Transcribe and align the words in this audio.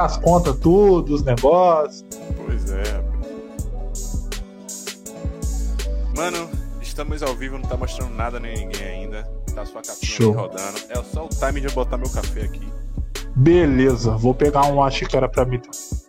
as 0.00 0.16
contas 0.16 0.56
tudo, 0.58 1.12
os 1.12 1.24
negócios. 1.24 2.06
Pois 2.36 2.70
é. 2.70 3.02
Mano, 6.16 6.48
estamos 6.80 7.20
ao 7.20 7.34
vivo, 7.34 7.58
não 7.58 7.68
tá 7.68 7.76
mostrando 7.76 8.14
nada 8.14 8.38
nem 8.38 8.58
ninguém 8.58 8.86
ainda. 8.86 9.24
Tá 9.52 9.66
sua 9.66 9.82
capinha 9.82 10.12
Show. 10.12 10.32
rodando. 10.32 10.78
É 10.88 11.02
só 11.02 11.26
o 11.26 11.28
time 11.28 11.60
de 11.60 11.66
eu 11.66 11.72
botar 11.72 11.98
meu 11.98 12.08
café 12.10 12.42
aqui. 12.42 12.72
Beleza, 13.34 14.16
vou 14.16 14.32
pegar 14.32 14.66
uma 14.66 14.88
xícara 14.88 15.28
pra 15.28 15.44
mim. 15.44 15.60
Eu 15.60 16.07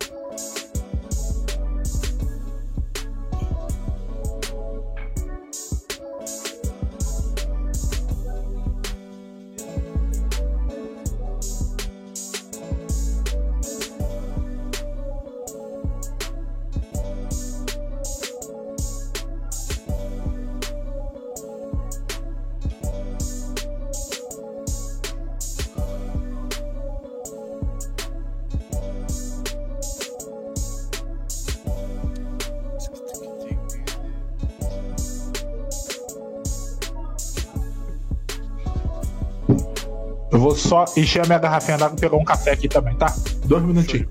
só 40.69 40.86
encher 40.95 41.23
a 41.23 41.25
minha 41.25 41.39
garrafinha 41.39 41.78
d'água 41.78 41.97
e 41.97 42.00
pegar 42.00 42.16
um 42.16 42.23
café 42.23 42.52
aqui 42.52 42.69
também, 42.69 42.95
tá? 42.95 43.11
Dois 43.45 43.64
minutinhos. 43.64 44.08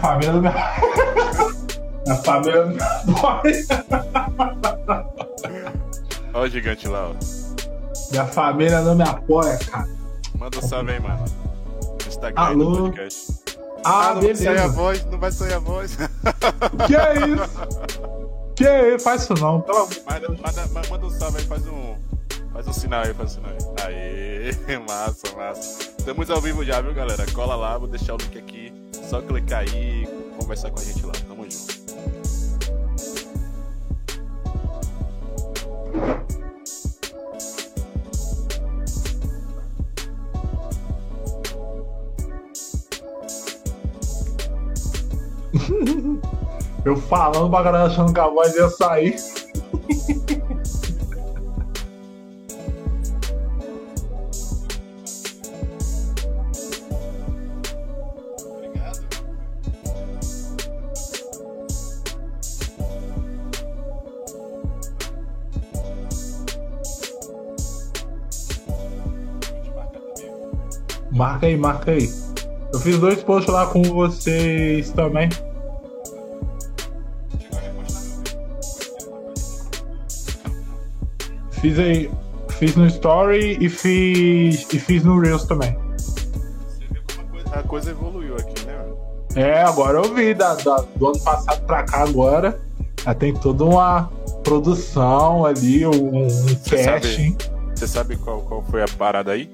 Família 0.00 0.32
não 0.32 0.42
me... 0.42 0.48
minha 2.06 2.16
família 2.22 2.64
não 2.64 2.74
me 2.74 2.82
apoia. 2.82 3.66
Olha 6.34 6.44
o 6.44 6.48
gigante 6.48 6.88
lá, 6.88 7.08
ó. 7.10 7.14
Minha 8.10 8.26
família 8.26 8.80
não 8.80 8.94
me 8.94 9.02
apoia, 9.02 9.58
cara. 9.58 9.88
Manda 10.38 10.58
um 10.58 10.62
salve 10.62 10.92
aí, 10.92 11.00
mano. 11.00 11.24
No 12.02 12.08
Instagram 12.08 12.42
Alô? 12.42 12.70
do 12.70 12.82
podcast. 12.84 13.40
Ah, 13.84 14.12
não 14.14 14.22
vai 14.22 14.34
sair 14.34 14.48
a 14.48 14.52
beleza. 14.52 14.68
voz, 14.68 15.04
não 15.06 15.18
vai 15.18 15.32
sair 15.32 15.52
a 15.54 15.58
voz. 15.58 15.96
Que 16.86 16.96
é 16.96 17.14
isso? 17.26 17.60
Que 18.54 18.66
é 18.66 18.94
isso? 18.94 19.04
Faz 19.04 19.22
isso 19.22 19.34
não, 19.34 19.60
pelo 19.62 19.78
amor 19.78 19.88
manda, 20.06 20.28
manda, 20.28 20.66
ma- 20.68 20.82
manda 20.90 21.06
um 21.06 21.10
salve 21.10 21.38
aí, 21.38 21.44
faz 21.44 21.66
um. 21.66 21.94
Faz 22.52 22.66
um 22.68 22.72
sinal 22.72 23.02
aí, 23.04 23.14
faz 23.14 23.30
um 23.30 23.34
sinal 23.36 23.52
aí. 23.86 24.50
Aê, 24.66 24.78
massa, 24.86 25.34
massa. 25.36 25.82
Estamos 25.98 26.30
ao 26.30 26.40
vivo 26.40 26.62
já, 26.64 26.80
viu, 26.82 26.92
galera? 26.92 27.24
Cola 27.32 27.54
lá, 27.56 27.78
vou 27.78 27.88
deixar 27.88 28.14
o 28.14 28.16
link 28.18 28.36
aqui. 28.38 28.49
Só 29.10 29.20
clicar 29.20 29.62
aí 29.62 30.04
e 30.04 30.06
conversar 30.38 30.70
com 30.70 30.78
a 30.78 30.84
gente 30.84 31.04
lá. 31.04 31.12
Tamo 31.26 31.44
junto. 31.50 31.80
Eu 46.84 46.96
falando 46.96 47.50
pra 47.50 47.64
galera 47.64 47.86
achando 47.86 48.14
que 48.14 48.20
a 48.20 48.28
voz 48.28 48.54
ia 48.54 48.68
sair. 48.68 49.39
Marca 71.60 71.92
aí. 71.92 72.08
Eu 72.72 72.80
fiz 72.80 72.98
dois 72.98 73.22
posts 73.22 73.52
lá 73.52 73.66
com 73.66 73.82
vocês 73.82 74.90
também. 74.90 75.28
Fiz 81.60 81.78
aí. 81.78 82.10
Fiz 82.58 82.76
no 82.76 82.86
Story 82.86 83.56
e 83.60 83.68
fiz. 83.68 84.66
e 84.72 84.78
fiz 84.78 85.02
no 85.04 85.18
Reels 85.20 85.44
também. 85.44 85.76
Você 85.96 86.84
viu 86.90 87.02
como 87.14 87.26
a 87.26 87.30
coisa, 87.30 87.50
a 87.58 87.62
coisa 87.62 87.90
evoluiu 87.90 88.36
aqui, 88.36 88.66
né? 88.66 88.78
É, 89.36 89.62
agora 89.62 89.98
eu 89.98 90.14
vi 90.14 90.34
da, 90.34 90.54
da- 90.54 90.84
do 90.96 91.06
ano 91.08 91.20
passado 91.20 91.64
pra 91.66 91.82
cá 91.84 92.02
agora. 92.02 92.58
Já 93.04 93.14
tem 93.14 93.32
toda 93.32 93.64
uma 93.64 94.10
produção 94.44 95.46
ali, 95.46 95.86
um, 95.86 96.24
um 96.24 96.28
Você 96.28 96.84
casting. 96.84 97.36
Você 97.74 97.86
sabe 97.86 98.16
qual, 98.16 98.40
qual 98.42 98.62
foi 98.64 98.82
a 98.82 98.86
parada 98.98 99.32
aí? 99.32 99.50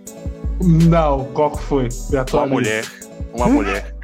Não, 0.63 1.25
qual 1.33 1.51
que 1.51 1.63
foi? 1.63 1.89
Me 2.11 2.19
Uma 2.33 2.47
mulher. 2.47 2.85
Uma 3.35 3.49
mulher. 3.49 3.95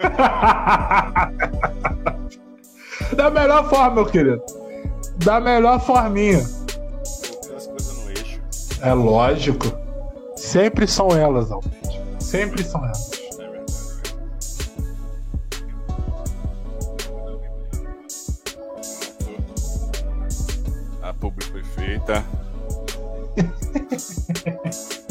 da 3.14 3.30
melhor 3.30 3.68
forma, 3.68 3.96
meu 3.96 4.06
querido. 4.06 4.42
Da 5.24 5.40
melhor 5.40 5.78
forminha. 5.80 6.38
As 6.38 7.66
coisas 7.66 7.98
no 7.98 8.10
eixo. 8.10 8.40
É 8.80 8.94
lógico. 8.94 9.66
Sempre 10.36 10.86
são 10.86 11.10
elas, 11.10 11.50
Alberto. 11.50 11.76
Sempre 12.18 12.64
são 12.64 12.82
elas. 12.84 13.10
É 21.02 21.08
A 21.08 21.14
publi 21.14 21.44
foi 21.44 21.62
feita. 21.62 22.24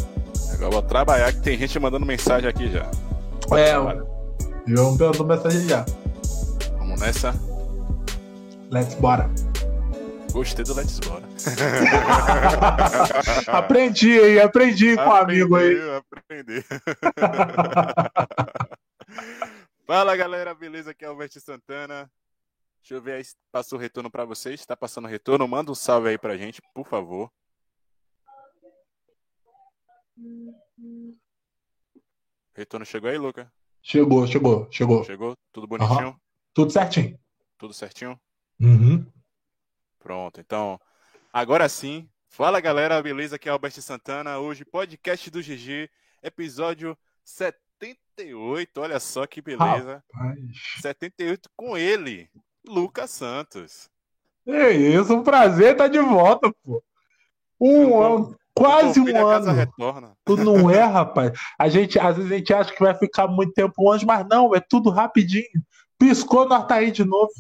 Agora 0.56 0.68
eu 0.68 0.72
vou 0.72 0.82
trabalhar 0.82 1.32
que 1.34 1.42
tem 1.42 1.58
gente 1.58 1.78
mandando 1.78 2.06
mensagem 2.06 2.50
aqui 2.50 2.72
já. 2.72 2.90
É, 3.58 3.72
Trabalha. 3.72 4.06
João 4.66 4.98
perguntou 4.98 5.28
mensagem 5.28 5.68
já. 5.68 5.86
Vamos 6.78 7.02
nessa. 7.02 7.34
Let's 8.72 8.96
bora. 8.96 9.30
Gostei 10.32 10.66
do 10.66 10.74
Let's 10.74 11.00
Bora. 11.00 11.24
aprendi 13.48 14.20
aí, 14.20 14.40
aprendi 14.40 14.96
com 14.96 15.04
o 15.04 15.08
um 15.08 15.12
amigo 15.12 15.56
aí. 15.56 15.78
Aprendi. 15.92 16.64
Fala 19.86 20.16
galera, 20.16 20.54
beleza? 20.54 20.92
Aqui 20.92 21.06
é 21.06 21.10
o 21.10 21.16
Verte 21.16 21.40
Santana. 21.40 22.10
Deixa 22.82 22.96
eu 22.96 23.02
ver 23.02 23.14
aí 23.14 23.24
se 23.24 23.36
passou 23.52 23.78
o 23.78 23.82
retorno 23.82 24.10
para 24.10 24.26
vocês. 24.26 24.60
Está 24.60 24.76
passando 24.76 25.08
retorno? 25.08 25.48
Manda 25.48 25.72
um 25.72 25.76
salve 25.76 26.10
aí 26.10 26.18
pra 26.18 26.38
gente, 26.38 26.62
por 26.74 26.88
favor. 26.88 27.30
Retorno 32.54 32.86
chegou 32.86 33.10
aí, 33.10 33.18
Luca? 33.18 33.52
Chegou, 33.82 34.26
chegou, 34.26 34.68
chegou. 34.72 35.04
Chegou? 35.04 35.38
Tudo 35.52 35.68
bonitinho? 35.68 36.08
Uhum. 36.08 36.16
Tudo 36.54 36.72
certinho. 36.72 37.20
Tudo 37.58 37.74
certinho? 37.74 38.20
Uhum. 38.60 39.06
Pronto, 40.00 40.40
então, 40.40 40.80
agora 41.34 41.68
sim. 41.68 42.10
Fala 42.28 42.60
galera, 42.60 43.02
beleza? 43.02 43.36
Aqui 43.36 43.48
é 43.48 43.52
Alberto 43.52 43.82
Santana. 43.82 44.40
Hoje, 44.40 44.66
podcast 44.66 45.30
do 45.30 45.42
GG, 45.42 45.90
episódio 46.22 46.98
78. 47.24 48.82
Olha 48.82 49.00
só 49.00 49.26
que 49.26 49.42
beleza. 49.42 50.04
Rapaz. 50.14 50.40
78 50.82 51.50
com 51.56 51.78
ele, 51.78 52.30
Lucas 52.68 53.12
Santos. 53.12 53.90
É 54.48 54.72
isso, 54.72 55.14
um 55.14 55.24
prazer 55.24 55.72
estar 55.72 55.88
de 55.88 56.00
volta, 56.00 56.54
pô. 56.64 56.84
Um 57.60 58.02
ano, 58.02 58.38
quase 58.56 59.00
um 59.00 59.28
ano. 59.28 60.18
Tu 60.24 60.38
não 60.38 60.70
é, 60.70 60.82
rapaz. 60.82 61.32
A 61.60 61.68
gente, 61.68 62.00
às 62.00 62.16
vezes 62.16 62.32
a 62.32 62.38
gente 62.38 62.54
acha 62.54 62.74
que 62.74 62.84
vai 62.84 62.96
ficar 62.96 63.28
muito 63.28 63.54
tempo 63.54 63.84
longe, 63.84 64.06
mas 64.06 64.26
não, 64.28 64.56
é 64.56 64.60
tudo 64.60 64.90
rapidinho. 64.90 65.46
Piscou, 66.00 66.48
nós 66.48 66.66
tá 66.66 66.76
aí 66.76 66.92
de 66.92 67.04
novo. 67.04 67.32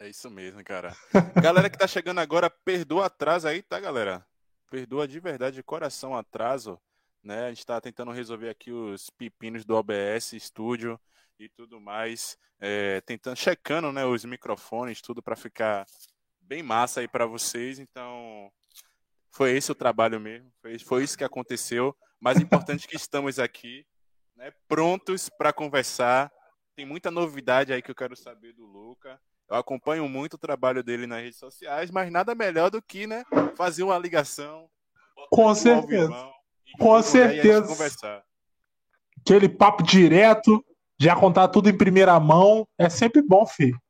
É 0.00 0.08
isso 0.08 0.30
mesmo, 0.30 0.62
cara. 0.64 0.96
galera 1.40 1.68
que 1.68 1.76
tá 1.76 1.86
chegando 1.86 2.20
agora, 2.20 2.48
perdoa 2.48 3.06
atraso 3.06 3.48
aí, 3.48 3.62
tá, 3.62 3.78
galera? 3.78 4.24
Perdoa 4.70 5.06
de 5.06 5.18
verdade, 5.20 5.56
de 5.56 5.62
coração 5.62 6.16
atraso, 6.16 6.78
né? 7.22 7.46
A 7.46 7.48
gente 7.48 7.66
tá 7.66 7.80
tentando 7.80 8.12
resolver 8.12 8.48
aqui 8.48 8.70
os 8.70 9.10
pepinos 9.10 9.64
do 9.64 9.74
OBS 9.74 10.34
Studio 10.38 10.98
e 11.38 11.48
tudo 11.48 11.80
mais, 11.80 12.36
é, 12.60 13.00
tentando, 13.02 13.36
checando, 13.36 13.92
né, 13.92 14.04
os 14.04 14.24
microfones, 14.24 15.00
tudo 15.00 15.22
para 15.22 15.36
ficar 15.36 15.86
bem 16.40 16.62
massa 16.62 17.00
aí 17.00 17.08
para 17.08 17.26
vocês. 17.26 17.78
Então, 17.78 18.50
foi 19.30 19.56
esse 19.56 19.70
o 19.70 19.74
trabalho 19.74 20.20
mesmo, 20.20 20.50
foi, 20.60 20.78
foi 20.78 21.04
isso 21.04 21.18
que 21.18 21.24
aconteceu. 21.24 21.96
Mas 22.20 22.40
importante 22.40 22.88
que 22.88 22.96
estamos 22.96 23.38
aqui, 23.38 23.86
né, 24.36 24.52
prontos 24.66 25.28
para 25.28 25.52
conversar. 25.52 26.32
Tem 26.74 26.84
muita 26.84 27.10
novidade 27.10 27.72
aí 27.72 27.82
que 27.82 27.90
eu 27.90 27.94
quero 27.94 28.16
saber 28.16 28.52
do 28.52 28.64
Luca. 28.64 29.20
Eu 29.48 29.56
acompanho 29.56 30.08
muito 30.08 30.34
o 30.34 30.38
trabalho 30.38 30.82
dele 30.82 31.06
nas 31.06 31.22
redes 31.22 31.38
sociais, 31.38 31.90
mas 31.90 32.10
nada 32.10 32.34
melhor 32.34 32.70
do 32.70 32.82
que, 32.82 33.06
né, 33.06 33.24
fazer 33.56 33.82
uma 33.82 33.98
ligação. 33.98 34.68
Com 35.30 35.54
certeza. 35.54 36.30
Com 36.78 37.02
certeza. 37.02 38.24
Aquele 39.20 39.48
papo 39.48 39.82
direto, 39.82 40.64
já 41.00 41.16
contar 41.16 41.48
tudo 41.48 41.68
em 41.68 41.76
primeira 41.76 42.18
mão, 42.20 42.66
é 42.76 42.88
sempre 42.88 43.22
bom, 43.22 43.46
filho. 43.46 43.80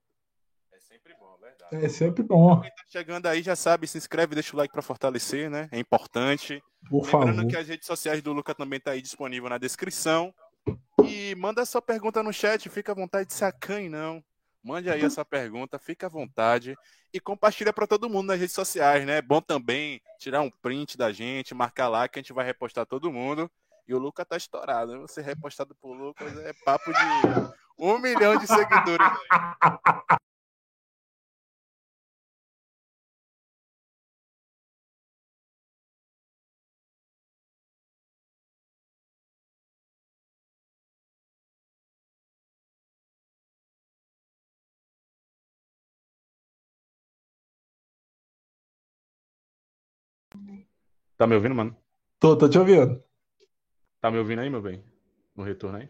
É 0.72 0.78
sempre 0.80 1.14
bom, 1.14 1.36
verdade. 1.38 1.56
É 1.70 1.88
sempre 1.88 2.22
bom. 2.22 2.60
Quem 2.60 2.70
tá 2.70 2.82
chegando 2.88 3.26
aí 3.26 3.42
já 3.42 3.54
sabe, 3.54 3.86
se 3.86 3.98
inscreve, 3.98 4.34
deixa 4.34 4.54
o 4.54 4.58
like 4.58 4.72
para 4.72 4.82
fortalecer, 4.82 5.50
né? 5.50 5.68
É 5.70 5.78
importante. 5.78 6.62
Por 6.88 7.04
Lembrando 7.04 7.36
favor. 7.36 7.46
que 7.50 7.56
as 7.56 7.68
redes 7.68 7.86
sociais 7.86 8.22
do 8.22 8.32
Luca 8.32 8.54
também 8.54 8.80
tá 8.80 8.92
aí 8.92 9.02
disponível 9.02 9.48
na 9.48 9.58
descrição. 9.58 10.32
E 11.04 11.34
manda 11.36 11.64
sua 11.64 11.82
pergunta 11.82 12.22
no 12.22 12.32
chat, 12.32 12.68
fica 12.68 12.92
à 12.92 12.94
vontade 12.94 13.28
de 13.28 13.34
sacanhe, 13.34 13.88
não. 13.88 14.22
Mande 14.62 14.90
aí 14.90 15.04
essa 15.04 15.24
pergunta, 15.24 15.78
fica 15.78 16.06
à 16.06 16.10
vontade 16.10 16.76
e 17.12 17.20
compartilha 17.20 17.72
para 17.72 17.86
todo 17.86 18.08
mundo 18.08 18.26
nas 18.26 18.40
redes 18.40 18.54
sociais, 18.54 19.06
né? 19.06 19.18
É 19.18 19.22
bom 19.22 19.40
também 19.40 20.00
tirar 20.18 20.40
um 20.42 20.50
print 20.50 20.98
da 20.98 21.12
gente, 21.12 21.54
marcar 21.54 21.88
lá 21.88 22.08
que 22.08 22.18
a 22.18 22.22
gente 22.22 22.32
vai 22.32 22.44
repostar 22.44 22.84
todo 22.84 23.12
mundo. 23.12 23.50
E 23.86 23.94
o 23.94 23.98
Lucas 23.98 24.26
tá 24.28 24.36
estourado, 24.36 24.92
né? 24.92 24.98
Você 24.98 25.22
repostado 25.22 25.74
por 25.76 25.94
Lucas 25.94 26.36
é 26.38 26.52
papo 26.64 26.92
de 26.92 27.54
um 27.78 27.98
milhão 27.98 28.36
de 28.36 28.46
seguidores. 28.46 29.06
Aí. 29.06 30.18
Tá 51.18 51.26
me 51.26 51.34
ouvindo, 51.34 51.54
mano? 51.54 51.76
Tô, 52.20 52.36
tô 52.38 52.48
te 52.48 52.58
ouvindo. 52.58 53.02
Tá 54.00 54.10
me 54.10 54.18
ouvindo 54.18 54.40
aí, 54.40 54.50
meu 54.50 54.62
bem? 54.62 54.84
No 55.36 55.44
retorno 55.44 55.78
aí? 55.78 55.88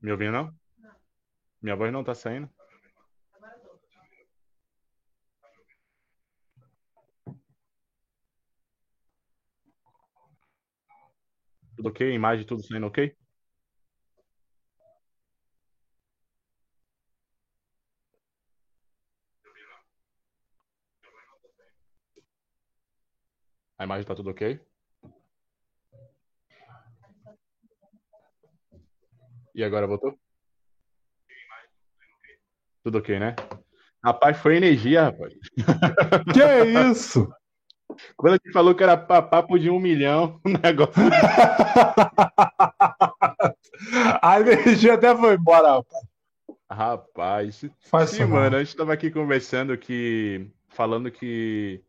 Me 0.00 0.12
ouvindo 0.12 0.32
não? 0.32 0.54
Minha 1.62 1.76
voz 1.76 1.90
não 1.92 2.04
tá 2.04 2.14
saindo? 2.14 2.50
Tudo 11.76 11.88
ok? 11.88 12.12
Imagem 12.14 12.46
tudo 12.46 12.62
saindo 12.62 12.86
ok? 12.86 13.16
A 23.80 23.84
imagem 23.84 24.04
tá 24.04 24.14
tudo 24.14 24.28
ok? 24.28 24.60
E 29.54 29.64
agora 29.64 29.86
voltou? 29.86 30.14
Tudo 32.84 32.98
ok, 32.98 33.18
né? 33.18 33.34
Rapaz, 34.04 34.36
foi 34.36 34.58
energia, 34.58 35.04
rapaz. 35.04 35.32
Que 36.34 36.42
é 36.42 36.90
isso? 36.90 37.26
Quando 38.18 38.34
a 38.34 38.36
gente 38.36 38.52
falou 38.52 38.74
que 38.74 38.82
era 38.82 38.98
papo 38.98 39.58
de 39.58 39.70
um 39.70 39.80
milhão, 39.80 40.38
o 40.44 40.50
negócio. 40.50 40.92
a 44.20 44.40
energia 44.40 44.92
até 44.92 45.16
foi 45.16 45.36
embora, 45.36 45.78
rapaz. 45.78 46.04
Rapaz. 46.70 47.64
Faz 47.80 48.10
Sim, 48.10 48.26
mano, 48.26 48.56
a 48.56 48.62
gente 48.62 48.76
tava 48.76 48.92
aqui 48.92 49.10
conversando 49.10 49.78
que. 49.78 50.50
Falando 50.68 51.10
que. 51.10 51.82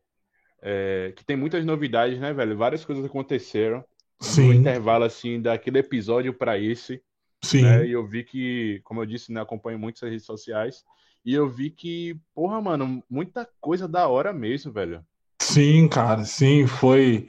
É, 0.61 1.13
que 1.15 1.23
tem 1.25 1.35
muitas 1.35 1.65
novidades, 1.65 2.19
né, 2.19 2.33
velho? 2.33 2.57
Várias 2.57 2.85
coisas 2.85 3.03
aconteceram 3.05 3.83
no 4.19 4.25
Sim, 4.27 4.53
intervalo, 4.53 5.03
assim, 5.03 5.41
daquele 5.41 5.79
episódio 5.79 6.33
pra 6.33 6.57
esse. 6.59 7.01
sim. 7.43 7.63
né? 7.63 7.87
E 7.87 7.91
eu 7.91 8.05
vi 8.05 8.23
que, 8.23 8.79
como 8.83 9.01
eu 9.01 9.05
disse, 9.05 9.31
né, 9.31 9.41
acompanho 9.41 9.79
muito 9.79 10.03
as 10.05 10.11
redes 10.11 10.25
sociais. 10.25 10.83
E 11.25 11.33
eu 11.33 11.47
vi 11.49 11.69
que, 11.69 12.15
porra, 12.33 12.61
mano, 12.61 13.03
muita 13.09 13.47
coisa 13.59 13.87
da 13.87 14.07
hora 14.07 14.31
mesmo, 14.33 14.71
velho. 14.71 15.03
Sim, 15.41 15.87
cara, 15.87 16.23
sim, 16.23 16.67
foi. 16.67 17.27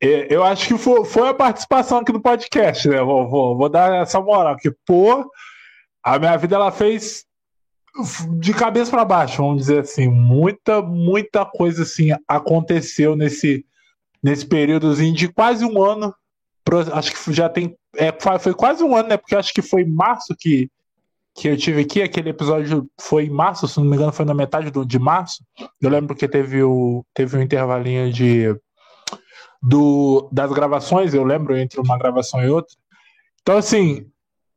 É, 0.00 0.32
Eu 0.34 0.42
acho 0.44 0.66
que 0.68 0.78
foi, 0.78 1.04
foi 1.04 1.28
a 1.28 1.34
participação 1.34 1.98
aqui 1.98 2.12
no 2.12 2.20
podcast, 2.22 2.88
né? 2.88 3.00
Vou, 3.02 3.28
vou, 3.28 3.56
vou 3.56 3.68
dar 3.68 4.02
essa 4.02 4.20
moral, 4.20 4.54
porque, 4.54 4.72
pô, 4.86 5.28
a 6.02 6.18
minha 6.18 6.36
vida 6.36 6.56
ela 6.56 6.70
fez 6.72 7.24
de 8.38 8.54
cabeça 8.54 8.90
para 8.90 9.04
baixo, 9.04 9.42
vamos 9.42 9.58
dizer 9.58 9.80
assim. 9.80 10.08
Muita, 10.08 10.80
muita 10.80 11.44
coisa 11.44 11.82
assim 11.82 12.08
aconteceu 12.26 13.14
nesse, 13.14 13.64
nesse 14.22 14.46
períodozinho 14.46 15.14
de 15.14 15.28
quase 15.28 15.64
um 15.64 15.82
ano. 15.82 16.14
Acho 16.92 17.12
que 17.12 17.32
já 17.32 17.48
tem. 17.48 17.76
É, 17.96 18.12
foi 18.38 18.54
quase 18.54 18.82
um 18.82 18.96
ano, 18.96 19.10
né? 19.10 19.16
Porque 19.16 19.34
acho 19.34 19.52
que 19.52 19.60
foi 19.60 19.84
março 19.84 20.34
que, 20.38 20.70
que 21.34 21.48
eu 21.48 21.56
tive 21.56 21.82
aqui. 21.82 22.00
Aquele 22.00 22.30
episódio 22.30 22.88
foi 22.98 23.26
em 23.26 23.30
março, 23.30 23.68
se 23.68 23.78
não 23.78 23.84
me 23.84 23.96
engano, 23.96 24.12
foi 24.12 24.24
na 24.24 24.34
metade 24.34 24.70
do, 24.70 24.86
de 24.86 24.98
março. 24.98 25.44
Eu 25.80 25.90
lembro 25.90 26.16
que 26.16 26.28
teve 26.28 26.62
o 26.62 27.04
teve 27.12 27.36
um 27.36 27.42
intervalinho 27.42 28.10
de 28.10 28.56
do, 29.62 30.28
das 30.32 30.50
gravações, 30.50 31.14
eu 31.14 31.22
lembro 31.22 31.56
entre 31.56 31.80
uma 31.80 31.98
gravação 31.98 32.42
e 32.42 32.48
outra. 32.48 32.74
Então 33.42 33.58
assim, 33.58 34.06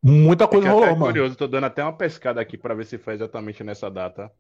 muita 0.06 0.48
coisa 0.48 0.68
Fiquei 0.68 0.78
até 0.78 0.88
rolou, 0.88 1.00
mano. 1.00 1.12
curioso, 1.12 1.36
tô 1.36 1.48
dando 1.48 1.66
até 1.66 1.84
uma 1.84 1.94
pescada 1.94 2.40
aqui 2.40 2.58
pra 2.58 2.74
ver 2.74 2.86
se 2.86 2.98
foi 2.98 3.16
exatamente 3.16 3.64
nessa 3.64 3.90
data. 3.90 4.32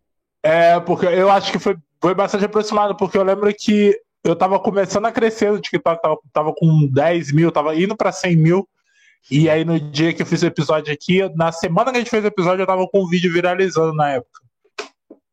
É, 0.43 0.79
porque 0.79 1.05
eu 1.05 1.31
acho 1.31 1.51
que 1.51 1.57
foi, 1.57 1.75
foi 1.99 2.13
bastante 2.13 2.45
aproximado, 2.45 2.95
porque 2.95 3.17
eu 3.17 3.23
lembro 3.23 3.51
que 3.57 3.99
eu 4.23 4.35
tava 4.35 4.59
começando 4.59 5.05
a 5.05 5.11
crescer 5.11 5.51
no 5.51 5.59
TikTok, 5.59 6.01
tava, 6.01 6.17
tava 6.31 6.53
com 6.53 6.87
10 6.87 7.31
mil, 7.31 7.51
tava 7.51 7.75
indo 7.75 7.95
pra 7.95 8.11
100 8.11 8.35
mil. 8.35 8.69
E 9.29 9.49
aí 9.49 9.65
no 9.65 9.79
dia 9.79 10.13
que 10.13 10.21
eu 10.21 10.25
fiz 10.25 10.43
o 10.43 10.45
episódio 10.45 10.93
aqui, 10.93 11.27
na 11.35 11.51
semana 11.51 11.91
que 11.91 11.97
a 11.97 11.99
gente 11.99 12.11
fez 12.11 12.23
o 12.23 12.27
episódio, 12.27 12.61
eu 12.61 12.67
tava 12.67 12.87
com 12.87 13.03
um 13.03 13.07
vídeo 13.07 13.33
viralizando 13.33 13.93
na 13.93 14.11
época. 14.11 14.41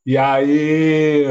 E 0.06 0.16
aí 0.16 1.26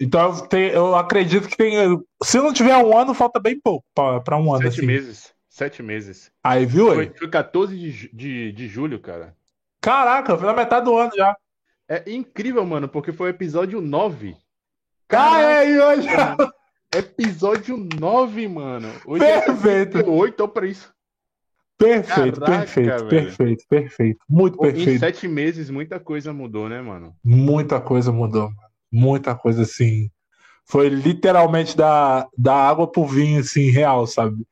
Então 0.00 0.34
eu, 0.34 0.40
tenho, 0.48 0.70
eu, 0.72 0.96
acredito 0.96 1.48
que 1.48 1.56
tem. 1.56 1.74
Se 2.22 2.38
não 2.38 2.52
tiver 2.52 2.76
um 2.76 2.96
ano, 2.96 3.14
falta 3.14 3.38
bem 3.38 3.60
pouco 3.60 3.84
para 3.94 4.36
um 4.36 4.52
ano. 4.52 4.64
Sete 4.64 4.78
assim. 4.78 4.86
meses. 4.86 5.31
Sete 5.52 5.82
meses. 5.82 6.32
Aí, 6.42 6.64
viu 6.64 6.86
Foi, 6.94 7.04
aí? 7.08 7.12
foi 7.14 7.28
14 7.28 7.76
de, 7.78 8.08
de, 8.10 8.52
de 8.52 8.68
julho, 8.68 8.98
cara. 8.98 9.36
Caraca, 9.82 10.34
foi 10.34 10.46
na 10.46 10.54
metade 10.54 10.86
do 10.86 10.96
ano 10.96 11.12
já. 11.14 11.36
É 11.86 12.10
incrível, 12.10 12.64
mano, 12.64 12.88
porque 12.88 13.12
foi 13.12 13.26
o 13.28 13.34
episódio 13.34 13.78
9. 13.82 14.34
Ah, 15.10 15.42
é, 15.42 15.70
e 15.70 15.78
hoje. 15.78 16.08
Episódio 16.96 17.76
9, 17.76 18.48
mano. 18.48 18.88
Hoje 19.04 19.22
Perfeito. 19.26 19.98
é 19.98 20.04
8 20.04 20.48
pra 20.48 20.66
isso. 20.66 20.90
Perfeito, 21.76 22.40
Caraca, 22.40 22.58
perfeito, 22.62 22.88
velho. 22.88 23.08
perfeito, 23.08 23.64
perfeito. 23.68 24.24
Muito 24.26 24.56
Pô, 24.56 24.66
Em 24.68 24.72
perfeito. 24.72 25.00
sete 25.00 25.28
meses, 25.28 25.68
muita 25.68 26.00
coisa 26.00 26.32
mudou, 26.32 26.66
né, 26.66 26.80
mano? 26.80 27.14
Muita 27.22 27.78
coisa 27.78 28.10
mudou. 28.10 28.48
Muita 28.90 29.34
coisa 29.34 29.64
assim. 29.64 30.10
Foi 30.64 30.88
literalmente 30.88 31.76
da, 31.76 32.26
da 32.38 32.54
água 32.54 32.90
pro 32.90 33.04
vinho, 33.04 33.40
assim, 33.40 33.68
real, 33.70 34.06
sabe? 34.06 34.46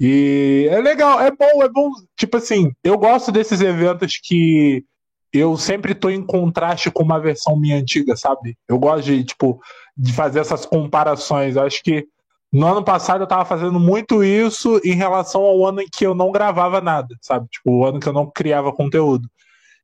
E 0.00 0.68
é 0.70 0.80
legal, 0.80 1.20
é 1.20 1.30
bom, 1.30 1.62
é 1.62 1.68
bom. 1.68 1.90
Tipo 2.16 2.36
assim, 2.36 2.72
eu 2.84 2.96
gosto 2.96 3.32
desses 3.32 3.60
eventos 3.60 4.18
que 4.22 4.84
eu 5.32 5.56
sempre 5.56 5.94
tô 5.94 6.08
em 6.08 6.24
contraste 6.24 6.90
com 6.90 7.02
uma 7.02 7.20
versão 7.20 7.58
minha 7.58 7.76
antiga, 7.76 8.16
sabe? 8.16 8.56
Eu 8.68 8.78
gosto 8.78 9.04
de, 9.04 9.24
tipo, 9.24 9.60
de 9.96 10.12
fazer 10.12 10.40
essas 10.40 10.64
comparações. 10.64 11.56
Eu 11.56 11.62
acho 11.62 11.82
que 11.82 12.06
no 12.52 12.66
ano 12.66 12.82
passado 12.82 13.22
eu 13.22 13.26
tava 13.26 13.44
fazendo 13.44 13.78
muito 13.78 14.24
isso 14.24 14.80
em 14.84 14.94
relação 14.94 15.42
ao 15.42 15.66
ano 15.66 15.82
em 15.82 15.88
que 15.90 16.06
eu 16.06 16.14
não 16.14 16.32
gravava 16.32 16.80
nada, 16.80 17.14
sabe? 17.20 17.46
Tipo, 17.50 17.70
o 17.72 17.84
ano 17.84 18.00
que 18.00 18.08
eu 18.08 18.12
não 18.12 18.30
criava 18.30 18.72
conteúdo. 18.72 19.28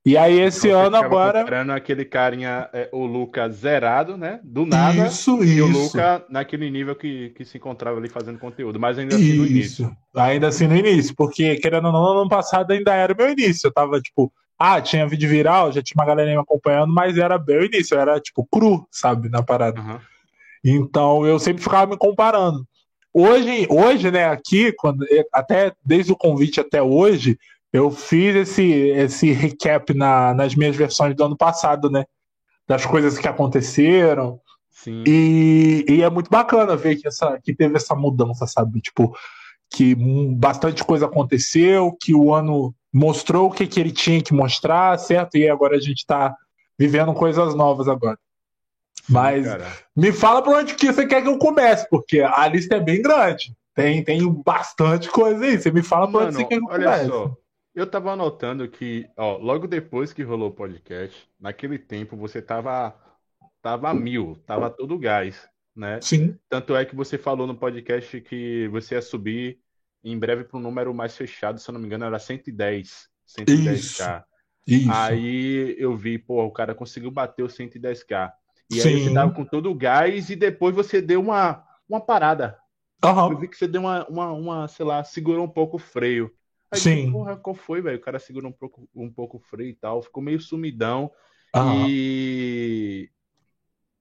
E 0.07 0.19
aí 0.19 0.39
esse 0.39 0.61
Você 0.61 0.71
ano 0.71 0.97
agora. 0.97 1.47
aquele 1.75 2.05
carinha, 2.05 2.69
é, 2.75 2.91
o 2.93 3.07
Luca 3.07 3.49
zerado, 3.49 4.19
né? 4.19 4.39
Do 4.45 4.67
nada. 4.67 5.07
Isso, 5.07 5.43
E 5.43 5.63
o 5.63 5.71
isso. 5.71 5.79
Luca 5.79 6.23
naquele 6.29 6.71
nível 6.71 6.95
que, 6.95 7.31
que 7.31 7.43
se 7.43 7.57
encontrava 7.57 7.99
ali 7.99 8.11
fazendo 8.11 8.39
conteúdo. 8.39 8.79
Mas 8.79 8.99
ainda 8.99 9.17
assim 9.17 9.33
no 9.39 9.47
início. 9.47 9.97
Ainda 10.15 10.49
assim 10.49 10.67
no 10.67 10.77
início, 10.77 11.15
porque 11.17 11.57
querendo 11.57 11.87
ou 11.87 11.93
não, 11.93 12.03
no 12.03 12.21
ano 12.21 12.29
passado 12.29 12.71
ainda 12.71 12.93
era 12.93 13.15
o 13.15 13.17
meu 13.17 13.31
início. 13.31 13.69
Eu 13.69 13.73
tava 13.73 13.99
tipo, 13.99 14.31
ah, 14.59 14.79
tinha 14.79 15.09
vídeo 15.09 15.29
viral, 15.29 15.73
já 15.73 15.83
tinha 15.83 16.01
uma 16.01 16.07
galerinha 16.07 16.37
me 16.37 16.43
acompanhando, 16.43 16.93
mas 16.93 17.17
era 17.17 17.39
bem 17.39 17.61
o 17.61 17.65
início, 17.65 17.95
eu 17.95 18.01
era 18.01 18.21
tipo 18.21 18.47
cru, 18.47 18.87
sabe, 18.91 19.31
na 19.31 19.43
parada. 19.43 19.81
Aham. 19.81 20.01
Então 20.63 21.27
eu 21.27 21.39
sempre 21.39 21.63
ficava 21.63 21.91
me 21.91 21.97
comparando. 21.97 22.67
Hoje, 23.13 23.67
hoje, 23.71 24.11
né, 24.11 24.25
aqui, 24.27 24.73
quando, 24.73 25.07
até 25.33 25.73
desde 25.85 26.13
o 26.13 26.17
convite 26.17 26.59
até 26.59 26.83
hoje, 26.83 27.39
eu 27.75 27.90
fiz 27.90 28.37
esse, 28.37 28.62
esse 28.62 29.33
recap 29.33 29.93
na, 29.93 30.33
nas 30.33 30.54
minhas 30.54 30.76
versões 30.76 31.16
do 31.16 31.25
ano 31.25 31.37
passado, 31.37 31.90
né? 31.90 32.04
Das 32.69 32.87
coisas 32.87 33.19
que 33.19 33.26
aconteceram. 33.26 34.40
Sim. 34.71 35.02
E, 35.04 35.85
e 35.88 36.00
é 36.00 36.09
muito 36.09 36.31
bacana 36.31 36.76
ver 36.76 36.95
que, 36.95 37.09
essa, 37.09 37.37
que 37.43 37.52
teve 37.52 37.75
essa 37.76 37.97
mudança, 37.97 38.47
sabe? 38.47 38.81
Tipo, 38.81 39.12
que 39.69 39.93
bastante 40.37 40.85
coisa 40.85 41.07
aconteceu, 41.07 41.97
que 42.00 42.14
o 42.14 42.33
ano 42.33 42.73
mostrou 42.93 43.49
o 43.49 43.50
que, 43.50 43.66
que 43.66 43.81
ele 43.81 43.90
tinha 43.90 44.23
que 44.23 44.33
mostrar, 44.33 44.97
certo? 44.97 45.37
E 45.37 45.50
agora 45.50 45.76
a 45.76 45.81
gente 45.81 46.07
tá 46.07 46.33
vivendo 46.78 47.12
coisas 47.12 47.57
novas 47.57 47.88
agora. 47.88 48.19
Mas 49.09 49.45
me 49.97 50.12
fala 50.12 50.43
por 50.43 50.54
onde 50.54 50.76
que 50.76 50.93
você 50.93 51.09
quer 51.09 51.23
que 51.23 51.28
eu 51.28 51.38
comece, 51.38 51.88
porque 51.90 52.21
a 52.21 52.47
lista 52.47 52.76
é 52.76 52.81
bem 52.81 53.02
grande. 53.02 53.52
Tem, 53.75 54.04
tem 54.04 54.33
bastante 54.45 55.09
coisa 55.09 55.45
aí. 55.45 55.59
Você 55.59 55.73
me 55.73 55.83
fala 55.83 56.09
por 56.09 56.23
onde 56.23 56.37
você 56.37 56.45
quer 56.45 56.59
que 56.59 56.64
eu 56.64 56.69
olha 56.69 56.85
comece. 56.85 57.09
só. 57.09 57.37
Eu 57.75 57.90
tava 57.90 58.12
anotando 58.12 58.69
que, 58.69 59.09
ó, 59.16 59.37
logo 59.37 59.66
depois 59.66 60.12
que 60.12 60.23
rolou 60.23 60.50
o 60.50 60.54
podcast, 60.54 61.28
naquele 61.40 61.78
tempo 61.78 62.16
você 62.16 62.40
tava, 62.40 62.95
tava 63.61 63.90
a 63.90 63.95
mil, 63.95 64.37
tava 64.47 64.71
todo 64.71 64.99
gás, 64.99 65.49
né? 65.75 66.00
Sim, 66.00 66.38
Tanto 66.49 66.76
é 66.76 66.85
que 66.85 66.95
você 66.95 67.19
falou 67.19 67.47
no 67.49 67.57
podcast 67.59 68.21
que 68.21 68.69
você 68.69 68.95
ia 68.95 69.02
subir 69.02 69.59
em 70.04 70.16
breve 70.16 70.45
para 70.45 70.57
um 70.59 70.61
número 70.62 70.95
mais 70.95 71.16
fechado, 71.16 71.59
se 71.59 71.69
eu 71.69 71.73
não 71.73 71.81
me 71.81 71.87
engano, 71.87 72.04
era 72.04 72.19
110. 72.19 73.09
110k. 73.26 74.25
isso. 74.66 74.93
Aí 74.93 75.75
eu 75.78 75.97
vi, 75.97 76.19
pô, 76.19 76.45
o 76.45 76.52
cara 76.52 76.75
conseguiu 76.75 77.11
bater 77.11 77.43
o 77.43 77.49
110k. 77.49 78.33
E 78.71 78.83
aí 78.83 78.88
Sim. 78.88 79.00
você 79.00 79.11
tava 79.11 79.33
com 79.33 79.45
todo 79.45 79.71
o 79.71 79.75
gás 79.75 80.31
e 80.31 80.37
depois 80.37 80.75
você 80.75 81.00
deu 81.02 81.21
uma, 81.21 81.64
uma 81.88 82.00
parada. 82.00 82.57
Eu 83.26 83.37
Aham. 83.37 83.38
vi 83.38 83.49
que 83.49 83.57
você 83.57 83.66
deu 83.69 83.83
uma, 83.83 84.07
uma, 84.09 84.33
uma, 84.33 84.69
sei 84.69 84.85
lá, 84.87 85.02
segurou 85.04 85.45
um 85.45 85.50
pouco 85.50 85.76
o 85.76 85.81
freio. 85.81 86.31
Aí, 86.75 86.81
Sim. 86.81 87.07
tipo, 87.07 87.12
porra, 87.12 87.37
qual 87.37 87.54
foi, 87.54 87.81
velho? 87.81 87.99
O 87.99 88.00
cara 88.00 88.19
segurou 88.19 88.50
um 88.50 88.52
pouco, 88.52 88.88
um 88.95 89.11
pouco 89.12 89.38
freio 89.38 89.71
e 89.71 89.75
tal, 89.75 90.02
ficou 90.02 90.23
meio 90.23 90.40
sumidão. 90.40 91.11
aham. 91.54 91.87
E 91.87 93.11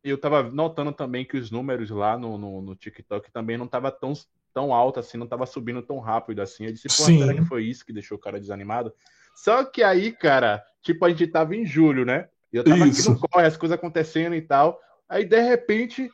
eu 0.03 0.17
tava 0.19 0.43
notando 0.43 0.91
também 0.91 1.25
que 1.25 1.37
os 1.37 1.49
números 1.51 1.89
lá 1.89 2.17
no, 2.17 2.37
no, 2.37 2.61
no 2.61 2.75
TikTok 2.75 3.31
também 3.31 3.57
não 3.57 3.67
tava 3.67 3.91
tão, 3.91 4.13
tão 4.53 4.73
alto 4.73 4.99
assim, 4.99 5.17
não 5.17 5.27
tava 5.27 5.45
subindo 5.45 5.81
tão 5.81 5.99
rápido 5.99 6.41
assim. 6.41 6.65
Eu 6.65 6.73
disse, 6.73 6.89
pô, 6.89 7.03
Sim. 7.05 7.19
será 7.19 7.33
que 7.33 7.43
foi 7.43 7.63
isso 7.65 7.85
que 7.85 7.93
deixou 7.93 8.17
o 8.17 8.21
cara 8.21 8.39
desanimado? 8.39 8.93
Só 9.33 9.63
que 9.63 9.81
aí, 9.83 10.11
cara, 10.11 10.63
tipo, 10.81 11.05
a 11.05 11.09
gente 11.09 11.27
tava 11.27 11.55
em 11.55 11.65
julho, 11.65 12.05
né? 12.05 12.27
E 12.51 12.57
eu 12.57 12.63
tava 12.67 12.85
Isso. 12.85 13.01
aqui 13.01 13.01
no 13.01 13.17
corre, 13.19 13.47
as 13.47 13.57
coisas 13.57 13.77
acontecendo 13.77 14.35
e 14.35 14.41
tal. 14.41 14.79
Aí, 15.09 15.25
de 15.25 15.39
repente, 15.41 16.13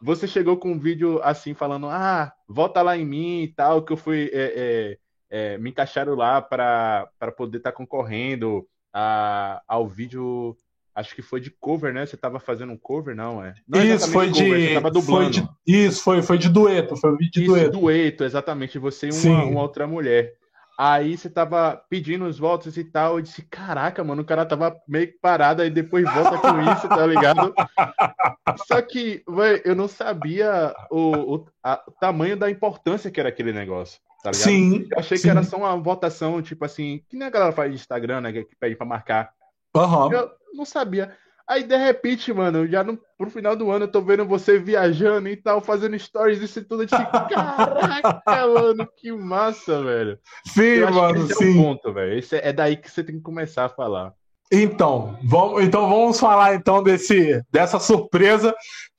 você 0.00 0.26
chegou 0.26 0.56
com 0.58 0.72
um 0.72 0.78
vídeo 0.78 1.20
assim, 1.22 1.54
falando, 1.54 1.86
ah, 1.88 2.32
volta 2.48 2.82
lá 2.82 2.96
em 2.96 3.04
mim 3.06 3.42
e 3.42 3.48
tal, 3.54 3.84
que 3.84 3.92
eu 3.92 3.96
fui. 3.96 4.30
é, 4.32 4.92
é, 4.92 4.98
é, 5.30 5.56
me 5.58 5.70
encaixaram 5.70 6.14
lá 6.14 6.42
para 6.42 7.08
poder 7.36 7.58
estar 7.58 7.72
concorrendo 7.72 8.66
a, 8.92 9.62
ao 9.68 9.86
vídeo. 9.86 10.56
Acho 10.94 11.14
que 11.14 11.22
foi 11.22 11.40
de 11.40 11.50
cover, 11.50 11.94
né? 11.94 12.04
Você 12.04 12.16
tava 12.16 12.40
fazendo 12.40 12.72
um 12.72 12.76
cover, 12.76 13.14
não, 13.14 13.42
é? 13.44 13.54
Não 13.66 13.80
isso 13.82 14.10
foi 14.10 14.28
cover, 14.30 14.58
de, 14.58 14.66
Você 14.68 14.74
tava 14.74 15.00
foi 15.02 15.30
de. 15.30 15.48
Isso, 15.66 16.02
foi, 16.02 16.20
foi 16.22 16.36
de 16.36 16.48
dueto. 16.48 16.96
Foi 16.96 17.12
um 17.12 17.16
vídeo 17.16 17.30
de 17.32 17.42
Isso, 17.44 17.52
dueto. 17.52 17.70
dueto, 17.78 18.24
exatamente. 18.24 18.78
Você 18.78 19.08
e 19.08 19.12
uma, 19.28 19.44
uma 19.44 19.62
outra 19.62 19.86
mulher. 19.86 20.34
Aí 20.76 21.16
você 21.16 21.28
tava 21.28 21.80
pedindo 21.90 22.24
os 22.24 22.38
votos 22.38 22.76
e 22.78 22.82
tal. 22.84 23.16
Eu 23.16 23.22
disse, 23.22 23.42
caraca, 23.42 24.02
mano, 24.02 24.22
o 24.22 24.24
cara 24.24 24.44
tava 24.46 24.74
meio 24.88 25.08
que 25.08 25.18
parado, 25.20 25.60
aí 25.62 25.70
depois 25.70 26.04
volta 26.12 26.38
com 26.38 26.60
isso, 26.72 26.88
tá 26.88 27.06
ligado? 27.06 27.54
Só 28.66 28.80
que, 28.82 29.22
véi, 29.28 29.60
eu 29.64 29.74
não 29.76 29.86
sabia 29.86 30.74
o, 30.90 31.34
o, 31.36 31.46
a- 31.62 31.82
o 31.86 31.90
tamanho 31.92 32.36
da 32.36 32.50
importância 32.50 33.10
que 33.10 33.20
era 33.20 33.28
aquele 33.28 33.52
negócio, 33.52 34.00
tá? 34.22 34.32
Sim. 34.32 34.86
Eu 34.90 34.98
achei 34.98 35.18
sim. 35.18 35.24
que 35.24 35.30
era 35.30 35.42
só 35.42 35.56
uma 35.56 35.76
votação, 35.76 36.40
tipo 36.42 36.64
assim, 36.64 37.02
que 37.08 37.16
nem 37.16 37.26
a 37.26 37.30
galera 37.30 37.52
faz 37.52 37.70
de 37.70 37.76
Instagram, 37.76 38.20
né? 38.20 38.32
Que 38.32 38.56
pede 38.58 38.76
pra 38.76 38.86
marcar. 38.86 39.32
Aham. 39.74 40.12
Eu 40.12 40.30
não 40.54 40.64
sabia. 40.64 41.16
Aí, 41.50 41.64
de 41.64 41.76
repente, 41.76 42.32
mano, 42.32 42.64
já 42.68 42.84
no, 42.84 42.96
pro 43.18 43.28
final 43.28 43.56
do 43.56 43.72
ano 43.72 43.86
eu 43.86 43.90
tô 43.90 44.00
vendo 44.00 44.24
você 44.24 44.56
viajando 44.56 45.28
e 45.28 45.36
tal, 45.36 45.60
fazendo 45.60 45.98
stories, 45.98 46.40
isso 46.40 46.60
e 46.60 46.62
tudo. 46.62 46.84
Eu 46.84 46.86
disse, 46.86 46.96
caraca, 47.28 48.46
mano, 48.46 48.88
que 48.96 49.10
massa, 49.10 49.82
velho. 49.82 50.16
Sim, 50.46 50.62
Eu 50.62 50.92
mano, 50.92 51.24
esse 51.24 51.32
é 51.32 51.36
sim. 51.36 51.56
ponto, 51.56 51.92
velho. 51.92 52.16
Esse 52.16 52.36
é, 52.36 52.50
é 52.50 52.52
daí 52.52 52.76
que 52.76 52.88
você 52.88 53.02
tem 53.02 53.16
que 53.16 53.22
começar 53.22 53.64
a 53.64 53.68
falar. 53.68 54.12
Então, 54.52 55.18
vamos, 55.24 55.64
então 55.64 55.88
vamos 55.88 56.20
falar 56.20 56.54
então 56.54 56.84
desse, 56.84 57.42
dessa 57.50 57.80
surpresa 57.80 58.54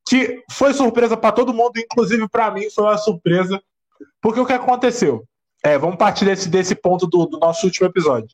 que 0.08 0.44
foi 0.52 0.74
surpresa 0.74 1.16
para 1.16 1.32
todo 1.32 1.54
mundo, 1.54 1.78
inclusive 1.78 2.28
para 2.28 2.52
mim 2.52 2.70
foi 2.70 2.84
uma 2.84 2.98
surpresa, 2.98 3.62
porque 4.22 4.40
o 4.40 4.46
que 4.46 4.54
aconteceu? 4.54 5.24
É, 5.64 5.78
vamos 5.78 5.98
partir 5.98 6.26
desse, 6.26 6.50
desse 6.50 6.74
ponto 6.76 7.06
do, 7.08 7.26
do 7.26 7.40
nosso 7.40 7.66
último 7.66 7.88
episódio. 7.88 8.30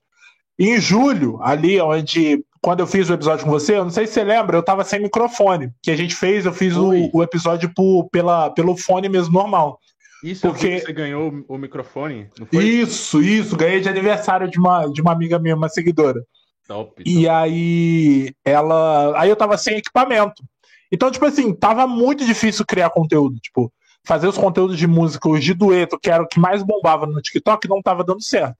Em 0.60 0.80
julho, 0.80 1.40
ali 1.42 1.80
onde 1.82 2.44
quando 2.62 2.80
eu 2.80 2.88
fiz 2.88 3.10
o 3.10 3.14
episódio 3.14 3.46
com 3.46 3.52
você, 3.52 3.78
eu 3.78 3.84
não 3.84 3.92
sei 3.92 4.08
se 4.08 4.14
você 4.14 4.24
lembra, 4.24 4.58
eu 4.58 4.64
tava 4.64 4.84
sem 4.84 5.00
microfone, 5.02 5.72
que 5.84 5.92
a 5.92 5.96
gente 5.96 6.16
fez, 6.16 6.46
eu 6.46 6.54
fiz 6.54 6.76
o, 6.76 6.92
o 7.14 7.22
episódio 7.24 7.72
por, 7.76 8.10
pela, 8.10 8.50
pelo 8.50 8.76
fone 8.76 9.08
mesmo 9.08 9.34
normal. 9.34 9.80
Isso 10.24 10.48
Porque- 10.48 10.68
é 10.68 10.72
porque 10.78 10.86
você 10.88 10.94
ganhou 10.94 11.32
o 11.48 11.58
microfone? 11.58 12.28
Isso, 12.52 13.22
isso, 13.22 13.56
ganhei 13.56 13.80
de 13.82 13.88
aniversário 13.90 14.50
de 14.50 14.58
uma, 14.58 14.88
de 14.88 15.00
uma 15.02 15.12
amiga 15.12 15.38
minha, 15.38 15.56
uma 15.56 15.70
seguidora. 15.70 16.20
Top. 16.68 17.02
E 17.06 17.30
aí 17.30 18.34
ela. 18.44 19.14
Aí 19.22 19.30
eu 19.30 19.36
tava 19.36 19.58
sem 19.58 19.78
equipamento. 19.78 20.44
Então, 20.92 21.12
tipo 21.12 21.26
assim, 21.26 21.54
tava 21.54 21.86
muito 21.88 22.26
difícil 22.26 22.66
criar 22.68 22.90
conteúdo. 22.90 23.38
Tipo, 23.40 23.72
fazer 24.08 24.28
os 24.28 24.38
conteúdos 24.38 24.78
de 24.78 24.88
música, 24.88 25.28
os 25.28 25.44
de 25.44 25.54
dueto, 25.54 26.00
que 26.00 26.10
era 26.10 26.24
o 26.24 26.28
que 26.28 26.40
mais 26.40 26.64
bombava 26.64 27.06
no 27.06 27.22
TikTok, 27.22 27.68
não 27.68 27.82
tava 27.82 28.06
dando 28.06 28.24
certo. 28.24 28.56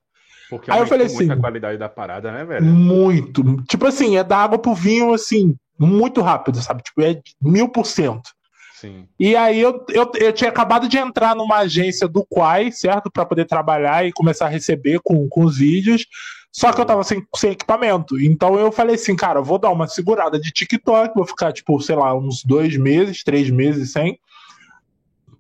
Porque 0.50 0.70
Aí 0.70 0.80
eu 0.80 0.88
falei 0.88 1.08
assim, 1.08 1.32
a 1.32 1.38
qualidade 1.38 1.78
da 1.78 1.88
parada, 1.88 2.32
né, 2.32 2.44
velho? 2.44 2.66
Muito. 2.66 3.64
Tipo 3.64 3.88
assim, 3.88 4.18
é 4.18 4.24
da 4.24 4.38
água 4.38 4.60
pro 4.60 4.74
vinho, 4.74 5.14
assim, 5.14 5.56
muito 5.80 6.22
rápido, 6.22 6.62
sabe? 6.62 6.84
Tipo, 6.84 7.02
é 7.02 7.22
mil 7.42 7.70
por 7.70 7.86
cento. 7.86 8.30
Sim. 8.76 9.08
E 9.20 9.36
aí 9.36 9.60
eu, 9.60 9.86
eu, 9.90 10.12
eu 10.16 10.34
tinha 10.34 10.50
acabado 10.50 10.88
de 10.88 10.98
entrar 10.98 11.36
numa 11.36 11.60
agência 11.60 12.08
do 12.08 12.26
Quai, 12.26 12.72
certo? 12.72 13.10
Para 13.10 13.26
poder 13.26 13.46
trabalhar 13.46 14.06
e 14.06 14.12
começar 14.12 14.46
a 14.46 14.50
receber 14.50 15.00
com, 15.02 15.28
com 15.30 15.46
os 15.46 15.58
vídeos. 15.58 16.06
Só 16.52 16.72
que 16.72 16.80
eu 16.80 16.86
tava 16.86 17.04
sem, 17.04 17.26
sem 17.36 17.52
equipamento. 17.52 18.20
Então 18.20 18.58
eu 18.60 18.72
falei 18.72 18.96
assim, 18.96 19.16
cara, 19.16 19.40
eu 19.40 19.44
vou 19.44 19.58
dar 19.58 19.70
uma 19.70 19.88
segurada 19.88 20.40
de 20.40 20.52
TikTok, 20.52 21.16
vou 21.16 21.26
ficar, 21.26 21.54
tipo, 21.54 21.80
sei 21.82 21.96
lá, 21.96 22.16
uns 22.16 22.44
dois 22.44 22.78
meses, 22.78 23.24
três 23.24 23.50
meses 23.50 23.92
sem. 23.92 24.20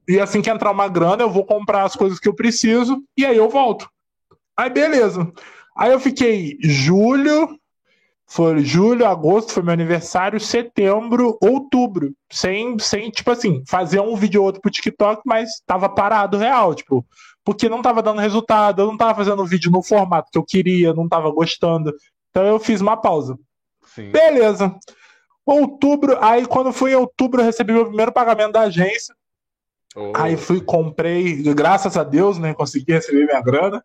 E 0.08 0.20
assim 0.20 0.42
que 0.42 0.50
entrar 0.50 0.72
uma 0.72 0.88
grana, 0.88 1.24
eu 1.24 1.30
vou 1.30 1.46
comprar 1.46 1.84
as 1.84 1.96
coisas 1.96 2.20
que 2.20 2.28
eu 2.28 2.34
preciso 2.34 3.04
e 3.18 3.26
aí 3.26 3.38
eu 3.38 3.50
volto. 3.50 3.90
Aí 4.56 4.70
beleza. 4.70 5.32
Aí 5.76 5.92
eu 5.92 6.00
fiquei 6.00 6.58
julho, 6.62 7.48
Foi 8.30 8.60
julho, 8.60 9.06
agosto, 9.08 9.54
foi 9.54 9.64
meu 9.64 9.72
aniversário, 9.72 10.38
setembro, 10.38 11.38
outubro. 11.42 12.14
Sem, 12.30 12.78
sem, 12.78 13.10
tipo 13.10 13.32
assim, 13.32 13.64
fazer 13.66 14.02
um 14.02 14.16
vídeo 14.18 14.42
ou 14.42 14.48
outro 14.48 14.62
pro 14.62 14.70
TikTok, 14.70 15.22
mas 15.26 15.50
tava 15.66 15.88
parado 15.88 16.38
real, 16.38 16.76
tipo, 16.76 17.06
porque 17.46 17.70
não 17.70 17.82
tava 17.82 18.02
dando 18.04 18.20
resultado, 18.20 18.82
eu 18.82 18.88
não 18.88 18.98
tava 18.98 19.16
fazendo 19.16 19.46
vídeo 19.46 19.72
no 19.72 19.82
formato 19.82 20.30
que 20.30 20.38
eu 20.38 20.44
queria, 20.44 20.94
não 20.94 21.08
tava 21.08 21.32
gostando. 21.32 21.94
Então 22.30 22.46
eu 22.46 22.60
fiz 22.60 22.82
uma 22.82 22.98
pausa. 22.98 23.38
Sim. 23.96 24.12
Beleza. 24.12 24.76
Outubro, 25.46 26.18
aí 26.22 26.46
quando 26.46 26.74
foi 26.74 26.92
em 26.92 26.96
outubro 26.96 27.40
eu 27.42 27.46
recebi 27.46 27.72
meu 27.72 27.86
primeiro 27.86 28.12
pagamento 28.12 28.52
da 28.52 28.62
agência. 28.64 29.16
Oh. 29.98 30.14
Aí 30.16 30.38
fui, 30.38 30.62
comprei, 30.62 31.42
graças 31.56 31.98
a 31.98 32.04
Deus, 32.04 32.38
né, 32.38 32.54
consegui 32.54 32.94
receber 32.94 33.26
minha 33.26 33.42
grana. 33.42 33.84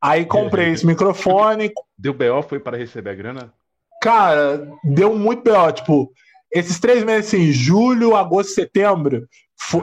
Aí 0.00 0.24
comprei 0.24 0.70
esse 0.70 0.86
microfone. 0.86 1.72
Deu 1.98 2.14
BO 2.14 2.40
foi 2.48 2.60
para 2.60 2.76
receber 2.76 3.10
a 3.10 3.14
grana? 3.14 3.52
Cara, 4.00 4.70
deu 4.84 5.18
muito 5.18 5.42
BO. 5.42 5.72
Tipo, 5.72 6.12
esses 6.52 6.78
três 6.78 7.02
meses, 7.02 7.26
assim, 7.34 7.50
julho, 7.50 8.14
agosto, 8.14 8.52
setembro, 8.52 9.26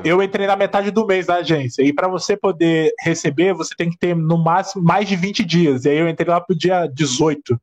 eu 0.06 0.24
entrei 0.24 0.48
na 0.48 0.56
metade 0.56 0.90
do 0.90 1.06
mês 1.06 1.26
da 1.28 1.36
agência. 1.36 1.84
E 1.84 1.92
para 1.92 2.08
você 2.08 2.38
poder 2.38 2.94
receber, 3.02 3.54
você 3.54 3.76
tem 3.78 3.90
que 3.90 3.98
ter 3.98 4.16
no 4.16 4.38
máximo 4.38 4.82
mais 4.82 5.08
de 5.08 5.18
20 5.18 5.44
dias. 5.44 5.84
E 5.84 5.90
aí 5.90 5.98
eu 5.98 6.08
entrei 6.08 6.30
lá 6.30 6.40
pro 6.40 6.58
dia 6.58 6.88
18. 6.88 7.60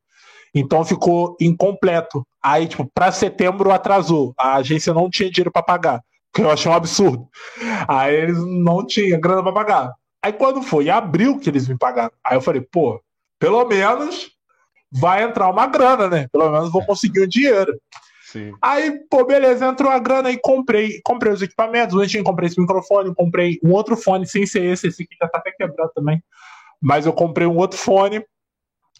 Então 0.53 0.85
ficou 0.85 1.35
incompleto. 1.41 2.25
Aí, 2.41 2.67
tipo, 2.67 2.89
para 2.93 3.11
setembro 3.11 3.71
atrasou. 3.71 4.31
A 4.37 4.57
agência 4.57 4.93
não 4.93 5.09
tinha 5.09 5.29
dinheiro 5.29 5.51
para 5.51 5.63
pagar. 5.63 6.01
Que 6.35 6.41
eu 6.41 6.51
achei 6.51 6.69
um 6.69 6.75
absurdo. 6.75 7.29
Aí 7.87 8.13
eles 8.13 8.37
não 8.45 8.85
tinham 8.85 9.19
grana 9.19 9.41
para 9.41 9.53
pagar. 9.53 9.93
Aí 10.21 10.33
quando 10.33 10.61
foi 10.61 10.85
em 10.85 10.89
abril 10.89 11.39
que 11.39 11.49
eles 11.49 11.67
me 11.67 11.77
pagaram. 11.77 12.11
Aí 12.25 12.35
eu 12.35 12.41
falei, 12.41 12.61
pô, 12.61 13.01
pelo 13.39 13.63
menos 13.65 14.31
vai 14.91 15.23
entrar 15.23 15.49
uma 15.49 15.67
grana, 15.67 16.09
né? 16.09 16.27
Pelo 16.31 16.49
menos 16.49 16.71
vou 16.71 16.85
conseguir 16.85 17.21
um 17.21 17.27
dinheiro. 17.27 17.73
Sim. 18.35 18.51
Aí, 18.61 18.99
pô, 19.09 19.23
beleza, 19.23 19.65
entrou 19.65 19.89
a 19.89 19.97
grana 19.97 20.29
e 20.29 20.37
comprei, 20.37 20.99
comprei 21.05 21.31
os 21.31 21.41
equipamentos, 21.41 21.95
eu 21.95 22.07
tinha 22.07 22.23
comprei 22.23 22.47
esse 22.47 22.59
microfone, 22.59 23.15
comprei 23.15 23.59
um 23.63 23.71
outro 23.71 23.95
fone 23.95 24.27
sem 24.27 24.45
ser 24.45 24.65
esse, 24.65 24.87
esse 24.87 25.03
aqui 25.03 25.15
já 25.21 25.29
tá 25.29 25.37
até 25.37 25.51
quebrado 25.51 25.91
também. 25.95 26.21
Mas 26.81 27.05
eu 27.05 27.13
comprei 27.13 27.47
um 27.47 27.55
outro 27.55 27.77
fone. 27.77 28.25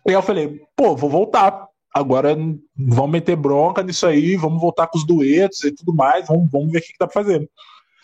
E 0.07 0.11
eu 0.11 0.21
falei, 0.21 0.61
pô, 0.75 0.95
vou 0.95 1.09
voltar. 1.09 1.67
Agora 1.95 2.35
vamos 2.75 3.11
meter 3.11 3.37
bronca 3.37 3.81
nisso 3.81 4.05
aí, 4.05 4.35
vamos 4.35 4.59
voltar 4.59 4.87
com 4.87 4.97
os 4.97 5.07
duetos 5.07 5.63
e 5.63 5.71
tudo 5.71 5.93
mais, 5.93 6.27
vamos, 6.27 6.51
vamos 6.51 6.69
ver 6.69 6.79
o 6.79 6.81
que, 6.81 6.89
que 6.89 6.99
dá 6.99 7.07
pra 7.07 7.23
fazer. 7.23 7.49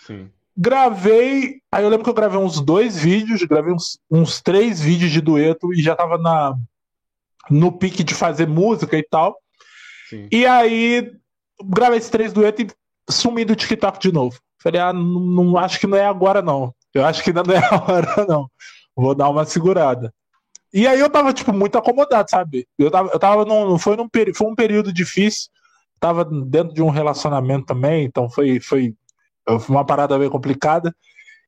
Sim. 0.07 0.29
Gravei. 0.55 1.57
Aí 1.69 1.83
eu 1.83 1.89
lembro 1.89 2.05
que 2.05 2.10
eu 2.10 2.13
gravei 2.13 2.39
uns 2.39 2.62
dois 2.62 2.98
vídeos, 2.98 3.43
gravei 3.43 3.74
uns, 3.74 4.00
uns 4.10 4.39
três 4.39 4.79
vídeos 4.79 5.12
de 5.12 5.19
dueto 5.19 5.74
e 5.74 5.81
já 5.81 5.93
tava 5.93 6.17
na, 6.17 6.55
no 7.50 7.69
pique 7.69 8.01
de 8.01 8.15
fazer 8.15 8.48
música 8.48 8.98
e 8.98 9.03
tal. 9.03 9.36
Sim. 10.10 10.29
E 10.31 10.45
aí 10.45 11.12
gravei 11.62 11.98
esses 11.98 12.10
três 12.10 12.31
duetos 12.31 12.74
e 13.10 13.12
sumi 13.12 13.43
do 13.43 13.57
TikTok 13.57 14.00
de 14.00 14.13
novo. 14.13 14.39
Falei, 14.63 14.79
ah, 14.79 14.93
não, 14.93 15.19
não, 15.19 15.57
acho 15.57 15.77
que 15.81 15.88
não 15.88 15.98
é 15.98 16.05
agora, 16.05 16.41
não. 16.41 16.74
Eu 16.93 17.05
acho 17.05 17.21
que 17.21 17.31
ainda 17.31 17.43
não 17.43 17.55
é 17.55 17.57
a 17.57 17.75
hora, 17.75 18.25
não. 18.25 18.50
Vou 18.95 19.13
dar 19.13 19.27
uma 19.27 19.43
segurada. 19.43 20.13
E 20.73 20.87
aí 20.87 20.99
eu 20.99 21.09
tava, 21.09 21.33
tipo, 21.33 21.51
muito 21.51 21.77
acomodado, 21.77 22.29
sabe? 22.29 22.67
Eu 22.77 22.89
tava, 22.89 23.09
eu 23.11 23.19
tava 23.19 23.45
num, 23.45 23.77
foi, 23.77 23.95
num, 23.95 24.07
foi 24.33 24.47
um 24.47 24.55
período 24.55 24.93
difícil. 24.93 25.49
Tava 25.99 26.25
dentro 26.25 26.73
de 26.73 26.81
um 26.81 26.89
relacionamento 26.89 27.65
também, 27.65 28.05
então 28.05 28.29
foi, 28.29 28.59
foi 28.59 28.95
uma 29.69 29.85
parada 29.85 30.17
bem 30.17 30.29
complicada. 30.29 30.95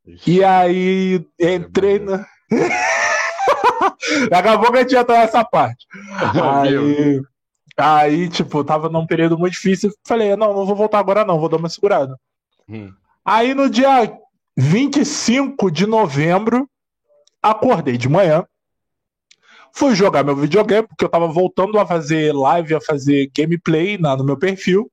Ixi. 0.06 0.32
E 0.32 0.44
aí 0.44 1.26
entrei 1.40 2.00
na. 2.00 2.26
Acabou 4.32 4.72
que 4.72 4.78
a 4.78 4.82
gente 4.82 4.96
entrar 4.96 5.20
nessa 5.20 5.44
parte. 5.44 5.88
aí, 6.62 7.22
aí, 7.78 8.30
tipo, 8.30 8.64
tava 8.64 8.90
num 8.90 9.08
período 9.08 9.38
muito 9.38 9.54
difícil. 9.54 9.92
Falei, 10.06 10.36
não, 10.36 10.54
não 10.54 10.66
vou 10.66 10.76
voltar 10.76 11.00
agora, 11.00 11.26
não, 11.26 11.40
vou 11.40 11.50
dar 11.50 11.58
uma 11.58 11.70
segurada. 11.70 12.20
Hum. 12.68 12.92
Aí 13.26 13.54
no 13.54 13.70
dia 13.70 14.12
25 14.58 15.72
de 15.72 15.88
novembro, 15.88 16.70
acordei 17.42 17.98
de 17.98 18.10
manhã. 18.10 18.46
Fui 19.76 19.96
jogar 19.96 20.24
meu 20.24 20.36
videogame, 20.36 20.88
porque 20.88 21.04
eu 21.04 21.10
tava 21.10 21.28
voltando 21.28 21.80
a 21.80 21.86
fazer 21.86 22.32
live, 22.34 22.76
a 22.76 22.82
fazer 22.82 23.32
gameplay 23.36 23.98
na, 23.98 24.16
no 24.16 24.24
meu 24.24 24.38
perfil. 24.38 24.90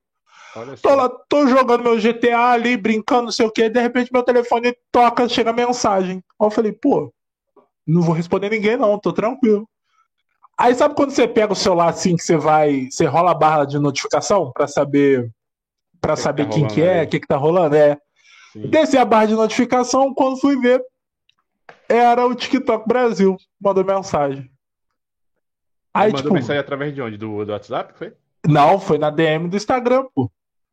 Tô 0.82 0.94
lá, 0.94 1.08
tô 1.28 1.46
jogando 1.46 1.84
meu 1.84 2.00
GTA 2.00 2.50
ali, 2.50 2.76
brincando, 2.76 3.24
não 3.24 3.32
sei 3.32 3.46
o 3.46 3.52
que, 3.52 3.68
de 3.68 3.80
repente 3.80 4.12
meu 4.12 4.22
telefone 4.22 4.74
toca, 4.90 5.28
chega 5.28 5.52
mensagem. 5.52 6.16
Aí 6.40 6.46
eu 6.46 6.50
falei, 6.50 6.72
pô, 6.72 7.12
não 7.86 8.02
vou 8.02 8.14
responder 8.14 8.50
ninguém 8.50 8.76
não, 8.76 8.98
tô 8.98 9.12
tranquilo. 9.12 9.68
Aí 10.58 10.74
sabe 10.74 10.94
quando 10.94 11.10
você 11.10 11.28
pega 11.28 11.52
o 11.52 11.56
celular 11.56 11.90
assim, 11.90 12.16
que 12.16 12.22
você 12.22 12.36
vai, 12.36 12.88
você 12.90 13.04
rola 13.04 13.30
a 13.30 13.34
barra 13.34 13.64
de 13.64 13.78
notificação 13.78 14.50
para 14.52 14.66
saber 14.66 15.30
para 16.00 16.16
saber 16.16 16.48
que 16.48 16.54
quem 16.54 16.66
que 16.66 16.82
é, 16.82 17.02
o 17.02 17.08
que 17.08 17.20
que 17.20 17.26
tá 17.26 17.36
rolando, 17.36 17.76
é. 17.76 17.98
Sim. 18.52 18.62
Desci 18.68 18.96
a 18.96 19.04
barra 19.04 19.26
de 19.26 19.34
notificação, 19.34 20.14
quando 20.14 20.40
fui 20.40 20.58
ver, 20.58 20.82
era 21.88 22.26
o 22.26 22.34
TikTok 22.34 22.88
Brasil, 22.88 23.36
mandou 23.60 23.84
mensagem. 23.84 24.50
Aí, 25.92 26.08
mandou 26.08 26.22
tipo, 26.22 26.34
mensagem 26.34 26.60
através 26.60 26.94
de 26.94 27.02
onde? 27.02 27.16
Do, 27.16 27.44
do 27.44 27.52
WhatsApp, 27.52 27.94
foi? 27.96 28.12
Não, 28.46 28.78
foi 28.78 28.98
na 28.98 29.10
DM 29.10 29.48
do 29.48 29.56
Instagram, 29.56 30.06
pô. 30.14 30.30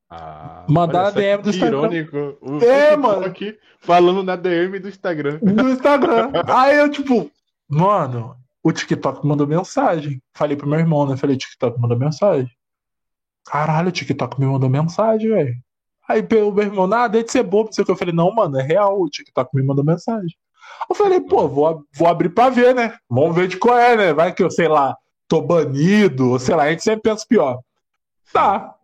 Ah, 0.10 0.66
Mandar 0.70 1.04
na 1.04 1.12
DM 1.12 1.44
do 1.44 1.50
Instagram. 1.50 1.78
Irônico. 1.80 2.38
O 2.42 2.64
é, 2.64 2.96
mano. 2.96 3.26
Aqui 3.26 3.58
falando 3.80 4.24
na 4.24 4.36
DM 4.36 4.80
do 4.80 4.88
Instagram. 4.88 5.40
Do 5.40 5.70
Instagram. 5.70 6.32
Aí 6.48 6.78
eu, 6.78 6.90
tipo, 6.90 7.30
mano, 7.68 8.36
o 8.64 8.72
TikTok 8.72 9.26
mandou 9.26 9.46
mensagem. 9.46 10.22
Falei 10.34 10.56
pro 10.56 10.68
meu 10.68 10.80
irmão, 10.80 11.06
né? 11.06 11.18
Falei, 11.18 11.36
TikTok 11.36 11.80
mandou 11.80 11.98
mensagem. 11.98 12.50
Caralho, 13.46 13.90
o 13.90 13.92
TikTok 13.92 14.40
me 14.40 14.46
mandou 14.46 14.70
mensagem, 14.70 15.30
velho. 15.30 15.56
Aí 16.08 16.22
o 16.22 16.52
meu 16.52 16.64
irmão, 16.64 16.88
nada, 16.88 17.10
deixa 17.10 17.26
de 17.26 17.32
ser 17.34 17.44
bobo, 17.44 17.74
sei 17.74 17.84
que. 17.84 17.92
Eu 17.92 17.98
falei, 17.98 18.14
não, 18.14 18.34
mano, 18.34 18.58
é 18.58 18.64
real, 18.64 19.02
o 19.02 19.10
TikTok 19.10 19.54
me 19.54 19.64
mandou 19.64 19.84
mensagem. 19.84 20.38
Eu 20.90 20.96
falei, 20.96 21.20
pô, 21.20 21.48
vou, 21.48 21.84
vou 21.94 22.08
abrir 22.08 22.30
pra 22.30 22.50
ver, 22.50 22.74
né? 22.74 22.96
Vamos 23.10 23.36
ver 23.36 23.48
de 23.48 23.58
qual 23.58 23.78
é, 23.78 23.96
né? 23.96 24.14
Vai 24.14 24.34
que 24.34 24.42
eu, 24.42 24.50
sei 24.50 24.70
lá, 24.70 24.96
tô 25.28 25.42
banido, 25.42 26.38
sei 26.40 26.56
lá, 26.56 26.64
a 26.64 26.70
gente 26.70 26.84
sempre 26.84 27.10
pensa 27.10 27.26
pior. 27.28 27.60
Tá, 28.32 28.78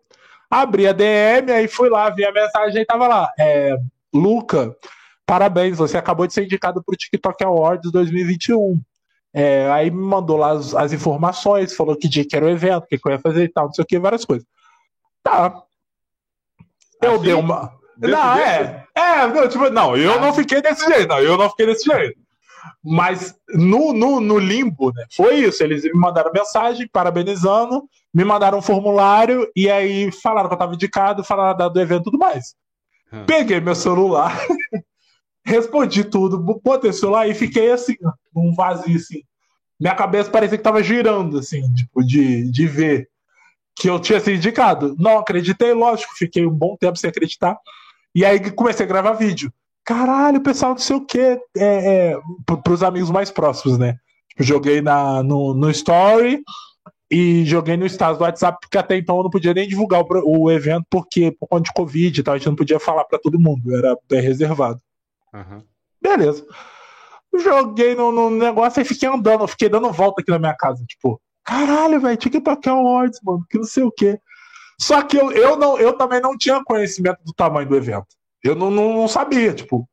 Abri 0.54 0.88
a 0.88 0.94
DM, 0.94 1.52
aí 1.52 1.68
fui 1.68 1.90
lá, 1.90 2.12
vi 2.12 2.24
a 2.24 2.32
mensagem 2.32 2.84
e 2.84 2.86
tava 2.86 3.08
lá. 3.08 3.28
É, 3.40 3.76
Luca, 4.14 4.76
parabéns, 5.26 5.80
você 5.80 5.98
acabou 5.98 6.28
de 6.28 6.34
ser 6.34 6.44
indicado 6.44 6.84
para 6.84 6.94
o 6.94 6.96
TikTok 6.96 7.44
Awards 7.44 7.92
2021. 7.92 8.80
É, 9.34 9.68
aí 9.72 9.90
me 9.90 10.04
mandou 10.04 10.38
lá 10.38 10.52
as, 10.52 10.76
as, 10.76 10.94
informações, 10.94 11.76
falou 11.76 11.96
que 11.96 12.08
dia 12.08 12.24
que 12.24 12.36
era 12.36 12.46
o 12.46 12.50
evento, 12.50 12.84
o 12.84 12.88
que, 12.88 13.00
que, 13.00 13.08
eu 13.08 13.14
ia 13.14 13.20
fazer 13.20 13.46
e 13.46 13.50
tal, 13.50 13.66
não 13.66 13.74
sei 13.74 13.84
o 13.84 13.88
que, 13.88 13.98
várias 13.98 14.26
coisas. 14.26 14.46
Tá. 15.24 15.64
Eu 17.02 17.16
assim, 17.16 17.24
dei 17.24 17.34
uma. 17.34 17.74
Não, 17.98 18.38
é. 18.38 18.86
É, 18.94 19.26
não, 19.26 19.50
tipo, 19.50 19.72
não, 19.72 19.98
eu 19.98 20.22
não 20.22 20.32
fiquei 20.34 20.62
desse 20.62 20.86
jeito, 20.86 21.08
não, 21.08 21.18
eu 21.18 21.36
não 21.36 21.50
fiquei 21.50 21.66
desse 21.66 21.92
jeito. 21.92 22.20
Mas 22.84 23.36
no, 23.50 23.94
no, 23.94 24.20
no, 24.20 24.38
limbo, 24.38 24.92
né? 24.94 25.06
Foi 25.12 25.36
isso. 25.36 25.64
Eles 25.64 25.84
me 25.84 25.94
mandaram 25.94 26.32
mensagem 26.34 26.88
parabenizando, 26.92 27.88
me 28.14 28.24
mandaram 28.24 28.60
um 28.60 28.62
formulário 28.62 29.50
e 29.56 29.70
aí 29.70 30.12
falaram 30.12 30.48
que 30.50 30.54
eu 30.54 30.58
estava 30.58 30.74
indicado, 30.74 31.24
falaram 31.24 31.72
do 31.72 31.82
evento 31.82 32.02
e 32.02 32.04
tudo 32.06 32.18
mais. 32.18 32.56
Hum. 33.12 33.26
Peguei 33.26 33.60
meu 33.60 33.76
celular, 33.76 34.38
respondi 35.46 36.04
tudo, 36.04 36.40
botei 36.40 36.90
o 36.90 36.94
celular 36.94 37.28
e 37.28 37.34
fiquei 37.34 37.72
assim, 37.72 37.96
num 38.34 38.54
vazio 38.54 38.96
assim. 38.96 39.22
Minha 39.80 39.96
cabeça 39.96 40.30
parecia 40.30 40.58
que 40.58 40.62
estava 40.62 40.82
girando, 40.82 41.40
assim, 41.40 41.62
tipo, 41.74 42.04
de, 42.04 42.50
de 42.52 42.68
ver 42.68 43.10
que 43.76 43.90
eu 43.90 44.00
tinha 44.00 44.20
sido 44.20 44.38
indicado. 44.38 44.96
Não 44.98 45.18
acreditei, 45.18 45.74
lógico, 45.74 46.14
fiquei 46.16 46.46
um 46.46 46.54
bom 46.54 46.78
tempo 46.78 46.98
sem 46.98 47.10
acreditar. 47.10 47.58
E 48.16 48.24
aí 48.24 48.52
comecei 48.52 48.86
a 48.86 48.90
gravar 48.90 49.14
vídeo 49.14 49.52
caralho, 49.84 50.42
pessoal, 50.42 50.72
não 50.72 50.80
sei 50.80 50.96
o 50.96 51.06
quê, 51.06 51.40
é, 51.58 52.14
é, 52.14 52.22
pros 52.64 52.84
amigos 52.84 53.12
mais 53.12 53.30
próximos, 53.30 53.78
né? 53.78 53.98
Tipo, 54.30 54.44
joguei 54.44 54.82
na, 54.82 55.22
no, 55.22 55.54
no 55.54 55.70
Story 55.70 56.42
e 57.12 57.46
joguei 57.46 57.78
no 57.78 57.86
status 57.86 58.18
do 58.18 58.24
WhatsApp, 58.24 58.58
porque 58.62 58.78
até 58.78 58.98
então 58.98 59.18
eu 59.18 59.24
não 59.24 59.30
podia 59.30 59.54
nem 59.54 59.68
divulgar 59.68 60.02
o, 60.02 60.42
o 60.44 60.52
evento, 60.52 60.86
porque 60.90 61.32
por 61.32 61.48
conta 61.48 61.64
de 61.64 61.74
Covid 61.74 62.20
e 62.20 62.24
tal, 62.24 62.34
a 62.34 62.38
gente 62.38 62.48
não 62.48 62.56
podia 62.56 62.80
falar 62.80 63.04
para 63.06 63.20
todo 63.20 63.40
mundo, 63.40 63.76
era 63.76 63.96
bem 64.10 64.22
reservado. 64.22 64.82
Uhum. 65.34 65.64
Beleza. 66.02 66.46
Joguei 67.36 67.96
no, 67.96 68.12
no, 68.12 68.30
negócio 68.30 68.82
e 68.82 68.86
fiquei 68.86 69.10
andando, 69.10 69.48
fiquei 69.48 69.70
dando 69.70 69.92
volta 69.92 70.22
aqui 70.22 70.32
na 70.32 70.40
minha 70.40 70.56
casa, 70.56 70.84
tipo, 70.86 71.20
caralho, 71.44 72.00
velho, 72.00 72.18
TikTok 72.18 72.70
Awards, 72.70 73.20
mano, 73.24 73.46
que 73.50 73.58
não 73.58 73.66
sei 73.66 73.84
o 73.84 73.92
quê. 73.92 74.20
Só 74.80 75.02
que 75.02 75.18
eu, 75.18 75.32
eu, 75.32 75.56
não, 75.56 75.78
eu 75.78 75.94
também 75.94 76.20
não 76.20 76.38
tinha 76.38 76.64
conhecimento 76.64 77.20
do 77.24 77.34
tamanho 77.34 77.68
do 77.68 77.76
evento. 77.76 78.08
Eu 78.44 78.56
não, 78.56 78.70
não, 78.70 78.94
não 78.94 79.08
sabia, 79.08 79.54
tipo, 79.54 79.88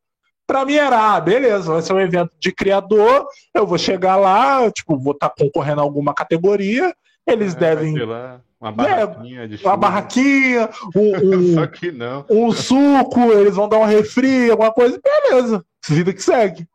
para 0.50 0.64
mim 0.64 0.74
era, 0.74 1.14
ah, 1.14 1.20
beleza, 1.20 1.72
vai 1.72 1.80
ser 1.80 1.92
um 1.92 2.00
evento 2.00 2.32
de 2.40 2.50
criador, 2.50 3.24
eu 3.54 3.64
vou 3.64 3.78
chegar 3.78 4.16
lá, 4.16 4.68
tipo, 4.72 4.98
vou 4.98 5.12
estar 5.12 5.28
tá 5.28 5.34
concorrendo 5.38 5.80
a 5.80 5.84
alguma 5.84 6.12
categoria, 6.12 6.92
eles 7.24 7.54
é, 7.54 7.58
devem. 7.58 7.96
Lá, 8.04 8.40
uma 8.60 8.72
barraquinha 8.72 9.42
é, 9.42 9.46
de 9.46 9.64
Uma 9.64 9.76
barraquinha, 9.76 10.68
um, 10.96 11.14
um, 11.38 11.54
Só 11.54 11.66
que 11.68 11.92
não. 11.92 12.26
um 12.28 12.50
suco, 12.50 13.20
eles 13.32 13.54
vão 13.54 13.68
dar 13.68 13.78
um 13.78 13.84
refri, 13.84 14.50
alguma 14.50 14.72
coisa, 14.72 15.00
beleza, 15.00 15.64
vida 15.88 16.12
que 16.12 16.22
segue. 16.22 16.66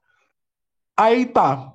Aí 0.97 1.25
tá. 1.25 1.73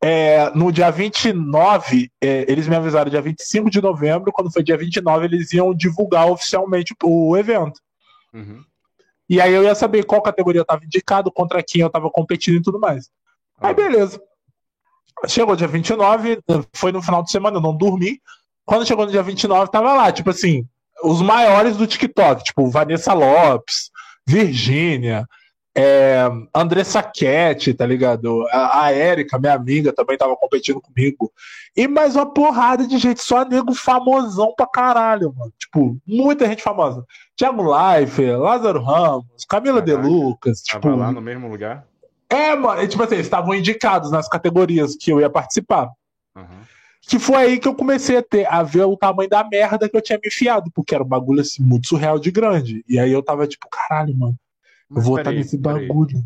é, 0.00 0.50
no 0.54 0.70
dia 0.70 0.88
29, 0.92 2.12
é, 2.22 2.46
eles 2.48 2.68
me 2.68 2.76
avisaram 2.76 3.10
dia 3.10 3.20
25 3.20 3.68
de 3.68 3.82
novembro, 3.82 4.30
quando 4.30 4.52
foi 4.52 4.62
dia 4.62 4.76
29, 4.76 5.26
eles 5.26 5.52
iam 5.52 5.74
divulgar 5.74 6.30
oficialmente 6.30 6.94
o 7.02 7.36
evento. 7.36 7.80
Uhum. 8.32 8.62
E 9.30 9.40
aí 9.40 9.54
eu 9.54 9.62
ia 9.62 9.76
saber 9.76 10.04
qual 10.04 10.20
categoria 10.20 10.58
eu 10.58 10.62
estava 10.62 10.84
indicado, 10.84 11.30
contra 11.30 11.62
quem 11.62 11.82
eu 11.82 11.86
estava 11.86 12.10
competindo 12.10 12.56
e 12.56 12.62
tudo 12.62 12.80
mais. 12.80 13.08
Ah. 13.60 13.68
Aí 13.68 13.74
beleza. 13.74 14.20
Chegou 15.28 15.54
dia 15.54 15.68
29, 15.68 16.40
foi 16.74 16.90
no 16.90 17.00
final 17.00 17.22
de 17.22 17.30
semana, 17.30 17.58
eu 17.58 17.60
não 17.60 17.76
dormi. 17.76 18.20
Quando 18.66 18.84
chegou 18.84 19.04
no 19.04 19.12
dia 19.12 19.22
29, 19.22 19.70
tava 19.70 19.92
lá, 19.92 20.10
tipo 20.10 20.30
assim, 20.30 20.66
os 21.04 21.22
maiores 21.22 21.76
do 21.76 21.86
TikTok, 21.86 22.42
tipo 22.42 22.68
Vanessa 22.70 23.12
Lopes, 23.12 23.90
Virgínia, 24.26 25.24
é, 25.76 26.28
Andressa 26.54 27.02
Cat, 27.02 27.72
tá 27.74 27.86
ligado? 27.86 28.46
A, 28.50 28.84
a 28.84 28.92
Érica, 28.92 29.38
minha 29.38 29.54
amiga, 29.54 29.92
também 29.92 30.16
tava 30.16 30.36
competindo 30.36 30.80
comigo. 30.80 31.32
E 31.76 31.86
mais 31.86 32.16
uma 32.16 32.26
porrada 32.26 32.86
de 32.86 32.98
gente, 32.98 33.22
só 33.22 33.44
nego 33.44 33.72
famosão 33.74 34.52
pra 34.56 34.66
caralho, 34.66 35.32
mano. 35.36 35.52
Tipo, 35.58 35.96
muita 36.06 36.46
gente 36.46 36.62
famosa. 36.62 37.04
Thiago 37.36 37.62
Life, 37.62 38.30
Lázaro 38.32 38.82
Ramos, 38.82 39.44
Camila 39.48 39.80
Caraca, 39.80 40.02
De 40.02 40.08
Lucas. 40.08 40.62
Tava 40.62 40.80
tipo, 40.80 40.96
lá 40.96 41.12
no 41.12 41.20
mesmo 41.20 41.48
lugar? 41.48 41.86
É, 42.28 42.54
mano, 42.54 42.86
tipo 42.86 43.02
assim, 43.02 43.14
eles 43.14 43.26
estavam 43.26 43.54
indicados 43.54 44.10
nas 44.10 44.28
categorias 44.28 44.96
que 44.96 45.12
eu 45.12 45.20
ia 45.20 45.30
participar. 45.30 45.88
Uhum. 46.36 46.60
Que 47.02 47.18
foi 47.18 47.36
aí 47.36 47.58
que 47.58 47.66
eu 47.66 47.74
comecei 47.74 48.18
a 48.18 48.22
ter, 48.22 48.46
a 48.52 48.62
ver 48.62 48.84
o 48.84 48.96
tamanho 48.96 49.28
da 49.28 49.42
merda 49.42 49.88
que 49.88 49.96
eu 49.96 50.02
tinha 50.02 50.18
me 50.20 50.28
enfiado, 50.28 50.70
porque 50.72 50.94
era 50.94 51.02
um 51.02 51.08
bagulho 51.08 51.40
assim, 51.40 51.62
muito 51.62 51.88
surreal 51.88 52.18
de 52.18 52.30
grande. 52.30 52.84
E 52.88 52.98
aí 52.98 53.10
eu 53.10 53.22
tava 53.22 53.46
tipo, 53.46 53.68
caralho, 53.68 54.16
mano 54.16 54.36
eu 54.90 55.02
vou 55.02 55.18
estar 55.18 55.32
nesse 55.32 55.56
bagulho. 55.56 56.24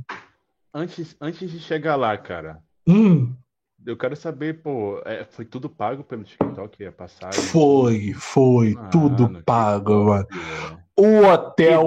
Antes, 0.73 1.17
antes 1.21 1.51
de 1.51 1.61
chegar 1.61 1.97
lá, 1.97 2.17
cara. 2.17 2.61
Hum. 2.87 3.35
Eu 3.87 3.99
quero 3.99 4.17
saber, 4.17 4.63
pô, 4.63 5.01
é, 5.05 5.25
foi 5.25 5.45
tudo 5.45 5.69
pago 5.69 6.03
pelo 6.03 6.25
TikTok 6.25 6.87
a 6.87 6.93
passagem? 6.93 7.43
Foi, 7.43 8.15
foi, 8.15 8.75
ah, 8.79 8.89
tudo 8.89 9.43
pago, 9.45 10.05
mano. 10.05 10.27
O 10.97 11.27
hotel, 11.27 11.85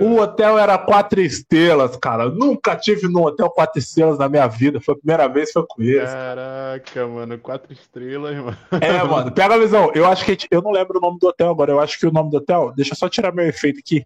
o 0.00 0.20
hotel 0.20 0.58
era 0.58 0.76
quatro 0.76 1.20
estrelas, 1.20 1.96
cara. 1.96 2.28
nunca 2.28 2.76
tive 2.76 3.08
num 3.08 3.22
hotel 3.22 3.48
quatro 3.48 3.78
estrelas 3.78 4.18
na 4.18 4.28
minha 4.28 4.46
vida. 4.46 4.80
Foi 4.80 4.94
a 4.94 4.98
primeira 4.98 5.26
vez 5.26 5.50
foi 5.50 5.64
com 5.66 5.82
eles. 5.82 6.10
Caraca, 6.10 7.06
mano, 7.06 7.38
quatro 7.38 7.72
estrelas, 7.72 8.36
mano. 8.36 8.56
É, 8.82 9.02
mano, 9.02 9.32
pega 9.32 9.54
a 9.54 9.58
visão. 9.58 9.90
Eu 9.94 10.04
acho 10.06 10.26
que 10.26 10.46
eu 10.50 10.60
não 10.60 10.70
lembro 10.70 10.98
o 10.98 11.00
nome 11.00 11.18
do 11.18 11.26
hotel 11.26 11.48
agora. 11.48 11.72
Eu 11.72 11.80
acho 11.80 11.98
que 11.98 12.06
o 12.06 12.12
nome 12.12 12.30
do 12.30 12.36
hotel. 12.36 12.72
Deixa 12.76 12.92
eu 12.92 12.96
só 12.96 13.08
tirar 13.08 13.32
meu 13.32 13.46
efeito 13.46 13.78
aqui. 13.78 14.04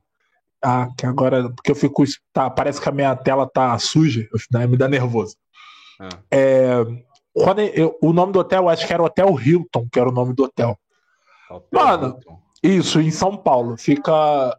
Ah, 0.65 0.89
que 0.97 1.05
agora, 1.05 1.51
porque 1.51 1.73
eu 1.73 1.75
fico. 1.75 2.05
Tá, 2.33 2.49
parece 2.49 2.81
que 2.81 2.89
a 2.89 2.93
minha 2.93 3.15
tela 3.17 3.49
tá 3.53 3.77
suja, 3.79 4.27
né, 4.53 4.67
me 4.67 4.77
dá 4.77 4.89
nervoso. 4.89 5.37
Ah. 6.01 6.09
É, 6.31 6.85
quando 7.35 7.61
eu, 7.61 7.99
o 8.01 8.13
nome 8.13 8.33
do 8.33 8.39
hotel, 8.39 8.63
eu 8.63 8.69
acho 8.69 8.87
que 8.87 8.93
era 8.93 9.03
Hotel 9.03 9.37
Hilton, 9.41 9.89
que 9.91 9.99
era 9.99 10.09
o 10.09 10.13
nome 10.13 10.35
do 10.35 10.45
hotel. 10.45 10.79
hotel 11.51 11.69
Mano, 11.73 12.07
Hilton. 12.07 12.39
isso, 12.63 13.01
em 13.01 13.11
São 13.11 13.37
Paulo. 13.37 13.77
Fica. 13.77 14.13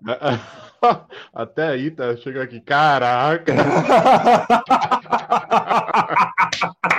Até 1.33 1.69
aí, 1.69 1.89
tá? 1.89 2.17
Chega 2.17 2.43
aqui, 2.43 2.59
caraca! 2.59 3.53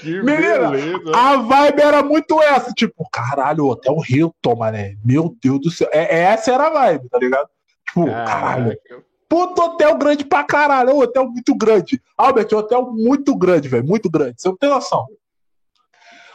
Que 0.00 0.22
Menina, 0.22 0.70
beleza. 0.70 1.12
a 1.12 1.36
vibe 1.36 1.80
era 1.80 2.02
muito 2.02 2.40
essa, 2.40 2.72
tipo, 2.72 3.08
caralho, 3.10 3.64
o 3.64 3.70
Hotel 3.70 3.96
Hilton, 4.08 4.54
mané. 4.54 4.96
Meu 5.04 5.36
Deus 5.42 5.60
do 5.60 5.70
céu. 5.70 5.88
É, 5.92 6.22
essa 6.22 6.52
era 6.52 6.68
a 6.68 6.70
vibe, 6.70 7.08
tá 7.08 7.18
ligado? 7.18 7.48
Tipo, 7.86 8.06
Caraca. 8.06 8.30
caralho. 8.30 8.78
Puto 9.28 9.60
hotel 9.60 9.98
grande 9.98 10.24
pra 10.24 10.42
caralho, 10.44 10.90
é 10.90 10.94
um 10.94 11.00
hotel 11.00 11.28
muito 11.28 11.54
grande. 11.54 12.00
Albert, 12.16 12.48
é 12.50 12.54
um 12.54 12.58
hotel 12.58 12.90
muito 12.92 13.36
grande, 13.36 13.68
velho, 13.68 13.84
muito 13.84 14.08
grande. 14.08 14.36
Você 14.38 14.48
não 14.48 14.56
tem 14.56 14.70
noção. 14.70 15.04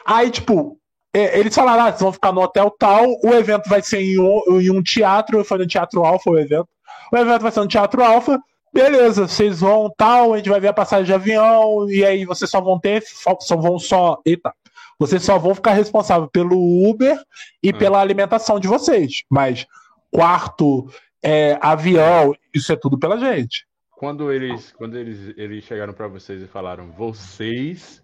Aí, 0.06 0.30
tipo, 0.30 0.78
é, 1.14 1.40
eles 1.40 1.56
falaram, 1.56 1.84
ah, 1.84 1.86
vocês 1.92 2.02
vão 2.02 2.12
ficar 2.12 2.32
no 2.32 2.42
hotel 2.42 2.70
tal, 2.78 3.06
o 3.24 3.34
evento 3.34 3.70
vai 3.70 3.82
ser 3.82 4.02
em 4.02 4.20
um, 4.20 4.60
em 4.60 4.70
um 4.70 4.84
teatro, 4.84 5.44
foi 5.44 5.58
no 5.58 5.68
Teatro 5.68 6.04
Alfa 6.04 6.30
o 6.30 6.38
evento. 6.38 6.68
O 7.12 7.18
evento 7.18 7.42
vai 7.42 7.52
ser 7.52 7.60
no 7.62 7.68
Teatro 7.68 8.04
Alfa, 8.04 8.40
beleza, 8.74 9.28
vocês 9.28 9.60
vão 9.60 9.94
tal, 9.96 10.34
a 10.34 10.38
gente 10.38 10.50
vai 10.50 10.60
ver 10.60 10.70
a 10.70 10.74
passagem 10.74 11.06
de 11.06 11.14
avião, 11.14 11.90
e 11.90 12.04
aí 12.04 12.26
vocês 12.26 12.50
só 12.50 12.60
vão 12.60 12.80
ter, 12.80 13.04
só 13.40 13.56
vão 13.56 13.78
só. 13.78 14.20
Eita. 14.26 14.54
Vocês 15.00 15.24
só 15.24 15.38
vão 15.38 15.56
ficar 15.56 15.74
responsáveis 15.74 16.30
pelo 16.32 16.90
Uber 16.90 17.18
e 17.62 17.70
hum. 17.70 17.78
pela 17.78 18.00
alimentação 18.00 18.60
de 18.60 18.68
vocês. 18.68 19.24
Mas 19.30 19.66
quarto, 20.12 20.90
é, 21.22 21.58
avião, 21.62 22.34
isso 22.54 22.72
é 22.72 22.76
tudo 22.76 22.98
pela 22.98 23.18
gente. 23.18 23.66
Quando 23.92 24.32
eles, 24.32 24.72
quando 24.74 24.98
eles, 24.98 25.34
eles 25.38 25.64
chegaram 25.64 25.94
para 25.94 26.08
vocês 26.08 26.42
e 26.42 26.48
falaram, 26.48 26.92
vocês 26.92 28.03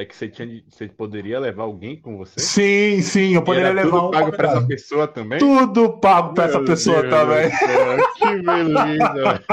é 0.00 0.04
que 0.06 0.16
você, 0.16 0.28
tinha, 0.28 0.62
você 0.66 0.88
poderia 0.88 1.38
levar 1.38 1.64
alguém 1.64 2.00
com 2.00 2.16
você? 2.16 2.40
Sim, 2.40 3.02
sim, 3.02 3.34
eu 3.34 3.42
poderia 3.42 3.70
levar 3.70 3.90
tudo 3.90 4.06
um 4.06 4.10
pago 4.10 4.32
para 4.32 4.48
essa 4.48 4.66
pessoa 4.66 5.06
também? 5.06 5.38
Tudo 5.38 5.98
pago 5.98 6.32
para 6.32 6.44
essa 6.44 6.60
pessoa 6.60 7.02
Deus 7.02 7.14
também. 7.14 7.50
que 8.16 8.42
beleza. 8.42 9.44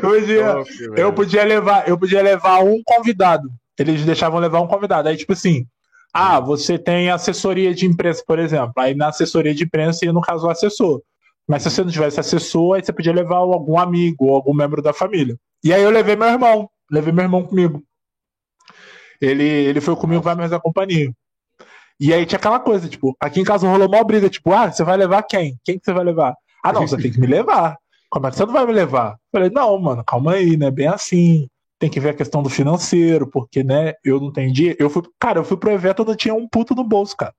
eu, 0.00 0.10
podia, 0.10 0.52
Top, 0.52 0.70
eu 0.96 1.12
podia 1.12 1.44
levar, 1.44 1.86
eu 1.86 1.98
podia 1.98 2.22
levar 2.22 2.64
um 2.64 2.80
convidado. 2.82 3.50
Eles 3.78 4.02
deixavam 4.06 4.40
levar 4.40 4.62
um 4.62 4.66
convidado. 4.66 5.10
Aí, 5.10 5.16
tipo 5.18 5.34
assim, 5.34 5.66
ah, 6.14 6.40
você 6.40 6.78
tem 6.78 7.10
assessoria 7.10 7.74
de 7.74 7.84
imprensa, 7.84 8.24
por 8.26 8.38
exemplo. 8.38 8.72
Aí 8.78 8.94
na 8.94 9.08
assessoria 9.08 9.54
de 9.54 9.64
imprensa 9.64 10.06
ia, 10.06 10.12
no 10.12 10.22
caso, 10.22 10.46
o 10.46 10.50
assessor. 10.50 11.02
Mas 11.46 11.62
se 11.62 11.70
você 11.70 11.84
não 11.84 11.90
tivesse 11.90 12.18
assessor, 12.18 12.76
aí 12.76 12.82
você 12.82 12.94
podia 12.94 13.12
levar 13.12 13.36
algum 13.36 13.78
amigo 13.78 14.24
ou 14.24 14.34
algum 14.34 14.54
membro 14.54 14.80
da 14.80 14.94
família. 14.94 15.36
E 15.62 15.74
aí 15.74 15.82
eu 15.82 15.90
levei 15.90 16.16
meu 16.16 16.28
irmão. 16.28 16.70
Levei 16.90 17.12
meu 17.12 17.24
irmão 17.24 17.44
comigo. 17.44 17.82
Ele, 19.20 19.44
ele 19.44 19.80
foi 19.80 19.96
comigo 19.96 20.22
vai 20.22 20.34
mais 20.34 20.52
a 20.52 20.60
companhia. 20.60 21.12
E 21.98 22.12
aí 22.12 22.26
tinha 22.26 22.38
aquela 22.38 22.60
coisa, 22.60 22.88
tipo, 22.88 23.16
aqui 23.18 23.40
em 23.40 23.44
casa 23.44 23.66
rolou 23.66 23.88
uma 23.88 24.04
briga, 24.04 24.28
tipo, 24.28 24.52
ah, 24.52 24.70
você 24.70 24.84
vai 24.84 24.96
levar 24.96 25.22
quem? 25.22 25.58
Quem 25.64 25.78
que 25.78 25.84
você 25.84 25.92
vai 25.92 26.04
levar? 26.04 26.34
Ah, 26.62 26.72
não, 26.72 26.86
você 26.86 26.96
tem 26.96 27.10
que 27.10 27.18
me 27.18 27.26
levar. 27.26 27.76
Como 28.10 28.26
é 28.26 28.30
que 28.30 28.36
você 28.36 28.44
não 28.44 28.52
vai 28.52 28.66
me 28.66 28.72
levar? 28.72 29.16
falei, 29.32 29.50
não, 29.50 29.78
mano, 29.78 30.04
calma 30.04 30.32
aí, 30.32 30.56
né? 30.56 30.70
Bem 30.70 30.88
assim. 30.88 31.48
Tem 31.78 31.90
que 31.90 32.00
ver 32.00 32.10
a 32.10 32.14
questão 32.14 32.42
do 32.42 32.48
financeiro, 32.48 33.26
porque, 33.26 33.62
né, 33.62 33.94
eu 34.02 34.18
não 34.18 34.32
tenho 34.32 34.52
dinheiro. 34.52 34.78
Eu 34.80 34.88
fui, 34.88 35.02
cara, 35.18 35.40
eu 35.40 35.44
fui 35.44 35.56
pro 35.56 35.70
evento, 35.70 36.02
eu 36.02 36.06
não 36.06 36.16
tinha 36.16 36.34
um 36.34 36.48
puto 36.48 36.74
no 36.74 36.82
bolso, 36.82 37.16
cara. 37.16 37.34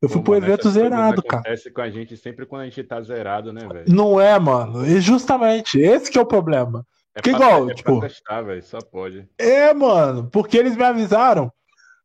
Eu 0.00 0.08
fui 0.08 0.20
Pô, 0.20 0.32
pro 0.32 0.36
evento 0.36 0.70
zerado, 0.70 1.22
cara. 1.22 1.40
Acontece 1.40 1.70
com 1.72 1.80
a 1.80 1.90
gente 1.90 2.16
sempre 2.16 2.46
quando 2.46 2.62
a 2.62 2.64
gente 2.66 2.82
tá 2.84 3.00
zerado, 3.00 3.52
né, 3.52 3.66
velho? 3.66 3.84
Não 3.88 4.20
é, 4.20 4.38
mano. 4.38 4.86
E 4.86 5.00
justamente, 5.00 5.80
esse 5.80 6.10
que 6.10 6.18
é 6.18 6.20
o 6.20 6.26
problema. 6.26 6.86
É 7.14 7.22
que 7.22 7.30
igual, 7.30 7.70
é 7.70 7.74
tipo. 7.74 8.00
Testar, 8.00 8.44
só 8.62 8.78
pode. 8.80 9.28
É, 9.38 9.72
mano, 9.72 10.28
porque 10.30 10.58
eles 10.58 10.76
me 10.76 10.82
avisaram. 10.82 11.52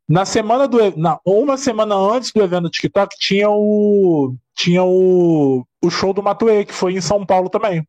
Na 0.08 0.26
semana 0.26 0.68
do. 0.68 0.78
Na, 0.98 1.20
uma 1.26 1.58
semana 1.58 1.96
antes 1.96 2.32
do 2.32 2.44
evento 2.44 2.64
do 2.64 2.70
TikTok, 2.70 3.16
tinha 3.18 3.50
o. 3.50 4.36
Tinha 4.56 4.84
o, 4.84 5.66
o 5.82 5.90
show 5.90 6.14
do 6.14 6.24
Matuê, 6.24 6.66
que 6.66 6.74
foi 6.74 6.94
em 6.94 7.02
São 7.02 7.26
Paulo 7.26 7.50
também. 7.50 7.88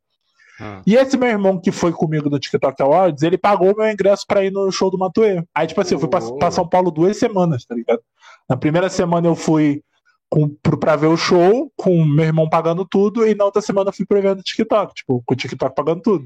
Ah. 0.59 0.81
E 0.85 0.95
esse 0.95 1.17
meu 1.17 1.29
irmão 1.29 1.59
que 1.59 1.71
foi 1.71 1.91
comigo 1.91 2.29
no 2.29 2.39
TikTok 2.39 2.81
Awards, 2.81 3.23
ele 3.23 3.37
pagou 3.37 3.75
meu 3.75 3.89
ingresso 3.89 4.25
pra 4.27 4.43
ir 4.43 4.51
no 4.51 4.71
show 4.71 4.91
do 4.91 4.97
Matuê. 4.97 5.43
Aí, 5.53 5.65
tipo 5.65 5.81
assim, 5.81 5.95
eu 5.95 5.99
fui 5.99 6.09
pra, 6.09 6.21
pra 6.37 6.51
São 6.51 6.67
Paulo 6.67 6.91
duas 6.91 7.17
semanas, 7.17 7.65
tá 7.65 7.73
ligado? 7.73 8.01
Na 8.47 8.55
primeira 8.55 8.87
semana 8.87 9.27
eu 9.27 9.35
fui 9.35 9.83
com, 10.29 10.47
pra 10.47 10.95
ver 10.95 11.07
o 11.07 11.17
show, 11.17 11.71
com 11.75 12.05
meu 12.05 12.25
irmão 12.25 12.47
pagando 12.47 12.85
tudo, 12.85 13.27
e 13.27 13.33
na 13.33 13.43
outra 13.43 13.61
semana 13.61 13.89
eu 13.89 13.93
fui 13.93 14.05
pro 14.05 14.17
evento 14.17 14.37
do 14.37 14.43
TikTok, 14.43 14.93
tipo, 14.93 15.23
com 15.25 15.33
o 15.33 15.37
TikTok 15.37 15.75
pagando 15.75 16.01
tudo. 16.01 16.23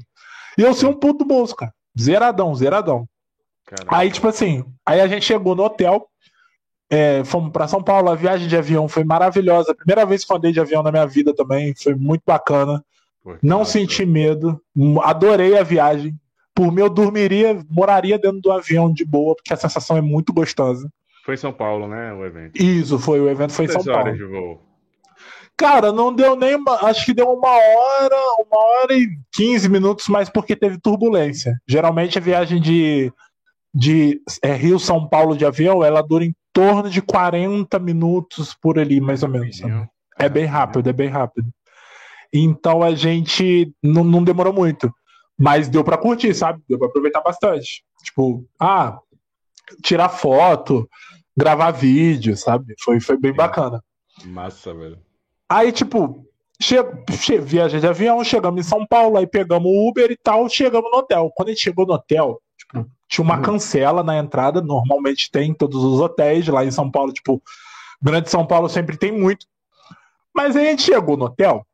E 0.56 0.62
eu 0.62 0.74
sei 0.74 0.88
um 0.88 0.94
puto 0.94 1.18
do 1.18 1.24
bolso, 1.24 1.54
cara. 1.54 1.72
Zeradão, 1.98 2.54
zeradão. 2.54 3.08
Caraca. 3.66 3.96
Aí, 3.96 4.10
tipo 4.10 4.28
assim, 4.28 4.64
aí 4.84 5.00
a 5.00 5.08
gente 5.08 5.24
chegou 5.24 5.54
no 5.54 5.64
hotel, 5.64 6.08
é, 6.88 7.24
fomos 7.24 7.50
para 7.50 7.66
São 7.66 7.82
Paulo, 7.82 8.10
a 8.10 8.14
viagem 8.14 8.46
de 8.46 8.56
avião 8.56 8.88
foi 8.88 9.04
maravilhosa. 9.04 9.74
Primeira 9.74 10.06
vez 10.06 10.24
que 10.24 10.32
eu 10.32 10.36
andei 10.36 10.52
de 10.52 10.60
avião 10.60 10.82
na 10.82 10.92
minha 10.92 11.06
vida 11.06 11.34
também, 11.34 11.74
foi 11.74 11.94
muito 11.94 12.22
bacana. 12.24 12.84
Não 13.42 13.64
senti 13.64 14.06
medo, 14.06 14.60
adorei 15.02 15.58
a 15.58 15.64
viagem. 15.64 16.14
Por 16.54 16.72
mim, 16.72 16.82
eu 16.82 16.88
dormiria, 16.88 17.58
moraria 17.68 18.18
dentro 18.18 18.40
do 18.40 18.52
avião 18.52 18.92
de 18.92 19.04
boa, 19.04 19.34
porque 19.34 19.52
a 19.52 19.56
sensação 19.56 19.96
é 19.96 20.00
muito 20.00 20.32
gostosa. 20.32 20.88
Foi 21.24 21.34
em 21.34 21.38
São 21.38 21.52
Paulo, 21.52 21.88
né, 21.88 22.12
o 22.12 22.24
evento? 22.24 22.56
Isso, 22.56 23.00
foi, 23.00 23.20
o 23.20 23.28
evento 23.28 23.52
foi 23.52 23.64
em 23.64 23.68
São 23.68 23.82
Paulo. 23.82 24.12
De 24.12 24.24
voo? 24.24 24.62
Cara, 25.56 25.90
não 25.90 26.14
deu 26.14 26.36
nem. 26.36 26.54
Uma, 26.54 26.74
acho 26.86 27.06
que 27.06 27.14
deu 27.14 27.30
uma 27.30 27.48
hora, 27.48 28.16
uma 28.46 28.58
hora 28.58 28.94
e 28.94 29.08
quinze 29.32 29.68
minutos, 29.68 30.06
mas 30.08 30.28
porque 30.28 30.54
teve 30.54 30.78
turbulência. 30.78 31.58
Geralmente 31.66 32.18
a 32.18 32.20
viagem 32.20 32.60
de, 32.60 33.10
de 33.74 34.20
é, 34.42 34.52
Rio 34.52 34.78
São 34.78 35.08
Paulo 35.08 35.36
de 35.36 35.46
avião, 35.46 35.82
ela 35.82 36.02
dura 36.02 36.24
em 36.24 36.34
torno 36.52 36.90
de 36.90 37.00
40 37.00 37.78
minutos 37.78 38.54
por 38.54 38.78
ali, 38.78 39.00
mais 39.00 39.22
ou 39.22 39.28
menos. 39.30 39.60
É 40.18 40.28
bem 40.28 40.44
rápido, 40.44 40.90
é 40.90 40.92
bem 40.92 41.08
rápido. 41.08 41.48
Então 42.32 42.82
a 42.82 42.94
gente 42.94 43.72
não, 43.82 44.04
não 44.04 44.22
demorou 44.22 44.52
muito. 44.52 44.92
Mas 45.38 45.68
deu 45.68 45.84
para 45.84 45.98
curtir, 45.98 46.34
sabe? 46.34 46.62
Deu 46.68 46.78
para 46.78 46.88
aproveitar 46.88 47.20
bastante. 47.20 47.84
Tipo, 48.02 48.44
ah, 48.58 48.98
tirar 49.82 50.08
foto, 50.08 50.88
gravar 51.36 51.70
vídeo, 51.70 52.36
sabe? 52.36 52.74
Foi, 52.82 53.00
foi 53.00 53.18
bem 53.18 53.32
bacana. 53.32 53.82
Massa, 54.24 54.72
velho. 54.72 55.05
Aí, 55.48 55.72
tipo, 55.72 56.26
che, 56.60 56.76
che, 57.20 57.38
viaja 57.38 57.78
de 57.78 57.86
avião, 57.86 58.22
chegamos 58.24 58.60
em 58.60 58.68
São 58.68 58.86
Paulo, 58.86 59.16
aí 59.16 59.26
pegamos 59.26 59.70
o 59.70 59.88
Uber 59.88 60.10
e 60.10 60.16
tal, 60.16 60.48
chegamos 60.48 60.90
no 60.90 60.98
hotel. 60.98 61.30
Quando 61.34 61.48
a 61.48 61.52
gente 61.52 61.62
chegou 61.62 61.86
no 61.86 61.94
hotel, 61.94 62.40
tipo, 62.58 62.90
tinha 63.08 63.24
uma 63.24 63.40
cancela 63.40 64.02
na 64.02 64.18
entrada, 64.18 64.60
normalmente 64.60 65.30
tem 65.30 65.50
em 65.50 65.54
todos 65.54 65.82
os 65.82 66.00
hotéis, 66.00 66.46
lá 66.48 66.64
em 66.64 66.70
São 66.70 66.90
Paulo, 66.90 67.12
tipo, 67.12 67.42
Grande 68.02 68.30
São 68.30 68.46
Paulo 68.46 68.68
sempre 68.68 68.96
tem 68.96 69.12
muito. 69.12 69.46
Mas 70.34 70.56
aí 70.56 70.66
a 70.66 70.70
gente 70.70 70.82
chegou 70.82 71.16
no 71.16 71.26
hotel, 71.26 71.66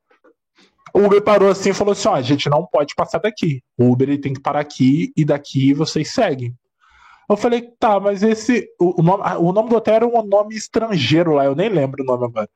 o 0.95 1.01
Uber 1.01 1.23
parou 1.23 1.49
assim 1.49 1.71
e 1.71 1.75
falou 1.75 1.93
assim: 1.93 2.09
ó, 2.09 2.15
a 2.15 2.23
gente 2.23 2.49
não 2.49 2.67
pode 2.67 2.95
passar 2.95 3.19
daqui. 3.19 3.63
O 3.79 3.91
Uber 3.91 4.09
ele 4.09 4.21
tem 4.21 4.35
que 4.35 4.41
parar 4.41 4.61
aqui 4.61 5.13
e 5.17 5.25
daqui 5.25 5.73
vocês 5.73 6.13
seguem. 6.13 6.55
Eu 7.29 7.37
falei, 7.37 7.63
tá, 7.79 7.99
mas 7.99 8.23
esse. 8.23 8.69
O, 8.79 9.01
o, 9.01 9.03
nome, 9.03 9.23
o 9.39 9.53
nome 9.53 9.71
do 9.71 9.77
hotel 9.77 9.95
era 9.95 10.07
um 10.07 10.23
nome 10.23 10.55
estrangeiro 10.55 11.33
lá, 11.33 11.47
eu 11.47 11.55
nem 11.55 11.69
lembro 11.69 12.03
o 12.03 12.07
nome 12.07 12.27
agora. 12.27 12.49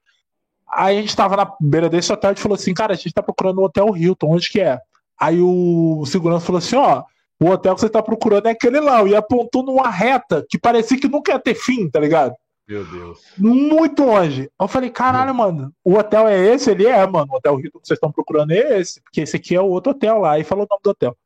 Aí 0.69 0.99
a 0.99 1.01
gente 1.01 1.17
tava 1.17 1.37
na 1.37 1.53
beira 1.61 1.89
desse 1.89 2.13
hotel 2.13 2.33
e 2.33 2.37
falou 2.37 2.57
assim, 2.57 2.75
cara, 2.75 2.93
a 2.93 2.97
gente 2.97 3.13
tá 3.13 3.23
procurando 3.23 3.59
o 3.59 3.65
Hotel 3.65 3.97
Hilton, 3.97 4.35
onde 4.35 4.51
que 4.51 4.61
é? 4.61 4.81
Aí 5.19 5.41
o 5.41 6.05
segurança 6.07 6.45
falou 6.45 6.59
assim, 6.59 6.77
ó, 6.77 7.05
o 7.41 7.47
hotel 7.47 7.75
que 7.75 7.81
você 7.81 7.89
tá 7.89 8.03
procurando 8.03 8.47
é 8.47 8.51
aquele 8.51 8.81
lá, 8.81 9.03
e 9.05 9.15
apontou 9.15 9.63
numa 9.63 9.89
reta 9.89 10.45
que 10.49 10.59
parecia 10.59 10.99
que 10.99 11.09
nunca 11.09 11.33
ia 11.33 11.39
ter 11.39 11.55
fim, 11.55 11.89
tá 11.89 12.01
ligado? 12.01 12.35
Meu 12.69 12.85
Deus. 12.85 13.21
Muito 13.39 14.05
longe. 14.05 14.51
Eu 14.61 14.67
falei, 14.67 14.91
caralho, 14.91 15.35
mano, 15.35 15.73
o 15.85 15.95
hotel 15.95 16.27
é 16.27 16.37
esse? 16.55 16.71
Ele 16.71 16.87
é, 16.87 17.07
mano, 17.07 17.33
o 17.33 17.37
hotel 17.37 17.61
Hilton 17.61 17.79
que 17.79 17.87
vocês 17.87 17.97
estão 17.97 18.11
procurando 18.11 18.51
é 18.51 18.81
esse, 18.81 19.01
porque 19.01 19.21
esse 19.21 19.37
aqui 19.37 19.55
é 19.55 19.61
o 19.61 19.69
outro 19.69 19.93
hotel 19.93 20.19
lá, 20.19 20.39
e 20.39 20.45
falou 20.45 20.65
o 20.65 20.69
nome 20.69 20.83
do 20.83 20.91
hotel. 20.91 21.17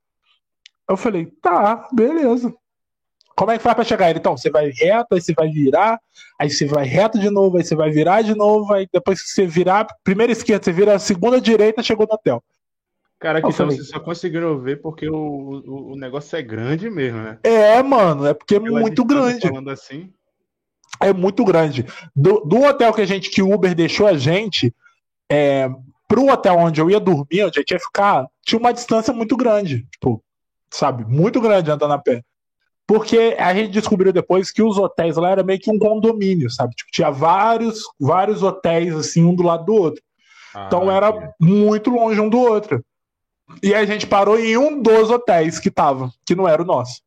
Eu 0.89 0.97
falei, 0.97 1.27
tá, 1.41 1.89
beleza. 1.93 2.55
Como 3.41 3.53
é 3.53 3.57
que 3.57 3.65
faz 3.65 3.75
pra 3.75 3.85
chegar? 3.85 4.11
Ele, 4.11 4.19
então, 4.19 4.37
você 4.37 4.51
vai 4.51 4.69
reto, 4.69 5.15
aí 5.15 5.21
você 5.23 5.33
vai 5.33 5.49
virar, 5.49 5.99
aí 6.39 6.51
você 6.51 6.67
vai 6.67 6.85
reto 6.85 7.19
de 7.19 7.31
novo, 7.31 7.57
aí 7.57 7.65
você 7.65 7.75
vai 7.75 7.91
virar 7.91 8.21
de 8.21 8.35
novo, 8.35 8.71
aí 8.75 8.87
depois 8.93 9.23
que 9.23 9.31
você 9.31 9.47
virar, 9.47 9.87
primeira 10.05 10.31
esquerda, 10.31 10.63
você 10.63 10.71
vira 10.71 10.95
a 10.95 10.99
segunda 10.99 11.41
direita, 11.41 11.83
chegou 11.83 12.07
no 12.07 12.13
hotel. 12.13 12.45
Cara, 13.19 13.41
que 13.41 13.49
então 13.49 13.67
vocês 13.67 13.89
só 13.89 13.99
conseguiram 13.99 14.61
ver 14.61 14.83
porque 14.83 15.09
o, 15.09 15.15
o, 15.17 15.93
o, 15.93 15.97
negócio 15.97 16.37
é 16.37 16.43
grande 16.43 16.91
mesmo, 16.91 17.19
né? 17.19 17.39
É, 17.43 17.83
mano, 17.83 18.27
é 18.27 18.35
porque 18.35 18.57
é 18.57 18.61
muito 18.61 19.07
grande. 19.07 19.49
Falando 19.49 19.71
assim. 19.71 20.13
É 21.01 21.11
muito 21.11 21.43
grande. 21.43 21.87
Do, 22.15 22.41
do 22.41 22.61
hotel 22.65 22.93
que 22.93 23.01
a 23.01 23.07
gente, 23.07 23.31
que 23.31 23.41
o 23.41 23.55
Uber 23.55 23.75
deixou 23.75 24.07
a 24.07 24.19
gente, 24.19 24.71
é, 25.33 25.67
pro 26.07 26.31
hotel 26.31 26.59
onde 26.59 26.79
eu 26.79 26.91
ia 26.91 27.01
dormir, 27.01 27.45
onde 27.45 27.59
a 27.59 27.63
gente 27.63 27.71
ia 27.71 27.81
ficar, 27.81 28.27
tinha 28.43 28.59
uma 28.59 28.75
distância 28.75 29.15
muito 29.15 29.35
grande. 29.35 29.87
Tipo, 29.93 30.23
sabe? 30.71 31.07
Muito 31.07 31.41
grande 31.41 31.71
andando 31.71 31.95
a 31.95 31.99
pé. 31.99 32.23
Porque 32.91 33.37
a 33.39 33.55
gente 33.55 33.71
descobriu 33.71 34.13
depois 34.13 34.51
que 34.51 34.61
os 34.61 34.77
hotéis 34.77 35.17
lá 35.17 35.31
era 35.31 35.45
meio 35.45 35.61
que 35.61 35.71
um 35.71 35.79
condomínio, 35.79 36.51
sabe? 36.51 36.75
Tipo, 36.75 36.91
tinha 36.91 37.09
vários, 37.09 37.85
vários 38.01 38.43
hotéis, 38.43 38.93
assim, 38.97 39.23
um 39.23 39.33
do 39.33 39.45
lado 39.45 39.65
do 39.65 39.75
outro. 39.75 40.03
Ah, 40.53 40.65
então 40.67 40.91
era 40.91 41.13
sim. 41.13 41.29
muito 41.41 41.89
longe 41.89 42.21
um 42.21 42.29
do 42.29 42.41
outro. 42.41 42.85
E 43.63 43.73
a 43.77 43.85
gente 43.85 44.09
parou 44.09 44.37
em 44.37 44.57
um 44.57 44.83
dos 44.83 45.09
hotéis 45.09 45.61
que 45.61 45.71
tava, 45.71 46.11
que 46.27 46.35
não 46.35 46.49
era 46.49 46.63
o 46.63 46.65
nosso. 46.65 47.01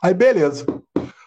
Aí, 0.00 0.14
beleza. 0.14 0.64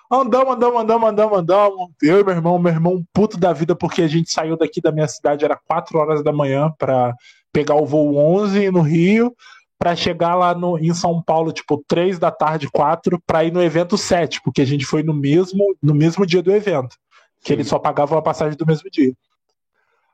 Andamos, 0.10 0.56
andamos, 0.56 0.82
andamos, 0.82 1.10
andamos, 1.10 1.40
andamos. 1.40 1.90
Eu 2.02 2.22
e 2.22 2.24
meu 2.24 2.36
irmão, 2.36 2.58
meu 2.58 2.72
irmão 2.72 3.04
puto 3.12 3.38
da 3.38 3.52
vida, 3.52 3.76
porque 3.76 4.04
a 4.04 4.08
gente 4.08 4.32
saiu 4.32 4.56
daqui 4.56 4.80
da 4.80 4.94
minha 4.94 5.10
cidade, 5.10 5.44
era 5.44 5.60
4 5.68 6.00
horas 6.00 6.24
da 6.24 6.32
manhã, 6.32 6.74
para 6.78 7.14
pegar 7.52 7.76
o 7.76 7.86
voo 7.86 8.16
11 8.16 8.72
no 8.72 8.80
Rio 8.80 9.36
para 9.84 9.98
chegar 9.98 10.34
lá 10.34 10.56
no, 10.56 10.80
em 10.80 10.94
São 10.94 11.22
Paulo, 11.22 11.52
tipo, 11.52 11.84
três 11.86 12.18
da 12.18 12.32
tarde, 12.32 12.72
quatro, 12.72 13.22
para 13.28 13.44
ir 13.44 13.52
no 13.52 13.62
evento 13.62 13.98
7, 13.98 14.42
porque 14.42 14.62
a 14.62 14.66
gente 14.66 14.86
foi 14.86 15.04
no 15.04 15.14
mesmo, 15.14 15.76
no 15.84 15.94
mesmo 15.94 16.26
dia 16.26 16.42
do 16.42 16.56
evento. 16.56 16.96
Que 17.42 17.50
Sim. 17.50 17.54
eles 17.56 17.68
só 17.68 17.78
pagavam 17.78 18.18
a 18.18 18.22
passagem 18.22 18.58
do 18.58 18.66
mesmo 18.66 18.90
dia. 18.90 19.14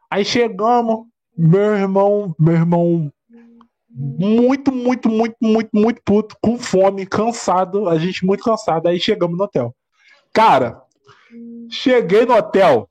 Aí 0.10 0.26
chegamos, 0.26 1.06
meu 1.38 1.76
irmão, 1.76 2.36
meu 2.40 2.56
irmão 2.56 3.14
muito, 3.88 4.72
muito, 4.72 5.08
muito, 5.08 5.36
muito, 5.40 5.70
muito 5.72 6.02
puto, 6.04 6.36
com 6.42 6.58
fome, 6.58 7.06
cansado, 7.06 7.88
a 7.88 8.00
gente 8.00 8.26
muito 8.26 8.44
cansado. 8.44 8.88
Aí 8.88 9.00
chegamos 9.00 9.38
no 9.38 9.44
hotel. 9.44 9.76
Cara, 10.34 10.82
cheguei 11.70 12.26
no 12.26 12.34
hotel, 12.34 12.90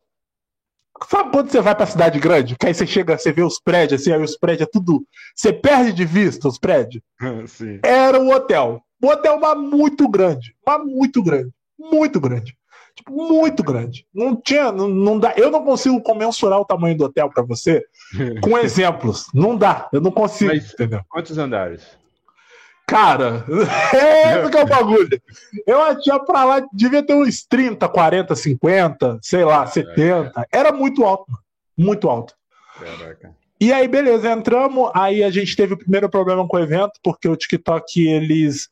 Sabe 1.08 1.30
quando 1.30 1.50
você 1.50 1.60
vai 1.60 1.74
pra 1.74 1.86
cidade 1.86 2.18
grande? 2.18 2.56
Que 2.56 2.66
aí 2.66 2.74
você 2.74 2.86
chega, 2.86 3.18
você 3.18 3.32
vê 3.32 3.42
os 3.42 3.60
prédios, 3.60 4.00
assim, 4.00 4.12
aí 4.12 4.22
os 4.22 4.36
prédios 4.36 4.68
é 4.68 4.70
tudo. 4.70 5.04
Você 5.34 5.52
perde 5.52 5.92
de 5.92 6.04
vista 6.04 6.48
os 6.48 6.58
prédios? 6.58 7.02
Sim. 7.46 7.80
Era 7.82 8.18
um 8.18 8.30
hotel. 8.32 8.82
Um 9.02 9.08
hotel 9.08 9.38
mas 9.38 9.58
muito 9.58 10.08
grande. 10.08 10.54
Mas 10.66 10.84
muito 10.84 11.22
grande. 11.22 11.50
Muito 11.78 12.20
grande. 12.20 12.56
Tipo, 12.96 13.12
muito 13.12 13.62
grande. 13.62 14.04
Não 14.12 14.34
tinha. 14.34 14.72
Não, 14.72 14.88
não 14.88 15.18
dá. 15.18 15.32
Eu 15.36 15.52
não 15.52 15.64
consigo 15.64 16.02
comensurar 16.02 16.58
o 16.58 16.64
tamanho 16.64 16.96
do 16.96 17.04
hotel 17.04 17.30
para 17.32 17.44
você 17.44 17.84
com 18.42 18.58
exemplos. 18.58 19.26
Não 19.32 19.56
dá. 19.56 19.88
Eu 19.92 20.00
não 20.00 20.10
consigo. 20.10 20.50
Mas, 20.52 20.72
entendeu? 20.72 21.00
Quantos 21.08 21.38
andares? 21.38 21.97
Cara, 22.88 23.44
esse 23.92 24.50
que 24.50 24.56
é 24.56 24.62
o 24.62 24.66
bagulho. 24.66 25.20
Eu 25.66 26.00
tinha 26.00 26.18
pra 26.18 26.42
lá, 26.42 26.66
devia 26.72 27.02
ter 27.02 27.12
uns 27.12 27.44
30, 27.44 27.86
40, 27.86 28.34
50, 28.34 29.18
sei 29.20 29.44
lá, 29.44 29.66
70. 29.66 30.46
Era 30.50 30.72
muito 30.72 31.04
alto, 31.04 31.30
muito 31.76 32.08
alto. 32.08 32.32
Caraca. 32.78 33.36
E 33.60 33.70
aí, 33.70 33.86
beleza, 33.86 34.32
entramos. 34.32 34.90
Aí 34.94 35.22
a 35.22 35.30
gente 35.30 35.54
teve 35.54 35.74
o 35.74 35.78
primeiro 35.78 36.08
problema 36.08 36.48
com 36.48 36.56
o 36.56 36.60
evento, 36.60 36.92
porque 37.02 37.28
o 37.28 37.36
TikTok 37.36 38.08
eles 38.08 38.70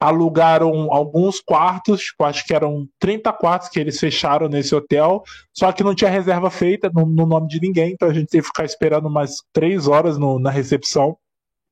alugaram 0.00 0.92
alguns 0.92 1.40
quartos, 1.40 2.00
tipo, 2.00 2.24
acho 2.24 2.44
que 2.44 2.52
eram 2.52 2.88
30 2.98 3.32
quartos 3.32 3.68
que 3.68 3.78
eles 3.78 3.98
fecharam 4.00 4.48
nesse 4.48 4.74
hotel, 4.74 5.22
só 5.54 5.70
que 5.70 5.84
não 5.84 5.94
tinha 5.94 6.10
reserva 6.10 6.50
feita 6.50 6.90
no, 6.92 7.06
no 7.06 7.24
nome 7.24 7.46
de 7.46 7.60
ninguém, 7.60 7.92
então 7.92 8.08
a 8.08 8.12
gente 8.12 8.28
teve 8.28 8.42
que 8.42 8.48
ficar 8.48 8.64
esperando 8.64 9.06
umas 9.06 9.36
três 9.52 9.86
horas 9.86 10.18
no, 10.18 10.38
na 10.38 10.50
recepção 10.50 11.16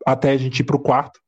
até 0.07 0.31
a 0.31 0.37
gente 0.39 0.61
ir 0.61 0.65
pro 0.65 0.79
quarto. 0.79 1.21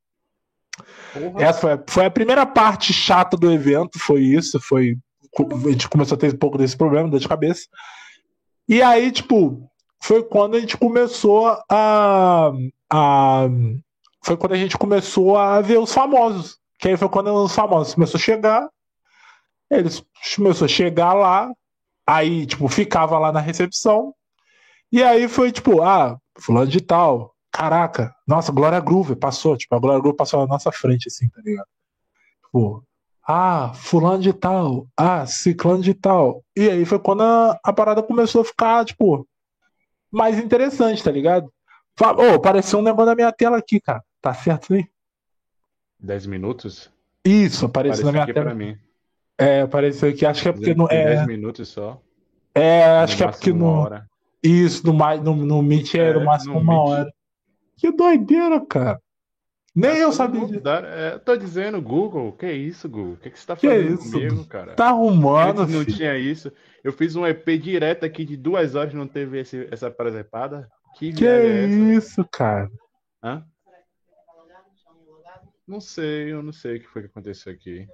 Porra. 1.13 1.43
Essa 1.43 1.59
foi, 1.59 1.79
foi 1.87 2.05
a 2.05 2.11
primeira 2.11 2.45
parte 2.45 2.93
chata 2.93 3.35
do 3.35 3.51
evento, 3.51 3.99
foi 3.99 4.21
isso, 4.21 4.59
foi 4.59 4.97
a 5.39 5.69
gente 5.71 5.89
começou 5.89 6.15
a 6.15 6.19
ter 6.19 6.33
um 6.33 6.37
pouco 6.37 6.57
desse 6.57 6.75
problema, 6.75 7.09
dor 7.09 7.19
de 7.19 7.27
cabeça. 7.27 7.67
E 8.67 8.81
aí, 8.81 9.11
tipo, 9.11 9.69
foi 10.01 10.23
quando 10.23 10.55
a 10.55 10.59
gente 10.59 10.77
começou 10.77 11.47
a, 11.69 12.51
a 12.91 13.47
foi 14.23 14.35
quando 14.35 14.53
a 14.53 14.57
gente 14.57 14.77
começou 14.77 15.37
a 15.37 15.61
ver 15.61 15.77
os 15.77 15.93
famosos. 15.93 16.57
Que 16.79 16.89
aí 16.89 16.97
foi 16.97 17.07
quando 17.07 17.33
os 17.33 17.53
famosos 17.53 17.93
começou 17.93 18.17
a 18.17 18.21
chegar. 18.21 18.69
Eles 19.69 20.03
começou 20.35 20.65
a 20.65 20.69
chegar 20.69 21.13
lá, 21.13 21.51
aí, 22.05 22.45
tipo, 22.45 22.67
ficava 22.67 23.17
lá 23.19 23.31
na 23.31 23.39
recepção. 23.39 24.13
E 24.91 25.03
aí 25.03 25.27
foi 25.27 25.51
tipo, 25.51 25.81
ah, 25.81 26.17
fulano 26.39 26.67
de 26.67 26.81
tal, 26.81 27.33
caraca, 27.57 28.15
nossa, 28.27 28.51
Glória 28.51 28.79
Groove 28.79 29.15
passou, 29.15 29.57
tipo, 29.57 29.73
a 29.73 29.79
Glória 29.79 29.99
Groove 29.99 30.15
passou 30.15 30.41
na 30.41 30.45
nossa 30.45 30.71
frente, 30.71 31.07
assim, 31.07 31.27
tá 31.27 31.41
ligado? 31.43 31.65
Tipo, 32.45 32.83
ah, 33.27 33.71
fulano 33.73 34.21
de 34.21 34.31
tal, 34.31 34.87
ah, 34.95 35.25
ciclano 35.25 35.81
de 35.81 35.95
tal. 35.95 36.43
E 36.55 36.69
aí 36.69 36.85
foi 36.85 36.99
quando 36.99 37.23
a, 37.23 37.59
a 37.63 37.73
parada 37.73 38.03
começou 38.03 38.41
a 38.41 38.45
ficar, 38.45 38.85
tipo, 38.85 39.27
mais 40.11 40.37
interessante, 40.37 41.03
tá 41.03 41.09
ligado? 41.09 41.51
Ô, 41.99 42.31
oh, 42.31 42.35
apareceu 42.35 42.77
um 42.77 42.83
negócio 42.83 43.07
na 43.07 43.15
minha 43.15 43.31
tela 43.31 43.57
aqui, 43.57 43.79
cara. 43.79 44.03
Tá 44.21 44.35
certo 44.35 44.75
aí? 44.75 44.85
10 45.99 46.27
minutos? 46.27 46.91
Isso, 47.25 47.65
apareceu, 47.65 48.01
apareceu 48.01 48.05
na 48.05 48.11
minha 48.11 48.23
aqui 48.23 48.33
tela. 48.33 48.45
Pra 48.45 48.55
mim. 48.55 48.77
É, 49.35 49.61
apareceu 49.61 50.09
aqui, 50.09 50.27
acho 50.27 50.43
que 50.43 50.49
é 50.49 50.51
porque 50.51 50.75
não 50.75 50.87
é. 50.91 51.15
10 51.15 51.25
minutos 51.25 51.69
só. 51.69 51.99
É, 52.53 52.85
acho 52.99 53.17
que 53.17 53.23
é 53.23 53.27
porque 53.27 53.51
no. 53.51 53.89
Isso, 54.43 54.85
no, 54.85 54.93
no, 54.93 55.35
no 55.35 55.61
Meet 55.63 55.95
era 55.95 56.19
é, 56.19 56.21
o 56.21 56.25
máximo 56.25 56.59
uma 56.59 56.73
Meet... 56.73 56.87
hora. 56.87 57.16
Que 57.77 57.91
doideira, 57.91 58.59
cara. 58.65 58.99
Nem 59.75 59.91
Mas 59.91 60.01
eu 60.01 60.11
sabia 60.11 60.43
disso. 60.47 60.67
É, 60.67 61.19
tô 61.19 61.37
dizendo, 61.37 61.79
Google, 61.79 62.31
que 62.33 62.51
isso, 62.51 62.89
Google? 62.89 63.13
O 63.13 63.17
que, 63.17 63.29
que 63.29 63.39
você 63.39 63.45
tá 63.45 63.55
fazendo 63.55 63.93
isso? 63.93 64.11
comigo, 64.11 64.45
cara? 64.47 64.73
Tá 64.73 64.87
arrumando, 64.87 65.61
Antes 65.61 65.75
não 65.75 65.83
filho. 65.85 65.97
tinha 65.97 66.17
isso. 66.17 66.51
Eu 66.83 66.91
fiz 66.91 67.15
um 67.15 67.27
EP 67.27 67.45
direto 67.61 68.03
aqui 68.03 68.25
de 68.25 68.35
duas 68.35 68.73
horas, 68.73 68.95
não 68.95 69.07
teve 69.07 69.39
esse, 69.39 69.67
essa 69.71 69.91
presepada. 69.91 70.67
Que, 70.95 71.13
que 71.13 71.27
é 71.27 71.67
isso, 71.67 72.27
cara? 72.31 72.71
Hã? 73.23 73.45
Não 75.67 75.79
sei, 75.79 76.33
eu 76.33 76.41
não 76.41 76.53
sei 76.53 76.77
o 76.77 76.79
que 76.79 76.87
foi 76.87 77.03
que 77.03 77.09
aconteceu 77.09 77.53
aqui. 77.53 77.87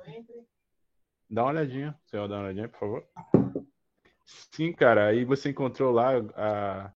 Dá 1.30 1.43
uma 1.43 1.52
olhadinha. 1.52 1.93
Você 2.06 2.17
vai 2.17 2.30
dar 2.30 2.36
uma 2.36 2.43
olhadinha, 2.43 2.69
por 2.69 2.80
favor? 2.80 3.04
Sim, 4.54 4.72
cara. 4.72 5.08
Aí 5.08 5.26
você 5.26 5.50
encontrou 5.50 5.91
lá 5.91 6.12
a, 6.36 6.93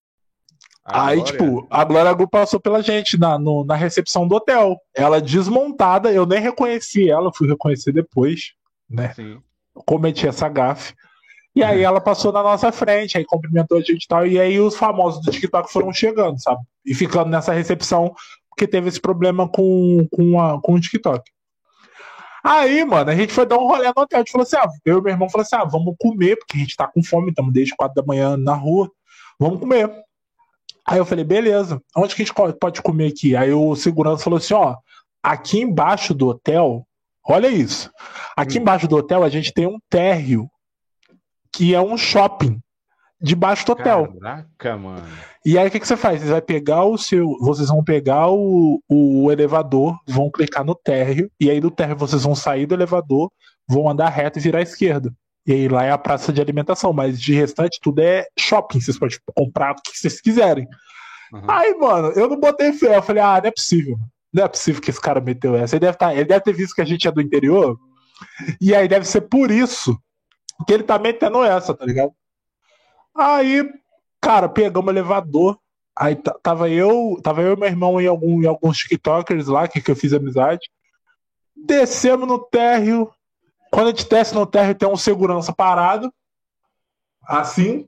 Aí, 0.89 1.21
tipo, 1.21 1.67
a 1.69 1.83
Glória 1.83 2.13
Gu 2.13 2.29
passou 2.29 2.61
pela 2.61 2.81
gente 2.81 3.17
na, 3.17 3.37
no, 3.37 3.65
na 3.65 3.75
recepção 3.75 4.25
do 4.25 4.35
hotel. 4.35 4.77
Ela 4.95 5.19
desmontada, 5.19 6.13
eu 6.13 6.25
nem 6.25 6.39
reconheci 6.39 7.09
ela, 7.09 7.33
fui 7.33 7.45
reconhecer 7.45 7.91
depois, 7.91 8.53
né? 8.89 9.13
Sim. 9.13 9.41
Cometi 9.85 10.27
essa 10.27 10.47
gafe. 10.47 10.93
E 11.53 11.61
aí 11.61 11.81
ela 11.81 11.99
passou 11.99 12.31
na 12.31 12.41
nossa 12.41 12.71
frente, 12.71 13.17
aí 13.17 13.25
cumprimentou 13.25 13.77
a 13.77 13.81
gente 13.81 14.03
e 14.03 14.07
tal. 14.07 14.25
E 14.25 14.39
aí 14.39 14.61
os 14.61 14.77
famosos 14.77 15.21
do 15.25 15.31
TikTok 15.31 15.73
foram 15.73 15.91
chegando, 15.91 16.41
sabe? 16.41 16.61
E 16.85 16.95
ficando 16.95 17.29
nessa 17.29 17.51
recepção, 17.51 18.15
porque 18.49 18.65
teve 18.65 18.87
esse 18.87 19.01
problema 19.01 19.49
com, 19.49 20.07
com, 20.09 20.39
a, 20.39 20.61
com 20.61 20.73
o 20.73 20.79
TikTok. 20.79 21.29
Aí, 22.43 22.85
mano, 22.85 23.09
a 23.09 23.15
gente 23.15 23.33
foi 23.33 23.45
dar 23.45 23.57
um 23.57 23.67
rolê 23.67 23.87
no 23.87 24.01
hotel. 24.01 24.19
A 24.19 24.21
gente 24.21 24.31
falou 24.31 24.43
assim: 24.43 24.55
ah, 24.55 24.69
eu 24.85 24.99
e 24.99 25.01
meu 25.01 25.11
irmão 25.11 25.29
falou 25.29 25.41
assim: 25.41 25.55
ah, 25.57 25.65
vamos 25.65 25.95
comer, 25.99 26.37
porque 26.37 26.55
a 26.55 26.59
gente 26.59 26.77
tá 26.77 26.87
com 26.87 27.03
fome, 27.03 27.29
estamos 27.31 27.51
desde 27.51 27.75
quatro 27.75 27.95
da 27.95 28.07
manhã 28.07 28.37
na 28.37 28.53
rua. 28.53 28.89
Vamos 29.37 29.59
comer. 29.59 29.91
Aí 30.87 30.97
eu 30.97 31.05
falei, 31.05 31.25
beleza, 31.25 31.81
onde 31.95 32.15
que 32.15 32.21
a 32.21 32.25
gente 32.25 32.57
pode 32.59 32.81
comer 32.81 33.07
aqui? 33.07 33.35
Aí 33.35 33.51
o 33.51 33.75
segurança 33.75 34.23
falou 34.23 34.37
assim, 34.37 34.53
ó, 34.53 34.77
aqui 35.21 35.59
embaixo 35.59 36.13
do 36.13 36.29
hotel, 36.29 36.87
olha 37.27 37.47
isso. 37.47 37.91
Aqui 38.37 38.57
Hum. 38.57 38.61
embaixo 38.61 38.87
do 38.87 38.95
hotel 38.95 39.23
a 39.23 39.29
gente 39.29 39.51
tem 39.53 39.67
um 39.67 39.79
térreo 39.89 40.49
que 41.51 41.75
é 41.75 41.81
um 41.81 41.97
shopping 41.97 42.61
debaixo 43.21 43.65
do 43.65 43.73
hotel. 43.73 44.13
Caraca, 44.21 44.77
mano. 44.77 45.03
E 45.45 45.57
aí 45.57 45.67
o 45.67 45.71
que, 45.71 45.79
que 45.79 45.87
você 45.87 45.97
faz? 45.97 46.21
Você 46.21 46.29
vai 46.29 46.41
pegar 46.41 46.85
o 46.85 46.97
seu. 46.97 47.35
Vocês 47.41 47.67
vão 47.67 47.83
pegar 47.83 48.29
o, 48.29 48.81
o 48.87 49.31
elevador, 49.31 49.97
vão 50.07 50.29
clicar 50.29 50.63
no 50.63 50.75
térreo, 50.75 51.29
e 51.39 51.49
aí 51.49 51.59
do 51.59 51.71
térreo 51.71 51.97
vocês 51.97 52.23
vão 52.23 52.35
sair 52.35 52.65
do 52.65 52.75
elevador, 52.75 53.29
vão 53.67 53.89
andar 53.89 54.09
reto 54.09 54.39
e 54.39 54.41
virar 54.41 54.59
à 54.59 54.61
esquerda. 54.61 55.11
E 55.47 55.53
aí 55.53 55.67
lá 55.69 55.85
é 55.85 55.91
a 55.91 55.97
praça 55.97 56.33
de 56.33 56.41
alimentação, 56.41 56.91
mas 56.91 57.19
de 57.19 57.33
restante 57.33 57.79
tudo 57.81 58.01
é 58.01 58.27
shopping. 58.37 58.81
Vocês 58.81 58.99
podem 58.99 59.17
comprar 59.33 59.71
o 59.71 59.75
que 59.75 59.97
vocês 59.97 60.19
quiserem. 60.19 60.67
Uhum. 61.31 61.41
Aí, 61.47 61.73
mano, 61.75 62.09
eu 62.09 62.27
não 62.27 62.37
botei 62.37 62.73
fé. 62.73 62.97
Eu 62.97 63.01
falei, 63.01 63.23
ah, 63.23 63.39
não 63.41 63.47
é 63.47 63.51
possível. 63.51 63.97
Não 64.33 64.43
é 64.43 64.47
possível 64.49 64.81
que 64.81 64.89
esse 64.89 64.99
cara 64.99 65.21
meteu 65.21 65.55
essa. 65.55 65.75
Ele 65.75 65.85
deve, 65.85 65.97
tá, 65.97 66.13
ele 66.13 66.25
deve 66.25 66.41
ter 66.41 66.53
visto 66.53 66.75
que 66.75 66.81
a 66.81 66.85
gente 66.85 67.07
é 67.07 67.11
do 67.11 67.21
interior. 67.21 67.79
E 68.59 68.75
aí 68.75 68.89
deve 68.89 69.05
ser 69.05 69.21
por 69.21 69.49
isso 69.49 69.97
que 70.65 70.73
ele 70.73 70.83
tá 70.83 70.99
metendo 70.99 71.41
essa, 71.43 71.73
tá 71.73 71.85
ligado? 71.85 72.11
Aí, 73.15 73.67
cara, 74.19 74.49
pegamos 74.49 74.87
o 74.87 74.91
elevador. 74.91 75.57
Aí 75.97 76.15
tava 76.43 76.69
eu, 76.69 77.19
tava 77.23 77.41
eu 77.41 77.53
e 77.53 77.55
meu 77.55 77.67
irmão 77.67 78.01
em, 78.01 78.05
algum, 78.05 78.43
em 78.43 78.47
alguns 78.47 78.77
TikTokers 78.77 79.47
lá, 79.47 79.67
que, 79.67 79.81
que 79.81 79.89
eu 79.89 79.95
fiz 79.95 80.13
amizade. 80.13 80.69
Descemos 81.55 82.27
no 82.27 82.37
térreo. 82.37 83.09
Quando 83.71 83.87
a 83.87 83.89
gente 83.89 84.09
desce 84.09 84.33
no 84.33 84.45
térreo, 84.45 84.75
tem 84.75 84.87
um 84.87 84.97
segurança 84.97 85.53
parado. 85.53 86.13
Assim. 87.27 87.87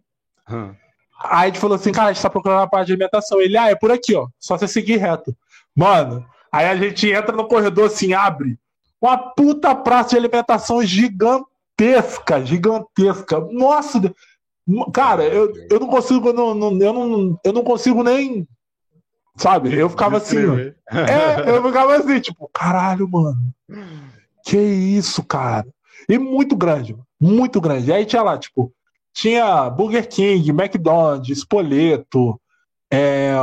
Hum. 0.49 0.73
Aí 1.21 1.43
a 1.43 1.45
gente 1.47 1.59
falou 1.59 1.75
assim, 1.75 1.91
cara, 1.91 2.09
a 2.09 2.13
gente 2.13 2.21
tá 2.21 2.29
procurando 2.29 2.59
uma 2.59 2.69
parte 2.69 2.87
de 2.87 2.93
alimentação. 2.93 3.41
Ele, 3.41 3.57
ah, 3.57 3.69
é 3.69 3.75
por 3.75 3.91
aqui, 3.91 4.15
ó. 4.15 4.27
Só 4.39 4.57
você 4.57 4.67
seguir 4.67 4.97
reto. 4.97 5.35
Mano, 5.75 6.25
aí 6.51 6.65
a 6.65 6.75
gente 6.75 7.09
entra 7.09 7.35
no 7.35 7.47
corredor 7.47 7.87
assim, 7.87 8.13
abre. 8.13 8.57
Uma 9.01 9.17
puta 9.17 9.75
praça 9.75 10.09
de 10.09 10.17
alimentação 10.17 10.83
gigantesca, 10.83 12.45
gigantesca. 12.45 13.39
Nossa, 13.51 14.13
cara, 14.93 15.23
eu, 15.23 15.51
eu 15.69 15.79
não 15.79 15.87
consigo, 15.87 16.29
eu 16.29 16.33
não, 16.33 16.79
eu, 16.81 16.93
não, 16.93 17.39
eu 17.43 17.53
não 17.53 17.63
consigo 17.63 18.03
nem. 18.03 18.47
Sabe? 19.37 19.73
Eu 19.73 19.89
ficava 19.89 20.17
assim. 20.17 20.37
É, 20.89 21.49
eu 21.49 21.63
ficava 21.63 21.95
assim, 21.95 22.19
tipo, 22.19 22.49
caralho, 22.53 23.07
mano. 23.07 23.37
Que 24.49 24.57
isso, 24.57 25.23
cara. 25.23 25.67
E 26.07 26.17
muito 26.17 26.55
grande, 26.55 26.95
muito 27.19 27.59
grande. 27.61 27.91
Aí 27.93 28.05
tinha 28.05 28.21
lá, 28.23 28.37
tipo, 28.37 28.73
tinha 29.13 29.69
Burger 29.69 30.07
King, 30.07 30.49
McDonald's, 30.49 31.37
Spoleto, 31.37 32.39
é, 32.91 33.33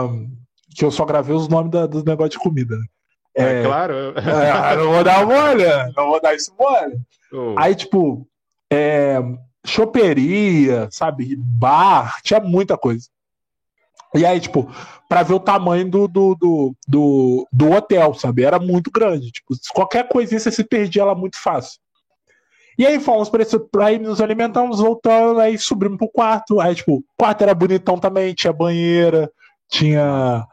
que 0.74 0.84
eu 0.84 0.90
só 0.90 1.04
gravei 1.04 1.34
os 1.36 1.48
nomes 1.48 1.70
da- 1.70 1.86
dos 1.86 2.02
negócios 2.04 2.32
de 2.32 2.38
comida. 2.38 2.76
né? 2.76 2.84
É, 3.36 3.60
É, 3.60 3.64
claro. 3.64 3.94
é, 4.16 4.76
não 4.76 4.92
vou 4.92 5.04
dar 5.04 5.26
mole, 5.26 5.64
não 5.96 6.06
vou 6.08 6.20
dar 6.20 6.34
isso 6.34 6.52
mole. 6.58 6.96
Ô, 7.32 7.54
Aí, 7.58 7.74
tipo, 7.74 8.26
é, 8.72 9.18
choperia, 9.64 10.88
sabe? 10.90 11.36
Bar, 11.36 12.20
tinha 12.22 12.40
muita 12.40 12.76
coisa. 12.76 13.08
E 14.18 14.24
aí, 14.26 14.40
tipo, 14.40 14.70
pra 15.08 15.22
ver 15.22 15.34
o 15.34 15.40
tamanho 15.40 15.88
do, 15.88 16.08
do, 16.08 16.34
do, 16.34 16.74
do, 16.86 17.48
do 17.52 17.70
hotel, 17.72 18.14
sabe? 18.14 18.44
Era 18.44 18.58
muito 18.58 18.90
grande. 18.90 19.30
Tipo, 19.30 19.54
qualquer 19.72 20.08
coisinha 20.08 20.40
você 20.40 20.50
se 20.50 20.64
perdia 20.64 21.04
lá 21.04 21.14
muito 21.14 21.36
fácil. 21.40 21.78
E 22.78 22.86
aí 22.86 23.00
fomos 23.00 23.30
pra, 23.30 23.42
esse, 23.42 23.56
ir 23.56 24.00
nos 24.00 24.20
alimentamos, 24.20 24.80
voltando, 24.80 25.40
aí 25.40 25.56
subimos 25.56 25.96
pro 25.96 26.10
quarto. 26.10 26.60
Aí, 26.60 26.74
tipo, 26.74 26.96
o 26.96 27.04
quarto 27.16 27.42
era 27.42 27.54
bonitão 27.54 27.98
também, 27.98 28.34
tinha 28.34 28.52
banheira, 28.52 29.30
tinha 29.68 30.46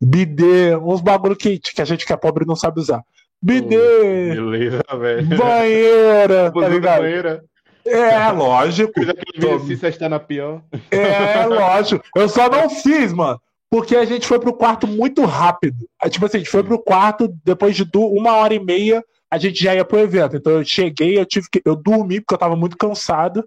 bidê, 0.00 0.76
uns 0.76 1.00
bagulho 1.00 1.34
que, 1.34 1.58
que 1.58 1.82
a 1.82 1.84
gente 1.84 2.06
que 2.06 2.12
é 2.12 2.16
pobre 2.16 2.46
não 2.46 2.54
sabe 2.54 2.80
usar. 2.80 3.02
Bidê, 3.42 4.34
Beleza, 4.34 4.82
velho. 4.98 5.36
banheira, 5.36 6.44
tá 6.46 6.50
Buzina 6.50 6.74
ligado? 6.74 7.00
banheira. 7.00 7.44
É, 7.86 8.30
lógico. 8.30 9.00
Exercício 9.34 9.88
está 9.88 10.08
na 10.08 10.18
pior. 10.18 10.62
É, 10.90 11.46
lógico. 11.46 12.04
Eu 12.14 12.28
só 12.28 12.48
não 12.48 12.68
fiz, 12.68 13.12
mano. 13.12 13.40
Porque 13.70 13.96
a 13.96 14.04
gente 14.04 14.26
foi 14.26 14.38
pro 14.38 14.54
quarto 14.54 14.86
muito 14.86 15.24
rápido. 15.24 15.86
Tipo 16.08 16.26
assim, 16.26 16.36
a 16.36 16.40
gente 16.40 16.50
foi 16.50 16.62
pro 16.62 16.78
quarto, 16.82 17.28
depois 17.44 17.76
de 17.76 17.84
uma 17.94 18.34
hora 18.34 18.54
e 18.54 18.64
meia, 18.64 19.04
a 19.30 19.38
gente 19.38 19.62
já 19.62 19.74
ia 19.74 19.84
pro 19.84 19.98
evento. 19.98 20.36
Então 20.36 20.52
eu 20.52 20.64
cheguei, 20.64 21.18
eu 21.18 21.26
tive 21.26 21.48
que. 21.50 21.60
Eu 21.64 21.74
dormi 21.74 22.20
porque 22.20 22.34
eu 22.34 22.38
tava 22.38 22.56
muito 22.56 22.76
cansado. 22.76 23.44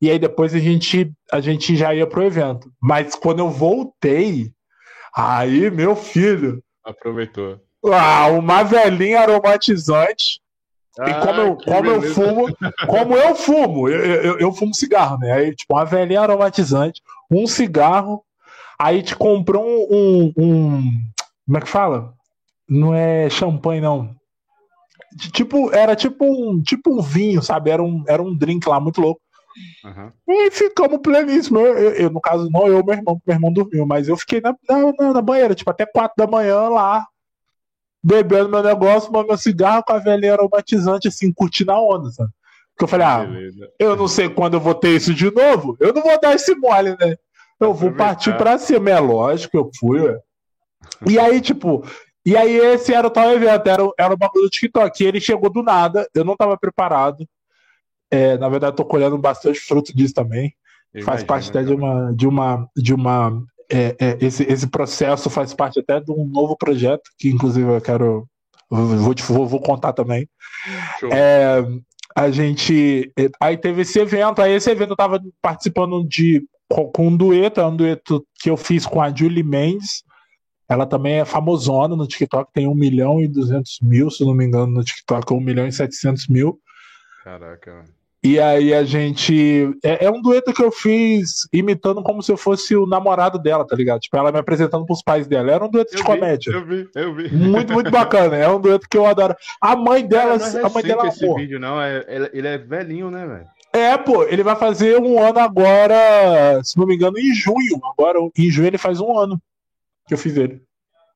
E 0.00 0.10
aí 0.10 0.18
depois 0.18 0.54
a 0.54 0.58
gente, 0.58 1.12
a 1.30 1.40
gente 1.40 1.76
já 1.76 1.94
ia 1.94 2.06
pro 2.06 2.24
evento. 2.24 2.72
Mas 2.80 3.14
quando 3.14 3.40
eu 3.40 3.50
voltei, 3.50 4.50
aí, 5.14 5.70
meu 5.70 5.94
filho, 5.94 6.62
Aproveitou. 6.82 7.60
ah, 7.92 8.28
uma 8.28 8.62
velhinha 8.62 9.20
aromatizante. 9.20 10.40
E 11.08 11.14
como, 11.20 11.40
eu, 11.40 11.52
Ah, 11.52 11.56
que 11.56 11.64
como 11.64 11.90
eu 11.90 12.02
fumo, 12.14 12.46
como 12.86 13.14
eu 13.16 13.34
fumo, 13.34 13.88
eu, 13.88 14.04
eu, 14.22 14.38
eu 14.38 14.52
fumo 14.52 14.74
cigarro, 14.74 15.18
né? 15.18 15.32
Aí, 15.32 15.54
tipo, 15.54 15.74
uma 15.74 15.84
velhinha 15.84 16.20
aromatizante, 16.20 17.00
um 17.30 17.46
cigarro, 17.46 18.22
aí 18.78 19.02
te 19.02 19.16
comprou 19.16 19.64
um, 19.64 19.86
um, 19.90 20.32
um- 20.44 20.82
Como 21.46 21.58
é 21.58 21.60
que 21.60 21.68
fala? 21.68 22.12
Não 22.68 22.94
é 22.94 23.28
champanhe, 23.30 23.80
não. 23.80 24.14
Tipo, 25.32 25.72
era 25.74 25.96
tipo 25.96 26.24
um, 26.24 26.62
tipo 26.62 26.90
um 26.92 27.02
vinho, 27.02 27.42
sabe? 27.42 27.70
Era 27.70 27.82
um, 27.82 28.04
era 28.06 28.22
um 28.22 28.36
drink 28.36 28.68
lá, 28.68 28.78
muito 28.78 29.00
louco. 29.00 29.20
Aham. 29.84 30.12
E 30.28 30.50
ficamos 30.52 30.98
pleníssimos. 31.02 31.60
Eu, 31.62 31.76
eu- 31.78 31.92
eu, 31.94 32.10
no 32.10 32.20
caso, 32.20 32.48
não 32.50 32.66
eu, 32.68 32.84
meu 32.84 32.94
irmão, 32.94 33.16
porque 33.16 33.22
meu 33.30 33.36
irmão 33.36 33.52
dormiu, 33.52 33.84
mas 33.86 34.06
eu 34.06 34.16
fiquei 34.16 34.40
na, 34.40 34.54
na, 34.68 34.92
na- 34.98 35.12
na 35.14 35.22
banheira, 35.22 35.54
tipo, 35.54 35.68
até 35.70 35.84
quatro 35.84 36.14
da 36.16 36.26
manhã 36.30 36.68
lá, 36.68 37.04
bebendo 38.02 38.48
meu 38.48 38.62
negócio, 38.62 39.08
fumando 39.08 39.28
meu 39.28 39.38
cigarro 39.38 39.82
com 39.86 39.92
a 39.92 39.98
velhinha 39.98 40.32
aromatizante, 40.34 41.08
assim, 41.08 41.32
curtindo 41.32 41.72
a 41.72 41.80
onda, 41.80 42.10
sabe? 42.10 42.30
Porque 42.70 42.84
eu 42.84 42.88
falei, 42.88 43.06
ah, 43.06 43.24
Beleza. 43.24 43.68
eu 43.78 43.94
não 43.96 44.08
sei 44.08 44.28
quando 44.28 44.54
eu 44.54 44.60
vou 44.60 44.74
ter 44.74 44.96
isso 44.96 45.12
de 45.14 45.30
novo, 45.30 45.76
eu 45.80 45.92
não 45.92 46.02
vou 46.02 46.18
dar 46.20 46.34
esse 46.34 46.54
mole, 46.54 46.90
né? 46.98 47.16
Eu 47.60 47.74
vou 47.74 47.92
partir 47.92 48.30
pra 48.38 48.56
cima, 48.58 48.88
é 48.90 48.98
lógico, 48.98 49.54
eu 49.56 49.70
fui, 49.78 50.00
ué. 50.00 50.18
E 51.06 51.18
aí, 51.18 51.42
tipo, 51.42 51.84
e 52.24 52.34
aí 52.36 52.56
esse 52.56 52.94
era 52.94 53.06
o 53.06 53.10
tal 53.10 53.30
evento, 53.32 53.66
era, 53.68 53.84
o- 53.84 53.92
era 53.98 54.14
o 54.14 54.16
bagulho 54.16 54.44
do 54.44 54.50
TikTok. 54.50 55.02
E 55.02 55.06
ele 55.06 55.20
chegou 55.20 55.50
do 55.52 55.62
nada, 55.62 56.08
eu 56.14 56.24
não 56.24 56.34
tava 56.36 56.56
preparado. 56.56 57.26
É, 58.10 58.38
na 58.38 58.48
verdade, 58.48 58.76
tô 58.76 58.84
colhendo 58.84 59.18
bastante 59.18 59.60
fruto 59.60 59.94
disso 59.94 60.14
também. 60.14 60.54
Faz 61.04 61.22
parte 61.26 61.50
até 61.50 61.62
de 61.62 61.74
uma. 61.74 62.14
De 62.14 62.26
uma, 62.26 62.68
de 62.76 62.94
uma 62.94 63.42
é, 63.70 63.96
é, 63.98 64.18
esse, 64.20 64.42
esse 64.44 64.66
processo 64.68 65.30
faz 65.30 65.54
parte 65.54 65.78
até 65.80 66.00
de 66.00 66.10
um 66.12 66.24
novo 66.26 66.56
projeto, 66.56 67.02
que 67.18 67.28
inclusive 67.28 67.68
eu 67.68 67.80
quero. 67.80 68.26
Vou, 68.68 69.14
te- 69.14 69.22
vou, 69.22 69.46
vou 69.46 69.60
contar 69.60 69.92
também. 69.92 70.28
É, 71.12 71.62
a 72.14 72.30
gente. 72.30 73.12
é, 73.18 73.28
Aí 73.40 73.56
teve 73.56 73.82
esse 73.82 73.98
evento, 73.98 74.40
aí 74.42 74.52
esse 74.52 74.70
evento 74.70 74.90
eu 74.90 74.96
tava 74.96 75.20
participando 75.40 76.06
de. 76.06 76.42
Com, 76.68 76.86
com 76.92 77.08
um 77.08 77.16
dueto, 77.16 77.60
é 77.60 77.66
um 77.66 77.74
dueto 77.74 78.24
que 78.40 78.48
eu 78.48 78.56
fiz 78.56 78.86
com 78.86 79.02
a 79.02 79.12
Julie 79.12 79.42
Mendes. 79.42 80.04
Ela 80.68 80.86
também 80.86 81.14
é 81.14 81.24
famosona 81.24 81.96
no 81.96 82.06
TikTok, 82.06 82.52
tem 82.52 82.68
1 82.68 82.74
milhão 82.76 83.20
e 83.20 83.26
200 83.26 83.78
mil, 83.82 84.08
se 84.08 84.24
não 84.24 84.34
me 84.34 84.44
engano, 84.44 84.68
no 84.72 84.84
TikTok, 84.84 85.32
1 85.34 85.40
milhão 85.40 85.66
e 85.66 85.72
700 85.72 86.28
mil. 86.28 86.60
Caraca. 87.24 87.84
E 88.22 88.38
aí 88.38 88.74
a 88.74 88.84
gente. 88.84 89.70
É, 89.82 90.04
é 90.04 90.10
um 90.10 90.20
dueto 90.20 90.52
que 90.52 90.62
eu 90.62 90.70
fiz 90.70 91.48
imitando 91.50 92.02
como 92.02 92.22
se 92.22 92.30
eu 92.30 92.36
fosse 92.36 92.76
o 92.76 92.86
namorado 92.86 93.38
dela, 93.38 93.66
tá 93.66 93.74
ligado? 93.74 94.00
Tipo, 94.00 94.18
ela 94.18 94.30
me 94.30 94.38
apresentando 94.38 94.84
pros 94.84 95.02
pais 95.02 95.26
dela. 95.26 95.50
Era 95.50 95.64
um 95.64 95.70
dueto 95.70 95.92
de 95.92 96.02
Eu 96.02 96.04
vi, 96.04 96.06
comédia. 96.06 96.50
Eu 96.52 96.66
vi, 96.66 96.88
eu 96.94 97.14
vi. 97.14 97.34
Muito, 97.34 97.72
muito 97.72 97.90
bacana. 97.90 98.36
É 98.36 98.46
um 98.48 98.60
dueto 98.60 98.86
que 98.90 98.96
eu 98.98 99.06
adoro. 99.06 99.34
A 99.58 99.74
mãe 99.74 100.06
dela, 100.06 100.38
Cara, 100.38 100.58
é 100.60 100.66
a 100.66 100.68
mãe 100.68 100.82
dela 100.82 101.06
esse 101.08 101.24
amor. 101.24 101.36
vídeo, 101.38 101.58
não. 101.58 101.80
É, 101.80 102.04
ele, 102.08 102.30
ele 102.34 102.48
é 102.48 102.58
velhinho, 102.58 103.10
né, 103.10 103.26
velho? 103.26 103.46
É, 103.72 103.96
pô, 103.96 104.24
ele 104.24 104.42
vai 104.42 104.56
fazer 104.56 104.98
um 105.00 105.22
ano 105.22 105.38
agora, 105.38 106.60
se 106.62 106.76
não 106.76 106.86
me 106.86 106.96
engano, 106.96 107.18
em 107.18 107.32
junho. 107.32 107.80
Agora, 107.96 108.18
em 108.36 108.50
junho 108.50 108.66
ele 108.66 108.78
faz 108.78 109.00
um 109.00 109.16
ano 109.16 109.40
que 110.06 110.12
eu 110.12 110.18
fiz 110.18 110.36
ele. 110.36 110.60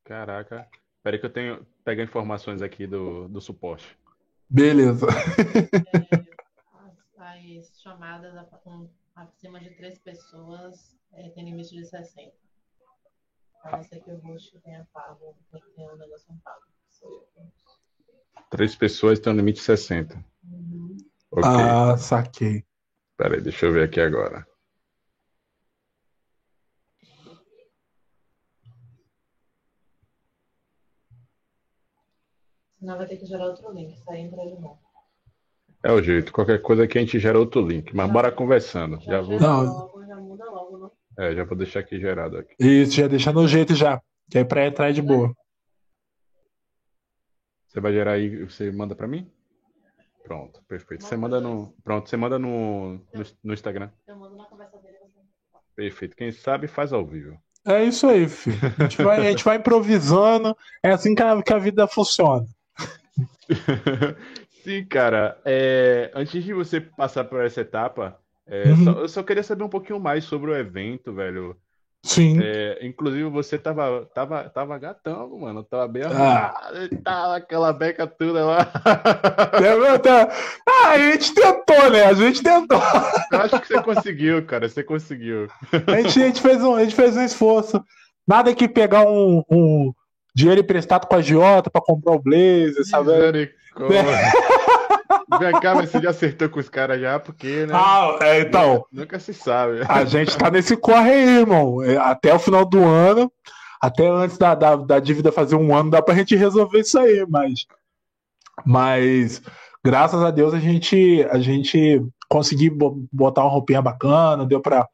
Caraca. 0.05 0.67
Peraí 1.03 1.19
que 1.19 1.27
eu 1.27 1.31
tenho. 1.31 1.59
Pega 1.85 2.03
informações 2.03 2.63
aqui 2.63 2.87
do, 2.87 3.29
do 3.29 3.43
suporte. 3.43 3.85
Beleza. 4.49 5.07
As, 7.35 7.69
as 7.69 7.81
chamadas 7.81 8.33
acima 9.17 9.59
de 9.59 9.71
três 9.71 9.99
pessoas 9.99 10.97
é, 11.13 11.29
tem 11.31 11.45
limite 11.45 11.75
de 11.75 11.85
60. 11.85 12.33
A 13.65 13.77
não 13.77 13.83
ser 13.83 14.01
que 14.01 14.11
o 14.11 14.19
host 14.19 14.61
tenha 14.61 14.87
pago, 14.93 15.37
tenha 15.75 15.93
um 15.93 15.97
negócio 15.97 16.33
pago. 16.45 16.63
Três 18.51 18.77
pessoas 18.77 19.19
tem 19.19 19.33
um 19.33 19.37
limite 19.37 19.59
de 19.59 19.65
60. 19.65 20.25
Uhum. 20.45 20.97
Ok. 21.33 21.45
Ah, 21.45 21.97
saquei. 21.97 22.65
Peraí, 23.17 23.41
deixa 23.41 23.67
eu 23.67 23.73
ver 23.73 23.89
aqui 23.89 24.01
agora. 24.01 24.47
Senão 32.79 32.99
vai 32.99 33.07
ter 33.09 33.17
que 33.17 33.27
gerar 33.27 33.47
outro 33.47 33.73
link. 33.73 33.95
Isso 33.95 34.09
aí 34.11 34.21
entra 34.21 34.45
de 34.45 34.61
novo. 34.61 34.84
É 35.85 35.93
o 35.93 36.03
jeito. 36.03 36.33
Qualquer 36.33 36.63
coisa 36.63 36.85
aqui 36.85 36.97
a 36.99 37.01
gente 37.03 37.19
gera 37.19 37.39
outro 37.39 37.61
link. 37.61 37.95
Mas 37.95 38.11
bora 38.11 38.33
conversando. 38.33 38.99
Já 39.03 39.21
vou. 39.21 39.39
gera 39.39 39.53
Não. 39.53 39.63
logo, 39.65 40.07
já 40.07 40.17
muda 40.17 40.45
logo, 40.51 40.79
não? 40.79 40.93
É, 41.19 41.35
já 41.35 41.45
vou 41.45 41.57
deixar 41.57 41.81
aqui 41.81 42.01
gerado 42.01 42.39
aqui. 42.39 42.55
Isso, 42.59 42.93
já 42.93 43.07
deixa 43.07 43.33
no 43.33 43.47
jeito 43.47 43.75
já. 43.75 44.01
Que 44.31 44.39
aí 44.39 44.45
pra 44.45 44.67
entrar 44.67 44.89
é 44.89 44.93
de 44.93 45.03
boa. 45.03 45.33
Você 47.69 47.81
vai 47.81 47.93
gerar 47.93 48.13
aí, 48.13 48.45
você 48.45 48.71
manda 48.73 48.95
pra 48.95 49.07
mim? 49.07 49.31
Pronto, 50.23 50.63
perfeito. 50.67 51.05
Você 51.05 51.17
manda 51.17 51.39
no, 51.41 51.75
pronto, 51.85 52.09
você 52.09 52.17
manda 52.17 52.39
no, 52.39 52.95
no, 53.13 53.25
no 53.43 53.53
Instagram. 53.53 53.91
Eu 54.07 54.17
mando 54.17 54.37
na 54.37 54.45
conversa 54.47 54.79
dele. 54.79 54.97
você- 55.03 55.21
Perfeito. 55.77 56.17
Quem 56.17 56.33
sabe 56.33 56.67
faz 56.67 56.93
ao 56.95 57.05
vivo. 57.05 57.37
É 57.67 57.85
isso 57.85 58.07
aí, 58.07 58.27
filho. 58.31 58.57
A 58.79 58.83
gente 58.85 59.03
vai, 59.03 59.19
a 59.27 59.31
gente 59.31 59.45
vai 59.45 59.57
improvisando. 59.57 60.57
É 60.83 60.93
assim 60.93 61.15
que 61.15 61.23
a, 61.23 61.43
que 61.43 61.53
a 61.53 61.59
vida 61.59 61.87
funciona. 61.87 62.47
Sim, 64.65 64.85
cara. 64.87 65.37
É, 65.45 66.11
antes 66.15 66.43
de 66.43 66.53
você 66.55 66.81
passar 66.81 67.25
por 67.25 67.45
essa 67.45 67.61
etapa, 67.61 68.17
é, 68.47 68.65
Uhum. 68.71 68.85
só- 68.85 68.93
eu 69.01 69.09
só 69.09 69.23
queria 69.23 69.43
saber 69.43 69.63
um 69.65 69.69
pouquinho 69.69 70.01
mais 70.01 70.25
sobre 70.25 70.51
o 70.51 70.57
evento, 70.57 71.13
velho. 71.13 71.57
Sim. 72.07 72.39
É, 72.43 72.79
inclusive, 72.87 73.25
você 73.31 73.57
tava, 73.57 74.07
tava, 74.15 74.45
tava 74.51 74.79
gatão, 74.79 75.39
mano. 75.39 75.63
Tava 75.65 75.89
bem 75.89 76.03
Ah. 76.03 76.09
arrumado 76.09 76.85
e 76.85 76.97
tal, 76.99 77.33
aquela 77.33 77.73
beca 77.73 78.07
toda 78.07 78.45
lá. 78.45 78.71
É, 79.55 79.99
tá- 79.99 80.29
Ah, 80.69 80.89
a 80.91 80.99
gente 80.99 81.35
tentou, 81.35 81.91
né? 81.91 82.05
A 82.05 82.13
gente 82.13 82.43
tentou. 82.43 82.81
Eu 83.33 83.41
acho 83.41 83.59
que 83.61 83.69
você 83.69 83.83
conseguiu, 83.83 84.45
cara. 84.45 84.69
Você 84.69 84.83
conseguiu. 84.83 85.49
A 85.87 86.03
gente, 86.03 86.23
a 86.23 86.27
gente 86.27 86.43
fez, 86.43 86.63
um, 86.63 86.75
a 86.75 86.83
gente 86.85 86.95
fez 86.95 87.17
um 87.17 87.25
esforço. 87.25 87.83
Nada 88.29 88.55
que 88.55 88.69
pegar 88.69 89.07
um, 89.09 89.43
um 89.51 89.93
dinheiro 90.35 90.61
emprestado 90.61 91.07
com 91.07 91.15
a 91.17 91.23
Giota 91.23 91.71
pra 91.71 91.81
comprar 91.81 92.13
o 92.13 92.19
Blazer, 92.23 92.85
sabe? 92.87 93.51
Vem 95.39 95.53
cá, 95.61 95.75
mas 95.75 95.91
você 95.91 96.01
já 96.01 96.11
acertou 96.11 96.49
com 96.49 96.61
os 96.61 96.69
caras 96.69 97.01
já, 97.01 97.19
porque, 97.19 97.67
né? 97.67 97.73
Ah, 97.75 98.17
é, 98.21 98.41
então. 98.41 98.85
Nunca 98.93 99.19
se 99.19 99.35
sabe. 99.35 99.81
A 99.89 100.05
gente 100.05 100.37
tá 100.37 100.51
nesse 100.51 100.77
corre 100.77 101.11
aí, 101.11 101.39
irmão. 101.41 101.83
É, 101.83 101.97
Até 101.97 102.33
o 102.35 102.39
final 102.39 102.65
do 102.65 102.85
ano, 102.85 103.31
até 103.81 104.07
antes 104.09 104.39
da, 104.39 104.55
da, 104.55 104.77
da 104.77 104.99
dívida 105.01 105.33
fazer 105.33 105.57
um 105.57 105.75
ano, 105.75 105.91
dá 105.91 106.01
pra 106.03 106.15
gente 106.15 106.37
resolver 106.37 106.81
isso 106.81 106.99
aí, 106.99 107.25
mas. 107.29 107.67
Mas, 108.65 109.43
graças 109.85 110.23
a 110.23 110.31
Deus, 110.31 110.55
a 110.55 110.61
gente, 110.61 111.27
a 111.31 111.39
gente 111.39 112.01
conseguiu 112.29 112.75
bo- 112.77 113.05
botar 113.13 113.43
uma 113.43 113.51
roupinha 113.51 113.83
bacana, 113.83 114.47
deu 114.47 114.61
pra 114.61 114.87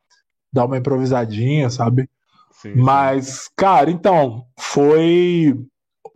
dar 0.53 0.65
uma 0.65 0.79
improvisadinha, 0.79 1.69
sabe? 1.71 2.09
Sim, 2.53 2.75
Mas, 2.77 3.51
cara, 3.57 3.91
então, 3.91 4.45
foi. 4.59 5.55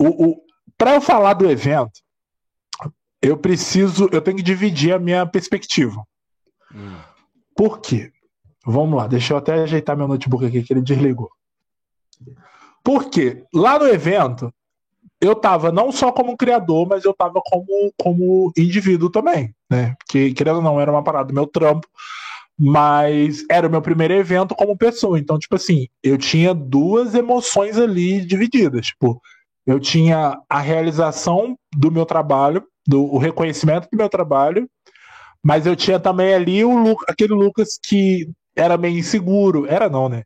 O, 0.01 0.31
o... 0.31 0.37
Para 0.77 0.95
eu 0.95 1.01
falar 1.01 1.35
do 1.35 1.49
evento, 1.49 1.93
eu 3.25 3.37
preciso. 3.37 4.09
Eu 4.13 4.21
tenho 4.21 4.37
que 4.37 4.43
dividir 4.43 4.93
a 4.93 4.99
minha 4.99 5.27
perspectiva. 5.27 6.03
Hum, 6.75 6.97
Por 7.57 7.81
quê? 7.81 8.13
Vamos 8.67 8.97
lá, 8.97 9.07
deixa 9.07 9.35
eu 9.35 9.39
até 9.39 9.55
ajeitar 9.55 9.97
meu 9.97 10.09
notebook 10.09 10.45
aqui 10.45 10.63
que 10.63 10.73
ele 10.73 10.81
desligou. 10.81 11.31
Por 12.83 13.11
quê? 13.11 13.45
Lá 13.53 13.79
no 13.79 13.87
evento, 13.87 14.53
eu 15.21 15.35
tava 15.35 15.71
não 15.71 15.93
só 15.93 16.11
como 16.11 16.37
criador, 16.37 16.87
mas 16.89 17.05
eu 17.05 17.15
tava 17.15 17.41
como, 17.45 17.93
como 17.99 18.53
indivíduo 18.57 19.11
também, 19.11 19.55
né? 19.71 19.95
Que, 20.09 20.33
querendo 20.33 20.57
ou 20.57 20.63
não, 20.63 20.81
era 20.81 20.91
uma 20.91 21.05
parada 21.05 21.29
do 21.29 21.35
meu 21.35 21.47
trampo, 21.47 21.87
mas 22.59 23.45
era 23.51 23.67
o 23.67 23.71
meu 23.71 23.83
primeiro 23.83 24.15
evento 24.15 24.55
como 24.55 24.77
pessoa. 24.77 25.19
Então, 25.19 25.39
tipo 25.39 25.57
assim, 25.57 25.89
eu 26.03 26.17
tinha 26.17 26.55
duas 26.55 27.15
emoções 27.15 27.79
ali 27.79 28.25
divididas. 28.25 28.87
Tipo, 28.87 29.21
eu 29.67 29.79
tinha 29.81 30.39
a 30.49 30.61
realização 30.61 31.57
do 31.75 31.91
meu 31.91 32.07
trabalho, 32.07 32.65
do, 32.87 33.03
o 33.05 33.19
reconhecimento 33.19 33.89
do 33.91 33.97
meu 33.97 34.09
trabalho, 34.09 34.69
mas 35.43 35.67
eu 35.67 35.77
tinha 35.77 36.01
também 36.01 36.35
ali 36.35 36.65
o 36.65 36.77
Lu- 36.77 36.97
aquele 37.09 37.35
Lucas 37.35 37.79
que 37.83 38.31
era 38.57 38.77
meio 38.77 38.99
inseguro. 38.99 39.67
Era 39.67 39.89
não, 39.89 40.09
né? 40.09 40.25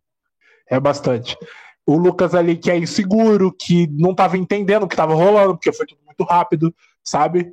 É 0.71 0.79
bastante. 0.79 1.37
O 1.87 1.97
Lucas 1.97 2.35
ali 2.35 2.57
que 2.57 2.71
é 2.71 2.79
inseguro, 2.79 3.53
que 3.53 3.87
não 3.89 4.15
tava 4.15 4.37
entendendo 4.37 4.83
o 4.85 4.89
que 4.89 4.97
tava 4.97 5.15
rolando, 5.15 5.55
porque 5.55 5.73
foi 5.73 5.87
tudo 5.87 6.01
muito 6.05 6.23
rápido, 6.25 6.75
sabe? 7.03 7.53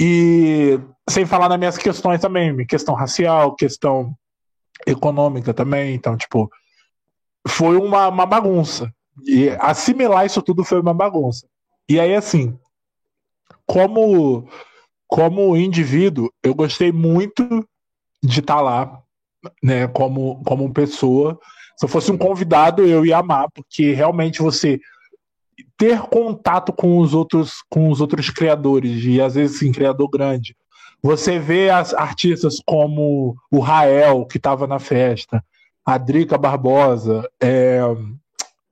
E 0.00 0.80
sem 1.08 1.26
falar 1.26 1.48
nas 1.48 1.58
minhas 1.58 1.76
questões 1.76 2.20
também, 2.20 2.66
questão 2.66 2.94
racial, 2.94 3.54
questão 3.54 4.14
econômica 4.86 5.52
também. 5.54 5.94
Então, 5.94 6.16
tipo, 6.16 6.50
foi 7.46 7.76
uma, 7.76 8.08
uma 8.08 8.26
bagunça. 8.26 8.92
E 9.24 9.50
assimilar 9.60 10.26
isso 10.26 10.42
tudo 10.42 10.64
foi 10.64 10.80
uma 10.80 10.94
bagunça. 10.94 11.46
E 11.88 12.00
aí, 12.00 12.14
assim, 12.14 12.58
como, 13.66 14.48
como 15.06 15.56
indivíduo, 15.56 16.30
eu 16.42 16.54
gostei 16.54 16.92
muito 16.92 17.66
de 18.22 18.40
estar 18.40 18.60
lá, 18.60 19.00
né, 19.62 19.86
como, 19.88 20.42
como 20.44 20.72
pessoa. 20.72 21.38
Se 21.76 21.84
eu 21.84 21.88
fosse 21.88 22.10
um 22.10 22.18
convidado, 22.18 22.82
eu 22.82 23.04
ia 23.04 23.18
amar, 23.18 23.48
porque 23.52 23.92
realmente 23.92 24.40
você 24.40 24.80
ter 25.76 26.00
contato 26.02 26.72
com 26.72 26.98
os 26.98 27.14
outros, 27.14 27.62
com 27.68 27.90
os 27.90 28.00
outros 28.00 28.30
criadores, 28.30 29.04
e 29.04 29.20
às 29.20 29.34
vezes 29.34 29.58
sim, 29.58 29.72
criador 29.72 30.08
grande. 30.08 30.56
Você 31.02 31.38
vê 31.38 31.68
as 31.68 31.92
artistas 31.92 32.56
como 32.64 33.36
o 33.50 33.58
Rael, 33.60 34.24
que 34.24 34.38
estava 34.38 34.66
na 34.66 34.78
festa, 34.78 35.44
a 35.84 35.98
Drica 35.98 36.38
Barbosa, 36.38 37.28
é, 37.40 37.80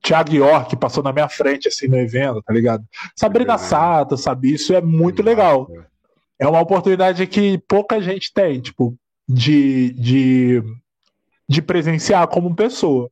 Thiago 0.03 0.35
York, 0.35 0.69
que 0.71 0.75
passou 0.75 1.01
na 1.01 1.13
minha 1.13 1.29
frente 1.29 1.67
assim 1.69 1.87
no 1.87 1.97
evento, 1.97 2.41
tá 2.43 2.53
ligado? 2.53 2.83
Sabrina 3.15 3.53
Legal. 3.53 3.67
Sato, 3.69 4.17
sabe? 4.17 4.53
Isso 4.53 4.73
é 4.73 4.81
muito 4.81 5.23
legal 5.23 5.67
é 6.39 6.47
uma 6.47 6.59
oportunidade 6.59 7.25
que 7.27 7.57
pouca 7.59 8.01
gente 8.01 8.33
tem, 8.33 8.59
tipo, 8.59 8.97
de, 9.27 9.93
de, 9.93 10.63
de 11.47 11.61
presenciar 11.61 12.27
como 12.27 12.53
pessoa. 12.55 13.09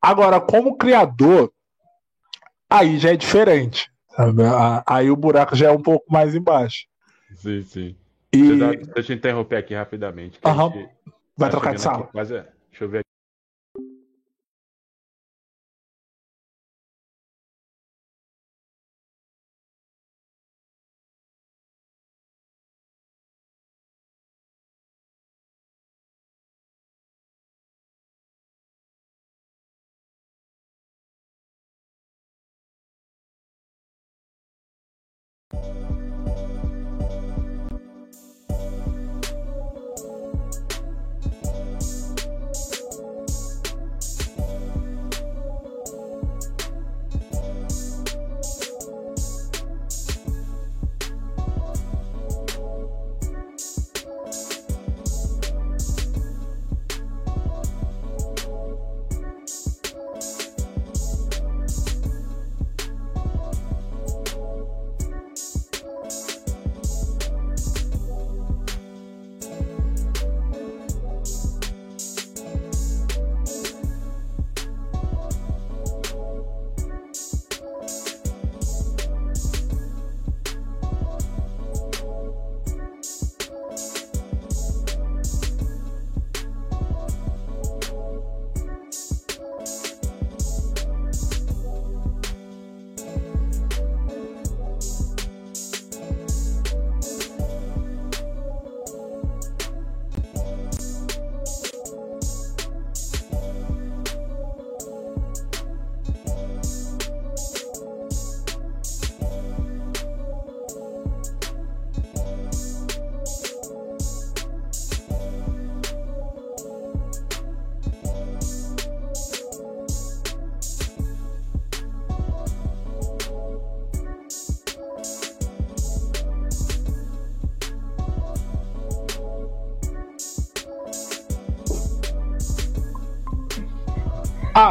Agora, 0.00 0.40
como 0.40 0.76
criador, 0.76 1.50
aí 2.68 2.98
já 2.98 3.12
é 3.12 3.16
diferente. 3.16 3.90
sabe? 4.14 4.42
Aí 4.86 5.10
o 5.10 5.16
buraco 5.16 5.56
já 5.56 5.68
é 5.68 5.72
um 5.72 5.80
pouco 5.82 6.04
mais 6.12 6.34
embaixo. 6.34 6.86
Sim, 7.34 7.62
sim. 7.62 7.96
E 8.32 8.42
Deixa 8.42 8.64
eu, 9.00 9.04
eu 9.08 9.16
interromper 9.16 9.56
aqui 9.56 9.74
rapidamente. 9.74 10.38
gente 10.74 10.88
vai 11.36 11.48
tá 11.48 11.50
trocar 11.50 11.74
de 11.74 11.80
sala. 11.80 12.02
aqui 12.04 12.12
quase- 12.12 12.44
deixa 12.70 12.84
eu 12.84 12.88
ver 12.90 13.07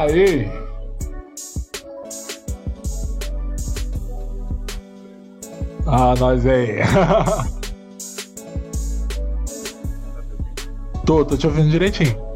Aê! 0.08 0.48
Ah, 5.86 6.16
nós 6.18 6.46
aí. 6.46 6.78
tô, 11.06 11.26
tô 11.26 11.36
te 11.36 11.46
ouvindo 11.46 11.70
direitinho. 11.70 12.27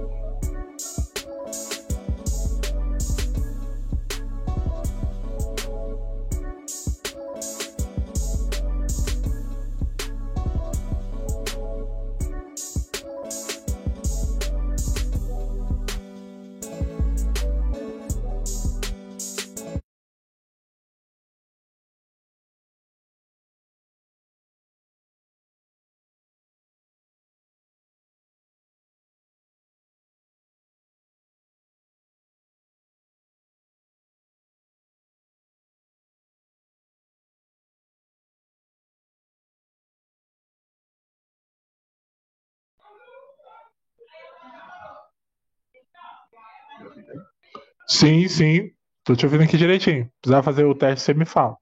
Sim, 47.96 48.28
sim. 48.28 48.72
Tô 49.04 49.16
te 49.16 49.26
ouvindo 49.26 49.44
aqui 49.44 49.56
direitinho. 49.58 50.10
Precisar 50.22 50.42
fazer 50.44 50.66
o 50.66 50.74
teste, 50.76 51.06
você 51.06 51.14
me 51.14 51.26
fala. 51.26 51.56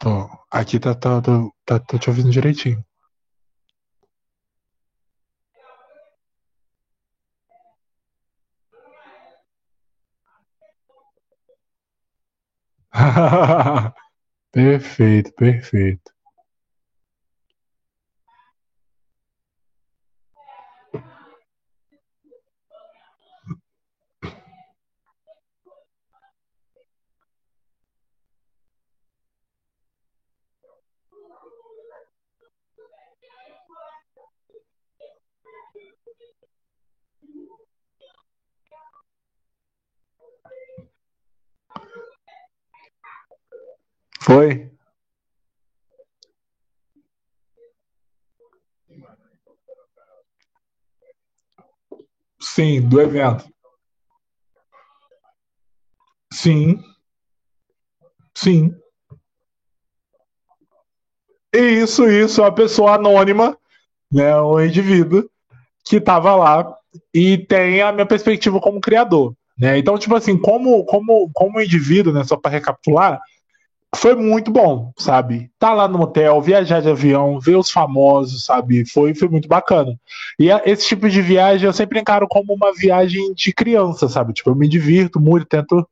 Tô. 0.00 0.28
Aqui 0.50 0.80
tá, 0.80 0.94
tá, 0.94 1.22
tô, 1.22 1.54
tá, 1.64 1.78
tô 1.78 1.98
te 1.98 2.10
ouvindo 2.10 2.30
direitinho. 2.30 2.84
Perfeito, 14.52 15.32
perfeito. 15.34 16.12
Foi? 44.30 44.70
Sim, 52.40 52.88
do 52.88 53.00
evento. 53.00 53.44
Sim, 56.32 56.80
sim. 58.36 58.72
Isso, 61.52 62.08
isso, 62.08 62.44
a 62.44 62.52
pessoa 62.52 62.94
anônima, 62.94 63.58
né, 64.12 64.36
o 64.36 64.60
indivíduo 64.60 65.28
que 65.84 65.96
estava 65.96 66.36
lá 66.36 66.72
e 67.12 67.36
tem 67.36 67.82
a 67.82 67.90
minha 67.90 68.06
perspectiva 68.06 68.60
como 68.60 68.80
criador, 68.80 69.34
né? 69.58 69.76
Então, 69.76 69.98
tipo 69.98 70.14
assim, 70.14 70.40
como 70.40 70.84
como 70.84 71.28
como 71.34 71.60
indivíduo, 71.60 72.12
né, 72.12 72.22
só 72.22 72.36
para 72.36 72.52
recapitular, 72.52 73.20
foi 73.94 74.14
muito 74.14 74.50
bom, 74.50 74.92
sabe? 74.96 75.50
Tá 75.58 75.72
lá 75.72 75.88
no 75.88 76.00
hotel, 76.00 76.40
viajar 76.40 76.80
de 76.80 76.88
avião, 76.88 77.40
ver 77.40 77.56
os 77.56 77.70
famosos, 77.70 78.44
sabe? 78.44 78.88
Foi, 78.88 79.14
foi 79.14 79.28
muito 79.28 79.48
bacana. 79.48 79.98
E 80.38 80.50
a, 80.50 80.62
esse 80.64 80.86
tipo 80.86 81.08
de 81.08 81.20
viagem 81.20 81.66
eu 81.66 81.72
sempre 81.72 81.98
encaro 81.98 82.26
como 82.28 82.54
uma 82.54 82.72
viagem 82.72 83.34
de 83.34 83.52
criança, 83.52 84.08
sabe? 84.08 84.32
Tipo, 84.32 84.50
eu 84.50 84.54
me 84.54 84.68
divirto 84.68 85.18
muito, 85.20 85.46
tento. 85.46 85.86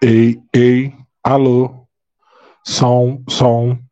Ei, 0.00 0.40
ei, 0.54 0.94
alô, 1.24 1.86
som, 2.64 3.24
som. 3.28 3.87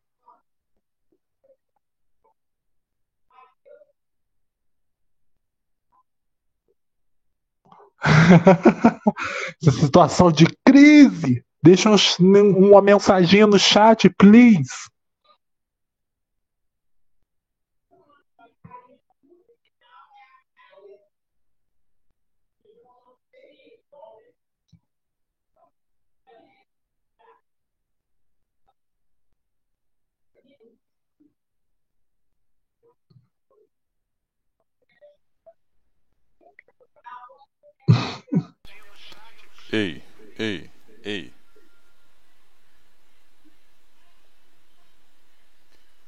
Essa 9.62 9.72
situação 9.72 10.30
de 10.30 10.46
crise. 10.64 11.42
Deixa 11.62 11.90
um, 11.90 11.96
uma 12.70 12.82
mensagem 12.82 13.46
no 13.46 13.58
chat, 13.58 14.08
please. 14.10 14.70
Ei, 39.72 40.02
ei, 40.38 40.70
ei. 41.04 41.32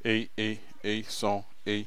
Ei, 0.04 0.30
ei, 0.36 0.60
ei, 0.84 1.04
som, 1.08 1.42
ei. 1.66 1.86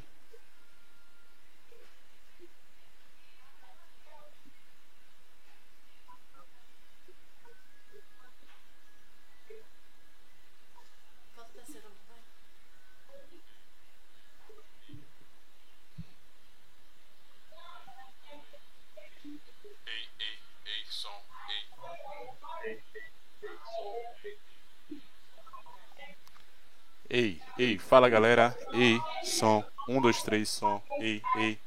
Ei, 27.13 27.41
ei, 27.59 27.77
fala 27.77 28.07
galera. 28.07 28.55
Ei, 28.71 28.97
som. 29.25 29.61
Um, 29.89 29.99
dois, 29.99 30.23
três, 30.23 30.47
som. 30.47 30.81
Ei, 31.01 31.21
ei. 31.35 31.59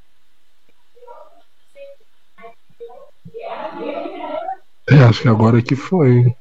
É, 4.88 5.04
acho 5.06 5.20
que 5.20 5.28
agora 5.28 5.60
que 5.60 5.76
foi. 5.76 6.34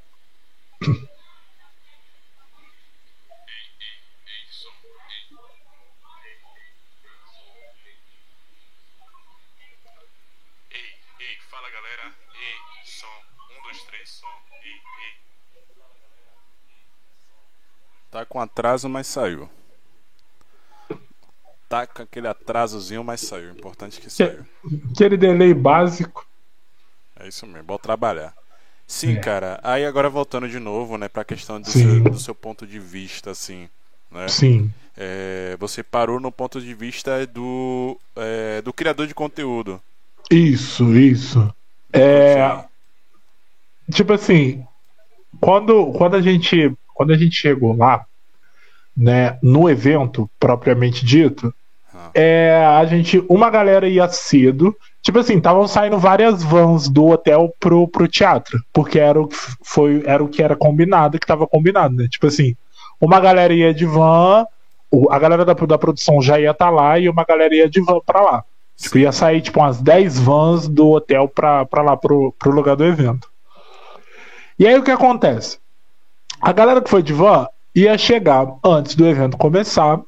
Tá 18.23 18.25
com 18.25 18.39
atraso, 18.39 18.87
mas 18.87 19.05
saiu. 19.07 19.49
Tá 21.67 21.85
com 21.85 22.03
aquele 22.03 22.27
atrasozinho, 22.27 23.03
mas 23.03 23.19
saiu. 23.19 23.51
Importante 23.51 23.99
que 23.99 24.09
saiu. 24.09 24.45
Aquele 24.93 25.17
delay 25.17 25.53
básico. 25.53 26.25
É 27.19 27.27
isso 27.27 27.45
mesmo, 27.45 27.63
bom 27.63 27.77
trabalhar. 27.77 28.33
Sim, 28.87 29.17
É. 29.17 29.19
cara. 29.19 29.59
Aí 29.61 29.85
agora 29.85 30.09
voltando 30.09 30.47
de 30.47 30.57
novo, 30.57 30.97
né, 30.97 31.09
pra 31.09 31.25
questão 31.25 31.59
do 31.59 31.69
seu, 31.69 32.01
do 32.01 32.17
seu 32.19 32.33
ponto 32.33 32.65
de 32.65 32.79
vista, 32.79 33.31
assim, 33.31 33.67
né? 34.09 34.27
Sim. 34.29 34.71
É, 34.95 35.57
você 35.59 35.83
parou 35.83 36.17
no 36.19 36.31
ponto 36.31 36.61
de 36.61 36.73
vista 36.73 37.25
do, 37.27 37.99
é, 38.15 38.61
do 38.61 38.71
criador 38.71 39.05
de 39.07 39.13
conteúdo. 39.15 39.81
Isso, 40.31 40.95
isso. 40.95 41.53
É, 41.91 42.63
tipo 43.91 44.13
assim, 44.13 44.65
quando, 45.41 45.91
quando 45.93 46.15
a 46.15 46.21
gente 46.21 46.73
quando 46.93 47.11
a 47.11 47.17
gente 47.17 47.35
chegou 47.35 47.75
lá, 47.75 48.05
né, 48.95 49.37
no 49.41 49.69
evento 49.69 50.29
propriamente 50.39 51.05
dito, 51.05 51.53
Ah. 51.93 52.09
é, 52.13 52.65
a 52.65 52.85
gente 52.85 53.23
uma 53.29 53.49
galera 53.49 53.87
ia 53.87 54.07
cedo, 54.09 54.75
tipo 55.01 55.19
assim, 55.19 55.37
estavam 55.37 55.67
saindo 55.67 55.97
várias 55.97 56.43
vans 56.43 56.89
do 56.89 57.07
hotel 57.07 57.53
pro, 57.59 57.87
pro 57.87 58.07
teatro, 58.07 58.59
porque 58.71 58.99
era 58.99 59.21
o 59.21 59.27
que 59.27 59.35
foi 59.63 60.03
era 60.05 60.23
o 60.23 60.27
que 60.27 60.41
era 60.41 60.55
combinado, 60.55 61.19
que 61.19 61.27
tava 61.27 61.47
combinado, 61.47 61.95
né? 61.95 62.07
Tipo 62.07 62.27
assim, 62.27 62.55
uma 62.99 63.19
galera 63.19 63.53
ia 63.53 63.73
de 63.73 63.85
van, 63.85 64.45
a 65.09 65.19
galera 65.19 65.43
da, 65.45 65.53
da 65.53 65.77
produção 65.77 66.21
já 66.21 66.39
ia 66.39 66.51
estar 66.51 66.69
lá 66.69 66.97
e 66.99 67.09
uma 67.09 67.23
galera 67.23 67.53
ia 67.55 67.69
de 67.69 67.81
van 67.81 67.99
pra 68.05 68.21
lá. 68.21 68.43
Tipo, 68.75 68.97
ia 68.97 69.11
sair 69.11 69.41
tipo 69.41 69.59
umas 69.59 69.79
10 69.81 70.19
vans 70.19 70.67
do 70.67 70.89
hotel 70.91 71.27
pra, 71.27 71.65
pra 71.65 71.81
lá, 71.83 71.95
pro, 71.95 72.33
pro 72.39 72.51
lugar 72.51 72.75
do 72.75 72.83
evento. 72.83 73.29
E 74.57 74.67
aí 74.67 74.77
o 74.77 74.83
que 74.83 74.91
acontece? 74.91 75.57
A 76.41 76.51
galera 76.51 76.81
que 76.81 76.89
foi 76.89 77.01
de 77.03 77.13
van 77.13 77.47
ia 77.75 77.97
chegar 77.97 78.47
antes 78.63 78.95
do 78.95 79.05
evento 79.05 79.37
começar, 79.37 79.99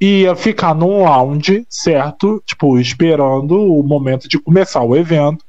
ia 0.00 0.36
ficar 0.36 0.74
num 0.74 1.02
lounge, 1.02 1.66
certo? 1.68 2.42
Tipo, 2.46 2.78
esperando 2.78 3.52
o 3.52 3.82
momento 3.82 4.28
de 4.28 4.38
começar 4.38 4.82
o 4.82 4.96
evento, 4.96 5.44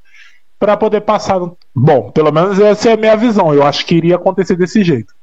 pra 0.60 0.76
poder 0.76 1.02
passar. 1.02 1.40
Bom, 1.74 2.12
pelo 2.12 2.32
menos 2.32 2.60
essa 2.60 2.90
é 2.90 2.94
a 2.94 2.98
minha 2.98 3.16
visão. 3.16 3.54
Eu 3.54 3.64
acho 3.64 3.86
que 3.86 3.96
iria 3.96 4.16
acontecer 4.16 4.56
desse 4.56 4.84
jeito. 4.84 5.14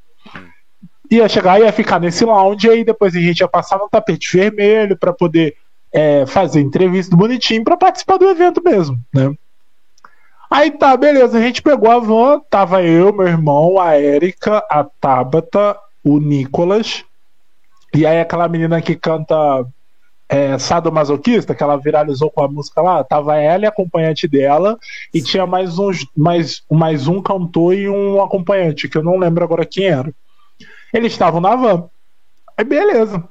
Ia 1.10 1.28
chegar, 1.28 1.60
ia 1.60 1.70
ficar 1.72 2.00
nesse 2.00 2.24
lounge, 2.24 2.68
aí 2.68 2.84
depois 2.84 3.14
a 3.14 3.20
gente 3.20 3.40
ia 3.40 3.48
passar 3.48 3.78
no 3.78 3.88
tapete 3.88 4.36
vermelho 4.36 4.96
pra 4.96 5.12
poder 5.12 5.54
é, 5.92 6.26
fazer 6.26 6.60
entrevista 6.60 7.14
bonitinho 7.14 7.62
pra 7.62 7.76
participar 7.76 8.16
do 8.16 8.28
evento 8.28 8.60
mesmo, 8.64 8.98
né? 9.14 9.32
Aí 10.50 10.70
tá, 10.70 10.96
beleza, 10.96 11.38
a 11.38 11.40
gente 11.40 11.60
pegou 11.60 11.90
a 11.90 11.98
van, 11.98 12.40
tava 12.48 12.82
eu, 12.82 13.12
meu 13.12 13.26
irmão, 13.26 13.80
a 13.80 13.94
Érica, 13.94 14.64
a 14.70 14.84
Tabata, 14.84 15.76
o 16.08 16.20
Nicolas, 16.20 17.04
e 17.92 18.06
aí 18.06 18.20
aquela 18.20 18.48
menina 18.48 18.80
que 18.80 18.94
canta 18.94 19.66
é, 20.28 20.58
Sadomasoquista, 20.58 21.54
que 21.54 21.62
ela 21.62 21.76
viralizou 21.76 22.30
com 22.30 22.42
a 22.42 22.48
música 22.48 22.80
lá, 22.80 23.02
tava 23.02 23.36
ela 23.36 23.64
e 23.64 23.66
a 23.66 23.70
acompanhante 23.70 24.28
dela, 24.28 24.78
e 25.12 25.20
tinha 25.20 25.46
mais, 25.46 25.78
uns, 25.78 26.06
mais, 26.16 26.62
mais 26.70 27.08
um 27.08 27.20
cantor 27.20 27.74
e 27.74 27.88
um 27.88 28.22
acompanhante, 28.22 28.88
que 28.88 28.96
eu 28.96 29.02
não 29.02 29.18
lembro 29.18 29.42
agora 29.42 29.66
quem 29.66 29.86
era. 29.86 30.14
Eles 30.92 31.12
estavam 31.12 31.40
na 31.40 31.56
van. 31.56 31.88
Aí 32.56 32.64
beleza 32.64 33.28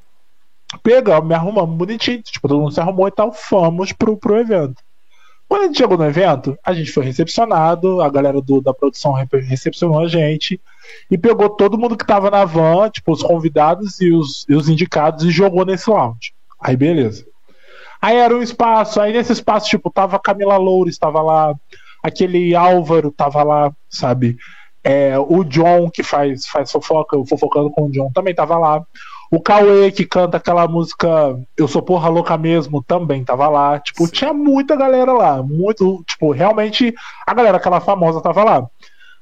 pegamos, 0.84 1.28
me 1.28 1.36
arrumamos 1.36 1.78
bonitinho, 1.78 2.21
tipo, 2.21 2.47
todo 2.47 2.59
mundo 2.59 2.73
se 2.73 2.80
arrumou 2.80 3.07
e 3.07 3.11
tal, 3.11 3.32
fomos 3.32 3.91
pro, 3.91 4.17
pro 4.17 4.38
evento. 4.38 4.84
Quando 5.48 5.64
a 5.64 5.66
gente 5.68 5.78
chegou 5.78 5.98
no 5.98 6.06
evento, 6.06 6.58
a 6.66 6.74
gente 6.74 6.91
foi 6.91 7.06
recepcionado, 7.06 8.02
a 8.02 8.10
galera 8.10 8.41
do, 8.41 8.62
da 8.62 8.74
produção 8.74 9.14
re- 9.14 9.28
recepcionou 9.41 10.00
a 10.00 10.08
gente 10.08 10.60
e 11.10 11.18
pegou 11.18 11.50
todo 11.50 11.78
mundo 11.78 11.96
que 11.96 12.06
tava 12.06 12.32
na 12.32 12.46
van, 12.46 12.89
tipo, 12.89 13.12
os 13.12 13.22
convidados 13.22 14.02
e 14.02 14.12
os, 14.12 14.46
e 14.50 14.56
os 14.56 14.68
indicados 14.70 15.24
e 15.24 15.32
jogou 15.32 15.66
nesse 15.66 15.89
lounge. 15.89 16.34
Aí 16.60 16.76
beleza. 16.76 17.26
Aí 18.02 18.18
era 18.18 18.36
um 18.36 18.41
espaço, 18.41 19.00
aí 19.00 19.14
nesse 19.14 19.32
espaço, 19.34 19.70
tipo, 19.70 19.89
tava 19.91 20.20
Camila 20.20 20.58
Loures, 20.58 20.98
tava 20.98 21.22
lá, 21.22 21.56
aquele 22.04 22.56
Álvaro 22.56 23.12
tava 23.12 23.43
lá, 23.43 23.72
sabe? 23.89 24.38
É, 24.84 25.18
o 25.18 25.43
John, 25.43 25.89
que 25.89 26.04
faz, 26.04 26.46
faz 26.46 26.72
fofoca, 26.72 27.18
o 27.18 27.26
fofocando 27.26 27.72
com 27.72 27.86
o 27.86 27.91
John, 27.91 28.12
também 28.14 28.36
tava 28.36 28.58
lá. 28.58 28.84
O 29.36 29.41
Cauê, 29.41 29.91
que 29.91 30.05
canta 30.05 30.38
aquela 30.38 30.65
música 30.65 31.38
Eu 31.57 31.67
Sou 31.67 31.81
Porra 31.81 32.07
Louca 32.07 32.38
Mesmo, 32.38 32.81
também 32.81 33.21
tava 33.21 33.49
lá. 33.49 33.77
Tipo, 33.81 34.05
Sim. 34.05 34.11
tinha 34.13 34.33
muita 34.33 34.77
galera 34.77 35.11
lá. 35.11 35.43
Muito, 35.43 36.01
tipo, 36.07 36.31
realmente 36.31 36.95
a 37.27 37.33
galera, 37.33 37.57
aquela 37.57 37.81
famosa, 37.81 38.21
tava 38.21 38.45
lá. 38.45 38.65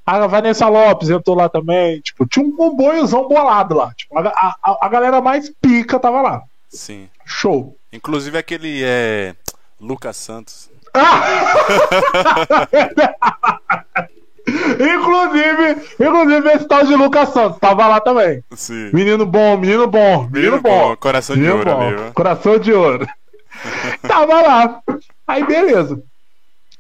A 0.06 0.28
Vanessa 0.28 0.68
Lopes 0.68 1.10
entrou 1.10 1.36
lá 1.36 1.50
também. 1.50 2.00
Tipo, 2.02 2.28
tinha 2.28 2.46
um 2.46 2.56
comboiozão 2.56 3.28
bolado 3.28 3.74
lá. 3.74 3.92
Tipo, 3.96 4.20
a, 4.20 4.30
a, 4.30 4.86
a 4.86 4.88
galera 4.88 5.20
mais 5.20 5.50
pica 5.50 6.00
tava 6.00 6.22
lá. 6.22 6.44
Sim. 6.70 7.10
Show. 7.26 7.76
Inclusive 7.92 8.38
aquele 8.38 8.84
é. 8.84 9.34
Lucas 9.82 10.16
Santos. 10.16 10.70
inclusive, 14.48 15.82
inclusive 16.00 16.50
esse 16.52 16.68
tal 16.68 16.86
de 16.86 16.96
Lucas 16.96 17.30
Santos 17.30 17.60
tava 17.60 17.88
lá 17.88 18.00
também. 18.00 18.44
Sim. 18.56 18.90
Menino 18.94 19.26
bom, 19.26 19.58
menino 19.58 19.88
bom, 19.88 20.28
menino, 20.32 20.62
bom. 20.62 20.96
Coração 20.98 21.36
de 21.36 21.42
Menino 21.42 21.60
ouro 21.60 21.72
bom, 21.72 22.08
ó. 22.10 22.12
Coração 22.12 22.58
de 22.60 22.74
ouro. 22.74 23.08
Tava 24.08 24.42
lá. 24.42 24.82
Aí, 25.28 25.46
beleza. 25.46 26.02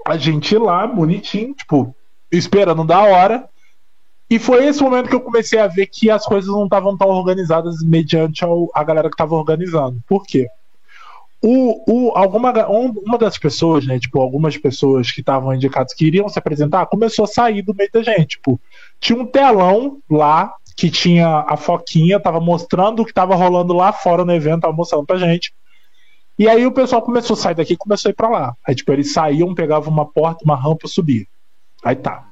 A 0.05 0.17
gente 0.17 0.57
lá, 0.57 0.85
bonitinho, 0.87 1.53
tipo, 1.53 1.95
esperando 2.31 2.83
da 2.83 2.99
hora. 3.01 3.45
E 4.29 4.39
foi 4.39 4.65
esse 4.65 4.81
momento 4.81 5.07
que 5.07 5.15
eu 5.15 5.21
comecei 5.21 5.59
a 5.59 5.67
ver 5.67 5.85
que 5.85 6.09
as 6.09 6.25
coisas 6.25 6.49
não 6.49 6.63
estavam 6.63 6.97
tão 6.97 7.07
organizadas 7.09 7.75
mediante 7.83 8.43
ao- 8.43 8.69
a 8.73 8.83
galera 8.83 9.09
que 9.09 9.15
tava 9.15 9.35
organizando. 9.35 9.99
Por 10.07 10.25
quê? 10.25 10.47
O, 11.45 11.83
o, 12.07 12.17
alguma, 12.17 12.51
um- 12.69 12.93
uma 13.05 13.17
das 13.17 13.37
pessoas, 13.37 13.85
né? 13.85 13.99
Tipo, 13.99 14.21
algumas 14.21 14.57
pessoas 14.57 15.11
que 15.11 15.19
estavam 15.19 15.53
indicadas 15.53 15.93
que 15.93 16.05
iriam 16.05 16.29
se 16.29 16.39
apresentar, 16.39 16.85
começou 16.85 17.25
a 17.25 17.27
sair 17.27 17.61
do 17.61 17.75
meio 17.75 17.89
da 17.91 18.01
gente. 18.01 18.37
Tipo, 18.37 18.59
tinha 18.99 19.19
um 19.19 19.25
telão 19.25 19.99
lá 20.09 20.53
que 20.77 20.89
tinha 20.89 21.45
a 21.47 21.57
foquinha, 21.57 22.19
tava 22.19 22.39
mostrando 22.39 23.01
o 23.01 23.05
que 23.05 23.13
tava 23.13 23.35
rolando 23.35 23.73
lá 23.73 23.91
fora 23.91 24.23
no 24.23 24.33
evento, 24.33 24.61
tava 24.61 24.73
mostrando 24.73 25.05
pra 25.05 25.17
gente. 25.17 25.53
E 26.39 26.47
aí 26.47 26.65
o 26.65 26.71
pessoal 26.71 27.01
começou 27.01 27.35
a 27.35 27.37
sair 27.37 27.55
daqui 27.55 27.75
começou 27.77 28.09
a 28.09 28.11
ir 28.11 28.15
pra 28.15 28.29
lá. 28.29 28.55
Aí, 28.67 28.73
tipo, 28.73 28.91
eles 28.91 29.13
saíam, 29.13 29.53
pegavam 29.53 29.91
uma 29.93 30.05
porta, 30.09 30.43
uma 30.45 30.55
rampa, 30.55 30.87
subia. 30.87 31.25
Aí 31.83 31.95
tá. 31.95 32.27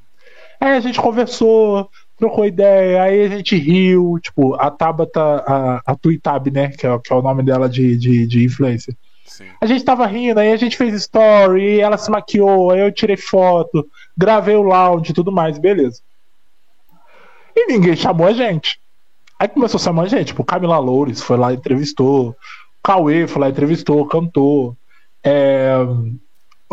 Aí 0.59 0.72
a 0.76 0.80
gente 0.80 0.99
conversou, 1.01 1.89
trocou 2.22 2.45
ideia, 2.45 3.01
aí 3.01 3.24
a 3.24 3.30
gente 3.30 3.55
riu, 3.55 4.19
tipo, 4.22 4.53
a 4.53 4.69
Tabata, 4.69 5.19
a, 5.19 5.82
a 5.84 5.95
Tuitab, 5.95 6.51
né, 6.51 6.67
que 6.67 6.86
é, 6.86 6.99
que 6.99 7.11
é 7.11 7.15
o 7.15 7.22
nome 7.22 7.41
dela 7.41 7.67
de, 7.67 7.97
de, 7.97 8.28
de 8.28 8.45
influencer. 8.45 8.95
Sim. 9.26 9.45
A 9.59 9.65
gente 9.65 9.84
tava 9.84 10.05
rindo, 10.05 10.39
aí 10.39 10.51
a 10.51 10.55
gente 10.55 10.78
fez 10.78 10.93
story, 10.93 11.80
ela 11.80 11.97
se 11.97 12.11
maquiou, 12.11 12.69
aí 12.69 12.82
eu 12.82 12.91
tirei 12.91 13.17
foto, 13.17 13.88
gravei 14.15 14.55
o 14.55 14.61
lounge 14.61 15.09
e 15.09 15.13
tudo 15.15 15.32
mais, 15.32 15.57
beleza. 15.57 15.99
E 17.55 17.65
ninguém 17.65 17.95
chamou 17.95 18.28
a 18.28 18.34
gente. 18.34 18.80
Aí 19.39 19.47
começou 19.47 19.80
a 19.80 19.84
chamar 19.84 20.03
a 20.03 20.07
gente, 20.07 20.28
tipo, 20.28 20.43
Camila 20.43 20.78
Loures 20.78 21.24
foi 21.24 21.38
lá 21.38 21.51
e 21.51 21.55
entrevistou, 21.55 22.36
Cauê 22.84 23.26
foi 23.26 23.41
lá 23.41 23.47
e 23.47 23.51
entrevistou, 23.51 24.05
cantou. 24.05 24.78
É, 25.24 25.76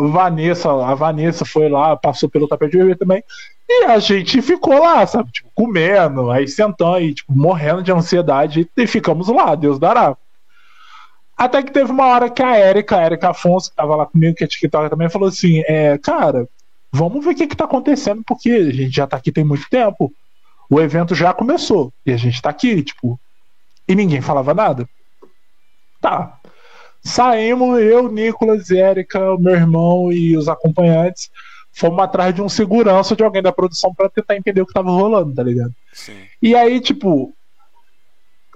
Vanessa, 0.07 0.71
a 0.71 0.95
Vanessa 0.95 1.43
foi 1.43 1.67
lá, 1.67 1.95
passou 1.95 2.29
pelo 2.29 2.47
tapete 2.47 2.77
vermelho 2.77 2.97
também. 2.97 3.23
E 3.67 3.85
a 3.85 3.99
gente 3.99 4.41
ficou 4.41 4.79
lá, 4.79 5.05
sabe? 5.05 5.31
Tipo, 5.31 5.49
comendo, 5.53 6.31
aí 6.31 6.47
sentando, 6.47 6.95
aí, 6.95 7.13
tipo, 7.13 7.33
morrendo 7.35 7.83
de 7.83 7.91
ansiedade, 7.91 8.69
e 8.75 8.87
ficamos 8.87 9.27
lá, 9.27 9.53
Deus 9.55 9.77
dará. 9.77 10.15
Até 11.37 11.61
que 11.61 11.71
teve 11.71 11.91
uma 11.91 12.07
hora 12.07 12.29
que 12.29 12.41
a 12.41 12.59
Erika, 12.59 12.97
a 12.97 13.05
Erika 13.05 13.29
Afonso, 13.29 13.69
que 13.69 13.75
tava 13.75 13.95
lá 13.95 14.05
comigo, 14.05 14.35
que 14.35 14.43
é 14.43 14.47
TikTok 14.47 14.89
também, 14.89 15.09
falou 15.09 15.29
assim: 15.29 15.63
é, 15.67 15.97
cara, 15.97 16.47
vamos 16.91 17.23
ver 17.23 17.31
o 17.31 17.35
que, 17.35 17.47
que 17.47 17.55
tá 17.55 17.65
acontecendo, 17.65 18.23
porque 18.25 18.49
a 18.49 18.71
gente 18.71 18.95
já 18.95 19.07
tá 19.07 19.17
aqui 19.17 19.31
tem 19.31 19.43
muito 19.43 19.69
tempo. 19.69 20.13
O 20.69 20.79
evento 20.79 21.15
já 21.15 21.33
começou. 21.33 21.93
E 22.05 22.11
a 22.11 22.17
gente 22.17 22.41
tá 22.41 22.49
aqui, 22.49 22.83
tipo. 22.83 23.19
E 23.87 23.95
ninguém 23.95 24.21
falava 24.21 24.53
nada. 24.53 24.87
Tá. 26.01 26.38
Saímos, 27.03 27.79
eu, 27.79 28.11
Nicolas, 28.11 28.69
Érica, 28.71 29.37
meu 29.37 29.53
irmão 29.53 30.11
e 30.11 30.35
os 30.35 30.47
acompanhantes. 30.47 31.29
Fomos 31.71 31.99
atrás 31.99 32.33
de 32.33 32.41
um 32.41 32.49
segurança 32.49 33.15
de 33.15 33.23
alguém 33.23 33.41
da 33.41 33.51
produção 33.51 33.93
pra 33.93 34.09
tentar 34.09 34.35
entender 34.35 34.61
o 34.61 34.65
que 34.65 34.73
tava 34.73 34.89
rolando, 34.89 35.33
tá 35.33 35.43
ligado? 35.43 35.73
Sim. 35.93 36.17
E 36.41 36.55
aí, 36.55 36.79
tipo, 36.81 37.33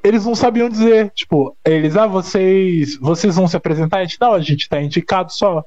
eles 0.03 0.25
não 0.25 0.35
sabiam 0.35 0.67
dizer. 0.67 1.11
Tipo, 1.11 1.55
eles, 1.63 1.95
ah, 1.95 2.05
vocês, 2.05 2.97
vocês 2.97 3.35
vão 3.35 3.47
se 3.47 3.55
apresentar? 3.55 3.99
A 3.99 4.03
gente, 4.03 4.19
não, 4.19 4.33
a 4.33 4.41
gente 4.41 4.67
tá 4.67 4.81
indicado 4.81 5.31
só. 5.31 5.63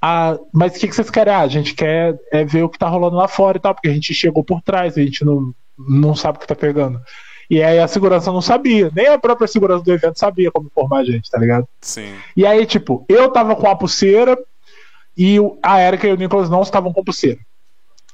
Ah, 0.00 0.38
mas 0.52 0.76
o 0.76 0.80
que, 0.80 0.88
que 0.88 0.94
vocês 0.94 1.10
querem? 1.10 1.34
Ah, 1.34 1.40
a 1.40 1.48
gente 1.48 1.74
quer 1.74 2.18
é 2.32 2.44
ver 2.44 2.62
o 2.62 2.68
que 2.68 2.78
tá 2.78 2.88
rolando 2.88 3.16
lá 3.16 3.28
fora 3.28 3.58
e 3.58 3.60
tal, 3.60 3.74
porque 3.74 3.88
a 3.88 3.92
gente 3.92 4.14
chegou 4.14 4.42
por 4.42 4.62
trás, 4.62 4.96
a 4.96 5.02
gente 5.02 5.24
não, 5.24 5.54
não 5.78 6.14
sabe 6.14 6.38
o 6.38 6.40
que 6.40 6.46
tá 6.46 6.54
pegando. 6.54 7.00
E 7.48 7.62
aí 7.62 7.78
a 7.78 7.86
segurança 7.86 8.32
não 8.32 8.40
sabia, 8.40 8.90
nem 8.94 9.06
a 9.06 9.18
própria 9.18 9.46
segurança 9.46 9.84
do 9.84 9.92
evento 9.92 10.18
sabia 10.18 10.50
como 10.50 10.66
informar 10.66 10.98
a 10.98 11.04
gente, 11.04 11.30
tá 11.30 11.38
ligado? 11.38 11.66
Sim. 11.80 12.14
E 12.36 12.44
aí, 12.44 12.66
tipo, 12.66 13.04
eu 13.08 13.30
tava 13.30 13.54
com 13.54 13.68
a 13.68 13.76
pulseira 13.76 14.36
e 15.16 15.38
a 15.62 15.80
Erika 15.80 16.06
e 16.06 16.12
o 16.12 16.16
Nicolas 16.16 16.50
não 16.50 16.62
estavam 16.62 16.92
com 16.92 17.04
pulseira. 17.04 17.38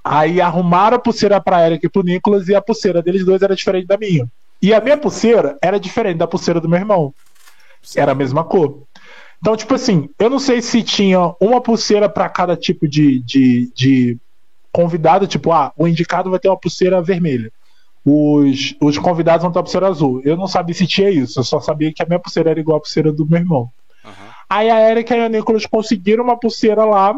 Aí 0.05 0.41
arrumaram 0.41 0.97
a 0.97 1.01
pulseira 1.01 1.41
pra 1.41 1.67
Erika 1.67 1.87
e 1.87 1.89
pro 1.89 2.03
Nicolas 2.03 2.49
e 2.49 2.55
a 2.55 2.61
pulseira 2.61 3.01
deles 3.01 3.25
dois 3.25 3.41
era 3.41 3.57
diferente 3.57 3.87
da 3.87 3.97
minha. 3.97 4.27
E 4.61 4.75
a 4.75 4.81
minha 4.81 4.97
pulseira 4.97 5.57
era 5.63 5.79
diferente 5.81 6.19
da 6.19 6.27
pulseira 6.27 6.61
do 6.61 6.69
meu 6.69 6.79
irmão. 6.79 7.15
sim. 7.83 7.99
Era 8.01 8.13
a 8.13 8.15
mesma 8.15 8.45
cor. 8.45 8.83
Então, 9.41 9.57
tipo 9.57 9.75
assim, 9.75 10.09
eu 10.21 10.31
não 10.31 10.39
sei 10.39 10.63
se 10.63 10.85
tinha 10.85 11.35
uma 11.41 11.61
pulseira 11.61 12.09
pra 12.09 12.29
cada 12.29 12.57
tipo 12.57 12.87
de, 12.87 13.19
de, 13.21 13.73
de 13.75 14.17
convidado, 14.71 15.27
tipo, 15.27 15.51
ah, 15.51 15.73
o 15.77 15.89
indicado 15.89 16.31
vai 16.31 16.39
ter 16.39 16.49
uma 16.49 16.57
pulseira 16.57 17.03
vermelha. 17.03 17.51
Os, 18.05 18.75
os 18.81 18.99
convidados 18.99 19.43
vão 19.43 19.53
ter 19.53 19.59
uma 19.59 19.65
pulseira 19.65 19.89
azul. 19.89 20.21
Eu 20.25 20.37
não 20.37 20.49
sabia 20.49 20.75
se 20.75 20.87
tinha 20.87 21.11
isso, 21.11 21.39
eu 21.39 21.45
só 21.45 21.61
sabia 21.61 21.93
que 21.93 22.03
a 22.03 22.07
minha 22.07 22.19
pulseira 22.19 22.51
era 22.51 22.61
igual 22.61 22.79
a 22.79 22.81
pulseira 22.81 23.13
do 23.13 23.27
meu 23.27 23.39
irmão. 23.39 23.69
Aham. 24.05 24.33
Aí 24.51 24.71
a 24.71 24.91
Erika 24.91 25.17
e 25.17 25.25
o 25.25 25.29
Nicolas 25.29 25.67
conseguiram 25.67 26.25
uma 26.25 26.39
pulseira 26.39 26.85
lá. 26.85 27.15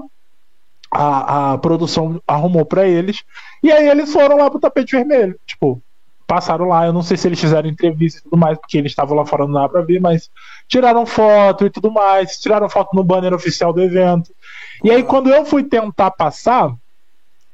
A, 0.93 1.55
a 1.55 1.59
produção 1.59 2.21
arrumou 2.27 2.65
pra 2.65 2.87
eles. 2.87 3.25
E 3.63 3.73
aí 3.73 3.89
eles 3.89 4.13
foram 4.13 4.37
lá 4.37 4.49
pro 4.49 4.61
tapete 4.61 4.95
vermelho. 4.95 5.37
Tipo, 5.45 5.83
passaram 6.27 6.67
lá. 6.67 6.87
Eu 6.87 6.93
não 6.93 7.03
sei 7.03 7.17
se 7.17 7.27
eles 7.27 7.41
fizeram 7.41 7.69
entrevista 7.69 8.21
e 8.21 8.23
tudo 8.23 8.37
mais, 8.37 8.59
porque 8.59 8.79
eles 8.79 8.93
estavam 8.93 9.17
lá 9.17 9.25
fora 9.25 9.47
não 9.47 9.55
dava 9.55 9.69
pra 9.69 9.83
ver, 9.83 10.01
mas 10.01 10.31
tiraram 10.69 11.05
foto 11.05 11.67
e 11.67 11.71
tudo 11.71 11.91
mais. 11.91 12.39
Tiraram 12.39 12.69
foto 12.69 12.95
no 12.95 13.03
banner 13.03 13.35
oficial 13.35 13.73
do 13.73 13.83
evento. 13.83 14.33
E 14.85 14.91
aí, 14.91 15.03
quando 15.03 15.31
eu 15.31 15.45
fui 15.45 15.65
tentar 15.65 16.11
passar, 16.13 16.73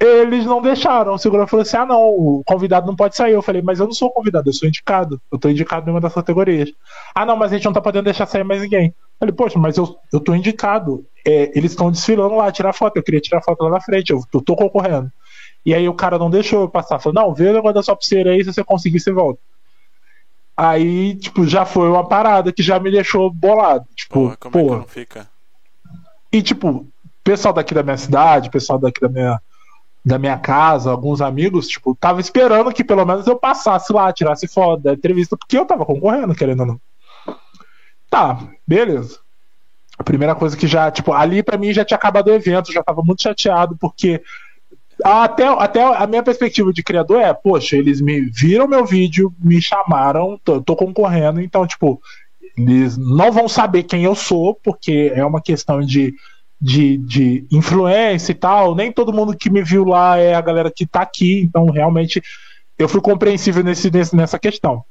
eles 0.01 0.47
não 0.47 0.63
deixaram. 0.63 1.13
O 1.13 1.19
segurança 1.19 1.49
falou 1.49 1.63
assim: 1.63 1.77
ah, 1.77 1.85
não, 1.85 2.01
o 2.09 2.43
convidado 2.45 2.87
não 2.87 2.97
pode 2.97 3.15
sair. 3.15 3.35
Eu 3.35 3.43
falei, 3.43 3.61
mas 3.61 3.79
eu 3.79 3.87
não 3.87 3.93
sou 3.93 4.11
convidado, 4.11 4.49
eu 4.49 4.53
sou 4.55 4.67
indicado. 4.67 5.21
Eu 5.31 5.39
tô 5.39 5.51
indicado 5.51 5.89
em 5.89 5.93
uma 5.93 6.01
das 6.01 6.15
categorias. 6.15 6.73
Ah, 7.15 7.27
não, 7.27 7.37
mas 7.37 7.53
a 7.53 7.57
gente 7.57 7.67
não 7.67 7.73
tá 7.73 7.83
podendo 7.83 8.05
deixar 8.05 8.27
sair 8.27 8.43
mais 8.43 8.63
ninguém. 8.63 8.87
Eu 8.87 8.95
falei, 9.19 9.35
poxa, 9.35 9.59
mas 9.59 9.77
eu, 9.77 9.95
eu 10.11 10.19
tô 10.19 10.35
indicado. 10.35 11.05
É, 11.27 11.57
eles 11.57 11.73
estão 11.73 11.91
desfilando 11.91 12.35
lá, 12.35 12.51
tirar 12.51 12.73
foto. 12.73 12.97
Eu 12.97 13.03
queria 13.03 13.21
tirar 13.21 13.43
foto 13.43 13.63
lá 13.63 13.71
na 13.71 13.81
frente, 13.81 14.11
eu, 14.11 14.23
eu 14.33 14.41
tô 14.41 14.57
concorrendo. 14.57 15.13
E 15.67 15.75
aí 15.75 15.87
o 15.87 15.95
cara 15.95 16.19
não 16.19 16.31
deixou 16.31 16.63
eu 16.63 16.69
passar. 16.69 16.99
Falou, 16.99 17.23
não, 17.23 17.35
vê 17.35 17.51
o 17.51 17.53
negócio 17.53 17.75
da 17.75 17.83
sua 17.83 17.95
pulseira 17.95 18.31
aí, 18.31 18.43
se 18.43 18.55
você 18.55 18.65
conseguir, 18.65 19.01
você 19.01 19.13
volta. 19.13 19.41
Aí, 20.57 21.15
tipo, 21.17 21.47
já 21.47 21.67
foi 21.67 21.89
uma 21.89 22.07
parada 22.07 22.53
que 22.53 22.63
já 22.63 22.81
me 22.81 22.91
deixou 22.91 23.31
bolado. 23.31 23.87
Tipo, 23.95 24.33
é 24.33 24.51
pô. 24.51 24.83
fica? 24.85 25.29
E, 26.33 26.41
tipo, 26.41 26.87
pessoal 27.23 27.53
daqui 27.53 27.75
da 27.75 27.83
minha 27.83 27.97
cidade, 27.97 28.51
pessoal 28.51 28.79
daqui 28.79 29.01
da 29.01 29.09
minha, 29.09 29.41
da 30.05 30.19
minha 30.19 30.39
casa, 30.39 30.91
alguns 30.91 31.21
amigos, 31.21 31.69
tipo, 31.69 31.95
tava 31.95 32.21
esperando 32.21 32.73
que 32.73 32.83
pelo 32.83 33.05
menos 33.05 33.27
eu 33.27 33.37
passasse 33.37 33.93
lá, 33.93 34.13
tirasse 34.13 34.49
foto 34.49 34.83
da 34.83 34.95
entrevista, 34.95 35.37
porque 35.37 35.59
eu 35.59 35.67
tava 35.67 35.85
concorrendo, 35.85 36.35
querendo 36.35 36.61
ou 36.61 36.67
não. 36.67 36.81
Tá, 38.09 38.39
beleza. 38.67 39.19
A 39.99 40.03
primeira 40.03 40.35
coisa 40.35 40.57
que 40.57 40.67
já, 40.67 40.91
tipo, 40.91 41.13
ali 41.13 41.43
pra 41.43 41.59
mim 41.59 41.73
já 41.73 41.85
tinha 41.85 41.97
acabado 41.97 42.29
o 42.29 42.35
evento, 42.35 42.73
já 42.73 42.83
tava 42.83 43.03
muito 43.03 43.23
chateado, 43.23 43.77
porque 43.79 44.23
até, 45.05 45.47
até 45.47 45.83
a 45.83 46.07
minha 46.07 46.23
perspectiva 46.23 46.73
de 46.73 46.83
criador 46.83 47.21
é, 47.21 47.33
poxa, 47.35 47.77
eles 47.77 48.01
me 48.01 48.21
viram 48.21 48.67
meu 48.67 48.85
vídeo, 48.85 49.35
me 49.39 49.61
chamaram, 49.61 50.41
tô, 50.43 50.61
tô 50.63 50.75
concorrendo, 50.75 51.41
então, 51.41 51.67
tipo, 51.67 52.01
eles 52.57 52.97
não 52.97 53.31
vão 53.31 53.49
saber 53.49 53.83
quem 53.83 54.05
eu 54.05 54.15
sou, 54.15 54.55
porque 54.55 55.13
é 55.15 55.25
uma 55.25 55.41
questão 55.41 55.81
de, 55.81 56.15
de, 56.61 56.97
de 56.99 57.47
influência 57.51 58.33
e 58.33 58.35
tal. 58.35 58.75
Nem 58.75 58.93
todo 58.93 59.13
mundo 59.13 59.37
que 59.37 59.49
me 59.51 59.63
viu 59.63 59.85
lá 59.85 60.19
é 60.19 60.35
a 60.35 60.41
galera 60.41 60.71
que 60.75 60.87
tá 60.87 61.01
aqui, 61.03 61.41
então 61.41 61.67
realmente 61.67 62.23
eu 62.79 62.89
fui 62.89 63.01
compreensível 63.01 63.63
nesse, 63.63 63.91
nessa 64.15 64.39
questão. 64.39 64.85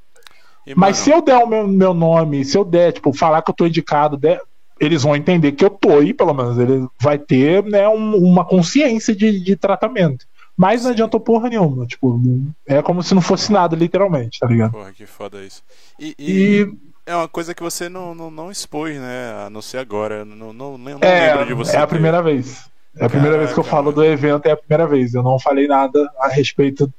E, 0.65 0.75
Mas 0.75 0.97
se 0.97 1.09
eu 1.11 1.21
der 1.21 1.37
o 1.37 1.47
meu, 1.47 1.67
meu 1.67 1.93
nome, 1.93 2.43
se 2.45 2.57
eu 2.57 2.63
der, 2.65 2.93
tipo, 2.93 3.13
falar 3.13 3.41
que 3.41 3.49
eu 3.51 3.55
tô 3.55 3.65
indicado, 3.65 4.17
der- 4.17 4.41
eles 4.79 5.03
vão 5.03 5.15
entender 5.15 5.51
que 5.53 5.65
eu 5.65 5.69
tô 5.69 5.97
aí, 5.97 6.13
pelo 6.13 6.33
menos. 6.33 6.57
Ele 6.57 6.87
vai 7.01 7.17
ter, 7.17 7.63
né, 7.65 7.87
um- 7.89 8.15
uma 8.15 8.45
consciência 8.45 9.15
de, 9.15 9.39
de 9.39 9.55
tratamento. 9.55 10.25
Mas 10.55 10.83
não 10.83 10.91
adiantou 10.91 11.19
porra 11.19 11.49
nenhuma. 11.49 11.85
Tipo, 11.85 12.19
é 12.67 12.81
como 12.81 13.01
se 13.01 13.15
não 13.15 13.21
fosse 13.21 13.51
nada, 13.51 13.75
literalmente, 13.75 14.39
tá 14.39 14.47
ligado? 14.47 14.71
Porra, 14.73 14.91
que 14.91 15.05
foda 15.05 15.41
isso. 15.43 15.63
E, 15.99 16.13
e 16.19 16.31
E 16.61 16.67
é 17.11 17.15
uma 17.15 17.27
coisa 17.27 17.53
que 17.55 17.61
você 17.63 17.89
não, 17.89 18.13
não, 18.15 18.29
não 18.31 18.51
expôs, 18.51 18.97
né? 18.97 19.45
A 19.45 19.49
não 19.49 19.61
ser 19.61 19.77
agora. 19.79 20.23
Não, 20.23 20.53
não, 20.53 20.77
não, 20.77 20.99
é, 21.01 21.31
lembro 21.31 21.45
de 21.47 21.53
você. 21.53 21.75
é 21.75 21.79
a 21.79 21.87
ter- 21.87 21.87
primeira 21.95 22.21
vez. 22.21 22.69
É 22.97 23.05
a 23.05 23.09
primeira 23.09 23.37
vez 23.37 23.53
que 23.53 23.59
eu 23.59 23.63
Caraca, 23.63 23.77
falo 23.83 23.91
do 23.91 24.03
evento, 24.03 24.45
é 24.47 24.51
a 24.51 24.57
primeira 24.57 24.87
vez. 24.87 25.13
Eu 25.13 25.23
não 25.23 25.39
falei 25.39 25.67
nada 25.67 26.11
a 26.19 26.27
respeito. 26.27 26.91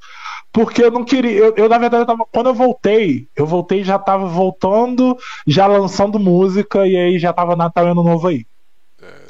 Porque 0.52 0.82
eu 0.82 0.90
não 0.90 1.04
queria. 1.04 1.30
Eu, 1.38 1.54
eu, 1.56 1.68
na 1.68 1.78
verdade, 1.78 2.02
eu 2.02 2.06
tava- 2.06 2.24
quando 2.32 2.48
eu 2.48 2.54
voltei, 2.54 3.28
eu 3.36 3.46
voltei 3.46 3.80
e 3.80 3.84
já 3.84 3.98
tava 3.98 4.26
voltando, 4.26 5.16
já 5.46 5.66
lançando 5.66 6.18
música, 6.18 6.86
e 6.86 6.96
aí 6.96 7.18
já 7.18 7.32
tava 7.32 7.54
Natal 7.56 7.86
e 7.86 7.90
Ano 7.90 8.02
Novo 8.02 8.28
aí. 8.28 8.46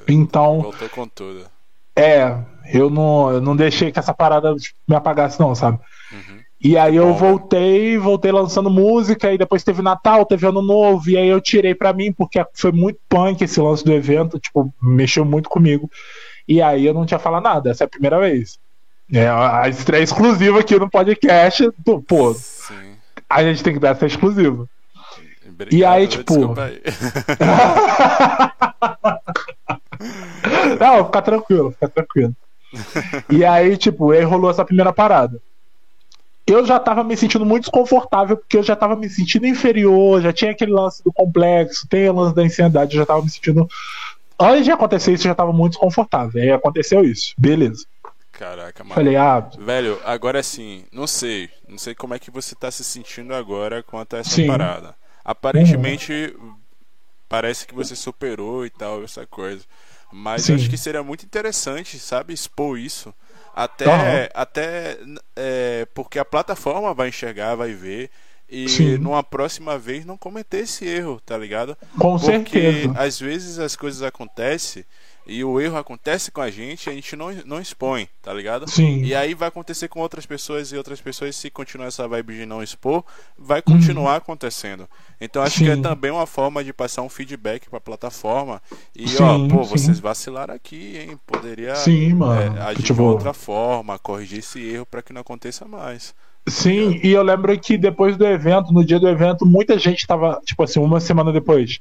Então, 0.09 0.63
Voltou 0.63 0.89
com 0.89 1.07
tudo. 1.09 1.47
é, 1.97 2.37
eu 2.73 2.91
não, 2.91 3.31
eu 3.31 3.41
não 3.41 3.55
deixei 3.55 3.93
que 3.93 3.99
essa 3.99 4.15
parada 4.15 4.55
tipo, 4.57 4.77
me 4.89 4.97
apagasse, 4.97 5.39
não, 5.39 5.55
sabe? 5.55 5.79
Uhum. 6.13 6.40
E 6.63 6.77
aí 6.77 6.97
eu 6.97 7.15
voltei, 7.15 7.97
voltei 7.97 8.31
lançando 8.31 8.69
música, 8.69 9.33
e 9.33 9.39
depois 9.39 9.65
teve 9.65 9.81
Natal, 9.81 10.27
teve 10.27 10.47
Ano 10.47 10.61
Novo, 10.61 11.09
e 11.09 11.17
aí 11.17 11.29
eu 11.29 11.41
tirei 11.41 11.75
pra 11.75 11.93
mim, 11.93 12.13
porque 12.13 12.45
foi 12.53 12.71
muito 12.71 12.99
punk 13.09 13.43
esse 13.43 13.59
lance 13.61 13.83
do 13.85 13.93
evento, 13.93 14.39
tipo, 14.39 14.73
mexeu 14.83 15.25
muito 15.25 15.49
comigo. 15.49 15.91
E 16.47 16.61
aí 16.61 16.85
eu 16.85 16.93
não 16.93 17.07
tinha 17.07 17.19
falado 17.19 17.43
nada, 17.45 17.71
essa 17.71 17.85
é 17.85 17.87
a 17.87 17.89
primeira 17.89 18.19
vez. 18.21 18.59
É 19.13 19.29
a 19.29 19.69
estreia 19.69 20.03
exclusiva 20.03 20.61
aqui 20.61 20.79
no 20.79 20.91
podcast. 20.91 21.71
do- 21.79 22.03
Pô, 22.03 22.35
Sim. 22.35 22.75
a 23.29 23.43
gente 23.43 23.63
tem 23.63 23.73
que 23.73 23.79
dar 23.81 23.91
essa 23.91 24.07
exclusiva. 24.07 24.69
Obrigado, 25.49 25.75
E 25.75 25.85
aí, 25.85 26.07
tipo- 26.09 26.61
aí. 26.61 26.81
Não, 30.79 31.05
fica 31.07 31.23
tranquilo, 31.23 31.71
fica 31.73 31.89
tranquilo. 31.89 32.35
E 33.29 33.45
aí, 33.45 33.77
tipo, 33.77 34.13
aí 34.13 34.23
rolou 34.23 34.51
essa 34.51 34.65
primeira 34.65 34.93
parada. 34.93 35.41
Eu 36.51 36.67
já 36.67 36.79
tava 36.81 37.05
me 37.05 37.17
sentindo 37.17 37.47
muito 37.47 37.65
desconfortável, 37.65 38.37
porque 38.37 38.57
eu 38.57 38.63
já 38.63 38.75
tava 38.75 38.97
me 38.97 39.09
sentindo 39.09 39.47
inferior, 39.47 40.21
já 40.21 40.33
tinha 40.33 40.51
aquele 40.51 40.73
lance 40.73 41.03
do 41.03 41.13
complexo, 41.13 41.87
tem 41.89 42.09
o 42.09 42.13
lance 42.13 42.35
da 42.35 42.43
ansiedade, 42.43 42.95
eu 42.95 43.01
já 43.01 43.07
tava 43.07 43.23
me 43.23 43.31
sentindo. 43.31 43.69
Antes 44.39 44.65
de 44.65 44.71
acontecer 44.71 45.13
isso, 45.13 45.27
eu 45.27 45.31
já 45.31 45.35
tava 45.35 45.53
muito 45.53 45.73
desconfortável. 45.73 46.43
Aí 46.43 46.51
aconteceu 46.51 47.05
isso, 47.05 47.35
beleza. 47.39 47.85
Caraca, 48.33 48.83
mano. 48.83 48.95
Falei, 48.95 49.17
ah, 49.17 49.47
Velho, 49.59 50.01
agora 50.03 50.43
sim, 50.43 50.85
não 50.91 51.07
sei. 51.07 51.51
Não 51.69 51.77
sei 51.77 51.95
como 51.95 52.15
é 52.15 52.19
que 52.19 52.31
você 52.31 52.55
tá 52.55 52.71
se 52.71 52.83
sentindo 52.83 53.35
agora 53.35 53.83
quanto 53.83 54.17
a 54.17 54.21
essa 54.21 54.31
Sim. 54.31 54.47
parada. 54.47 54.95
Aparentemente, 55.23 56.35
parece 57.29 57.67
que 57.67 57.75
você 57.75 57.95
superou 57.95 58.65
e 58.65 58.71
tal, 58.71 59.05
essa 59.05 59.27
coisa. 59.27 59.63
Mas 60.11 60.49
eu 60.49 60.57
acho 60.57 60.71
que 60.71 60.77
seria 60.79 61.03
muito 61.03 61.25
interessante, 61.25 61.99
sabe, 61.99 62.33
expor 62.33 62.79
isso. 62.79 63.15
Até, 63.53 63.87
Aham. 63.87 64.31
até 64.35 64.99
é, 65.37 65.87
porque 65.95 66.19
a 66.19 66.25
plataforma 66.25 66.95
vai 66.95 67.09
enxergar, 67.09 67.55
vai 67.57 67.73
ver. 67.73 68.11
E 68.49 68.99
Sim. 68.99 69.01
numa 69.01 69.23
próxima 69.23 69.79
vez 69.79 70.05
não 70.05 70.17
cometer 70.19 70.59
esse 70.61 70.85
erro, 70.87 71.21
tá 71.25 71.37
ligado? 71.39 71.77
com 71.99 72.19
Porque 72.19 72.91
certeza. 72.91 72.95
às 72.95 73.19
vezes 73.21 73.59
as 73.59 73.77
coisas 73.77 74.03
acontecem 74.03 74.85
e 75.31 75.45
o 75.45 75.61
erro 75.61 75.77
acontece 75.77 76.31
com 76.31 76.41
a 76.41 76.51
gente 76.51 76.91
a 76.91 76.93
gente 76.93 77.15
não, 77.15 77.31
não 77.47 77.61
expõe, 77.61 78.09
tá 78.21 78.33
ligado? 78.35 78.69
Sim. 78.69 79.03
E 79.03 79.15
aí 79.15 79.33
vai 79.35 79.49
acontecer 79.49 79.89
com 79.89 80.01
outras 80.01 80.27
pessoas 80.27 80.73
e 80.73 80.77
outras 80.77 81.01
pessoas, 81.01 81.37
se 81.37 81.49
continuar 81.51 81.87
essa 81.87 82.09
vibe 82.09 82.35
de 82.37 82.47
não 82.47 82.63
expor, 82.63 83.05
vai 83.39 83.63
continuar 83.63 84.17
acontecendo. 84.17 84.89
Então 85.21 85.43
acho 85.43 85.59
que 85.59 85.67
é 85.71 85.71
Uhum. 85.71 85.77
Sim. 85.77 85.83
também 85.83 86.11
uma 86.11 86.27
forma 86.27 86.65
de 86.65 86.73
passar 86.73 87.03
um 87.03 87.09
feedback 87.09 87.69
pra 87.71 87.81
plataforma. 87.81 88.61
E 88.95 89.09
Sim, 89.09 89.23
ó, 89.23 89.39
pô, 89.49 89.63
sim. 89.65 89.71
vocês 89.71 90.01
vacilaram 90.01 90.55
aqui, 90.55 90.97
hein? 90.99 91.19
Poderia 91.27 91.75
Sim, 91.77 92.15
mano. 92.15 92.57
é, 92.59 92.63
agir 92.63 92.83
de 92.83 92.83
tipo, 92.83 93.03
outra 93.03 93.33
forma, 93.33 93.99
corrigir 93.99 94.41
esse 94.41 94.61
erro 94.61 94.87
pra 94.87 95.03
que 95.03 95.13
não 95.13 95.21
aconteça 95.21 95.65
mais. 95.67 96.15
Sim, 96.49 96.99
e 97.03 97.11
eu 97.13 97.23
lembro 97.23 97.57
que 97.61 97.77
depois 97.77 98.17
do 98.17 98.27
evento, 98.27 98.73
no 98.73 98.85
dia 98.85 98.99
do 98.99 99.07
evento, 99.09 99.45
muita 99.47 99.79
gente 99.79 100.07
tava, 100.07 100.41
tipo 100.45 100.63
assim, 100.63 100.81
uma 100.81 100.99
semana 100.99 101.31
depois, 101.33 101.79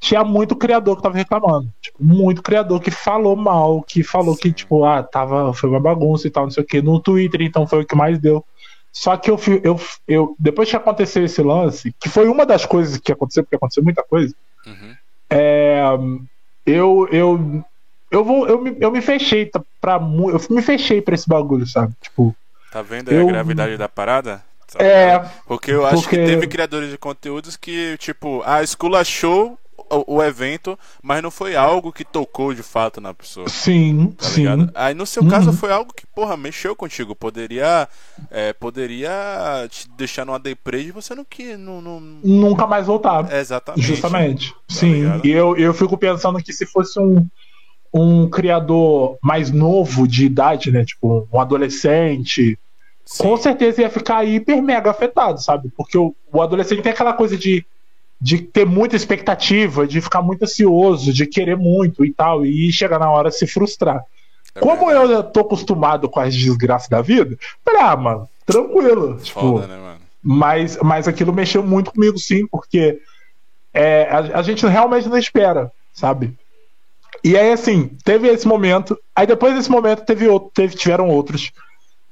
tinha 0.00 0.24
muito 0.24 0.56
criador 0.56 0.96
que 0.96 1.02
tava 1.02 1.16
reclamando. 1.16 1.70
Tipo, 1.80 2.02
muito 2.02 2.42
criador 2.42 2.80
que 2.80 2.90
falou 2.90 3.36
mal, 3.36 3.82
que 3.82 4.02
falou 4.02 4.34
que, 4.36 4.50
tipo, 4.50 4.84
ah, 4.84 5.02
tava, 5.02 5.52
foi 5.52 5.68
uma 5.68 5.78
bagunça 5.78 6.26
e 6.26 6.30
tal, 6.30 6.44
não 6.44 6.50
sei 6.50 6.62
o 6.64 6.66
que. 6.66 6.80
No 6.82 6.98
Twitter, 6.98 7.42
então, 7.42 7.66
foi 7.66 7.82
o 7.82 7.86
que 7.86 7.94
mais 7.94 8.18
deu. 8.18 8.44
Só 8.92 9.16
que 9.16 9.30
eu, 9.30 9.38
eu, 9.62 9.80
eu 10.08 10.34
depois 10.38 10.68
que 10.68 10.74
aconteceu 10.74 11.24
esse 11.24 11.40
lance, 11.42 11.94
que 12.00 12.08
foi 12.08 12.26
uma 12.28 12.44
das 12.44 12.64
coisas 12.66 12.96
que 12.98 13.12
aconteceu, 13.12 13.44
porque 13.44 13.56
aconteceu 13.56 13.84
muita 13.84 14.02
coisa, 14.02 14.34
Uhum. 14.66 14.94
é, 15.30 15.82
eu, 16.66 17.08
eu, 17.12 17.64
eu, 18.10 18.24
vou, 18.24 18.46
eu, 18.48 18.60
me, 18.60 18.76
eu 18.80 18.90
me 18.90 19.00
fechei 19.00 19.50
pra, 19.80 19.94
eu 19.96 20.40
me 20.54 20.62
fechei 20.62 21.00
pra 21.00 21.14
esse 21.14 21.28
bagulho, 21.28 21.66
sabe? 21.66 21.92
Tipo, 22.00 22.34
Tá 22.72 22.82
vendo 22.82 23.10
aí 23.10 23.16
Eu- 23.16 23.28
a 23.28 23.32
gravidade 23.32 23.76
da 23.76 23.88
parada? 23.88 24.42
Tá 24.72 24.82
É? 24.84 25.18
Porque 25.46 25.72
eu 25.72 25.84
acho 25.84 26.02
porque- 26.02 26.16
que 26.16 26.24
teve 26.26 26.46
criadores 26.46 26.88
de 26.90 26.96
conteúdos 26.98 27.56
que, 27.56 27.96
tipo, 27.98 28.42
a 28.46 28.62
esculachou 28.62 29.58
o, 29.90 30.16
o 30.16 30.22
evento, 30.22 30.78
mas 31.02 31.22
não 31.22 31.30
foi 31.30 31.56
algo 31.56 31.92
que 31.92 32.04
tocou 32.04 32.52
de 32.52 32.62
fato 32.62 33.00
na 33.00 33.14
pessoa. 33.14 33.48
sim, 33.48 34.14
Tá 34.18 34.24
sim. 34.26 34.40
ligado? 34.40 34.70
Aí 34.74 34.94
no 34.94 35.06
seu 35.06 35.22
Uhum. 35.22 35.28
caso 35.28 35.52
foi 35.52 35.72
algo 35.72 35.92
que, 35.94 36.06
porra, 36.06 36.36
mexeu 36.36 36.74
contigo. 36.76 37.14
Poderia. 37.14 37.88
é, 38.30 38.52
poderia 38.52 39.10
te 39.70 39.88
deixar 39.96 40.24
numa 40.24 40.38
deprê 40.38 40.82
e 40.82 40.90
você 40.90 41.14
não 41.14 41.24
que. 41.24 41.56
Não, 41.56 41.80
não... 41.80 42.00
Nunca 42.00 42.66
mais 42.66 42.86
voltar. 42.86 43.30
É, 43.32 43.40
Exatamente. 43.40 43.82
Justamente. 43.86 44.54
Sim. 44.68 44.92
ligado? 44.92 45.26
E 45.26 45.30
eu, 45.30 45.56
eu 45.56 45.72
fico 45.74 45.96
pensando 45.96 46.42
que 46.42 46.52
se 46.52 46.66
fosse 46.66 46.98
um, 47.00 47.26
um 47.92 48.28
criador 48.28 49.18
mais 49.22 49.50
novo 49.50 50.06
de 50.06 50.24
idade, 50.26 50.70
né? 50.70 50.84
Tipo, 50.84 51.28
um 51.32 51.40
adolescente, 51.40 52.58
Sim. 53.04 53.22
com 53.24 53.36
certeza 53.36 53.82
ia 53.82 53.90
ficar 53.90 54.24
hiper 54.24 54.62
mega 54.62 54.90
afetado, 54.90 55.42
sabe? 55.42 55.70
Porque 55.76 55.98
o, 55.98 56.14
o 56.32 56.40
adolescente 56.42 56.82
tem 56.82 56.92
aquela 56.92 57.12
coisa 57.12 57.36
de, 57.36 57.64
de 58.20 58.38
ter 58.38 58.66
muita 58.66 58.96
expectativa, 58.96 59.86
de 59.86 60.00
ficar 60.00 60.20
muito 60.20 60.42
ansioso, 60.42 61.12
de 61.12 61.26
querer 61.26 61.56
muito 61.56 62.04
e 62.04 62.12
tal, 62.12 62.44
e 62.44 62.70
chegar 62.70 62.98
na 62.98 63.10
hora 63.10 63.30
se 63.30 63.46
frustrar. 63.46 64.04
É 64.54 64.60
Como 64.60 64.86
verdade. 64.86 65.12
eu 65.12 65.22
tô 65.22 65.40
acostumado 65.40 66.08
com 66.08 66.20
as 66.20 66.34
desgraças 66.34 66.88
da 66.88 67.00
vida, 67.00 67.38
falei, 67.64 67.80
ah, 67.80 67.96
mano, 67.96 68.28
tranquilo. 68.44 69.18
Tipo, 69.22 69.40
Foda, 69.40 69.66
né, 69.66 69.76
mano? 69.76 70.00
mas, 70.22 70.76
mas 70.82 71.08
aquilo 71.08 71.32
mexeu 71.32 71.62
muito 71.62 71.92
comigo, 71.92 72.18
sim, 72.18 72.46
porque 72.46 73.00
é, 73.72 74.08
a, 74.10 74.38
a 74.38 74.42
gente 74.42 74.66
realmente 74.66 75.08
não 75.08 75.16
espera, 75.16 75.72
sabe? 75.94 76.36
E 77.22 77.36
aí, 77.36 77.52
assim, 77.52 77.90
teve 78.04 78.28
esse 78.28 78.48
momento. 78.48 78.98
Aí 79.14 79.26
depois 79.26 79.54
desse 79.54 79.70
momento 79.70 80.04
teve 80.04 80.26
outro, 80.26 80.50
teve, 80.54 80.74
tiveram 80.74 81.08
outros. 81.08 81.52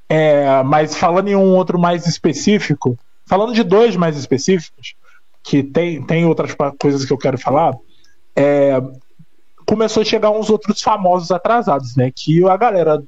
É, 0.08 0.62
mas 0.62 0.96
falando 0.96 1.28
em 1.28 1.36
um 1.36 1.54
outro 1.54 1.78
mais 1.78 2.06
específico, 2.06 2.98
falando 3.26 3.52
de 3.52 3.62
dois 3.62 3.96
mais 3.96 4.16
específicos, 4.16 4.94
que 5.42 5.62
tem, 5.62 6.02
tem 6.04 6.24
outras 6.26 6.54
coisas 6.78 7.04
que 7.04 7.12
eu 7.12 7.18
quero 7.18 7.38
falar, 7.38 7.74
é, 8.36 8.80
começou 9.66 10.02
a 10.02 10.04
chegar 10.04 10.30
uns 10.30 10.50
outros 10.50 10.80
famosos 10.82 11.30
atrasados, 11.30 11.96
né? 11.96 12.10
Que 12.14 12.46
a 12.48 12.56
galera, 12.56 13.02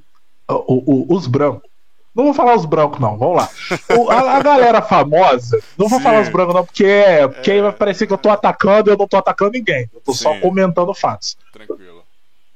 o- 0.49 1.13
o- 1.13 1.15
os 1.15 1.27
brancos, 1.27 1.69
não 2.13 2.25
vou 2.25 2.33
falar 2.33 2.55
os 2.55 2.65
brancos, 2.65 2.99
não, 2.99 3.17
vamos 3.17 3.37
lá. 3.37 3.49
O- 3.97 4.09
a, 4.09 4.37
a 4.37 4.41
galera 4.43 4.81
famosa, 4.81 5.59
não 5.77 5.87
vou 5.87 5.99
Sim. 5.99 6.03
falar 6.03 6.21
os 6.21 6.29
brancos, 6.29 6.53
não, 6.55 6.65
porque, 6.65 6.83
é, 6.85 7.27
porque 7.27 7.51
aí 7.51 7.61
vai 7.61 7.71
parecer 7.71 8.05
que 8.07 8.13
eu 8.13 8.17
tô 8.17 8.29
atacando 8.29 8.89
e 8.89 8.93
eu 8.93 8.97
não 8.97 9.07
tô 9.07 9.17
atacando 9.17 9.51
ninguém. 9.51 9.89
Eu 9.93 10.01
tô 10.01 10.13
só 10.13 10.33
Sim. 10.33 10.39
comentando 10.41 10.93
fatos. 10.93 11.37
Tranquilo. 11.53 12.00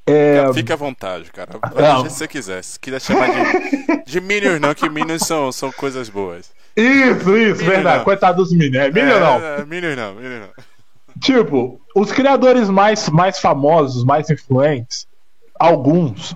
É, 0.08 0.54
Fique 0.54 0.72
à 0.72 0.76
vontade, 0.76 1.32
cara. 1.32 1.60
Não. 1.76 2.04
Se 2.10 2.16
você 2.16 2.28
quiser. 2.28 2.64
Se 2.64 2.80
quiser 2.80 3.02
chamar 3.02 3.28
de, 3.28 4.04
de 4.06 4.22
Minions, 4.22 4.62
não, 4.62 4.74
que 4.76 4.88
Minions 4.88 5.24
são, 5.24 5.52
são 5.52 5.72
coisas 5.72 6.10
boas. 6.10 6.52
Isso, 6.76 7.36
isso, 7.36 7.58
Minion 7.62 7.70
verdade. 7.72 7.98
não. 7.98 8.04
Coitado 8.04 8.38
dos 8.44 8.52
Minions. 8.54 8.76
É, 8.76 8.92
Minion 8.92 9.16
é, 9.16 9.20
não. 9.20 9.44
É, 9.44 9.66
Minions 9.66 9.96
não, 9.98 10.16
Minions 10.16 10.42
não. 10.42 10.64
Tipo, 11.20 11.82
os 11.96 12.12
criadores 12.12 12.70
mais, 12.70 13.10
mais 13.10 13.40
famosos, 13.40 14.04
mais 14.04 14.30
influentes, 14.30 15.08
alguns, 15.58 16.36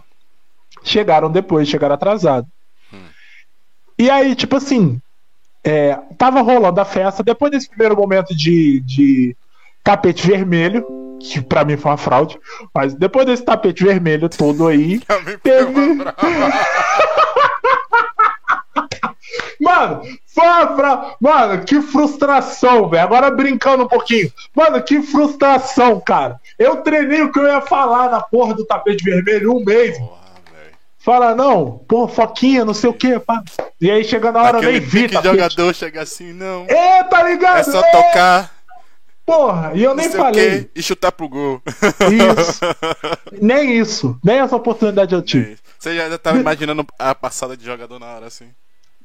chegaram 0.84 1.30
depois, 1.30 1.68
chegaram 1.68 1.96
atrasados. 1.96 2.50
E 3.98 4.10
aí, 4.10 4.34
tipo 4.34 4.56
assim, 4.56 5.02
é, 5.62 6.00
tava 6.18 6.40
rolando 6.42 6.80
a 6.80 6.86
festa, 6.86 7.22
depois 7.22 7.52
desse 7.52 7.68
primeiro 7.68 7.98
momento 7.98 8.34
de, 8.34 8.80
de 8.80 9.36
tapete 9.84 10.26
vermelho, 10.26 10.88
que 11.20 11.42
pra 11.42 11.64
mim 11.66 11.76
foi 11.78 11.92
uma 11.92 11.98
fraude, 11.98 12.40
mas 12.74 12.94
depois 12.94 13.26
desse 13.26 13.44
tapete 13.44 13.84
vermelho 13.84 14.30
todo 14.30 14.68
aí, 14.68 15.00
Teve-. 15.44 16.00
Mano, 19.60 20.02
foi 20.26 20.46
uma 20.48 20.76
fra- 20.76 21.16
Mano, 21.20 21.64
que 21.66 21.82
frustração, 21.82 22.90
velho. 22.90 23.04
Agora 23.04 23.30
brincando 23.30 23.84
um 23.84 23.88
pouquinho. 23.88 24.32
Mano, 24.56 24.82
que 24.82 25.02
frustração, 25.02 26.00
cara. 26.00 26.40
Eu 26.58 26.78
treinei 26.78 27.22
o 27.22 27.32
que 27.32 27.40
eu 27.40 27.46
ia 27.48 27.62
falar 27.62 28.10
na 28.10 28.22
porra 28.22 28.54
do 28.54 28.66
tapete 28.66 29.04
vermelho 29.04 29.56
um 29.56 29.64
mês. 29.64 29.98
Porra. 29.98 30.20
Fala, 31.02 31.34
não, 31.34 31.80
pô, 31.88 32.08
foquinha, 32.08 32.66
não 32.66 32.74
sei 32.74 32.90
o 32.90 32.94
que, 32.94 33.20
pá. 33.20 33.42
E 33.80 33.90
aí 33.90 34.04
chega 34.04 34.32
na 34.32 34.42
hora, 34.44 34.58
eu 34.58 34.62
nem 34.64 34.76
Aquele 34.76 34.86
vi, 34.86 35.08
tapete. 35.10 35.24
jogador 35.32 35.74
chega 35.74 36.02
assim, 36.02 36.34
não. 36.34 36.66
É, 36.68 37.04
tá 37.04 37.24
ligado? 37.24 37.58
É 37.60 37.64
só 37.64 37.80
É, 37.80 37.92
tocar, 37.92 38.52
Porra, 39.30 39.72
e 39.76 39.84
eu 39.84 39.94
nem 39.96 40.10
falei. 40.10 40.62
quê, 40.64 40.70
e 40.76 40.82
chutar 40.84 41.12
pro 41.12 41.30
gol. 41.30 41.62
Isso. 41.68 42.60
Nem 43.42 43.78
isso. 43.78 44.18
Nem 44.24 44.40
essa 44.40 44.56
oportunidade 44.56 45.14
eu 45.14 45.22
tive. 45.22 45.58
Você 45.78 45.96
já 45.96 46.18
tava 46.18 46.40
imaginando 46.40 46.86
a 46.98 47.14
passada 47.16 47.56
de 47.56 47.64
jogador 47.66 48.00
na 48.00 48.08
hora, 48.08 48.26
assim. 48.28 48.46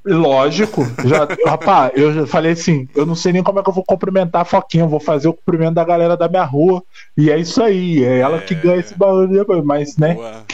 Lógico. 0.04 0.82
Já, 1.06 1.26
rapaz, 1.46 1.92
eu 1.94 2.12
já 2.12 2.26
falei 2.26 2.52
assim: 2.52 2.86
eu 2.94 3.06
não 3.06 3.14
sei 3.14 3.32
nem 3.32 3.42
como 3.42 3.58
é 3.60 3.62
que 3.62 3.68
eu 3.70 3.72
vou 3.74 3.84
cumprimentar 3.84 4.42
a 4.42 4.44
Foquinha. 4.44 4.84
Eu 4.84 4.88
vou 4.88 5.00
fazer 5.00 5.28
o 5.28 5.32
cumprimento 5.32 5.74
da 5.74 5.84
galera 5.84 6.16
da 6.16 6.28
minha 6.28 6.44
rua. 6.44 6.82
E 7.16 7.30
é 7.30 7.38
isso 7.38 7.62
aí. 7.62 8.04
É 8.04 8.18
ela 8.18 8.38
que 8.40 8.52
É. 8.54 8.56
ganha 8.58 8.80
esse 8.80 8.94
barulho. 8.94 9.46
Mas, 9.64 9.96
né? 9.96 10.14
Boa. 10.14 10.44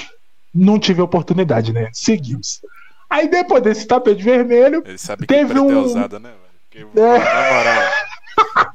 Não 0.55 0.79
tive 0.79 1.03
oportunidade, 1.03 1.73
né? 1.73 1.89
Seguimos. 1.93 2.61
Aí 3.09 3.29
depois 3.29 3.61
desse 3.63 3.87
tapete 3.87 4.23
vermelho, 4.23 4.83
Ele 4.87 4.99
sabe 4.99 5.23
que 5.23 5.35
Teve 5.35 5.53
é 5.59 5.61
um- 5.61 5.79
ousada, 5.79 6.21
né? 6.21 6.31
Porque, 6.71 6.87
É. 7.01 7.03
Na 7.03 7.19
moral, 7.19 7.93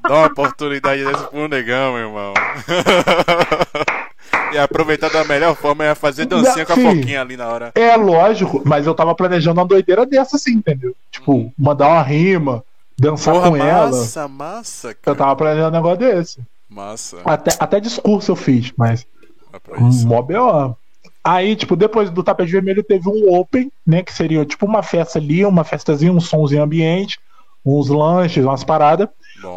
dá 0.03 0.13
uma 0.16 0.26
oportunidade 0.28 1.03
dessa 1.03 1.24
pro 1.26 1.47
negão, 1.47 1.93
meu 1.93 2.07
irmão. 2.07 2.34
e 4.53 4.57
aproveitar 4.57 5.09
da 5.09 5.24
melhor 5.24 5.55
forma 5.55 5.86
é 5.86 5.95
fazer 5.95 6.26
dancinha 6.26 6.66
com 6.66 6.74
a 6.74 6.76
foquinha 6.76 7.22
ali 7.22 7.38
na 7.38 7.47
hora. 7.47 7.72
é 7.76 7.95
lógico, 7.95 8.61
mas 8.66 8.86
eu 8.86 8.93
tava 8.93 9.16
planejando 9.16 9.59
uma 9.59 9.68
doideira 9.68 10.05
dessa 10.05 10.36
assim, 10.38 10.53
entendeu? 10.53 10.95
Tipo, 11.11 11.51
mandar 11.57 11.88
uma 11.89 12.01
rima, 12.01 12.63
dançar 12.97 13.34
Porra, 13.34 13.49
com 13.49 13.55
ela. 13.57 13.88
massa, 13.91 14.28
massa, 14.28 14.89
Eu 14.89 14.95
cara. 15.01 15.18
tava 15.18 15.36
planejando 15.36 15.70
um 15.70 15.72
negócio 15.72 15.97
desse. 15.97 16.39
Massa. 16.70 17.18
Até, 17.24 17.55
até 17.59 17.80
discurso 17.80 18.32
eu 18.32 18.36
fiz, 18.36 18.72
mas 18.78 19.05
É. 19.53 20.05
Mó 20.05 20.22
B.O. 20.22 20.76
Aí, 21.24 21.55
tipo, 21.55 21.76
depois 21.76 22.09
do 22.11 22.22
tapete 22.22 22.51
vermelho 22.51 22.84
teve 22.84 23.09
um 23.09 23.34
open, 23.34 23.72
né? 23.86 24.03
Que 24.03 24.13
seria 24.13 24.45
tipo 24.45 24.66
uma 24.66 24.84
festa 24.84 25.18
ali, 25.18 25.43
uma 25.43 25.63
festazinha, 25.63 26.11
um 26.11 26.20
somzinho 26.20 26.61
ambiente, 26.61 27.20
uns 27.66 27.89
lanches, 27.89 28.45
umas 28.45 28.63
paradas, 28.63 29.07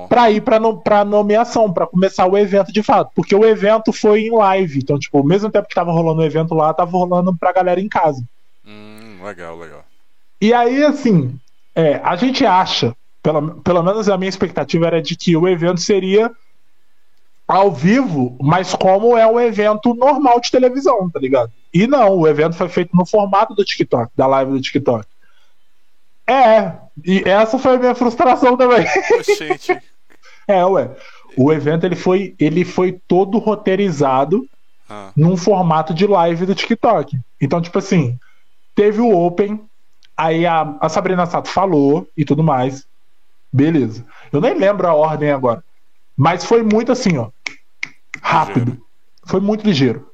Pra 0.09 0.31
ir 0.31 0.43
pra, 0.43 0.59
no, 0.59 0.83
nomeação, 1.07 1.73
pra 1.73 1.87
começar 1.87 2.27
o 2.27 2.37
evento 2.37 2.73
de 2.73 2.83
fato. 2.83 3.11
Porque 3.15 3.35
o 3.35 3.45
evento 3.45 3.93
foi 3.93 4.27
em 4.27 4.31
live. 4.31 4.79
Então, 4.79 4.99
tipo, 4.99 5.19
ao 5.19 5.25
mesmo 5.25 5.51
tempo 5.51 5.69
que 5.69 5.75
tava 5.75 5.93
rolando 5.93 6.21
o 6.21 6.25
evento 6.25 6.55
lá, 6.55 6.73
tava 6.75 6.91
rolando 6.91 7.37
pra 7.37 7.53
galera 7.53 7.81
em 7.81 7.89
casa. 7.89 8.23
hum, 8.67 9.19
legal, 9.23 9.57
legal. 9.59 9.85
E 10.41 10.53
aí, 10.53 10.85
assim, 10.85 11.39
é, 11.75 12.01
a 12.03 12.17
gente 12.17 12.45
acha, 12.45 12.95
pelo, 13.23 13.61
pelo 13.61 13.83
menos 13.83 14.09
a 14.09 14.17
minha 14.17 14.29
expectativa 14.29 14.87
era 14.87 15.03
de 15.03 15.17
que 15.17 15.37
o 15.37 15.49
evento 15.49 15.81
seria 15.81 16.31
ao 17.47 17.73
vivo, 17.73 18.37
mas 18.41 18.75
como 18.75 19.17
é 19.17 19.27
um 19.27 19.41
evento 19.41 19.95
normal 19.95 20.39
de 20.39 20.51
televisão, 20.51 21.09
tá 21.09 21.19
ligado? 21.19 21.51
E 21.73 21.87
não, 21.87 22.19
o 22.19 22.29
evento 22.29 22.55
foi 22.55 22.69
feito 22.69 22.95
no 22.95 23.07
formato 23.07 23.55
do 23.55 23.65
TikTok, 23.65 24.13
da 24.15 24.27
live 24.27 24.53
do 24.53 24.61
TikTok. 24.61 25.07
É, 26.27 26.73
e 27.05 27.23
essa 27.29 27.59
foi 27.59 27.75
a 27.77 27.79
minha 27.79 27.95
frustração 27.95 28.57
também. 28.57 28.87
Oxente. 29.19 29.79
É, 30.51 30.65
ué. 30.65 30.97
O 31.37 31.53
evento 31.53 31.85
ele 31.85 31.95
foi, 31.95 32.35
ele 32.39 32.65
foi 32.65 32.99
todo 33.07 33.37
roteirizado 33.37 34.49
Ah, 34.89 35.13
num 35.15 35.37
formato 35.37 35.93
de 35.93 36.07
live 36.07 36.47
do 36.47 36.55
TikTok. 36.55 37.21
Então, 37.39 37.61
tipo 37.61 37.79
assim, 37.79 38.19
teve 38.75 38.99
o 39.03 39.15
Open, 39.15 39.61
aí 40.17 40.47
a, 40.47 40.75
a 40.81 40.89
Sabrina 40.89 41.27
Sato 41.27 41.51
falou 41.51 42.09
e 42.17 42.25
tudo 42.25 42.43
mais. 42.43 42.87
Beleza. 43.53 44.07
Eu 44.33 44.41
nem 44.41 44.55
lembro 44.55 44.89
a 44.89 44.95
ordem 44.95 45.31
agora. 45.31 45.63
Mas 46.17 46.45
foi 46.47 46.63
muito 46.63 46.91
assim, 46.93 47.19
ó. 47.19 47.29
Rápido. 48.23 48.71
Ligeiro. 48.71 48.87
Foi 49.27 49.41
muito 49.41 49.67
ligeiro. 49.67 50.11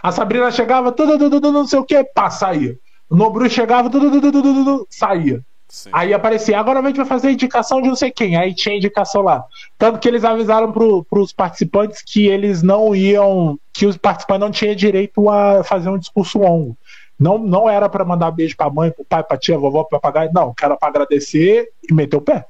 A 0.00 0.12
Sabrina 0.12 0.50
chegava, 0.52 0.92
tudo, 0.92 1.18
tudo, 1.18 1.40
tudo, 1.40 1.50
não 1.52 1.66
sei 1.66 1.78
o 1.80 1.84
que, 1.84 2.04
pá, 2.04 2.30
saía. 2.30 2.78
O 3.10 3.16
Nobru 3.16 3.50
chegava, 3.50 3.90
tudo, 3.90 4.10
tudo, 4.12 4.30
tudo, 4.30 4.42
tudo, 4.42 4.64
tudo, 4.64 4.86
saía. 4.90 5.42
Sim. 5.68 5.90
Aí 5.92 6.12
aparecia, 6.14 6.58
agora 6.58 6.80
a 6.80 6.82
gente 6.82 6.96
vai 6.96 7.06
fazer 7.06 7.28
a 7.28 7.32
indicação 7.32 7.80
de 7.80 7.88
não 7.88 7.96
sei 7.96 8.10
quem. 8.10 8.36
Aí 8.36 8.54
tinha 8.54 8.76
indicação 8.76 9.22
lá. 9.22 9.44
Tanto 9.78 9.98
que 9.98 10.08
eles 10.08 10.24
avisaram 10.24 10.72
pro, 10.72 11.04
pros 11.04 11.32
participantes 11.32 12.02
que 12.02 12.26
eles 12.26 12.62
não 12.62 12.94
iam. 12.94 13.58
que 13.72 13.86
os 13.86 13.96
participantes 13.96 14.40
não 14.40 14.50
tinham 14.50 14.74
direito 14.74 15.28
a 15.28 15.64
fazer 15.64 15.88
um 15.88 15.98
discurso 15.98 16.38
longo. 16.38 16.76
Não, 17.18 17.38
não 17.38 17.68
era 17.70 17.88
para 17.88 18.04
mandar 18.04 18.30
beijo 18.30 18.56
pra 18.56 18.70
mãe, 18.70 18.90
pro 18.90 19.04
pai, 19.04 19.22
pra 19.22 19.38
tia, 19.38 19.58
vovó, 19.58 19.84
pro 19.84 20.00
papagaio. 20.00 20.30
Não, 20.34 20.52
que 20.52 20.64
era 20.64 20.76
pra 20.76 20.88
agradecer 20.88 21.68
e 21.88 21.94
meter 21.94 22.16
o 22.16 22.20
pé. 22.20 22.44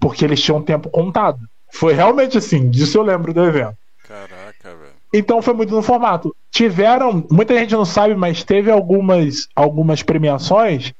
Porque 0.00 0.24
eles 0.24 0.40
tinham 0.40 0.62
tempo 0.62 0.88
contado. 0.88 1.40
Foi 1.72 1.92
realmente 1.92 2.38
assim, 2.38 2.70
disso 2.70 2.98
eu 2.98 3.02
lembro 3.02 3.34
do 3.34 3.44
evento. 3.44 3.76
Caraca, 4.06 4.76
velho. 4.76 4.94
Então 5.12 5.40
foi 5.40 5.54
muito 5.54 5.74
no 5.74 5.82
formato. 5.82 6.34
Tiveram, 6.50 7.24
muita 7.30 7.54
gente 7.54 7.72
não 7.72 7.84
sabe, 7.84 8.14
mas 8.14 8.42
teve 8.42 8.70
algumas, 8.70 9.48
algumas 9.54 10.02
premiações 10.02 10.92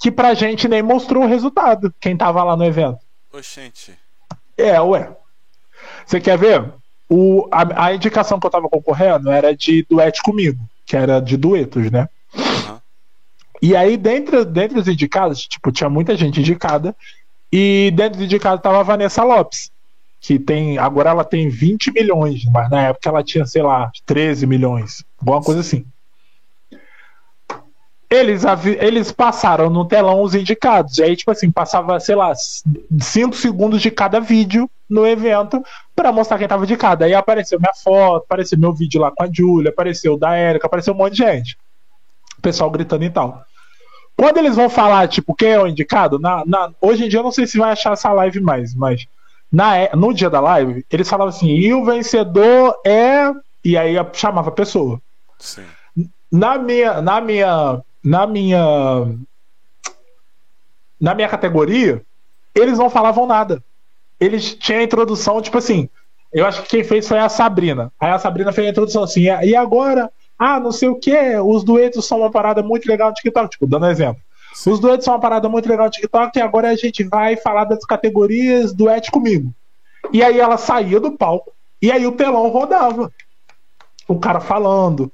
que 0.00 0.10
pra 0.10 0.32
gente 0.32 0.66
nem 0.66 0.82
mostrou 0.82 1.24
o 1.24 1.28
resultado, 1.28 1.94
quem 2.00 2.16
tava 2.16 2.42
lá 2.42 2.56
no 2.56 2.64
evento. 2.64 2.98
Oxente. 3.32 3.94
É, 4.56 4.80
ué. 4.80 5.14
Você 6.06 6.18
quer 6.18 6.38
ver? 6.38 6.64
O, 7.08 7.46
a, 7.50 7.86
a 7.86 7.94
indicação 7.94 8.40
que 8.40 8.46
eu 8.46 8.50
tava 8.50 8.68
concorrendo 8.68 9.30
era 9.30 9.54
de 9.54 9.84
duete 9.88 10.22
comigo, 10.22 10.58
que 10.86 10.96
era 10.96 11.20
de 11.20 11.36
duetos, 11.36 11.90
né? 11.90 12.08
Aham. 12.34 12.80
E 13.60 13.76
aí, 13.76 13.98
dentro, 13.98 14.44
dentro 14.44 14.76
dos 14.76 14.88
indicados, 14.88 15.46
tipo, 15.46 15.70
tinha 15.70 15.90
muita 15.90 16.16
gente 16.16 16.40
indicada. 16.40 16.96
E 17.52 17.92
dentro 17.94 18.18
dos 18.18 18.24
indicados 18.24 18.62
tava 18.62 18.80
a 18.80 18.84
Vanessa 18.84 19.22
Lopes, 19.22 19.70
que 20.20 20.38
tem. 20.38 20.78
Agora 20.78 21.10
ela 21.10 21.24
tem 21.24 21.48
20 21.48 21.92
milhões, 21.92 22.44
mas 22.44 22.70
na 22.70 22.88
época 22.88 23.08
ela 23.08 23.24
tinha, 23.24 23.44
sei 23.44 23.62
lá, 23.62 23.90
13 24.06 24.46
milhões. 24.46 25.04
Alguma 25.18 25.42
coisa 25.42 25.60
assim. 25.60 25.84
Eles, 28.10 28.42
eles 28.80 29.12
passaram 29.12 29.70
no 29.70 29.84
telão 29.84 30.20
os 30.22 30.34
indicados. 30.34 30.98
E 30.98 31.02
aí, 31.04 31.14
tipo 31.16 31.30
assim, 31.30 31.48
passava, 31.50 32.00
sei 32.00 32.16
lá, 32.16 32.32
5 32.34 33.36
segundos 33.36 33.80
de 33.80 33.88
cada 33.90 34.18
vídeo 34.18 34.68
no 34.88 35.06
evento 35.06 35.62
pra 35.94 36.10
mostrar 36.10 36.36
quem 36.36 36.48
tava 36.48 36.64
indicado. 36.64 37.04
Aí 37.04 37.14
apareceu 37.14 37.60
minha 37.60 37.72
foto, 37.72 38.24
apareceu 38.24 38.58
meu 38.58 38.72
vídeo 38.72 39.00
lá 39.00 39.12
com 39.12 39.22
a 39.22 39.28
Júlia, 39.32 39.70
apareceu 39.70 40.14
o 40.14 40.18
da 40.18 40.34
Érica, 40.34 40.66
apareceu 40.66 40.92
um 40.92 40.96
monte 40.96 41.12
de 41.12 41.18
gente. 41.18 41.56
O 42.36 42.42
pessoal 42.42 42.68
gritando 42.70 43.04
e 43.04 43.10
tal. 43.10 43.44
Quando 44.16 44.38
eles 44.38 44.56
vão 44.56 44.68
falar, 44.68 45.06
tipo, 45.06 45.32
quem 45.34 45.50
é 45.52 45.60
o 45.60 45.68
indicado, 45.68 46.18
na, 46.18 46.42
na- 46.44 46.70
hoje 46.80 47.04
em 47.04 47.08
dia 47.08 47.20
eu 47.20 47.24
não 47.24 47.30
sei 47.32 47.46
se 47.46 47.58
vai 47.58 47.70
achar 47.70 47.92
essa 47.92 48.12
live 48.12 48.40
mais, 48.40 48.74
mas 48.74 49.06
na, 49.52 49.76
é- 49.76 49.94
no 49.94 50.12
dia 50.12 50.28
da 50.28 50.40
live, 50.40 50.84
eles 50.90 51.08
falavam 51.08 51.32
assim, 51.32 51.48
e 51.48 51.72
o 51.72 51.84
vencedor 51.84 52.74
é. 52.84 53.30
E 53.64 53.76
aí 53.78 53.94
chamava 54.14 54.48
a 54.48 54.52
pessoa. 54.52 55.00
Sim. 55.38 55.62
Na 56.32 56.58
minha. 56.58 57.00
Na 57.00 57.20
minha. 57.20 57.80
Na 58.02 58.26
minha. 58.26 59.06
Na 61.00 61.14
minha 61.14 61.28
categoria, 61.28 62.02
eles 62.54 62.78
não 62.78 62.90
falavam 62.90 63.26
nada. 63.26 63.62
Eles 64.18 64.54
tinham 64.54 64.80
a 64.80 64.84
introdução, 64.84 65.40
tipo 65.40 65.58
assim. 65.58 65.88
Eu 66.32 66.46
acho 66.46 66.62
que 66.62 66.68
quem 66.68 66.84
fez 66.84 67.08
foi 67.08 67.18
a 67.18 67.28
Sabrina. 67.28 67.92
Aí 67.98 68.10
a 68.10 68.18
Sabrina 68.18 68.52
fez 68.52 68.66
a 68.66 68.70
introdução 68.70 69.02
assim, 69.02 69.22
e 69.22 69.56
agora? 69.56 70.10
Ah, 70.38 70.60
não 70.60 70.72
sei 70.72 70.88
o 70.88 70.94
que, 70.94 71.36
os 71.38 71.64
duetos 71.64 72.06
são 72.06 72.20
uma 72.20 72.30
parada 72.30 72.62
muito 72.62 72.86
legal 72.86 73.08
no 73.08 73.14
TikTok. 73.14 73.50
Tipo, 73.50 73.66
dando 73.66 73.86
exemplo. 73.86 74.22
Sim. 74.54 74.70
Os 74.70 74.80
duetos 74.80 75.04
são 75.04 75.14
uma 75.14 75.20
parada 75.20 75.48
muito 75.48 75.68
legal 75.68 75.86
no 75.86 75.92
TikTok 75.92 76.38
e 76.38 76.42
agora 76.42 76.70
a 76.70 76.76
gente 76.76 77.04
vai 77.04 77.36
falar 77.36 77.64
das 77.64 77.84
categorias 77.84 78.72
duete 78.72 79.10
comigo. 79.10 79.52
E 80.12 80.22
aí 80.22 80.40
ela 80.40 80.56
saía 80.56 80.98
do 80.98 81.12
palco 81.12 81.52
e 81.80 81.90
aí 81.90 82.06
o 82.06 82.12
telão 82.12 82.48
rodava. 82.48 83.12
O 84.08 84.18
cara 84.18 84.40
falando. 84.40 85.12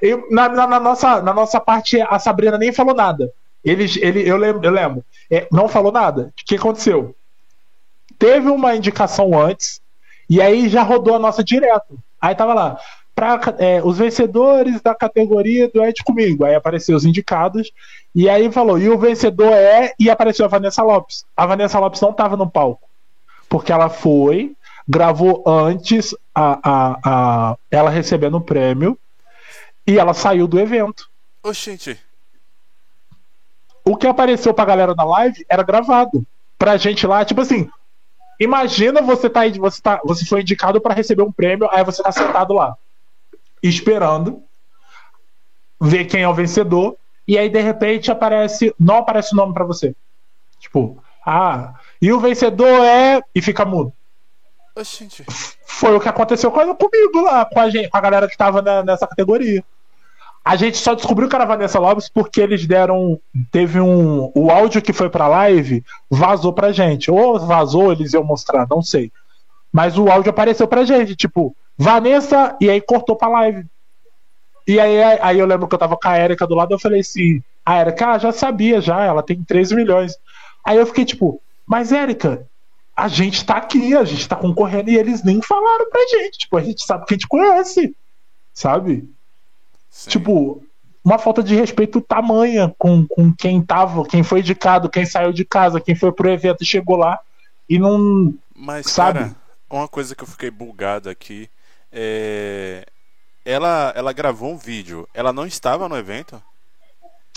Eu, 0.00 0.26
na, 0.30 0.48
na- 0.48 0.66
na 0.66 0.80
nossa, 0.80 1.20
na 1.22 1.32
nossa 1.34 1.60
parte, 1.60 2.00
a 2.00 2.18
Sabrina 2.18 2.58
nem 2.58 2.72
falou 2.72 2.94
nada. 2.94 3.30
Eles, 3.64 3.96
ele, 3.96 4.28
eu 4.28 4.36
lembro, 4.36 4.64
eu 4.64 4.70
lembro 4.70 5.04
é, 5.30 5.46
não 5.50 5.68
falou 5.68 5.90
nada. 5.90 6.32
O 6.40 6.44
que 6.46 6.56
aconteceu? 6.56 7.14
Teve 8.18 8.48
uma 8.48 8.74
indicação 8.76 9.38
antes 9.38 9.80
e 10.28 10.40
aí 10.40 10.68
já 10.68 10.82
rodou 10.82 11.14
a 11.14 11.18
nossa 11.18 11.42
direto. 11.42 11.98
Aí 12.20 12.34
tava 12.34 12.54
lá. 12.54 12.78
Pra, 13.14 13.40
é, 13.58 13.80
os 13.82 13.98
vencedores 13.98 14.80
da 14.82 14.94
categoria 14.94 15.70
duete 15.72 16.02
comigo. 16.02 16.44
Aí 16.44 16.54
apareceu 16.54 16.96
os 16.96 17.04
indicados 17.04 17.70
e 18.14 18.28
aí 18.28 18.50
falou, 18.50 18.78
e 18.78 18.88
o 18.88 18.98
vencedor 18.98 19.52
é. 19.52 19.92
E 19.98 20.10
apareceu 20.10 20.44
a 20.44 20.48
Vanessa 20.48 20.82
Lopes. 20.82 21.24
A 21.36 21.46
Vanessa 21.46 21.78
Lopes 21.78 22.00
não 22.00 22.10
estava 22.10 22.36
no 22.36 22.48
palco. 22.50 22.88
Porque 23.48 23.72
ela 23.72 23.88
foi, 23.88 24.52
gravou 24.88 25.42
antes 25.46 26.14
a, 26.34 26.58
a, 26.62 26.98
a, 27.52 27.56
ela 27.70 27.90
recebendo 27.90 28.36
o 28.36 28.40
prêmio 28.40 28.98
e 29.86 29.98
ela 29.98 30.14
saiu 30.14 30.46
do 30.46 30.58
evento. 30.58 31.08
Oxente. 31.42 31.98
O 33.84 33.96
que 33.96 34.06
apareceu 34.06 34.54
pra 34.54 34.64
galera 34.64 34.94
na 34.94 35.04
live 35.04 35.44
era 35.48 35.62
gravado. 35.62 36.24
Pra 36.58 36.76
gente 36.76 37.06
lá, 37.06 37.24
tipo 37.24 37.40
assim. 37.40 37.68
Imagina 38.40 39.00
você 39.02 39.28
tá 39.30 39.40
aí, 39.40 39.56
você, 39.58 39.80
tá, 39.80 40.00
você 40.04 40.24
foi 40.24 40.40
indicado 40.40 40.80
pra 40.80 40.94
receber 40.94 41.22
um 41.22 41.30
prêmio, 41.30 41.68
aí 41.70 41.84
você 41.84 42.02
tá 42.02 42.10
sentado 42.10 42.52
lá, 42.52 42.76
esperando 43.62 44.42
ver 45.80 46.06
quem 46.06 46.22
é 46.22 46.28
o 46.28 46.34
vencedor, 46.34 46.96
e 47.28 47.38
aí 47.38 47.48
de 47.48 47.60
repente 47.60 48.10
aparece, 48.10 48.74
não 48.78 48.96
aparece 48.96 49.32
o 49.32 49.36
nome 49.36 49.54
pra 49.54 49.64
você. 49.64 49.94
Tipo, 50.58 51.00
ah, 51.24 51.74
e 52.02 52.12
o 52.12 52.18
vencedor 52.18 52.66
é 52.84 53.22
e 53.32 53.40
fica 53.40 53.64
mudo. 53.64 53.92
Oxente. 54.74 55.24
Foi 55.64 55.94
o 55.94 56.00
que 56.00 56.08
aconteceu 56.08 56.50
com- 56.50 56.74
comigo 56.74 57.20
lá, 57.20 57.44
com 57.44 57.60
a, 57.60 57.70
gente, 57.70 57.88
com 57.88 57.96
a 57.96 58.00
galera 58.00 58.28
que 58.28 58.36
tava 58.36 58.60
na- 58.60 58.82
nessa 58.82 59.06
categoria. 59.06 59.62
A 60.44 60.56
gente 60.56 60.76
só 60.76 60.94
descobriu 60.94 61.28
que 61.28 61.34
era 61.34 61.46
Vanessa 61.46 61.78
Lopes 61.78 62.08
porque 62.08 62.40
eles 62.40 62.66
deram. 62.66 63.18
Teve 63.50 63.80
um. 63.80 64.30
O 64.34 64.50
áudio 64.50 64.82
que 64.82 64.92
foi 64.92 65.08
pra 65.08 65.26
live 65.26 65.82
vazou 66.10 66.52
pra 66.52 66.70
gente. 66.70 67.10
Ou 67.10 67.40
vazou, 67.40 67.90
eles 67.92 68.12
iam 68.12 68.22
mostrar, 68.22 68.66
não 68.68 68.82
sei. 68.82 69.10
Mas 69.72 69.96
o 69.96 70.08
áudio 70.08 70.30
apareceu 70.30 70.68
pra 70.68 70.84
gente, 70.84 71.16
tipo, 71.16 71.56
Vanessa, 71.76 72.56
e 72.60 72.70
aí 72.70 72.80
cortou 72.80 73.16
pra 73.16 73.28
live. 73.28 73.64
E 74.68 74.78
aí, 74.78 75.02
aí 75.20 75.38
eu 75.38 75.46
lembro 75.46 75.66
que 75.66 75.74
eu 75.74 75.78
tava 75.78 75.96
com 75.96 76.08
a 76.08 76.18
Erika 76.18 76.46
do 76.46 76.54
lado, 76.54 76.72
eu 76.72 76.78
falei 76.78 77.00
assim, 77.00 77.42
a 77.66 77.80
Erika 77.80 78.10
ah, 78.10 78.18
já 78.18 78.32
sabia, 78.32 78.80
já, 78.80 79.04
ela 79.04 79.22
tem 79.22 79.42
13 79.42 79.74
milhões. 79.74 80.16
Aí 80.64 80.76
eu 80.76 80.86
fiquei 80.86 81.04
tipo, 81.04 81.40
mas 81.66 81.90
Erika, 81.90 82.46
a 82.96 83.08
gente 83.08 83.44
tá 83.44 83.56
aqui, 83.56 83.96
a 83.96 84.04
gente 84.04 84.28
tá 84.28 84.36
concorrendo 84.36 84.90
e 84.90 84.96
eles 84.96 85.24
nem 85.24 85.42
falaram 85.42 85.90
pra 85.90 86.00
gente. 86.06 86.38
Tipo, 86.38 86.56
a 86.56 86.62
gente 86.62 86.84
sabe 86.84 87.04
que 87.06 87.14
a 87.14 87.16
gente 87.16 87.28
conhece, 87.28 87.96
sabe? 88.52 89.08
Sim. 89.94 90.10
Tipo, 90.10 90.60
uma 91.04 91.18
falta 91.18 91.40
de 91.40 91.54
respeito 91.54 92.00
tamanha 92.00 92.74
com, 92.76 93.06
com 93.06 93.32
quem 93.32 93.62
tava, 93.62 94.04
quem 94.04 94.24
foi 94.24 94.40
indicado, 94.40 94.90
quem 94.90 95.06
saiu 95.06 95.32
de 95.32 95.44
casa, 95.44 95.80
quem 95.80 95.94
foi 95.94 96.10
pro 96.10 96.28
evento 96.28 96.62
e 96.62 96.66
chegou 96.66 96.96
lá 96.96 97.20
e 97.70 97.78
não. 97.78 98.34
Mas, 98.52 98.86
sabe? 98.86 99.20
cara, 99.20 99.36
uma 99.70 99.86
coisa 99.86 100.16
que 100.16 100.24
eu 100.24 100.26
fiquei 100.26 100.50
bugado 100.50 101.08
aqui 101.08 101.48
é. 101.92 102.84
Ela, 103.44 103.92
ela 103.94 104.12
gravou 104.12 104.50
um 104.50 104.56
vídeo. 104.56 105.06
Ela 105.14 105.32
não 105.32 105.46
estava 105.46 105.88
no 105.88 105.96
evento? 105.96 106.42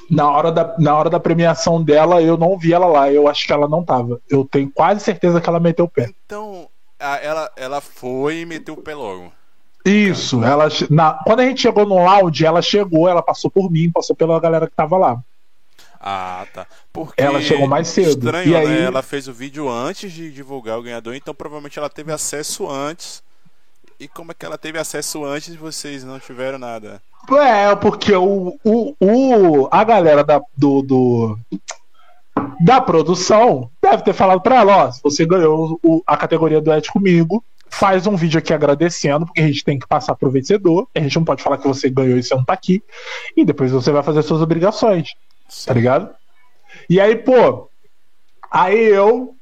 Na 0.09 0.31
hora, 0.31 0.51
da, 0.51 0.75
na 0.79 0.97
hora 0.97 1.09
da 1.11 1.19
premiação 1.19 1.83
dela, 1.83 2.21
eu 2.23 2.37
não 2.37 2.57
vi 2.57 2.73
ela 2.73 2.87
lá. 2.87 3.11
Eu 3.11 3.27
acho 3.27 3.45
que 3.45 3.53
ela 3.53 3.67
não 3.67 3.83
tava. 3.83 4.19
Eu 4.27 4.45
tenho 4.45 4.71
quase 4.71 5.01
certeza 5.01 5.39
que 5.39 5.47
ela 5.47 5.59
meteu 5.59 5.85
o 5.85 5.89
pé. 5.89 6.09
Então, 6.25 6.69
a- 6.99 7.17
ela, 7.17 7.51
ela 7.55 7.81
foi 7.81 8.39
e 8.39 8.45
meteu 8.45 8.73
o 8.73 8.81
pé 8.81 8.95
logo. 8.95 9.31
Isso, 9.89 10.43
ela. 10.43 10.67
Na, 10.89 11.13
quando 11.25 11.39
a 11.41 11.45
gente 11.45 11.61
chegou 11.61 11.85
no 11.85 11.95
lounge, 12.03 12.45
ela 12.45 12.61
chegou, 12.61 13.07
ela 13.07 13.21
passou 13.21 13.49
por 13.49 13.71
mim, 13.71 13.89
passou 13.91 14.15
pela 14.15 14.39
galera 14.39 14.67
que 14.67 14.75
tava 14.75 14.97
lá. 14.97 15.19
Ah, 15.99 16.45
tá. 16.53 16.67
Porque 16.93 17.21
Ela 17.21 17.41
chegou 17.41 17.67
mais 17.67 17.87
cedo. 17.87 18.09
Estranho, 18.09 18.47
E 18.47 18.51
né? 18.51 18.57
aí- 18.59 18.81
Ela 18.83 19.01
fez 19.01 19.27
o 19.27 19.33
vídeo 19.33 19.67
antes 19.69 20.11
de 20.11 20.31
divulgar 20.31 20.77
o 20.77 20.83
ganhador, 20.83 21.15
então 21.15 21.33
provavelmente 21.33 21.77
ela 21.79 21.89
teve 21.89 22.11
acesso 22.11 22.69
antes. 22.69 23.23
E 23.99 24.07
como 24.07 24.31
é 24.31 24.35
que 24.35 24.45
ela 24.45 24.59
teve 24.59 24.77
acesso 24.77 25.25
antes 25.25 25.53
e 25.53 25.57
vocês 25.57 26.03
não 26.03 26.19
tiveram 26.19 26.59
nada? 26.59 27.01
É, 27.31 27.75
porque 27.75 28.13
o, 28.15 28.57
o, 28.63 28.95
o, 29.01 29.67
a 29.71 29.83
galera 29.83 30.23
da, 30.23 30.39
do, 30.55 30.81
do- 30.83 31.39
da 32.63 32.79
produção 32.79 33.69
deve 33.81 34.03
ter 34.03 34.13
falado 34.13 34.39
pra 34.41 34.57
ela, 34.57 34.85
ó, 34.87 34.91
você 35.03 35.25
ganhou 35.25 35.79
o- 35.83 36.03
a 36.05 36.15
categoria 36.15 36.61
do 36.61 36.71
Ed 36.71 36.89
comigo, 36.91 37.43
faz 37.69 38.07
um 38.07 38.15
vídeo 38.15 38.39
aqui 38.39 38.53
agradecendo, 38.53 39.25
porque 39.25 39.41
a 39.41 39.47
gente 39.47 39.63
tem 39.63 39.77
que 39.77 39.87
passar 39.87 40.15
pro 40.15 40.31
vencedor, 40.31 40.87
a 40.95 40.99
gente 40.99 41.15
não 41.15 41.23
pode 41.25 41.43
falar 41.43 41.57
que 41.57 41.67
você 41.67 41.89
ganhou 41.89 42.17
e 42.17 42.23
você 42.23 42.33
não 42.35 42.43
tá 42.43 42.53
aqui, 42.53 42.81
e 43.35 43.45
depois 43.45 43.71
você 43.71 43.91
vai 43.91 44.01
fazer 44.03 44.21
suas 44.23 44.41
obrigações, 44.41 45.13
tá 45.65 45.73
ligado? 45.73 46.09
E 46.89 46.99
aí, 46.99 47.15
pô, 47.15 47.69
aí 48.49 48.83
eu 48.85 49.35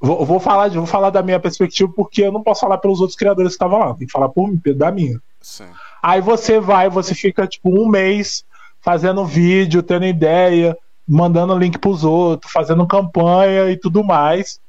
vou, 0.00 0.24
vou 0.24 0.40
falar, 0.40 0.68
de- 0.68 0.76
vou 0.78 0.86
falar 0.86 1.10
da 1.10 1.22
minha 1.22 1.40
perspectiva, 1.40 1.90
porque 1.94 2.22
eu 2.22 2.32
não 2.32 2.42
posso 2.42 2.60
falar 2.60 2.78
pelos 2.78 3.00
outros 3.00 3.16
criadores 3.16 3.50
que 3.52 3.54
estavam 3.54 3.78
lá, 3.78 3.94
tem 3.94 4.06
que 4.06 4.12
falar 4.12 4.28
por 4.28 4.48
mim, 4.48 4.60
da 4.76 4.90
minha. 4.90 5.20
Sim. 5.40 5.66
Aí 6.02 6.20
você 6.20 6.60
vai, 6.60 6.88
você 6.88 7.14
fica 7.14 7.46
tipo 7.46 7.70
um 7.70 7.88
mês 7.88 8.44
fazendo 8.80 9.24
vídeo, 9.24 9.82
tendo 9.82 10.04
ideia, 10.04 10.76
mandando 11.08 11.56
link 11.58 11.78
pros 11.78 12.04
outros, 12.04 12.52
fazendo 12.52 12.86
campanha 12.86 13.70
e 13.70 13.76
tudo 13.78 14.04
mais, 14.04 14.60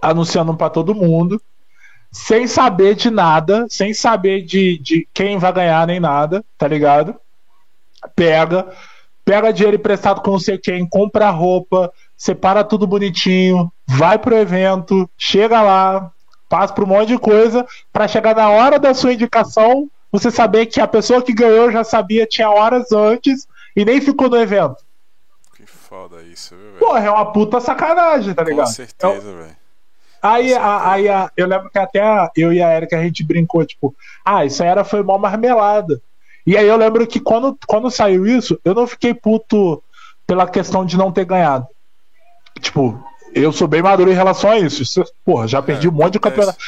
anunciando 0.00 0.54
pra 0.56 0.70
todo 0.70 0.94
mundo, 0.94 1.40
sem 2.12 2.46
saber 2.46 2.94
de 2.94 3.10
nada, 3.10 3.66
sem 3.68 3.94
saber 3.94 4.42
de, 4.42 4.78
de 4.78 5.08
quem 5.14 5.38
vai 5.38 5.52
ganhar 5.52 5.86
nem 5.86 6.00
nada, 6.00 6.44
tá 6.58 6.66
ligado? 6.66 7.14
Pega, 8.16 8.72
pega 9.24 9.52
dinheiro 9.52 9.76
emprestado 9.76 10.20
com 10.20 10.32
não 10.32 10.38
sei 10.38 10.58
quem, 10.58 10.88
compra 10.88 11.30
roupa, 11.30 11.92
separa 12.16 12.64
tudo 12.64 12.86
bonitinho, 12.86 13.72
vai 13.86 14.18
pro 14.18 14.36
evento, 14.36 15.08
chega 15.16 15.62
lá, 15.62 16.10
passa 16.48 16.74
por 16.74 16.84
um 16.84 16.88
monte 16.88 17.08
de 17.08 17.18
coisa, 17.18 17.64
pra 17.92 18.08
chegar 18.08 18.34
na 18.34 18.48
hora 18.48 18.78
da 18.78 18.92
sua 18.92 19.12
indicação, 19.12 19.88
você 20.10 20.30
saber 20.30 20.66
que 20.66 20.80
a 20.80 20.88
pessoa 20.88 21.22
que 21.22 21.32
ganhou 21.32 21.70
já 21.70 21.84
sabia, 21.84 22.26
tinha 22.26 22.50
horas 22.50 22.90
antes 22.90 23.46
e 23.76 23.84
nem 23.84 24.00
ficou 24.00 24.28
no 24.28 24.36
evento. 24.36 24.76
Que 25.54 25.64
foda 25.64 26.22
isso, 26.22 26.56
viu, 26.56 26.66
velho? 26.66 26.78
Porra, 26.78 27.00
é 27.04 27.10
uma 27.10 27.32
puta 27.32 27.60
sacanagem, 27.60 28.34
tá 28.34 28.42
Com 28.42 28.50
ligado? 28.50 28.66
certeza, 28.66 29.32
velho. 29.32 29.59
Aí, 30.22 30.52
a- 30.54 30.90
aí 30.92 31.08
a- 31.08 31.30
eu 31.36 31.46
lembro 31.46 31.70
que 31.70 31.78
até 31.78 32.00
a- 32.02 32.30
eu 32.36 32.52
e 32.52 32.62
a 32.62 32.76
Erika 32.76 32.98
a 32.98 33.02
gente 33.02 33.24
brincou, 33.24 33.64
tipo, 33.64 33.94
ah, 34.24 34.44
isso 34.44 34.62
aí 34.62 34.68
era, 34.68 34.84
foi 34.84 35.02
mal 35.02 35.18
marmelada. 35.18 36.00
E 36.46 36.56
aí 36.56 36.66
eu 36.66 36.76
lembro 36.76 37.06
que 37.06 37.20
quando, 37.20 37.56
quando 37.66 37.90
saiu 37.90 38.26
isso, 38.26 38.58
eu 38.64 38.74
não 38.74 38.86
fiquei 38.86 39.14
puto 39.14 39.82
pela 40.26 40.46
questão 40.46 40.84
de 40.84 40.96
não 40.96 41.12
ter 41.12 41.24
ganhado. 41.24 41.66
Tipo, 42.60 43.02
eu 43.34 43.52
sou 43.52 43.68
bem 43.68 43.82
maduro 43.82 44.10
em 44.10 44.14
relação 44.14 44.50
a 44.50 44.58
isso. 44.58 44.82
Isso, 44.82 45.04
porra, 45.24 45.46
já 45.48 45.62
perdi 45.62 45.88
um 45.88 45.92
monte 45.92 46.14
de 46.14 46.20
campeonato. 46.20 46.58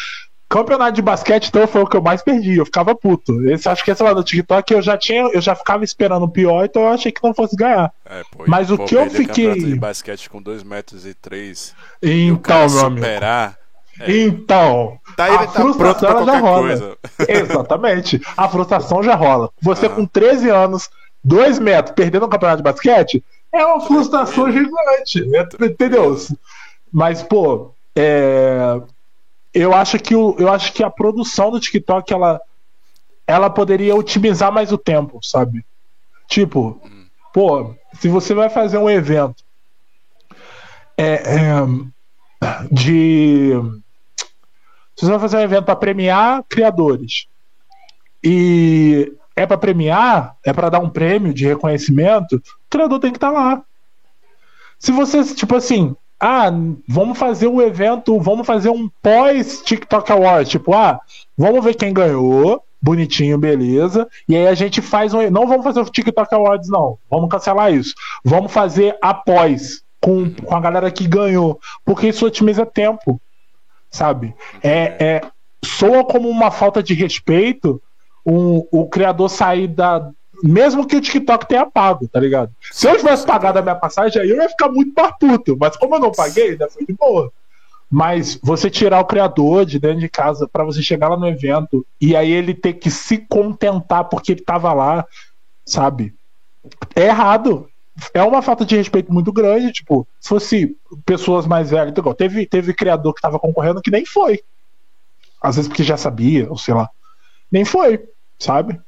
Campeonato 0.52 0.92
de 0.92 1.02
basquete, 1.02 1.48
então, 1.48 1.66
foi 1.66 1.82
o 1.82 1.86
que 1.86 1.96
eu 1.96 2.02
mais 2.02 2.22
perdi. 2.22 2.56
Eu 2.58 2.66
ficava 2.66 2.94
puto. 2.94 3.48
Esse, 3.50 3.68
acho 3.68 3.82
que 3.84 3.90
esse 3.90 4.02
lá 4.02 4.12
do 4.12 4.22
TikTok 4.22 4.72
eu 4.74 4.82
já 4.82 4.98
tinha, 4.98 5.22
eu 5.32 5.40
já 5.40 5.54
ficava 5.54 5.82
esperando 5.82 6.24
o 6.24 6.28
pior, 6.30 6.64
então 6.64 6.82
eu 6.82 6.88
achei 6.88 7.10
que 7.10 7.22
não 7.24 7.32
fosse 7.34 7.56
ganhar. 7.56 7.90
É, 8.04 8.22
pô, 8.30 8.44
Mas 8.46 8.70
o 8.70 8.76
que 8.78 8.94
eu 8.94 9.08
fiquei- 9.10 9.54
de 9.54 9.74
basquete 9.76 10.28
com 10.28 10.42
2 10.42 10.62
metros 10.62 11.06
e 11.06 11.14
3 11.14 11.74
e 12.02 12.30
o 12.30 12.34
Então, 12.34 12.40
cara 12.42 12.68
meu 12.68 12.80
amigo. 12.86 13.04
superar. 13.06 13.58
Então, 14.06 14.98
Tá, 15.16 15.26
a 15.26 15.46
tá 15.46 15.52
frustração 15.52 16.08
ela 16.10 16.24
já 16.24 16.38
rola. 16.38 16.60
coisa. 16.68 16.96
Exatamente. 17.28 18.20
A 18.36 18.48
frustração 18.48 19.02
já 19.02 19.14
rola. 19.14 19.50
Você 19.60 19.88
com 19.88 20.04
13 20.06 20.48
anos, 20.50 20.88
2 21.22 21.58
metros, 21.58 21.94
perdendo 21.94 22.26
um 22.26 22.28
campeonato 22.28 22.58
de 22.58 22.62
basquete, 22.64 23.24
é 23.52 23.64
uma 23.64 23.80
frustração 23.80 24.50
gigante. 24.50 25.22
é- 25.36 25.64
Entendeu? 25.66 26.16
Mas, 26.92 27.22
pô, 27.22 27.74
é, 27.96 28.80
eu, 29.52 29.74
acho 29.74 29.98
que 29.98 30.14
o, 30.14 30.36
eu 30.38 30.50
acho 30.50 30.72
que 30.72 30.82
a 30.82 30.90
produção 30.90 31.50
do 31.50 31.60
TikTok 31.60 32.12
ela, 32.12 32.40
ela 33.26 33.50
poderia 33.50 33.94
otimizar 33.94 34.52
mais 34.52 34.72
o 34.72 34.78
tempo, 34.78 35.20
sabe? 35.22 35.64
Tipo, 36.28 36.80
pô, 37.32 37.74
se 38.00 38.08
você 38.08 38.34
vai 38.34 38.48
fazer 38.48 38.78
um 38.78 38.88
evento 38.88 39.44
é, 40.96 41.14
é, 41.14 42.68
de 42.70 43.52
se 44.96 45.06
você 45.06 45.10
vai 45.10 45.20
fazer 45.20 45.36
um 45.38 45.40
evento 45.40 45.64
para 45.64 45.76
premiar 45.76 46.44
criadores 46.48 47.26
e 48.22 49.12
é 49.34 49.46
para 49.46 49.58
premiar, 49.58 50.36
é 50.44 50.52
para 50.52 50.68
dar 50.68 50.78
um 50.80 50.90
prêmio 50.90 51.32
de 51.32 51.46
reconhecimento, 51.46 52.36
o 52.36 52.42
criador 52.70 53.00
tem 53.00 53.10
que 53.10 53.16
estar 53.16 53.30
lá. 53.30 53.62
Se 54.78 54.92
você, 54.92 55.24
tipo 55.34 55.56
assim, 55.56 55.96
ah, 56.22 56.50
vamos 56.88 57.18
fazer 57.18 57.48
um 57.48 57.60
evento, 57.60 58.18
vamos 58.20 58.46
fazer 58.46 58.70
um 58.70 58.88
pós 59.02 59.60
TikTok 59.62 60.12
Awards, 60.12 60.50
tipo, 60.50 60.72
ah, 60.72 61.00
vamos 61.36 61.64
ver 61.64 61.74
quem 61.74 61.92
ganhou, 61.92 62.62
bonitinho, 62.80 63.36
beleza, 63.36 64.08
e 64.28 64.36
aí 64.36 64.46
a 64.46 64.54
gente 64.54 64.80
faz 64.80 65.12
um, 65.12 65.30
não 65.30 65.46
vamos 65.46 65.64
fazer 65.64 65.80
o 65.80 65.84
TikTok 65.84 66.34
Awards 66.34 66.68
não, 66.68 66.98
vamos 67.10 67.28
cancelar 67.28 67.72
isso. 67.72 67.94
Vamos 68.24 68.52
fazer 68.52 68.96
após 69.02 69.82
com, 70.00 70.30
com 70.30 70.54
a 70.54 70.60
galera 70.60 70.90
que 70.90 71.06
ganhou, 71.06 71.60
porque 71.84 72.08
isso 72.08 72.26
otimiza 72.26 72.64
tempo 72.64 73.20
sabe? 73.92 74.34
É, 74.62 75.04
é, 75.04 75.20
soa 75.62 76.02
como 76.02 76.28
uma 76.28 76.50
falta 76.50 76.82
de 76.82 76.94
respeito 76.94 77.80
um, 78.24 78.66
o 78.72 78.88
criador 78.88 79.28
sair 79.28 79.68
da. 79.68 80.10
Mesmo 80.42 80.86
que 80.86 80.96
o 80.96 81.00
TikTok 81.00 81.46
tenha 81.46 81.64
pago, 81.64 82.08
tá 82.08 82.18
ligado? 82.18 82.52
Se 82.72 82.88
eu 82.88 82.96
tivesse 82.96 83.24
pagado 83.24 83.60
a 83.60 83.62
minha 83.62 83.76
passagem, 83.76 84.20
aí 84.20 84.28
eu 84.28 84.36
ia 84.36 84.48
ficar 84.48 84.68
muito 84.68 84.92
mais 84.94 85.14
puto. 85.18 85.56
Mas 85.58 85.76
como 85.76 85.94
eu 85.94 86.00
não 86.00 86.10
paguei, 86.10 86.50
ainda 86.50 86.68
foi 86.68 86.84
de 86.84 86.92
boa. 86.92 87.32
Mas 87.88 88.40
você 88.42 88.68
tirar 88.68 89.00
o 89.00 89.04
criador 89.04 89.64
de 89.64 89.78
dentro 89.78 90.00
de 90.00 90.08
casa 90.08 90.48
pra 90.48 90.64
você 90.64 90.82
chegar 90.82 91.08
lá 91.08 91.16
no 91.16 91.28
evento 91.28 91.86
e 92.00 92.16
aí 92.16 92.32
ele 92.32 92.54
ter 92.54 92.72
que 92.72 92.90
se 92.90 93.18
contentar 93.18 94.04
porque 94.04 94.32
ele 94.32 94.40
tava 94.40 94.72
lá, 94.72 95.06
sabe? 95.64 96.14
É 96.96 97.04
errado. 97.04 97.68
É 98.14 98.22
uma 98.22 98.42
falta 98.42 98.64
de 98.64 98.74
respeito 98.76 99.12
muito 99.12 99.30
grande. 99.30 99.72
Tipo, 99.72 100.08
se 100.18 100.28
fosse 100.28 100.76
pessoas 101.04 101.46
mais 101.46 101.70
velhas, 101.70 101.94
igual, 101.96 102.14
teve, 102.14 102.46
teve 102.46 102.74
criador 102.74 103.14
que 103.14 103.20
tava 103.20 103.38
concorrendo 103.38 103.82
que 103.82 103.90
nem 103.90 104.04
foi. 104.04 104.40
Às 105.40 105.56
vezes 105.56 105.68
porque 105.68 105.84
já 105.84 105.96
sabia, 105.96 106.48
ou 106.48 106.56
sei 106.56 106.74
lá. 106.74 106.88
Nem 107.50 107.64
foi, 107.64 108.02
sabe? 108.38 108.80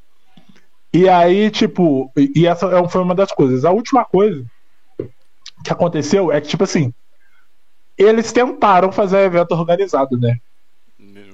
E 0.94 1.08
aí, 1.08 1.50
tipo, 1.50 2.12
e 2.16 2.46
essa 2.46 2.66
é- 2.66 2.88
foi 2.88 3.02
uma 3.02 3.16
das 3.16 3.32
coisas. 3.32 3.64
A 3.64 3.72
última 3.72 4.04
coisa 4.04 4.46
que 5.64 5.72
aconteceu 5.72 6.30
é 6.30 6.40
que, 6.40 6.46
tipo 6.46 6.62
assim, 6.62 6.94
eles 7.98 8.32
tentaram 8.32 8.92
fazer 8.92 9.16
um 9.16 9.20
evento 9.20 9.52
organizado, 9.52 10.16
né? 10.16 10.38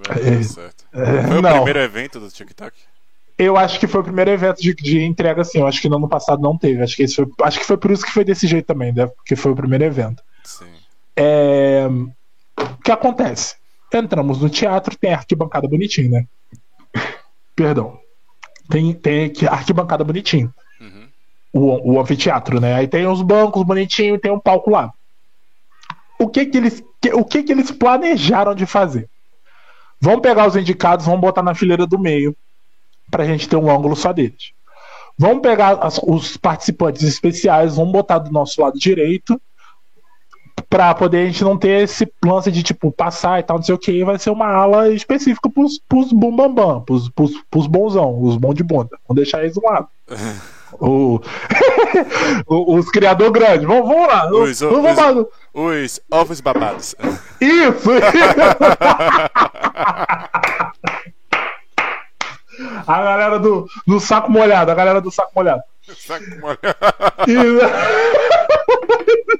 Dar 0.08 0.44
certo. 0.44 0.84
É, 0.92 1.22
Foi 1.28 1.38
o 1.38 1.42
não. 1.42 1.52
primeiro 1.56 1.78
evento 1.78 2.18
do 2.18 2.30
TikTok? 2.30 2.74
Eu 3.36 3.56
acho 3.56 3.78
que 3.78 3.86
foi 3.86 4.00
o 4.00 4.04
primeiro 4.04 4.30
evento 4.30 4.60
de, 4.60 4.74
de 4.74 5.00
entrega, 5.02 5.42
assim. 5.42 5.58
Eu 5.58 5.66
acho 5.66 5.80
que 5.80 5.88
no 5.88 5.96
ano 5.96 6.08
passado 6.08 6.40
não 6.42 6.56
teve. 6.56 6.82
Acho 6.82 6.96
que, 6.96 7.02
esse 7.02 7.16
foi, 7.16 7.26
acho 7.42 7.58
que 7.58 7.64
foi 7.66 7.76
por 7.76 7.90
isso 7.90 8.04
que 8.04 8.12
foi 8.12 8.24
desse 8.24 8.46
jeito 8.46 8.66
também, 8.66 8.92
né? 8.92 9.06
Porque 9.06 9.36
foi 9.36 9.52
o 9.52 9.56
primeiro 9.56 9.84
evento. 9.84 10.22
Sim. 10.44 10.66
É, 11.16 11.86
O 12.58 12.82
que 12.82 12.90
acontece? 12.90 13.56
Entramos 13.92 14.40
no 14.40 14.48
teatro, 14.48 14.96
tem 14.96 15.12
arquibancada 15.12 15.66
bonitinho, 15.68 16.10
né? 16.10 16.26
Perdão. 17.56 17.98
Tem, 18.70 18.94
tem 18.94 19.32
arquibancada 19.48 20.04
bonitinho. 20.04 20.52
Uhum. 20.80 21.08
O, 21.52 21.92
o 21.94 22.00
anfiteatro, 22.00 22.60
né? 22.60 22.74
Aí 22.74 22.86
tem 22.88 23.06
os 23.06 23.20
bancos 23.22 23.62
bonitinho 23.64 24.14
e 24.14 24.18
tem 24.18 24.30
um 24.30 24.38
palco 24.40 24.70
lá. 24.70 24.92
O 26.18 26.28
que 26.28 26.46
que 26.46 26.56
eles, 26.56 26.82
que- 27.00 27.12
o 27.12 27.24
que 27.24 27.42
que 27.42 27.50
eles 27.52 27.70
planejaram 27.70 28.54
de 28.54 28.66
fazer? 28.66 29.08
Vamos 30.00 30.20
pegar 30.20 30.46
os 30.46 30.56
indicados, 30.56 31.04
vamos 31.06 31.20
botar 31.20 31.42
na 31.42 31.54
fileira 31.54 31.86
do 31.86 31.98
meio, 31.98 32.34
pra 33.10 33.24
gente 33.24 33.48
ter 33.48 33.56
um 33.56 33.70
ângulo 33.70 33.96
só 33.96 34.12
deles. 34.12 34.52
Vamos 35.18 35.42
pegar 35.42 35.72
as- 35.82 36.00
os 36.02 36.36
participantes 36.36 37.02
especiais, 37.02 37.76
vamos 37.76 37.92
botar 37.92 38.18
do 38.18 38.30
nosso 38.30 38.60
lado 38.62 38.78
direito, 38.78 39.40
pra 40.70 40.94
poder 40.94 41.24
a 41.24 41.26
gente 41.26 41.42
não 41.44 41.58
ter 41.58 41.82
esse 41.82 42.10
lance 42.24 42.50
de 42.50 42.62
tipo 42.62 42.90
passar 42.92 43.40
e 43.40 43.42
tal, 43.42 43.56
não 43.56 43.62
sei 43.64 43.74
o 43.74 43.78
que, 43.78 44.04
vai 44.04 44.16
ser 44.18 44.30
uma 44.30 44.46
ala 44.46 44.88
específica 44.90 45.50
pros, 45.50 45.80
pros 45.88 46.12
bum 46.12 46.34
bam 46.34 46.54
bam, 46.54 46.80
pros, 46.82 47.10
pros, 47.10 47.32
pros 47.50 47.66
bonzão, 47.66 48.22
os 48.22 48.36
bons 48.36 48.54
de 48.54 48.62
bunda. 48.62 48.96
Vamos 49.08 49.20
deixar 49.22 49.40
eles 49.42 49.54
do 49.54 49.62
lado. 49.64 49.88
O- 50.78 51.18
o- 52.46 52.76
os 52.76 52.88
criador 52.88 53.32
grandes, 53.32 53.66
vamos, 53.66 53.88
vamos 53.88 54.06
lá. 54.06 54.30
Os- 54.30 54.60
vamos, 54.60 54.90
os- 54.90 54.96
vamos- 54.96 55.26
Os 55.52 56.00
ovos 56.08 56.40
babados. 56.40 56.94
Isso! 57.40 57.90
a 62.86 63.02
galera 63.02 63.38
do, 63.38 63.66
do 63.86 63.98
saco 64.00 64.30
molhado, 64.30 64.70
a 64.70 64.74
galera 64.74 65.00
do 65.00 65.10
saco 65.10 65.32
molhado. 65.34 65.62
Saco 65.96 66.24
molhado. 66.40 66.60
Isso. 67.26 67.60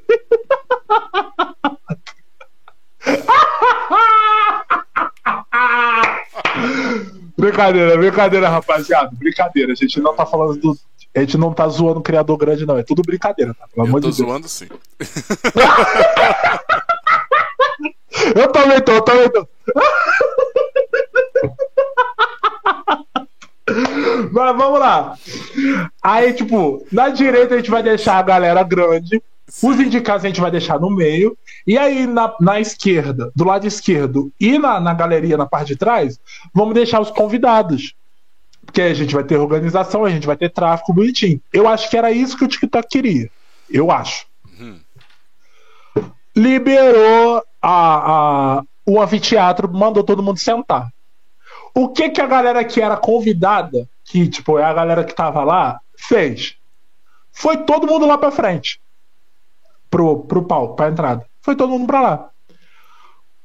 brincadeira, 7.37 7.97
brincadeira, 7.97 8.49
rapaziada. 8.49 9.11
Brincadeira. 9.13 9.71
A 9.71 9.75
gente 9.75 9.99
não 9.99 10.15
tá 10.15 10.25
falando 10.25 10.59
do. 10.59 10.77
A 11.15 11.19
gente 11.19 11.37
não 11.37 11.53
tá 11.53 11.67
zoando 11.67 11.99
o 11.99 12.03
criador 12.03 12.37
grande, 12.37 12.65
não. 12.65 12.77
É 12.77 12.83
tudo 12.83 13.01
brincadeira, 13.01 13.53
tá? 13.53 13.67
Pelo 13.67 13.85
Eu 13.85 13.89
amor 13.89 14.01
tô 14.01 14.09
de 14.09 14.17
Deus. 14.17 14.29
zoando 14.29 14.47
sim. 14.47 14.67
Eu 18.35 18.47
também 18.51 18.79
tô, 18.81 18.91
eu 18.91 19.01
também 19.01 19.29
tô. 19.31 19.47
Mas 24.31 24.55
vamos 24.57 24.79
lá. 24.79 25.15
Aí, 26.03 26.33
tipo, 26.33 26.85
na 26.91 27.09
direita 27.09 27.55
a 27.55 27.57
gente 27.57 27.71
vai 27.71 27.81
deixar 27.81 28.17
a 28.19 28.21
galera 28.21 28.61
grande. 28.63 29.21
Os 29.61 29.79
indicados 29.79 30.23
a 30.23 30.27
gente 30.27 30.39
vai 30.41 30.49
deixar 30.51 30.79
no 30.79 30.89
meio. 30.89 31.37
E 31.67 31.77
aí, 31.77 32.07
na, 32.07 32.33
na 32.39 32.59
esquerda, 32.59 33.31
do 33.35 33.43
lado 33.43 33.67
esquerdo 33.67 34.31
e 34.39 34.57
na, 34.57 34.79
na 34.79 34.93
galeria, 34.93 35.35
na 35.37 35.45
parte 35.45 35.67
de 35.69 35.75
trás, 35.75 36.19
vamos 36.53 36.73
deixar 36.73 36.99
os 37.01 37.11
convidados. 37.11 37.93
Porque 38.65 38.81
a 38.81 38.93
gente 38.93 39.13
vai 39.13 39.23
ter 39.23 39.37
organização, 39.37 40.05
a 40.05 40.09
gente 40.09 40.25
vai 40.27 40.37
ter 40.37 40.49
tráfego 40.49 40.93
bonitinho. 40.93 41.41
Eu 41.51 41.67
acho 41.67 41.89
que 41.89 41.97
era 41.97 42.11
isso 42.11 42.37
que 42.37 42.45
o 42.45 42.47
TikTok 42.47 42.87
queria. 42.87 43.29
Eu 43.69 43.91
acho. 43.91 44.25
Liberou 46.35 47.43
a, 47.61 48.57
a- 48.59 48.63
o 48.85 49.01
anfiteatro, 49.01 49.71
mandou 49.71 50.03
todo 50.03 50.23
mundo 50.23 50.39
sentar. 50.39 50.89
O 51.75 51.89
que 51.89 52.09
que 52.09 52.21
a 52.21 52.27
galera 52.27 52.63
que 52.63 52.81
era 52.81 52.95
convidada, 52.97 53.87
que 54.05 54.27
tipo 54.27 54.57
é 54.57 54.63
a 54.63 54.73
galera 54.73 55.03
que 55.03 55.13
tava 55.15 55.43
lá, 55.43 55.79
fez? 55.97 56.55
Foi 57.31 57.57
todo 57.57 57.87
mundo 57.87 58.05
lá 58.05 58.17
pra 58.17 58.31
frente. 58.31 58.79
Pro, 59.91 60.23
pro 60.23 60.41
palco, 60.43 60.75
pra 60.75 60.89
entrada. 60.89 61.23
Foi 61.41 61.55
todo 61.55 61.69
mundo 61.69 61.85
pra 61.85 62.01
lá. 62.01 62.29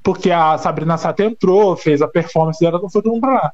Porque 0.02 0.30
a 0.30 0.56
Sabrina 0.56 0.96
Sato 0.96 1.22
entrou, 1.22 1.76
fez 1.76 2.00
a 2.00 2.08
performance 2.08 2.58
dela, 2.60 2.78
então 2.78 2.88
foi 2.88 3.02
todo 3.02 3.12
mundo 3.12 3.20
pra 3.22 3.34
lá. 3.34 3.52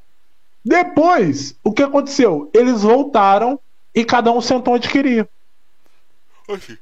Depois, 0.65 1.57
o 1.65 1.73
que 1.73 1.83
aconteceu? 1.83 2.49
Eles 2.55 2.83
voltaram 2.83 3.59
e 3.95 4.05
cada 4.05 4.31
um 4.31 4.41
sentou 4.41 4.75
onde 4.75 4.89
queria. 4.89 5.29
Oxi. 6.49 6.79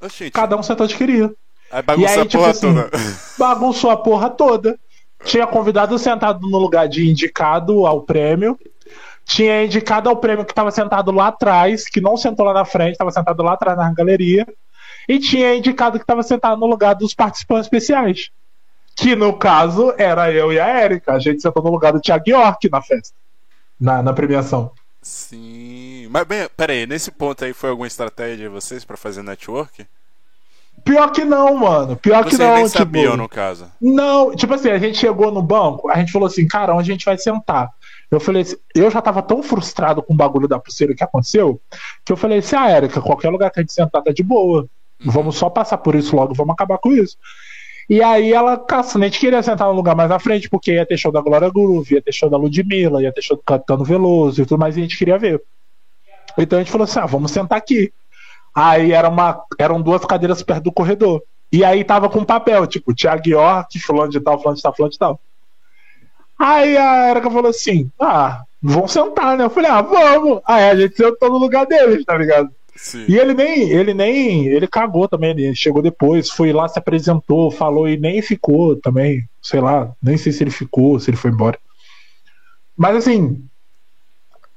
Oxi, 0.00 0.30
Cada 0.30 0.56
um 0.56 0.62
sentou 0.62 0.84
onde 0.84 0.96
queria. 0.96 1.32
Aí 1.70 1.82
bagunça 1.82 2.08
E 2.08 2.14
aí, 2.14 2.20
a 2.20 2.26
tipo 2.26 2.38
porra 2.38 2.50
assim, 2.50 2.74
toda. 2.74 2.90
bagunçou 3.38 3.90
a 3.90 3.96
porra 3.96 4.30
toda. 4.30 4.78
Tinha 5.24 5.46
convidado 5.46 5.98
sentado 5.98 6.46
no 6.48 6.58
lugar 6.58 6.88
de 6.88 7.08
indicado 7.08 7.86
ao 7.86 8.02
prêmio. 8.02 8.58
Tinha 9.26 9.64
indicado 9.64 10.08
ao 10.08 10.16
prêmio 10.16 10.44
que 10.44 10.52
estava 10.52 10.70
sentado 10.70 11.10
lá 11.10 11.26
atrás, 11.28 11.88
que 11.88 12.00
não 12.00 12.16
sentou 12.16 12.46
lá 12.46 12.54
na 12.54 12.64
frente, 12.64 12.92
estava 12.92 13.10
sentado 13.10 13.42
lá 13.42 13.54
atrás 13.54 13.76
na 13.76 13.92
galeria. 13.92 14.46
E 15.08 15.18
tinha 15.18 15.54
indicado 15.54 15.98
que 15.98 16.04
estava 16.04 16.22
sentado 16.22 16.58
no 16.58 16.66
lugar 16.66 16.94
dos 16.94 17.12
participantes 17.12 17.66
especiais. 17.66 18.30
Que 18.94 19.14
no 19.14 19.36
caso 19.36 19.92
era 19.98 20.32
eu 20.32 20.52
e 20.52 20.60
a 20.60 20.66
Érica. 20.66 21.12
A 21.12 21.18
gente 21.18 21.42
sentou 21.42 21.62
no 21.62 21.70
lugar 21.70 21.92
do 21.92 22.00
Thiago 22.00 22.24
York 22.28 22.70
na 22.70 22.80
festa. 22.80 23.14
Na, 23.78 24.02
na 24.02 24.12
premiação. 24.12 24.70
Sim. 25.02 26.08
Mas, 26.10 26.24
bem, 26.24 26.48
pera 26.56 26.72
aí, 26.72 26.86
nesse 26.86 27.10
ponto 27.10 27.44
aí 27.44 27.52
foi 27.52 27.70
alguma 27.70 27.86
estratégia 27.86 28.36
de 28.36 28.48
vocês 28.48 28.84
pra 28.84 28.96
fazer 28.96 29.22
network? 29.22 29.86
Pior 30.84 31.10
que 31.10 31.24
não, 31.24 31.56
mano. 31.56 31.96
Pior 31.96 32.24
que 32.24 32.30
Vocês 32.30 32.48
não. 32.48 32.56
nem 32.56 32.66
tipo, 32.66 32.78
sabiam, 32.78 33.16
no 33.16 33.28
caso. 33.28 33.70
Não, 33.80 34.34
tipo 34.34 34.54
assim, 34.54 34.70
a 34.70 34.78
gente 34.78 34.98
chegou 34.98 35.32
no 35.32 35.42
banco, 35.42 35.90
a 35.90 35.98
gente 35.98 36.12
falou 36.12 36.26
assim, 36.26 36.46
cara, 36.46 36.74
onde 36.74 36.90
a 36.90 36.94
gente 36.94 37.04
vai 37.04 37.18
sentar? 37.18 37.70
Eu 38.10 38.20
falei 38.20 38.42
assim, 38.42 38.56
eu 38.74 38.90
já 38.90 39.02
tava 39.02 39.22
tão 39.22 39.42
frustrado 39.42 40.02
com 40.02 40.14
o 40.14 40.16
bagulho 40.16 40.46
da 40.46 40.58
pulseira 40.58 40.94
que 40.94 41.02
aconteceu, 41.02 41.60
que 42.04 42.12
eu 42.12 42.16
falei 42.16 42.38
assim, 42.38 42.56
ah, 42.56 42.70
Érica, 42.70 43.00
qualquer 43.00 43.30
lugar 43.30 43.50
que 43.50 43.58
a 43.58 43.62
gente 43.62 43.72
sentar 43.72 44.02
tá 44.02 44.12
de 44.12 44.22
boa. 44.22 44.68
Uhum. 45.04 45.10
Vamos 45.10 45.36
só 45.36 45.50
passar 45.50 45.78
por 45.78 45.94
isso 45.94 46.14
logo, 46.14 46.34
vamos 46.34 46.52
acabar 46.54 46.78
com 46.78 46.92
isso. 46.92 47.16
E 47.88 48.02
aí 48.02 48.32
ela, 48.32 48.56
caça, 48.56 48.98
a 48.98 49.02
gente 49.02 49.18
queria 49.18 49.42
sentar 49.42 49.68
no 49.68 49.74
lugar 49.74 49.94
mais 49.94 50.08
na 50.08 50.18
frente, 50.18 50.48
porque 50.48 50.72
ia 50.72 50.86
ter 50.86 50.96
show 50.96 51.12
da 51.12 51.20
Glória 51.20 51.50
Groove, 51.50 51.94
ia 51.94 52.02
ter 52.02 52.12
show 52.12 52.28
da 52.28 52.36
Ludmilla, 52.36 53.02
ia 53.02 53.12
ter 53.12 53.22
show 53.22 53.36
do 53.36 53.42
Caetano 53.44 53.84
Veloso 53.84 54.42
e 54.42 54.46
tudo 54.46 54.58
mais, 54.58 54.76
e 54.76 54.80
a 54.80 54.82
gente 54.82 54.98
queria 54.98 55.18
ver. 55.18 55.42
Então 56.36 56.58
a 56.58 56.62
gente 56.62 56.72
falou 56.72 56.84
assim, 56.84 56.98
ah, 56.98 57.06
vamos 57.06 57.30
sentar 57.30 57.58
aqui. 57.58 57.92
Aí 58.54 58.92
era 58.92 59.08
uma, 59.08 59.44
eram 59.58 59.80
duas 59.80 60.04
cadeiras 60.04 60.42
perto 60.42 60.64
do 60.64 60.72
corredor. 60.72 61.22
E 61.52 61.64
aí 61.64 61.84
tava 61.84 62.08
com 62.08 62.24
papel, 62.24 62.66
tipo, 62.66 62.94
Thiago 62.94 63.28
York, 63.28 63.78
fulano 63.78 64.10
de 64.10 64.20
tal, 64.20 64.38
fulano 64.38 64.56
de 64.56 64.62
tal, 64.62 64.74
fulano 64.74 64.92
de 64.92 64.98
tal. 64.98 65.20
Aí 66.38 66.76
a 66.76 67.10
Erika 67.10 67.30
falou 67.30 67.50
assim: 67.50 67.90
Ah, 68.00 68.44
vão 68.62 68.88
sentar, 68.88 69.36
né? 69.36 69.44
Eu 69.44 69.50
falei, 69.50 69.70
ah, 69.70 69.82
vamos. 69.82 70.40
Aí 70.44 70.70
a 70.70 70.76
gente 70.76 70.96
sentou 70.96 71.30
no 71.30 71.38
lugar 71.38 71.66
deles, 71.66 72.04
tá 72.04 72.16
ligado? 72.16 72.50
Sim. 72.74 73.04
E 73.08 73.16
ele 73.16 73.32
nem, 73.32 73.70
ele 73.70 73.94
nem, 73.94 74.46
ele 74.46 74.66
cagou 74.66 75.08
também, 75.08 75.30
ele 75.30 75.54
chegou 75.54 75.80
depois, 75.80 76.28
foi 76.28 76.52
lá, 76.52 76.68
se 76.68 76.78
apresentou, 76.78 77.50
falou 77.50 77.88
e 77.88 77.96
nem 77.96 78.20
ficou 78.20 78.76
também, 78.76 79.26
sei 79.40 79.60
lá, 79.60 79.92
nem 80.02 80.18
sei 80.18 80.30
se 80.30 80.44
ele 80.44 80.50
ficou, 80.50 81.00
se 81.00 81.08
ele 81.08 81.16
foi 81.16 81.30
embora. 81.30 81.58
Mas 82.76 82.96
assim, 82.96 83.42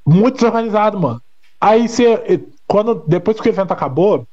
muito 0.05 0.35
desorganizado, 0.35 0.99
mano. 0.99 1.21
Aí 1.61 1.87
você, 1.87 2.43
quando, 2.67 3.03
depois 3.07 3.39
que 3.39 3.47
o 3.47 3.51
evento 3.51 3.71
acabou, 3.71 4.27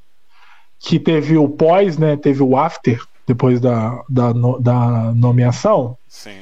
que 0.80 0.98
teve 0.98 1.38
o 1.38 1.48
pós, 1.48 1.96
né, 1.96 2.16
teve 2.16 2.42
o 2.42 2.56
after, 2.56 3.00
depois 3.26 3.60
da, 3.60 4.02
da, 4.08 4.32
da 4.32 5.12
nomeação, 5.14 5.96
Sim. 6.08 6.40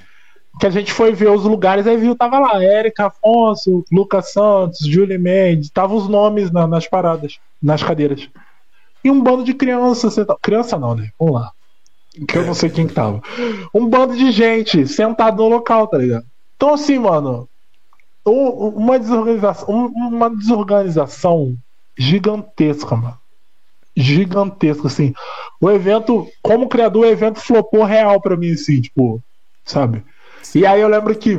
Que 0.60 0.66
a 0.66 0.70
gente 0.70 0.93
foi 0.93 1.12
ver 1.12 1.31
os 1.31 1.44
lugares, 1.44 1.86
aí 1.86 1.97
viu, 1.97 2.16
tava 2.16 2.39
lá, 2.39 2.62
Érica 2.62 3.06
Afonso, 3.06 3.85
Lucas 3.90 4.32
Santos, 4.32 4.78
Julie 4.86 5.18
Mendes, 5.18 5.70
tava 5.70 5.94
os 5.94 6.09
nomes 6.09 6.51
na- 6.51 6.66
nas 6.66 6.86
paradas, 6.86 7.39
nas 7.60 7.82
cadeiras. 7.82 8.28
E 9.05 9.10
um 9.10 9.20
bando 9.22 9.44
de 9.44 9.52
crianças, 9.55 10.14
senta- 10.14 10.36
criança 10.40 10.78
não, 10.78 10.94
né? 10.94 11.09
Vamos 11.18 11.35
lá. 11.35 11.51
Que 12.28 12.39
eu 12.39 12.47
não 12.47 12.55
sei 12.55 12.70
quem 12.70 12.86
que 12.86 12.94
tava. 12.94 13.20
Um 13.74 13.89
bando 13.89 14.16
de 14.16 14.31
gente 14.31 14.86
sentado 14.86 15.43
no 15.43 15.48
local, 15.48 15.89
tá 15.89 15.98
ligado? 15.98 16.24
Então 16.56 16.72
assim, 16.72 16.98
mano, 16.98 17.48
um- 18.26 18.68
uma 18.68 18.98
desorganização, 18.98 19.68
um- 19.68 19.89
uma 20.09 20.31
desorganização 20.31 21.56
gigantesca, 21.98 22.94
mano. 22.97 23.18
Gigantesca, 23.97 24.86
assim. 24.89 25.12
O 25.60 25.70
evento, 25.70 26.26
como 26.43 26.68
criador, 26.68 27.05
o 27.05 27.09
evento 27.09 27.40
flopou 27.40 27.85
real 27.85 28.20
pra 28.20 28.36
mim, 28.36 28.52
assim, 28.52 28.81
tipo, 28.81 29.22
sabe? 29.64 30.05
E 30.54 30.66
aí 30.66 30.80
eu 30.80 30.88
lembro 30.88 31.14
que 31.16 31.36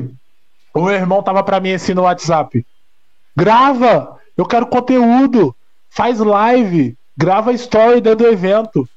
o 0.73 0.82
meu 0.82 0.94
irmão 0.94 1.23
tava 1.23 1.44
pra 1.44 1.60
mim 1.60 1.73
assim 1.73 1.94
no 1.94 2.03
WhatsApp. 2.03 2.65
Grava! 3.36 4.19
Eu 4.38 4.45
quero 4.45 4.68
conteúdo! 4.68 5.56
Faz 5.90 6.19
live! 6.19 6.98
Grava 7.18 7.53
story 7.53 8.02
dentro 8.02 8.26
do 8.26 8.27
evento. 8.27 8.88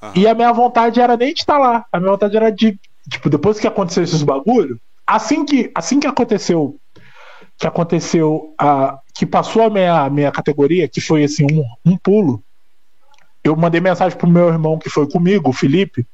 Aham. 0.00 0.12
E 0.16 0.26
a 0.26 0.34
minha 0.34 0.52
vontade 0.52 1.00
era 1.00 1.16
nem 1.16 1.32
de 1.32 1.40
estar 1.40 1.58
lá. 1.58 1.84
A 1.90 1.98
minha 1.98 2.12
vontade 2.12 2.36
era 2.36 2.50
de, 2.50 2.78
tipo, 3.08 3.28
depois 3.30 3.58
que 3.58 3.66
aconteceu 3.66 4.02
esses 4.04 4.22
bagulho, 4.22 4.78
assim 5.06 5.44
que, 5.44 5.70
assim 5.74 5.98
que 5.98 6.06
aconteceu, 6.06 6.78
que 7.58 7.66
aconteceu, 7.66 8.54
a, 8.58 8.98
que 9.14 9.26
passou 9.26 9.62
a 9.62 9.70
minha, 9.70 10.08
minha 10.10 10.32
categoria, 10.32 10.88
que 10.88 11.00
foi 11.00 11.24
assim, 11.24 11.46
um, 11.52 11.92
um 11.92 11.96
pulo, 11.96 12.42
eu 13.42 13.54
mandei 13.56 13.80
mensagem 13.80 14.16
pro 14.16 14.26
meu 14.26 14.48
irmão 14.48 14.78
que 14.78 14.88
foi 14.88 15.08
comigo, 15.08 15.50
o 15.50 15.52
Felipe, 15.52 16.06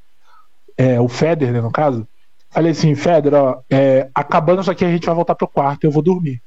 é, 0.77 0.99
o 0.99 1.07
Feder, 1.07 1.51
né, 1.51 1.61
no 1.61 1.71
caso. 1.71 2.07
Falei 2.51 2.71
assim, 2.71 2.93
Feder, 2.95 3.33
ó, 3.33 3.61
é, 3.69 4.09
acabando 4.13 4.61
isso 4.61 4.69
aqui, 4.69 4.83
a 4.83 4.91
gente 4.91 5.05
vai 5.05 5.15
voltar 5.15 5.35
pro 5.35 5.47
quarto, 5.47 5.85
eu 5.85 5.91
vou 5.91 6.03
dormir. 6.03 6.41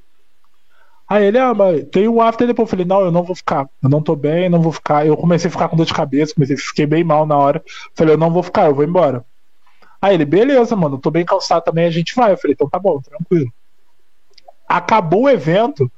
Aí 1.09 1.27
ele, 1.27 1.39
ah, 1.39 1.53
mas 1.53 1.85
tem 1.91 2.09
um 2.09 2.21
after 2.21 2.47
depois. 2.47 2.67
Eu 2.67 2.71
falei, 2.71 2.87
não, 2.87 3.01
eu 3.01 3.11
não 3.11 3.23
vou 3.23 3.37
ficar. 3.37 3.69
Eu 3.83 3.89
não 3.89 4.03
tô 4.03 4.17
bem, 4.17 4.49
não 4.49 4.61
vou 4.61 4.73
ficar. 4.73 5.07
Eu 5.07 5.17
comecei 5.17 5.49
a 5.49 5.51
ficar 5.51 5.69
com 5.69 5.77
dor 5.77 5.87
de 5.87 5.95
cabeça, 5.95 6.35
comecei, 6.35 6.57
fiquei 6.57 6.87
bem 6.87 7.05
mal 7.05 7.27
na 7.27 7.37
hora. 7.37 7.63
Falei, 7.95 8.15
eu 8.15 8.19
não 8.19 8.31
vou 8.31 8.43
ficar, 8.43 8.67
eu 8.67 8.75
vou 8.75 8.85
embora. 8.85 9.25
Aí 10.01 10.15
ele, 10.15 10.25
beleza, 10.25 10.77
mano, 10.77 10.99
tô 10.99 11.11
bem 11.11 11.25
cansado 11.25 11.65
também, 11.65 11.87
a 11.87 11.91
gente 11.91 12.15
vai. 12.15 12.33
Eu 12.33 12.39
falei, 12.39 12.53
então 12.53 12.69
tá 12.69 12.79
bom, 12.79 13.01
tranquilo. 13.01 13.51
Acabou 14.69 15.25
o 15.25 15.31
evento, 15.31 15.91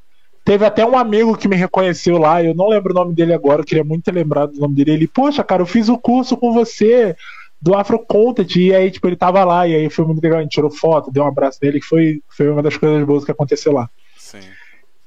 teve 0.44 0.64
até 0.64 0.84
um 0.84 0.96
amigo 0.96 1.36
que 1.36 1.48
me 1.48 1.56
reconheceu 1.56 2.18
lá, 2.18 2.42
eu 2.42 2.54
não 2.54 2.68
lembro 2.68 2.92
o 2.92 2.94
nome 2.94 3.14
dele 3.14 3.32
agora, 3.32 3.62
eu 3.62 3.64
queria 3.64 3.84
muito 3.84 4.04
ter 4.04 4.12
lembrado 4.12 4.52
do 4.52 4.60
nome 4.60 4.74
dele. 4.74 4.92
Ele, 4.92 5.08
poxa, 5.08 5.42
cara, 5.42 5.62
eu 5.62 5.66
fiz 5.66 5.88
o 5.88 5.98
curso 5.98 6.36
com 6.36 6.52
você 6.52 7.16
do 7.60 7.74
Afro 7.74 7.98
Content, 7.98 8.54
e 8.56 8.74
aí, 8.74 8.90
tipo, 8.90 9.06
ele 9.08 9.16
tava 9.16 9.42
lá, 9.44 9.66
e 9.66 9.74
aí 9.74 9.90
foi 9.90 10.04
muito 10.04 10.22
legal, 10.22 10.38
a 10.38 10.42
gente 10.42 10.52
tirou 10.52 10.70
foto, 10.70 11.10
deu 11.10 11.24
um 11.24 11.26
abraço 11.26 11.58
nele, 11.62 11.80
que 11.80 11.86
foi, 11.86 12.22
foi 12.28 12.48
uma 12.48 12.62
das 12.62 12.76
coisas 12.76 13.04
boas 13.06 13.24
que 13.24 13.30
aconteceu 13.30 13.72
lá. 13.72 13.88
Sim. 14.18 14.40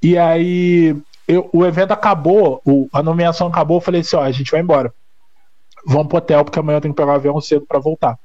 E 0.02 0.18
aí 0.18 0.96
eu- 1.28 1.50
o 1.54 1.66
evento 1.66 1.92
acabou, 1.92 2.62
o- 2.66 2.90
a 2.92 3.04
nomeação 3.04 3.48
acabou, 3.48 3.78
eu 3.78 3.82
falei 3.82 4.02
assim, 4.02 4.16
ó, 4.16 4.22
a 4.22 4.32
gente 4.32 4.52
vai 4.52 4.62
embora. 4.62 4.94
Vamos 5.86 6.08
pro 6.08 6.18
hotel, 6.18 6.44
porque 6.44 6.60
amanhã 6.60 6.78
eu 6.78 6.82
tenho 6.82 6.94
que 6.94 7.00
pegar 7.02 7.14
o 7.14 7.16
avião 7.16 7.40
cedo 7.40 7.66
pra 7.68 7.80
voltar. 7.80 8.18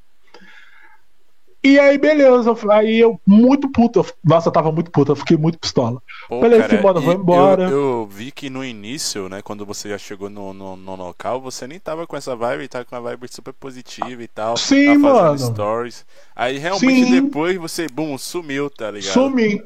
E 1.65 1.78
aí, 1.78 1.97
beleza. 1.97 2.55
Aí 2.70 3.01
eu, 3.01 3.19
muito 3.27 3.70
puto. 3.73 4.05
Nossa, 4.23 4.49
eu 4.49 4.53
tava 4.53 4.70
muito 4.70 4.91
puto, 4.91 5.12
eu 5.12 5.16
fiquei 5.16 5.35
muito 5.35 5.59
pistola. 5.59 6.03
Pô, 6.28 6.41
Falei 6.43 6.61
cara, 6.61 6.74
assim, 6.74 6.85
mano, 6.85 7.01
vou 7.01 7.15
embora. 7.15 7.62
Eu, 7.62 7.70
eu 7.70 8.07
vi 8.07 8.31
que 8.31 8.51
no 8.51 8.62
início, 8.62 9.31
né, 9.31 9.41
quando 9.41 9.65
você 9.65 9.89
já 9.89 9.97
chegou 9.97 10.28
no, 10.28 10.53
no, 10.53 10.77
no 10.77 10.95
local, 10.95 11.41
você 11.41 11.66
nem 11.66 11.81
tava 11.81 12.07
com 12.07 12.19
essa 12.19 12.36
vibe, 12.36 12.69
tava 12.69 12.85
com 12.85 12.95
uma 12.95 13.01
vibe 13.01 13.28
super 13.32 13.55
positiva 13.55 14.23
e 14.23 14.28
tal. 14.28 14.59
Sim, 14.59 15.01
tava 15.01 15.15
fazendo 15.15 15.41
mano. 15.41 15.55
stories. 15.55 16.07
Aí 16.36 16.59
realmente 16.59 17.07
Sim. 17.07 17.23
depois 17.23 17.57
você, 17.57 17.86
bum, 17.89 18.19
sumiu, 18.19 18.69
tá 18.69 18.91
ligado? 18.91 19.15
Sumi. 19.15 19.62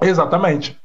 Exatamente. 0.00 0.78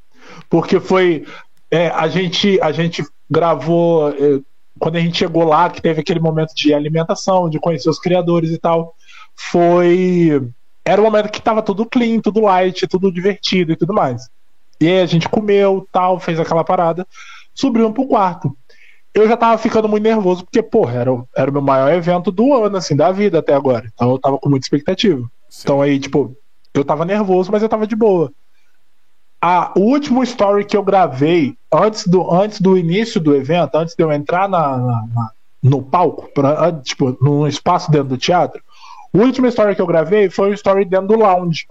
Porque 0.50 0.80
foi. 0.80 1.28
é, 1.70 1.90
a, 1.90 2.08
gente, 2.08 2.60
a 2.60 2.72
gente 2.72 3.06
gravou. 3.30 4.10
é, 4.10 4.40
quando 4.80 4.96
a 4.96 5.00
gente 5.00 5.20
chegou 5.20 5.44
lá, 5.44 5.70
que 5.70 5.80
teve 5.80 6.02
aquele 6.02 6.20
momento 6.20 6.56
de 6.56 6.74
alimentação, 6.74 7.48
de 7.48 7.60
conhecer 7.60 7.90
os 7.90 8.00
criadores 8.00 8.50
e 8.50 8.58
tal. 8.58 8.96
Foi. 9.36 10.42
Era 10.86 11.02
um 11.02 11.06
momento 11.06 11.32
que 11.32 11.42
tava 11.42 11.62
tudo 11.62 11.86
clean, 11.86 12.20
tudo 12.20 12.42
light, 12.42 12.88
tudo 12.88 13.12
divertido 13.12 13.72
e 13.72 13.76
tudo 13.76 13.94
mais. 13.94 14.24
E 14.82 14.88
aí 14.88 15.02
a 15.02 15.06
gente 15.06 15.30
comeu, 15.30 15.88
tal, 15.92 16.20
fez 16.20 16.40
aquela 16.40 16.64
parada, 16.64 17.08
subimos 17.56 17.94
pro 17.94 18.08
quarto. 18.08 18.56
Eu 19.14 19.28
já 19.28 19.38
tava 19.38 19.58
ficando 19.58 19.88
muito 19.88 20.04
nervoso, 20.04 20.44
porque, 20.44 20.62
porra, 20.62 20.94
era, 21.00 21.14
o- 21.14 21.28
era 21.38 21.50
o 21.50 21.54
meu 21.54 21.62
maior 21.62 21.94
evento 21.94 22.32
do 22.32 22.54
ano, 22.54 22.78
assim, 22.78 22.96
da 22.96 23.12
vida 23.12 23.40
até 23.40 23.54
agora. 23.54 23.88
Então 23.94 24.12
eu 24.12 24.20
tava 24.20 24.38
com 24.40 24.50
muita 24.50 24.66
expectativa. 24.66 25.22
Sim. 25.50 25.62
Então 25.64 25.82
aí, 25.82 26.00
tipo, 26.00 26.36
eu 26.74 26.84
tava 26.84 27.06
nervoso, 27.06 27.52
mas 27.52 27.62
eu 27.62 27.70
tava 27.70 27.86
de 27.88 27.96
boa. 27.96 28.32
A, 29.42 29.72
o 29.78 29.82
último 29.82 30.24
story 30.24 30.66
que 30.66 30.76
eu 30.76 30.84
gravei 30.84 31.56
antes 31.72 32.08
do, 32.08 32.32
antes 32.34 32.60
do 32.62 32.78
início 32.78 33.20
do 33.22 33.36
evento, 33.36 33.76
antes 33.76 33.94
de 33.96 34.04
eu 34.04 34.12
entrar 34.12 34.48
na, 34.50 34.78
na- 34.78 35.06
na- 35.14 35.32
no 35.62 35.82
palco, 35.82 36.30
pra, 36.34 36.74
tipo, 36.82 37.18
num 37.22 37.48
espaço 37.48 37.90
dentro 37.92 38.10
do 38.10 38.18
teatro, 38.18 38.62
o 39.14 39.20
último 39.20 39.48
story 39.48 39.76
que 39.76 39.82
eu 39.82 39.88
gravei 39.88 40.30
foi 40.30 40.50
um 40.50 40.54
story 40.54 40.86
dentro 40.86 41.08
do 41.08 41.18
lounge, 41.18 41.68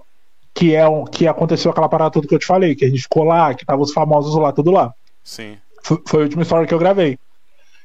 que 0.55 0.75
é 0.75 0.89
um, 0.89 1.05
que 1.05 1.27
aconteceu 1.27 1.71
aquela 1.71 1.89
parada 1.89 2.11
toda 2.11 2.27
que 2.27 2.35
eu 2.35 2.39
te 2.39 2.47
falei, 2.47 2.75
que 2.75 2.85
a 2.85 2.89
gente 2.89 3.03
ficou 3.03 3.25
lá, 3.25 3.53
que 3.53 3.67
tava 3.67 3.83
os 3.83 3.93
famosos 3.93 4.35
lá, 4.37 4.53
tudo 4.53 4.71
lá. 4.71 4.95
Sim. 5.25 5.59
Foi, 5.83 6.01
foi 6.07 6.21
o 6.21 6.23
último 6.25 6.43
story 6.43 6.67
que 6.67 6.75
eu 6.75 6.79
gravei. 6.79 7.19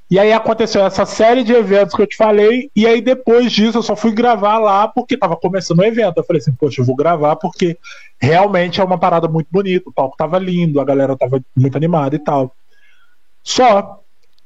E 0.10 0.18
aí 0.18 0.32
aconteceu 0.32 0.86
essa 0.86 1.06
série 1.06 1.44
de 1.44 1.52
eventos 1.52 1.94
que 1.94 2.02
eu 2.02 2.08
te 2.08 2.16
falei, 2.16 2.72
e 2.74 2.88
aí 2.88 3.02
depois 3.02 3.52
disso 3.52 3.80
eu 3.80 3.84
só 3.84 3.94
fui 3.94 4.12
gravar 4.12 4.58
lá 4.58 4.88
porque 4.88 5.18
tava 5.18 5.36
começando 5.36 5.80
o 5.80 5.84
evento. 5.84 6.18
Eu 6.18 6.24
falei 6.24 6.40
assim, 6.40 6.54
poxa, 6.54 6.82
eu 6.82 6.86
vou 6.86 6.96
gravar 6.96 7.36
porque 7.36 7.78
realmente 8.18 8.80
é 8.80 8.84
uma 8.84 8.98
parada 8.98 9.28
muito 9.28 9.48
bonita, 9.52 9.90
o 9.90 9.94
palco 9.94 10.16
tava 10.16 10.40
lindo, 10.40 10.80
a 10.80 10.86
galera 10.86 11.18
tava 11.18 11.42
muito 11.56 11.76
animada 11.76 12.16
e 12.16 12.20
tal. 12.20 12.56
Só, 13.44 14.02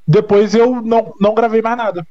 depois 0.07 0.55
eu 0.55 0.81
não, 0.81 1.13
não 1.19 1.35
gravei 1.35 1.61
mais 1.61 1.77
nada. 1.77 2.07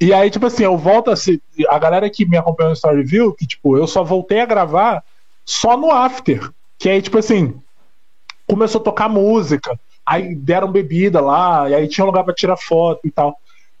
E 0.00 0.12
aí, 0.12 0.30
tipo 0.30 0.46
assim, 0.46 0.64
eu 0.64 0.76
volto 0.76 1.10
a 1.10 1.16
ser. 1.16 1.40
A 1.68 1.78
galera 1.78 2.10
que 2.10 2.26
me 2.26 2.36
acompanhou 2.36 2.70
no 2.70 2.74
Story 2.76 3.02
viu 3.02 3.32
que, 3.32 3.46
tipo, 3.46 3.76
eu 3.76 3.86
só 3.86 4.02
voltei 4.02 4.40
a 4.40 4.46
gravar 4.46 5.02
só 5.44 5.76
no 5.76 5.90
after. 5.90 6.50
Que 6.78 6.88
aí, 6.88 7.00
tipo 7.00 7.18
assim, 7.18 7.54
começou 8.46 8.80
a 8.80 8.84
tocar 8.84 9.08
música, 9.08 9.78
aí 10.04 10.34
deram 10.34 10.70
bebida 10.70 11.20
lá, 11.20 11.68
e 11.70 11.74
aí 11.74 11.88
tinha 11.88 12.04
um 12.04 12.08
lugar 12.08 12.24
pra 12.24 12.34
tirar 12.34 12.56
foto 12.56 13.00
e 13.04 13.10
tal. 13.10 13.36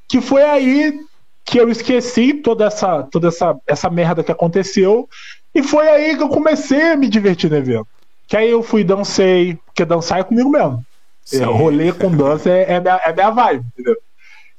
Que 0.08 0.20
foi 0.20 0.42
aí 0.42 0.98
que 1.44 1.58
eu 1.58 1.68
esqueci 1.68 2.32
toda 2.32 2.66
essa 2.66 3.02
toda 3.02 3.28
essa, 3.28 3.56
essa 3.66 3.90
merda 3.90 4.24
que 4.24 4.32
aconteceu, 4.32 5.08
e 5.54 5.62
foi 5.62 5.88
aí 5.88 6.16
que 6.16 6.22
eu 6.22 6.28
comecei 6.28 6.92
a 6.92 6.96
me 6.96 7.08
divertir 7.08 7.50
no 7.50 7.56
evento. 7.56 7.86
Que 8.26 8.36
aí 8.36 8.50
eu 8.50 8.62
fui 8.62 8.82
dancei, 8.82 9.58
porque 9.66 9.84
dançar 9.84 10.20
é 10.20 10.24
comigo 10.24 10.48
mesmo. 10.48 10.84
Sim. 11.24 11.42
É, 11.42 11.44
rolê 11.46 11.92
com 11.92 12.10
dança 12.10 12.50
é, 12.50 12.74
é, 12.74 12.80
minha, 12.80 12.96
é 12.96 13.12
minha 13.12 13.30
vibe, 13.30 13.66
entendeu? 13.72 13.96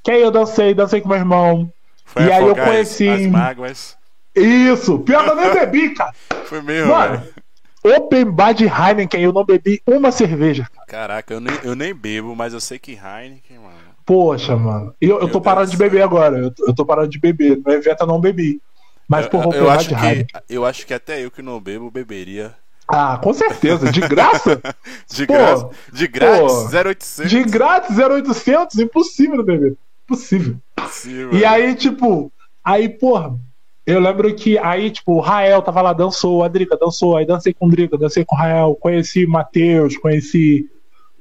Que 0.06 0.12
aí 0.12 0.22
eu 0.22 0.30
dancei, 0.32 0.74
dancei 0.74 1.02
com 1.02 1.10
meu 1.10 1.18
irmão. 1.18 1.70
Foi 2.06 2.24
E 2.24 2.32
aí 2.32 2.46
eu 2.46 2.56
conheci- 2.56 3.10
As 3.10 3.26
mágoas. 3.26 3.98
Isso! 4.36 5.00
Pior 5.00 5.24
que 5.24 5.30
eu 5.32 5.36
nem 5.36 5.52
bebi, 5.54 5.90
cara. 5.96 6.14
Foi 6.46 6.62
mesmo, 6.62 6.92
Mano, 6.94 7.18
velho. 7.18 7.98
Open 7.98 8.26
bar 8.26 8.54
de 8.54 8.66
Heineken, 8.66 9.22
eu 9.24 9.34
não 9.34 9.44
bebi 9.44 9.82
uma 9.88 10.12
cerveja. 10.12 10.68
Caraca, 10.88 11.34
eu 11.34 11.40
nem, 11.40 11.54
eu 11.64 11.76
nem 11.76 11.94
bebo, 11.94 12.36
mas 12.36 12.54
eu 12.54 12.60
sei 12.62 12.78
que 12.78 12.92
Heineken, 12.92 13.58
mano. 13.60 13.76
Poxa, 14.06 14.56
mano. 14.56 14.94
Eu, 15.02 15.20
eu 15.20 15.28
tô 15.32 15.42
parando 15.42 15.72
de 15.72 15.78
beber 15.78 16.04
agora. 16.04 16.38
Eu, 16.38 16.52
tô- 16.52 16.68
eu 16.68 16.76
tô 16.76 16.86
parando 16.86 17.10
de 17.10 17.20
beber. 17.20 17.60
No 17.66 17.72
evento 17.72 18.02
eu 18.02 18.08
não 18.08 18.22
bebi. 18.22 18.62
Mas, 19.08 19.28
eu, 19.32 19.42
vou 19.42 19.54
eu 19.54 19.70
acho 19.70 19.90
de 19.90 19.96
que, 19.96 20.02
raiva. 20.02 20.26
eu 20.50 20.66
acho 20.66 20.86
que 20.86 20.94
até 20.94 21.24
eu 21.24 21.32
que 21.32 21.42
não 21.42 21.60
bebo 21.60 21.90
beberia. 21.90 22.54
Ah, 22.88 23.20
com 23.22 23.34
certeza. 23.34 23.92
De 23.92 24.02
graça? 24.02 24.62
De 25.10 25.26
Pô, 25.26 25.34
graça. 25.34 25.70
De 25.92 26.08
grátis, 26.08 26.54
pô, 26.54 26.70
0800. 26.70 27.30
de 27.32 27.44
grátis, 27.44 27.98
0800? 27.98 28.78
Impossível 28.80 29.44
beber. 29.44 29.76
Impossível. 30.06 30.58
Sim, 30.90 31.22
E 31.32 31.44
mano. 31.44 31.46
aí, 31.46 31.76
tipo, 31.76 32.32
aí, 32.64 32.90
porra, 32.90 33.38
eu 33.86 34.00
lembro 34.00 34.34
que 34.36 34.58
aí, 34.58 34.90
tipo, 34.92 35.14
o 35.14 35.20
Rael 35.20 35.62
tava 35.62 35.82
lá, 35.82 35.94
dançou, 35.94 36.44
a 36.44 36.48
Drica 36.48 36.78
dançou, 36.78 37.18
aí 37.18 37.26
dancei 37.26 37.54
com 37.54 37.68
o 37.68 37.70
Drica, 37.70 37.98
dancei 37.98 38.24
com 38.26 38.36
o 38.36 38.38
Rael, 38.38 38.76
conheci 38.76 39.26
o 39.26 39.30
Matheus, 39.30 39.98
conheci 39.98 40.66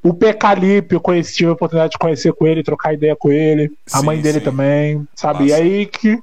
o 0.03 0.13
Pecalipe, 0.13 0.95
eu 0.95 1.01
conheci, 1.01 1.35
tive 1.35 1.51
a 1.51 1.55
oportunidade 1.55 1.93
de 1.93 1.99
conhecer 1.99 2.33
com 2.35 2.47
ele, 2.47 2.63
trocar 2.63 2.93
ideia 2.93 3.17
com 3.17 3.33
ele, 3.33 3.71
a 3.93 3.99
Sim, 4.01 4.07
mãe 4.07 4.21
dele 4.21 4.39
sim. 4.39 4.45
também, 4.45 5.09
sabe? 5.15 5.45
E 5.47 5.51
Massa. 5.51 5.63
aí 5.63 5.87
que 5.87 6.19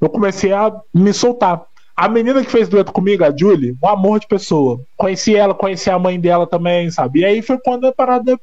eu 0.00 0.08
comecei 0.08 0.52
a 0.52 0.72
me 0.94 1.12
soltar. 1.12 1.64
A 1.96 2.08
menina 2.08 2.44
que 2.44 2.50
fez 2.50 2.68
dueto 2.68 2.92
comigo, 2.92 3.24
a 3.24 3.34
Julie, 3.36 3.74
um 3.82 3.88
amor 3.88 4.20
de 4.20 4.26
pessoa. 4.28 4.80
Conheci 4.96 5.34
ela, 5.34 5.54
conheci 5.54 5.88
a 5.90 5.98
mãe 5.98 6.20
dela 6.20 6.46
também, 6.46 6.90
sabe? 6.90 7.20
E 7.20 7.24
aí 7.24 7.42
foi 7.42 7.58
quando 7.58 7.86
a 7.86 7.92
parada 7.92 8.38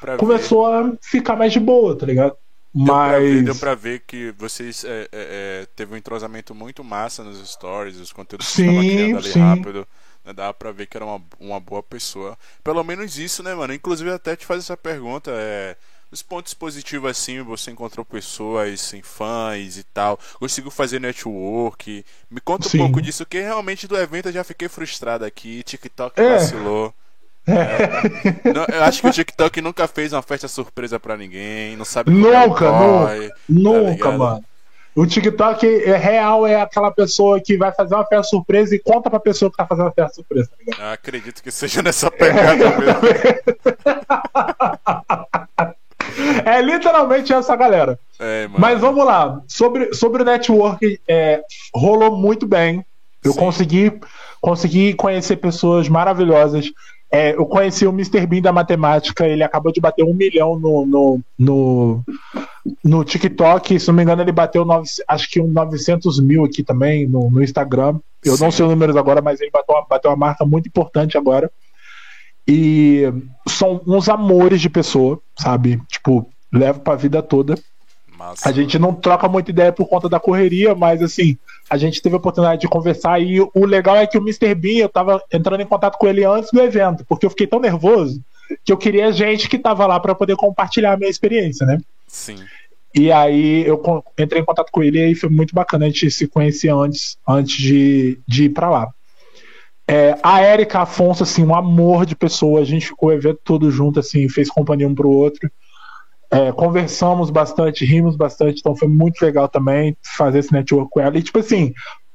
pra 0.00 0.12
ver. 0.12 0.18
começou 0.18 0.66
a 0.66 0.92
ficar 1.02 1.34
mais 1.34 1.52
de 1.52 1.58
boa, 1.60 1.96
tá 1.96 2.04
ligado? 2.06 2.36
Deu 2.82 2.98
pra, 2.98 3.20
ver, 3.20 3.40
Mas. 3.40 3.44
deu 3.44 3.56
pra 3.56 3.74
ver 3.74 4.00
que 4.06 4.32
vocês 4.32 4.84
é, 4.84 5.02
é, 5.12 5.62
é, 5.62 5.66
teve 5.74 5.94
um 5.94 5.96
entrosamento 5.96 6.54
muito 6.54 6.84
massa 6.84 7.24
nos 7.24 7.38
stories, 7.50 7.96
os 7.98 8.12
conteúdos 8.12 8.48
que 8.48 8.54
Sim, 8.54 8.62
você 8.62 8.62
tava 8.64 8.84
criando 8.84 9.16
ali 9.16 9.32
sim. 9.32 9.32
rápido. 9.32 9.86
né, 10.24 10.32
Dava 10.34 10.52
pra 10.54 10.72
ver 10.72 10.86
que 10.86 10.96
era 10.96 11.04
uma, 11.06 11.22
uma 11.40 11.60
boa 11.60 11.82
pessoa. 11.82 12.38
Pelo 12.62 12.82
menos 12.84 13.16
isso, 13.18 13.42
né, 13.42 13.54
mano? 13.54 13.72
Inclusive 13.72 14.10
até 14.10 14.36
te 14.36 14.44
fazer 14.44 14.60
essa 14.60 14.76
pergunta, 14.76 15.30
é. 15.34 15.76
Os 16.10 16.22
pontos 16.22 16.54
positivos 16.54 17.10
assim, 17.10 17.42
você 17.42 17.70
encontrou 17.72 18.04
pessoas 18.04 18.80
sem 18.80 19.02
fãs 19.02 19.76
e 19.76 19.82
tal, 19.84 20.18
conseguiu 20.38 20.70
fazer 20.70 21.00
network. 21.00 22.04
Me 22.30 22.40
conta 22.40 22.68
um 22.68 22.70
Sim. 22.70 22.78
pouco 22.78 23.02
disso, 23.02 23.26
que 23.26 23.40
realmente 23.40 23.88
do 23.88 23.96
evento 23.96 24.28
eu 24.28 24.32
já 24.32 24.44
fiquei 24.44 24.68
frustrado 24.68 25.24
aqui. 25.24 25.62
TikTok 25.64 26.22
É. 26.22 26.22
vacilou. 26.22 26.94
Não, 27.46 28.64
eu 28.74 28.82
acho 28.84 29.02
que 29.02 29.08
o 29.08 29.12
TikTok 29.12 29.60
nunca 29.60 29.86
fez 29.86 30.12
uma 30.12 30.22
festa 30.22 30.48
surpresa 30.48 30.98
pra 30.98 31.16
ninguém, 31.16 31.76
não 31.76 31.84
sabe 31.84 32.10
é 32.10 32.14
Nunca, 32.14 32.70
corre. 32.70 33.30
Nunca, 33.48 33.90
ligado? 33.90 34.18
mano. 34.18 34.44
O 34.96 35.04
TikTok 35.06 35.66
é 35.66 35.96
real, 35.96 36.46
é 36.46 36.60
aquela 36.60 36.90
pessoa 36.90 37.40
que 37.40 37.56
vai 37.56 37.72
fazer 37.72 37.96
uma 37.96 38.06
festa 38.06 38.30
surpresa 38.30 38.76
e 38.76 38.78
conta 38.78 39.10
pra 39.10 39.18
pessoa 39.18 39.50
que 39.50 39.56
tá 39.56 39.66
fazendo 39.66 39.88
a 39.88 39.92
festa 39.92 40.14
surpresa, 40.14 40.48
tá 40.48 40.56
ligado? 40.58 40.92
Acredito 40.92 41.42
que 41.42 41.50
seja 41.50 41.82
nessa 41.82 42.10
pegada 42.12 42.70
mesmo. 42.78 43.00
É 46.44 46.62
literalmente 46.62 47.32
essa 47.32 47.56
galera. 47.56 47.98
É. 48.20 48.48
Mas 48.56 48.80
vamos 48.80 49.04
lá. 49.04 49.40
Sobre, 49.48 49.92
sobre 49.94 50.22
o 50.22 50.24
network, 50.24 51.00
é, 51.08 51.40
rolou 51.74 52.16
muito 52.16 52.46
bem. 52.46 52.84
Eu 53.24 53.32
Sim. 53.32 53.38
consegui, 53.38 54.00
consegui 54.40 54.94
conhecer 54.94 55.36
pessoas 55.36 55.88
maravilhosas. 55.88 56.70
É, 57.14 57.32
eu 57.32 57.46
conheci 57.46 57.86
o 57.86 57.90
Mr. 57.90 58.26
Bean 58.26 58.42
da 58.42 58.52
matemática, 58.52 59.24
ele 59.24 59.44
acabou 59.44 59.70
de 59.70 59.80
bater 59.80 60.04
um 60.04 60.12
milhão 60.12 60.58
no, 60.58 60.84
no, 60.84 61.20
no, 61.38 62.04
no 62.82 63.04
TikTok. 63.04 63.78
Se 63.78 63.86
não 63.86 63.94
me 63.94 64.02
engano, 64.02 64.20
ele 64.20 64.32
bateu 64.32 64.64
nove, 64.64 64.88
acho 65.06 65.30
que 65.30 65.40
um 65.40 65.46
900 65.46 66.18
mil 66.18 66.44
aqui 66.44 66.64
também 66.64 67.06
no, 67.06 67.30
no 67.30 67.40
Instagram. 67.40 68.00
Eu 68.24 68.36
não 68.38 68.50
Sim. 68.50 68.56
sei 68.56 68.66
os 68.66 68.70
números 68.72 68.96
agora, 68.96 69.22
mas 69.22 69.40
ele 69.40 69.52
bateu 69.52 69.76
uma, 69.76 69.86
bateu 69.88 70.10
uma 70.10 70.16
marca 70.16 70.44
muito 70.44 70.66
importante 70.66 71.16
agora. 71.16 71.48
E 72.48 73.04
são 73.48 73.80
uns 73.86 74.08
amores 74.08 74.60
de 74.60 74.68
pessoa, 74.68 75.20
sabe? 75.38 75.80
Tipo, 75.88 76.28
levo 76.52 76.80
pra 76.80 76.96
vida 76.96 77.22
toda. 77.22 77.54
Massa. 78.18 78.48
A 78.48 78.50
gente 78.50 78.76
não 78.76 78.92
troca 78.92 79.28
muita 79.28 79.52
ideia 79.52 79.72
por 79.72 79.86
conta 79.86 80.08
da 80.08 80.18
correria, 80.18 80.74
mas 80.74 81.00
assim, 81.00 81.38
a 81.68 81.76
gente 81.76 82.02
teve 82.02 82.14
a 82.14 82.18
oportunidade 82.18 82.60
de 82.60 82.68
conversar 82.68 83.20
e 83.20 83.40
o 83.40 83.64
legal 83.64 83.96
é 83.96 84.06
que 84.06 84.18
o 84.18 84.20
Mr. 84.20 84.54
Bean, 84.54 84.78
eu 84.78 84.88
tava 84.88 85.22
entrando 85.32 85.60
em 85.60 85.66
contato 85.66 85.98
com 85.98 86.06
ele 86.06 86.24
antes 86.24 86.50
do 86.52 86.60
evento, 86.60 87.04
porque 87.08 87.24
eu 87.24 87.30
fiquei 87.30 87.46
tão 87.46 87.58
nervoso 87.58 88.22
que 88.64 88.72
eu 88.72 88.76
queria 88.76 89.10
gente 89.10 89.48
que 89.48 89.58
tava 89.58 89.86
lá 89.86 89.98
para 89.98 90.14
poder 90.14 90.36
compartilhar 90.36 90.92
a 90.92 90.96
minha 90.96 91.10
experiência, 91.10 91.66
né? 91.66 91.78
Sim. 92.06 92.36
E 92.94 93.10
aí 93.10 93.66
eu 93.66 93.82
entrei 94.18 94.40
em 94.40 94.44
contato 94.44 94.70
com 94.70 94.82
ele 94.82 95.04
e 95.04 95.14
foi 95.14 95.28
muito 95.28 95.54
bacana 95.54 95.86
a 95.86 95.88
gente 95.88 96.10
se 96.10 96.28
conhecer 96.28 96.68
antes, 96.68 97.16
antes 97.26 97.56
de, 97.56 98.20
de 98.26 98.44
ir 98.44 98.50
para 98.50 98.70
lá. 98.70 98.88
É, 99.86 100.16
a 100.22 100.40
Érica 100.40 100.80
Afonso, 100.80 101.22
assim, 101.24 101.44
um 101.44 101.54
amor 101.54 102.06
de 102.06 102.14
pessoa, 102.14 102.60
a 102.60 102.64
gente 102.64 102.86
ficou 102.86 103.08
o 103.08 103.12
evento 103.12 103.40
todo 103.44 103.70
junto, 103.70 104.00
assim, 104.00 104.28
fez 104.28 104.48
companhia 104.48 104.88
um 104.88 104.94
pro 104.94 105.10
outro. 105.10 105.50
É, 106.34 106.50
conversamos 106.50 107.30
bastante, 107.30 107.84
rimos 107.84 108.16
bastante, 108.16 108.58
então 108.58 108.74
foi 108.74 108.88
muito 108.88 109.22
legal 109.22 109.48
também 109.48 109.96
fazer 110.02 110.40
esse 110.40 110.52
network 110.52 110.90
com 110.90 111.00
ela. 111.00 111.16
E 111.16 111.22
tipo 111.22 111.38
assim, 111.38 111.72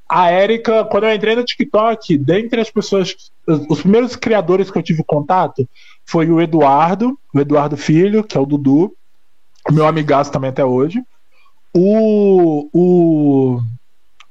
a 0.09 0.29
Érica, 0.29 0.83
quando 0.83 1.05
eu 1.05 1.13
entrei 1.13 1.35
no 1.35 1.43
TikTok, 1.45 2.17
dentre 2.17 2.59
as 2.59 2.69
pessoas, 2.69 3.15
os, 3.47 3.65
os 3.69 3.81
primeiros 3.81 4.17
criadores 4.17 4.69
que 4.69 4.77
eu 4.77 4.83
tive 4.83 5.05
contato 5.05 5.65
foi 6.05 6.29
o 6.29 6.41
Eduardo, 6.41 7.17
o 7.33 7.39
Eduardo 7.39 7.77
Filho, 7.77 8.21
que 8.21 8.35
é 8.35 8.41
o 8.41 8.45
Dudu, 8.45 8.91
meu 9.71 9.87
amigaço 9.87 10.31
também 10.31 10.49
até 10.49 10.65
hoje. 10.65 11.01
O, 11.73 12.67
o, 12.73 13.61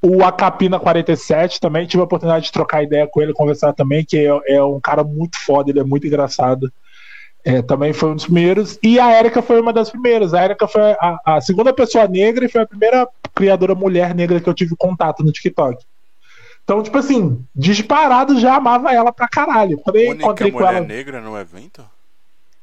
o 0.03 0.23
Acapina 0.23 0.79
47 0.79 1.61
também 1.61 1.87
tive 1.87 2.03
a 2.03 2.05
oportunidade 2.05 2.45
de 2.47 2.53
trocar 2.53 2.83
ideia 2.83 3.07
com 3.07 3.23
ele, 3.23 3.33
conversar 3.33 3.73
também, 3.73 4.05
que 4.05 4.19
é, 4.19 4.57
é 4.57 4.63
um 4.63 4.81
cara 4.81 5.03
muito 5.03 5.39
foda, 5.39 5.71
ele 5.71 5.81
é 5.81 5.85
muito 5.85 6.07
engraçado. 6.07 6.71
É, 7.45 7.63
também 7.63 7.93
foi 7.93 8.11
um 8.11 8.15
dos 8.17 8.25
primeiros. 8.25 8.79
E 8.83 8.99
a 8.99 9.19
Erika 9.19 9.41
foi 9.41 9.61
uma 9.61 9.73
das 9.73 9.91
primeiras. 9.91 10.35
A 10.35 10.45
Erika 10.45 10.67
foi 10.67 10.83
a, 10.83 11.19
a 11.25 11.41
segunda 11.41 11.73
pessoa 11.73 12.07
negra 12.07 12.45
e 12.45 12.49
foi 12.49 12.63
a 12.63 12.67
primeira 12.67 13.09
criadora 13.35 13.75
mulher 13.75 14.15
negra 14.15 14.41
que 14.41 14.49
eu 14.49 14.55
tive 14.55 14.75
contato 14.77 15.23
no 15.25 15.33
TikTok. 15.33 15.83
Então, 16.65 16.83
tipo 16.83 16.99
assim, 16.99 17.43
disparado 17.55 18.39
já 18.39 18.57
amava 18.57 18.93
ela 18.93 19.11
pra 19.13 19.27
caralho. 19.29 19.79
Quando 19.79 19.97
eu 19.97 20.13
encontrei 20.13 20.51
com 20.53 20.61
ela. 20.61 20.81
negra 20.81 21.21
no 21.21 21.39
evento? 21.39 21.83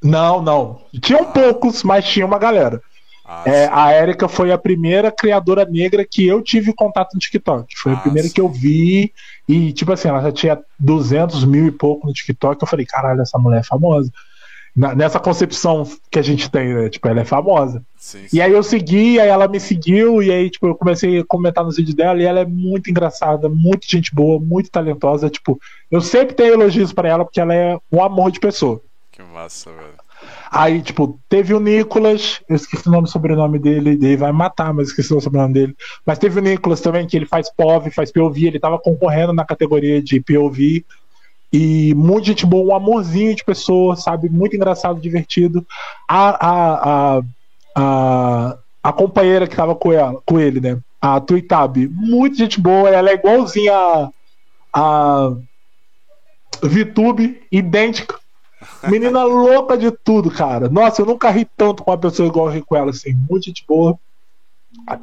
Não, 0.03 0.41
não. 0.41 0.81
Tinham 1.02 1.26
poucos, 1.31 1.81
mas 1.81 2.06
tinha 2.06 2.26
uma 2.26 2.38
galera. 2.38 2.80
Ah, 3.26 3.41
É, 3.47 3.68
a 3.72 3.91
Erika 3.99 4.27
foi 4.27 4.52
a 4.52 4.57
primeira 4.57 5.11
criadora 5.11 5.65
negra 5.65 6.06
que 6.06 6.27
eu 6.27 6.43
tive 6.43 6.72
contato 6.73 7.14
no 7.15 7.19
TikTok. 7.19 7.76
Foi 7.76 7.93
Ah, 7.93 7.95
a 7.95 7.99
primeira 8.02 8.27
sim. 8.27 8.34
que 8.35 8.41
eu 8.41 8.47
vi. 8.47 9.11
E, 9.49 9.73
tipo 9.73 9.91
assim, 9.91 10.10
ela 10.10 10.22
já 10.22 10.31
tinha 10.31 10.60
200 10.77 11.43
mil 11.43 11.65
e 11.65 11.72
pouco 11.72 12.06
no 12.06 12.14
TikTok. 12.14 12.61
Eu 12.61 12.68
falei, 12.68 12.85
caralho, 12.85 13.22
essa 13.22 13.39
mulher 13.39 13.61
é 13.61 13.64
famosa. 13.64 14.11
Na- 14.76 14.93
nessa 14.93 15.19
concepção 15.22 15.88
que 16.11 16.19
a 16.19 16.22
gente 16.22 16.52
tem, 16.52 16.73
né? 16.73 16.89
Tipo, 16.89 17.07
ela 17.07 17.22
é 17.22 17.26
famosa. 17.26 17.81
Sim, 17.95 18.27
sim. 18.27 18.38
E 18.38 18.41
aí 18.41 18.52
eu 18.52 18.61
segui, 18.61 19.19
aí 19.19 19.30
ela 19.30 19.47
me 19.47 19.60
seguiu, 19.60 20.22
e 20.22 20.30
aí, 20.30 20.49
tipo, 20.49 20.68
eu 20.68 20.76
comecei 20.76 21.19
a 21.19 21.26
comentar 21.26 21.64
nos 21.64 21.77
vídeos 21.77 21.95
dela, 21.95 22.22
e 22.22 22.26
ela 22.26 22.41
é 22.41 22.45
muito 22.45 22.89
engraçada, 22.89 23.47
muito 23.47 23.89
gente 23.89 24.14
boa, 24.14 24.38
muito 24.39 24.69
talentosa. 24.69 25.30
Tipo, 25.30 25.57
eu 25.89 26.02
sempre 26.02 26.35
tenho 26.35 26.53
elogios 26.53 26.91
pra 26.91 27.07
ela, 27.07 27.23
porque 27.23 27.39
ela 27.39 27.56
é 27.56 27.77
um 27.89 28.03
amor 28.03 28.31
de 28.31 28.39
pessoa. 28.39 28.81
Que 29.11 29.23
massa, 29.23 29.72
velho. 29.72 30.06
Aí, 30.52 30.81
tipo, 30.81 31.19
teve 31.30 31.53
o 31.53 31.60
Nicolas, 31.60 32.41
eu 32.49 32.56
esqueci 32.56 32.88
o 32.88 32.91
nome 32.91 33.07
e 33.07 33.11
sobrenome 33.11 33.60
dele, 33.60 33.91
ele 33.91 34.18
vai 34.18 34.31
matar, 34.31 34.73
mas 34.73 34.88
esqueci 34.89 35.14
o 35.14 35.22
sobrenome 35.22 35.53
dele. 35.53 35.76
Mas 36.06 36.18
teve 36.19 36.39
o 36.39 36.43
Nicolas 36.43 36.81
também, 36.81 37.06
que 37.07 37.15
ele 37.15 37.26
faz 37.26 37.49
POV, 37.53 37.91
faz 37.91 38.11
POV, 38.11 38.47
ele 38.47 38.60
tava 38.60 38.80
concorrendo 38.80 39.34
na 39.34 39.45
categoria 39.45 40.02
de 40.02 40.19
POV. 40.19 40.85
E 41.51 41.93
muita 41.95 42.27
gente 42.27 42.45
boa, 42.45 42.73
um 42.73 42.76
amorzinho 42.76 43.35
de 43.35 43.43
pessoa, 43.43 43.95
sabe? 43.95 44.30
Muito 44.30 44.55
engraçado, 44.55 44.99
divertido. 44.99 45.65
A, 46.07 46.47
a, 46.47 47.17
a, 47.17 47.22
a, 47.76 48.57
a 48.84 48.93
companheira 48.93 49.47
que 49.47 49.55
tava 49.55 49.76
com, 49.76 49.93
ela, 49.93 50.22
com 50.26 50.39
ele, 50.39 50.59
né? 50.59 50.77
A 51.01 51.19
Tuitab, 51.19 51.88
muito 51.88 52.38
gente 52.38 52.59
boa, 52.59 52.89
ela 52.89 53.09
é 53.09 53.13
igualzinha 53.13 53.73
a, 53.73 54.09
a 54.73 55.34
VTube, 56.63 57.41
idêntica. 57.51 58.19
Menina 58.84 59.23
louca 59.26 59.77
de 59.77 59.91
tudo, 59.91 60.31
cara. 60.31 60.69
Nossa, 60.69 61.01
eu 61.01 61.05
nunca 61.05 61.30
ri 61.30 61.47
tanto 61.57 61.84
com 61.84 61.91
uma 61.91 61.97
pessoa 61.97 62.27
igual 62.27 62.47
eu 62.47 62.53
ri 62.53 62.61
com 62.61 62.76
ela, 62.76 62.89
assim. 62.89 63.13
Muita 63.30 63.45
gente 63.47 63.63
boa. 63.67 63.97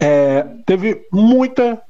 É, 0.01 0.43
teve 0.66 1.06
muita, 1.12 1.81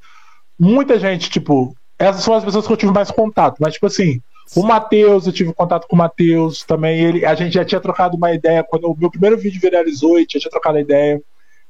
muita 0.58 0.98
gente, 0.98 1.30
tipo. 1.30 1.74
Essas 1.98 2.22
são 2.22 2.34
as 2.34 2.44
pessoas 2.44 2.66
que 2.66 2.72
eu 2.72 2.76
tive 2.76 2.92
mais 2.92 3.10
contato. 3.10 3.56
Mas, 3.60 3.74
tipo 3.74 3.86
assim, 3.86 4.20
o 4.54 4.62
Matheus, 4.62 5.26
eu 5.26 5.32
tive 5.32 5.52
contato 5.52 5.86
com 5.88 5.94
o 5.96 5.98
Matheus 5.98 6.62
também. 6.64 7.00
Ele, 7.00 7.24
a 7.24 7.34
gente 7.34 7.54
já 7.54 7.64
tinha 7.64 7.80
trocado 7.80 8.16
uma 8.16 8.32
ideia. 8.32 8.62
Quando 8.62 8.90
o 8.90 8.96
meu 8.96 9.10
primeiro 9.10 9.36
vídeo 9.38 9.60
viralizou, 9.60 10.18
já 10.20 10.26
tinha 10.26 10.50
trocado 10.50 10.78
a 10.78 10.80
ideia. 10.80 11.22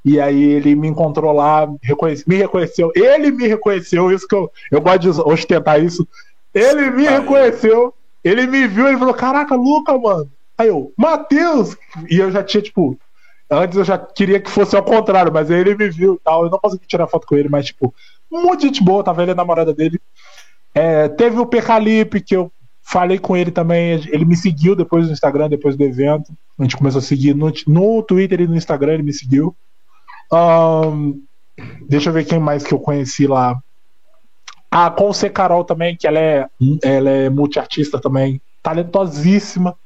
E 0.04 0.20
aí 0.20 0.42
ele 0.42 0.74
me 0.74 0.88
encontrou 0.88 1.32
lá, 1.32 1.68
reconhece- 1.80 2.24
me 2.26 2.36
reconheceu. 2.36 2.90
Ele 2.94 3.30
me 3.30 3.46
reconheceu, 3.46 4.10
isso 4.10 4.26
que 4.26 4.34
eu, 4.34 4.50
eu 4.70 4.80
gosto 4.80 4.98
de 4.98 5.09
ostentar 5.20 5.80
isso. 5.82 6.06
Ele 6.52 6.90
me 6.90 7.06
Aí. 7.06 7.20
reconheceu. 7.20 7.94
Ele 8.24 8.46
me 8.46 8.66
viu, 8.66 8.88
ele 8.88 8.98
falou: 8.98 9.14
Caraca, 9.14 9.54
Luca, 9.54 9.96
mano. 9.96 10.30
Aí 10.59 10.68
eu, 10.68 10.92
Matheus! 10.96 11.76
E 12.10 12.18
eu 12.18 12.30
já 12.30 12.42
tinha, 12.42 12.62
tipo, 12.62 12.98
antes 13.50 13.76
eu 13.78 13.84
já 13.84 13.96
queria 13.98 14.40
que 14.40 14.50
fosse 14.50 14.76
ao 14.76 14.82
contrário, 14.82 15.32
mas 15.32 15.50
aí 15.50 15.60
ele 15.60 15.74
me 15.76 15.88
viu 15.88 16.14
e 16.14 16.18
tal. 16.18 16.44
Eu 16.44 16.50
não 16.50 16.59
consegui 16.59 16.86
tirar 16.86 17.06
foto 17.06 17.26
com 17.26 17.36
ele, 17.36 17.48
mas, 17.48 17.66
tipo, 17.66 17.94
muita 18.30 18.66
gente 18.66 18.82
boa, 18.82 19.02
tava 19.04 19.22
ele 19.22 19.30
e 19.30 19.34
a 19.34 19.36
namorada 19.36 19.72
dele. 19.72 20.00
É, 20.74 21.09
teve 21.09 21.38
o 21.38 21.46
Pecalipe, 21.46 22.20
que 22.20 22.34
eu 22.36 22.50
Falei 22.82 23.18
com 23.18 23.36
ele 23.36 23.50
também, 23.50 23.92
ele 24.09 24.24
me 24.24 24.36
seguiu 24.36 24.74
depois 24.74 25.06
no 25.06 25.12
Instagram, 25.12 25.48
depois 25.48 25.76
do 25.76 25.84
evento. 25.84 26.32
A 26.59 26.62
gente 26.62 26.76
começou 26.76 26.98
a 26.98 27.02
seguir 27.02 27.34
no, 27.34 27.52
no 27.66 28.02
Twitter 28.02 28.40
e 28.40 28.46
no 28.46 28.56
Instagram, 28.56 28.94
ele 28.94 29.02
me 29.02 29.12
seguiu. 29.12 29.56
Um, 30.32 31.22
deixa 31.88 32.10
eu 32.10 32.12
ver 32.12 32.24
quem 32.24 32.38
mais 32.38 32.64
que 32.64 32.74
eu 32.74 32.80
conheci 32.80 33.26
lá. 33.26 33.59
A 34.70 34.90
Conce 34.90 35.28
Carol 35.28 35.64
também, 35.64 35.96
que 35.96 36.06
ela 36.06 36.18
é, 36.18 36.46
ela 36.82 37.10
é 37.10 37.30
multiartista 37.30 38.00
também, 38.00 38.40
talentosíssima. 38.62 39.76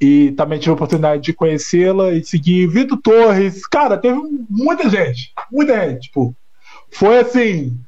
E 0.00 0.32
também 0.32 0.58
tive 0.58 0.72
a 0.72 0.74
oportunidade 0.74 1.22
de 1.22 1.32
conhecê-la 1.32 2.12
e 2.12 2.24
seguir 2.24 2.66
Vitor 2.66 2.98
Torres. 3.00 3.66
Cara, 3.66 3.96
teve 3.96 4.18
muita 4.48 4.90
gente. 4.90 5.32
Muita 5.50 5.88
gente. 5.88 6.02
Tipo, 6.02 6.34
foi 6.90 7.18
assim. 7.18 7.78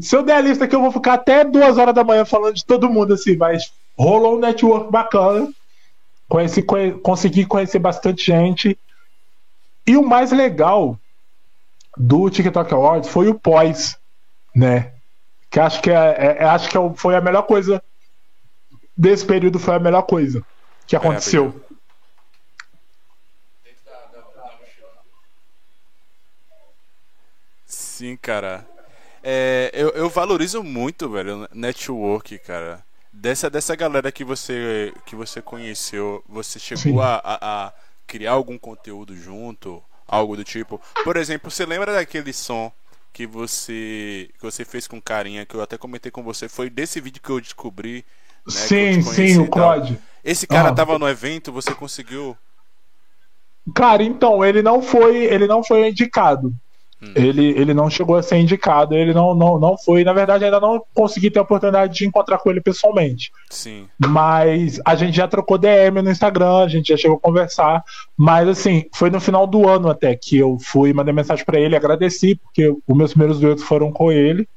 Se 0.00 0.16
eu 0.16 0.22
der 0.22 0.34
a 0.34 0.40
lista 0.40 0.64
aqui, 0.64 0.74
eu 0.74 0.80
vou 0.80 0.90
ficar 0.90 1.14
até 1.14 1.44
duas 1.44 1.78
horas 1.78 1.94
da 1.94 2.02
manhã 2.02 2.24
falando 2.24 2.54
de 2.54 2.64
todo 2.64 2.90
mundo, 2.90 3.14
assim, 3.14 3.36
mas 3.36 3.72
rolou 3.96 4.36
um 4.36 4.40
network 4.40 4.90
bacana. 4.90 5.48
Conheci, 6.28 6.60
conhe, 6.60 6.92
consegui 6.92 7.46
conhecer 7.46 7.78
bastante 7.78 8.26
gente. 8.26 8.76
E 9.86 9.96
o 9.96 10.04
mais 10.04 10.32
legal 10.32 10.98
do 11.96 12.28
TikTok 12.28 12.74
Awards 12.74 13.08
foi 13.08 13.28
o 13.28 13.38
pós, 13.38 13.96
né? 14.54 14.92
Que 15.48 15.60
acho 15.60 15.80
que, 15.80 15.90
é, 15.90 15.94
é, 15.94 16.36
é 16.40 16.44
acho 16.44 16.68
que 16.68 16.76
é 16.76 16.94
foi 16.94 17.14
a 17.14 17.20
melhor 17.20 17.42
coisa 17.42 17.80
desse 18.96 19.24
período, 19.24 19.60
foi 19.60 19.76
a 19.76 19.78
melhor 19.78 20.02
coisa 20.02 20.44
que 20.84 20.96
aconteceu. 20.96 21.64
Sim, 27.64 28.16
cara. 28.16 28.66
É, 29.28 29.72
eu, 29.74 29.88
eu 29.88 30.08
valorizo 30.08 30.62
muito, 30.62 31.10
velho, 31.10 31.48
network, 31.52 32.38
cara. 32.38 32.80
Dessa, 33.12 33.50
dessa 33.50 33.74
galera 33.74 34.12
que 34.12 34.22
você, 34.22 34.94
que 35.04 35.16
você 35.16 35.42
conheceu, 35.42 36.22
você 36.28 36.60
chegou 36.60 37.02
a, 37.02 37.16
a, 37.24 37.38
a, 37.66 37.72
criar 38.06 38.32
algum 38.32 38.56
conteúdo 38.56 39.16
junto? 39.16 39.82
Algo 40.06 40.36
do 40.36 40.44
tipo. 40.44 40.80
Por 41.02 41.16
exemplo, 41.16 41.50
você 41.50 41.66
lembra 41.66 41.92
daquele 41.92 42.32
som 42.32 42.70
que 43.12 43.26
você 43.26 44.30
que 44.38 44.42
você 44.42 44.64
fez 44.64 44.86
com 44.86 45.02
carinha, 45.02 45.44
que 45.44 45.56
eu 45.56 45.62
até 45.62 45.76
comentei 45.76 46.12
com 46.12 46.22
você, 46.22 46.48
foi 46.48 46.70
desse 46.70 47.00
vídeo 47.00 47.20
que 47.20 47.30
eu 47.30 47.40
descobri. 47.40 48.04
Né, 48.46 48.52
sim, 48.52 49.02
sim, 49.02 49.38
o 49.40 49.48
COD. 49.48 49.98
Esse 50.22 50.46
cara 50.46 50.68
ah. 50.68 50.72
tava 50.72 51.00
no 51.00 51.08
evento, 51.08 51.50
você 51.50 51.74
conseguiu. 51.74 52.36
Cara, 53.74 54.04
então, 54.04 54.44
ele 54.44 54.62
não 54.62 54.80
foi, 54.80 55.24
ele 55.24 55.48
não 55.48 55.64
foi 55.64 55.88
indicado. 55.88 56.54
Hum. 57.02 57.12
Ele, 57.14 57.48
ele 57.48 57.74
não 57.74 57.90
chegou 57.90 58.16
a 58.16 58.22
ser 58.22 58.38
indicado, 58.38 58.94
ele 58.94 59.12
não, 59.12 59.34
não, 59.34 59.58
não 59.58 59.76
foi. 59.76 60.02
Na 60.02 60.12
verdade, 60.12 60.44
ainda 60.44 60.58
não 60.58 60.82
consegui 60.94 61.30
ter 61.30 61.38
a 61.38 61.42
oportunidade 61.42 61.94
de 61.94 62.06
encontrar 62.06 62.38
com 62.38 62.50
ele 62.50 62.60
pessoalmente. 62.60 63.30
Sim. 63.50 63.86
Mas 63.98 64.80
a 64.84 64.94
gente 64.94 65.16
já 65.16 65.28
trocou 65.28 65.58
DM 65.58 66.00
no 66.00 66.10
Instagram, 66.10 66.64
a 66.64 66.68
gente 66.68 66.88
já 66.88 66.96
chegou 66.96 67.18
a 67.18 67.20
conversar. 67.20 67.84
Mas 68.16 68.48
assim, 68.48 68.84
foi 68.94 69.10
no 69.10 69.20
final 69.20 69.46
do 69.46 69.68
ano 69.68 69.90
até 69.90 70.16
que 70.16 70.38
eu 70.38 70.56
fui, 70.58 70.92
mandei 70.92 71.12
mensagem 71.12 71.44
para 71.44 71.60
ele, 71.60 71.76
agradeci, 71.76 72.36
porque 72.36 72.74
os 72.86 72.96
meus 72.96 73.10
primeiros 73.10 73.38
duetos 73.38 73.64
foram 73.64 73.92
com 73.92 74.10
ele. 74.10 74.48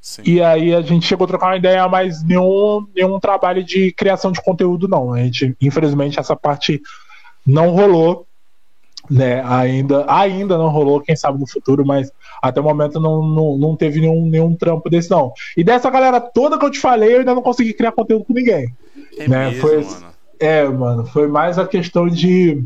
Sim. 0.00 0.22
E 0.24 0.40
aí 0.40 0.72
a 0.72 0.80
gente 0.80 1.06
chegou 1.06 1.24
a 1.24 1.28
trocar 1.28 1.46
uma 1.46 1.56
ideia, 1.56 1.88
mas 1.88 2.22
nenhum, 2.22 2.86
nenhum 2.94 3.18
trabalho 3.18 3.64
de 3.64 3.92
criação 3.92 4.30
de 4.30 4.40
conteúdo, 4.40 4.86
não. 4.86 5.12
A 5.12 5.18
gente, 5.24 5.56
infelizmente, 5.60 6.20
essa 6.20 6.36
parte 6.36 6.80
não 7.44 7.70
rolou 7.70 8.27
né? 9.10 9.42
Ainda, 9.44 10.04
ainda 10.08 10.58
não 10.58 10.68
rolou, 10.68 11.00
quem 11.00 11.16
sabe 11.16 11.38
no 11.38 11.48
futuro, 11.48 11.84
mas 11.84 12.12
até 12.42 12.60
o 12.60 12.64
momento 12.64 13.00
não, 13.00 13.22
não, 13.26 13.58
não 13.58 13.76
teve 13.76 14.00
nenhum, 14.00 14.26
nenhum 14.26 14.54
trampo 14.54 14.90
desse, 14.90 15.10
não. 15.10 15.32
E 15.56 15.64
dessa 15.64 15.90
galera 15.90 16.20
toda 16.20 16.58
que 16.58 16.64
eu 16.64 16.70
te 16.70 16.78
falei, 16.78 17.14
eu 17.14 17.18
ainda 17.20 17.34
não 17.34 17.42
consegui 17.42 17.72
criar 17.72 17.92
conteúdo 17.92 18.24
com 18.24 18.34
ninguém. 18.34 18.74
É 19.18 19.28
né? 19.28 19.50
Mesmo, 19.50 19.60
foi, 19.60 19.84
mano. 19.84 20.08
É, 20.40 20.68
mano, 20.68 21.06
foi 21.06 21.26
mais 21.26 21.58
a 21.58 21.66
questão 21.66 22.08
de. 22.08 22.64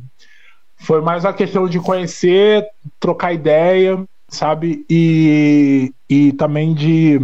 Foi 0.77 1.01
mais 1.01 1.25
a 1.25 1.33
questão 1.33 1.69
de 1.69 1.79
conhecer, 1.79 2.67
trocar 2.99 3.33
ideia, 3.33 4.05
sabe? 4.29 4.85
E, 4.91 5.93
e 6.11 6.33
também 6.33 6.75
de 6.75 7.21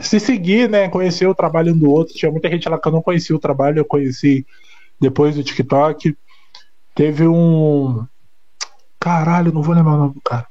se 0.00 0.18
seguir, 0.18 0.68
né? 0.68 0.88
Conhecer 0.88 1.26
o 1.26 1.34
trabalho 1.34 1.72
um 1.72 1.78
do 1.78 1.90
outro. 1.90 2.14
Tinha 2.14 2.30
muita 2.30 2.50
gente 2.50 2.68
lá 2.68 2.78
que 2.78 2.88
eu 2.88 2.92
não 2.92 3.02
conhecia 3.02 3.36
o 3.36 3.40
trabalho, 3.40 3.78
eu 3.78 3.84
conheci 3.84 4.44
depois 5.00 5.36
do 5.36 5.44
TikTok. 5.44 6.16
Teve 7.00 7.26
um. 7.26 8.06
Caralho, 9.00 9.50
não 9.50 9.62
vou 9.62 9.74
lembrar 9.74 9.94
o 9.94 9.96
nome 9.96 10.12
do 10.12 10.20
cara. 10.20 10.46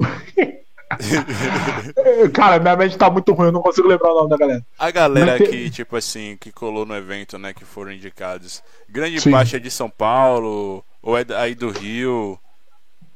cara, 2.32 2.58
minha 2.58 2.76
mente 2.76 2.96
tá 2.96 3.10
muito 3.10 3.34
ruim, 3.34 3.48
eu 3.48 3.52
não 3.52 3.60
consigo 3.60 3.86
lembrar 3.86 4.10
o 4.10 4.14
nome 4.14 4.30
da 4.30 4.38
galera. 4.38 4.64
A 4.78 4.90
galera 4.90 5.36
te... 5.36 5.50
que, 5.50 5.68
tipo 5.68 5.96
assim, 5.96 6.38
que 6.40 6.50
colou 6.50 6.86
no 6.86 6.96
evento, 6.96 7.38
né, 7.38 7.52
que 7.52 7.66
foram 7.66 7.92
indicados. 7.92 8.62
Grande 8.88 9.20
Sim. 9.20 9.32
parte 9.32 9.54
é 9.54 9.58
de 9.58 9.70
São 9.70 9.90
Paulo, 9.90 10.82
ou 11.02 11.18
é 11.18 11.26
aí 11.36 11.54
do 11.54 11.68
Rio. 11.68 12.38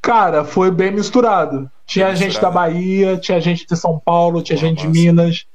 Cara, 0.03 0.45
foi 0.45 0.71
bem 0.71 0.91
misturado. 0.91 1.71
Tinha 1.87 2.09
bem 2.09 2.17
gente 2.17 2.27
misturado. 2.27 2.55
da 2.55 2.61
Bahia, 2.61 3.17
tinha 3.17 3.41
gente 3.41 3.67
de 3.67 3.75
São 3.75 3.99
Paulo, 3.99 4.43
tinha 4.43 4.59
Boa, 4.59 4.69
gente 4.69 4.83
de 4.83 4.89
Minas, 4.89 5.47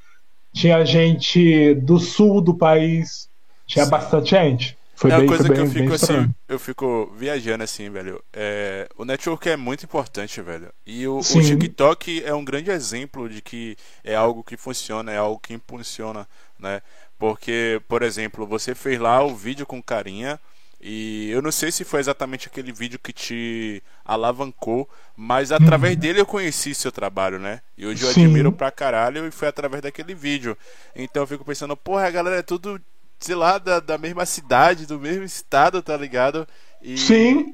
tinha 0.51 0.83
gente 0.83 1.75
do 1.75 1.99
sul 1.99 2.41
do 2.41 2.55
país, 2.55 3.29
tinha 3.67 3.85
Sim. 3.85 3.91
bastante 3.91 4.31
gente. 4.31 4.78
Foi 4.99 5.11
é 5.11 5.17
uma 5.17 5.27
coisa 5.27 5.49
que 5.49 5.57
eu 5.57 5.67
fico 5.67 5.93
assim, 5.93 6.29
eu 6.45 6.59
fico 6.59 7.09
viajando 7.15 7.63
assim, 7.63 7.89
velho. 7.89 8.21
É, 8.33 8.85
o 8.97 9.05
network 9.05 9.47
é 9.47 9.55
muito 9.55 9.85
importante, 9.85 10.41
velho. 10.41 10.73
E 10.85 11.07
o, 11.07 11.19
o, 11.19 11.21
TikTok 11.23 12.21
é 12.25 12.33
um 12.33 12.43
grande 12.43 12.69
exemplo 12.69 13.29
de 13.29 13.41
que 13.41 13.77
é 14.03 14.13
algo 14.13 14.43
que 14.43 14.57
funciona, 14.57 15.09
é 15.09 15.17
algo 15.17 15.39
que 15.39 15.53
impulsiona, 15.53 16.27
né? 16.59 16.81
Porque, 17.17 17.81
por 17.87 18.03
exemplo, 18.03 18.45
você 18.45 18.75
fez 18.75 18.99
lá 18.99 19.23
o 19.23 19.33
vídeo 19.33 19.65
com 19.65 19.81
carinha. 19.81 20.37
E 20.81 21.29
eu 21.31 21.41
não 21.41 21.51
sei 21.51 21.71
se 21.71 21.85
foi 21.85 22.01
exatamente 22.01 22.49
aquele 22.49 22.73
vídeo 22.73 22.99
que 22.99 23.13
te 23.13 23.81
alavancou, 24.03 24.89
mas 25.15 25.53
através 25.53 25.93
uhum. 25.93 25.99
dele 25.99 26.19
eu 26.19 26.25
conheci 26.25 26.75
seu 26.75 26.91
trabalho, 26.91 27.39
né? 27.39 27.61
E 27.77 27.85
hoje 27.85 28.03
eu 28.03 28.11
Sim. 28.11 28.25
admiro 28.25 28.51
pra 28.51 28.69
caralho 28.69 29.25
e 29.25 29.31
foi 29.31 29.47
através 29.47 29.81
daquele 29.81 30.13
vídeo. 30.13 30.57
Então 30.93 31.23
eu 31.23 31.27
fico 31.27 31.45
pensando, 31.45 31.77
porra, 31.77 32.07
a 32.07 32.11
galera 32.11 32.39
é 32.39 32.41
tudo 32.41 32.81
sei 33.19 33.35
lá, 33.35 33.57
da, 33.57 33.79
da 33.79 33.97
mesma 33.97 34.25
cidade, 34.25 34.85
do 34.85 34.99
mesmo 34.99 35.23
estado, 35.23 35.81
tá 35.81 35.95
ligado? 35.97 36.47
E 36.81 36.97
Sim. 36.97 37.53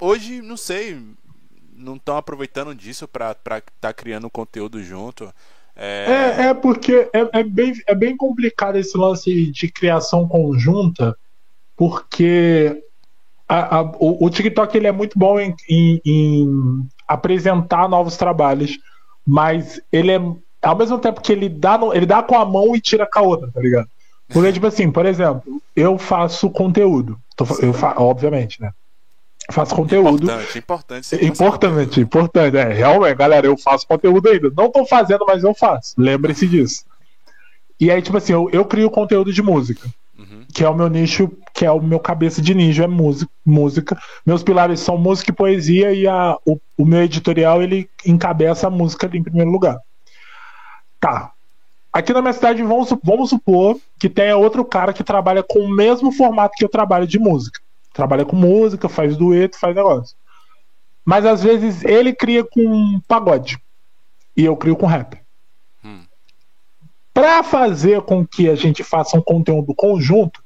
Hoje, 0.00 0.42
não 0.42 0.56
sei, 0.56 1.00
não 1.76 1.96
estão 1.96 2.16
aproveitando 2.16 2.74
disso 2.74 3.06
pra 3.06 3.32
estar 3.32 3.62
tá 3.80 3.92
criando 3.92 4.30
conteúdo 4.30 4.82
junto. 4.82 5.32
É, 5.76 6.06
é, 6.38 6.46
é 6.46 6.54
porque 6.54 7.10
é, 7.12 7.40
é, 7.40 7.42
bem, 7.42 7.72
é 7.86 7.94
bem 7.94 8.16
complicado 8.16 8.76
esse 8.76 8.96
lance 8.96 9.50
de 9.50 9.70
criação 9.70 10.26
conjunta, 10.26 11.16
porque 11.76 12.82
a, 13.48 13.78
a, 13.78 13.82
o, 13.82 14.24
o, 14.24 14.30
TikTok 14.30 14.76
ele 14.76 14.86
é 14.86 14.92
muito 14.92 15.18
bom 15.18 15.38
em, 15.38 15.54
em, 15.68 16.00
em, 16.04 16.88
apresentar 17.08 17.88
novos 17.88 18.16
trabalhos, 18.16 18.78
mas 19.26 19.80
ele 19.90 20.12
é 20.12 20.20
ao 20.62 20.76
mesmo 20.76 20.98
tempo 20.98 21.20
que 21.20 21.32
ele 21.32 21.48
dá, 21.48 21.76
no, 21.76 21.92
ele 21.92 22.06
dá 22.06 22.22
com 22.22 22.38
a 22.38 22.44
mão 22.44 22.74
e 22.74 22.80
tira 22.80 23.06
com 23.06 23.18
a 23.18 23.22
outra, 23.22 23.50
tá 23.52 23.60
ligado? 23.60 23.88
Porque, 24.28 24.52
tipo 24.52 24.66
assim, 24.66 24.90
por 24.90 25.06
exemplo, 25.06 25.60
eu 25.76 25.98
faço 25.98 26.50
conteúdo. 26.50 27.18
eu 27.60 27.72
fa 27.72 27.94
obviamente, 27.98 28.60
né? 28.60 28.72
faço 29.52 29.74
conteúdo. 29.74 30.24
Importante, 30.24 30.58
importante. 30.58 31.24
Importante, 31.24 32.00
importante. 32.00 32.56
É, 32.56 32.72
realmente, 32.72 33.16
galera, 33.16 33.46
eu 33.46 33.56
faço 33.56 33.86
conteúdo 33.86 34.28
ainda. 34.28 34.50
Não 34.56 34.70
tô 34.70 34.86
fazendo, 34.86 35.24
mas 35.26 35.44
eu 35.44 35.54
faço. 35.54 35.94
Lembre-se 35.98 36.46
disso. 36.46 36.84
E 37.78 37.90
aí, 37.90 38.00
tipo 38.00 38.16
assim, 38.16 38.32
eu, 38.32 38.48
eu 38.52 38.64
crio 38.64 38.90
conteúdo 38.90 39.32
de 39.32 39.42
música. 39.42 39.88
Uhum. 40.18 40.44
Que 40.52 40.64
é 40.64 40.68
o 40.68 40.74
meu 40.74 40.88
nicho, 40.88 41.30
que 41.52 41.66
é 41.66 41.70
o 41.70 41.82
meu 41.82 41.98
cabeça 41.98 42.40
de 42.40 42.54
ninja, 42.54 42.84
é 42.84 42.86
música, 42.86 43.30
música. 43.44 43.98
Meus 44.24 44.42
pilares 44.42 44.80
são 44.80 44.96
música 44.96 45.30
e 45.30 45.34
poesia, 45.34 45.92
e 45.92 46.06
a, 46.06 46.36
o, 46.46 46.58
o 46.78 46.86
meu 46.86 47.02
editorial 47.02 47.62
ele 47.62 47.90
encabeça 48.06 48.68
a 48.68 48.70
música 48.70 49.06
ali 49.06 49.18
em 49.18 49.22
primeiro 49.22 49.50
lugar. 49.50 49.78
Tá. 51.00 51.32
Aqui 51.94 52.12
na 52.12 52.20
minha 52.20 52.32
cidade, 52.32 52.60
vamos, 52.60 52.92
vamos 53.04 53.30
supor 53.30 53.78
que 54.00 54.08
tenha 54.08 54.36
outro 54.36 54.64
cara 54.64 54.92
que 54.92 55.04
trabalha 55.04 55.44
com 55.44 55.60
o 55.60 55.70
mesmo 55.70 56.10
formato 56.10 56.56
que 56.58 56.64
eu 56.64 56.68
trabalho 56.68 57.06
de 57.06 57.20
música. 57.20 57.60
Trabalha 57.92 58.24
com 58.24 58.34
música, 58.34 58.88
faz 58.88 59.16
dueto, 59.16 59.56
faz 59.56 59.76
negócio. 59.76 60.16
Mas 61.04 61.24
às 61.24 61.44
vezes 61.44 61.84
ele 61.84 62.12
cria 62.12 62.42
com 62.42 63.00
pagode. 63.06 63.60
E 64.36 64.44
eu 64.44 64.56
crio 64.56 64.74
com 64.74 64.86
rap. 64.86 65.16
Hum. 65.84 66.02
Para 67.12 67.44
fazer 67.44 68.02
com 68.02 68.26
que 68.26 68.50
a 68.50 68.56
gente 68.56 68.82
faça 68.82 69.16
um 69.16 69.22
conteúdo 69.22 69.72
conjunto, 69.72 70.42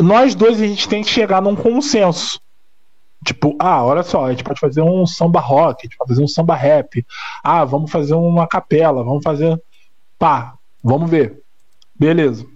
nós 0.00 0.36
dois 0.36 0.62
a 0.62 0.66
gente 0.68 0.88
tem 0.88 1.02
que 1.02 1.10
chegar 1.10 1.42
num 1.42 1.56
consenso. 1.56 2.40
Tipo, 3.26 3.56
ah, 3.58 3.84
olha 3.84 4.04
só, 4.04 4.26
a 4.26 4.30
gente 4.30 4.44
pode 4.44 4.60
fazer 4.60 4.82
um 4.82 5.04
samba 5.04 5.40
rock, 5.40 5.80
a 5.80 5.86
gente 5.88 5.96
pode 5.96 6.10
fazer 6.10 6.22
um 6.22 6.28
samba 6.28 6.54
rap. 6.54 7.04
Ah, 7.42 7.64
vamos 7.64 7.90
fazer 7.90 8.14
uma 8.14 8.46
capela, 8.46 9.02
vamos 9.02 9.24
fazer. 9.24 9.60
Pá, 10.16 10.59
Vamos 10.82 11.10
ver. 11.10 11.42
Beleza. 11.94 12.46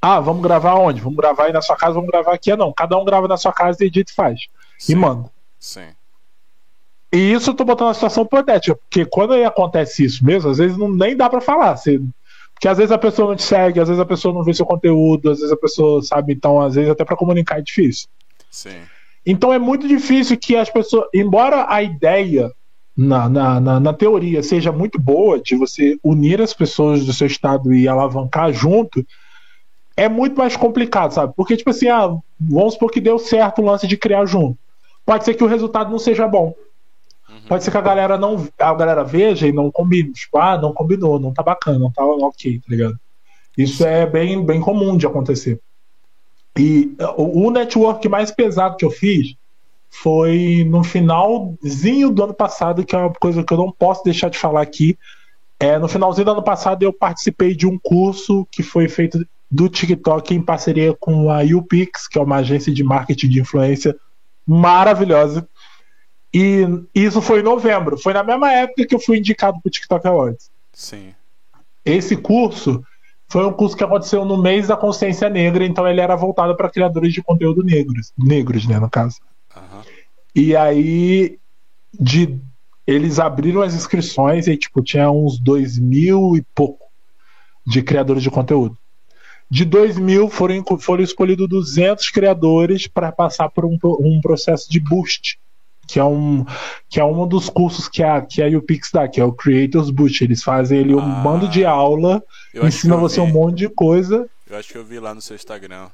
Ah, 0.00 0.20
vamos 0.20 0.42
gravar 0.42 0.74
onde? 0.74 1.00
Vamos 1.00 1.16
gravar 1.16 1.44
aí 1.44 1.52
na 1.52 1.62
sua 1.62 1.76
casa, 1.76 1.94
vamos 1.94 2.10
gravar 2.10 2.32
aqui. 2.32 2.54
não, 2.54 2.72
cada 2.72 2.96
um 2.98 3.04
grava 3.04 3.26
na 3.26 3.36
sua 3.36 3.52
casa, 3.52 3.84
edita 3.84 4.12
e 4.12 4.14
faz. 4.14 4.40
Sim. 4.78 4.92
E 4.92 4.96
manda. 4.96 5.30
Sim. 5.58 5.88
E 7.12 7.32
isso 7.32 7.50
eu 7.50 7.54
tô 7.54 7.64
botando 7.64 7.88
na 7.88 7.94
situação 7.94 8.24
hipotética, 8.24 8.76
porque 8.76 9.04
quando 9.04 9.32
aí 9.32 9.44
acontece 9.44 10.04
isso 10.04 10.24
mesmo, 10.24 10.50
às 10.50 10.58
vezes 10.58 10.76
não, 10.76 10.88
nem 10.90 11.16
dá 11.16 11.30
para 11.30 11.40
falar. 11.40 11.76
Você, 11.76 12.00
Porque 12.54 12.68
às 12.68 12.78
vezes 12.78 12.92
a 12.92 12.98
pessoa 12.98 13.28
não 13.28 13.36
te 13.36 13.42
segue, 13.42 13.80
às 13.80 13.88
vezes 13.88 14.00
a 14.00 14.06
pessoa 14.06 14.34
não 14.34 14.42
vê 14.42 14.52
seu 14.52 14.66
conteúdo, 14.66 15.30
às 15.30 15.38
vezes 15.38 15.52
a 15.52 15.56
pessoa 15.56 16.02
sabe, 16.02 16.32
então 16.32 16.60
às 16.60 16.74
vezes 16.74 16.90
até 16.90 17.04
para 17.04 17.16
comunicar 17.16 17.58
é 17.58 17.62
difícil. 17.62 18.08
Sim. 18.50 18.82
Então 19.24 19.52
é 19.52 19.58
muito 19.58 19.88
difícil 19.88 20.36
que 20.36 20.56
as 20.56 20.68
pessoas, 20.68 21.08
embora 21.14 21.66
a 21.68 21.82
ideia 21.82 22.52
na, 22.96 23.28
na, 23.28 23.60
na, 23.60 23.80
na, 23.80 23.92
teoria 23.92 24.42
seja 24.42 24.72
muito 24.72 24.98
boa 24.98 25.38
de 25.38 25.54
você 25.54 25.98
unir 26.02 26.40
as 26.40 26.54
pessoas 26.54 27.04
do 27.04 27.12
seu 27.12 27.26
estado 27.26 27.74
e 27.74 27.86
alavancar 27.86 28.52
junto, 28.52 29.04
é 29.94 30.08
muito 30.08 30.36
mais 30.36 30.56
complicado, 30.56 31.12
sabe? 31.12 31.34
Porque, 31.36 31.56
tipo 31.56 31.70
assim, 31.70 31.88
ah, 31.88 32.16
vamos 32.40 32.74
supor 32.74 32.90
que 32.90 33.00
deu 33.00 33.18
certo 33.18 33.60
o 33.60 33.64
lance 33.64 33.86
de 33.86 33.96
criar 33.96 34.24
junto. 34.24 34.58
Pode 35.04 35.24
ser 35.24 35.34
que 35.34 35.44
o 35.44 35.46
resultado 35.46 35.90
não 35.90 35.98
seja 35.98 36.26
bom. 36.26 36.54
Uhum. 37.28 37.40
Pode 37.48 37.64
ser 37.64 37.70
que 37.70 37.76
a 37.76 37.82
galera 37.82 38.16
não 38.16 38.48
a 38.58 38.74
galera 38.74 39.04
veja 39.04 39.46
e 39.46 39.52
não 39.52 39.70
combine. 39.70 40.12
Tipo, 40.12 40.38
ah, 40.38 40.58
não 40.58 40.72
combinou, 40.72 41.20
não 41.20 41.32
tá 41.32 41.42
bacana, 41.42 41.78
não 41.78 41.90
tá 41.90 42.04
ok, 42.04 42.58
tá 42.60 42.66
ligado? 42.68 42.98
Isso 43.56 43.86
é 43.86 44.06
bem, 44.06 44.44
bem 44.44 44.60
comum 44.60 44.96
de 44.96 45.06
acontecer. 45.06 45.60
E 46.58 46.94
o, 47.16 47.46
o 47.46 47.50
network 47.50 48.08
mais 48.08 48.30
pesado 48.30 48.76
que 48.76 48.84
eu 48.84 48.90
fiz 48.90 49.34
foi 50.02 50.64
no 50.68 50.84
finalzinho 50.84 52.10
do 52.10 52.24
ano 52.24 52.34
passado, 52.34 52.84
que 52.84 52.94
é 52.94 52.98
uma 52.98 53.12
coisa 53.12 53.42
que 53.42 53.52
eu 53.52 53.58
não 53.58 53.72
posso 53.72 54.04
deixar 54.04 54.28
de 54.28 54.38
falar 54.38 54.62
aqui. 54.62 54.98
É, 55.58 55.78
no 55.78 55.88
finalzinho 55.88 56.24
do 56.24 56.30
ano 56.32 56.42
passado 56.42 56.82
eu 56.82 56.92
participei 56.92 57.54
de 57.54 57.66
um 57.66 57.78
curso 57.78 58.46
que 58.50 58.62
foi 58.62 58.88
feito 58.88 59.26
do 59.50 59.68
TikTok 59.68 60.34
em 60.34 60.42
parceria 60.42 60.94
com 60.94 61.30
a 61.30 61.40
UPix, 61.42 62.08
que 62.08 62.18
é 62.18 62.22
uma 62.22 62.36
agência 62.36 62.72
de 62.72 62.84
marketing 62.84 63.28
de 63.28 63.40
influência 63.40 63.96
maravilhosa. 64.46 65.48
E 66.32 66.66
isso 66.94 67.22
foi 67.22 67.40
em 67.40 67.44
novembro. 67.44 67.96
Foi 67.96 68.12
na 68.12 68.22
mesma 68.22 68.52
época 68.52 68.86
que 68.86 68.94
eu 68.94 69.00
fui 69.00 69.18
indicado 69.18 69.58
para 69.60 69.68
o 69.68 69.70
TikTok 69.70 70.06
Awards. 70.06 70.50
Sim. 70.72 71.14
Esse 71.84 72.16
curso 72.16 72.82
foi 73.28 73.46
um 73.46 73.52
curso 73.52 73.76
que 73.76 73.84
aconteceu 73.84 74.24
no 74.24 74.36
mês 74.36 74.68
da 74.68 74.76
consciência 74.76 75.30
negra, 75.30 75.64
então 75.64 75.88
ele 75.88 76.00
era 76.00 76.14
voltado 76.14 76.54
para 76.56 76.70
criadores 76.70 77.12
de 77.12 77.22
conteúdo 77.22 77.64
negros, 77.64 78.12
negros, 78.18 78.66
né, 78.66 78.78
no 78.78 78.90
caso. 78.90 79.16
Uhum. 79.56 79.82
E 80.34 80.54
aí 80.54 81.38
de 81.98 82.38
eles 82.86 83.18
abriram 83.18 83.62
as 83.62 83.74
inscrições 83.74 84.46
e 84.46 84.56
tipo 84.56 84.82
tinha 84.82 85.10
uns 85.10 85.40
dois 85.40 85.78
mil 85.78 86.36
e 86.36 86.42
pouco 86.54 86.86
de 87.66 87.82
criadores 87.82 88.22
de 88.22 88.30
conteúdo. 88.30 88.78
De 89.48 89.64
2 89.64 89.98
mil 89.98 90.28
foram, 90.28 90.64
foram 90.80 91.04
escolhidos 91.04 91.48
200 91.48 92.10
criadores 92.10 92.88
para 92.88 93.12
passar 93.12 93.48
por 93.48 93.64
um, 93.64 93.78
um 94.00 94.20
processo 94.20 94.68
de 94.68 94.80
boost, 94.80 95.38
que 95.86 96.00
é 96.00 96.04
um 96.04 96.44
que 96.88 96.98
é 96.98 97.04
um 97.04 97.26
dos 97.28 97.48
cursos 97.48 97.88
que 97.88 98.02
a 98.02 98.20
que 98.20 98.42
a 98.42 98.48
UPix 98.48 98.90
dá, 98.92 99.06
que 99.06 99.20
é 99.20 99.24
o 99.24 99.32
Creators 99.32 99.90
Boost. 99.90 100.22
Eles 100.22 100.42
fazem 100.42 100.80
ele 100.80 100.94
um 100.94 101.00
ah, 101.00 101.20
bando 101.22 101.48
de 101.48 101.64
aula, 101.64 102.22
ensina 102.54 102.96
você 102.96 103.20
vi. 103.20 103.26
um 103.26 103.32
monte 103.32 103.58
de 103.58 103.68
coisa. 103.68 104.28
Eu 104.48 104.56
acho 104.56 104.70
que 104.70 104.78
eu 104.78 104.84
vi 104.84 105.00
lá 105.00 105.12
no 105.12 105.20
seu 105.20 105.34
Instagram. 105.34 105.88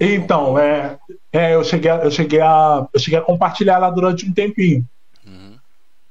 então, 0.00 0.54
um... 0.54 0.58
é, 0.58 0.98
é, 1.32 1.54
eu 1.54 1.62
cheguei, 1.62 1.90
a, 1.90 1.96
eu 1.96 2.10
cheguei 2.10 2.40
a 2.40 2.86
eu 2.92 2.98
cheguei 2.98 3.18
a 3.18 3.22
compartilhar 3.22 3.78
lá 3.78 3.90
durante 3.90 4.26
um 4.26 4.32
tempinho. 4.32 4.86
Uhum. 5.26 5.58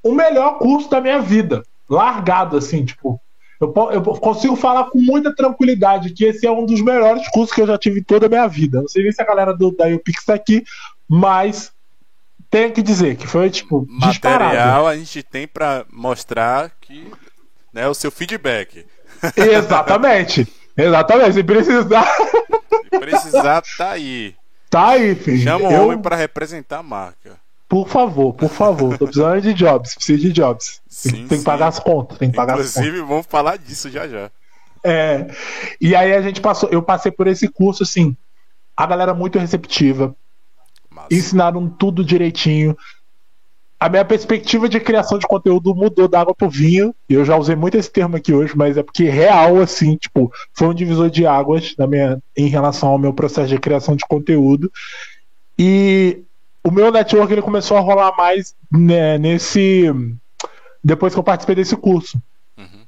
O 0.02 0.14
melhor 0.14 0.58
curso 0.58 0.88
da 0.88 1.00
minha 1.00 1.20
vida, 1.20 1.64
largado 1.88 2.56
assim, 2.56 2.84
tipo, 2.84 3.20
eu, 3.60 3.74
eu, 3.90 4.02
consigo 4.02 4.54
falar 4.54 4.84
com 4.84 4.98
muita 5.00 5.34
tranquilidade 5.34 6.12
que 6.12 6.24
esse 6.24 6.46
é 6.46 6.50
um 6.50 6.64
dos 6.64 6.80
melhores 6.80 7.28
cursos 7.30 7.52
que 7.52 7.60
eu 7.60 7.66
já 7.66 7.76
tive 7.76 8.02
toda 8.02 8.26
a 8.26 8.28
minha 8.28 8.46
vida. 8.46 8.80
Não 8.80 8.88
sei 8.88 9.02
nem 9.02 9.12
se 9.12 9.20
a 9.20 9.26
galera 9.26 9.52
do, 9.52 9.72
da 9.72 9.88
UPix 9.88 10.20
está 10.20 10.34
aqui, 10.34 10.64
mas 11.08 11.72
tenho 12.48 12.72
que 12.72 12.82
dizer 12.82 13.16
que 13.16 13.26
foi 13.26 13.50
tipo 13.50 13.84
material 13.88 14.10
disparado. 14.12 14.86
a 14.86 14.96
gente 14.96 15.22
tem 15.22 15.46
para 15.46 15.84
mostrar 15.92 16.70
que 16.80 17.10
né 17.72 17.86
o 17.88 17.94
seu 17.94 18.10
feedback 18.10 18.86
exatamente 19.36 20.46
exatamente 20.78 21.32
se 21.34 21.44
precisar 21.44 22.06
se 22.90 22.98
precisar 22.98 23.62
tá 23.76 23.90
aí 23.90 24.34
tá 24.70 24.88
aí 24.90 25.14
filho 25.14 25.42
chama 25.42 25.68
o 25.68 25.72
eu... 25.72 25.84
homem 25.84 25.98
para 25.98 26.16
representar 26.16 26.78
a 26.78 26.82
marca 26.82 27.36
por 27.68 27.86
favor, 27.86 28.32
por 28.32 28.48
favor, 28.48 28.96
tô 28.96 29.04
precisando 29.04 29.42
de 29.42 29.52
jobs, 29.52 29.94
preciso 29.94 30.22
de 30.22 30.32
jobs. 30.32 30.80
Sim, 30.88 31.10
tem, 31.10 31.26
tem 31.26 31.38
que 31.40 31.44
pagar 31.44 31.66
as 31.66 31.78
contas, 31.78 32.16
tem 32.16 32.30
que 32.30 32.36
pagar 32.36 32.54
Inclusive, 32.54 32.86
as 32.86 32.92
contas. 32.94 33.08
vamos 33.08 33.26
falar 33.26 33.58
disso 33.58 33.90
já 33.90 34.08
já. 34.08 34.30
É. 34.82 35.26
E 35.78 35.94
aí 35.94 36.14
a 36.14 36.22
gente 36.22 36.40
passou, 36.40 36.70
eu 36.70 36.82
passei 36.82 37.12
por 37.12 37.26
esse 37.26 37.46
curso 37.46 37.82
assim, 37.82 38.16
a 38.74 38.86
galera 38.86 39.12
muito 39.12 39.38
receptiva. 39.38 40.16
Massa. 40.90 41.08
Ensinaram 41.10 41.68
tudo 41.68 42.02
direitinho. 42.02 42.76
A 43.80 43.88
minha 43.88 44.04
perspectiva 44.04 44.68
de 44.68 44.80
criação 44.80 45.18
de 45.18 45.26
conteúdo 45.26 45.72
mudou 45.74 46.08
da 46.08 46.20
água 46.20 46.34
pro 46.34 46.50
vinho. 46.50 46.92
Eu 47.08 47.24
já 47.24 47.36
usei 47.36 47.54
muito 47.54 47.76
esse 47.76 47.90
termo 47.90 48.16
aqui 48.16 48.32
hoje, 48.32 48.56
mas 48.56 48.76
é 48.76 48.82
porque 48.82 49.04
real 49.04 49.58
assim, 49.58 49.96
tipo, 49.96 50.32
foi 50.52 50.66
um 50.66 50.74
divisor 50.74 51.08
de 51.08 51.24
águas 51.26 51.74
na 51.78 51.86
minha 51.86 52.20
em 52.36 52.48
relação 52.48 52.88
ao 52.88 52.98
meu 52.98 53.12
processo 53.12 53.48
de 53.48 53.58
criação 53.58 53.94
de 53.94 54.04
conteúdo. 54.04 54.70
E 55.56 56.22
o 56.64 56.72
meu 56.72 56.90
network 56.90 57.32
ele 57.32 57.42
começou 57.42 57.76
a 57.76 57.80
rolar 57.80 58.16
mais 58.16 58.54
né, 58.70 59.16
nesse. 59.16 59.92
Depois 60.82 61.12
que 61.12 61.20
eu 61.20 61.24
participei 61.24 61.54
desse 61.54 61.76
curso. 61.76 62.20
Uhum. 62.56 62.84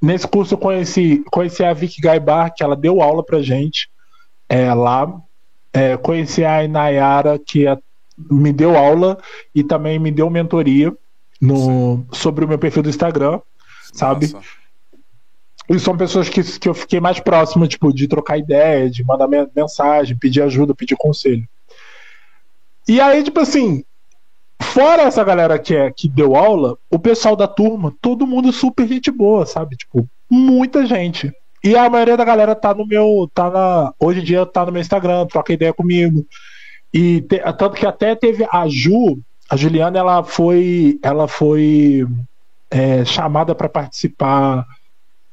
Nesse 0.00 0.26
curso 0.26 0.54
eu 0.54 0.58
conheci, 0.58 1.24
conheci 1.30 1.62
a 1.62 1.72
Vicky 1.72 2.00
Gaibar, 2.00 2.52
que 2.54 2.64
ela 2.64 2.76
deu 2.76 3.00
aula 3.00 3.24
pra 3.24 3.42
gente 3.42 3.88
é, 4.48 4.74
lá. 4.74 5.20
É, 5.72 5.96
conheci 5.96 6.44
a 6.44 6.64
Inayara, 6.64 7.38
que 7.38 7.66
a, 7.66 7.78
me 8.16 8.52
deu 8.52 8.76
aula 8.76 9.18
e 9.54 9.62
também 9.62 9.98
me 9.98 10.10
deu 10.10 10.28
mentoria 10.30 10.92
no, 11.40 12.06
sobre 12.12 12.44
o 12.44 12.48
meu 12.48 12.58
perfil 12.58 12.82
do 12.82 12.88
Instagram, 12.88 13.32
Nossa. 13.32 13.42
sabe? 13.92 14.34
E 15.68 15.78
são 15.78 15.96
pessoas 15.96 16.28
que, 16.28 16.42
que 16.58 16.68
eu 16.68 16.74
fiquei 16.74 17.00
mais 17.00 17.18
próximo, 17.20 17.66
tipo, 17.66 17.92
de 17.92 18.06
trocar 18.06 18.38
ideia, 18.38 18.90
de 18.90 19.04
mandar 19.04 19.28
mensagem, 19.54 20.16
pedir 20.16 20.42
ajuda, 20.42 20.74
pedir 20.74 20.96
conselho. 20.96 21.48
E 22.88 23.00
aí, 23.00 23.22
tipo 23.22 23.40
assim, 23.40 23.84
fora 24.60 25.02
essa 25.02 25.22
galera 25.22 25.58
que, 25.58 25.74
é, 25.74 25.90
que 25.90 26.08
deu 26.08 26.34
aula, 26.36 26.76
o 26.90 26.98
pessoal 26.98 27.36
da 27.36 27.46
turma, 27.46 27.94
todo 28.00 28.26
mundo 28.26 28.52
super 28.52 28.86
gente 28.86 29.10
boa, 29.10 29.46
sabe? 29.46 29.76
Tipo, 29.76 30.08
muita 30.28 30.84
gente. 30.84 31.32
E 31.64 31.76
a 31.76 31.88
maioria 31.88 32.16
da 32.16 32.24
galera 32.24 32.54
tá 32.54 32.74
no 32.74 32.86
meu. 32.86 33.30
tá 33.32 33.48
na. 33.48 33.94
Hoje 34.00 34.20
em 34.20 34.24
dia 34.24 34.44
tá 34.44 34.66
no 34.66 34.72
meu 34.72 34.80
Instagram, 34.80 35.26
troca 35.26 35.52
ideia 35.52 35.72
comigo. 35.72 36.26
E 36.92 37.20
te, 37.22 37.38
tanto 37.38 37.72
que 37.72 37.86
até 37.86 38.14
teve 38.14 38.46
a 38.50 38.68
Ju, 38.68 39.18
a 39.48 39.56
Juliana, 39.56 39.98
ela 39.98 40.22
foi. 40.22 40.98
Ela 41.02 41.26
foi 41.26 42.06
é, 42.70 43.04
chamada 43.04 43.54
para 43.54 43.68
participar 43.68 44.66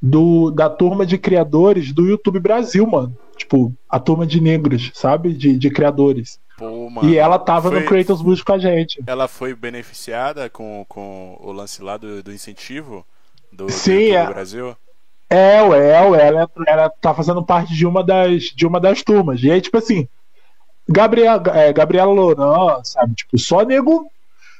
do, 0.02 0.52
da 0.52 0.69
turma 0.69 1.06
de 1.06 1.18
criadores 1.18 1.91
do 1.91 2.07
YouTube 2.07 2.40
Brasil, 2.40 2.86
mano. 2.86 3.18
Tipo, 3.36 3.73
a 3.90 3.99
turma 3.99 4.27
de 4.27 4.41
negros, 4.41 4.91
sabe? 4.94 5.34
De, 5.34 5.57
de 5.57 5.69
criadores. 5.69 6.40
Pô, 6.57 6.90
mano, 6.90 7.10
e 7.10 7.18
ela 7.18 7.40
tava 7.40 7.69
foi, 7.69 7.80
no 7.80 7.86
Creators 7.86 8.22
Boost 8.22 8.44
com 8.44 8.52
a 8.52 8.60
gente. 8.60 9.02
Ela 9.07 9.30
foi 9.30 9.56
beneficiada 9.56 10.49
com, 10.49 10.86
com 10.90 11.38
o 11.40 11.52
lance 11.53 11.81
lá 11.81 11.95
do, 11.95 12.22
do 12.22 12.34
incentivo 12.34 13.06
do, 13.52 13.69
Sim, 13.69 14.10
do 14.10 14.15
é, 14.15 14.27
Brasil? 14.27 14.77
É, 15.30 15.61
ué, 15.61 15.80
é, 15.80 16.27
ela, 16.27 16.49
ela 16.68 16.90
tá 16.90 17.14
fazendo 17.14 17.44
parte 17.44 17.73
de 17.73 17.86
uma 17.86 18.03
das, 18.03 18.44
de 18.44 18.68
uma 18.68 18.80
das 18.80 19.02
turmas. 19.02 19.41
E 19.41 19.49
aí, 19.49 19.61
tipo 19.61 19.77
assim, 19.77 20.07
Gabriel, 20.90 21.41
é, 21.53 21.72
Gabriela 21.72 22.11
Louran, 22.11 22.84
sabe? 22.84 23.14
Tipo, 23.16 23.38
só 23.38 23.64
nego 23.64 24.11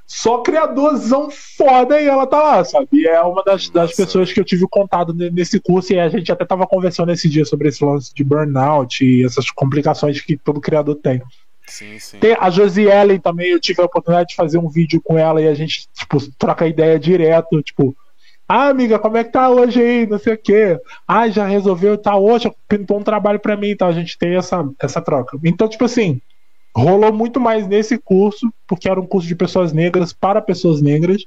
só 0.06 0.42
criadorzão 0.42 1.30
foda 1.30 2.02
e 2.02 2.08
ela 2.08 2.26
tá 2.26 2.42
lá, 2.42 2.64
sabe? 2.66 2.88
E 2.94 3.08
é 3.08 3.22
uma 3.22 3.44
das, 3.44 3.70
das 3.70 3.96
pessoas 3.96 4.34
que 4.34 4.40
eu 4.40 4.44
tive 4.44 4.68
contato 4.68 5.14
nesse 5.14 5.60
curso 5.60 5.94
e 5.94 6.00
a 6.00 6.10
gente 6.10 6.32
até 6.32 6.44
tava 6.44 6.66
conversando 6.66 7.12
esse 7.12 7.30
dia 7.30 7.46
sobre 7.46 7.70
esse 7.70 7.86
lance 7.86 8.12
de 8.14 8.24
burnout 8.24 9.06
e 9.06 9.24
essas 9.24 9.52
complicações 9.52 10.20
que 10.20 10.36
todo 10.36 10.60
criador 10.60 10.96
tem. 10.96 11.22
Sim, 11.68 12.00
sim. 12.00 12.18
Tem 12.18 12.36
a 12.40 12.50
Josiellen 12.50 13.20
também, 13.20 13.52
eu 13.52 13.60
tive 13.60 13.84
a 13.84 13.86
oportunidade 13.86 14.30
de 14.30 14.36
fazer 14.36 14.58
um 14.58 14.68
vídeo 14.68 15.00
com 15.00 15.16
ela 15.16 15.40
e 15.40 15.48
a 15.48 15.54
gente, 15.54 15.88
tipo, 15.94 16.18
troca 16.40 16.68
ideia 16.68 16.98
direto, 16.98 17.62
tipo, 17.62 17.96
ah, 18.52 18.70
amiga, 18.70 18.98
como 18.98 19.16
é 19.16 19.24
que 19.24 19.32
tá 19.32 19.48
hoje 19.48 19.80
aí? 19.80 20.08
Não 20.08 20.18
sei 20.18 20.34
o 20.34 20.38
quê. 20.38 20.80
Ah, 21.08 21.30
já 21.30 21.46
resolveu, 21.46 21.96
tá 21.96 22.18
hoje, 22.18 22.52
pintou 22.68 22.98
um 22.98 23.04
trabalho 23.04 23.40
para 23.40 23.56
mim, 23.56 23.70
então 23.70 23.88
a 23.88 23.92
gente 23.92 24.18
tem 24.18 24.36
essa, 24.36 24.68
essa 24.82 25.00
troca. 25.00 25.38
Então, 25.46 25.70
tipo 25.70 25.86
assim, 25.86 26.20
rolou 26.76 27.14
muito 27.14 27.40
mais 27.40 27.68
nesse 27.68 28.00
curso, 28.00 28.52
porque 28.68 28.90
era 28.90 29.00
um 29.00 29.06
curso 29.06 29.28
de 29.28 29.36
pessoas 29.36 29.72
negras 29.72 30.12
para 30.12 30.42
pessoas 30.42 30.82
negras, 30.82 31.24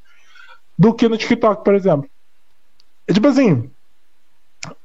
do 0.76 0.92
que 0.92 1.08
no 1.08 1.16
TikTok, 1.16 1.62
por 1.62 1.76
exemplo. 1.76 2.10
É 3.06 3.12
tipo 3.12 3.28
assim, 3.28 3.70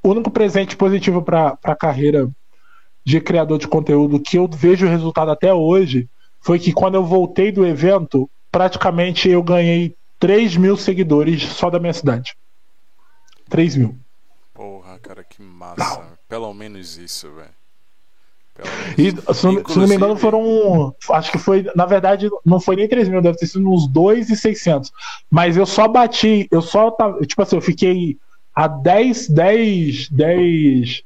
o 0.03 0.09
único 0.09 0.29
presente 0.29 0.77
positivo 0.77 1.23
para 1.23 1.57
a 1.63 1.75
carreira 1.75 2.29
de 3.03 3.19
criador 3.19 3.57
de 3.57 3.67
conteúdo 3.67 4.19
que 4.19 4.37
eu 4.37 4.47
vejo 4.47 4.85
o 4.85 4.89
resultado 4.89 5.31
até 5.31 5.51
hoje 5.51 6.07
foi 6.39 6.59
que 6.59 6.71
quando 6.71 6.95
eu 6.95 7.03
voltei 7.03 7.51
do 7.51 7.65
evento, 7.65 8.29
praticamente 8.51 9.27
eu 9.27 9.41
ganhei 9.41 9.95
3 10.19 10.57
mil 10.57 10.77
seguidores 10.77 11.43
só 11.43 11.69
da 11.69 11.79
minha 11.79 11.93
cidade. 11.93 12.35
3 13.49 13.75
mil. 13.75 13.95
Porra, 14.53 14.97
cara, 14.99 15.23
que 15.23 15.41
massa. 15.41 15.77
Não. 15.77 16.17
Pelo 16.27 16.53
menos 16.53 16.97
isso, 16.97 17.29
velho. 17.31 17.57
E, 18.97 19.11
se 19.11 19.45
não, 19.45 19.65
se 19.65 19.77
não, 19.77 19.87
me 19.87 19.95
engano, 19.95 20.17
foram. 20.17 20.95
Acho 21.11 21.31
que 21.31 21.37
foi. 21.37 21.69
Na 21.75 21.85
verdade, 21.85 22.27
não 22.43 22.59
foi 22.59 22.75
nem 22.75 22.87
3 22.87 23.07
mil, 23.07 23.21
deve 23.21 23.37
ter 23.37 23.45
sido 23.45 23.69
uns 23.69 23.87
2,600. 23.87 24.91
Mas 25.29 25.55
eu 25.55 25.65
só 25.65 25.87
bati. 25.87 26.47
Eu 26.49 26.61
só. 26.61 26.89
Tipo 27.21 27.43
assim, 27.43 27.55
eu 27.55 27.61
fiquei. 27.61 28.17
a 28.55 28.67
10, 28.67 29.29
10, 29.29 30.09
10. 30.09 31.03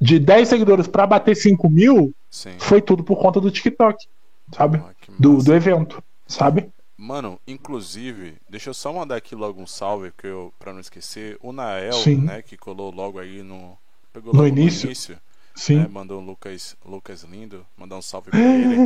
De 0.00 0.18
10 0.18 0.48
seguidores 0.48 0.86
pra 0.86 1.06
bater 1.06 1.36
5 1.36 1.68
mil, 1.68 2.14
Sim. 2.30 2.54
foi 2.58 2.80
tudo 2.80 3.02
por 3.02 3.18
conta 3.18 3.40
do 3.40 3.50
TikTok, 3.50 4.06
sabe? 4.54 4.78
Ah, 4.78 4.92
Do, 5.18 5.42
do 5.42 5.52
evento, 5.52 6.00
sabe? 6.24 6.70
Mano, 7.00 7.38
inclusive, 7.46 8.38
deixa 8.50 8.70
eu 8.70 8.74
só 8.74 8.92
mandar 8.92 9.14
aqui 9.14 9.36
logo 9.36 9.62
um 9.62 9.66
salve, 9.68 10.10
que 10.18 10.26
eu, 10.26 10.52
pra 10.58 10.72
não 10.72 10.80
esquecer. 10.80 11.38
O 11.40 11.52
Nael, 11.52 11.92
Sim. 11.92 12.16
né, 12.16 12.42
que 12.42 12.56
colou 12.56 12.92
logo 12.92 13.20
aí 13.20 13.40
no. 13.40 13.78
Pegou 14.12 14.34
No 14.34 14.44
início? 14.44 14.88
né, 15.14 15.18
Sim. 15.54 15.86
mandou 15.88 16.20
o 16.20 16.24
Lucas, 16.24 16.76
Lucas 16.84 17.22
Lindo, 17.22 17.64
mandar 17.76 17.96
um 17.96 18.02
salve 18.02 18.30
pra 18.32 18.40
ele, 18.40 18.76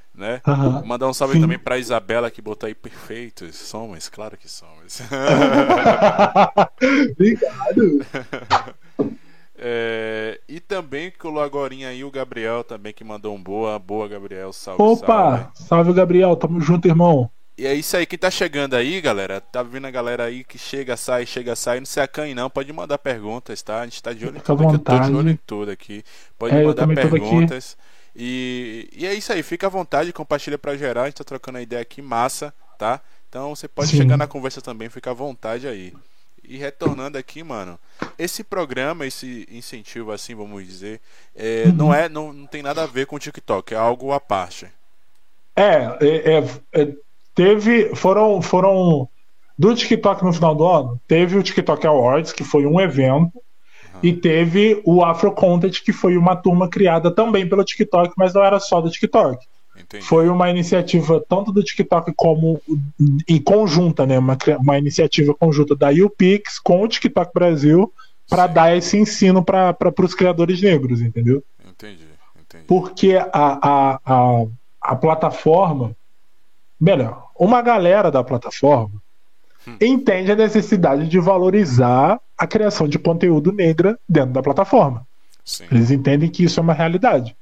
né? 0.14 0.40
Mandar 0.86 1.08
um 1.08 1.12
salve 1.12 1.34
Sim. 1.34 1.42
também 1.42 1.58
pra 1.58 1.76
Isabela 1.76 2.30
que 2.30 2.40
botou 2.40 2.66
aí 2.66 2.74
perfeitos. 2.74 3.54
Somos, 3.56 4.08
claro 4.08 4.38
que 4.38 4.48
somos. 4.48 5.00
Obrigado. 7.12 8.06
É, 9.60 10.40
e 10.48 10.60
também 10.60 11.10
colou 11.10 11.42
agora 11.42 11.74
aí 11.74 12.04
o 12.04 12.12
Gabriel 12.12 12.62
também 12.62 12.92
que 12.92 13.02
mandou 13.02 13.34
um 13.34 13.42
boa, 13.42 13.76
boa 13.76 14.06
Gabriel, 14.06 14.52
salve, 14.52 14.80
Opa! 14.80 15.06
salve. 15.06 15.50
Salve, 15.54 15.92
Gabriel. 15.92 16.36
Tamo 16.36 16.60
junto, 16.60 16.86
irmão. 16.86 17.28
E 17.58 17.66
é 17.66 17.74
isso 17.74 17.96
aí, 17.96 18.06
quem 18.06 18.16
tá 18.18 18.30
chegando 18.30 18.74
aí, 18.76 19.00
galera, 19.00 19.40
tá 19.40 19.64
vindo 19.64 19.84
a 19.86 19.90
galera 19.90 20.24
aí 20.26 20.44
que 20.44 20.56
chega, 20.56 20.96
sai, 20.96 21.26
chega, 21.26 21.56
sai, 21.56 21.80
não 21.80 21.86
se 21.86 21.98
acanhe 22.00 22.32
não, 22.32 22.48
pode 22.48 22.72
mandar 22.72 22.98
perguntas, 22.98 23.60
tá? 23.62 23.80
A 23.80 23.84
gente 23.84 24.00
tá 24.00 24.12
de 24.12 24.24
olho 24.24 24.38
em 24.38 24.40
tudo 24.40 24.62
aqui, 24.62 24.76
eu 24.76 24.78
tô 24.80 24.96
de 25.00 25.12
olho 25.12 25.30
em 25.30 25.36
tudo 25.44 25.70
aqui. 25.72 26.04
Pode 26.38 26.56
É, 26.56 26.60
mandar 26.60 26.86
perguntas. 26.86 27.76
E, 28.14 28.88
e 28.92 29.06
é 29.06 29.12
isso 29.14 29.32
aí, 29.32 29.42
fica 29.42 29.66
à 29.66 29.70
vontade, 29.70 30.12
compartilha 30.12 30.56
pra 30.56 30.76
geral, 30.76 31.04
a 31.04 31.06
gente 31.08 31.16
tá 31.16 31.24
trocando 31.24 31.58
a 31.58 31.62
ideia 31.62 31.82
aqui, 31.82 32.00
massa, 32.00 32.54
tá? 32.78 33.00
Então 33.28 33.54
você 33.54 33.66
pode 33.66 33.90
Sim. 33.90 33.96
chegar 33.96 34.16
na 34.16 34.28
conversa 34.28 34.62
também, 34.62 34.88
fica 34.88 35.10
à 35.10 35.14
vontade 35.14 35.66
aí. 35.66 35.92
E 36.44 36.56
retornando 36.56 37.18
aqui, 37.18 37.42
mano, 37.42 37.78
esse 38.16 38.44
programa, 38.44 39.04
esse 39.04 39.46
incentivo, 39.50 40.12
assim, 40.12 40.34
vamos 40.34 40.64
dizer, 40.64 41.00
é, 41.34 41.72
Uhum. 41.72 41.72
não 41.72 41.92
é, 41.92 42.08
não, 42.08 42.32
não 42.32 42.46
tem 42.46 42.62
nada 42.62 42.84
a 42.84 42.86
ver 42.86 43.06
com 43.06 43.16
o 43.16 43.18
TikTok, 43.18 43.74
é 43.74 43.76
algo 43.76 44.12
à 44.12 44.20
parte. 44.20 44.68
É, 45.56 45.98
é, 46.00 46.38
é, 46.38 46.82
é, 46.82 46.96
teve. 47.38 47.94
Foram. 47.94 48.42
Foram. 48.42 49.08
Do 49.56 49.74
TikTok 49.74 50.24
no 50.24 50.32
final 50.32 50.54
do 50.54 50.64
ano, 50.64 51.00
teve 51.08 51.36
o 51.36 51.42
TikTok 51.42 51.84
Awards, 51.84 52.32
que 52.32 52.44
foi 52.44 52.64
um 52.64 52.80
evento, 52.80 53.42
e 54.00 54.12
teve 54.12 54.80
o 54.84 55.02
Afro 55.02 55.32
Content, 55.32 55.82
que 55.82 55.92
foi 55.92 56.16
uma 56.16 56.36
turma 56.36 56.68
criada 56.68 57.10
também 57.10 57.48
pelo 57.48 57.64
TikTok, 57.64 58.14
mas 58.16 58.32
não 58.32 58.44
era 58.44 58.60
só 58.60 58.80
do 58.80 58.88
TikTok. 58.88 59.44
Entendi. 59.76 60.04
Foi 60.04 60.28
uma 60.28 60.48
iniciativa 60.48 61.20
tanto 61.28 61.50
do 61.50 61.64
TikTok 61.64 62.12
como 62.14 62.60
em 63.28 63.42
conjunta, 63.42 64.06
né? 64.06 64.16
Uma, 64.16 64.38
uma 64.60 64.78
iniciativa 64.78 65.34
conjunta 65.34 65.74
da 65.74 65.88
UPix 65.90 66.60
com 66.60 66.82
o 66.82 66.88
TikTok 66.88 67.32
Brasil 67.34 67.92
para 68.28 68.46
dar 68.46 68.76
esse 68.76 68.96
ensino 68.96 69.42
para 69.42 69.76
os 70.00 70.14
criadores 70.14 70.62
negros, 70.62 71.00
entendeu? 71.00 71.42
Entendi, 71.68 72.06
entendi. 72.38 72.64
Porque 72.64 73.16
a, 73.16 73.28
a, 73.32 74.00
a, 74.04 74.46
a 74.80 74.96
plataforma, 74.96 75.96
melhor, 76.80 77.27
uma 77.38 77.62
galera 77.62 78.10
da 78.10 78.22
plataforma 78.24 79.00
Hum. 79.68 79.76
entende 79.80 80.32
a 80.32 80.36
necessidade 80.36 81.08
de 81.08 81.18
valorizar 81.18 82.18
a 82.36 82.46
criação 82.46 82.88
de 82.88 82.98
conteúdo 82.98 83.52
negra 83.52 83.98
dentro 84.08 84.32
da 84.32 84.42
plataforma. 84.42 85.06
Sim. 85.44 85.64
Eles 85.70 85.90
entendem 85.90 86.30
que 86.30 86.44
isso 86.44 86.58
é 86.58 86.62
uma 86.62 86.72
realidade. 86.72 87.36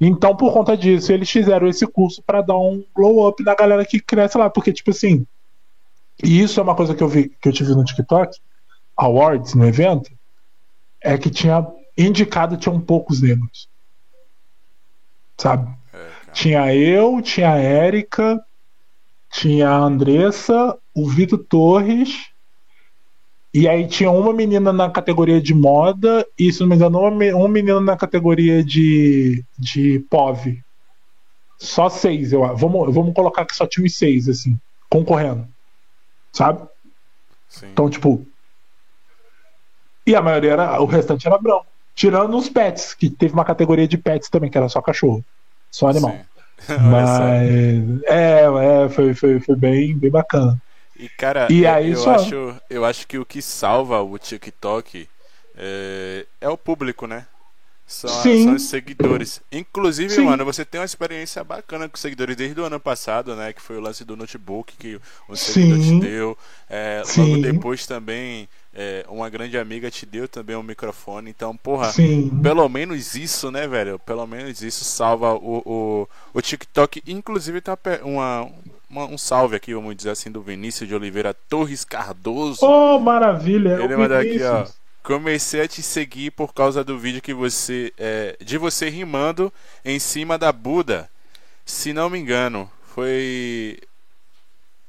Então, 0.00 0.36
por 0.36 0.52
conta 0.52 0.76
disso, 0.76 1.12
eles 1.12 1.30
fizeram 1.30 1.68
esse 1.68 1.86
curso 1.86 2.22
para 2.22 2.42
dar 2.42 2.58
um 2.58 2.84
glow 2.94 3.26
up 3.28 3.42
na 3.42 3.54
galera 3.54 3.84
que 3.84 4.00
cresce 4.00 4.36
lá, 4.36 4.50
porque 4.50 4.72
tipo 4.72 4.90
assim, 4.90 5.26
e 6.22 6.40
isso 6.40 6.58
é 6.58 6.62
uma 6.62 6.74
coisa 6.74 6.94
que 6.94 7.02
eu 7.02 7.08
vi 7.08 7.30
que 7.40 7.48
eu 7.48 7.52
tive 7.52 7.74
no 7.74 7.84
TikTok, 7.84 8.38
awards 8.96 9.54
no 9.54 9.64
evento, 9.64 10.10
é 11.00 11.16
que 11.16 11.30
tinha 11.30 11.66
indicado 11.96 12.56
tinham 12.56 12.80
poucos 12.80 13.22
negros. 13.22 13.68
Sabe? 15.38 15.72
É. 15.92 16.08
Tinha 16.32 16.74
eu, 16.74 17.22
tinha 17.22 17.52
a 17.52 17.58
Érica, 17.58 18.44
tinha 19.34 19.68
a 19.68 19.78
Andressa, 19.78 20.78
o 20.94 21.08
Vitor 21.08 21.40
Torres, 21.40 22.28
e 23.52 23.68
aí 23.68 23.86
tinha 23.88 24.10
uma 24.10 24.32
menina 24.32 24.72
na 24.72 24.88
categoria 24.88 25.40
de 25.40 25.52
moda, 25.52 26.24
e 26.38 26.52
se 26.52 26.60
não 26.60 26.68
me 26.68 26.76
engano, 26.76 27.00
um 27.00 27.48
menino 27.48 27.80
na 27.80 27.96
categoria 27.96 28.62
de, 28.62 29.44
de 29.58 29.98
POV. 30.08 30.62
Só 31.58 31.88
seis, 31.88 32.32
eu 32.32 32.44
acho. 32.44 32.56
Vamos, 32.56 32.94
vamos 32.94 33.12
colocar 33.12 33.44
que 33.44 33.56
só 33.56 33.66
tinha 33.66 33.84
os 33.84 33.96
seis, 33.96 34.28
assim, 34.28 34.56
concorrendo. 34.88 35.48
Sabe? 36.32 36.68
Sim. 37.48 37.66
Então, 37.72 37.90
tipo. 37.90 38.24
E 40.06 40.14
a 40.14 40.22
maioria 40.22 40.52
era. 40.52 40.80
O 40.80 40.84
restante 40.84 41.26
era 41.26 41.38
branco. 41.38 41.66
Tirando 41.94 42.36
os 42.36 42.48
pets, 42.48 42.94
que 42.94 43.08
teve 43.08 43.34
uma 43.34 43.44
categoria 43.44 43.86
de 43.86 43.98
pets 43.98 44.28
também, 44.28 44.50
que 44.50 44.58
era 44.58 44.68
só 44.68 44.80
cachorro. 44.80 45.24
Só 45.70 45.88
animal. 45.88 46.12
Sim. 46.12 46.33
Mas. 46.76 47.20
É, 47.20 48.42
é 48.84 48.88
foi, 48.88 49.14
foi, 49.14 49.40
foi 49.40 49.56
bem, 49.56 49.96
bem 49.98 50.10
bacana. 50.10 50.60
E 50.96 51.08
cara, 51.08 51.52
E 51.52 51.58
eu, 51.58 51.66
aí 51.66 51.94
eu 51.94 52.06
só- 52.06 52.08
acho, 52.08 52.56
eu 52.70 52.84
acho 52.84 53.06
que 53.06 53.18
o 53.18 53.26
que 53.26 53.42
salva 53.42 54.00
o 54.02 54.16
TikTok 54.18 55.08
é, 55.54 56.26
é 56.40 56.48
o 56.48 56.56
público, 56.56 57.06
né? 57.06 57.26
São, 57.86 58.36
Sim. 58.36 58.38
são 58.38 58.54
os 58.54 58.62
seguidores. 58.62 59.42
Inclusive, 59.52 60.18
Sim. 60.18 60.22
mano, 60.22 60.44
você 60.44 60.64
tem 60.64 60.80
uma 60.80 60.86
experiência 60.86 61.44
bacana 61.44 61.88
com 61.88 61.96
os 61.96 62.00
seguidores 62.02 62.36
desde 62.36 62.60
o 62.60 62.64
ano 62.64 62.80
passado, 62.80 63.36
né? 63.36 63.52
Que 63.52 63.62
foi 63.62 63.76
o 63.78 63.80
lance 63.80 64.04
do 64.04 64.16
notebook 64.16 64.76
que 64.76 65.00
o 65.28 65.36
seguidor 65.36 65.78
te 65.80 65.92
Sim. 65.92 65.98
deu. 65.98 66.38
É, 66.68 67.04
logo 67.08 67.38
depois 67.38 67.86
também, 67.86 68.48
é, 68.74 69.04
uma 69.08 69.30
grande 69.30 69.56
amiga 69.56 69.90
te 69.90 70.04
deu 70.04 70.26
também 70.26 70.56
um 70.56 70.62
microfone. 70.62 71.30
Então, 71.30 71.56
porra, 71.56 71.92
Sim. 71.92 72.30
pelo 72.42 72.68
menos 72.68 73.14
isso, 73.14 73.50
né, 73.50 73.66
velho? 73.68 73.98
Pelo 74.00 74.26
menos 74.26 74.62
isso 74.62 74.84
salva 74.84 75.34
o, 75.34 75.62
o, 75.64 76.08
o 76.32 76.42
TikTok. 76.42 77.02
Inclusive, 77.06 77.60
tem 77.60 77.74
uma 78.02 78.50
uma, 78.94 79.06
um 79.06 79.18
salve 79.18 79.56
aqui, 79.56 79.74
vamos 79.74 79.96
dizer 79.96 80.10
assim, 80.10 80.30
do 80.30 80.40
Vinícius 80.40 80.88
de 80.88 80.94
Oliveira 80.94 81.34
Torres 81.34 81.84
Cardoso. 81.84 82.64
Oh, 82.64 82.98
maravilha. 83.00 83.80
Ele 83.82 83.96
manda 83.96 84.20
aqui, 84.20 84.40
ó. 84.42 84.66
Comecei 85.02 85.60
a 85.60 85.68
te 85.68 85.82
seguir 85.82 86.30
por 86.30 86.54
causa 86.54 86.82
do 86.82 86.98
vídeo 86.98 87.20
que 87.20 87.34
você. 87.34 87.92
é, 87.98 88.36
de 88.42 88.56
você 88.56 88.88
rimando 88.88 89.52
em 89.84 89.98
cima 89.98 90.38
da 90.38 90.50
Buda. 90.50 91.10
Se 91.66 91.92
não 91.92 92.08
me 92.08 92.18
engano, 92.18 92.70
foi. 92.94 93.78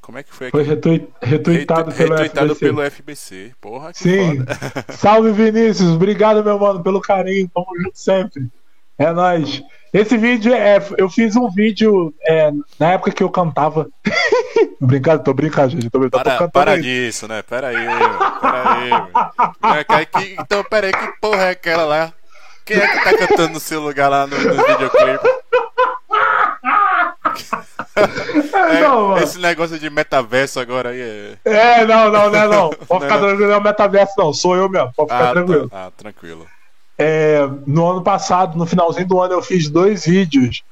Como 0.06 0.20
é 0.20 0.24
que 0.24 0.32
foi? 0.34 0.52
Foi 0.52 0.62
retuitado 0.62 1.16
Retu- 1.90 1.98
pelo 1.98 2.16
retuitado 2.16 2.54
FBC. 2.54 2.60
pelo 2.66 2.82
FBC. 2.84 3.52
Porra, 3.60 3.92
que 3.92 3.98
Sim. 4.00 4.38
foda. 4.38 4.58
Salve, 4.94 5.32
Vinícius. 5.32 5.90
Obrigado, 5.96 6.44
meu 6.44 6.60
mano, 6.60 6.84
pelo 6.84 7.02
carinho. 7.02 7.50
Tamo 7.52 7.66
junto 7.82 7.98
sempre. 7.98 8.48
É 9.00 9.12
nóis. 9.12 9.64
Esse 9.92 10.16
vídeo 10.16 10.54
é. 10.54 10.78
Eu 10.98 11.10
fiz 11.10 11.36
um 11.36 11.50
vídeo 11.50 12.14
é, 12.22 12.52
na 12.80 12.92
época 12.92 13.12
que 13.12 13.24
eu 13.24 13.30
cantava. 13.32 13.90
brincando, 14.80 15.24
tô 15.24 15.34
brincando, 15.34 15.72
gente. 15.72 15.90
Tô, 15.90 16.00
tô 16.00 16.10
Para, 16.24 16.48
para 16.50 16.80
disso, 16.80 17.28
né? 17.28 17.42
Pera 17.42 17.70
aí. 17.70 17.76
Pera 18.42 18.74
aí. 18.74 18.92
É, 20.22 20.40
Então, 20.40 20.64
pera 20.66 20.86
aí, 20.88 20.94
que 20.94 21.20
porra 21.20 21.46
é 21.46 21.50
aquela 21.50 21.84
lá? 21.84 22.14
Quem 22.64 22.78
é 22.78 22.88
que 22.88 23.04
tá 23.04 23.18
cantando 23.18 23.54
no 23.54 23.60
seu 23.60 23.82
lugar 23.82 24.08
lá 24.10 24.28
no, 24.28 24.38
no 24.38 24.66
videoclipe? 24.66 25.28
É, 27.96 28.82
não, 28.82 29.18
esse 29.18 29.40
negócio 29.40 29.80
de 29.80 29.90
metaverso 29.90 30.60
agora 30.60 30.90
aí 30.90 31.00
é. 31.02 31.38
É, 31.46 31.86
não, 31.86 32.12
não, 32.12 32.30
não, 32.30 32.40
é 32.40 32.48
não. 32.48 32.70
Pode 32.88 33.04
ficar 33.04 33.16
Não. 33.20 33.28
tranquilo, 33.28 33.48
não 33.48 33.56
é 33.56 33.58
o 33.58 33.64
metaverso, 33.64 34.14
não. 34.18 34.34
Sou 34.34 34.56
eu 34.56 34.68
mesmo. 34.70 34.92
Pode 34.96 35.10
ficar 35.12 35.30
Ah, 35.30 35.34
tranquilo. 35.34 35.70
tá- 35.70 35.86
ah, 35.88 35.92
tranquilo. 35.96 36.48
É, 36.98 37.40
no 37.68 37.90
ano 37.90 38.02
passado, 38.02 38.58
no 38.58 38.66
finalzinho 38.66 39.08
do 39.08 39.20
ano, 39.22 39.34
eu 39.34 39.42
fiz 39.42 39.70
dois 39.70 40.06
vídeos. 40.06 40.64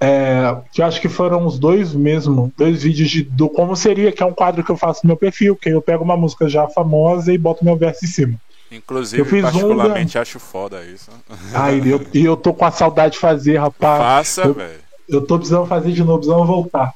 é, 0.00 0.54
que 0.72 0.82
acho 0.82 1.00
que 1.00 1.08
foram 1.08 1.46
os 1.46 1.58
dois 1.58 1.94
mesmo. 1.94 2.52
Dois 2.58 2.82
vídeos 2.82 3.08
de, 3.08 3.22
do 3.22 3.48
Como 3.48 3.74
Seria, 3.76 4.12
que 4.12 4.22
é 4.22 4.26
um 4.26 4.34
quadro 4.34 4.62
que 4.62 4.70
eu 4.70 4.76
faço 4.76 5.00
no 5.04 5.08
meu 5.08 5.16
perfil, 5.16 5.56
que 5.56 5.70
eu 5.70 5.80
pego 5.80 6.04
uma 6.04 6.16
música 6.16 6.48
já 6.48 6.68
famosa 6.68 7.32
e 7.32 7.38
boto 7.38 7.64
meu 7.64 7.76
verso 7.76 8.04
em 8.04 8.08
cima. 8.08 8.34
Inclusive, 8.70 9.22
Eu 9.22 9.24
fiz 9.26 9.38
um, 9.44 9.50
particularmente, 9.50 10.18
acho 10.18 10.38
foda 10.40 10.82
isso. 10.84 11.10
Aí 11.54 11.88
eu, 11.88 12.04
e 12.12 12.24
eu 12.24 12.36
tô 12.36 12.52
com 12.52 12.64
a 12.66 12.70
saudade 12.72 13.14
de 13.14 13.20
fazer, 13.20 13.56
rapaz. 13.56 14.02
Faça, 14.34 14.52
velho. 14.52 14.83
Eu 15.08 15.26
tô 15.26 15.36
precisando 15.38 15.66
fazer 15.66 15.92
de 15.92 16.02
novo, 16.02 16.18
precisando 16.18 16.46
voltar. 16.46 16.92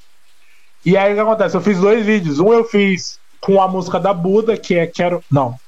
E 0.84 0.96
aí 0.96 1.12
o 1.12 1.14
que 1.14 1.20
acontece? 1.20 1.56
Eu 1.56 1.60
fiz 1.60 1.78
dois 1.78 2.04
vídeos. 2.04 2.38
Um 2.38 2.52
eu 2.52 2.64
fiz 2.64 3.18
com 3.40 3.60
a 3.60 3.68
música 3.68 3.98
da 3.98 4.12
Buda, 4.12 4.56
que 4.56 4.74
é 4.74 4.86
Quero. 4.86 5.22
Não, 5.30 5.58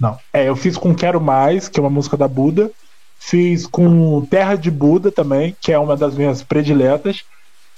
não. 0.00 0.18
É, 0.32 0.48
eu 0.48 0.56
fiz 0.56 0.76
com 0.76 0.94
Quero 0.94 1.20
Mais, 1.20 1.68
que 1.68 1.78
é 1.78 1.82
uma 1.82 1.90
música 1.90 2.16
da 2.16 2.28
Buda. 2.28 2.70
Fiz 3.18 3.66
com 3.66 4.24
Terra 4.26 4.54
de 4.54 4.70
Buda 4.70 5.10
também, 5.10 5.56
que 5.60 5.72
é 5.72 5.78
uma 5.78 5.96
das 5.96 6.14
minhas 6.14 6.42
prediletas. 6.42 7.24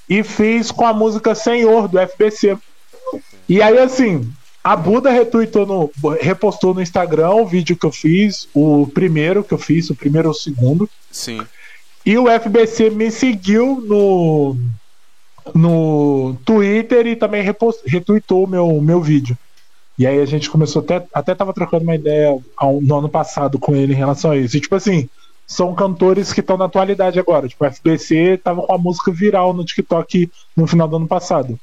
E 0.08 0.22
fiz 0.22 0.70
com 0.70 0.86
a 0.86 0.92
música 0.92 1.34
Senhor, 1.34 1.88
do 1.88 1.98
FBC. 1.98 2.58
E 3.48 3.62
aí, 3.62 3.78
assim, 3.78 4.30
a 4.62 4.76
Buda 4.76 5.10
retweetou 5.10 5.66
no, 5.66 5.90
repostou 6.20 6.74
no 6.74 6.82
Instagram 6.82 7.30
o 7.30 7.46
vídeo 7.46 7.76
que 7.76 7.86
eu 7.86 7.92
fiz, 7.92 8.46
o 8.52 8.86
primeiro 8.86 9.42
que 9.42 9.54
eu 9.54 9.58
fiz, 9.58 9.88
o 9.88 9.94
primeiro 9.94 10.28
ou 10.28 10.34
o 10.34 10.36
segundo. 10.36 10.88
Sim. 11.10 11.40
E 12.10 12.18
o 12.18 12.26
FBC 12.28 12.90
me 12.90 13.08
seguiu 13.10 13.80
no, 13.86 14.56
no 15.54 16.36
Twitter 16.44 17.06
e 17.06 17.14
também 17.14 17.42
repost, 17.42 17.82
retweetou 17.86 18.44
o 18.44 18.48
meu, 18.48 18.80
meu 18.80 19.00
vídeo. 19.00 19.38
E 19.98 20.06
aí 20.06 20.18
a 20.20 20.26
gente 20.26 20.50
começou 20.50 20.82
até 20.82 21.06
até 21.12 21.34
tava 21.34 21.52
trocando 21.52 21.84
uma 21.84 21.94
ideia 21.94 22.36
ao- 22.56 22.80
no 22.80 22.96
ano 22.98 23.08
passado 23.08 23.58
com 23.58 23.76
ele 23.76 23.92
em 23.92 23.96
relação 23.96 24.30
a 24.32 24.36
isso. 24.36 24.56
E 24.56 24.60
tipo 24.60 24.74
assim, 24.74 25.08
são 25.46 25.74
cantores 25.74 26.32
que 26.32 26.40
estão 26.40 26.56
na 26.56 26.64
atualidade 26.64 27.20
agora. 27.20 27.46
Tipo, 27.48 27.64
o 27.64 27.70
FBC 27.70 28.38
tava 28.42 28.62
com 28.62 28.72
a 28.74 28.78
música 28.78 29.12
viral 29.12 29.52
no 29.52 29.64
TikTok 29.64 30.30
no 30.56 30.66
final 30.66 30.88
do 30.88 30.96
ano 30.96 31.06
passado. 31.06 31.58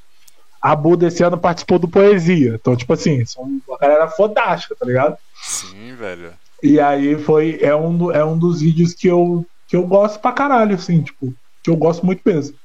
A 0.62 0.74
Buda 0.74 1.08
esse 1.08 1.22
ano 1.22 1.36
participou 1.38 1.78
do 1.78 1.88
Poesia. 1.88 2.54
Então, 2.60 2.74
tipo 2.74 2.92
assim, 2.92 3.24
são 3.26 3.44
uma 3.44 3.78
galera 3.78 4.08
fodástica, 4.08 4.74
tá 4.78 4.86
ligado? 4.86 5.16
Sim, 5.42 5.94
velho. 5.94 6.32
E 6.62 6.80
aí 6.80 7.16
foi. 7.22 7.58
É 7.60 7.74
um, 7.76 8.10
é 8.12 8.24
um 8.24 8.36
dos 8.38 8.60
vídeos 8.60 8.92
que 8.94 9.06
eu, 9.08 9.44
que 9.68 9.76
eu 9.76 9.86
gosto 9.86 10.20
pra 10.20 10.32
caralho, 10.32 10.74
assim, 10.74 11.02
tipo, 11.02 11.34
que 11.62 11.70
eu 11.70 11.76
gosto 11.76 12.04
muito 12.06 12.22
mesmo. 12.26 12.56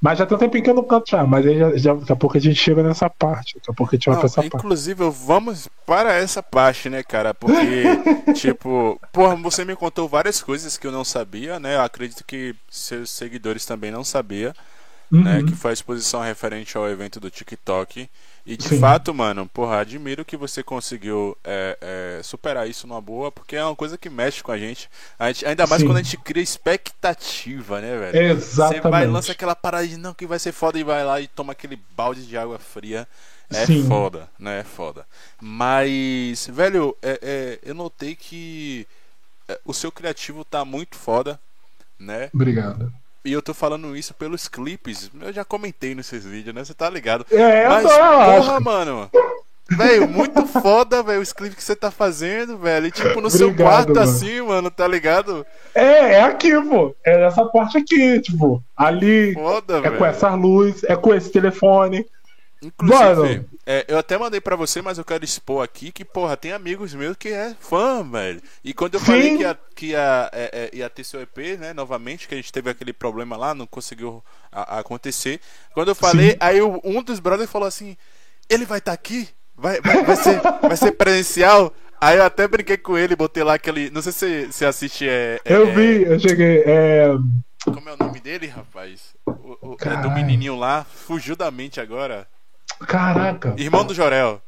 Mas 0.00 0.18
já 0.18 0.26
tem 0.26 0.36
um 0.36 0.40
tempinho 0.40 0.64
que 0.64 0.70
eu 0.70 0.74
não 0.74 0.82
canto 0.84 1.08
já, 1.08 1.24
mas 1.24 1.46
aí 1.46 1.56
já, 1.58 1.76
já- 1.76 1.94
daqui 1.94 2.12
a 2.12 2.16
pouco 2.16 2.36
a 2.36 2.40
gente 2.40 2.56
chega 2.56 2.82
nessa 2.82 3.08
parte. 3.08 3.54
Daqui 3.54 3.70
a 3.70 3.74
pouco 3.74 3.94
a 3.94 3.96
gente 3.96 4.06
vai 4.06 4.14
Não, 4.14 4.20
pra 4.20 4.26
essa 4.26 4.42
parte. 4.42 4.56
inclusive, 4.56 5.10
vamos 5.10 5.68
para 5.86 6.12
essa 6.14 6.42
parte, 6.42 6.90
né, 6.90 7.04
cara? 7.04 7.32
Porque, 7.32 7.84
tipo, 8.34 9.00
porra, 9.12 9.36
você 9.36 9.64
me 9.64 9.76
contou 9.76 10.08
várias 10.08 10.42
coisas 10.42 10.76
que 10.76 10.86
eu 10.86 10.92
não 10.92 11.04
sabia, 11.04 11.60
né? 11.60 11.76
Eu 11.76 11.82
acredito 11.82 12.24
que 12.24 12.52
seus 12.68 13.10
seguidores 13.10 13.64
também 13.64 13.92
não 13.92 14.02
sabiam, 14.02 14.52
né? 15.10 15.38
Uhum. 15.38 15.46
Que 15.46 15.54
foi 15.54 15.70
a 15.70 15.74
exposição 15.74 16.20
referente 16.20 16.76
ao 16.76 16.88
evento 16.88 17.20
do 17.20 17.30
TikTok. 17.30 18.08
E 18.44 18.56
de 18.56 18.68
Sim. 18.68 18.80
fato, 18.80 19.14
mano, 19.14 19.46
porra, 19.48 19.78
admiro 19.80 20.24
que 20.24 20.36
você 20.36 20.64
conseguiu 20.64 21.36
é, 21.44 22.18
é, 22.18 22.22
superar 22.24 22.68
isso 22.68 22.88
numa 22.88 23.00
boa, 23.00 23.30
porque 23.30 23.54
é 23.54 23.64
uma 23.64 23.76
coisa 23.76 23.96
que 23.96 24.10
mexe 24.10 24.42
com 24.42 24.50
a 24.50 24.58
gente. 24.58 24.90
A 25.16 25.28
gente 25.30 25.46
ainda 25.46 25.64
mais 25.66 25.82
Sim. 25.82 25.86
quando 25.86 25.98
a 25.98 26.02
gente 26.02 26.16
cria 26.18 26.42
expectativa, 26.42 27.80
né, 27.80 27.96
velho? 27.96 28.16
Exatamente. 28.16 28.82
Você 28.82 28.88
vai 28.90 29.06
lança 29.06 29.32
aquela 29.32 29.54
parada 29.54 29.86
de 29.86 29.96
não 29.96 30.12
que 30.12 30.26
vai 30.26 30.40
ser 30.40 30.52
foda 30.52 30.78
e 30.78 30.82
vai 30.82 31.04
lá 31.04 31.20
e 31.20 31.28
toma 31.28 31.52
aquele 31.52 31.76
balde 31.96 32.26
de 32.26 32.36
água 32.36 32.58
fria. 32.58 33.06
É 33.52 33.66
Sim. 33.66 33.86
foda, 33.86 34.28
né? 34.38 34.60
É 34.60 34.64
foda. 34.64 35.06
Mas, 35.40 36.48
velho, 36.50 36.96
é- 37.02 37.18
é, 37.22 37.58
eu 37.62 37.74
notei 37.74 38.16
que 38.16 38.86
é, 39.48 39.60
o 39.64 39.74
seu 39.74 39.92
criativo 39.92 40.44
tá 40.44 40.64
muito 40.64 40.96
foda, 40.96 41.38
né? 41.98 42.30
Obrigado. 42.34 42.92
E 43.24 43.32
eu 43.32 43.40
tô 43.40 43.54
falando 43.54 43.96
isso 43.96 44.12
pelos 44.14 44.48
clipes. 44.48 45.10
Eu 45.20 45.32
já 45.32 45.44
comentei 45.44 45.94
nesses 45.94 46.24
vídeos, 46.24 46.54
né? 46.54 46.64
Você 46.64 46.74
tá 46.74 46.90
ligado? 46.90 47.24
É, 47.30 47.66
eu 47.66 47.68
Mas, 47.70 47.82
tô, 47.84 47.92
eu 47.92 47.98
porra, 47.98 48.52
acho. 48.56 48.64
mano. 48.64 49.10
Velho, 49.70 50.06
muito 50.08 50.44
foda, 50.46 51.02
velho, 51.02 51.22
os 51.22 51.32
clipes 51.32 51.56
que 51.56 51.62
você 51.64 51.74
tá 51.74 51.90
fazendo, 51.90 52.58
velho. 52.58 52.86
E, 52.88 52.90
tipo, 52.90 53.20
no 53.20 53.30
seu 53.30 53.48
Obrigado, 53.48 53.68
quarto, 53.86 53.88
mano. 53.94 54.00
assim, 54.02 54.40
mano, 54.42 54.70
tá 54.70 54.86
ligado? 54.86 55.46
É, 55.74 56.14
é 56.16 56.22
aqui, 56.22 56.50
pô. 56.68 56.94
É 57.04 57.18
nessa 57.18 57.44
parte 57.46 57.78
aqui, 57.78 58.20
tipo. 58.20 58.62
Ali 58.76 59.32
Foda, 59.32 59.78
é 59.78 59.80
velho. 59.82 59.96
com 59.98 60.04
essas 60.04 60.34
luzes, 60.38 60.84
é 60.84 60.96
com 60.96 61.14
esse 61.14 61.30
telefone. 61.30 62.04
Inclusive, 62.62 63.44
é, 63.66 63.84
eu 63.88 63.98
até 63.98 64.16
mandei 64.16 64.40
pra 64.40 64.54
você, 64.56 64.80
mas 64.80 64.96
eu 64.98 65.04
quero 65.04 65.24
expor 65.24 65.64
aqui 65.64 65.90
que, 65.90 66.04
porra, 66.04 66.36
tem 66.36 66.52
amigos 66.52 66.94
meus 66.94 67.16
que 67.16 67.28
é 67.28 67.54
fã, 67.58 68.02
velho. 68.08 68.40
E 68.62 68.72
quando 68.72 68.94
eu 68.94 69.00
Sim. 69.00 69.06
falei 69.06 69.36
que, 69.36 69.42
ia, 69.42 69.58
que 69.74 69.86
ia, 69.86 70.30
é, 70.32 70.70
é, 70.72 70.76
ia 70.76 70.88
ter 70.90 71.04
seu 71.04 71.20
EP, 71.20 71.56
né, 71.58 71.72
novamente, 71.72 72.28
que 72.28 72.34
a 72.34 72.36
gente 72.36 72.52
teve 72.52 72.70
aquele 72.70 72.92
problema 72.92 73.36
lá, 73.36 73.54
não 73.54 73.66
conseguiu 73.66 74.22
a- 74.50 74.76
a 74.76 74.78
acontecer. 74.80 75.40
Quando 75.74 75.88
eu 75.88 75.94
falei, 75.94 76.30
Sim. 76.32 76.36
aí 76.40 76.62
um 76.62 77.02
dos 77.02 77.18
brothers 77.20 77.50
falou 77.50 77.66
assim: 77.68 77.96
ele 78.48 78.64
vai 78.64 78.78
estar 78.78 78.92
aqui? 78.92 79.28
Vai, 79.56 79.80
vai, 79.80 80.02
vai, 80.04 80.16
ser, 80.16 80.40
vai 80.62 80.76
ser 80.76 80.92
presencial? 80.92 81.72
Aí 82.00 82.16
eu 82.16 82.24
até 82.24 82.48
brinquei 82.48 82.76
com 82.76 82.96
ele, 82.98 83.14
botei 83.14 83.42
lá 83.44 83.54
aquele. 83.54 83.90
Não 83.90 84.02
sei 84.02 84.12
se 84.12 84.46
você- 84.46 84.64
assiste. 84.64 85.08
É, 85.08 85.40
é- 85.44 85.54
Eu 85.54 85.68
é- 85.68 85.72
vi, 85.74 86.02
eu 86.04 86.18
cheguei. 86.18 86.62
É. 86.66 87.08
Como 87.64 87.88
é 87.88 87.92
o 87.92 87.96
nome 87.96 88.18
dele, 88.18 88.48
rapaz? 88.48 89.14
O, 89.24 89.56
o- 89.72 89.76
é 89.80 89.96
do 90.02 90.10
menininho 90.10 90.56
lá, 90.56 90.84
fugiu 90.84 91.36
da 91.36 91.48
mente 91.50 91.80
agora. 91.80 92.26
Caraca. 92.86 93.54
Irmão 93.56 93.84
do 93.84 93.94
Jorel. 93.94 94.40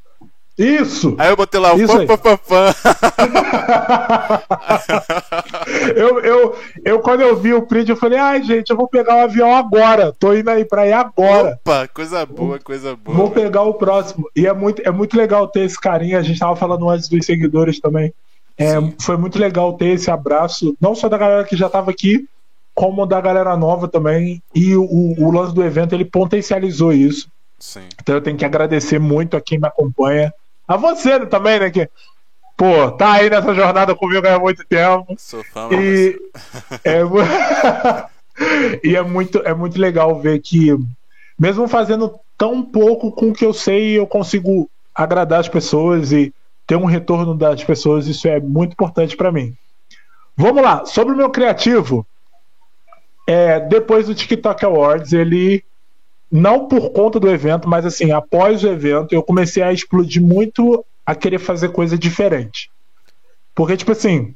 Isso! 0.56 1.16
Aí 1.19 1.31
eu 1.31 1.36
botei 1.36 1.59
lá 1.59 1.74
o 1.74 1.86
fã, 1.86 2.01
aí. 2.01 2.06
fã, 2.06 2.16
fã, 2.16 2.36
fã. 2.36 2.73
eu, 5.97 6.20
eu, 6.20 6.56
eu, 6.85 7.01
quando 7.01 7.23
eu 7.23 7.36
vi 7.36 7.52
o 7.52 7.62
print, 7.62 7.89
eu 7.89 7.97
falei, 7.97 8.20
ai, 8.20 8.40
gente, 8.44 8.70
eu 8.70 8.77
vou 8.77 8.86
pegar 8.86 9.16
o 9.16 9.23
avião 9.23 9.52
agora. 9.52 10.15
Tô 10.16 10.32
indo 10.32 10.48
aí 10.48 10.65
pra 10.65 10.86
ir 10.86 10.93
agora. 10.93 11.59
Opa, 11.61 11.89
coisa 11.89 12.24
boa, 12.24 12.61
coisa 12.61 12.94
boa. 12.94 13.16
Vou 13.16 13.32
pegar 13.32 13.62
o 13.62 13.74
próximo. 13.74 14.31
E 14.36 14.47
é 14.47 14.52
muito, 14.52 14.81
é 14.85 14.93
muito 14.93 15.16
legal 15.16 15.48
ter 15.48 15.65
esse 15.65 15.81
carinho. 15.81 16.16
A 16.16 16.23
gente 16.23 16.39
tava 16.39 16.55
falando 16.55 16.89
antes 16.89 17.09
dos 17.09 17.27
seguidores 17.27 17.81
também. 17.81 18.15
É, 18.56 18.74
foi 19.01 19.16
muito 19.16 19.40
legal 19.40 19.73
ter 19.73 19.89
esse 19.89 20.09
abraço, 20.09 20.77
não 20.81 20.94
só 20.94 21.09
da 21.09 21.19
galera 21.19 21.43
que 21.43 21.56
já 21.56 21.69
tava 21.69 21.90
aqui, 21.90 22.28
como 22.73 23.05
da 23.05 23.20
galera 23.20 23.56
nova 23.56 23.89
também. 23.89 24.40
E 24.55 24.77
o, 24.77 25.16
o 25.19 25.32
lance 25.32 25.52
do 25.52 25.65
evento 25.65 25.97
ele 25.97 26.05
potencializou 26.05 26.93
isso. 26.93 27.27
Sim. 27.65 27.89
Então 27.99 28.16
eu 28.16 28.20
tenho 28.20 28.36
que 28.36 28.45
agradecer 28.45 28.99
muito 28.99 29.39
a 29.39 29.41
quem 29.41 29.59
me 29.59 29.66
acompanha. 29.66 30.31
A 30.69 30.77
você 30.77 31.24
também, 31.24 31.59
né? 31.59 31.70
Que, 31.70 31.89
pô, 32.59 32.91
tá 32.93 33.15
aí 33.15 33.31
nessa 33.31 33.55
jornada 33.55 33.95
comigo 33.95 34.28
há 34.28 34.39
muito 34.39 34.62
tempo. 34.66 35.15
Sou 35.16 35.43
fã, 35.43 35.70
E 35.73 36.15
é, 36.85 37.01
e 38.85 38.95
é 38.95 39.03
muito, 39.03 39.39
é 39.39 39.55
muito 39.55 39.81
legal 39.81 40.20
ver 40.20 40.41
que, 40.41 40.77
mesmo 41.39 41.66
fazendo 41.66 42.20
tão 42.36 42.62
pouco 42.62 43.11
com 43.11 43.31
o 43.31 43.32
que 43.32 43.47
eu 43.47 43.55
sei, 43.55 43.99
eu 43.99 44.07
consigo 44.07 44.70
agradar 44.95 45.41
as 45.41 45.49
pessoas 45.49 46.12
e 46.12 46.35
ter 46.66 46.77
um 46.77 46.85
retorno 46.85 47.35
das 47.35 47.65
pessoas. 47.65 48.07
Isso 48.07 48.28
é 48.28 48.39
muito 48.41 48.73
importante 48.74 49.16
para 49.16 49.32
mim. 49.32 49.57
Vamos 50.36 50.62
lá, 50.62 50.85
sobre 50.85 51.15
o 51.15 51.16
meu 51.16 51.31
criativo. 51.31 52.07
é, 53.27 53.59
depois 53.59 54.07
do 54.07 54.15
TikTok 54.15 54.62
Awards, 54.66 55.15
ele 55.15 55.65
não 56.35 56.66
por 56.66 56.90
conta 56.90 57.20
do 57.20 57.31
evento, 57.31 57.69
mas 57.69 57.86
assim, 57.86 58.11
após 58.11 58.65
o 58.65 58.66
evento, 58.66 59.15
eu 59.15 59.23
comecei 59.23 59.62
a 59.62 59.73
explodir 59.73 60.20
muito 60.20 60.85
a 61.06 61.15
querer 61.15 61.39
fazer 61.39 61.69
coisa 61.69 61.97
diferente. 61.97 62.69
Porque, 63.55 63.77
tipo 63.77 63.93
assim, 63.93 64.35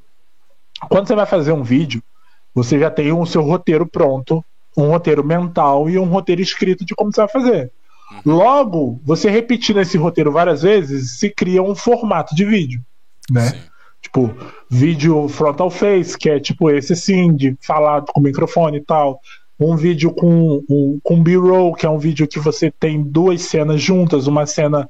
quando 0.88 1.08
você 1.08 1.16
vai 1.16 1.26
fazer 1.26 1.50
um 1.50 1.64
vídeo, 1.64 2.00
você 2.54 2.78
já 2.78 2.88
tem 2.88 3.10
o 3.10 3.26
seu 3.26 3.42
roteiro 3.42 3.84
pronto, 3.84 4.44
um 4.76 4.90
roteiro 4.90 5.24
mental 5.24 5.90
e 5.90 5.98
um 5.98 6.04
roteiro 6.04 6.40
escrito 6.40 6.84
de 6.84 6.94
como 6.94 7.12
você 7.12 7.20
vai 7.22 7.28
fazer. 7.28 7.72
Logo, 8.24 9.00
você 9.04 9.28
repetindo 9.28 9.80
esse 9.80 9.98
roteiro 9.98 10.30
várias 10.30 10.62
vezes, 10.62 11.18
se 11.18 11.28
cria 11.30 11.64
um 11.64 11.74
formato 11.74 12.32
de 12.32 12.44
vídeo, 12.44 12.80
né? 13.28 13.48
Sim. 13.48 13.58
Tipo, 14.00 14.32
vídeo 14.70 15.28
frontal 15.28 15.68
face, 15.68 16.16
que 16.16 16.30
é 16.30 16.38
tipo 16.38 16.70
esse 16.70 16.92
assim, 16.92 17.34
de 17.34 17.58
falar 17.60 18.02
com 18.02 18.20
o 18.20 18.22
microfone 18.22 18.78
e 18.78 18.84
tal. 18.84 19.20
Um 19.58 19.76
vídeo 19.76 20.12
com, 20.12 20.64
um, 20.68 21.00
com 21.02 21.22
B-roll, 21.22 21.74
que 21.74 21.84
é 21.84 21.90
um 21.90 21.98
vídeo 21.98 22.28
que 22.28 22.38
você 22.38 22.70
tem 22.70 23.02
duas 23.02 23.42
cenas 23.42 23.80
juntas, 23.80 24.26
uma 24.26 24.46
cena 24.46 24.88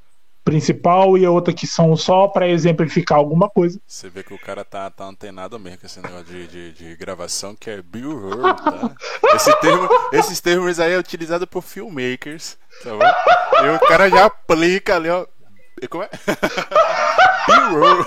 principal 0.49 1.19
e 1.19 1.27
a 1.27 1.31
outra 1.31 1.53
que 1.53 1.67
são 1.67 1.95
só 1.95 2.27
para 2.27 2.49
exemplificar 2.49 3.19
alguma 3.19 3.51
coisa. 3.51 3.79
Você 3.87 4.09
vê 4.09 4.23
que 4.23 4.33
o 4.33 4.39
cara 4.39 4.65
tá, 4.65 4.89
tá 4.91 5.05
antenado 5.05 5.59
mesmo 5.59 5.81
com 5.81 5.87
esse 5.87 6.01
negócio 6.01 6.25
de, 6.25 6.47
de, 6.47 6.73
de 6.73 6.97
gravação 6.97 7.55
que 7.55 7.69
é 7.69 7.83
B-roll, 7.83 8.55
tá? 8.55 8.95
Esse 9.37 9.55
termo, 9.61 9.89
esses 10.11 10.41
termos 10.41 10.81
aí 10.81 10.93
é 10.93 10.99
utilizado 10.99 11.47
por 11.47 11.63
filmmakers, 11.63 12.57
tá 12.83 12.91
bom? 12.91 13.67
E 13.67 13.77
o 13.77 13.79
cara 13.81 14.09
já 14.09 14.25
aplica 14.25 14.97
ali, 14.97 15.11
ó. 15.11 15.27
Como 15.91 16.03
é? 16.03 16.09
B-roll. 17.47 18.07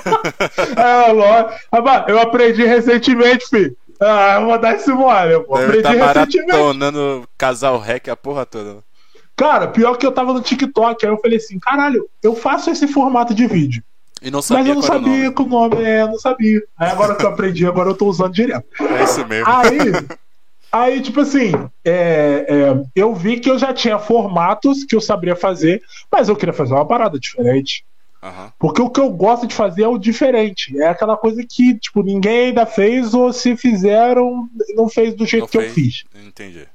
É, 0.77 1.11
lógico. 1.11 1.59
Rapaz, 1.71 2.05
eu 2.07 2.19
aprendi 2.19 2.65
recentemente, 2.65 3.47
filho. 3.47 3.77
Ah, 4.01 4.39
eu 4.39 4.47
vou 4.47 4.57
dar 4.57 4.73
esse 4.73 4.91
mole, 4.91 5.39
pô. 5.43 5.57
Deve 5.57 5.77
Aprendi 5.77 6.39
tá 6.39 6.47
maratonando 6.47 7.29
casal 7.37 7.77
rec 7.77 8.07
a 8.07 8.15
porra 8.15 8.47
toda. 8.47 8.83
Cara, 9.35 9.67
pior 9.67 9.95
que 9.95 10.05
eu 10.05 10.11
tava 10.11 10.33
no 10.33 10.41
TikTok, 10.41 11.05
aí 11.05 11.11
eu 11.11 11.19
falei 11.19 11.37
assim, 11.37 11.59
caralho, 11.59 12.09
eu 12.21 12.35
faço 12.35 12.71
esse 12.71 12.87
formato 12.87 13.33
de 13.33 13.45
vídeo. 13.45 13.83
E 14.21 14.29
não 14.29 14.37
Mas 14.37 14.45
sabia 14.45 14.71
eu 14.71 14.75
não 14.75 14.81
sabia 14.81 15.31
que 15.31 15.41
o 15.41 15.47
nome 15.47 15.83
é, 15.83 16.01
eu 16.01 16.07
não 16.07 16.19
sabia. 16.19 16.61
Aí 16.77 16.89
agora 16.89 17.15
que 17.15 17.25
eu 17.25 17.29
aprendi, 17.29 17.65
agora 17.65 17.89
eu 17.89 17.95
tô 17.95 18.07
usando 18.07 18.33
direto. 18.33 18.65
É 18.79 19.03
isso 19.03 19.25
mesmo. 19.27 19.47
Aí, 19.47 19.77
aí 20.71 21.01
tipo 21.01 21.21
assim, 21.21 21.51
é, 21.83 22.45
é, 22.47 22.83
eu 22.95 23.15
vi 23.15 23.39
que 23.39 23.49
eu 23.49 23.57
já 23.57 23.73
tinha 23.73 23.97
formatos 23.97 24.83
que 24.83 24.95
eu 24.95 25.01
sabia 25.01 25.35
fazer, 25.35 25.81
mas 26.11 26.29
eu 26.29 26.35
queria 26.35 26.53
fazer 26.53 26.73
uma 26.73 26.85
parada 26.85 27.19
diferente. 27.19 27.83
Porque 28.59 28.81
o 28.81 28.89
que 28.89 28.99
eu 28.99 29.09
gosto 29.09 29.47
de 29.47 29.55
fazer 29.55 29.83
é 29.83 29.87
o 29.87 29.97
diferente. 29.97 30.79
É 30.79 30.87
aquela 30.87 31.17
coisa 31.17 31.43
que, 31.47 31.73
tipo, 31.79 32.03
ninguém 32.03 32.47
ainda 32.47 32.65
fez, 32.65 33.13
ou 33.13 33.33
se 33.33 33.57
fizeram, 33.57 34.47
não 34.75 34.87
fez 34.87 35.15
do 35.15 35.25
jeito 35.25 35.43
Não 35.43 35.47
que 35.47 35.57
eu 35.57 35.61
fez? 35.61 35.73
fiz. 35.73 36.03
Entendi. 36.15 36.67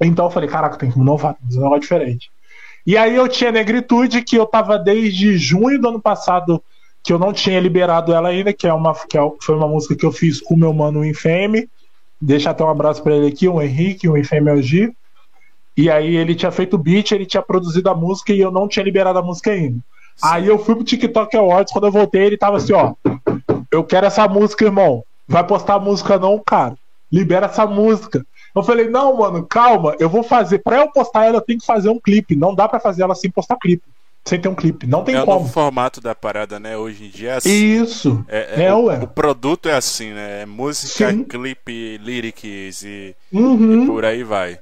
Então 0.00 0.24
eu 0.24 0.30
falei, 0.30 0.48
caraca, 0.48 0.78
tem 0.78 0.90
que 0.90 0.98
inovar, 0.98 1.36
fazer 1.44 1.58
um 1.58 1.62
negócio 1.62 1.82
diferente. 1.82 2.30
E 2.86 2.96
aí 2.96 3.14
eu 3.14 3.28
tinha 3.28 3.52
Negritude, 3.52 4.22
que 4.22 4.36
eu 4.36 4.46
tava 4.46 4.78
desde 4.78 5.36
junho 5.36 5.78
do 5.78 5.88
ano 5.88 6.00
passado, 6.00 6.62
que 7.04 7.12
eu 7.12 7.18
não 7.18 7.32
tinha 7.32 7.60
liberado 7.60 8.12
ela 8.14 8.30
ainda, 8.30 8.52
que 8.52 8.66
é 8.66 8.72
uma 8.72 8.94
que 8.94 9.18
é- 9.18 9.32
foi 9.42 9.54
uma 9.54 9.68
música 9.68 9.94
que 9.94 10.06
eu 10.06 10.12
fiz 10.12 10.40
com 10.40 10.54
o 10.54 10.58
meu 10.58 10.72
mano 10.72 11.04
Infame. 11.04 11.68
Deixa 12.20 12.50
até 12.50 12.64
um 12.64 12.70
abraço 12.70 13.02
pra 13.02 13.14
ele 13.14 13.26
aqui, 13.26 13.46
o 13.46 13.60
Henrique, 13.60 14.08
o 14.08 14.16
Infame 14.16 14.50
LG. 14.50 14.92
E 15.76 15.90
aí 15.90 16.16
ele 16.16 16.34
tinha 16.34 16.50
feito 16.50 16.74
o 16.74 16.78
beat, 16.78 17.12
ele 17.12 17.26
tinha 17.26 17.42
produzido 17.42 17.88
a 17.90 17.94
música 17.94 18.32
e 18.32 18.40
eu 18.40 18.50
não 18.50 18.66
tinha 18.66 18.84
liberado 18.84 19.18
a 19.18 19.22
música 19.22 19.50
ainda. 19.50 19.78
Aí 20.22 20.46
eu 20.46 20.58
fui 20.58 20.74
pro 20.74 20.84
TikTok 20.84 21.36
Awards, 21.36 21.72
quando 21.72 21.86
eu 21.86 21.92
voltei, 21.92 22.22
ele 22.22 22.36
tava 22.36 22.56
assim, 22.56 22.72
ó. 22.72 22.94
Eu 23.70 23.84
quero 23.84 24.06
essa 24.06 24.26
música, 24.28 24.64
irmão. 24.64 25.04
Vai 25.28 25.46
postar 25.46 25.74
a 25.74 25.78
música 25.80 26.18
não, 26.18 26.38
cara. 26.44 26.74
Libera 27.12 27.46
essa 27.46 27.66
música. 27.66 28.24
Eu 28.54 28.62
falei, 28.64 28.88
não, 28.88 29.16
mano, 29.16 29.44
calma, 29.46 29.94
eu 30.00 30.08
vou 30.08 30.22
fazer. 30.22 30.58
Pra 30.58 30.78
eu 30.78 30.90
postar 30.90 31.26
ela, 31.26 31.36
eu 31.36 31.40
tenho 31.40 31.60
que 31.60 31.66
fazer 31.66 31.88
um 31.88 32.00
clipe. 32.00 32.34
Não 32.34 32.54
dá 32.54 32.68
pra 32.68 32.80
fazer 32.80 33.02
ela 33.02 33.14
sem 33.14 33.30
postar 33.30 33.56
clipe. 33.56 33.84
sem 34.24 34.40
ter 34.40 34.48
um 34.48 34.54
clipe. 34.54 34.86
Não 34.86 35.02
tem 35.04 35.14
é 35.14 35.22
o 35.22 35.24
como. 35.24 35.38
novo 35.40 35.52
formato 35.52 36.00
da 36.00 36.14
parada, 36.14 36.58
né? 36.60 36.76
Hoje 36.76 37.06
em 37.06 37.08
dia 37.10 37.30
é 37.30 37.36
assim. 37.36 37.50
Isso. 37.82 38.24
É, 38.28 38.62
é, 38.62 38.64
É, 38.64 38.74
o, 38.74 38.92
o 39.04 39.06
produto 39.06 39.68
é 39.68 39.74
assim, 39.74 40.12
né? 40.12 40.42
É 40.42 40.46
música, 40.46 41.10
Sim. 41.12 41.22
clipe, 41.24 41.96
lyrics 41.98 42.82
e, 42.82 43.14
e 43.32 43.36
Uhum. 43.38 43.86
por 43.86 44.04
aí 44.04 44.22
vai. 44.24 44.58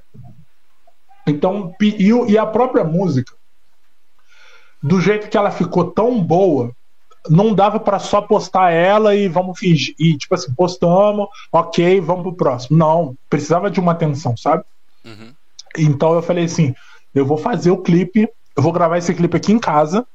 Então, 1.27 1.73
e, 1.81 2.13
o- 2.13 2.27
e 2.27 2.37
a 2.37 2.45
própria 2.45 2.83
música, 2.83 3.33
do 4.81 5.01
jeito 5.01 5.29
que 5.29 5.37
ela 5.37 5.51
ficou 5.51 5.91
tão 5.91 6.21
boa, 6.21 6.71
não 7.29 7.53
dava 7.53 7.79
pra 7.79 7.99
só 7.99 8.21
postar 8.21 8.71
ela 8.71 9.15
e 9.15 9.27
vamos 9.27 9.59
fingir. 9.59 9.93
E 9.99 10.17
tipo 10.17 10.33
assim, 10.35 10.53
postamos, 10.53 11.27
ok, 11.51 11.99
vamos 11.99 12.23
pro 12.23 12.33
próximo. 12.33 12.77
Não, 12.77 13.15
precisava 13.29 13.69
de 13.69 13.79
uma 13.79 13.91
atenção, 13.91 14.37
sabe? 14.37 14.63
Uhum. 15.03 15.33
Então 15.77 16.13
eu 16.13 16.21
falei 16.21 16.45
assim: 16.45 16.73
eu 17.13 17.25
vou 17.25 17.37
fazer 17.37 17.71
o 17.71 17.81
clipe, 17.81 18.27
eu 18.55 18.63
vou 18.63 18.71
gravar 18.71 18.97
esse 18.97 19.13
clipe 19.13 19.35
aqui 19.35 19.51
em 19.51 19.59
casa 19.59 20.05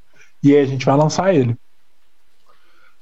e 0.42 0.54
aí 0.54 0.62
a 0.62 0.66
gente 0.66 0.86
vai 0.86 0.96
lançar 0.96 1.34
ele. 1.34 1.56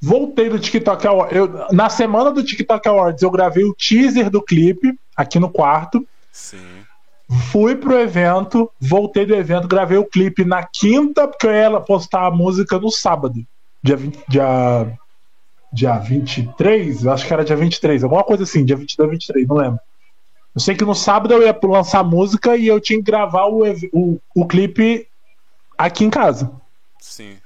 Voltei 0.01 0.48
do 0.48 0.59
TikTok 0.59 1.06
Awards. 1.06 1.36
Eu, 1.36 1.66
na 1.70 1.89
semana 1.89 2.32
do 2.32 2.43
TikTok 2.43 2.89
Awards, 2.89 3.22
eu 3.22 3.30
gravei 3.30 3.62
o 3.62 3.74
teaser 3.74 4.28
do 4.28 4.43
clipe 4.43 4.98
aqui 5.16 5.39
no 5.39 5.48
quarto. 5.48 6.06
Sim. 6.32 6.81
Fui 7.51 7.74
pro 7.74 7.99
evento, 7.99 8.70
voltei 8.81 9.24
do 9.24 9.35
evento, 9.35 9.69
gravei 9.69 9.97
o 9.97 10.05
clipe 10.05 10.44
na 10.44 10.62
quinta, 10.62 11.27
porque 11.27 11.47
eu 11.47 11.53
ia 11.53 11.81
postar 11.81 12.27
a 12.27 12.31
música 12.31 12.78
no 12.78 12.90
sábado. 12.90 13.44
Dia, 13.82 13.97
20, 13.97 14.24
dia, 14.28 14.99
dia 15.73 15.99
23, 15.99 17.05
eu 17.05 17.12
acho 17.12 17.27
que 17.27 17.32
era 17.32 17.44
dia 17.44 17.57
23, 17.57 18.05
alguma 18.05 18.23
coisa 18.23 18.43
assim, 18.43 18.65
dia 18.65 18.77
22, 18.77 19.11
23, 19.11 19.49
não 19.49 19.57
lembro. 19.57 19.81
Eu 20.55 20.61
sei 20.61 20.74
que 20.74 20.85
no 20.85 20.94
sábado 20.94 21.32
eu 21.32 21.43
ia 21.43 21.59
lançar 21.62 22.01
a 22.01 22.05
música 22.05 22.57
e 22.57 22.66
eu 22.66 22.78
tinha 22.78 22.99
que 22.99 23.11
gravar 23.11 23.47
o, 23.47 23.62
o, 23.93 24.20
o 24.35 24.47
clipe 24.47 25.07
aqui 25.78 26.05
em 26.05 26.11
casa. 26.11 26.51
Sim. 27.01 27.36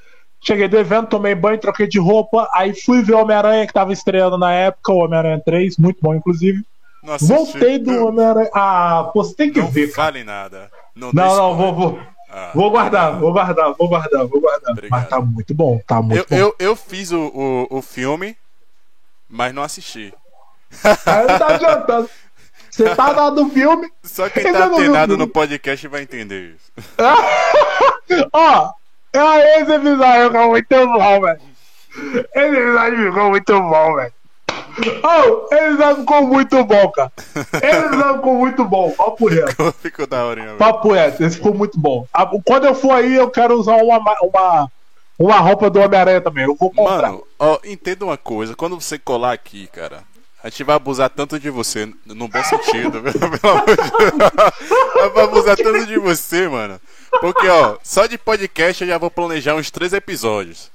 Cheguei 0.40 0.69
do 0.69 0.77
evento, 0.77 1.09
tomei 1.09 1.35
banho, 1.35 1.59
troquei 1.59 1.86
de 1.86 1.98
roupa, 1.98 2.48
aí 2.53 2.74
fui 2.74 3.03
ver 3.03 3.15
o 3.15 3.20
Homem-Aranha 3.20 3.66
que 3.66 3.73
tava 3.73 3.93
estreando 3.93 4.36
na 4.36 4.53
época, 4.53 4.93
o 4.93 4.98
Homem-Aranha 4.98 5.40
3, 5.44 5.77
muito 5.77 5.98
bom, 6.01 6.15
inclusive. 6.15 6.62
Não 7.06 7.14
assisti. 7.14 7.32
Voltei 7.32 7.78
do 7.78 8.06
Homem-Aranha. 8.06 8.50
Ah, 8.52 9.10
pô, 9.14 9.22
você 9.24 9.34
tem 9.34 9.52
que 9.52 9.60
Não 9.60 9.68
ver, 9.70 9.92
cara. 9.92 10.06
fale 10.06 10.24
nada. 10.24 10.70
Não, 10.94 11.10
Não, 11.12 11.36
não, 11.36 11.56
vou, 11.56 11.74
vou, 11.74 12.00
Ah, 12.30 12.50
vou 12.54 12.70
guardar, 12.70 13.18
vou 13.18 13.32
guardar, 13.32 13.72
vou 13.74 13.88
guardar, 13.88 14.26
vou 14.26 14.40
guardar. 14.40 14.72
Obrigado. 14.72 14.90
Mas 15.00 15.08
tá 15.08 15.20
muito 15.20 15.54
bom, 15.54 15.80
tá 15.86 16.02
muito 16.02 16.18
Eu, 16.18 16.26
bom. 16.28 16.36
eu, 16.36 16.54
eu 16.70 16.76
fiz 16.76 17.12
o, 17.12 17.18
o, 17.70 17.78
o 17.78 17.82
filme, 17.82 18.36
mas 19.28 19.54
não 19.54 19.62
assisti. 19.62 20.12
Aí 20.84 21.26
não 21.26 21.38
tá 21.38 21.54
adiantando. 21.54 22.10
Você 22.70 22.94
tá 22.94 23.10
lá 23.10 23.30
do 23.30 23.48
filme. 23.48 23.88
Só 24.02 24.28
quem 24.28 24.52
tá 24.52 24.68
não 24.68 24.76
viu 24.76 24.76
o 24.76 24.80
atenado 24.80 25.12
filme. 25.12 25.24
no 25.24 25.28
podcast 25.32 25.88
vai 25.88 26.02
entender 26.02 26.56
isso. 26.56 26.72
Ó, 28.32 28.70
é, 29.12 29.60
esse 29.62 29.72
episódio 29.72 30.26
ficou 30.30 30.48
muito 30.50 30.86
bom, 30.86 31.20
velho. 31.22 31.40
Esse 32.34 32.56
episódio 32.56 33.06
ficou 33.12 33.30
muito 33.30 33.60
bom, 33.62 33.94
velho. 33.96 34.12
Oh, 35.03 35.55
episódio 35.55 35.97
ficou 36.03 36.23
muito 36.27 36.65
bom, 36.65 36.90
cara. 36.90 37.12
Episódio 37.55 38.15
ficou 38.16 38.35
muito 38.35 38.65
bom. 38.65 38.90
Papo 38.93 39.28
reto. 39.28 39.73
Ficou 39.81 40.07
da 40.07 40.24
hora, 40.24 40.43
velho. 40.44 40.57
Papo 40.59 40.93
reto, 40.93 41.24
esse 41.24 41.36
ficou 41.36 41.55
muito 41.55 41.78
bom. 41.78 42.07
Quando 42.44 42.66
eu 42.66 42.74
for 42.74 42.93
aí, 42.93 43.15
eu 43.15 43.31
quero 43.31 43.55
usar 43.59 43.77
uma, 43.77 43.98
ma- 44.01 44.16
uma, 44.23 44.70
uma 45.19 45.36
roupa 45.39 45.70
do 45.70 45.81
Homem-Aranha 45.81 46.20
também. 46.20 46.44
Eu 46.44 46.55
vou 46.55 46.70
comprar. 46.70 47.03
Mano, 47.11 47.27
ó, 47.39 47.59
entenda 47.65 48.05
uma 48.05 48.16
coisa. 48.19 48.55
Quando 48.55 48.78
você 48.81 48.98
colar 48.98 49.32
aqui, 49.32 49.66
cara, 49.69 50.03
a 50.44 50.48
gente 50.51 50.62
vai 50.65 50.77
abusar 50.77 51.09
tanto 51.11 51.40
de 51.40 51.48
você, 51.51 51.86
no 52.05 52.28
bom 52.28 52.44
sentido, 52.44 53.01
pelo 53.03 53.24
amor 53.24 53.65
de 53.65 53.77
Deus. 53.77 55.12
Vai 55.15 55.24
abusar 55.24 55.57
tanto 55.57 55.86
de 55.86 55.98
você, 55.98 56.48
mano. 56.48 56.78
Porque, 57.20 57.48
ó, 57.48 57.77
só 57.82 58.07
de 58.07 58.19
podcast 58.19 58.82
eu 58.85 58.89
já 58.90 58.98
vou 58.98 59.11
planejar 59.11 59.55
uns 59.55 59.70
três 59.70 59.93
episódios, 59.94 60.70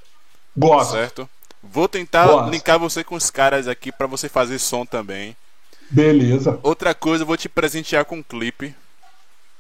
Gosto. 0.57 0.94
certo? 0.94 1.30
Vou 1.63 1.88
tentar 1.88 2.27
Gosto. 2.27 2.49
linkar 2.49 2.79
você 2.79 3.03
com 3.03 3.15
os 3.15 3.29
caras 3.29 3.67
aqui 3.67 3.91
pra 3.91 4.07
você 4.07 4.27
fazer 4.27 4.57
som 4.59 4.85
também. 4.85 5.35
Beleza. 5.89 6.59
Outra 6.63 6.93
coisa, 6.95 7.23
eu 7.23 7.27
vou 7.27 7.38
te 7.38 7.47
presentear 7.49 8.05
com 8.05 8.17
um 8.17 8.23
clipe. 8.23 8.73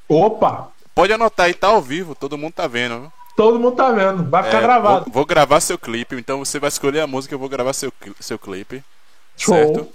Opa, 0.09 0.69
Pode 0.93 1.13
anotar 1.13 1.45
aí, 1.45 1.53
tá 1.53 1.67
ao 1.67 1.81
vivo, 1.81 2.13
todo 2.15 2.37
mundo 2.37 2.53
tá 2.53 2.67
vendo, 2.67 2.99
viu? 3.01 3.11
todo 3.35 3.57
mundo 3.59 3.75
tá 3.75 3.91
vendo. 3.91 4.29
Vai 4.29 4.43
ficar 4.43 4.57
É, 4.57 4.61
gravado. 4.61 5.05
Vou, 5.05 5.13
vou 5.13 5.25
gravar 5.25 5.59
seu 5.61 5.77
clipe, 5.77 6.15
então 6.15 6.39
você 6.39 6.59
vai 6.59 6.67
escolher 6.67 6.99
a 6.99 7.07
música, 7.07 7.33
eu 7.33 7.39
vou 7.39 7.47
gravar 7.49 7.73
seu, 7.73 7.91
seu 8.19 8.37
clipe. 8.37 8.83
Show. 9.37 9.55
Certo? 9.55 9.87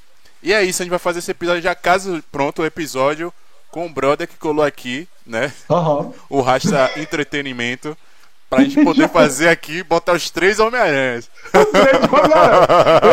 E 0.43 0.53
é 0.53 0.63
isso, 0.65 0.81
a 0.81 0.85
gente 0.85 0.91
vai 0.91 0.99
fazer 0.99 1.19
esse 1.19 1.31
episódio 1.31 1.63
já 1.63 1.75
caso 1.75 2.23
pronto 2.33 2.63
o 2.63 2.67
episódio 2.67 3.33
com 3.71 3.85
o 3.87 3.91
brother 3.93 4.27
que 4.27 4.37
colou 4.37 4.65
aqui, 4.65 5.07
né? 5.27 5.53
Aham. 5.71 6.13
O 6.31 6.41
Rasta 6.41 6.91
Entretenimento. 6.97 7.97
Pra 8.49 8.63
gente 8.63 8.83
poder 8.85 9.09
fazer 9.09 9.49
aqui, 9.49 9.83
botar 9.83 10.13
os 10.13 10.31
três 10.31 10.61
Homem-Aranhas. 10.61 11.29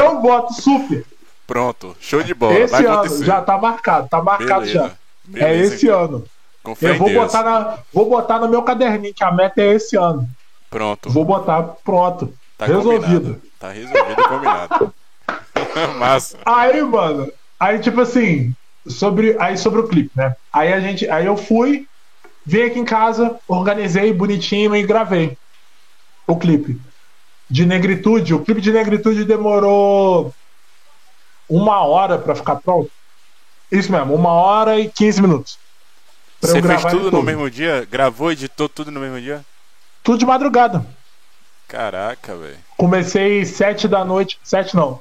Eu 0.02 0.22
boto 0.22 0.54
super. 0.54 1.06
Pronto, 1.46 1.96
show 2.00 2.24
de 2.24 2.34
bola. 2.34 2.58
esse 2.60 2.86
ano 2.86 3.24
já 3.26 3.42
tá 3.42 3.58
marcado, 3.58 4.08
tá 4.08 4.22
marcado 4.22 4.62
Beleza. 4.62 4.74
já. 4.74 4.92
Beleza, 5.26 5.48
é 5.48 5.58
esse 5.76 5.86
então. 5.88 6.04
ano. 6.04 6.26
Com 6.62 6.76
fé 6.76 6.92
Eu 6.92 6.98
vou 6.98 7.10
Deus. 7.10 7.24
botar, 7.26 7.44
na, 7.44 7.78
vou 7.94 8.10
botar 8.10 8.40
no 8.40 8.48
meu 8.48 8.62
caderninho, 8.64 9.14
que 9.14 9.24
a 9.24 9.32
meta 9.32 9.62
é 9.62 9.74
esse 9.74 9.98
ano. 9.98 10.28
Pronto. 10.70 11.10
Vou 11.10 11.26
botar 11.26 11.62
pronto. 11.84 12.34
Tá 12.58 12.66
resolvido. 12.66 13.02
combinado. 13.04 13.42
Tá 13.60 13.70
resolvido 13.70 14.24
combinado. 14.24 14.94
Massa. 16.00 16.38
Aí, 16.46 16.82
mano, 16.82 17.32
aí 17.60 17.80
tipo 17.80 18.00
assim, 18.02 18.56
sobre, 18.88 19.36
aí 19.40 19.58
sobre 19.58 19.82
o 19.82 19.88
clipe, 19.88 20.12
né? 20.16 20.36
Aí 20.52 20.72
a 20.72 20.80
gente, 20.80 21.10
aí 21.10 21.26
eu 21.26 21.36
fui, 21.36 21.86
vim 22.46 22.64
aqui 22.64 22.80
em 22.80 22.86
casa, 22.86 23.40
organizei 23.48 24.14
bonitinho 24.14 24.76
e 24.76 24.84
gravei 24.84 25.38
o 26.28 26.38
clipe 26.38 26.80
de 27.50 27.66
negritude. 27.66 28.34
O 28.34 28.44
clipe 28.44 28.62
de 28.62 28.72
negritude 28.72 29.26
demorou 29.26 30.34
uma 31.50 31.82
hora 31.86 32.18
pra 32.18 32.36
ficar 32.36 32.56
pronto. 32.58 32.92
Isso 33.72 33.92
mesmo, 33.92 34.14
uma 34.14 34.32
hora 34.32 34.80
e 34.80 34.90
15 34.90 35.22
minutos. 35.22 35.60
Você 36.42 36.62
fez 36.62 36.82
tudo 36.82 37.08
ele 37.08 37.16
no 37.16 37.24
mesmo 37.24 37.50
dia? 37.50 37.88
Gravou, 37.90 38.32
editou 38.32 38.68
tudo 38.68 38.92
no 38.92 39.00
mesmo 39.00 39.20
dia? 39.20 39.44
Tudo 40.04 40.18
de 40.18 40.26
madrugada. 40.26 40.86
Caraca, 41.68 42.36
velho. 42.36 42.58
Comecei 42.78 43.46
sete 43.46 43.88
da 43.88 44.04
noite. 44.04 44.38
Sete 44.44 44.76
não. 44.76 45.00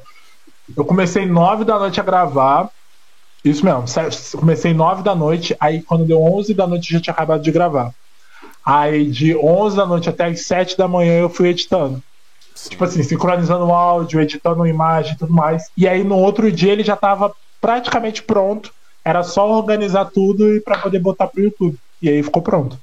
Eu 0.76 0.84
comecei 0.84 1.26
nove 1.26 1.64
da 1.64 1.78
noite 1.78 2.00
a 2.00 2.04
gravar. 2.04 2.70
Isso 3.44 3.64
mesmo. 3.64 3.84
Comecei 4.38 4.72
nove 4.72 5.02
da 5.02 5.14
noite. 5.14 5.56
Aí 5.58 5.82
quando 5.82 6.04
deu 6.04 6.22
onze 6.22 6.54
da 6.54 6.66
noite 6.66 6.92
eu 6.92 6.98
já 6.98 7.02
tinha 7.02 7.14
acabado 7.14 7.42
de 7.42 7.50
gravar. 7.50 7.92
Aí 8.64 9.10
de 9.10 9.36
onze 9.36 9.76
da 9.76 9.86
noite 9.86 10.08
até 10.08 10.26
as 10.26 10.46
sete 10.46 10.76
da 10.76 10.86
manhã 10.86 11.18
eu 11.18 11.28
fui 11.28 11.48
editando. 11.48 12.02
Sim. 12.54 12.70
Tipo 12.70 12.84
assim, 12.84 13.02
sincronizando 13.02 13.66
o 13.66 13.74
áudio, 13.74 14.20
editando 14.20 14.62
a 14.62 14.68
imagem 14.68 15.14
e 15.14 15.18
tudo 15.18 15.32
mais. 15.32 15.70
E 15.76 15.88
aí 15.88 16.04
no 16.04 16.16
outro 16.16 16.50
dia 16.52 16.72
ele 16.72 16.84
já 16.84 16.96
tava 16.96 17.34
praticamente 17.60 18.22
pronto. 18.22 18.72
Era 19.04 19.24
só 19.24 19.50
organizar 19.50 20.04
tudo 20.04 20.54
e 20.54 20.60
para 20.60 20.78
poder 20.78 21.00
botar 21.00 21.26
pro 21.26 21.42
YouTube. 21.42 21.76
E 22.00 22.08
aí 22.08 22.22
ficou 22.22 22.42
pronto. 22.42 22.78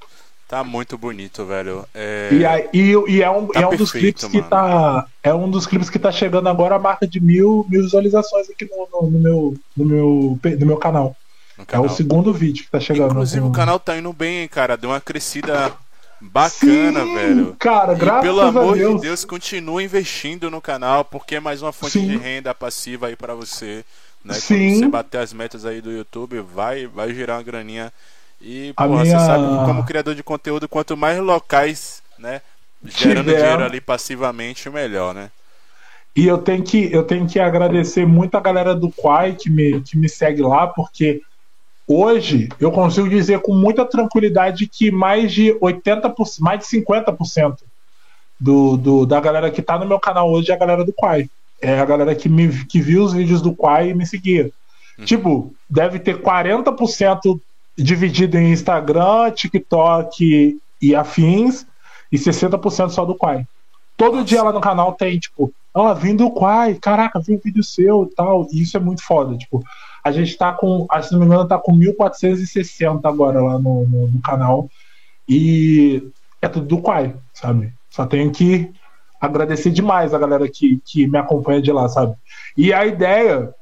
Tá 0.50 0.64
muito 0.64 0.98
bonito, 0.98 1.46
velho. 1.46 1.86
É... 1.94 2.30
E, 2.32 2.44
aí, 2.44 2.68
e, 2.74 2.92
e 3.08 3.22
é 3.22 3.30
um, 3.30 3.46
Tá 3.48 3.62
é 3.62 3.68
um 3.68 3.76
dos 3.78 3.92
perfeito, 3.92 4.22
clipes 4.22 4.26
que 4.26 4.38
mano. 4.38 4.50
tá. 4.50 5.06
É 5.22 5.32
um 5.32 5.48
dos 5.50 5.68
clipes 5.68 5.92
que 5.92 6.00
tá 6.00 6.12
chegando 6.12 6.50
agora 6.50 6.76
a 6.76 6.80
marca 6.80 7.08
de 7.08 7.20
mil, 7.20 7.66
mil 7.70 7.84
visualizações 7.84 8.50
aqui 8.50 8.66
no, 8.70 8.88
no, 8.92 9.10
no 9.12 9.20
meu, 9.20 9.58
no, 9.78 9.86
meu, 9.86 10.40
no 10.60 10.66
meu 10.66 10.78
canal. 10.78 11.16
no 11.56 11.62
É 11.62 11.66
canal. 11.68 11.86
o 11.86 11.90
segundo 11.90 12.34
vídeo 12.34 12.64
que 12.66 12.72
tá 12.72 12.80
chegando. 12.80 13.12
Inclusive 13.12 13.42
com- 13.42 13.50
o 13.50 13.52
canal 13.54 13.80
tá 13.80 13.96
indo 13.96 14.12
bem, 14.12 14.48
cara. 14.48 14.76
Deu 14.76 14.90
uma 14.90 15.00
crescida 15.00 15.72
bacana, 16.20 17.04
Sim, 17.04 17.14
velho. 17.16 17.56
Cara, 17.60 17.94
E 17.94 17.98
graças 17.98 18.24
pelo 18.24 18.42
a 18.42 18.48
amor 18.48 18.76
Deus. 18.76 18.96
de 18.96 19.02
Deus, 19.02 19.24
continua 19.26 19.84
investindo 19.84 20.50
no 20.50 20.60
canal, 20.60 21.06
porque 21.06 21.36
é 21.36 21.40
mais 21.40 21.62
uma 21.62 21.72
fonte 21.72 22.00
Sim. 22.00 22.08
de 22.08 22.18
renda 22.18 22.56
passiva 22.56 23.06
aí 23.08 23.16
pra 23.16 23.36
você. 23.36 23.86
Né? 24.26 24.34
Sim. 24.34 24.58
Quando 24.72 24.80
você 24.80 24.88
bater 24.88 25.20
as 25.20 25.32
metas 25.32 25.64
aí 25.64 25.80
do 25.80 25.92
YouTube, 25.92 26.40
vai, 26.42 26.88
vai 26.88 27.14
girar 27.14 27.38
uma 27.38 27.44
graninha. 27.44 27.94
E, 28.42 28.74
porra, 28.74 29.04
minha- 29.04 29.20
você 29.20 29.26
sabe 29.26 29.66
como 29.66 29.84
criador 29.84 30.16
de 30.16 30.24
conteúdo, 30.24 30.68
quanto 30.68 30.96
mais 30.96 31.20
locais, 31.20 32.02
né? 32.18 32.42
Gerando 32.86 33.26
Tiver. 33.28 33.42
dinheiro 33.42 33.64
ali 33.64 33.82
passivamente, 33.82 34.70
melhor, 34.70 35.14
né? 35.14 35.30
E 36.16 36.26
eu 36.26 36.38
tenho 36.38 36.64
que, 36.64 36.92
eu 36.92 37.04
tenho 37.04 37.28
que 37.28 37.40
agradecer 37.40 38.06
muito 38.06 38.36
a 38.36 38.40
galera 38.42 38.74
do 38.74 38.92
Quai 38.92 39.36
que 39.36 39.50
me, 39.50 39.82
que 39.82 39.98
me 39.98 40.10
segue 40.10 40.42
lá, 40.42 40.68
porque 40.68 41.22
hoje 41.88 42.50
eu 42.60 42.72
consigo 42.72 43.10
dizer 43.10 43.40
com 43.42 43.54
muita 43.54 43.86
tranquilidade 43.86 44.68
que 44.68 44.92
mais 44.92 45.32
de 45.32 45.54
80%, 45.62 46.40
mais 46.40 46.60
de 46.60 46.66
50% 46.68 47.64
do, 48.40 48.78
do, 48.78 49.06
da 49.06 49.20
galera 49.20 49.52
que 49.52 49.62
tá 49.62 49.78
no 49.78 49.86
meu 49.86 50.00
canal 50.00 50.32
hoje 50.32 50.52
é 50.52 50.56
a 50.56 50.58
galera 50.58 50.84
do 50.86 50.94
Quai. 50.94 51.30
É 51.62 51.78
a 51.80 51.86
galera 51.86 52.16
que, 52.16 52.30
me, 52.30 52.66
que 52.66 52.80
viu 52.82 53.04
os 53.04 53.14
vídeos 53.14 53.42
do 53.42 53.54
Quai 53.54 53.90
e 53.90 53.94
me 53.94 54.06
seguia. 54.06 54.50
Tipo, 55.06 55.54
deve 55.70 56.00
ter 56.00 56.22
40% 56.22 57.40
dividido 57.84 58.38
em 58.38 58.52
Instagram, 58.52 59.32
TikTok 59.32 60.60
e 60.82 60.96
afins, 60.96 61.66
e 62.12 62.18
60% 62.18 62.90
só 62.90 63.06
do 63.06 63.16
Quai. 63.16 63.46
Todo 63.98 64.18
Nossa. 64.18 64.26
dia 64.26 64.44
lá 64.44 64.52
no 64.52 64.62
canal 64.62 64.94
tem, 64.94 65.20
tipo, 65.20 65.52
ah, 65.74 65.94
vim 65.94 66.16
do 66.16 66.32
Quai, 66.32 66.76
caraca, 66.76 67.20
vi 67.20 67.36
um 67.36 67.40
vídeo 67.44 67.64
seu 67.64 68.08
e 68.10 68.16
tal. 68.16 68.48
E 68.52 68.62
isso 68.62 68.78
é 68.78 68.80
muito 68.80 69.04
foda. 69.04 69.38
Tipo, 69.38 69.64
a 70.04 70.12
gente 70.12 70.38
tá 70.38 70.52
com, 70.52 70.88
se 71.02 71.12
não 71.12 71.20
me 71.20 71.26
engano, 71.26 71.48
tá 71.48 71.58
com 71.58 71.74
1460 71.74 73.08
agora 73.08 73.42
lá 73.42 73.60
no, 73.60 73.86
no, 73.86 74.08
no 74.08 74.22
canal. 74.22 74.70
E 75.28 76.02
é 76.42 76.48
tudo 76.48 76.66
do 76.66 76.82
Quai, 76.82 77.16
sabe? 77.34 77.74
Só 77.90 78.06
tenho 78.06 78.32
que 78.32 78.72
agradecer 79.20 79.70
demais 79.70 80.14
a 80.14 80.20
galera 80.20 80.48
que, 80.48 80.82
que 80.86 81.06
me 81.06 81.18
acompanha 81.18 81.62
de 81.62 81.72
lá, 81.72 81.90
sabe? 81.90 82.16
E 82.56 82.74
a 82.74 82.86
ideia, 82.86 83.54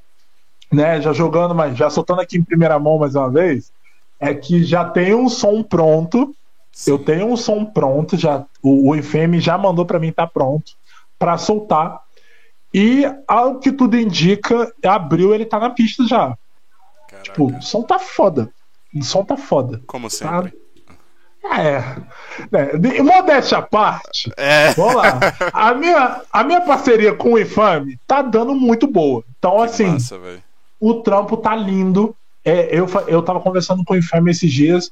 né, 0.71 1.01
já 1.01 1.11
jogando, 1.11 1.55
mas 1.55 1.75
já 1.75 1.89
soltando 1.89 2.21
aqui 2.21 2.37
em 2.37 2.43
primeira 2.43 2.77
mão 2.77 2.99
mais 2.99 3.15
uma 3.15 3.29
vez, 3.29 3.71
é 4.19 4.33
que 4.33 4.63
já 4.63 4.85
tem 4.85 5.13
um 5.13 5.29
som 5.29 5.61
pronto. 5.63 6.33
Sim. 6.71 6.91
Eu 6.91 6.99
tenho 6.99 7.27
um 7.31 7.35
som 7.37 7.65
pronto, 7.65 8.15
já 8.17 8.45
o, 8.61 8.89
o 8.91 8.95
IFM 8.95 9.39
já 9.39 9.57
mandou 9.57 9.85
para 9.85 9.99
mim 9.99 10.11
tá 10.11 10.27
pronto 10.27 10.73
para 11.17 11.37
soltar. 11.37 12.01
E 12.73 13.03
ao 13.27 13.59
que 13.59 13.71
tudo 13.71 13.97
indica, 13.97 14.71
abril 14.85 15.33
ele 15.33 15.45
tá 15.45 15.59
na 15.59 15.69
pista 15.71 16.05
já. 16.05 16.37
Caraca. 17.07 17.23
Tipo, 17.23 17.57
o 17.57 17.61
som 17.61 17.81
tá 17.81 17.97
foda. 17.97 18.51
O 18.93 19.03
som 19.03 19.23
tá 19.23 19.35
foda. 19.37 19.81
Como 19.87 20.09
sempre. 20.09 20.53
É. 21.49 21.81
é 22.51 22.77
de- 22.77 23.01
modéstia 23.01 23.59
à 23.59 23.61
parte, 23.61 24.29
É. 24.35 24.73
vamos 24.73 24.95
lá. 24.95 25.17
A 25.53 25.73
minha, 25.73 26.21
a 26.31 26.43
minha 26.43 26.59
parceria 26.61 27.13
com 27.13 27.33
o 27.33 27.39
Infame 27.39 27.97
tá 28.05 28.21
dando 28.21 28.53
muito 28.53 28.85
boa. 28.85 29.23
Então, 29.39 29.61
assim, 29.61 29.91
Massa, 29.93 30.19
o 30.79 30.95
trampo 30.95 31.37
tá 31.37 31.55
lindo. 31.55 32.13
É, 32.47 32.69
eu, 32.71 32.87
eu 33.07 33.21
tava 33.21 33.41
conversando 33.41 33.83
com 33.83 33.93
o 33.93 33.97
Infame 33.97 34.31
esses 34.31 34.51
dias. 34.51 34.91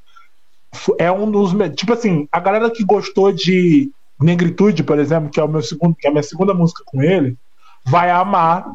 É 0.98 1.10
um 1.12 1.32
dos. 1.32 1.52
Tipo 1.76 1.94
assim, 1.94 2.28
a 2.32 2.40
galera 2.40 2.70
que 2.70 2.84
gostou 2.84 3.32
de 3.32 3.90
Negritude, 4.20 4.84
por 4.84 5.00
exemplo, 5.00 5.30
que 5.30 5.40
é, 5.40 5.44
o 5.44 5.48
meu 5.48 5.62
segundo, 5.62 5.96
que 5.96 6.06
é 6.06 6.10
a 6.10 6.14
minha 6.14 6.24
segunda 6.24 6.54
música 6.54 6.84
com 6.86 7.02
ele, 7.02 7.38
vai 7.86 8.10
amar 8.12 8.66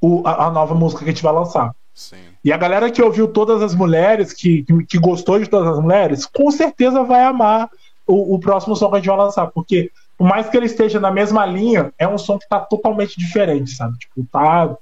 o- 0.00 0.22
a, 0.26 0.46
a 0.46 0.50
nova 0.50 0.74
música 0.74 1.02
que 1.02 1.10
a 1.10 1.12
gente 1.12 1.22
vai 1.22 1.32
lançar. 1.32 1.74
Sim. 1.94 2.16
E 2.44 2.52
a 2.52 2.56
galera 2.56 2.90
que 2.90 3.02
ouviu 3.02 3.26
todas 3.26 3.62
as 3.62 3.74
mulheres, 3.74 4.32
que, 4.32 4.62
que, 4.64 4.84
que 4.84 4.98
gostou 4.98 5.38
de 5.38 5.48
todas 5.48 5.76
as 5.76 5.82
mulheres, 5.82 6.26
com 6.26 6.50
certeza 6.50 7.02
vai 7.02 7.24
amar 7.24 7.68
o, 8.06 8.34
o 8.34 8.38
próximo 8.38 8.76
som 8.76 8.88
que 8.90 8.96
a 8.96 8.98
gente 8.98 9.08
vai 9.08 9.16
lançar. 9.16 9.46
Porque, 9.48 9.90
por 10.16 10.26
mais 10.26 10.48
que 10.48 10.56
ele 10.56 10.66
esteja 10.66 11.00
na 11.00 11.10
mesma 11.10 11.44
linha, 11.46 11.92
é 11.98 12.06
um 12.06 12.18
som 12.18 12.38
que 12.38 12.48
tá 12.48 12.60
totalmente 12.60 13.18
diferente, 13.18 13.70
sabe? 13.70 13.98
Tipo, 13.98 14.26
tá 14.30 14.76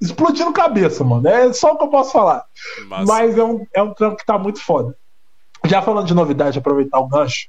explodindo 0.00 0.52
cabeça, 0.52 1.02
mano. 1.04 1.28
É 1.28 1.52
só 1.52 1.72
o 1.72 1.76
que 1.76 1.84
eu 1.84 1.88
posso 1.88 2.12
falar. 2.12 2.44
Massa. 2.86 3.04
Mas 3.04 3.36
é 3.38 3.44
um, 3.44 3.66
é 3.74 3.82
um 3.82 3.92
trampo 3.92 4.16
que 4.16 4.26
tá 4.26 4.38
muito 4.38 4.60
foda. 4.60 4.96
Já 5.64 5.82
falando 5.82 6.06
de 6.06 6.14
novidade, 6.14 6.58
aproveitar 6.58 6.98
o 7.00 7.08
gancho. 7.08 7.48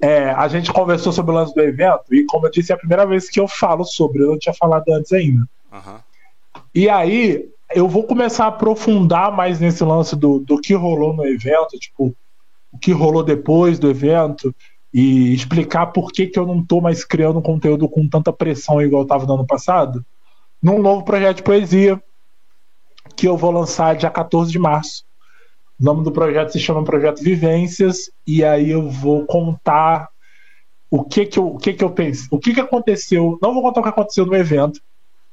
é, 0.00 0.30
a 0.30 0.48
gente 0.48 0.72
conversou 0.72 1.12
sobre 1.12 1.32
o 1.32 1.34
lance 1.34 1.54
do 1.54 1.60
evento, 1.62 2.14
e 2.14 2.24
como 2.26 2.46
eu 2.46 2.50
disse, 2.50 2.72
é 2.72 2.74
a 2.74 2.78
primeira 2.78 3.06
vez 3.06 3.28
que 3.28 3.40
eu 3.40 3.48
falo 3.48 3.84
sobre, 3.84 4.22
eu 4.22 4.28
não 4.28 4.38
tinha 4.38 4.54
falado 4.54 4.88
antes 4.90 5.12
ainda. 5.12 5.48
Aham. 5.72 6.00
E 6.74 6.88
aí, 6.88 7.48
eu 7.74 7.88
vou 7.88 8.04
começar 8.04 8.44
a 8.44 8.48
aprofundar 8.48 9.32
mais 9.32 9.58
nesse 9.60 9.82
lance 9.82 10.14
do, 10.14 10.38
do 10.38 10.60
que 10.60 10.74
rolou 10.74 11.14
no 11.14 11.24
evento, 11.26 11.78
tipo, 11.78 12.14
o 12.72 12.78
que 12.78 12.92
rolou 12.92 13.22
depois 13.22 13.78
do 13.78 13.88
evento, 13.88 14.54
e 14.92 15.32
explicar 15.34 15.86
por 15.86 16.12
que, 16.12 16.26
que 16.26 16.38
eu 16.38 16.46
não 16.46 16.64
tô 16.64 16.80
mais 16.80 17.04
criando 17.04 17.42
conteúdo 17.42 17.88
com 17.88 18.08
tanta 18.08 18.32
pressão 18.32 18.80
igual 18.80 19.02
eu 19.02 19.08
tava 19.08 19.26
no 19.26 19.34
ano 19.34 19.46
passado, 19.46 20.04
num 20.64 20.80
novo 20.80 21.04
projeto 21.04 21.36
de 21.36 21.42
poesia, 21.42 22.02
que 23.14 23.28
eu 23.28 23.36
vou 23.36 23.50
lançar 23.50 23.94
dia 23.96 24.08
14 24.08 24.50
de 24.50 24.58
março. 24.58 25.04
O 25.78 25.84
nome 25.84 26.02
do 26.02 26.10
projeto 26.10 26.52
se 26.52 26.58
chama 26.58 26.82
Projeto 26.82 27.22
Vivências, 27.22 28.10
e 28.26 28.42
aí 28.42 28.70
eu 28.70 28.88
vou 28.88 29.26
contar 29.26 30.08
o 30.90 31.04
que 31.04 31.26
que 31.26 31.38
eu, 31.38 31.48
o 31.48 31.58
que 31.58 31.74
que 31.74 31.84
eu 31.84 31.90
pensei, 31.90 32.26
o 32.30 32.38
que 32.38 32.54
que 32.54 32.60
aconteceu, 32.60 33.38
não 33.42 33.52
vou 33.52 33.62
contar 33.62 33.80
o 33.80 33.82
que 33.82 33.90
aconteceu 33.90 34.24
no 34.24 34.34
evento, 34.34 34.80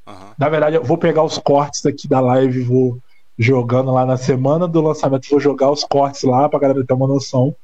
Aham. 0.06 0.34
na 0.38 0.50
verdade, 0.50 0.76
eu 0.76 0.84
vou 0.84 0.98
pegar 0.98 1.24
os 1.24 1.38
cortes 1.38 1.86
aqui 1.86 2.10
da 2.10 2.20
live, 2.20 2.64
vou 2.64 3.00
jogando 3.40 3.92
lá 3.92 4.06
na 4.06 4.18
semana 4.18 4.68
do 4.68 4.82
lançamento, 4.82 5.30
vou 5.30 5.40
jogar 5.40 5.72
os 5.72 5.86
cortes 5.86 6.24
lá 6.24 6.50
pra 6.50 6.60
galera 6.60 6.86
ter 6.86 6.94
uma 6.94 7.08
noção. 7.08 7.56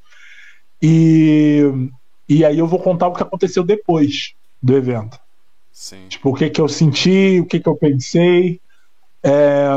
E, 0.82 1.64
e 2.30 2.46
aí 2.46 2.60
eu 2.60 2.68
vou 2.68 2.80
contar 2.80 3.08
o 3.08 3.14
que 3.14 3.24
aconteceu 3.24 3.64
depois 3.64 4.34
do 4.64 4.78
evento. 4.78 5.20
Sim. 5.78 6.08
Tipo, 6.08 6.32
o 6.32 6.34
que 6.34 6.50
que 6.50 6.60
eu 6.60 6.68
senti, 6.68 7.40
o 7.40 7.46
que 7.46 7.60
que 7.60 7.70
eu 7.70 7.76
pensei. 7.76 8.60
É, 9.22 9.68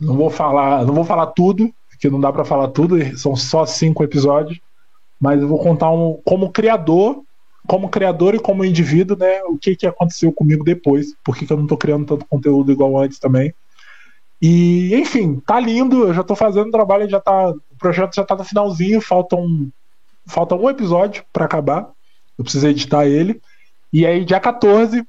Não 0.00 0.16
vou 0.16 0.30
falar, 0.30 0.82
não 0.86 0.94
vou 0.94 1.04
falar 1.04 1.26
tudo, 1.26 1.70
porque 1.90 2.08
não 2.08 2.18
dá 2.18 2.32
pra 2.32 2.42
falar 2.42 2.68
tudo, 2.68 2.96
são 3.18 3.36
só 3.36 3.66
cinco 3.66 4.02
episódios. 4.02 4.58
Mas 5.20 5.42
eu 5.42 5.46
vou 5.46 5.58
contar 5.58 5.90
um, 5.90 6.18
como 6.24 6.50
criador, 6.50 7.22
como 7.66 7.90
criador 7.90 8.34
e 8.34 8.38
como 8.38 8.64
indivíduo, 8.64 9.14
né? 9.14 9.42
O 9.44 9.58
que 9.58 9.76
que 9.76 9.86
aconteceu 9.86 10.32
comigo 10.32 10.64
depois, 10.64 11.14
por 11.22 11.36
que 11.36 11.50
eu 11.52 11.56
não 11.58 11.66
tô 11.66 11.76
criando 11.76 12.06
tanto 12.06 12.24
conteúdo 12.24 12.72
igual 12.72 12.98
antes 12.98 13.18
também. 13.18 13.52
E, 14.40 14.94
enfim, 14.94 15.38
tá 15.46 15.60
lindo, 15.60 16.04
eu 16.06 16.14
já 16.14 16.22
tô 16.22 16.34
fazendo 16.34 16.68
o 16.68 16.72
trabalho, 16.72 17.10
já 17.10 17.20
tá, 17.20 17.50
o 17.50 17.76
projeto 17.78 18.14
já 18.14 18.24
tá 18.24 18.34
no 18.34 18.44
finalzinho, 18.44 19.02
falta 19.02 19.36
um, 19.36 19.68
falta 20.26 20.54
um 20.54 20.70
episódio 20.70 21.24
pra 21.30 21.44
acabar. 21.44 21.90
Eu 22.38 22.44
preciso 22.44 22.66
editar 22.68 23.06
ele. 23.06 23.38
E 23.98 24.04
aí, 24.04 24.26
dia 24.26 24.38
14, 24.38 25.02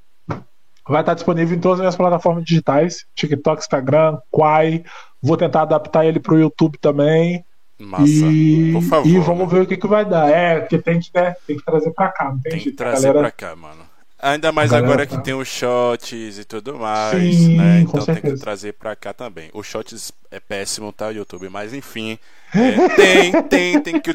vai 0.87 1.01
estar 1.01 1.13
disponível 1.13 1.57
em 1.57 1.59
todas 1.59 1.75
as 1.79 1.81
minhas 1.81 1.95
plataformas 1.97 2.45
digitais: 2.45 3.05
TikTok, 3.15 3.61
Instagram, 3.61 4.17
Quai. 4.31 4.83
Vou 5.21 5.35
tentar 5.35 5.63
adaptar 5.63 6.05
ele 6.05 6.21
pro 6.21 6.39
YouTube 6.39 6.77
também. 6.77 7.43
Massa. 7.77 8.03
e, 8.05 8.71
Por 8.71 8.81
favor. 8.83 9.07
e 9.09 9.19
vamos 9.19 9.47
né? 9.51 9.53
ver 9.59 9.61
o 9.63 9.67
que, 9.67 9.75
que 9.75 9.87
vai 9.87 10.05
dar. 10.05 10.29
É, 10.29 10.61
porque 10.61 10.77
tem 10.79 10.99
que, 11.01 11.09
né, 11.13 11.35
tem 11.45 11.57
que 11.57 11.65
trazer 11.65 11.91
pra 11.91 12.07
cá, 12.09 12.25
não 12.29 12.39
tem, 12.39 12.53
Tem 12.53 12.61
que 12.61 12.71
trazer 12.71 13.07
galera- 13.07 13.19
pra 13.19 13.31
cá, 13.31 13.55
mano. 13.57 13.81
Ainda 14.19 14.51
mais 14.51 14.71
agora 14.73 15.05
que 15.05 15.15
tá- 15.15 15.21
tem 15.21 15.33
os 15.35 15.47
shots 15.47 16.39
e 16.39 16.43
tudo 16.45 16.75
mais, 16.79 17.35
Sim, 17.35 17.57
né? 17.57 17.81
Então 17.81 18.03
tem 18.03 18.15
que 18.15 18.33
trazer 18.37 18.73
pra 18.73 18.95
cá 18.95 19.13
também. 19.13 19.49
O 19.53 19.61
shots 19.61 20.11
é 20.31 20.39
péssimo, 20.39 20.91
tá, 20.93 21.09
YouTube? 21.09 21.49
Mas 21.49 21.71
enfim, 21.73 22.17
é, 22.55 22.87
tem, 22.95 23.43
tem, 23.43 23.81
tem 23.81 23.99
que, 23.99 24.11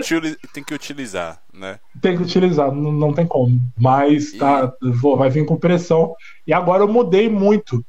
tem 0.52 0.64
que 0.64 0.74
utilizar, 0.74 1.40
né? 1.52 1.78
Tem 2.00 2.16
que 2.16 2.22
utilizar, 2.22 2.72
não, 2.72 2.90
não 2.92 3.12
tem 3.12 3.26
como. 3.26 3.60
Mas 3.76 4.32
tá, 4.32 4.72
vou- 4.80 5.16
vai 5.16 5.28
vir 5.28 5.44
com 5.44 5.56
pressão. 5.56 6.14
E 6.46 6.52
agora 6.52 6.82
eu 6.82 6.88
mudei 6.88 7.28
muito 7.28 7.84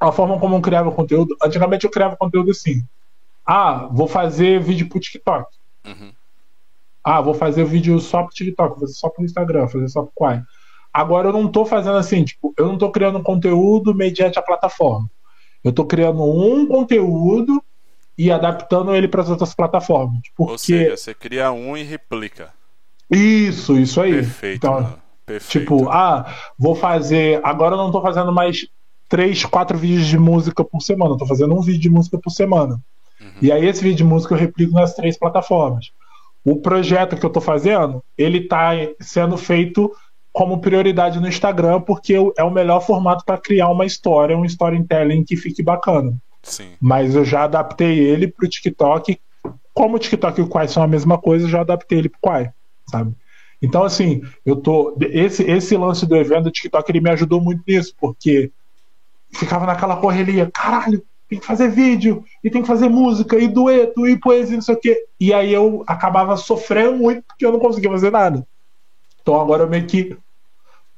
a 0.00 0.10
forma 0.10 0.38
como 0.38 0.56
eu 0.56 0.60
criava 0.60 0.90
conteúdo. 0.90 1.36
Antigamente 1.42 1.84
eu 1.84 1.90
criava 1.90 2.16
conteúdo 2.16 2.50
assim. 2.50 2.82
Ah, 3.46 3.88
vou 3.92 4.08
fazer 4.08 4.60
vídeo 4.60 4.88
pro 4.88 4.98
TikTok. 5.00 5.46
Uhum. 5.86 6.12
Ah, 7.04 7.20
vou 7.20 7.34
fazer 7.34 7.64
vídeo 7.64 7.98
só 8.00 8.22
pro 8.22 8.34
TikTok, 8.34 8.70
vou 8.70 8.80
fazer 8.80 8.94
só 8.94 9.08
pro 9.08 9.24
Instagram, 9.24 9.60
vou 9.60 9.68
fazer 9.68 9.88
só 9.88 10.02
pro 10.02 10.12
Quai. 10.14 10.42
Agora 10.92 11.28
eu 11.28 11.32
não 11.32 11.48
tô 11.50 11.66
fazendo 11.66 11.96
assim, 11.96 12.24
tipo, 12.24 12.54
eu 12.56 12.66
não 12.66 12.78
tô 12.78 12.90
criando 12.90 13.22
conteúdo 13.22 13.94
mediante 13.94 14.38
a 14.38 14.42
plataforma. 14.42 15.10
Eu 15.62 15.72
tô 15.72 15.84
criando 15.84 16.22
um 16.22 16.66
conteúdo 16.66 17.62
e 18.16 18.30
adaptando 18.30 18.94
ele 18.94 19.08
para 19.08 19.22
as 19.22 19.28
outras 19.28 19.54
plataformas. 19.54 20.20
Ou 20.38 20.46
Porque 20.46 20.58
seja, 20.58 20.96
você 20.96 21.14
cria 21.14 21.50
um 21.52 21.76
e 21.76 21.82
replica. 21.82 22.52
Isso, 23.10 23.78
isso 23.78 24.00
aí. 24.00 24.14
Perfeito, 24.14 24.56
Então, 24.56 24.74
mano. 24.74 24.98
Perfeito. 25.26 25.60
Tipo, 25.60 25.88
ah, 25.88 26.26
vou 26.58 26.74
fazer. 26.74 27.40
Agora 27.42 27.74
eu 27.74 27.78
não 27.78 27.90
tô 27.90 28.02
fazendo 28.02 28.30
mais 28.30 28.66
três, 29.08 29.44
quatro 29.44 29.78
vídeos 29.78 30.06
de 30.06 30.18
música 30.18 30.62
por 30.62 30.80
semana. 30.82 31.14
Eu 31.14 31.18
tô 31.18 31.26
fazendo 31.26 31.54
um 31.54 31.62
vídeo 31.62 31.80
de 31.80 31.90
música 31.90 32.18
por 32.18 32.30
semana. 32.30 32.78
Uhum. 33.20 33.28
E 33.40 33.50
aí 33.50 33.66
esse 33.66 33.82
vídeo 33.82 33.98
de 33.98 34.04
música 34.04 34.34
eu 34.34 34.38
replico 34.38 34.74
nas 34.74 34.94
três 34.94 35.18
plataformas. 35.18 35.92
O 36.44 36.56
projeto 36.56 37.16
que 37.16 37.24
eu 37.24 37.30
tô 37.30 37.40
fazendo, 37.40 38.04
ele 38.18 38.42
tá 38.42 38.72
sendo 39.00 39.38
feito 39.38 39.90
como 40.30 40.60
prioridade 40.60 41.20
no 41.20 41.28
Instagram, 41.28 41.80
porque 41.80 42.14
é 42.36 42.42
o 42.42 42.50
melhor 42.50 42.80
formato 42.80 43.24
para 43.24 43.38
criar 43.38 43.68
uma 43.68 43.86
história, 43.86 44.36
um 44.36 44.44
storytelling 44.44 45.24
que 45.24 45.36
fique 45.36 45.62
bacana. 45.62 46.12
Sim. 46.42 46.72
Mas 46.80 47.14
eu 47.14 47.24
já 47.24 47.44
adaptei 47.44 47.98
ele 48.00 48.26
pro 48.26 48.48
TikTok. 48.48 49.18
Como 49.72 49.96
o 49.96 49.98
TikTok 49.98 50.38
e 50.38 50.42
o 50.42 50.48
Quai 50.48 50.68
são 50.68 50.82
a 50.82 50.88
mesma 50.88 51.16
coisa, 51.16 51.46
eu 51.46 51.50
já 51.50 51.60
adaptei 51.60 51.98
ele 51.98 52.08
pro 52.08 52.20
Quai, 52.20 52.50
sabe? 52.94 53.12
Então, 53.60 53.82
assim, 53.82 54.22
eu 54.44 54.56
tô. 54.56 54.96
Esse, 55.00 55.42
esse 55.42 55.76
lance 55.76 56.06
do 56.06 56.16
evento 56.16 56.44
do 56.44 56.50
TikTok 56.50 56.90
ele 56.90 57.00
me 57.00 57.10
ajudou 57.10 57.40
muito 57.40 57.62
nisso, 57.66 57.94
porque 57.98 58.50
ficava 59.32 59.66
naquela 59.66 59.96
correria, 59.96 60.50
caralho, 60.52 61.02
tem 61.28 61.40
que 61.40 61.46
fazer 61.46 61.68
vídeo, 61.68 62.24
e 62.42 62.50
tem 62.50 62.62
que 62.62 62.68
fazer 62.68 62.88
música, 62.88 63.36
e 63.38 63.48
dueto, 63.48 64.06
e 64.06 64.18
poesia, 64.18 64.56
não 64.56 64.62
sei 64.62 64.74
o 64.74 64.80
quê. 64.80 65.04
E 65.18 65.32
aí 65.32 65.52
eu 65.52 65.82
acabava 65.86 66.36
sofrendo 66.36 66.96
muito 66.96 67.22
porque 67.26 67.44
eu 67.44 67.52
não 67.52 67.58
conseguia 67.58 67.90
fazer 67.90 68.10
nada. 68.10 68.46
Então 69.22 69.40
agora 69.40 69.62
eu 69.62 69.68
meio 69.68 69.86
que 69.86 70.16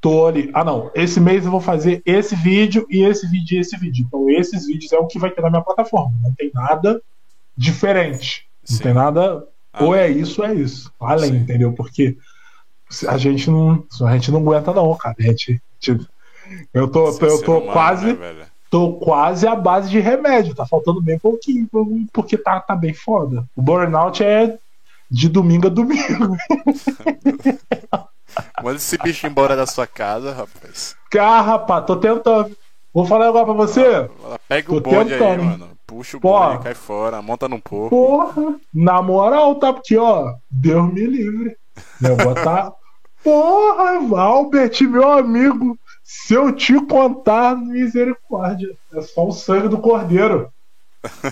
tô 0.00 0.26
ali. 0.26 0.50
Ah, 0.52 0.64
não, 0.64 0.90
esse 0.94 1.20
mês 1.20 1.44
eu 1.44 1.50
vou 1.50 1.60
fazer 1.60 2.02
esse 2.04 2.34
vídeo 2.34 2.84
e 2.90 3.04
esse 3.04 3.26
vídeo 3.28 3.56
e 3.56 3.60
esse 3.60 3.76
vídeo. 3.76 4.04
Então 4.06 4.28
esses 4.28 4.66
vídeos 4.66 4.92
é 4.92 4.98
o 4.98 5.06
que 5.06 5.18
vai 5.18 5.30
ter 5.30 5.40
na 5.40 5.50
minha 5.50 5.62
plataforma. 5.62 6.12
Não 6.22 6.34
tem 6.34 6.50
nada 6.52 7.00
diferente. 7.56 8.46
Não 8.68 8.76
Sim. 8.76 8.82
tem 8.82 8.92
nada. 8.92 9.46
Ou 9.80 9.94
é 9.94 10.08
isso, 10.08 10.42
ou 10.42 10.48
é 10.48 10.54
isso. 10.54 10.92
Além, 11.00 11.30
Sim. 11.30 11.36
entendeu? 11.38 11.72
Porque 11.72 12.16
a 13.08 13.18
gente 13.18 13.50
não, 13.50 13.84
a 14.02 14.12
gente 14.14 14.30
não 14.30 14.40
aguenta, 14.40 14.72
não, 14.72 14.94
cara. 14.96 15.16
A 15.18 15.22
gente. 15.22 15.60
tipo, 15.78 16.06
eu 16.72 16.88
tô, 16.88 17.12
Ser 17.12 17.24
eu 17.26 17.42
tô 17.42 17.58
humano, 17.58 17.72
quase 17.72 18.12
né, 18.12 18.46
tô 18.70 18.94
quase 18.94 19.46
à 19.46 19.54
base 19.54 19.88
de 19.90 19.98
remédio. 20.00 20.54
Tá 20.54 20.66
faltando 20.66 21.00
bem 21.00 21.18
pouquinho, 21.18 21.68
porque 22.12 22.36
tá, 22.36 22.60
tá 22.60 22.76
bem 22.76 22.94
foda. 22.94 23.44
O 23.56 23.62
burnout 23.62 24.22
é 24.22 24.56
de 25.10 25.28
domingo 25.28 25.66
a 25.66 25.70
domingo. 25.70 26.36
Manda 28.62 28.76
esse 28.76 28.98
bicho 28.98 29.26
embora 29.26 29.56
da 29.56 29.66
sua 29.66 29.86
casa, 29.86 30.32
rapaz. 30.32 30.94
Ah, 31.18 31.40
rapaz, 31.40 31.86
tô 31.86 31.96
tentando. 31.96 32.56
Vou 32.92 33.04
falar 33.06 33.28
agora 33.28 33.44
pra 33.44 33.54
você. 33.54 34.08
Pega 34.48 34.72
o 34.72 34.80
Tô 34.80 34.90
bonde 34.90 35.12
aí, 35.14 35.18
tentando. 35.18 35.44
mano. 35.44 35.75
Puxa 35.86 36.16
o 36.16 36.20
boi, 36.20 36.58
cai 36.58 36.74
fora, 36.74 37.22
monta 37.22 37.48
num 37.48 37.60
porco. 37.60 37.90
Porra, 37.90 38.58
na 38.74 39.00
moral, 39.00 39.54
tá? 39.54 39.72
Porque, 39.72 39.96
ó, 39.96 40.34
Deus 40.50 40.92
me 40.92 41.06
livre. 41.06 41.56
Eu 42.02 42.16
vou 42.16 42.34
botar. 42.34 42.72
Porra, 43.22 44.20
Albert, 44.20 44.82
meu 44.82 45.10
amigo, 45.10 45.78
se 46.02 46.34
eu 46.34 46.52
te 46.52 46.80
contar, 46.86 47.56
misericórdia. 47.56 48.76
É 48.92 49.00
só 49.00 49.26
o 49.26 49.32
sangue 49.32 49.68
do 49.68 49.78
cordeiro. 49.78 50.50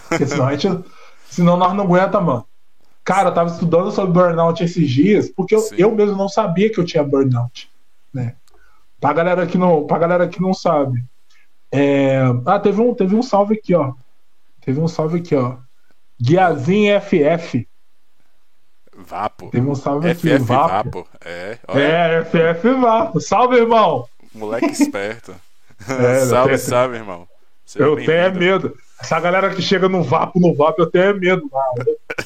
Porque 0.08 0.26
senão, 0.26 0.46
a 0.46 0.56
gente, 0.56 0.84
senão 1.28 1.56
nós 1.56 1.74
não 1.74 1.84
aguenta, 1.84 2.20
mano. 2.20 2.44
Cara, 3.04 3.28
eu 3.28 3.34
tava 3.34 3.50
estudando 3.50 3.90
sobre 3.92 4.12
burnout 4.12 4.62
esses 4.64 4.88
dias, 4.88 5.28
porque 5.28 5.54
eu, 5.54 5.62
eu 5.76 5.94
mesmo 5.94 6.16
não 6.16 6.28
sabia 6.28 6.70
que 6.70 6.78
eu 6.78 6.84
tinha 6.84 7.04
burnout. 7.04 7.70
Né? 8.12 8.34
Pra 9.00 9.12
galera 9.12 9.46
que 9.46 9.58
não, 9.58 9.86
pra 9.86 9.98
galera 9.98 10.26
que 10.28 10.40
não 10.40 10.54
sabe. 10.54 11.04
É, 11.70 12.22
Ah, 12.46 12.58
teve 12.58 12.80
um, 12.80 12.94
teve 12.94 13.14
um 13.14 13.22
salve 13.22 13.54
aqui, 13.54 13.74
ó. 13.74 13.92
Teve 14.64 14.80
um 14.80 14.88
salve 14.88 15.18
aqui, 15.18 15.34
ó. 15.36 15.56
Guiazinho 16.20 16.98
FF. 17.00 17.68
Vapo. 18.96 19.50
Teve 19.50 19.68
um 19.68 19.74
salve 19.74 20.10
aqui, 20.10 20.28
FF 20.30 20.38
Vapo. 20.38 20.72
Vapo. 20.72 21.08
É, 21.22 21.58
olha, 21.68 21.82
É, 21.82 22.24
FF 22.24 22.68
Vapo. 22.80 23.20
Salve, 23.20 23.56
irmão. 23.56 24.08
moleque 24.34 24.66
esperto. 24.70 25.34
É, 25.86 26.20
salve, 26.24 26.56
salve, 26.56 26.96
irmão. 26.96 27.28
Seja 27.66 27.84
Eu 27.84 27.96
tenho 27.96 28.10
é 28.12 28.30
medo. 28.30 28.74
Essa 29.00 29.20
galera 29.20 29.52
que 29.54 29.60
chega 29.60 29.86
no 29.88 30.02
Vapo, 30.02 30.40
no 30.40 30.54
Vapo, 30.54 30.80
eu 30.80 30.86
tenho 30.86 31.04
é 31.04 31.12
medo. 31.12 31.50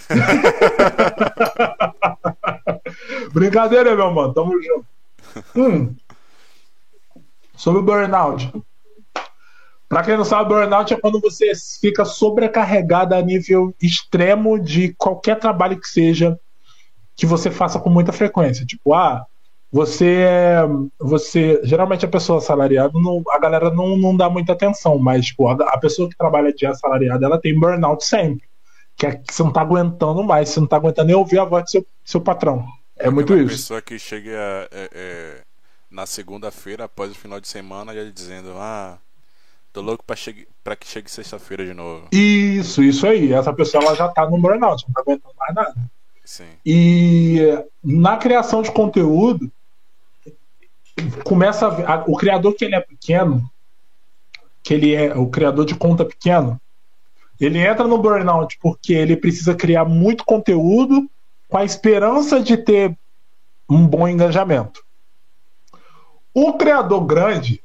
Brincadeira, 3.32 3.96
meu 3.96 4.12
mano. 4.12 4.32
Tamo 4.34 4.52
junto. 4.62 4.86
Hum. 5.56 5.96
Sobre 7.56 7.80
o 7.80 7.82
burnout. 7.82 8.52
Pra 9.88 10.02
quem 10.02 10.16
não 10.16 10.24
sabe, 10.24 10.50
burnout 10.50 10.92
é 10.92 11.00
quando 11.00 11.18
você 11.18 11.52
fica 11.80 12.04
sobrecarregado 12.04 13.14
a 13.14 13.22
nível 13.22 13.74
extremo 13.80 14.58
de 14.58 14.94
qualquer 14.98 15.38
trabalho 15.38 15.80
que 15.80 15.88
seja 15.88 16.38
que 17.16 17.24
você 17.24 17.50
faça 17.50 17.80
com 17.80 17.88
muita 17.88 18.12
frequência. 18.12 18.66
Tipo, 18.66 18.92
ah, 18.92 19.24
você 19.72 20.24
é. 20.26 20.60
Você. 20.98 21.60
Geralmente 21.64 22.04
a 22.04 22.08
pessoa 22.08 22.38
assalariada, 22.38 22.92
não, 22.94 23.22
a 23.30 23.38
galera 23.38 23.70
não, 23.70 23.96
não 23.96 24.16
dá 24.16 24.28
muita 24.28 24.52
atenção, 24.52 24.98
mas 24.98 25.26
tipo, 25.26 25.48
a, 25.48 25.54
a 25.54 25.78
pessoa 25.78 26.08
que 26.08 26.16
trabalha 26.16 26.52
de 26.52 26.66
assalariada, 26.66 27.24
ela 27.24 27.40
tem 27.40 27.58
burnout 27.58 28.04
sempre. 28.04 28.46
Que 28.96 29.06
é 29.06 29.16
que 29.16 29.32
você 29.32 29.42
não 29.42 29.52
tá 29.52 29.60
aguentando 29.62 30.22
mais, 30.22 30.48
você 30.48 30.60
não 30.60 30.66
tá 30.66 30.76
aguentando 30.76 31.06
nem 31.06 31.16
ouvir 31.16 31.38
a 31.38 31.44
voz 31.44 31.64
do 31.64 31.70
seu, 31.70 31.86
seu 32.04 32.20
patrão. 32.20 32.66
É 32.96 33.08
muito 33.08 33.32
Aquela 33.32 33.46
isso. 33.46 33.56
pessoa 33.56 33.80
que 33.80 33.98
chega 33.98 34.68
é, 34.72 34.90
é, 34.92 35.40
na 35.90 36.04
segunda-feira, 36.04 36.84
após 36.84 37.12
o 37.12 37.14
final 37.14 37.40
de 37.40 37.48
semana, 37.48 37.94
já 37.94 38.04
dizendo: 38.04 38.54
Ah, 38.56 38.98
tô 39.72 39.80
louco 39.80 40.04
pra, 40.04 40.16
chegue, 40.16 40.48
pra 40.62 40.76
que 40.76 40.86
chegue 40.86 41.10
sexta-feira 41.10 41.64
de 41.64 41.74
novo. 41.74 42.08
Isso, 42.12 42.82
isso 42.82 43.06
aí. 43.06 43.32
Essa 43.32 43.52
pessoa 43.52 43.84
ela 43.84 43.94
já 43.94 44.08
tá 44.08 44.28
no 44.28 44.38
burnout, 44.38 44.84
não 44.86 44.94
tá 44.94 45.00
aguentando 45.00 45.34
mais 45.38 45.54
nada. 45.54 45.74
Sim. 46.24 46.48
E 46.64 47.40
na 47.82 48.16
criação 48.16 48.62
de 48.62 48.70
conteúdo, 48.70 49.50
começa 51.24 51.66
a, 51.66 52.04
o 52.06 52.16
criador 52.16 52.54
que 52.54 52.64
ele 52.64 52.74
é 52.74 52.80
pequeno, 52.80 53.50
que 54.62 54.74
ele 54.74 54.94
é 54.94 55.16
o 55.16 55.28
criador 55.28 55.64
de 55.64 55.74
conta 55.74 56.04
pequeno, 56.04 56.60
ele 57.40 57.58
entra 57.58 57.86
no 57.86 57.98
burnout 57.98 58.58
porque 58.60 58.92
ele 58.92 59.16
precisa 59.16 59.54
criar 59.54 59.84
muito 59.84 60.24
conteúdo 60.24 61.08
com 61.48 61.56
a 61.56 61.64
esperança 61.64 62.40
de 62.40 62.56
ter 62.56 62.96
um 63.68 63.86
bom 63.86 64.08
engajamento. 64.08 64.84
O 66.34 66.54
criador 66.54 67.04
grande, 67.06 67.62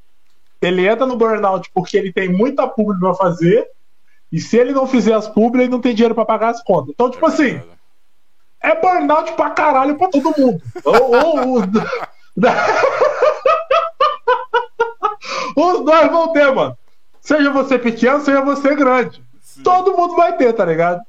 ele 0.66 0.88
entra 0.88 1.06
no 1.06 1.16
burnout 1.18 1.70
porque 1.74 1.98
ele 1.98 2.12
tem 2.14 2.30
muita 2.30 2.68
publi 2.68 3.00
para 3.00 3.14
fazer 3.14 3.68
e 4.32 4.40
se 4.40 4.58
ele 4.58 4.72
não 4.74 4.88
fizer 4.88 5.14
as 5.14 5.28
publi, 5.28 5.62
ele 5.64 5.72
não 5.72 5.82
tem 5.82 5.94
dinheiro 5.94 6.16
para 6.16 6.26
pagar 6.26 6.50
as 6.50 6.64
contas. 6.64 6.90
Então, 6.94 7.10
tipo 7.12 7.26
É 7.26 7.30
assim, 7.30 7.62
é 8.62 8.76
burnout 8.80 9.34
pra 9.34 9.50
caralho 9.52 9.98
pra 9.98 10.08
todo 10.10 10.34
mundo. 10.38 10.62
Ou- 10.84 11.16
ou- 11.16 11.60
os- 11.60 11.66
Os 15.56 15.86
dois 15.86 16.10
vão 16.12 16.32
ter, 16.34 16.54
mano. 16.54 16.78
Seja 17.22 17.50
você 17.52 17.80
pequeno, 17.80 18.22
seja 18.22 18.42
você 18.42 18.76
grande. 18.76 19.24
Sim. 19.42 19.64
Todo 19.64 19.96
mundo 19.96 20.16
vai 20.16 20.36
ter, 20.36 20.52
tá 20.54 20.66
ligado? 20.66 21.02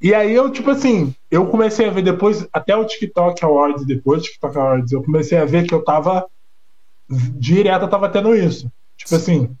E 0.00 0.14
aí 0.14 0.32
eu, 0.32 0.50
tipo 0.50 0.70
assim, 0.70 1.12
eu 1.30 1.46
comecei 1.46 1.88
a 1.88 1.90
ver 1.90 2.02
depois, 2.02 2.46
até 2.52 2.76
o 2.76 2.84
TikTok 2.84 3.44
Awards, 3.44 3.84
depois 3.84 4.20
do 4.22 4.26
TikTok 4.26 4.56
Awards, 4.58 4.92
eu 4.92 5.02
comecei 5.02 5.38
a 5.38 5.44
ver 5.44 5.66
que 5.66 5.74
eu 5.74 5.82
tava. 5.82 6.24
Direto 7.08 7.82
eu 7.82 7.88
tava 7.88 8.08
tendo 8.08 8.34
isso. 8.36 8.70
Tipo 8.98 9.14
assim. 9.14 9.56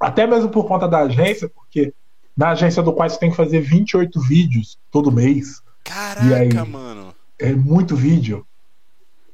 Até 0.00 0.26
mesmo 0.26 0.48
por 0.48 0.66
conta 0.66 0.88
da 0.88 1.00
agência, 1.00 1.48
porque 1.48 1.92
na 2.36 2.50
agência 2.50 2.82
do 2.82 2.92
qual 2.92 3.08
você 3.08 3.18
tem 3.18 3.30
que 3.30 3.36
fazer 3.36 3.60
28 3.60 4.20
vídeos 4.20 4.78
todo 4.90 5.12
mês. 5.12 5.60
E 6.18 6.32
aí? 6.32 6.48
Caraca, 6.48 6.64
mano. 6.64 7.14
É 7.38 7.52
muito 7.52 7.94
vídeo. 7.94 8.46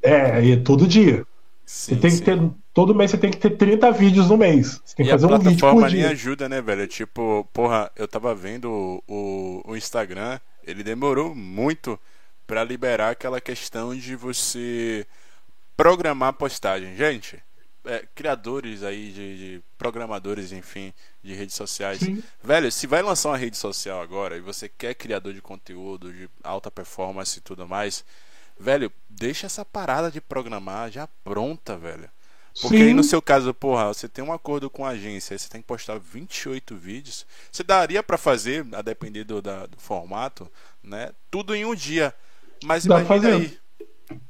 É, 0.02 0.43
e 0.44 0.52
é 0.52 0.56
todo 0.56 0.86
dia. 0.86 1.27
Sim, 1.65 1.94
Você 1.94 2.01
tem 2.01 2.10
sim. 2.10 2.19
que 2.19 2.24
ter. 2.24 2.51
Todo 2.73 2.94
mês 2.94 3.10
você 3.10 3.19
tem 3.19 3.31
que 3.31 3.39
ter 3.39 3.51
30 3.51 3.90
vídeos 3.93 4.28
no 4.28 4.36
mês. 4.36 4.81
Você 4.85 4.97
tem 4.97 5.06
que 5.06 5.10
E 5.10 5.12
a 5.12 5.19
fazer 5.19 5.27
um 5.27 5.39
vídeo 5.39 5.59
plataforma 5.59 5.81
por 5.82 5.90
nem 5.90 6.05
ajuda, 6.05 6.48
né, 6.48 6.62
velho? 6.62 6.86
Tipo, 6.86 7.47
porra, 7.52 7.90
eu 7.97 8.06
tava 8.09 8.35
vendo 8.35 8.70
o, 8.70 9.02
o, 9.09 9.73
o 9.73 9.77
Instagram, 9.77 10.39
ele 10.65 10.82
demorou 10.82 11.35
muito 11.35 11.98
pra 12.47 12.65
liberar 12.65 13.10
aquela 13.10 13.40
questão 13.40 13.94
de 13.97 14.16
você 14.16 15.06
programar 15.77 16.31
a 16.31 16.32
postagem. 16.32 16.97
Gente, 16.97 17.43
é, 17.89 18.06
criadores 18.15 18.82
aí 18.82 19.12
de, 19.12 19.39
de 19.39 19.62
programadores, 19.77 20.52
enfim, 20.52 20.93
de 21.23 21.35
redes 21.35 21.55
sociais. 21.56 22.01
Sim. 22.01 22.23
Velho, 22.43 22.70
se 22.70 22.86
vai 22.86 23.02
lançar 23.02 23.31
uma 23.31 23.36
rede 23.39 23.56
social 23.56 24.01
agora 24.02 24.36
e 24.36 24.40
você 24.40 24.69
quer 24.69 24.94
criador 24.94 25.32
de 25.35 25.43
conteúdo, 25.43 26.12
de 26.12 26.28
alta 26.43 26.70
performance 26.70 27.39
e 27.39 27.43
tudo 27.43 27.66
mais, 27.66 28.05
velho, 28.59 28.93
deixa 29.09 29.47
essa 29.47 29.65
parada 29.65 30.10
de 30.10 30.20
programar 30.20 30.90
já 30.90 31.06
pronta, 31.24 31.77
velho. 31.77 32.10
Porque 32.60 32.82
aí 32.82 32.93
Sim. 32.93 32.94
no 32.94 33.05
seu 33.05 33.23
caso, 33.23 33.55
porra, 33.55 33.86
você 33.89 34.09
tem 34.09 34.24
um 34.24 34.32
acordo 34.32 34.69
com 34.69 34.85
a 34.85 34.90
agência, 34.90 35.35
aí 35.35 35.39
você 35.39 35.48
tem 35.48 35.60
que 35.60 35.66
postar 35.69 35.98
28 35.98 36.77
vídeos. 36.77 37.24
Você 37.52 37.62
daria 37.62 38.02
pra 38.02 38.19
fazer, 38.19 38.66
a 38.73 38.82
depender 38.82 39.23
do, 39.24 39.40
da- 39.40 39.66
do 39.66 39.78
formato, 39.78 40.51
né? 40.82 41.12
Tudo 41.31 41.55
em 41.55 41.65
um 41.65 41.74
dia. 41.74 42.12
Mas 42.65 42.85
Dá 42.85 43.01
imagina 43.01 43.05
fazer. 43.05 43.32
aí. 43.32 43.59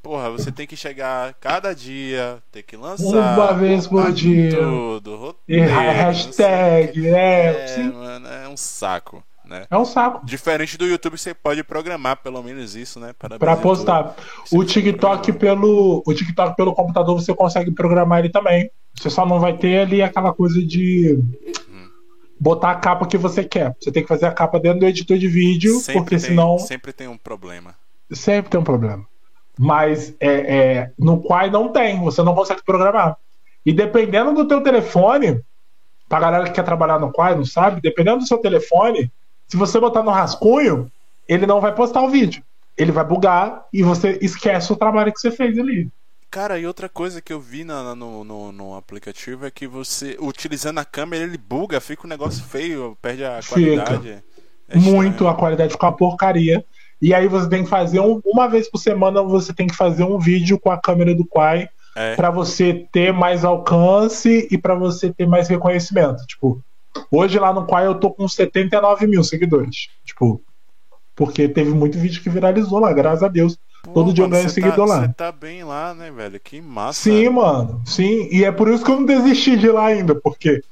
Porra, 0.02 0.30
você 0.30 0.50
tem 0.50 0.66
que 0.66 0.76
chegar 0.76 1.34
cada 1.34 1.74
dia, 1.74 2.42
tem 2.50 2.62
que 2.62 2.76
lançar. 2.76 3.36
Uma 3.36 3.52
vez 3.52 3.86
por 3.86 4.12
dia. 4.12 4.56
Tudo, 4.58 5.36
E 5.48 5.60
roteiro, 5.60 5.72
o 5.72 5.92
hashtag, 5.92 7.08
é, 7.08 7.74
É, 7.78 7.82
mano, 7.82 8.26
é 8.26 8.48
um 8.48 8.56
saco, 8.56 9.22
né? 9.44 9.66
É 9.70 9.76
um 9.76 9.84
saco. 9.84 10.24
Diferente 10.24 10.76
do 10.76 10.86
YouTube, 10.86 11.18
você 11.18 11.32
pode 11.34 11.62
programar 11.62 12.16
pelo 12.16 12.42
menos 12.42 12.74
isso, 12.76 12.98
né? 12.98 13.12
YouTube. 13.54 13.62
postar. 13.62 14.16
O 14.52 14.64
TikTok 14.64 15.32
pelo, 15.34 16.02
o 16.06 16.14
TikTok 16.14 16.56
pelo 16.56 16.74
computador 16.74 17.20
você 17.20 17.34
consegue 17.34 17.70
programar 17.70 18.20
ele 18.20 18.30
também. 18.30 18.70
Você 18.94 19.10
só 19.10 19.24
não 19.24 19.38
vai 19.38 19.56
ter 19.56 19.80
ali 19.80 20.02
aquela 20.02 20.32
coisa 20.32 20.60
de 20.62 21.18
botar 22.40 22.70
a 22.70 22.74
capa 22.76 23.06
que 23.06 23.16
você 23.18 23.44
quer. 23.44 23.74
Você 23.80 23.90
tem 23.90 24.02
que 24.02 24.08
fazer 24.08 24.26
a 24.26 24.32
capa 24.32 24.58
dentro 24.60 24.80
do 24.80 24.86
editor 24.86 25.18
de 25.18 25.28
vídeo, 25.28 25.78
Sempre 25.80 25.94
porque 25.94 26.16
tem, 26.16 26.18
senão 26.30 26.58
sempre 26.58 26.92
tem 26.92 27.08
um 27.08 27.16
problema. 27.16 27.74
sempre 28.12 28.50
tem 28.50 28.60
um 28.60 28.64
problema. 28.64 29.04
Mas 29.58 30.14
é, 30.20 30.56
é, 30.56 30.90
no 30.98 31.20
Quai 31.20 31.50
não 31.50 31.72
tem, 31.72 31.98
você 32.00 32.22
não 32.22 32.34
consegue 32.34 32.62
programar. 32.64 33.16
E 33.66 33.72
dependendo 33.72 34.32
do 34.32 34.46
teu 34.46 34.62
telefone, 34.62 35.40
pra 36.08 36.20
galera 36.20 36.44
que 36.44 36.52
quer 36.52 36.64
trabalhar 36.64 36.98
no 36.98 37.12
Quai, 37.12 37.34
não 37.34 37.44
sabe, 37.44 37.80
dependendo 37.80 38.18
do 38.18 38.26
seu 38.26 38.38
telefone, 38.38 39.10
se 39.48 39.56
você 39.56 39.80
botar 39.80 40.02
no 40.02 40.10
rascunho, 40.10 40.90
ele 41.26 41.46
não 41.46 41.60
vai 41.60 41.74
postar 41.74 42.02
o 42.02 42.08
vídeo. 42.10 42.42
Ele 42.76 42.92
vai 42.92 43.04
bugar 43.04 43.64
e 43.72 43.82
você 43.82 44.18
esquece 44.22 44.72
o 44.72 44.76
trabalho 44.76 45.12
que 45.12 45.18
você 45.20 45.30
fez 45.32 45.58
ali. 45.58 45.88
Cara, 46.30 46.58
e 46.58 46.66
outra 46.66 46.88
coisa 46.88 47.20
que 47.20 47.32
eu 47.32 47.40
vi 47.40 47.64
na- 47.64 47.94
no, 47.94 48.22
no, 48.22 48.52
no 48.52 48.76
aplicativo 48.76 49.46
é 49.46 49.50
que 49.50 49.66
você, 49.66 50.16
utilizando 50.20 50.78
a 50.78 50.84
câmera, 50.84 51.24
ele 51.24 51.38
buga, 51.38 51.80
fica 51.80 52.06
um 52.06 52.08
negócio 52.10 52.44
feio, 52.44 52.96
perde 53.02 53.24
a 53.24 53.42
Fica. 53.42 53.54
qualidade. 53.54 54.10
É 54.68 54.76
estranho. 54.76 54.96
Muito, 54.96 55.26
a 55.26 55.34
qualidade 55.34 55.72
fica 55.72 55.86
uma 55.86 55.96
porcaria. 55.96 56.64
E 57.00 57.14
aí 57.14 57.28
você 57.28 57.48
tem 57.48 57.62
que 57.64 57.70
fazer 57.70 58.00
um, 58.00 58.20
uma 58.24 58.48
vez 58.48 58.68
por 58.70 58.78
semana, 58.78 59.22
você 59.22 59.52
tem 59.52 59.66
que 59.66 59.76
fazer 59.76 60.02
um 60.02 60.18
vídeo 60.18 60.58
com 60.58 60.70
a 60.70 60.80
câmera 60.80 61.14
do 61.14 61.24
Quai 61.24 61.68
É, 61.96 62.16
para 62.16 62.30
você 62.30 62.86
ter 62.92 63.12
mais 63.12 63.44
alcance 63.44 64.48
e 64.50 64.58
para 64.58 64.74
você 64.74 65.12
ter 65.12 65.26
mais 65.26 65.48
reconhecimento. 65.48 66.26
Tipo, 66.26 66.62
hoje 67.10 67.38
lá 67.38 67.52
no 67.52 67.66
Quai 67.66 67.86
eu 67.86 67.94
tô 67.94 68.10
com 68.10 68.26
79 68.28 69.06
mil 69.06 69.22
seguidores. 69.22 69.88
Tipo, 70.04 70.42
porque 71.14 71.48
teve 71.48 71.70
muito 71.70 71.98
vídeo 71.98 72.22
que 72.22 72.30
viralizou 72.30 72.78
lá, 72.78 72.92
graças 72.92 73.24
a 73.24 73.28
Deus. 73.28 73.58
pô, 73.82 73.92
todo 73.92 74.12
dia 74.12 74.24
eu 74.24 74.28
ganho 74.28 74.48
você 74.48 74.54
seguidor 74.54 74.86
tá, 74.86 74.94
lá. 74.94 75.00
Você 75.00 75.08
tá 75.08 75.32
bem 75.32 75.64
lá, 75.64 75.92
né, 75.92 76.10
velho? 76.12 76.38
Que 76.38 76.60
massa. 76.60 77.00
Sim, 77.00 77.28
mano, 77.28 77.82
sim. 77.84 78.28
E 78.30 78.44
é 78.44 78.52
por 78.52 78.68
isso 78.68 78.84
que 78.84 78.90
eu 78.90 79.00
não 79.00 79.04
desisti 79.04 79.56
de 79.56 79.66
ir 79.66 79.72
lá 79.72 79.86
ainda, 79.86 80.14
porque, 80.14 80.62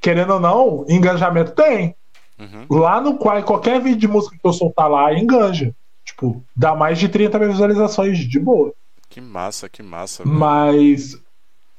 querendo 0.00 0.34
ou 0.34 0.40
não, 0.40 0.84
engajamento 0.88 1.50
tem. 1.50 1.96
Uhum. 2.38 2.78
Lá 2.78 3.00
no 3.00 3.18
Quai, 3.18 3.42
qualquer 3.42 3.80
vídeo 3.80 3.98
de 3.98 4.08
música 4.08 4.36
que 4.40 4.46
eu 4.46 4.52
soltar 4.52 4.88
lá, 4.88 5.12
enganja. 5.12 5.74
Tipo, 6.04 6.42
dá 6.56 6.74
mais 6.74 6.98
de 6.98 7.08
30 7.08 7.38
mil 7.38 7.50
visualizações 7.50 8.18
de 8.18 8.38
boa. 8.38 8.72
Que 9.08 9.20
massa, 9.20 9.68
que 9.68 9.82
massa. 9.82 10.22
velho. 10.22 10.36
Mas 10.36 11.18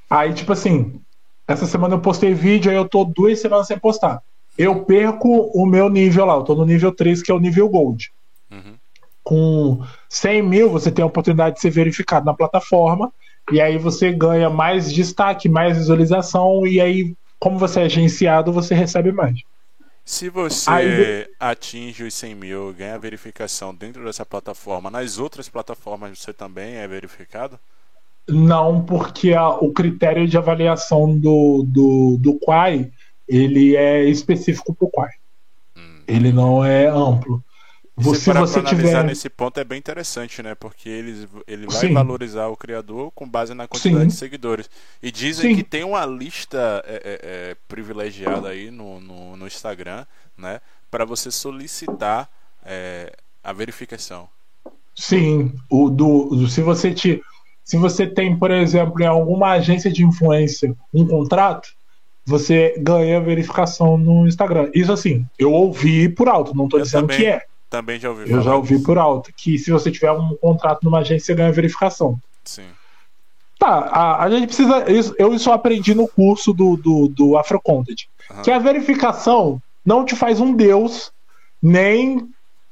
aí, 0.10 0.34
tipo 0.34 0.52
assim, 0.52 0.99
essa 1.48 1.65
semana 1.65 1.95
eu 1.95 1.99
postei 1.99 2.34
vídeo, 2.34 2.69
aí 2.69 2.77
eu 2.77 2.88
tô 2.88 3.03
duas 3.03 3.40
semanas 3.40 3.68
sem 3.68 3.80
postar. 3.80 4.22
eu 4.57 4.84
perco 4.84 5.27
o 5.53 5.65
meu 5.65 5.90
nível 5.90 6.26
lá. 6.26 6.36
Eu 6.36 6.44
tô 6.44 6.53
no 6.53 6.65
nível 6.65 6.91
3, 6.91 7.23
que 7.23 7.31
é 7.31 7.34
o 7.34 7.40
nível 7.40 7.69
Gold. 7.69 8.11
Uhum. 8.52 8.76
Com 9.23 9.84
100 10.10 10.41
mil, 10.41 10.69
você 10.69 10.91
tem 10.91 11.02
a 11.02 11.07
oportunidade 11.07 11.56
de 11.56 11.61
ser 11.61 11.69
verificado 11.69 12.26
na 12.26 12.34
plataforma. 12.34 13.11
E 13.52 13.61
aí 13.61 13.77
você 13.77 14.11
ganha 14.11 14.49
mais 14.49 14.91
destaque, 14.94 15.48
mais 15.48 15.77
visualização. 15.77 16.68
E 16.68 16.81
aí, 16.81 17.15
como 17.40 17.57
você 17.57 17.80
é 17.80 17.84
agenciado, 17.84 18.52
você 18.52 18.76
recebe 18.76 19.11
mais. 19.11 19.40
Se 20.11 20.27
você 20.27 20.68
Aí- 20.72 21.27
atinge 21.40 22.03
os 22.03 22.15
100 22.15 22.34
mil, 22.34 22.73
ganha 22.73 22.98
verificação 22.98 23.76
dentro 23.76 24.03
dessa 24.03 24.26
plataforma, 24.26 24.90
nas 24.90 25.19
outras 25.19 25.48
plataformas 25.48 26.18
você 26.18 26.34
também 26.34 26.77
é 26.77 26.88
verificado? 26.88 27.60
Não, 28.27 28.84
porque 28.84 29.34
a- 29.36 29.49
o 29.52 29.72
critério 29.72 30.27
de 30.27 30.36
avaliação 30.36 31.15
do, 31.15 31.64
do, 31.64 32.18
do 32.19 32.40
Quai, 32.40 32.91
ele 33.27 33.76
é 33.76 34.03
específico 34.06 34.73
para 34.73 34.88
o 34.88 34.90
Quai. 34.90 35.11
Hum. 35.77 36.02
Ele 36.07 36.31
não 36.31 36.65
é 36.65 36.88
amplo. 36.88 37.44
Você- 38.03 38.19
se 38.21 38.34
você 38.34 38.61
pra 38.61 38.69
analisar 38.71 38.88
tiver. 38.99 39.03
nesse 39.03 39.30
ponto 39.30 39.59
é 39.59 39.63
bem 39.63 39.77
interessante, 39.77 40.41
né? 40.41 40.55
Porque 40.55 40.88
ele, 40.89 41.27
ele 41.47 41.65
vai 41.67 41.76
Sim. 41.76 41.93
valorizar 41.93 42.47
o 42.47 42.55
criador 42.57 43.11
com 43.11 43.27
base 43.27 43.53
na 43.53 43.67
quantidade 43.67 44.03
Sim. 44.03 44.07
de 44.07 44.13
seguidores. 44.15 44.69
E 45.01 45.11
dizem 45.11 45.51
Sim. 45.51 45.55
que 45.57 45.63
tem 45.63 45.84
uma 45.84 46.05
lista 46.05 46.84
é, 46.88 46.93
é, 46.93 47.19
é, 47.51 47.55
privilegiada 47.67 48.49
aí 48.49 48.69
no, 48.71 48.99
no, 48.99 49.38
no 49.38 49.47
Instagram, 49.47 50.05
né? 50.38 50.61
Para 50.89 51.05
você 51.05 51.30
solicitar 51.31 52.30
é, 52.65 53.11
a 53.43 53.53
verificação. 53.53 54.27
Sim, 54.95 55.53
o 55.69 55.89
do, 55.89 56.26
do- 56.35 56.47
se 56.49 56.61
você 56.61 56.93
te, 56.93 57.21
se 57.63 57.77
você 57.77 58.05
tem, 58.05 58.38
por 58.38 58.51
exemplo, 58.51 59.01
em 59.01 59.05
alguma 59.05 59.51
agência 59.51 59.91
de 59.91 60.03
influência 60.03 60.76
um 60.93 61.05
contrato, 61.07 61.69
você 62.26 62.76
ganha 62.80 63.19
verificação 63.21 63.97
no 63.97 64.27
Instagram. 64.27 64.69
Isso 64.73 64.91
assim, 64.91 65.26
eu 65.38 65.51
ouvi 65.53 66.09
por 66.09 66.27
alto, 66.27 66.55
não 66.55 66.65
estou 66.65 66.81
dizendo 66.81 67.07
também. 67.07 67.17
que 67.17 67.26
é. 67.26 67.45
Também 67.69 67.99
já 67.99 68.09
ouvi 68.09 68.29
Eu 68.29 68.41
já 68.41 68.55
ouvi 68.55 68.75
disso. 68.75 68.85
por 68.85 68.97
alto 68.97 69.31
que 69.35 69.57
se 69.57 69.69
você 69.69 69.91
tiver 69.91 70.11
um 70.11 70.35
contrato 70.37 70.83
numa 70.83 70.99
agência, 70.99 71.25
você 71.27 71.35
ganha 71.35 71.51
verificação. 71.51 72.17
Sim. 72.43 72.65
Tá, 73.59 73.67
a, 73.91 74.23
a 74.23 74.29
gente 74.29 74.47
precisa. 74.47 74.89
Isso, 74.89 75.13
eu 75.19 75.33
isso 75.33 75.51
aprendi 75.51 75.93
no 75.93 76.07
curso 76.07 76.53
do, 76.53 76.77
do, 76.77 77.07
do 77.09 77.37
Afrocontent. 77.37 78.05
Aham. 78.31 78.41
Que 78.41 78.51
a 78.51 78.57
verificação 78.57 79.61
não 79.85 80.05
te 80.05 80.15
faz 80.15 80.39
um 80.39 80.53
deus, 80.53 81.11
nem 81.61 82.27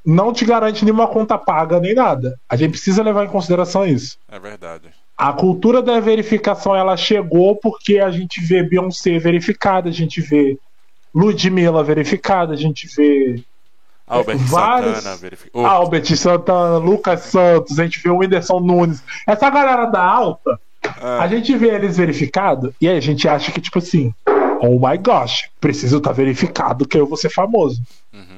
não 0.05 0.31
te 0.31 0.45
garante 0.45 0.85
nenhuma 0.85 1.07
conta 1.07 1.37
paga, 1.37 1.79
nem 1.79 1.93
nada. 1.93 2.39
A 2.47 2.55
gente 2.55 2.71
precisa 2.71 3.03
levar 3.03 3.25
em 3.25 3.29
consideração 3.29 3.85
isso. 3.85 4.17
É 4.29 4.39
verdade. 4.39 4.89
A 5.17 5.33
cultura 5.33 5.81
da 5.81 5.99
verificação 5.99 6.75
ela 6.75 6.95
chegou 6.95 7.55
porque 7.55 7.99
a 7.99 8.09
gente 8.09 8.39
vê 8.39 8.63
Beyoncé 8.63 9.19
verificada, 9.19 9.89
a 9.89 9.91
gente 9.91 10.21
vê 10.21 10.57
Ludmilla 11.13 11.83
verificada, 11.83 12.53
a 12.53 12.55
gente 12.55 12.87
vê 12.95 13.43
Albert 14.07 14.37
vários- 14.39 14.97
Santana 14.99 15.15
verificou. 15.17 15.65
Albert 15.65 16.15
Santana, 16.15 16.77
Lucas 16.77 17.21
Santos, 17.21 17.77
a 17.79 17.83
gente 17.83 17.99
vê 17.99 18.09
o 18.09 18.17
Whindersson 18.19 18.59
Nunes. 18.59 19.03
Essa 19.27 19.49
galera 19.49 19.85
da 19.85 20.01
alta, 20.03 20.59
Ah, 21.01 21.21
a 21.23 21.27
gente 21.27 21.55
vê 21.57 21.69
eles 21.75 21.97
verificados 21.97 22.73
e 22.79 22.87
aí 22.87 22.97
a 22.97 23.01
gente 23.01 23.27
acha 23.27 23.51
que, 23.51 23.59
tipo 23.59 23.79
assim, 23.79 24.13
oh 24.61 24.79
my 24.79 24.97
gosh, 24.97 25.49
preciso 25.59 25.97
estar 25.97 26.13
verificado 26.13 26.87
que 26.87 26.97
eu 26.97 27.05
vou 27.05 27.17
ser 27.17 27.29
famoso. 27.29 27.81
uhum. 28.13 28.37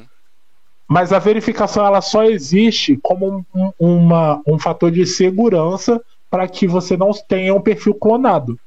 Mas 0.88 1.14
a 1.14 1.20
verificação 1.20 1.86
ela 1.86 2.02
só 2.02 2.24
existe 2.24 2.98
como 3.04 3.46
um, 3.54 3.72
uma, 3.80 4.42
um 4.48 4.58
fator 4.58 4.90
de 4.92 5.06
segurança 5.06 6.02
para 6.32 6.48
que 6.48 6.68
você 6.68 6.98
não 6.98 7.12
tenha 7.28 7.54
um 7.54 7.62
perfil 7.62 7.94
clonado. 7.94 8.60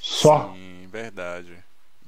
Só. 0.00 0.52
Sim, 0.54 0.86
verdade. 0.92 1.48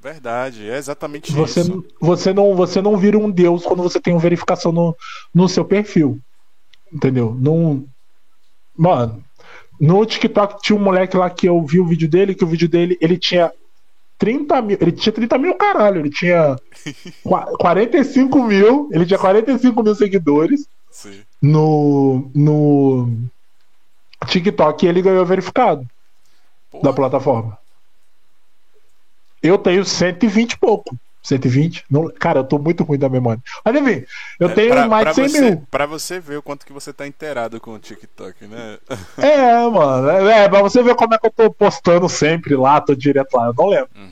Verdade, 0.03 0.69
é 0.69 0.77
exatamente 0.77 1.31
Você, 1.31 1.61
isso. 1.61 1.85
você, 2.01 2.33
não, 2.33 2.57
você 2.57 2.83
não 2.83 2.97
vira 2.97 3.17
um 3.17 3.31
deus 3.31 3.63
quando 3.65 3.85
você 3.85 4.01
tem 4.01 4.13
uma 4.13 4.19
verificação 4.21 4.73
no, 4.73 4.97
no 5.33 5.49
seu 5.49 5.65
perfil. 5.65 6.19
Entendeu? 6.93 7.37
Não. 7.39 7.85
Mano, 8.77 9.23
no 9.81 10.05
TikTok 10.05 10.61
tinha 10.61 10.77
um 10.77 10.83
moleque 10.83 11.17
lá 11.17 11.31
que 11.31 11.49
eu 11.49 11.65
vi 11.65 11.79
o 11.79 11.87
vídeo 11.87 12.09
dele, 12.09 12.35
que 12.35 12.43
o 12.43 12.49
vídeo 12.49 12.69
dele 12.69 12.99
ele 13.01 13.17
tinha 13.17 13.53
30 14.19 14.61
mil. 14.61 14.79
Ele 14.81 14.91
tinha 14.91 15.13
30 15.13 15.39
mil, 15.39 15.55
caralho. 15.55 16.01
Ele 16.01 16.11
tinha 16.11 16.57
qua- 17.23 17.47
45 17.57 18.43
mil. 18.43 18.89
Ele 18.93 19.07
tinha 19.07 19.19
45 19.21 19.83
mil 19.85 19.95
seguidores 19.95 20.67
Sim. 20.91 21.21
no, 21.41 22.29
no 22.35 23.09
TikTok 24.27 24.85
e 24.85 24.89
ele 24.89 25.01
ganhou 25.01 25.25
verificado 25.25 25.87
Porra, 26.71 26.83
da 26.85 26.93
plataforma. 26.93 27.57
Eu 29.43 29.59
tenho 29.59 29.85
120 29.85 30.53
e 30.53 30.59
pouco. 30.59 30.97
120? 31.23 31.85
Não, 31.89 32.11
cara, 32.11 32.41
eu 32.41 32.45
tô 32.45 32.59
muito 32.59 32.83
ruim 32.83 32.99
da 32.99 33.09
memória. 33.09 33.41
Mas 33.65 33.77
enfim, 33.77 34.05
eu 34.41 34.49
é, 34.51 34.55
tenho 34.55 34.71
pra- 34.73 34.89
mais 34.89 35.09
de 35.09 35.15
100 35.15 35.29
você, 35.29 35.41
mil. 35.41 35.67
Pra 35.71 35.87
você 35.87 36.19
ver 36.19 36.37
o 36.39 36.43
quanto 36.43 36.67
que 36.67 36.73
você 36.73 36.93
tá 36.93 37.07
inteirado 37.07 37.61
com 37.61 37.75
o 37.75 37.79
TikTok, 37.79 38.45
né? 38.47 38.79
É, 39.19 39.69
mano. 39.69 40.11
É, 40.11 40.45
é, 40.45 40.49
pra 40.49 40.61
você 40.63 40.83
ver 40.83 40.97
como 40.97 41.15
é 41.15 41.19
que 41.19 41.27
eu 41.27 41.31
tô 41.31 41.51
postando 41.53 42.09
sempre 42.09 42.57
lá, 42.57 42.81
tô 42.81 42.95
direto 42.95 43.35
lá. 43.37 43.47
Eu 43.47 43.55
não 43.57 43.69
lembro. 43.69 43.89
Uhum. 43.97 44.11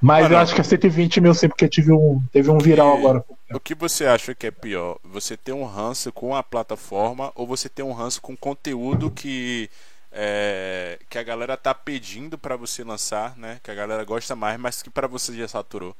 Mas 0.00 0.24
Mano, 0.24 0.34
eu 0.34 0.38
acho 0.40 0.54
que 0.54 0.60
é 0.60 0.64
120 0.64 1.20
mil 1.20 1.32
sim, 1.32 1.48
porque 1.48 1.68
tive 1.68 1.92
um, 1.92 2.20
teve 2.32 2.50
um 2.50 2.58
viral 2.58 2.96
E- 2.96 2.98
agora. 2.98 3.24
O 3.54 3.60
que 3.60 3.74
você 3.74 4.04
acha 4.04 4.34
que 4.34 4.46
é 4.48 4.50
pior? 4.50 4.98
Você 5.04 5.36
ter 5.36 5.52
um 5.52 5.64
ranço 5.64 6.10
com 6.12 6.34
a 6.34 6.42
plataforma 6.42 7.30
ou 7.34 7.46
você 7.46 7.68
ter 7.68 7.82
um 7.82 7.92
ranço 7.92 8.20
com 8.20 8.36
conteúdo 8.36 9.10
que 9.10 9.70
é, 10.12 10.98
que 11.08 11.18
a 11.18 11.22
galera 11.22 11.56
tá 11.56 11.74
pedindo 11.74 12.36
pra 12.36 12.56
você 12.56 12.84
lançar, 12.84 13.36
né? 13.36 13.58
Que 13.62 13.70
a 13.70 13.74
galera 13.74 14.04
gosta 14.04 14.36
mais, 14.36 14.58
mas 14.60 14.82
que 14.82 14.90
pra 14.90 15.06
você 15.06 15.34
já 15.34 15.48
saturou. 15.48 15.96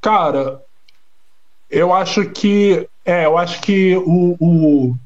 Cara, 0.00 0.62
eu 1.70 1.92
acho 1.92 2.28
que. 2.30 2.88
É, 3.04 3.24
eu 3.24 3.38
acho 3.38 3.60
que 3.60 3.96
o, 3.96 4.36
o, 4.38 4.96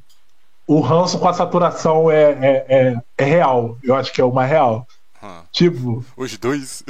o 0.66 0.80
ranço 0.80 1.18
com 1.18 1.28
a 1.28 1.32
saturação 1.32 2.10
é, 2.10 2.32
é, 2.32 2.66
é, 2.68 2.96
é 3.18 3.24
real. 3.24 3.78
Eu 3.82 3.94
acho 3.94 4.12
que 4.12 4.20
é 4.20 4.24
o 4.24 4.32
mais 4.32 4.50
real. 4.50 4.86
Hum. 5.22 5.42
Tipo. 5.52 6.04
Os 6.16 6.36
dois 6.36 6.82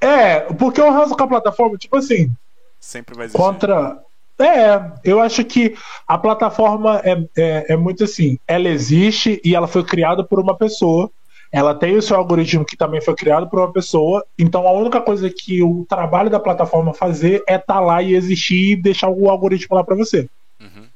É, 0.00 0.40
porque 0.40 0.80
o 0.80 0.90
ranço 0.90 1.16
com 1.16 1.24
a 1.24 1.28
plataforma, 1.28 1.76
tipo 1.78 1.96
assim, 1.96 2.30
sempre 2.78 3.14
vai 3.14 3.26
existir. 3.26 3.42
contra. 3.42 4.02
É, 4.38 4.92
eu 5.04 5.20
acho 5.20 5.44
que 5.44 5.76
a 6.08 6.18
plataforma 6.18 7.00
é, 7.04 7.12
é, 7.36 7.72
é 7.74 7.76
muito 7.76 8.04
assim. 8.04 8.38
Ela 8.48 8.68
existe 8.68 9.40
e 9.44 9.54
ela 9.54 9.66
foi 9.68 9.84
criada 9.84 10.24
por 10.24 10.40
uma 10.40 10.56
pessoa. 10.56 11.10
Ela 11.52 11.72
tem 11.72 11.96
o 11.96 12.02
seu 12.02 12.16
algoritmo 12.16 12.64
que 12.64 12.76
também 12.76 13.00
foi 13.00 13.14
criado 13.14 13.48
por 13.48 13.60
uma 13.60 13.72
pessoa. 13.72 14.24
Então 14.36 14.66
a 14.66 14.72
única 14.72 15.00
coisa 15.00 15.30
que 15.30 15.62
o 15.62 15.86
trabalho 15.88 16.28
da 16.28 16.40
plataforma 16.40 16.92
fazer 16.92 17.44
é 17.46 17.54
estar 17.54 17.78
lá 17.78 18.02
e 18.02 18.14
existir 18.14 18.72
e 18.72 18.76
deixar 18.76 19.08
o 19.08 19.30
algoritmo 19.30 19.76
lá 19.76 19.84
para 19.84 19.94
você, 19.94 20.28
Uhum. 20.60 20.86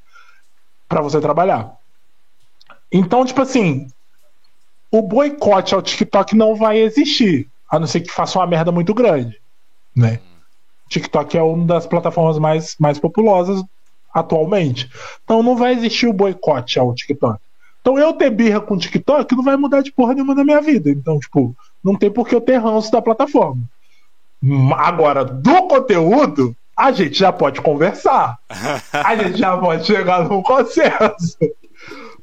para 0.87 1.01
você 1.01 1.21
trabalhar. 1.21 1.77
Então, 2.91 3.23
tipo 3.23 3.41
assim, 3.41 3.87
o 4.91 5.01
boicote 5.01 5.73
ao 5.73 5.81
TikTok 5.81 6.35
não 6.35 6.55
vai 6.55 6.79
existir, 6.79 7.47
a 7.69 7.79
não 7.79 7.87
ser 7.87 8.01
que 8.01 8.11
faça 8.11 8.37
uma 8.39 8.47
merda 8.47 8.71
muito 8.71 8.93
grande, 8.93 9.39
né? 9.95 10.19
TikTok 10.89 11.37
é 11.37 11.41
uma 11.41 11.65
das 11.65 11.87
plataformas 11.87 12.37
mais, 12.39 12.75
mais 12.79 12.99
populosas 12.99 13.63
atualmente. 14.13 14.89
Então 15.23 15.43
não 15.43 15.55
vai 15.55 15.73
existir 15.73 16.07
o 16.07 16.13
boicote 16.13 16.79
ao 16.79 16.93
TikTok. 16.93 17.39
Então 17.81 17.97
eu 17.97 18.11
ter 18.13 18.29
birra 18.29 18.59
com 18.59 18.73
o 18.73 18.77
TikTok 18.77 19.35
não 19.35 19.43
vai 19.43 19.55
mudar 19.55 19.81
de 19.81 19.91
porra 19.91 20.13
nenhuma 20.13 20.35
na 20.35 20.43
minha 20.43 20.61
vida. 20.61 20.89
Então, 20.89 21.19
tipo, 21.19 21.55
não 21.83 21.95
tem 21.95 22.11
por 22.11 22.27
que 22.27 22.35
eu 22.35 22.41
ter 22.41 22.57
ranço 22.57 22.91
da 22.91 23.01
plataforma. 23.01 23.61
Agora, 24.75 25.23
do 25.23 25.67
conteúdo, 25.67 26.55
a 26.75 26.91
gente 26.91 27.19
já 27.19 27.31
pode 27.31 27.61
conversar. 27.61 28.37
A 28.93 29.15
gente 29.15 29.37
já 29.37 29.57
pode 29.57 29.85
chegar 29.85 30.27
num 30.27 30.41
consenso. 30.41 31.37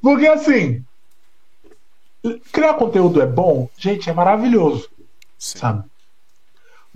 Porque 0.03 0.27
assim, 0.27 0.83
criar 2.53 2.75
conteúdo 2.75 3.21
é 3.21 3.27
bom, 3.27 3.69
gente, 3.77 4.09
é 4.09 4.13
maravilhoso 4.13 4.89
Sim. 5.39 5.59
sabe? 5.59 5.85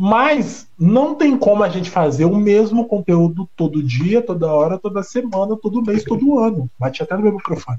Mas 0.02 0.66
não 0.78 1.14
tem 1.14 1.36
como 1.36 1.62
a 1.62 1.68
gente 1.68 1.90
fazer 1.90 2.24
o 2.24 2.34
mesmo 2.34 2.88
conteúdo 2.88 3.46
todo 3.54 3.82
dia, 3.82 4.22
toda 4.22 4.50
hora, 4.50 4.78
toda 4.78 5.02
semana, 5.02 5.58
todo 5.60 5.82
mês, 5.82 6.04
todo 6.04 6.38
ano. 6.38 6.70
Bati 6.78 7.02
até 7.02 7.14
no 7.14 7.22
meu 7.22 7.34
microfone. 7.34 7.78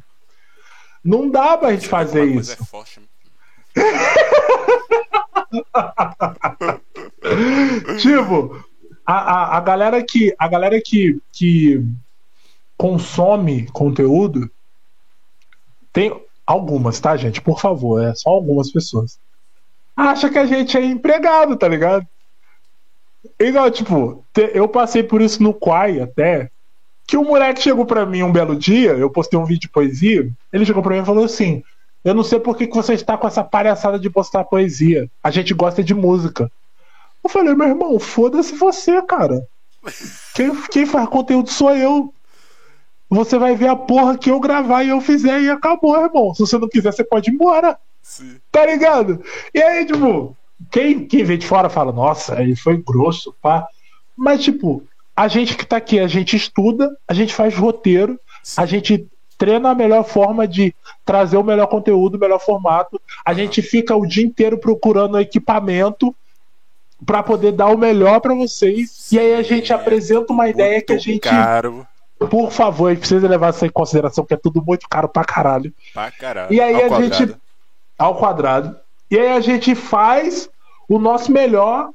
Não 1.03 1.31
dá 1.31 1.57
pra 1.57 1.71
gente 1.71 1.87
fazer 1.87 2.23
isso. 2.25 2.53
É 2.53 2.57
forte. 2.57 3.01
Tipo, 7.99 8.63
a, 9.03 9.13
a, 9.13 9.57
a 9.57 9.61
galera 9.61 10.03
que 10.03 10.35
a 10.37 10.47
galera 10.47 10.79
que, 10.79 11.19
que 11.31 11.83
consome 12.77 13.65
conteúdo 13.71 14.47
tem 15.91 16.23
algumas, 16.45 16.99
tá, 16.99 17.17
gente? 17.17 17.41
Por 17.41 17.59
favor, 17.59 18.03
é 18.03 18.13
só 18.13 18.29
algumas 18.29 18.71
pessoas. 18.71 19.19
Acha 20.01 20.29
que 20.31 20.39
a 20.39 20.45
gente 20.45 20.75
é 20.75 20.83
empregado, 20.83 21.55
tá 21.55 21.67
ligado? 21.67 22.05
Igual, 23.39 23.69
tipo, 23.69 24.25
te- 24.33 24.51
eu 24.53 24.67
passei 24.67 25.03
por 25.03 25.21
isso 25.21 25.43
no 25.43 25.53
Quai 25.53 25.99
até. 25.99 26.49
Que 27.07 27.17
o 27.17 27.23
moleque 27.23 27.61
chegou 27.61 27.85
pra 27.85 28.05
mim 28.05 28.23
um 28.23 28.31
belo 28.31 28.55
dia, 28.55 28.91
eu 28.93 29.09
postei 29.11 29.37
um 29.37 29.45
vídeo 29.45 29.61
de 29.61 29.69
poesia, 29.69 30.27
ele 30.51 30.65
chegou 30.65 30.81
pra 30.81 30.95
mim 30.95 31.01
e 31.01 31.05
falou 31.05 31.23
assim: 31.25 31.61
Eu 32.03 32.15
não 32.15 32.23
sei 32.23 32.39
por 32.39 32.57
que, 32.57 32.65
que 32.65 32.75
você 32.75 32.93
está 32.93 33.15
com 33.17 33.27
essa 33.27 33.43
palhaçada 33.43 33.99
de 33.99 34.09
postar 34.09 34.43
poesia. 34.45 35.07
A 35.23 35.29
gente 35.29 35.53
gosta 35.53 35.83
de 35.83 35.93
música. 35.93 36.51
Eu 37.23 37.29
falei, 37.29 37.53
meu 37.53 37.67
irmão, 37.67 37.99
foda-se 37.99 38.55
você, 38.55 38.99
cara. 39.03 39.45
Quem, 40.33 40.55
quem 40.71 40.85
faz 40.87 41.07
conteúdo 41.09 41.49
sou 41.51 41.75
eu. 41.75 42.11
Você 43.07 43.37
vai 43.37 43.55
ver 43.55 43.67
a 43.67 43.75
porra 43.75 44.17
que 44.17 44.31
eu 44.31 44.39
gravar 44.39 44.83
e 44.83 44.89
eu 44.89 44.99
fizer 45.01 45.41
e 45.41 45.49
acabou, 45.49 45.95
irmão. 46.01 46.33
Se 46.33 46.39
você 46.39 46.57
não 46.57 46.67
quiser, 46.67 46.91
você 46.91 47.03
pode 47.03 47.29
ir 47.29 47.33
embora. 47.33 47.77
Sim. 48.11 48.35
Tá 48.51 48.65
ligado? 48.65 49.23
E 49.53 49.61
aí, 49.61 49.85
tipo, 49.85 50.35
quem, 50.69 51.07
quem 51.07 51.23
vê 51.23 51.37
de 51.37 51.47
fora 51.47 51.69
fala, 51.69 51.93
nossa, 51.93 52.41
ele 52.41 52.57
foi 52.57 52.75
grosso, 52.75 53.33
pá. 53.41 53.65
Mas, 54.17 54.43
tipo, 54.43 54.83
a 55.15 55.29
gente 55.29 55.55
que 55.55 55.65
tá 55.65 55.77
aqui, 55.77 55.97
a 55.97 56.07
gente 56.07 56.35
estuda, 56.35 56.93
a 57.07 57.13
gente 57.13 57.33
faz 57.33 57.55
roteiro, 57.55 58.19
a 58.57 58.65
gente 58.65 59.07
treina 59.37 59.69
a 59.69 59.75
melhor 59.75 60.03
forma 60.03 60.45
de 60.45 60.75
trazer 61.05 61.37
o 61.37 61.43
melhor 61.43 61.67
conteúdo, 61.67 62.15
o 62.15 62.19
melhor 62.19 62.39
formato. 62.39 62.99
A 63.25 63.33
gente 63.33 63.61
fica 63.61 63.95
o 63.95 64.05
dia 64.05 64.25
inteiro 64.25 64.57
procurando 64.57 65.17
equipamento 65.17 66.13
para 67.05 67.23
poder 67.23 67.53
dar 67.53 67.67
o 67.67 67.77
melhor 67.77 68.19
para 68.19 68.35
vocês. 68.35 69.09
E 69.09 69.17
aí 69.17 69.35
a 69.35 69.41
gente 69.41 69.67
Sim, 69.67 69.73
apresenta 69.73 70.33
uma 70.33 70.49
ideia 70.49 70.81
que 70.81 70.91
a 70.91 70.97
gente, 70.97 71.21
Caro 71.21 71.87
por 72.29 72.51
favor, 72.51 72.87
a 72.87 72.89
gente 72.91 72.99
precisa 72.99 73.27
levar 73.27 73.51
isso 73.51 73.65
em 73.65 73.69
consideração, 73.69 74.25
que 74.25 74.33
é 74.33 74.37
tudo 74.37 74.63
muito 74.63 74.87
caro 74.87 75.07
pra 75.07 75.23
caralho. 75.23 75.73
pra 75.93 76.11
caralho. 76.11 76.53
E 76.53 76.61
aí 76.61 76.75
Ao 76.75 76.85
a 76.85 76.87
quadrado. 76.87 77.13
gente. 77.15 77.35
Ao 78.01 78.15
quadrado. 78.15 78.75
E 79.09 79.17
aí 79.19 79.29
a 79.31 79.39
gente 79.39 79.75
faz 79.75 80.49
o 80.89 80.97
nosso 80.97 81.31
melhor, 81.31 81.89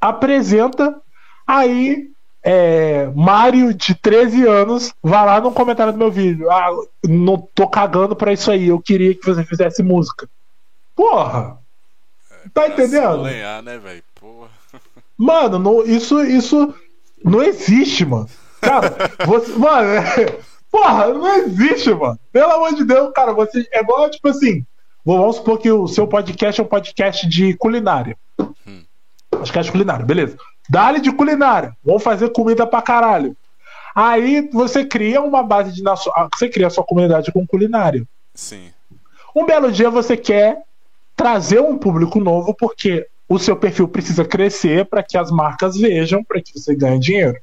apresenta. 0.00 0.94
Aí, 1.46 2.08
é, 2.42 3.06
Mário, 3.14 3.72
de 3.74 3.94
13 3.94 4.46
anos, 4.46 4.92
vai 5.02 5.24
lá 5.24 5.40
no 5.40 5.50
comentário 5.52 5.92
do 5.92 5.98
meu 5.98 6.10
vídeo. 6.10 6.50
Ah, 6.50 6.68
não 7.06 7.36
tô 7.54 7.66
cagando 7.68 8.14
pra 8.14 8.32
isso 8.32 8.50
aí. 8.50 8.68
Eu 8.68 8.80
queria 8.80 9.14
que 9.14 9.24
você 9.24 9.44
fizesse 9.44 9.82
música. 9.82 10.28
Porra! 10.94 11.58
Tá 12.54 12.62
Pra 12.62 12.68
entendendo? 12.68 13.22
Lenhar, 13.22 13.62
né, 13.62 13.78
velho? 13.78 14.02
Porra. 14.18 14.48
Mano, 15.16 15.58
não- 15.58 15.84
isso, 15.84 16.20
isso 16.24 16.72
não 17.24 17.42
existe, 17.42 18.04
mano. 18.06 18.28
Cara, 18.60 18.94
você. 19.26 19.52
Mano, 19.52 19.88
é- 19.90 20.38
porra, 20.70 21.08
não 21.08 21.34
existe, 21.38 21.92
mano. 21.94 22.18
Pelo 22.32 22.52
amor 22.52 22.74
de 22.74 22.84
Deus, 22.84 23.12
cara, 23.14 23.32
você. 23.32 23.66
É 23.72 23.80
igual, 23.80 24.08
tipo 24.10 24.28
assim. 24.28 24.64
Vamos 25.04 25.36
supor 25.36 25.58
que 25.58 25.70
o 25.70 25.86
seu 25.88 26.06
podcast 26.06 26.60
é 26.60 26.64
um 26.64 26.66
podcast 26.66 27.26
de 27.26 27.54
culinária. 27.54 28.16
Podcast 29.30 29.70
culinário, 29.70 30.04
beleza. 30.04 30.36
Dá-lhe 30.68 31.00
de 31.00 31.12
culinária. 31.12 31.76
Vamos 31.84 32.02
fazer 32.02 32.30
comida 32.30 32.66
pra 32.66 32.82
caralho. 32.82 33.36
Aí 33.94 34.48
você 34.52 34.84
cria 34.84 35.20
uma 35.20 35.42
base 35.42 35.72
de. 35.72 35.82
ah, 35.88 36.28
Você 36.34 36.48
cria 36.48 36.66
a 36.66 36.70
sua 36.70 36.84
comunidade 36.84 37.32
com 37.32 37.46
culinária. 37.46 38.06
Sim. 38.34 38.70
Um 39.34 39.44
belo 39.46 39.70
dia 39.72 39.90
você 39.90 40.16
quer 40.16 40.62
trazer 41.16 41.60
um 41.60 41.76
público 41.78 42.20
novo 42.20 42.54
porque 42.54 43.06
o 43.28 43.38
seu 43.38 43.56
perfil 43.56 43.88
precisa 43.88 44.24
crescer 44.24 44.86
para 44.86 45.02
que 45.02 45.16
as 45.18 45.30
marcas 45.30 45.76
vejam, 45.76 46.22
para 46.24 46.40
que 46.40 46.52
você 46.58 46.74
ganhe 46.74 46.98
dinheiro. 46.98 47.36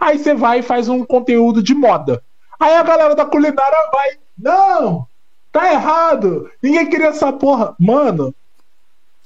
Aí 0.00 0.18
você 0.18 0.34
vai 0.34 0.60
e 0.60 0.62
faz 0.62 0.88
um 0.88 1.04
conteúdo 1.04 1.62
de 1.62 1.74
moda. 1.74 2.22
Aí 2.58 2.74
a 2.74 2.82
galera 2.82 3.14
da 3.14 3.24
culinária 3.24 3.90
vai, 3.92 4.10
não, 4.38 5.06
tá 5.52 5.72
errado, 5.72 6.50
ninguém 6.62 6.88
queria 6.88 7.08
essa 7.08 7.32
porra. 7.32 7.76
Mano, 7.78 8.34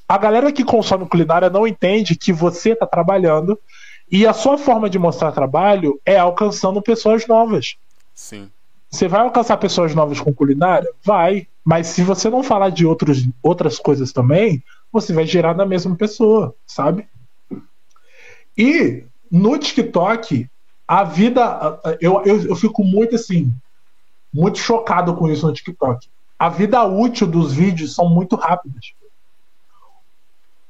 a 0.08 0.18
galera 0.18 0.52
que 0.52 0.64
consome 0.64 1.08
culinária 1.08 1.48
não 1.48 1.66
entende 1.66 2.16
que 2.16 2.32
você 2.32 2.74
tá 2.74 2.86
trabalhando 2.86 3.58
e 4.10 4.26
a 4.26 4.32
sua 4.32 4.58
forma 4.58 4.90
de 4.90 4.98
mostrar 4.98 5.32
trabalho 5.32 6.00
é 6.04 6.18
alcançando 6.18 6.82
pessoas 6.82 7.26
novas. 7.26 7.76
Sim. 8.14 8.50
Você 8.90 9.08
vai 9.08 9.20
alcançar 9.20 9.56
pessoas 9.56 9.94
novas 9.94 10.20
com 10.20 10.32
culinária? 10.32 10.88
Vai. 11.02 11.48
Mas 11.64 11.88
se 11.88 12.02
você 12.02 12.30
não 12.30 12.42
falar 12.42 12.70
de 12.70 12.86
outros, 12.86 13.28
outras 13.42 13.78
coisas 13.78 14.12
também, 14.12 14.62
você 14.92 15.12
vai 15.12 15.26
gerar 15.26 15.54
na 15.54 15.66
mesma 15.66 15.96
pessoa, 15.96 16.54
sabe? 16.66 17.06
E 18.56 19.04
no 19.30 19.58
TikTok, 19.58 20.48
a 20.86 21.04
vida. 21.04 21.80
Eu, 22.00 22.22
eu, 22.24 22.46
eu 22.46 22.56
fico 22.56 22.84
muito 22.84 23.16
assim. 23.16 23.52
Muito 24.32 24.58
chocado 24.58 25.14
com 25.16 25.28
isso 25.28 25.46
no 25.46 25.52
TikTok. 25.52 26.08
A 26.38 26.48
vida 26.48 26.84
útil 26.84 27.26
dos 27.26 27.52
vídeos 27.52 27.94
são 27.94 28.08
muito 28.08 28.36
rápidas. 28.36 28.92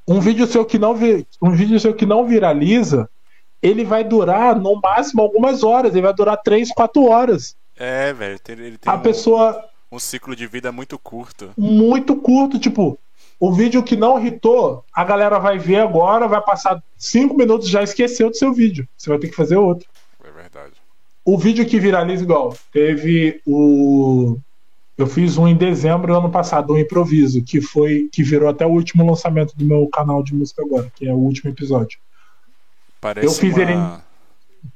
Um 0.07 0.21
vídeo 0.21 0.47
seu 0.47 0.65
que 0.65 0.79
não, 0.79 0.95
vi, 0.95 1.27
um 1.43 1.51
vídeo 1.51 1.79
seu 1.81 1.93
que 1.93 2.07
não 2.07 2.25
viraliza, 2.25 3.11
ele 3.61 3.85
vai 3.85 4.05
durar 4.05 4.55
no 4.55 4.81
máximo 4.81 5.23
algumas 5.23 5.65
horas. 5.65 5.93
Ele 5.93 6.03
vai 6.03 6.15
durar 6.15 6.37
3, 6.37 6.71
4 6.71 7.05
horas. 7.05 7.57
É, 7.77 8.13
velho. 8.13 8.39
Ele 8.49 8.79
tem 8.79 8.93
A 8.93 8.97
um, 8.97 9.01
pessoa 9.01 9.65
um 9.91 9.99
ciclo 9.99 10.37
de 10.37 10.47
vida 10.47 10.71
muito 10.71 10.99
curto. 10.99 11.51
muito 11.57 12.15
curto, 12.17 12.59
tipo, 12.59 12.99
o 13.41 13.53
vídeo 13.53 13.83
que 13.83 13.97
não 13.97 14.25
hitou, 14.25 14.85
a 14.93 15.03
galera 15.05 15.39
vai 15.39 15.59
ver 15.59 15.81
agora, 15.81 16.29
vai 16.29 16.41
passar 16.41 16.83
cinco 16.97 17.35
minutos 17.37 17.69
já 17.69 17.83
esqueceu 17.83 18.31
do 18.31 18.37
seu 18.37 18.53
vídeo. 18.53 18.89
Você 18.97 19.11
vai 19.11 19.19
ter 19.19 19.29
que 19.29 19.37
fazer 19.37 19.57
outro. 19.57 19.89
É 20.25 20.31
verdade. 20.31 20.75
O 21.25 21.37
vídeo 21.37 21.67
que 21.67 21.81
viraliza 21.81 22.23
igual, 22.23 22.57
teve 22.73 23.41
o 23.45 24.39
eu 24.97 25.07
fiz 25.07 25.37
um 25.37 25.47
em 25.47 25.57
dezembro 25.57 26.13
do 26.13 26.19
ano 26.19 26.31
passado, 26.31 26.73
um 26.73 26.79
improviso, 26.79 27.43
que 27.43 27.61
foi 27.61 28.09
que 28.11 28.23
virou 28.23 28.49
até 28.49 28.65
o 28.65 28.71
último 28.71 29.07
lançamento 29.07 29.55
do 29.57 29.65
meu 29.65 29.87
canal 29.89 30.23
de 30.23 30.35
música 30.35 30.63
agora, 30.63 30.91
que 30.95 31.07
é 31.07 31.13
o 31.13 31.19
último 31.19 31.51
episódio. 31.51 31.99
Parece 33.01 33.27
Eu 33.27 33.33
fiz 33.33 33.55
uma... 33.55 33.63
ele 33.63 33.75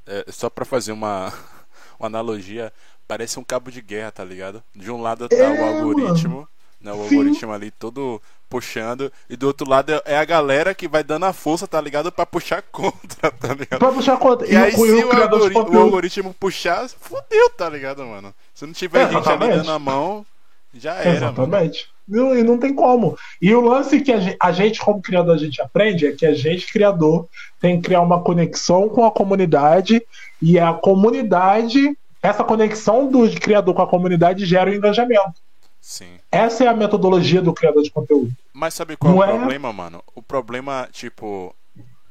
É, 0.07 0.27
só 0.31 0.51
pra 0.51 0.65
fazer 0.65 0.93
uma, 0.93 1.33
uma 1.99 2.07
analogia, 2.07 2.73
parece 3.09 3.39
um 3.39 3.45
cabo 3.45 3.71
de 3.71 3.81
guerra, 3.81 4.11
tá 4.11 4.25
ligado? 4.25 4.63
De 4.75 4.91
um 4.91 5.01
lado 5.01 5.29
tá 5.29 5.37
É, 5.37 5.49
o 5.51 5.65
algoritmo, 5.65 6.47
né? 6.81 6.93
O 6.93 7.09
Sim. 7.09 7.17
algoritmo 7.19 7.53
ali 7.53 7.71
todo 7.71 8.21
puxando, 8.49 9.13
e 9.29 9.37
do 9.37 9.47
outro 9.47 9.69
lado 9.69 9.93
é- 9.93 10.03
é 10.07 10.19
a 10.19 10.25
galera 10.25 10.75
que 10.75 10.89
vai 10.89 11.05
dando 11.05 11.25
a 11.25 11.33
força, 11.33 11.69
tá 11.69 11.81
ligado? 11.81 12.11
Pra 12.11 12.27
puxar 12.27 12.63
contra, 12.73 13.31
tá 13.31 13.55
ligado? 13.55 13.79
Pra 13.79 13.93
puxar 13.93 14.17
conta. 14.17 14.45
E 14.45 14.57
aí, 14.57 14.73
o, 14.75 14.77
se 14.77 14.87
e 14.89 15.05
o 15.05 15.09
o, 15.09 15.23
algori- 15.23 15.55
o 15.55 15.79
algoritmo 15.81 16.35
puxar, 16.35 16.89
fodeu, 16.89 17.51
tá 17.57 17.69
ligado, 17.69 18.05
mano? 18.05 18.35
Se 18.55 18.67
não 18.67 18.73
tiver 18.73 19.09
gente 19.09 19.29
ali 19.29 19.49
dando 19.51 19.71
a 19.71 19.79
mão, 19.79 20.27
já 20.75 20.95
era, 20.95 21.05
mano. 21.11 21.17
Exatamente. 21.17 21.89
Não, 22.09 22.37
e 22.37 22.43
não 22.43 22.59
tem 22.59 22.75
como. 22.75 23.17
E 23.41 23.55
o 23.55 23.61
lance 23.61 24.01
que 24.01 24.11
a 24.13 24.19
gente, 24.19 24.37
a 24.43 24.51
gente, 24.51 24.81
como 24.81 25.01
criador, 25.01 25.37
a 25.37 25.39
gente 25.39 25.63
aprende 25.63 26.07
é 26.09 26.13
que 26.13 26.27
a 26.27 26.35
gente, 26.35 26.73
criador, 26.73 27.29
tem 27.61 27.77
que 27.81 27.87
criar 27.87 28.01
uma 28.01 28.21
conexão 28.21 28.89
com 28.89 29.05
a 29.05 29.13
comunidade 29.13 30.03
e 30.43 30.59
a 30.59 30.73
comunidade, 30.73 31.97
essa 32.21 32.43
conexão 32.43 33.07
do 33.09 33.31
criador 33.39 33.75
com 33.75 33.83
a 33.83 33.87
comunidade 33.87 34.45
gera 34.45 34.71
o 34.71 34.75
engajamento. 34.75 35.35
Sim. 35.81 36.19
Essa 36.31 36.65
é 36.65 36.69
a 36.69 36.75
metodologia 36.75 37.41
do 37.41 37.53
criador 37.55 37.83
de 37.83 37.91
conteúdo. 37.91 38.33
Mas 38.53 38.75
sabe 38.75 38.97
qual 38.97 39.15
Não 39.15 39.25
é 39.25 39.27
o 39.27 39.31
é? 39.35 39.39
problema, 39.39 39.73
mano? 39.73 40.03
O 40.15 40.23
problema, 40.23 40.89
tipo, 40.93 41.55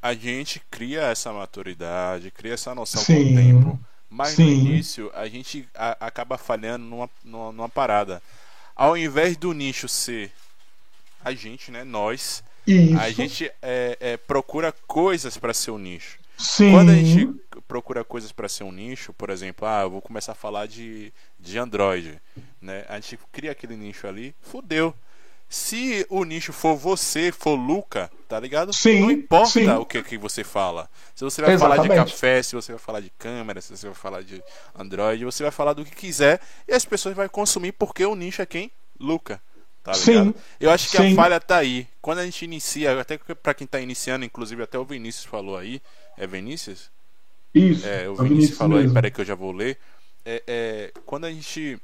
a 0.02 0.14
gente 0.14 0.62
cria 0.72 1.02
essa 1.04 1.32
maturidade, 1.32 2.32
cria 2.32 2.54
essa 2.54 2.74
noção 2.74 3.02
com 3.02 3.14
Sim. 3.14 3.34
o 3.34 3.36
tempo. 3.36 3.80
Mas 4.10 4.38
no 4.38 4.46
Sim. 4.46 4.52
início 4.52 5.12
a 5.14 5.28
gente 5.28 5.68
a- 5.76 5.98
acaba 6.00 6.38
falhando 6.38 6.84
numa, 6.86 7.10
numa, 7.24 7.52
numa 7.52 7.70
parada. 7.70 8.22
Ao 8.76 8.98
invés 8.98 9.38
do 9.38 9.54
nicho 9.54 9.88
ser 9.88 10.32
a 11.24 11.32
gente, 11.34 11.70
né? 11.72 11.84
Nós, 11.84 12.44
Isso. 12.66 12.98
a 13.00 13.10
gente 13.12 13.52
é, 13.62 13.98
é, 14.00 14.18
procura 14.18 14.72
coisas 14.88 15.38
para 15.38 15.54
ser 15.54 15.72
um 15.72 15.78
nicho. 15.78 16.18
Sim. 16.40 16.72
Quando 16.72 16.92
a 16.92 16.96
gente 16.96 17.30
procura 17.68 18.04
coisas 18.04 18.32
para 18.32 18.48
ser 18.48 18.64
um 18.64 18.72
nicho, 18.72 19.14
por 19.14 19.30
exemplo, 19.30 19.68
ah, 19.68 19.82
eu 19.82 19.90
vou 19.90 20.02
começar 20.02 20.32
a 20.32 20.36
falar 20.36 20.68
de, 20.68 21.12
de 21.38 21.60
Android, 21.60 22.20
né? 22.62 22.86
A 22.88 22.96
gente 22.96 23.20
cria 23.32 23.52
aquele 23.52 23.76
nicho 23.76 24.08
ali, 24.08 24.34
fudeu. 24.42 24.96
Se 25.50 26.06
o 26.10 26.24
nicho 26.24 26.54
for 26.54 26.76
você, 26.76 27.32
for 27.32 27.56
Luca, 27.56 28.10
tá 28.28 28.40
ligado? 28.40 28.72
Sim, 28.72 29.02
Não 29.02 29.12
importa 29.12 29.50
sim. 29.50 29.68
o 29.68 29.84
que, 29.86 30.02
que 30.04 30.18
você 30.18 30.44
fala. 30.44 30.88
Se 31.16 31.24
você 31.24 31.42
vai 31.42 31.58
falar 31.58 31.78
de 31.78 31.86
Exatamente. 31.88 32.12
café, 32.12 32.44
se 32.44 32.56
você 32.56 32.72
vai 32.72 32.80
falar 32.80 33.00
de 33.02 33.10
câmera, 33.18 33.60
se 33.60 33.76
você 33.76 33.88
vai 33.88 33.96
falar 33.96 34.22
de 34.22 34.42
Android, 34.78 35.26
você 35.26 35.42
vai 35.44 35.52
falar 35.52 35.74
do 35.74 35.84
que 35.84 35.96
quiser 35.96 36.40
e 36.68 36.74
as 36.74 36.86
pessoas 36.86 37.16
vão 37.16 37.28
consumir 37.28 37.72
porque 37.74 38.06
o 38.06 38.16
nicho 38.16 38.42
é 38.42 38.46
quem? 38.46 38.72
Luca. 39.00 39.42
Tá 39.84 39.94
Sim? 39.94 40.34
Eu 40.60 40.70
acho 40.72 40.90
que 40.90 40.98
sim. 40.98 41.14
a 41.14 41.16
falha 41.16 41.40
tá 41.40 41.58
aí. 41.58 41.88
Quando 42.02 42.20
a 42.20 42.26
gente 42.26 42.46
inicia, 42.46 43.00
até 43.00 43.18
pra 43.18 43.54
quem 43.54 43.66
tá 43.66 43.80
iniciando, 43.80 44.26
inclusive 44.26 44.62
até 44.62 44.78
o 44.78 44.86
Vinícius 44.86 45.26
falou 45.26 45.58
aí. 45.58 45.82
É 46.20 46.28
Vinícius? 46.28 46.92
Isso. 47.56 47.88
É, 47.88 48.10
o 48.10 48.16
É 48.18 48.24
Vinícius 48.24 48.28
Vinícius 48.28 48.58
falou 48.58 48.78
aí, 48.78 48.86
mesmo. 48.86 48.94
peraí 48.94 49.12
que 49.12 49.22
eu 49.22 49.26
já 49.26 49.36
vou 49.36 49.52
ler. 49.54 49.80
É, 50.26 50.44
é, 50.48 50.94
quando 51.06 51.26
a 51.26 51.32
gente 51.32 51.82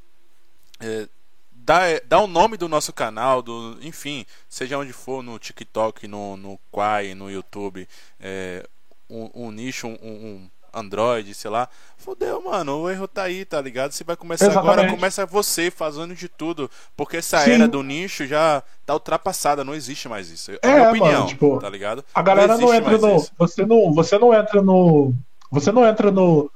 é, 0.79 1.07
dá, 1.51 1.81
dá 2.05 2.19
o 2.19 2.27
nome 2.27 2.57
do 2.57 2.67
nosso 2.69 2.93
canal, 2.93 3.41
do, 3.41 3.77
enfim, 3.81 4.25
seja 4.49 4.77
onde 4.77 4.93
for, 4.93 5.23
no 5.23 5.39
TikTok, 5.39 6.07
no, 6.07 6.37
no 6.37 6.59
Quai, 6.71 7.15
no 7.15 7.31
YouTube, 7.31 7.87
é, 8.19 8.67
um, 9.09 9.47
um 9.47 9.51
nicho, 9.51 9.87
um, 9.87 9.93
um 9.93 10.49
Android, 10.75 11.33
sei 11.33 11.49
lá. 11.49 11.69
Fodeu, 11.97 12.43
mano, 12.43 12.81
o 12.81 12.89
erro 12.89 13.07
tá 13.07 13.23
aí, 13.23 13.45
tá 13.45 13.61
ligado? 13.61 13.93
Você 13.93 14.03
vai 14.03 14.15
começar 14.15 14.47
agora, 14.47 14.73
Exatamente. 14.81 14.95
começa 14.95 15.25
você 15.25 15.71
fazendo 15.71 16.13
de 16.13 16.27
tudo. 16.27 16.69
Porque 16.95 17.17
essa 17.17 17.39
Sim. 17.39 17.51
era 17.51 17.67
do 17.67 17.81
nicho 17.81 18.27
já 18.27 18.61
tá 18.85 18.93
ultrapassada, 18.93 19.63
não 19.63 19.73
existe 19.73 20.07
mais 20.09 20.29
isso. 20.29 20.51
É, 20.51 20.57
a 20.63 20.67
É, 20.67 20.71
minha 20.73 20.83
mano, 20.91 21.03
opinião, 21.03 21.25
tipo, 21.27 21.59
tá 21.59 21.69
ligado? 21.69 22.03
A 22.13 22.21
galera 22.21 22.57
não, 22.57 22.73
existe 22.73 22.77
entra 22.77 22.97
no. 22.97 23.15
isso. 23.15 23.31
Você 23.37 23.65
não, 23.65 23.93
você 23.93 24.19
não 24.19 24.33
entra 24.33 24.61
no. 24.61 25.13
Você 25.51 25.71
não 25.71 25.87
entra 25.87 26.11
no 26.11 26.51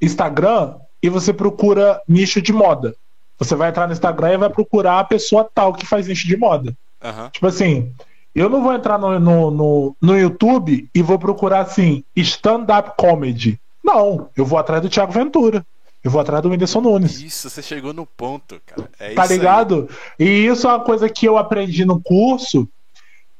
Instagram 0.00 0.76
e 1.02 1.08
você 1.08 1.32
procura 1.32 2.00
nicho 2.08 2.40
de 2.40 2.52
moda. 2.52 2.94
Você 3.38 3.54
vai 3.54 3.68
entrar 3.68 3.86
no 3.86 3.92
Instagram 3.92 4.32
e 4.32 4.36
vai 4.38 4.50
procurar 4.50 4.98
a 5.00 5.04
pessoa 5.04 5.48
tal 5.54 5.72
que 5.74 5.84
faz 5.86 6.06
nicho 6.06 6.26
de 6.26 6.36
moda. 6.36 6.76
Aham. 7.02 7.28
Tipo 7.30 7.46
assim, 7.46 7.92
Eu 8.36 8.50
não 8.50 8.62
vou 8.62 8.74
entrar 8.74 8.98
no, 8.98 9.18
no, 9.18 9.50
no, 9.50 9.96
no 9.98 10.18
YouTube 10.18 10.90
e 10.94 11.00
vou 11.00 11.18
procurar 11.18 11.60
assim, 11.60 12.04
stand-up 12.14 12.92
comedy. 12.98 13.58
Não, 13.82 14.28
eu 14.36 14.44
vou 14.44 14.58
atrás 14.58 14.82
do 14.82 14.90
Thiago 14.90 15.10
Ventura. 15.10 15.64
Eu 16.04 16.10
vou 16.10 16.20
atrás 16.20 16.42
do 16.42 16.50
Whindersson 16.50 16.82
Nunes. 16.82 17.18
Isso, 17.18 17.48
você 17.48 17.62
chegou 17.62 17.94
no 17.94 18.04
ponto, 18.04 18.60
cara. 18.66 18.90
É 19.00 19.14
tá 19.14 19.24
isso 19.24 19.32
aí. 19.32 19.38
ligado? 19.38 19.88
E 20.18 20.24
isso 20.24 20.68
é 20.68 20.70
uma 20.70 20.84
coisa 20.84 21.08
que 21.08 21.26
eu 21.26 21.38
aprendi 21.38 21.86
no 21.86 21.98
curso 21.98 22.68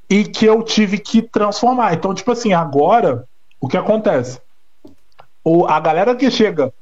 e 0.08 0.24
que 0.24 0.46
eu 0.46 0.62
tive 0.62 0.98
que 0.98 1.20
transformar. 1.20 1.92
Então, 1.92 2.14
tipo 2.14 2.32
assim, 2.32 2.54
agora, 2.54 3.28
o 3.60 3.68
que 3.68 3.76
acontece? 3.76 4.40
O, 5.44 5.66
a 5.66 5.78
galera 5.78 6.16
que 6.16 6.30
chega, 6.30 6.72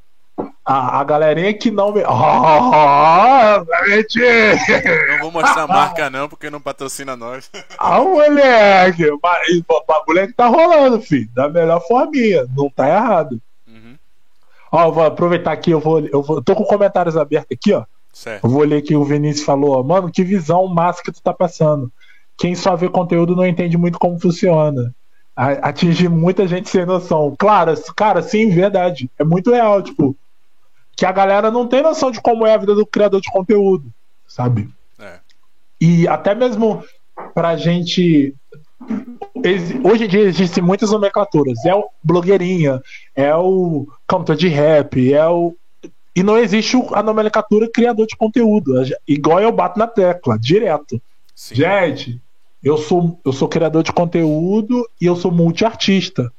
a, 0.64 1.00
a 1.00 1.04
galerinha 1.04 1.52
que 1.54 1.70
não 1.70 1.92
me. 1.92 2.02
Gente! 3.86 4.18
Não 5.10 5.18
vou 5.20 5.30
mostrar 5.30 5.62
a 5.62 5.66
marca, 5.66 6.10
não, 6.10 6.28
porque 6.28 6.50
não 6.50 6.60
patrocina 6.60 7.16
nós. 7.16 7.50
Ah, 7.78 8.00
moleque! 8.00 9.10
O 9.10 9.18
bagulho 9.86 10.18
é 10.20 10.26
que 10.26 10.32
tá 10.32 10.46
rolando, 10.46 11.00
filho. 11.00 11.28
Da 11.34 11.48
melhor 11.48 11.80
forminha. 11.86 12.46
Não 12.56 12.68
tá 12.70 12.88
errado. 12.88 13.40
Uhum. 13.66 13.96
Ó, 14.72 14.90
vou 14.90 15.04
aproveitar 15.04 15.52
aqui, 15.52 15.70
eu 15.70 15.80
vou. 15.80 16.00
Eu 16.00 16.22
vou 16.22 16.42
tô 16.42 16.54
com 16.54 16.64
comentários 16.64 17.16
abertos 17.16 17.56
aqui, 17.56 17.72
ó. 17.72 17.84
Certo. 18.12 18.44
Eu 18.44 18.50
vou 18.50 18.62
ler 18.64 18.82
que 18.82 18.94
o 18.96 19.04
Vinícius 19.04 19.44
falou, 19.44 19.78
ó, 19.78 19.82
mano, 19.82 20.10
que 20.10 20.22
visão 20.22 20.66
massa 20.68 21.02
que 21.02 21.10
tu 21.12 21.20
tá 21.22 21.32
passando. 21.34 21.92
Quem 22.38 22.54
só 22.54 22.74
vê 22.76 22.88
conteúdo 22.88 23.34
não 23.36 23.46
entende 23.46 23.76
muito 23.76 23.98
como 23.98 24.18
funciona. 24.20 24.94
A- 25.36 25.68
Atingir 25.68 26.08
muita 26.08 26.46
gente 26.46 26.68
sem 26.68 26.86
noção. 26.86 27.34
Claro, 27.38 27.74
cara, 27.96 28.22
sim, 28.22 28.50
verdade. 28.50 29.10
É 29.18 29.24
muito 29.24 29.50
real, 29.50 29.82
tipo, 29.82 30.16
que 30.96 31.04
a 31.04 31.12
galera 31.12 31.50
não 31.50 31.66
tem 31.66 31.82
noção 31.82 32.10
de 32.10 32.20
como 32.20 32.46
é 32.46 32.54
a 32.54 32.58
vida 32.58 32.74
do 32.74 32.86
criador 32.86 33.20
de 33.20 33.30
conteúdo, 33.30 33.92
sabe? 34.26 34.68
É. 34.98 35.18
E 35.80 36.06
até 36.08 36.34
mesmo 36.34 36.84
pra 37.34 37.56
gente. 37.56 38.34
Hoje 39.82 40.04
em 40.04 40.08
dia 40.08 40.20
existem 40.20 40.62
muitas 40.62 40.90
nomenclaturas. 40.90 41.64
É 41.64 41.74
o 41.74 41.88
blogueirinha, 42.02 42.80
é 43.14 43.34
o 43.34 43.86
cantor 44.06 44.36
de 44.36 44.48
rap, 44.48 45.12
é 45.12 45.26
o. 45.26 45.56
E 46.16 46.22
não 46.22 46.38
existe 46.38 46.76
a 46.92 47.02
nomenclatura 47.02 47.68
criador 47.68 48.06
de 48.06 48.16
conteúdo. 48.16 48.74
Igual 49.06 49.40
eu 49.40 49.50
bato 49.50 49.78
na 49.78 49.86
tecla, 49.86 50.38
direto. 50.38 51.00
Sim. 51.34 51.56
Gente, 51.56 52.20
eu 52.62 52.78
sou, 52.78 53.18
eu 53.24 53.32
sou 53.32 53.48
criador 53.48 53.82
de 53.82 53.92
conteúdo 53.92 54.88
e 55.00 55.06
eu 55.06 55.16
sou 55.16 55.32
multiartista. 55.32 56.32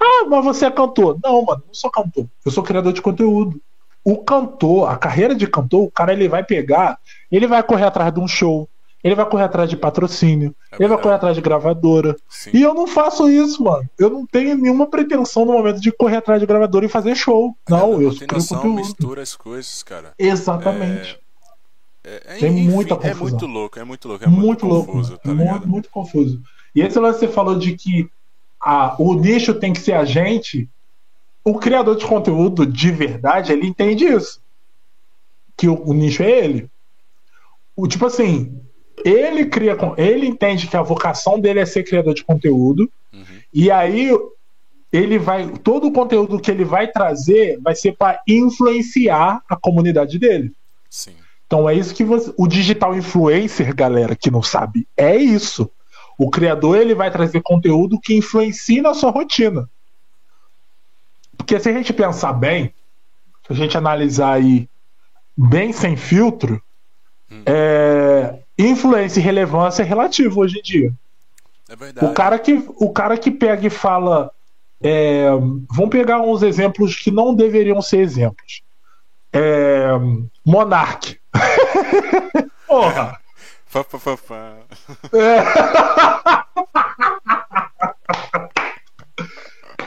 Ah, 0.00 0.24
mas 0.26 0.42
você 0.42 0.66
é 0.66 0.70
cantor. 0.70 1.18
Não, 1.22 1.44
mano, 1.44 1.62
não 1.66 1.74
sou 1.74 1.90
cantor. 1.90 2.26
Eu 2.44 2.50
sou 2.50 2.64
criador 2.64 2.94
de 2.94 3.02
conteúdo. 3.02 3.60
O 4.04 4.18
cantor, 4.18 4.90
a 4.90 4.96
carreira 4.96 5.34
de 5.34 5.46
cantor, 5.46 5.82
o 5.84 5.90
cara 5.90 6.12
ele 6.12 6.28
vai 6.28 6.42
pegar, 6.42 6.98
ele 7.30 7.46
vai 7.46 7.62
correr 7.62 7.84
atrás 7.84 8.12
de 8.12 8.18
um 8.20 8.26
show, 8.26 8.68
ele 9.04 9.14
vai 9.14 9.28
correr 9.28 9.44
atrás 9.44 9.68
de 9.68 9.76
patrocínio, 9.76 10.54
É 10.72 10.76
ele 10.76 10.88
vai 10.88 11.00
correr 11.00 11.14
atrás 11.14 11.34
de 11.36 11.42
gravadora. 11.42 12.16
Sim. 12.28 12.50
E 12.54 12.62
eu 12.62 12.72
não 12.74 12.86
faço 12.86 13.28
isso, 13.30 13.62
mano. 13.62 13.88
Eu 13.98 14.08
não 14.10 14.26
tenho 14.26 14.56
nenhuma 14.56 14.86
pretensão 14.86 15.44
no 15.44 15.52
momento 15.52 15.80
de 15.80 15.92
correr 15.92 16.16
atrás 16.16 16.40
de 16.40 16.46
gravadora 16.46 16.86
e 16.86 16.88
fazer 16.88 17.14
show. 17.14 17.54
Não, 17.68 17.92
eu 18.00 18.08
não 18.10 18.18
tem 18.18 18.26
crio 18.26 18.38
noção, 18.40 18.58
conteúdo. 18.58 18.76
mistura 18.78 19.22
as 19.22 19.36
coisas, 19.36 19.82
cara. 19.82 20.12
Exatamente. 20.18 21.18
É, 22.02 22.22
é, 22.26 22.36
Tem 22.38 22.50
muita 22.50 22.94
É 22.94 22.96
confusão. 22.96 23.20
muito 23.28 23.46
louco, 23.46 23.78
é 23.78 23.84
muito 23.84 24.08
louco, 24.08 24.24
é 24.24 24.26
muito, 24.28 24.40
muito, 24.46 24.66
louco, 24.66 24.92
confuso, 24.92 25.18
mano. 25.24 25.38
tá 25.38 25.44
muito, 25.52 25.68
muito 25.68 25.90
confuso. 25.90 26.40
E 26.74 26.80
esse 26.80 26.98
lance 26.98 27.18
que 27.20 27.26
você 27.26 27.32
falou 27.32 27.58
de 27.58 27.74
que 27.76 28.08
a, 28.62 28.96
o 28.98 29.14
nicho 29.14 29.52
tem 29.54 29.72
que 29.72 29.80
ser 29.80 29.92
a 29.92 30.04
gente. 30.04 30.68
O 31.44 31.58
criador 31.58 31.96
de 31.96 32.04
conteúdo 32.04 32.66
de 32.66 32.90
verdade, 32.90 33.52
ele 33.52 33.66
entende 33.66 34.04
isso. 34.04 34.40
Que 35.56 35.68
o, 35.68 35.82
o 35.86 35.94
nicho 35.94 36.22
é 36.22 36.30
ele. 36.30 36.70
O 37.74 37.86
tipo 37.86 38.06
assim, 38.06 38.60
ele 39.04 39.46
cria, 39.46 39.76
ele 39.96 40.26
entende 40.26 40.66
que 40.66 40.76
a 40.76 40.82
vocação 40.82 41.40
dele 41.40 41.60
é 41.60 41.66
ser 41.66 41.82
criador 41.84 42.14
de 42.14 42.24
conteúdo. 42.24 42.90
Uhum. 43.12 43.24
E 43.52 43.70
aí 43.70 44.10
ele 44.92 45.18
vai, 45.18 45.48
todo 45.58 45.86
o 45.86 45.92
conteúdo 45.92 46.40
que 46.40 46.50
ele 46.50 46.64
vai 46.64 46.88
trazer 46.88 47.58
vai 47.60 47.74
ser 47.74 47.96
para 47.96 48.20
influenciar 48.26 49.42
a 49.48 49.56
comunidade 49.56 50.18
dele. 50.18 50.52
Sim. 50.88 51.12
Então 51.46 51.68
é 51.68 51.74
isso 51.74 51.94
que 51.94 52.04
você, 52.04 52.32
o 52.36 52.46
digital 52.46 52.96
influencer, 52.96 53.74
galera, 53.74 54.14
que 54.14 54.30
não 54.30 54.42
sabe, 54.42 54.86
é 54.96 55.16
isso. 55.16 55.70
O 56.18 56.30
criador 56.30 56.76
ele 56.76 56.94
vai 56.94 57.10
trazer 57.10 57.40
conteúdo 57.42 58.00
que 58.00 58.14
influencie 58.14 58.80
na 58.80 58.94
sua 58.94 59.10
rotina. 59.10 59.68
Porque 61.40 61.58
se 61.58 61.68
a 61.68 61.72
gente 61.72 61.92
pensar 61.92 62.32
bem, 62.34 62.72
se 63.46 63.52
a 63.52 63.56
gente 63.56 63.76
analisar 63.76 64.34
aí 64.34 64.68
bem 65.36 65.72
sem 65.72 65.96
filtro, 65.96 66.62
Hum. 67.32 67.42
é, 67.46 68.40
influência 68.58 69.20
e 69.20 69.22
relevância 69.22 69.82
é 69.82 69.86
relativo 69.86 70.40
hoje 70.40 70.58
em 70.58 70.62
dia. 70.62 70.92
É 71.68 71.76
verdade. 71.76 72.06
O 72.06 72.12
cara 72.12 72.38
que, 72.38 72.64
o 72.76 72.92
cara 72.92 73.16
que 73.16 73.30
pega 73.30 73.66
e 73.66 73.70
fala. 73.70 74.30
é, 74.82 75.28
vamos 75.70 75.90
pegar 75.90 76.20
uns 76.20 76.42
exemplos 76.42 76.96
que 76.96 77.10
não 77.10 77.34
deveriam 77.34 77.80
ser 77.80 78.00
exemplos. 78.00 78.62
É, 79.32 79.86
Monark. 80.44 81.18
Porra! 82.66 83.18
Fá, 83.66 83.84
fá, 83.84 83.98
fá, 83.98 84.16
fá. 84.16 84.54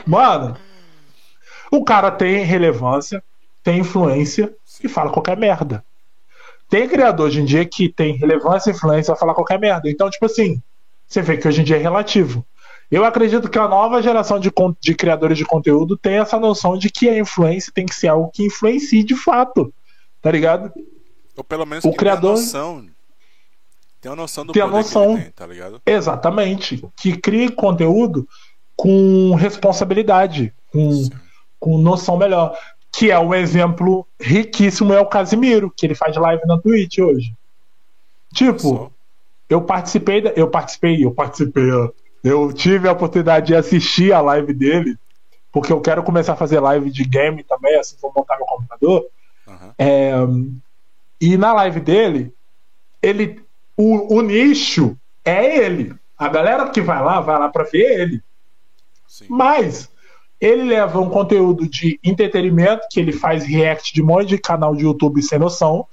Mano, 0.06 0.56
o 1.76 1.84
cara 1.84 2.10
tem 2.10 2.44
relevância, 2.44 3.22
tem 3.62 3.80
influência 3.80 4.54
e 4.82 4.88
fala 4.88 5.10
qualquer 5.10 5.36
merda. 5.36 5.84
Tem 6.68 6.88
criador 6.88 7.26
hoje 7.26 7.40
em 7.40 7.44
dia 7.44 7.64
que 7.64 7.88
tem 7.88 8.16
relevância 8.16 8.70
e 8.70 8.74
influência 8.74 9.10
e 9.10 9.12
vai 9.12 9.18
falar 9.20 9.34
qualquer 9.34 9.58
merda. 9.58 9.88
Então, 9.90 10.08
tipo 10.10 10.26
assim, 10.26 10.60
você 11.06 11.22
vê 11.22 11.36
que 11.36 11.46
hoje 11.46 11.60
em 11.60 11.64
dia 11.64 11.76
é 11.76 11.80
relativo. 11.80 12.44
Eu 12.90 13.04
acredito 13.04 13.48
que 13.48 13.58
a 13.58 13.66
nova 13.68 14.02
geração 14.02 14.38
de, 14.38 14.50
de 14.80 14.94
criadores 14.94 15.38
de 15.38 15.44
conteúdo 15.44 15.96
tem 15.96 16.14
essa 16.18 16.38
noção 16.38 16.76
de 16.76 16.90
que 16.90 17.08
a 17.08 17.18
influência 17.18 17.72
tem 17.74 17.86
que 17.86 17.94
ser 17.94 18.08
algo 18.08 18.30
que 18.32 18.44
influencie 18.44 19.02
de 19.02 19.14
fato. 19.16 19.72
Tá 20.20 20.30
ligado? 20.30 20.72
Ou 21.36 21.44
pelo 21.44 21.66
menos 21.66 21.84
O 21.84 21.92
criador- 21.92 22.34
tenha 22.34 22.44
noção. 22.44 22.86
Tem 24.00 24.12
a 24.12 24.16
noção 24.16 24.44
do 24.44 24.52
Tem 24.52 24.62
a 24.62 24.66
noção. 24.66 25.16
tem, 25.16 25.30
tá 25.30 25.46
ligado? 25.46 25.80
Exatamente. 25.86 26.82
Que 26.96 27.16
crie 27.16 27.50
conteúdo 27.50 28.28
com 28.76 29.34
responsabilidade, 29.34 30.52
com, 30.70 30.92
Sim. 30.92 31.10
Com 31.64 31.78
noção 31.78 32.18
melhor. 32.18 32.54
Que 32.92 33.10
é 33.10 33.18
um 33.18 33.34
exemplo 33.34 34.06
riquíssimo, 34.20 34.92
é 34.92 35.00
o 35.00 35.06
Casimiro, 35.06 35.72
que 35.74 35.86
ele 35.86 35.94
faz 35.94 36.14
live 36.14 36.42
na 36.46 36.58
Twitch 36.58 36.98
hoje. 36.98 37.34
Tipo, 38.32 38.92
eu 39.48 39.62
participei, 39.62 40.22
eu 40.36 40.48
participei, 40.48 41.04
eu 41.04 41.10
participei, 41.10 41.64
eu 42.22 42.52
tive 42.52 42.86
a 42.86 42.92
oportunidade 42.92 43.46
de 43.46 43.54
assistir 43.56 44.12
a 44.12 44.20
live 44.20 44.52
dele, 44.52 44.96
porque 45.50 45.72
eu 45.72 45.80
quero 45.80 46.02
começar 46.02 46.34
a 46.34 46.36
fazer 46.36 46.60
live 46.60 46.90
de 46.90 47.04
game 47.04 47.42
também, 47.42 47.76
assim 47.78 47.96
vou 48.00 48.12
montar 48.14 48.36
meu 48.36 48.46
computador. 48.46 49.06
Aham. 49.48 49.74
É, 49.78 50.12
e 51.20 51.36
na 51.36 51.52
live 51.54 51.80
dele, 51.80 52.32
ele, 53.02 53.42
o, 53.76 54.16
o 54.16 54.20
nicho 54.20 54.96
é 55.24 55.64
ele. 55.64 55.94
A 56.18 56.28
galera 56.28 56.68
que 56.68 56.80
vai 56.80 57.02
lá, 57.02 57.20
vai 57.20 57.38
lá 57.38 57.48
pra 57.48 57.64
ver 57.64 58.00
ele. 58.00 58.22
Sim. 59.08 59.26
Mas 59.28 59.88
ele 60.46 60.64
leva 60.64 61.00
um 61.00 61.08
conteúdo 61.08 61.66
de 61.68 61.98
entretenimento, 62.04 62.86
que 62.90 63.00
ele 63.00 63.12
faz 63.12 63.44
react 63.44 63.94
de 63.94 64.02
um 64.02 64.06
monte 64.06 64.26
de 64.28 64.38
canal 64.38 64.74
de 64.76 64.84
YouTube 64.84 65.22
sem 65.22 65.38
noção. 65.38 65.86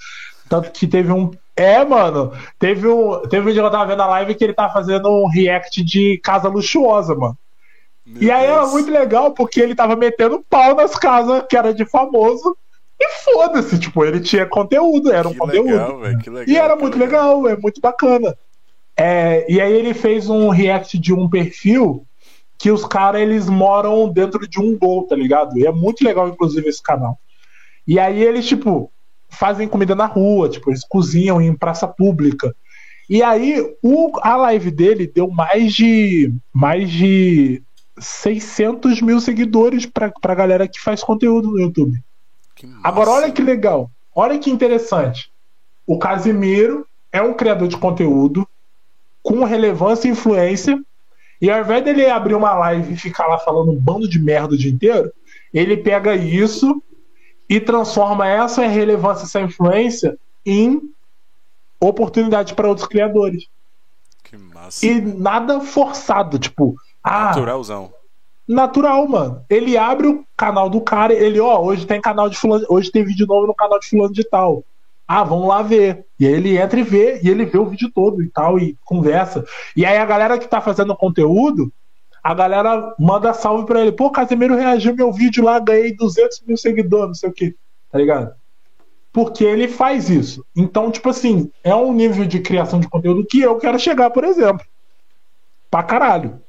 Tanto 0.50 0.72
que 0.72 0.86
teve 0.86 1.12
um. 1.12 1.32
É, 1.56 1.84
mano. 1.86 2.32
Teve 2.60 2.88
um, 2.88 3.22
teve 3.30 3.50
um 3.50 3.54
dia 3.54 3.62
que 3.62 3.68
eu 3.68 3.72
tava 3.72 3.86
vendo 3.86 4.02
a 4.02 4.08
live 4.08 4.36
que 4.36 4.44
ele 4.44 4.54
tava 4.54 4.74
fazendo 4.74 5.10
um 5.10 5.28
react 5.28 5.84
de 5.84 6.18
casa 6.24 6.50
luxuosa, 6.50 7.16
mano. 7.16 7.38
Meu 8.06 8.24
E 8.24 8.32
aí 8.32 8.46
era 8.46 8.60
Deus. 8.62 8.72
muito 8.72 8.92
legal 8.92 9.32
porque 9.32 9.62
ele 9.62 9.76
tava 9.76 9.96
metendo 9.96 10.44
pau 10.50 10.76
nas 10.76 10.96
casas 10.96 11.44
que 11.50 11.56
era 11.56 11.74
de 11.74 11.86
famoso. 11.86 12.58
E 13.00 13.08
foda-se, 13.24 13.80
tipo, 13.80 14.04
ele 14.06 14.20
tinha 14.20 14.46
conteúdo, 14.46 15.12
era 15.12 15.28
um 15.28 15.32
Que 15.32 15.38
conteúdo. 15.40 15.70
legal, 15.72 16.00
velho. 16.00 16.20
Que 16.20 16.30
legal. 16.30 16.48
E 16.48 16.58
era 16.58 16.76
muito 16.76 16.98
legal, 17.00 17.48
é 17.48 17.56
muito 17.58 17.80
bacana. 17.82 18.36
É, 18.98 19.46
e 19.52 19.60
aí 19.62 19.72
ele 19.74 19.94
fez 19.94 20.30
um 20.30 20.50
react 20.50 21.00
de 21.00 21.14
um 21.14 21.28
perfil 21.30 22.06
que 22.62 22.70
os 22.70 22.86
caras 22.86 23.22
eles 23.22 23.50
moram 23.50 24.08
dentro 24.08 24.48
de 24.48 24.60
um 24.60 24.78
gol, 24.78 25.08
tá 25.08 25.16
ligado? 25.16 25.58
E 25.58 25.66
é 25.66 25.72
muito 25.72 26.04
legal, 26.04 26.30
inclusive, 26.30 26.70
esse 26.70 26.82
canal. 26.82 27.18
E 27.88 28.00
aí 28.00 28.22
eles, 28.22 28.46
tipo, 28.48 28.92
fazem 29.28 29.68
comida 29.68 29.96
na 29.96 30.06
rua, 30.06 30.48
tipo, 30.48 30.70
eles 30.70 30.86
cozinham 30.88 31.42
em 31.42 31.56
praça 31.56 31.88
pública. 31.88 32.56
E 33.10 33.24
aí 33.24 33.60
o, 33.82 34.12
a 34.22 34.36
live 34.36 34.70
dele 34.70 35.08
deu 35.08 35.28
mais 35.32 35.74
de 35.74 36.32
mais 36.54 36.92
de 36.92 37.64
600 37.98 39.02
mil 39.02 39.20
seguidores 39.20 39.88
pra, 39.88 40.12
pra 40.22 40.36
galera 40.36 40.68
que 40.68 40.80
faz 40.80 41.04
conteúdo 41.04 41.50
no 41.50 41.60
YouTube. 41.60 42.00
Agora, 42.84 43.10
olha 43.10 43.32
que 43.32 43.42
legal. 43.42 43.90
Olha 44.16 44.38
que 44.38 44.52
interessante. 44.52 45.32
O 45.88 45.98
Casimiro 45.98 46.86
é 47.12 47.24
um 47.24 47.34
criador 47.34 47.68
de 47.68 47.78
conteúdo 47.78 48.48
com 49.24 49.44
relevância 49.46 50.08
e 50.08 50.12
influência. 50.12 50.80
E 51.42 51.50
ao 51.50 51.62
invés 51.62 51.84
dele 51.84 52.06
abrir 52.06 52.36
uma 52.36 52.54
live 52.54 52.94
e 52.94 52.98
ficar 52.98 53.28
lá 53.28 53.40
falando 53.40 53.72
um 53.72 53.80
bando 53.80 54.08
de 54.08 54.20
merda 54.20 54.54
o 54.54 54.58
dia 54.58 54.72
inteiro, 54.72 55.12
ele 55.54 55.76
pega 55.76 56.16
isso 56.16 56.82
e 57.50 57.60
transforma 57.60 58.28
essa 58.28 58.66
relevância, 58.68 59.24
essa 59.24 59.42
influência 59.42 60.18
em 60.46 60.82
oportunidade 61.80 62.54
para 62.54 62.70
outros 62.70 62.88
criadores. 62.88 63.48
Que 64.24 64.38
massa. 64.38 64.86
E 64.86 65.02
nada 65.02 65.60
forçado, 65.60 66.38
tipo, 66.38 66.76
ah, 67.04 67.26
Naturalzão. 67.26 67.92
natural, 68.48 69.08
mano. 69.08 69.44
Ele 69.50 69.78
abre 69.78 70.08
o 70.08 70.26
canal 70.38 70.70
do 70.70 70.80
cara, 70.80 71.14
ele, 71.14 71.40
ó, 71.40 71.60
hoje 71.60 71.86
tem 71.86 72.00
canal 72.00 72.30
de 72.30 72.38
fulano, 72.38 72.66
hoje 72.70 72.92
tem 72.92 73.04
vídeo 73.04 73.26
novo 73.26 73.48
no 73.48 73.56
canal 73.56 73.80
de 73.80 73.88
fulano 73.88 74.14
de 74.14 74.24
tal. 74.24 74.64
Ah, 75.14 75.26
vamos 75.26 75.46
lá 75.46 75.62
ver. 75.62 76.06
E 76.18 76.26
aí 76.26 76.32
ele 76.32 76.58
entra 76.58 76.80
e 76.80 76.84
vê, 76.84 77.20
e 77.22 77.28
ele 77.28 77.44
vê 77.44 77.58
o 77.58 77.66
vídeo 77.66 77.92
todo 77.94 78.24
e 78.24 78.30
tal, 78.30 78.58
e 78.58 78.78
conversa. 78.86 79.44
E 79.76 79.86
aí 79.86 79.98
a 79.98 80.06
galera 80.06 80.40
que 80.40 80.48
tá 80.48 80.62
fazendo 80.62 80.96
conteúdo, 80.96 81.70
a 82.24 82.34
galera 82.34 82.96
manda 82.98 83.34
salve 83.34 83.66
pra 83.66 83.82
ele. 83.82 83.92
Pô, 83.92 84.10
Casemiro 84.10 84.56
reagiu 84.56 84.96
meu 84.96 85.12
vídeo 85.12 85.44
lá, 85.44 85.60
ganhei 85.60 85.94
200 85.94 86.44
mil 86.48 86.56
seguidores, 86.56 87.08
não 87.08 87.14
sei 87.14 87.30
o 87.30 87.34
que. 87.34 87.54
Tá 87.92 87.98
ligado? 87.98 88.32
Porque 89.12 89.44
ele 89.44 89.68
faz 89.68 90.10
isso. 90.10 90.46
Então, 90.56 90.90
tipo 90.90 91.10
assim, 91.10 91.52
é 91.62 91.76
um 91.76 91.92
nível 91.92 92.24
de 92.24 92.40
criação 92.40 92.80
de 92.80 92.88
conteúdo 92.88 93.28
que 93.30 93.42
eu 93.42 93.58
quero 93.58 93.78
chegar, 93.78 94.12
por 94.12 94.24
exemplo. 94.24 94.66
Pra 95.70 95.84
caralho. 95.84 96.42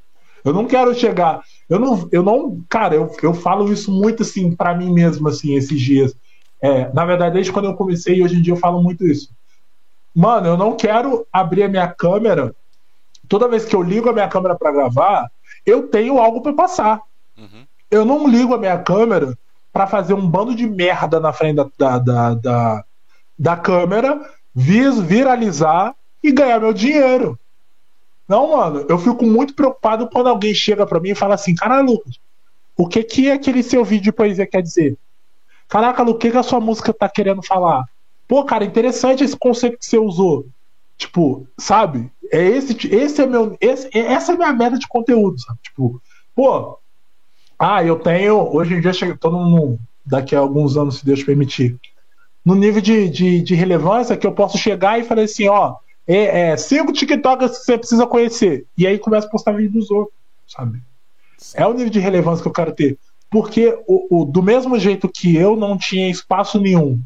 Eu 0.44 0.52
não 0.52 0.66
quero 0.66 0.94
chegar. 0.94 1.42
Eu 1.68 1.80
não, 1.80 2.08
eu 2.12 2.22
não 2.22 2.64
cara, 2.68 2.94
eu, 2.94 3.10
eu 3.24 3.34
falo 3.34 3.72
isso 3.72 3.90
muito 3.90 4.22
assim 4.22 4.54
pra 4.54 4.72
mim 4.72 4.92
mesmo, 4.92 5.26
assim, 5.26 5.56
esses 5.56 5.80
dias. 5.80 6.14
É, 6.62 6.92
na 6.94 7.04
verdade, 7.04 7.34
desde 7.34 7.52
quando 7.52 7.64
eu 7.64 7.74
comecei, 7.74 8.16
e 8.16 8.22
hoje 8.22 8.36
em 8.36 8.42
dia 8.42 8.52
eu 8.52 8.58
falo 8.58 8.80
muito 8.80 9.04
isso. 9.04 9.30
Mano, 10.14 10.46
eu 10.46 10.56
não 10.56 10.76
quero 10.76 11.26
abrir 11.32 11.64
a 11.64 11.68
minha 11.68 11.88
câmera. 11.88 12.54
Toda 13.28 13.48
vez 13.48 13.64
que 13.64 13.74
eu 13.74 13.82
ligo 13.82 14.08
a 14.08 14.12
minha 14.12 14.28
câmera 14.28 14.54
pra 14.54 14.70
gravar, 14.70 15.28
eu 15.66 15.88
tenho 15.88 16.18
algo 16.18 16.40
pra 16.40 16.52
passar. 16.52 17.00
Uhum. 17.36 17.66
Eu 17.90 18.04
não 18.04 18.28
ligo 18.28 18.54
a 18.54 18.58
minha 18.58 18.78
câmera 18.78 19.36
pra 19.72 19.88
fazer 19.88 20.14
um 20.14 20.28
bando 20.28 20.54
de 20.54 20.68
merda 20.68 21.18
na 21.18 21.32
frente 21.32 21.56
da, 21.56 21.68
da, 21.76 21.98
da, 21.98 22.34
da, 22.34 22.84
da 23.38 23.56
câmera, 23.56 24.20
vis, 24.54 25.00
viralizar 25.00 25.96
e 26.22 26.30
ganhar 26.30 26.60
meu 26.60 26.72
dinheiro. 26.72 27.38
Não, 28.28 28.52
mano, 28.56 28.86
eu 28.88 28.98
fico 28.98 29.24
muito 29.24 29.54
preocupado 29.54 30.08
quando 30.08 30.28
alguém 30.28 30.54
chega 30.54 30.86
pra 30.86 31.00
mim 31.00 31.10
e 31.10 31.14
fala 31.14 31.34
assim: 31.34 31.54
Caralho, 31.54 31.86
Lucas, 31.86 32.20
o 32.76 32.86
que 32.86 33.02
que 33.02 33.30
aquele 33.30 33.62
seu 33.62 33.84
vídeo 33.84 34.04
de 34.04 34.12
poesia 34.12 34.46
quer 34.46 34.62
dizer? 34.62 34.96
Caraca, 35.72 36.02
o 36.02 36.14
que, 36.14 36.30
que 36.30 36.36
a 36.36 36.42
sua 36.42 36.60
música 36.60 36.92
tá 36.92 37.08
querendo 37.08 37.42
falar? 37.42 37.86
Pô, 38.28 38.44
cara, 38.44 38.62
interessante 38.62 39.24
esse 39.24 39.34
conceito 39.34 39.78
que 39.78 39.86
você 39.86 39.96
usou. 39.96 40.44
Tipo, 40.98 41.46
sabe? 41.58 42.12
É 42.30 42.42
esse, 42.42 42.94
esse 42.94 43.22
é 43.22 43.26
meu, 43.26 43.56
esse, 43.58 43.88
essa 43.96 44.34
é 44.34 44.36
minha 44.36 44.52
meta 44.52 44.78
de 44.78 44.86
conteúdo, 44.86 45.40
sabe? 45.40 45.58
Tipo, 45.62 45.98
pô, 46.34 46.78
ah, 47.58 47.82
eu 47.82 47.98
tenho, 47.98 48.54
hoje 48.54 48.74
em 48.74 48.82
dia, 48.82 48.92
chego, 48.92 49.16
tô 49.16 49.30
num, 49.30 49.78
daqui 50.04 50.36
a 50.36 50.40
alguns 50.40 50.76
anos, 50.76 50.98
se 50.98 51.06
Deus 51.06 51.24
permitir, 51.24 51.80
no 52.44 52.54
nível 52.54 52.82
de, 52.82 53.08
de, 53.08 53.40
de 53.40 53.54
relevância 53.54 54.14
que 54.14 54.26
eu 54.26 54.32
posso 54.32 54.58
chegar 54.58 55.00
e 55.00 55.04
falar 55.04 55.22
assim, 55.22 55.48
ó, 55.48 55.76
é, 56.06 56.50
é 56.50 56.56
cinco 56.58 56.92
TikTokers 56.92 57.60
que 57.60 57.64
você 57.64 57.78
precisa 57.78 58.06
conhecer. 58.06 58.66
E 58.76 58.86
aí 58.86 58.98
começa 58.98 59.26
a 59.26 59.30
postar 59.30 59.52
vídeo 59.52 59.80
dos 59.80 59.90
outros, 59.90 60.14
sabe? 60.46 60.82
É 61.54 61.66
o 61.66 61.72
nível 61.72 61.88
de 61.88 61.98
relevância 61.98 62.42
que 62.42 62.48
eu 62.48 62.52
quero 62.52 62.74
ter. 62.74 62.98
Porque 63.32 63.74
o, 63.86 64.20
o, 64.20 64.24
do 64.26 64.42
mesmo 64.42 64.78
jeito 64.78 65.08
que 65.08 65.34
eu 65.34 65.56
não 65.56 65.78
tinha 65.78 66.10
espaço 66.10 66.60
nenhum 66.60 67.02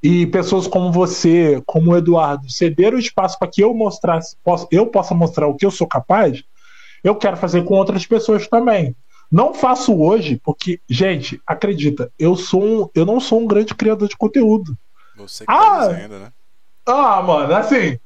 e 0.00 0.24
pessoas 0.28 0.68
como 0.68 0.92
você, 0.92 1.60
como 1.66 1.90
o 1.90 1.96
Eduardo, 1.96 2.48
cederam 2.48 2.96
espaço 2.98 3.36
para 3.36 3.48
que 3.48 3.62
eu 3.64 3.74
mostrasse, 3.74 4.36
possa, 4.44 4.68
eu 4.70 4.86
possa 4.86 5.12
mostrar 5.12 5.48
o 5.48 5.56
que 5.56 5.66
eu 5.66 5.70
sou 5.72 5.88
capaz, 5.88 6.44
eu 7.02 7.16
quero 7.16 7.36
fazer 7.36 7.64
com 7.64 7.74
outras 7.74 8.06
pessoas 8.06 8.46
também. 8.46 8.94
Não 9.30 9.52
faço 9.52 10.00
hoje, 10.00 10.40
porque, 10.44 10.80
gente, 10.88 11.40
acredita, 11.44 12.12
eu 12.16 12.36
sou 12.36 12.62
um, 12.62 12.88
eu 12.94 13.04
não 13.04 13.18
sou 13.18 13.40
um 13.40 13.46
grande 13.46 13.74
criador 13.74 14.08
de 14.08 14.16
conteúdo. 14.16 14.78
Você 15.16 15.44
que 15.44 15.52
Ah! 15.52 15.80
tá 15.80 15.92
dizendo, 15.92 16.18
né? 16.20 16.32
Ah, 16.86 17.20
mano, 17.22 17.52
assim, 17.52 17.98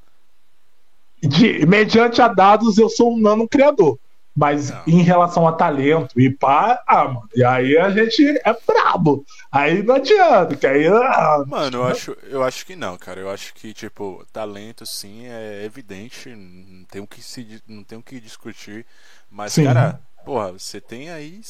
de- 1.22 1.66
mediante 1.66 2.22
a 2.22 2.28
dados, 2.28 2.78
eu 2.78 2.88
sou 2.88 3.12
um 3.12 3.20
nano 3.20 3.46
criador. 3.46 3.98
Mas 4.40 4.70
Não. 4.70 4.82
em 4.86 5.02
relação 5.02 5.46
a 5.46 5.52
talento 5.52 6.18
e 6.18 6.30
pá, 6.30 6.82
ah, 6.86 7.04
mano, 7.04 7.28
e 7.36 7.44
aí 7.44 7.76
a 7.76 7.90
gente 7.90 8.26
é 8.42 8.56
brabo. 8.66 9.22
Aí 9.52 9.82
não 9.82 9.96
adianta, 9.96 10.56
que 10.56 10.66
aí. 10.66 10.88
Ah, 10.88 11.44
Mano, 11.46 11.76
eu 11.76 11.84
acho, 11.84 12.16
eu 12.22 12.42
acho 12.42 12.64
que 12.64 12.74
não, 12.74 12.96
cara. 12.96 13.20
Eu 13.20 13.28
acho 13.28 13.52
que, 13.52 13.74
tipo, 13.74 14.24
talento, 14.32 14.86
sim, 14.86 15.26
é 15.26 15.62
evidente. 15.62 16.30
Não 16.34 16.84
tem 16.84 17.02
o 17.02 17.06
que, 17.06 17.22
se, 17.22 17.62
não 17.68 17.84
tem 17.84 17.98
o 17.98 18.02
que 18.02 18.18
discutir. 18.18 18.86
Mas, 19.30 19.52
Sim. 19.52 19.64
cara, 19.64 20.00
porra, 20.24 20.52
você 20.52 20.80
tem 20.80 21.10
aí 21.10 21.42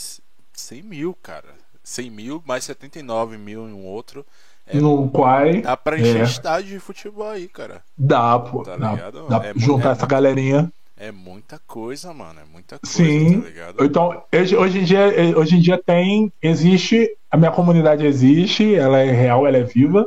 100 0.52 0.82
mil, 0.82 1.16
cara. 1.22 1.54
100 1.84 2.10
mil 2.10 2.42
mais 2.44 2.64
79 2.64 3.38
mil 3.38 3.68
em 3.68 3.72
um 3.72 3.86
outro. 3.86 4.26
É, 4.66 4.76
no 4.76 5.08
Quai. 5.10 5.62
Dá 5.62 5.76
pra 5.76 5.96
encher 5.96 6.22
é. 6.22 6.24
estádio 6.24 6.70
de 6.70 6.80
futebol 6.80 7.30
aí, 7.30 7.46
cara. 7.46 7.82
Dá, 7.96 8.36
pô. 8.36 8.64
Tá 8.64 8.76
dá 8.76 8.90
ligado? 8.90 9.28
dá 9.28 9.46
É 9.46 9.52
juntar 9.56 9.90
é 9.90 9.92
essa 9.92 10.06
galerinha. 10.06 10.72
É 11.00 11.10
muita 11.10 11.58
coisa, 11.66 12.12
mano. 12.12 12.40
É 12.40 12.44
muita 12.44 12.78
coisa, 12.78 12.94
Sim. 12.94 13.40
tá 13.40 13.48
ligado? 13.48 13.82
Então, 13.82 14.22
hoje, 14.58 14.80
em 14.80 14.84
dia, 14.84 15.06
hoje 15.34 15.56
em 15.56 15.60
dia 15.60 15.82
tem, 15.82 16.30
existe, 16.42 17.16
a 17.30 17.38
minha 17.38 17.50
comunidade 17.50 18.04
existe, 18.04 18.74
ela 18.74 18.98
é 18.98 19.10
real, 19.10 19.46
ela 19.46 19.56
é 19.56 19.62
viva, 19.62 20.06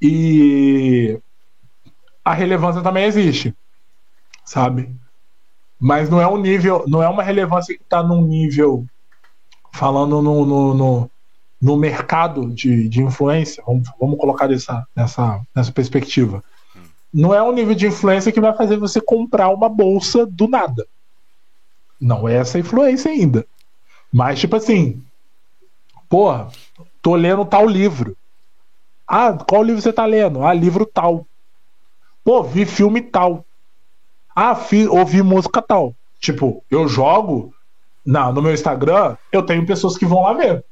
e 0.00 1.18
a 2.24 2.32
relevância 2.32 2.80
também 2.80 3.06
existe, 3.06 3.52
sabe? 4.44 4.94
Mas 5.80 6.08
não 6.08 6.20
é 6.20 6.28
um 6.28 6.36
nível, 6.36 6.84
não 6.86 7.02
é 7.02 7.08
uma 7.08 7.24
relevância 7.24 7.76
que 7.76 7.82
está 7.82 8.00
num 8.00 8.22
nível, 8.22 8.86
falando 9.72 10.22
no, 10.22 10.46
no, 10.46 10.74
no, 10.74 11.10
no 11.60 11.76
mercado 11.76 12.48
de, 12.54 12.88
de 12.88 13.02
influência, 13.02 13.64
vamos, 13.66 13.88
vamos 13.98 14.16
colocar 14.16 14.46
dessa, 14.46 14.86
nessa, 14.94 15.40
nessa 15.56 15.72
perspectiva. 15.72 16.40
Não 17.12 17.34
é 17.34 17.42
um 17.42 17.52
nível 17.52 17.74
de 17.74 17.86
influência 17.86 18.32
que 18.32 18.40
vai 18.40 18.56
fazer 18.56 18.76
você 18.76 19.00
comprar 19.00 19.48
uma 19.50 19.68
bolsa 19.68 20.24
do 20.24 20.46
nada. 20.46 20.86
Não 22.00 22.28
é 22.28 22.36
essa 22.36 22.58
influência 22.58 23.10
ainda. 23.10 23.46
Mas, 24.12 24.40
tipo 24.40 24.56
assim, 24.56 25.02
porra, 26.08 26.48
tô 27.02 27.14
lendo 27.14 27.44
tal 27.44 27.66
livro. 27.66 28.16
Ah, 29.06 29.32
qual 29.32 29.62
livro 29.62 29.82
você 29.82 29.92
tá 29.92 30.06
lendo? 30.06 30.44
Ah, 30.44 30.54
livro 30.54 30.86
tal. 30.86 31.26
Pô, 32.24 32.42
vi 32.42 32.64
filme 32.64 33.00
tal. 33.00 33.44
Ah, 34.34 34.54
fi, 34.54 34.86
ouvi 34.86 35.22
música 35.22 35.60
tal. 35.60 35.94
Tipo, 36.20 36.64
eu 36.70 36.86
jogo 36.86 37.52
na, 38.04 38.32
no 38.32 38.42
meu 38.42 38.52
Instagram, 38.52 39.16
eu 39.32 39.42
tenho 39.42 39.66
pessoas 39.66 39.96
que 39.96 40.06
vão 40.06 40.22
lá 40.22 40.32
ver. 40.32 40.64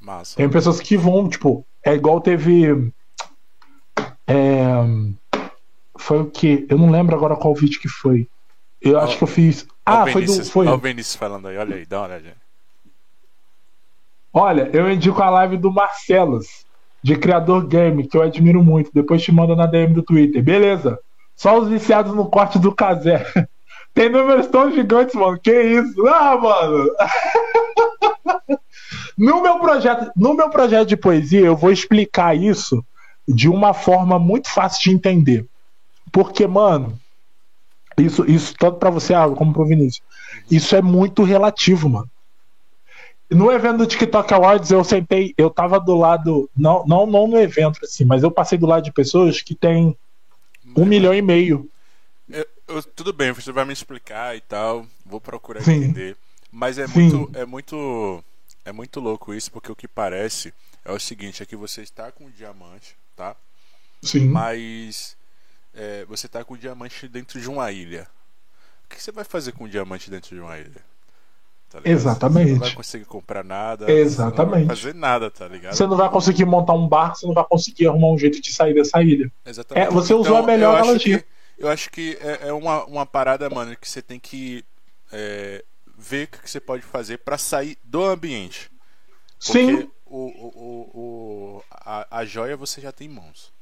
Massa. 0.00 0.36
Tem 0.36 0.48
pessoas 0.48 0.80
que 0.80 0.96
vão, 0.96 1.28
tipo, 1.28 1.66
é 1.84 1.94
igual 1.94 2.20
teve. 2.20 2.92
é, 4.26 4.64
foi 5.98 6.20
o 6.20 6.26
que? 6.26 6.66
Eu 6.68 6.78
não 6.78 6.90
lembro 6.90 7.14
agora 7.14 7.36
qual 7.36 7.54
vídeo 7.54 7.80
que 7.80 7.88
foi. 7.88 8.28
Eu 8.80 8.98
acho 8.98 9.14
Ó, 9.14 9.18
que 9.18 9.24
eu 9.24 9.28
fiz. 9.28 9.66
Ah, 9.84 10.04
o 10.04 10.06
foi 10.08 10.22
do. 10.22 10.32
Vinícius, 10.32 10.50
Foi. 10.50 10.66
ó 10.66 10.74
o 10.74 10.78
Vinícius 10.78 11.16
falando 11.16 11.48
aí, 11.48 11.56
olha 11.56 11.76
aí, 11.76 11.86
dá 11.86 12.00
uma 12.00 12.06
olhadinha. 12.06 12.36
Olha, 14.32 14.70
eu 14.72 14.90
indico 14.90 15.22
a 15.22 15.30
live 15.30 15.56
do 15.56 15.72
Marcelos, 15.72 16.66
de 17.02 17.16
Criador 17.16 17.66
Game, 17.66 18.06
que 18.06 18.16
eu 18.16 18.22
admiro 18.22 18.62
muito. 18.62 18.90
Depois 18.92 19.22
te 19.22 19.32
mando 19.32 19.56
na 19.56 19.66
DM 19.66 19.94
do 19.94 20.02
Twitter. 20.02 20.42
Beleza. 20.42 20.98
Só 21.34 21.58
os 21.58 21.68
viciados 21.68 22.14
no 22.14 22.28
corte 22.28 22.58
do 22.58 22.74
Casé. 22.74 23.24
Tem 23.94 24.10
números 24.10 24.46
tão 24.48 24.70
gigantes, 24.70 25.14
mano. 25.14 25.38
Que 25.40 25.62
isso? 25.62 26.06
Ah, 26.06 26.36
mano. 26.36 26.90
No 29.16 29.42
meu 29.42 29.58
projeto, 29.58 30.12
no 30.14 30.34
meu 30.34 30.50
projeto 30.50 30.88
de 30.88 30.96
poesia, 30.96 31.40
eu 31.40 31.56
vou 31.56 31.72
explicar 31.72 32.36
isso 32.36 32.84
de 33.26 33.48
uma 33.48 33.72
forma 33.72 34.18
muito 34.18 34.48
fácil 34.50 34.82
de 34.82 34.90
entender. 34.94 35.46
Porque, 36.16 36.46
mano, 36.46 36.98
isso, 37.98 38.24
isso 38.24 38.54
tanto 38.58 38.78
pra 38.78 38.88
você 38.88 39.12
ah, 39.12 39.28
como 39.28 39.52
pro 39.52 39.66
Vinícius, 39.66 40.02
isso 40.50 40.74
é 40.74 40.80
muito 40.80 41.22
relativo, 41.22 41.90
mano. 41.90 42.10
No 43.30 43.52
evento 43.52 43.76
do 43.76 43.86
TikTok 43.86 44.32
Awards, 44.32 44.70
eu 44.70 44.82
sentei, 44.82 45.34
eu 45.36 45.50
tava 45.50 45.78
do 45.78 45.94
lado, 45.94 46.48
não, 46.56 46.86
não, 46.86 47.06
não 47.06 47.26
no 47.26 47.38
evento 47.38 47.80
assim, 47.82 48.06
mas 48.06 48.22
eu 48.22 48.30
passei 48.30 48.56
do 48.56 48.64
lado 48.64 48.84
de 48.84 48.92
pessoas 48.94 49.42
que 49.42 49.54
têm 49.54 49.94
um 50.74 50.86
milhão 50.86 51.12
e 51.12 51.20
meio. 51.20 51.68
Eu- 52.26 52.46
eu- 52.66 52.82
tudo 52.82 53.12
bem, 53.12 53.30
você 53.32 53.52
vai 53.52 53.66
me 53.66 53.74
explicar 53.74 54.34
e 54.34 54.40
tal. 54.40 54.86
Vou 55.04 55.20
procurar 55.20 55.60
Sim. 55.60 55.84
entender. 55.84 56.16
Mas 56.50 56.78
é 56.78 56.86
Sim. 56.86 56.94
muito, 56.94 57.30
é 57.34 57.44
muito, 57.44 58.24
é 58.64 58.72
muito 58.72 59.00
louco 59.00 59.34
isso, 59.34 59.52
porque 59.52 59.70
o 59.70 59.76
que 59.76 59.86
parece 59.86 60.54
é 60.82 60.90
o 60.92 60.98
seguinte: 60.98 61.42
é 61.42 61.46
que 61.46 61.56
você 61.56 61.82
está 61.82 62.10
com 62.10 62.24
um 62.24 62.30
diamante, 62.30 62.96
tá? 63.14 63.36
Sim. 64.02 64.28
Mas 64.28 65.15
é, 65.76 66.04
você 66.06 66.26
está 66.26 66.42
com 66.44 66.56
diamante 66.56 67.06
dentro 67.08 67.40
de 67.40 67.48
uma 67.48 67.70
ilha. 67.70 68.08
O 68.84 68.88
que 68.88 69.02
você 69.02 69.12
vai 69.12 69.24
fazer 69.24 69.52
com 69.52 69.64
um 69.64 69.68
diamante 69.68 70.10
dentro 70.10 70.34
de 70.34 70.40
uma 70.40 70.56
ilha? 70.58 70.84
Tá? 71.68 71.80
Exatamente. 71.84 72.46
Você 72.48 72.52
não 72.54 72.60
vai 72.60 72.74
conseguir 72.74 73.04
comprar 73.04 73.44
nada. 73.44 73.90
Exatamente. 73.90 74.60
não 74.60 74.66
vai 74.66 74.76
fazer 74.76 74.94
nada, 74.94 75.30
tá 75.30 75.48
ligado? 75.48 75.74
Você 75.74 75.86
não 75.86 75.96
vai 75.96 76.08
conseguir 76.08 76.44
montar 76.44 76.72
um 76.74 76.88
barco, 76.88 77.16
você 77.18 77.26
não 77.26 77.34
vai 77.34 77.44
conseguir 77.44 77.88
arrumar 77.88 78.08
um 78.08 78.18
jeito 78.18 78.40
de 78.40 78.52
sair 78.52 78.72
dessa 78.74 79.02
ilha. 79.02 79.30
Exatamente. 79.44 79.86
É, 79.86 79.90
você 79.90 80.14
usou 80.14 80.36
a 80.36 80.42
melhor 80.42 80.70
eu 80.72 80.76
acho 80.76 80.82
analogia. 80.84 81.18
que- 81.20 81.26
eu 81.58 81.68
acho 81.68 81.90
que 81.90 82.16
é, 82.20 82.48
é 82.48 82.52
uma, 82.52 82.84
uma 82.84 83.06
parada, 83.06 83.48
mano, 83.50 83.76
que 83.76 83.88
você 83.88 84.00
tem 84.02 84.20
que 84.20 84.64
é, 85.10 85.64
ver 85.98 86.24
o 86.24 86.28
que 86.42 86.50
você 86.50 86.60
pode 86.60 86.82
fazer 86.82 87.18
pra 87.18 87.36
sair 87.38 87.76
do 87.82 88.04
ambiente. 88.04 88.70
Porque 89.38 89.52
Sim, 89.58 89.90
o, 90.04 90.18
o, 90.18 90.52
o, 90.54 91.00
o- 91.58 91.64
a, 91.70 92.18
a 92.18 92.24
joia 92.24 92.56
você 92.56 92.80
já 92.80 92.92
tem 92.92 93.08
em 93.08 93.12
mãos. 93.12 93.52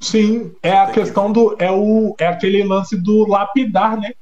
Sim. 0.00 0.52
É 0.62 0.72
a 0.72 0.84
tem 0.86 0.94
que- 0.94 1.00
questão 1.00 1.32
do. 1.32 1.56
É, 1.58 1.70
o, 1.70 2.14
é 2.18 2.26
aquele 2.26 2.62
lance 2.64 2.96
do 2.96 3.26
lapidar, 3.28 3.98
né? 3.98 4.12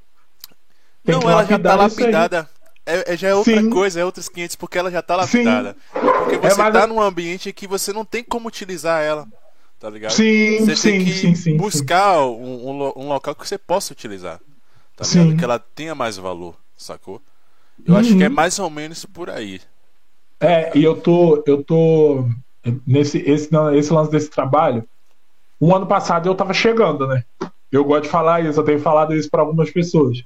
Tem 1.04 1.14
não, 1.14 1.28
ela 1.30 1.44
já 1.44 1.58
tá 1.58 1.74
lapidada. 1.74 2.48
É, 2.84 3.14
é- 3.14 3.16
já 3.16 3.28
é 3.28 3.34
outra 3.34 3.60
Sim. 3.60 3.70
coisa, 3.70 4.00
é 4.00 4.04
outros 4.04 4.28
500, 4.28 4.56
porque 4.56 4.78
ela 4.78 4.90
já 4.90 5.02
tá 5.02 5.14
Sim. 5.26 5.38
lapidada. 5.44 5.76
Porque 5.92 6.38
você 6.38 6.62
mas- 6.62 6.72
tá 6.72 6.86
num 6.86 7.00
ambiente 7.00 7.52
que 7.52 7.66
você 7.66 7.92
não 7.92 8.04
tem 8.04 8.22
como 8.22 8.46
utilizar 8.48 9.02
ela, 9.02 9.26
tá 9.78 9.90
ligado? 9.90 10.12
Sim, 10.12 10.60
Você 10.64 10.76
sim, 10.76 10.90
tem 10.90 11.04
que 11.04 11.12
sim, 11.12 11.34
sim, 11.34 11.34
sim. 11.34 11.56
buscar 11.56 12.20
um, 12.26 12.68
um 12.70 12.92
um 12.96 13.08
local 13.08 13.34
que 13.34 13.46
você 13.46 13.58
possa 13.58 13.92
utilizar, 13.92 14.40
tá 14.96 15.04
Sim. 15.04 15.20
ligado? 15.24 15.38
Que 15.38 15.44
ela 15.44 15.58
tenha 15.58 15.94
mais 15.96 16.16
valor, 16.16 16.54
sacou? 16.76 17.20
Eu 17.84 17.96
acho 17.96 18.16
que 18.16 18.22
é 18.24 18.28
Uhum. 18.28 18.34
mais 18.34 18.58
ou 18.58 18.70
menos 18.70 19.04
por 19.04 19.28
aí. 19.30 19.60
É, 20.40 20.70
e 20.76 20.82
eu 20.84 20.96
tô, 21.00 21.42
eu 21.46 21.62
tô 21.64 22.24
nesse 22.86 23.18
esse, 23.18 23.50
não, 23.52 23.74
esse 23.74 23.92
lance 23.92 24.10
desse 24.10 24.30
trabalho. 24.30 24.86
O 25.60 25.74
ano 25.74 25.86
passado 25.86 26.28
eu 26.28 26.34
tava 26.34 26.52
chegando, 26.52 27.06
né? 27.06 27.24
Eu 27.70 27.84
gosto 27.84 28.04
de 28.04 28.08
falar 28.08 28.44
isso, 28.44 28.60
eu 28.60 28.64
tenho 28.64 28.78
falado 28.78 29.14
isso 29.14 29.28
para 29.30 29.42
algumas 29.42 29.70
pessoas. 29.70 30.22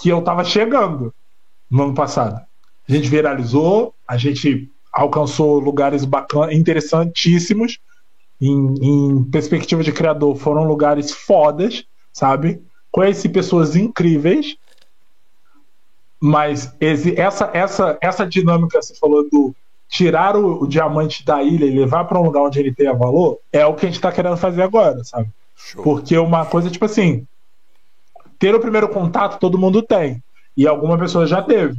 Que 0.00 0.08
eu 0.10 0.22
tava 0.22 0.44
chegando 0.44 1.14
no 1.70 1.84
ano 1.84 1.94
passado. 1.94 2.40
A 2.88 2.92
gente 2.92 3.08
viralizou, 3.08 3.94
a 4.08 4.16
gente 4.16 4.70
alcançou 4.92 5.58
lugares 5.60 6.04
bacanas, 6.04 6.54
interessantíssimos. 6.54 7.78
Em, 8.40 8.74
em 8.82 9.24
perspectiva 9.24 9.82
de 9.84 9.92
criador, 9.92 10.34
foram 10.36 10.64
lugares 10.64 11.12
fodas, 11.12 11.84
sabe? 12.12 12.62
Conheci 12.90 13.28
pessoas 13.28 13.76
incríveis. 13.76 14.56
Mas 16.22 16.74
esse- 16.80 17.18
essa, 17.18 17.50
essa, 17.54 17.98
essa 18.02 18.26
dinâmica 18.26 18.80
você 18.80 18.94
falou 18.96 19.28
do 19.30 19.54
tirar 19.90 20.36
o, 20.36 20.62
o 20.62 20.68
diamante 20.68 21.24
da 21.24 21.42
ilha 21.42 21.66
e 21.66 21.76
levar 21.76 22.04
para 22.04 22.18
um 22.18 22.22
lugar 22.22 22.42
onde 22.42 22.60
ele 22.60 22.72
tenha 22.72 22.94
valor 22.94 23.38
é 23.52 23.66
o 23.66 23.74
que 23.74 23.84
a 23.84 23.88
gente 23.88 23.96
está 23.96 24.12
querendo 24.12 24.36
fazer 24.36 24.62
agora, 24.62 25.02
sabe? 25.02 25.28
Show. 25.56 25.82
Porque 25.82 26.16
uma 26.16 26.46
coisa, 26.46 26.70
tipo 26.70 26.84
assim, 26.84 27.26
ter 28.38 28.54
o 28.54 28.60
primeiro 28.60 28.88
contato 28.88 29.40
todo 29.40 29.58
mundo 29.58 29.82
tem. 29.82 30.22
E 30.56 30.66
alguma 30.66 30.96
pessoa 30.96 31.26
já 31.26 31.42
teve. 31.42 31.76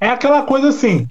É 0.00 0.08
aquela 0.08 0.42
coisa 0.42 0.68
assim: 0.68 1.08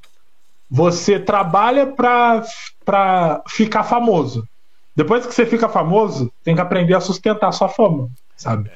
você 0.69 1.17
trabalha 1.17 1.87
pra, 1.87 2.43
pra 2.83 3.41
ficar 3.47 3.83
famoso. 3.83 4.47
Depois 4.95 5.25
que 5.25 5.33
você 5.33 5.45
fica 5.45 5.67
famoso, 5.69 6.31
tem 6.43 6.53
que 6.53 6.61
aprender 6.61 6.93
a 6.93 6.99
sustentar 6.99 7.47
a 7.47 7.51
sua 7.51 7.69
fama, 7.69 8.09
sabe? 8.35 8.69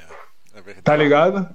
É 0.52 0.60
verdade. 0.60 0.82
Tá 0.82 0.96
ligado? 0.96 1.48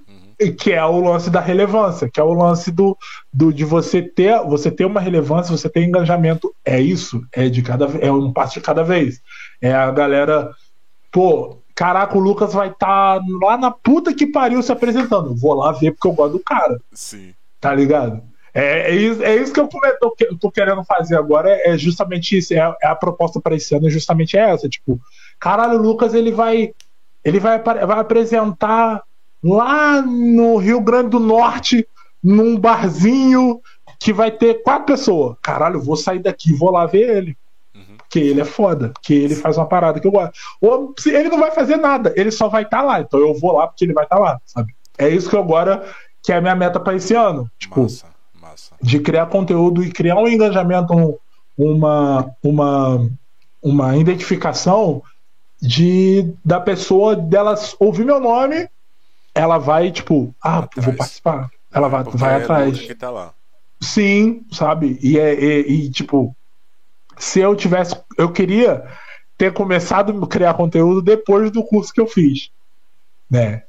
Que 0.58 0.74
é 0.74 0.84
o 0.86 1.00
lance 1.00 1.30
da 1.30 1.40
relevância, 1.40 2.10
que 2.12 2.20
é 2.20 2.24
o 2.24 2.34
lance 2.34 2.72
do, 2.72 2.98
do 3.32 3.52
de 3.54 3.64
você 3.64 4.02
ter, 4.02 4.40
você 4.44 4.70
ter 4.72 4.86
uma 4.86 5.00
relevância, 5.00 5.56
você 5.56 5.70
ter 5.70 5.84
engajamento. 5.84 6.54
É 6.66 6.80
isso, 6.80 7.22
é 7.32 7.50
de 7.50 7.62
cada 7.62 7.86
é 8.00 8.12
um 8.12 8.32
passo 8.32 8.56
de 8.56 8.62
cada 8.62 8.84
vez. 8.84 9.22
É 9.62 9.74
a 9.74 9.90
galera, 9.92 10.52
pô, 11.12 11.58
caraca, 11.76 12.18
o 12.18 12.22
Lucas 12.22 12.54
vai 12.54 12.70
estar 12.70 13.20
lá 13.42 13.58
na 13.58 13.72
puta 13.72 14.14
que 14.14 14.28
pariu 14.28 14.62
se 14.62 14.72
apresentando. 14.72 15.30
Eu 15.32 15.36
Vou 15.36 15.54
lá 15.54 15.72
ver 15.72 15.92
porque 15.92 16.08
eu 16.08 16.14
gosto 16.14 16.34
do 16.34 16.44
cara, 16.44 16.80
Sim. 16.92 17.34
tá 17.60 17.74
ligado? 17.74 18.22
É, 18.54 18.92
é 18.92 18.96
isso, 18.96 19.24
é 19.24 19.36
isso 19.36 19.52
que 19.52 19.60
eu 19.60 19.68
tô, 19.68 20.16
tô- 20.40 20.52
querendo 20.52 20.84
fazer 20.84 21.18
agora, 21.18 21.50
é, 21.50 21.72
é 21.72 21.78
justamente 21.78 22.38
isso. 22.38 22.54
É, 22.54 22.60
a- 22.60 22.76
é 22.84 22.88
a 22.88 22.96
proposta 22.96 23.42
para 23.42 23.56
esse 23.56 23.74
ano, 23.76 23.88
é 23.88 23.90
justamente 23.90 24.38
essa. 24.38 24.70
Tipo, 24.70 25.00
caralho, 25.40 25.80
o 25.80 25.82
Lucas 25.82 26.14
ele 26.14 26.32
vai, 26.32 26.72
ele 27.24 27.40
vai, 27.40 27.58
vai 27.60 28.00
apresentar 28.00 29.02
lá 29.44 30.02
no 30.02 30.58
Rio 30.58 30.80
Grande 30.82 31.10
do 31.10 31.20
Norte, 31.20 31.88
num 32.24 32.58
barzinho 32.58 33.60
que 34.00 34.14
vai 34.14 34.32
ter 34.32 34.64
quatro 34.64 34.86
pessoas. 34.86 35.36
Caralho, 35.42 35.78
eu 35.78 35.82
vou 35.84 35.96
sair 35.96 36.20
daqui, 36.20 36.54
vou 36.54 36.72
lá 36.72 36.86
ver 36.86 37.18
ele. 37.18 37.38
Uhum. 37.76 37.98
Porque 37.98 38.20
ele 38.20 38.42
é 38.42 38.46
foda, 38.46 38.90
porque 38.90 39.14
ele 39.14 39.36
faz 39.36 39.58
uma 39.58 39.66
parada 39.66 40.00
que 40.00 40.08
eu 40.08 40.12
gosto. 40.12 40.34
Ou 40.62 40.94
se 40.98 41.10
ele 41.12 41.30
não 41.30 41.40
vai 41.40 41.52
fazer 41.52 41.78
nada, 41.78 42.14
ele 42.16 42.32
só 42.32 42.48
vai 42.48 42.64
estar 42.64 42.82
lá. 42.82 43.02
Então 43.02 43.20
eu 43.20 43.34
vou 43.40 43.54
lá 43.54 43.68
porque 43.68 43.84
ele 43.86 43.94
vai 43.94 44.04
estar 44.06 44.20
lá, 44.20 44.40
sabe? 44.46 44.74
É 44.98 45.10
isso 45.10 45.30
que 45.30 45.36
agora 45.38 45.84
que 46.22 46.32
é 46.32 46.38
a 46.38 46.42
minha 46.42 46.56
meta 46.56 46.80
para 46.80 46.96
esse 46.96 47.14
ano. 47.14 47.50
Tipo, 47.60 47.82
Massa, 47.82 48.06
massa. 48.42 48.76
de 48.82 49.00
criar 49.00 49.26
conteúdo 49.26 49.84
e 49.84 49.92
criar 49.92 50.16
um 50.18 50.28
engajamento, 50.28 50.94
um- 50.94 51.18
uma, 51.58 52.34
uma, 52.42 53.10
uma 53.62 53.98
identificação 53.98 55.02
de 55.62 56.34
da 56.44 56.60
pessoa 56.60 57.16
dela 57.16 57.56
ouvir 57.80 58.06
meu 58.06 58.20
nome, 58.20 58.68
ela 59.34 59.58
vai, 59.58 59.92
tipo, 59.92 60.34
ah, 60.42 60.60
Atrás. 60.60 60.86
vou 60.86 60.96
participar. 60.96 61.50
Ela 61.72 61.88
vai, 61.88 62.04
Porque 62.04 62.18
vai 62.18 62.34
é 62.34 62.44
atrás. 62.44 62.88
Tá 63.00 63.10
lá. 63.10 63.34
Sim, 63.82 64.46
sabe? 64.52 65.00
E, 65.02 65.20
é, 65.20 65.34
e, 65.34 65.86
e, 65.86 65.90
tipo, 65.90 66.36
se 67.18 67.40
eu 67.40 67.56
tivesse. 67.56 67.96
Eu 68.18 68.32
queria 68.32 68.86
ter 69.38 69.52
começado 69.52 70.24
a 70.24 70.28
criar 70.28 70.54
conteúdo 70.54 71.02
depois 71.02 71.52
do 71.52 71.64
curso 71.64 71.94
que 71.94 72.00
eu 72.00 72.08
fiz. 72.08 72.50
Né? 73.30 73.64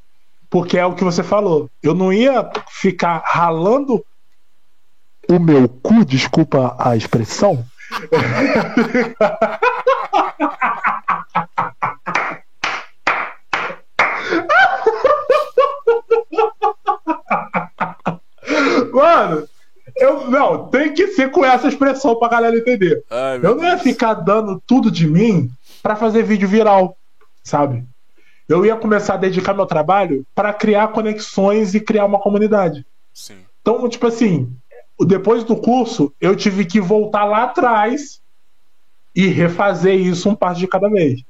Porque 0.50 0.78
é 0.78 0.84
o 0.84 0.94
que 0.94 1.02
você 1.02 1.22
falou. 1.22 1.70
Eu 1.82 1.94
não 1.94 2.12
ia 2.12 2.48
ficar 2.68 3.22
ralando 3.24 4.04
o 5.28 5.38
meu 5.38 5.68
cu, 5.68 6.04
desculpa 6.04 6.76
a 6.78 6.96
expressão. 6.96 7.64
Mano, 19.04 19.48
eu 19.96 20.30
não, 20.30 20.68
tem 20.68 20.92
que 20.94 21.08
ser 21.08 21.30
com 21.30 21.44
essa 21.44 21.68
expressão 21.68 22.18
pra 22.18 22.28
galera 22.28 22.56
entender. 22.56 23.04
Ai, 23.10 23.36
Eu 23.42 23.54
não 23.54 23.64
ia 23.64 23.70
Deus. 23.72 23.82
ficar 23.82 24.14
dando 24.14 24.60
tudo 24.66 24.90
de 24.90 25.06
mim 25.06 25.50
pra 25.82 25.94
fazer 25.96 26.22
vídeo 26.22 26.48
viral, 26.48 26.96
sabe? 27.42 27.84
Eu 28.48 28.64
ia 28.64 28.76
começar 28.76 29.14
a 29.14 29.18
dedicar 29.18 29.54
meu 29.54 29.66
trabalho 29.66 30.24
pra 30.34 30.52
criar 30.52 30.88
conexões 30.88 31.74
e 31.74 31.80
criar 31.80 32.04
uma 32.06 32.18
comunidade. 32.18 32.84
Sim. 33.12 33.36
Então, 33.60 33.88
tipo 33.88 34.06
assim, 34.06 34.50
depois 35.00 35.44
do 35.44 35.56
curso, 35.56 36.12
eu 36.20 36.34
tive 36.36 36.64
que 36.64 36.80
voltar 36.80 37.24
lá 37.24 37.44
atrás 37.44 38.20
e 39.14 39.26
refazer 39.28 39.94
isso 39.94 40.28
um 40.28 40.34
passo 40.34 40.60
de 40.60 40.66
cada 40.66 40.88
vez. 40.88 41.22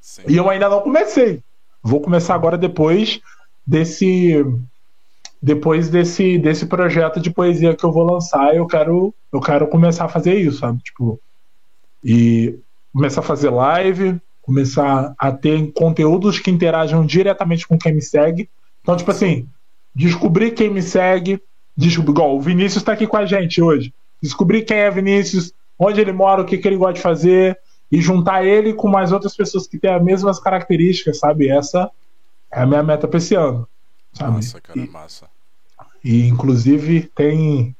Sim. 0.00 0.22
E 0.28 0.36
eu 0.36 0.48
ainda 0.50 0.68
não 0.68 0.80
comecei. 0.80 1.42
Vou 1.82 2.00
começar 2.00 2.34
agora 2.34 2.56
depois 2.58 3.20
desse 3.66 4.44
depois 5.42 5.88
desse 5.88 6.38
desse 6.38 6.66
projeto 6.66 7.18
de 7.18 7.30
poesia 7.30 7.74
que 7.74 7.84
eu 7.84 7.90
vou 7.90 8.04
lançar, 8.04 8.54
eu 8.54 8.66
quero 8.66 9.12
eu 9.32 9.40
quero 9.40 9.66
começar 9.66 10.04
a 10.04 10.08
fazer 10.08 10.34
isso, 10.34 10.58
sabe? 10.58 10.78
Tipo 10.82 11.20
e 12.04 12.58
começar 12.92 13.20
a 13.20 13.24
fazer 13.24 13.50
live, 13.50 14.20
começar 14.40 15.14
a 15.18 15.32
ter 15.32 15.72
conteúdos 15.72 16.38
que 16.38 16.50
interajam 16.50 17.04
diretamente 17.04 17.66
com 17.66 17.78
quem 17.78 17.94
me 17.94 18.02
segue. 18.02 18.48
Então, 18.82 18.96
tipo 18.96 19.10
assim, 19.10 19.48
descobrir 19.94 20.52
quem 20.52 20.70
me 20.70 20.82
segue, 20.82 21.40
descobrir, 21.76 22.12
igual 22.12 22.36
o 22.36 22.40
Vinícius 22.40 22.82
tá 22.82 22.92
aqui 22.92 23.06
com 23.06 23.16
a 23.16 23.24
gente 23.24 23.62
hoje. 23.62 23.94
Descobrir 24.20 24.62
quem 24.62 24.78
é 24.78 24.90
Vinícius, 24.90 25.52
onde 25.78 26.00
ele 26.00 26.12
mora, 26.12 26.42
o 26.42 26.44
que, 26.44 26.58
que 26.58 26.68
ele 26.68 26.76
gosta 26.76 26.94
de 26.94 27.00
fazer, 27.00 27.58
e 27.90 28.00
juntar 28.00 28.44
ele 28.44 28.74
com 28.74 28.88
mais 28.88 29.12
outras 29.12 29.36
pessoas 29.36 29.66
que 29.66 29.78
têm 29.78 29.92
as 29.92 30.02
mesmas 30.02 30.40
características, 30.40 31.18
sabe? 31.18 31.48
Essa 31.48 31.90
é 32.52 32.60
a 32.60 32.66
minha 32.66 32.82
meta 32.82 33.06
pra 33.06 33.18
esse 33.18 33.34
ano. 33.34 33.66
Sabe? 34.12 34.32
Massa, 34.32 34.60
cara, 34.60 34.86
massa. 34.90 35.31
E 36.04 36.26
inclusive 36.28 37.10
tem. 37.14 37.74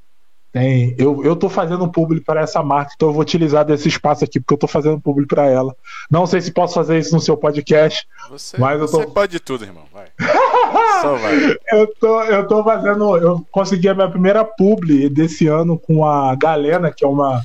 Tem, 0.54 0.94
eu, 0.98 1.24
eu 1.24 1.34
tô 1.34 1.48
fazendo 1.48 1.90
publi 1.90 2.20
para 2.20 2.42
essa 2.42 2.62
marca, 2.62 2.92
então 2.94 3.08
eu 3.08 3.12
vou 3.14 3.22
utilizar 3.22 3.64
desse 3.64 3.88
espaço 3.88 4.22
aqui, 4.22 4.38
porque 4.38 4.52
eu 4.52 4.58
tô 4.58 4.66
fazendo 4.68 5.00
publi 5.00 5.24
para 5.26 5.46
ela. 5.46 5.74
Não 6.10 6.26
sei 6.26 6.42
se 6.42 6.52
posso 6.52 6.74
fazer 6.74 6.98
isso 6.98 7.14
no 7.14 7.22
seu 7.22 7.38
podcast. 7.38 8.06
Você, 8.28 8.58
Mas 8.58 8.78
eu 8.78 8.86
tô- 8.86 8.98
você 8.98 9.06
pode 9.06 9.40
tudo, 9.40 9.64
irmão. 9.64 9.84
Vai. 9.90 10.08
Só 11.00 11.16
vai. 11.16 11.56
Eu 11.72 11.86
tô, 11.98 12.22
eu 12.24 12.46
tô 12.46 12.62
fazendo. 12.62 13.16
Eu 13.16 13.46
consegui 13.50 13.88
a 13.88 13.94
minha 13.94 14.10
primeira 14.10 14.44
publi 14.44 15.08
desse 15.08 15.46
ano 15.46 15.78
com 15.78 16.04
a 16.04 16.34
Galena, 16.34 16.92
que 16.94 17.02
é 17.02 17.08
uma, 17.08 17.42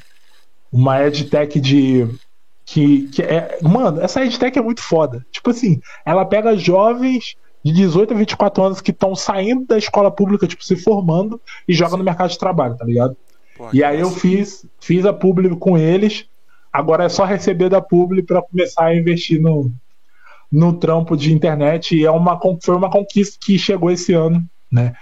uma 0.70 1.02
edtech 1.06 1.62
de. 1.62 2.10
Que, 2.66 3.04
que 3.08 3.22
é, 3.22 3.58
mano, 3.62 4.02
essa 4.02 4.22
edtech 4.26 4.60
é 4.60 4.62
muito 4.62 4.82
foda. 4.84 5.26
Tipo 5.32 5.52
assim, 5.52 5.80
ela 6.06 6.26
pega 6.26 6.58
jovens 6.58 7.36
de 7.68 7.74
18 7.74 8.14
a 8.14 8.18
24 8.18 8.64
anos 8.64 8.82
que 8.82 8.92
estão 8.92 9.16
saindo 9.16 9.66
da 9.66 9.78
escola 9.78 10.10
pública, 10.12 10.48
tipo, 10.48 10.64
se 10.64 10.76
formando 10.76 11.40
e 11.68 11.74
joga 11.74 11.98
no 11.98 12.04
mercado 12.04 12.30
de 12.30 12.38
trabalho, 12.38 12.76
tá 12.78 12.86
ligado? 12.86 13.16
Porra, 13.58 13.72
E 13.74 13.84
aí 13.84 14.00
eu 14.00 14.10
fiz, 14.12 14.66
fiz 14.80 15.06
a 15.06 15.12
publi 15.14 15.50
com 15.58 15.78
eles. 15.78 16.26
Agora 16.72 17.06
é 17.06 17.10
só 17.10 17.26
receber 17.26 17.70
da 17.70 17.82
publi 17.82 18.24
para 18.24 18.42
começar 18.42 18.86
a 18.86 18.96
investir 18.96 19.42
no, 19.42 19.72
no 20.52 20.74
trampo 20.74 21.18
de 21.18 21.34
internet. 21.34 21.96
E 21.98 22.06
é 22.06 22.12
uma, 22.12 22.40
foi 22.64 22.76
uma 22.76 22.90
conquista 22.90 23.38
que 23.42 23.58
chegou 23.58 23.90
esse 23.92 24.14
ano, 24.14 24.44
né? 24.72 24.94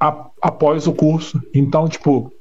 A- 0.00 0.26
após 0.42 0.86
o 0.86 0.92
curso. 0.92 1.40
Então, 1.54 1.88
tipo, 1.88 2.32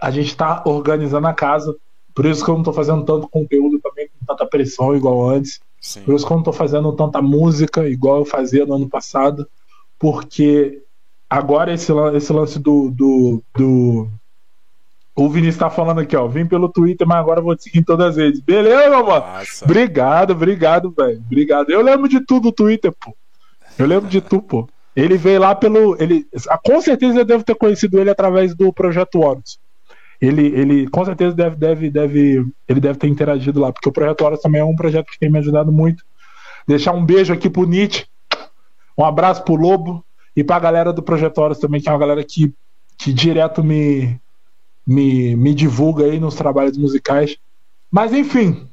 a 0.00 0.10
gente 0.10 0.36
tá 0.36 0.62
organizando 0.66 1.26
a 1.26 1.32
casa. 1.34 1.74
Por 2.14 2.26
isso 2.26 2.44
que 2.44 2.50
eu 2.50 2.56
não 2.56 2.62
tô 2.62 2.72
fazendo 2.72 3.04
tanto 3.04 3.28
conteúdo 3.28 3.80
também, 3.80 4.08
com 4.08 4.26
tanta 4.26 4.46
pressão 4.46 4.94
igual 4.94 5.28
antes. 5.28 5.60
Sim. 5.82 6.02
Por 6.02 6.14
isso 6.14 6.24
que 6.24 6.32
eu 6.32 6.36
não 6.36 6.44
tô 6.44 6.52
fazendo 6.52 6.92
tanta 6.92 7.20
música 7.20 7.88
igual 7.88 8.18
eu 8.18 8.24
fazia 8.24 8.64
no 8.64 8.74
ano 8.74 8.88
passado, 8.88 9.48
porque 9.98 10.80
agora 11.28 11.74
esse, 11.74 11.92
esse 12.14 12.32
lance 12.32 12.58
do, 12.60 12.88
do, 12.88 13.42
do. 13.56 14.08
O 15.14 15.28
Vinícius 15.28 15.58
tá 15.58 15.68
falando 15.68 16.00
aqui, 16.00 16.16
ó. 16.16 16.28
Vim 16.28 16.46
pelo 16.46 16.68
Twitter, 16.68 17.06
mas 17.06 17.18
agora 17.18 17.40
vou 17.40 17.56
te 17.56 17.64
seguir 17.64 17.80
em 17.80 17.82
todas 17.82 18.10
as 18.10 18.16
vezes. 18.16 18.40
Beleza, 18.40 18.90
meu 18.90 19.04
mano? 19.04 19.26
Massa. 19.26 19.64
Obrigado, 19.64 20.30
obrigado, 20.30 20.94
velho. 20.96 21.20
Obrigado. 21.26 21.70
Eu 21.70 21.82
lembro 21.82 22.08
de 22.08 22.24
tudo 22.24 22.44
do 22.44 22.52
Twitter, 22.52 22.92
pô. 22.92 23.12
Eu 23.76 23.86
lembro 23.86 24.08
de 24.08 24.20
tu, 24.20 24.40
pô. 24.40 24.68
Ele 24.94 25.16
veio 25.16 25.40
lá 25.40 25.52
pelo. 25.52 26.00
Ele, 26.00 26.24
com 26.64 26.80
certeza 26.80 27.18
eu 27.18 27.24
devo 27.24 27.42
ter 27.42 27.56
conhecido 27.56 27.98
ele 27.98 28.10
através 28.10 28.54
do 28.54 28.72
Projeto 28.72 29.20
Horus. 29.20 29.58
Ele, 30.22 30.46
ele 30.54 30.88
com 30.88 31.04
certeza 31.04 31.34
deve, 31.34 31.56
deve, 31.56 31.90
deve, 31.90 32.46
ele 32.68 32.80
deve 32.80 32.96
ter 32.96 33.08
interagido 33.08 33.58
lá, 33.58 33.72
porque 33.72 33.88
o 33.88 33.92
Projeto 33.92 34.20
Horus 34.22 34.40
também 34.40 34.60
é 34.60 34.64
um 34.64 34.76
projeto 34.76 35.10
que 35.10 35.18
tem 35.18 35.28
me 35.28 35.40
ajudado 35.40 35.72
muito. 35.72 36.04
Deixar 36.64 36.92
um 36.92 37.04
beijo 37.04 37.32
aqui 37.32 37.50
pro 37.50 37.66
Nietzsche, 37.66 38.06
um 38.96 39.04
abraço 39.04 39.42
pro 39.42 39.56
Lobo 39.56 40.04
e 40.36 40.44
pra 40.44 40.60
galera 40.60 40.92
do 40.92 41.02
Projeto 41.02 41.38
Horus 41.38 41.58
também, 41.58 41.80
que 41.80 41.88
é 41.88 41.92
uma 41.92 41.98
galera 41.98 42.22
que, 42.22 42.54
que 42.96 43.12
direto 43.12 43.64
me, 43.64 44.16
me, 44.86 45.34
me 45.34 45.52
divulga 45.52 46.04
aí 46.04 46.20
nos 46.20 46.36
trabalhos 46.36 46.78
musicais. 46.78 47.36
Mas 47.90 48.12
enfim, 48.12 48.68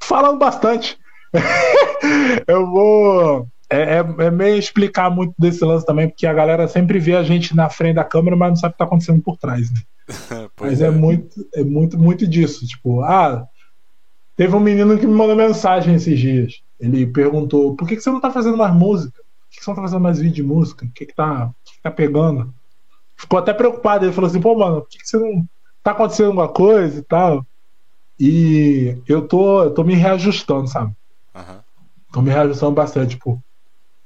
falando 0.00 0.40
bastante, 0.40 0.98
eu 2.48 2.66
vou 2.68 3.46
é, 3.72 3.98
é, 3.98 4.26
é, 4.26 4.30
meio 4.30 4.56
explicar 4.56 5.10
muito 5.10 5.34
desse 5.38 5.64
lance 5.64 5.86
também, 5.86 6.08
porque 6.08 6.26
a 6.26 6.32
galera 6.32 6.68
sempre 6.68 6.98
vê 6.98 7.16
a 7.16 7.22
gente 7.22 7.56
na 7.56 7.70
frente 7.70 7.94
da 7.94 8.04
câmera, 8.04 8.36
mas 8.36 8.50
não 8.50 8.56
sabe 8.56 8.70
o 8.70 8.72
que 8.72 8.78
tá 8.78 8.84
acontecendo 8.84 9.22
por 9.22 9.38
trás, 9.38 9.70
né? 9.70 9.80
mas 10.60 10.80
é. 10.82 10.86
é. 10.86 10.90
muito, 10.90 11.48
é 11.54 11.64
muito, 11.64 11.98
muito 11.98 12.26
disso. 12.26 12.66
Tipo, 12.66 13.00
ah, 13.02 13.46
teve 14.36 14.54
um 14.54 14.60
menino 14.60 14.98
que 14.98 15.06
me 15.06 15.14
mandou 15.14 15.34
mensagem 15.34 15.94
esses 15.94 16.18
dias. 16.18 16.62
Ele 16.78 17.06
perguntou: 17.06 17.74
por 17.74 17.88
que, 17.88 17.96
que 17.96 18.02
você 18.02 18.10
não 18.10 18.20
tá 18.20 18.30
fazendo 18.30 18.56
mais 18.56 18.74
música? 18.74 19.12
Por 19.12 19.50
que, 19.50 19.58
que 19.58 19.64
você 19.64 19.70
não 19.70 19.76
tá 19.76 19.82
fazendo 19.82 20.02
mais 20.02 20.18
vídeo 20.18 20.34
de 20.34 20.42
música? 20.42 20.84
O 20.84 20.90
que, 20.90 21.06
que, 21.06 21.14
tá, 21.14 21.50
que, 21.64 21.74
que 21.74 21.82
tá 21.82 21.90
pegando? 21.90 22.52
Ficou 23.16 23.38
até 23.38 23.54
preocupado. 23.54 24.04
Ele 24.04 24.12
falou 24.12 24.28
assim: 24.28 24.40
pô, 24.40 24.54
mano, 24.54 24.82
por 24.82 24.88
que, 24.88 24.98
que 24.98 25.08
você 25.08 25.16
não. 25.16 25.46
Tá 25.82 25.90
acontecendo 25.92 26.26
alguma 26.26 26.48
coisa 26.48 27.00
e 27.00 27.02
tal? 27.02 27.44
E 28.20 28.96
eu 29.08 29.26
tô, 29.26 29.64
eu 29.64 29.74
tô 29.74 29.82
me 29.82 29.94
reajustando, 29.94 30.68
sabe? 30.68 30.92
Uhum. 31.34 31.58
Tô 32.12 32.22
me 32.22 32.30
reajustando 32.30 32.72
bastante. 32.72 33.16
Tipo, 33.16 33.42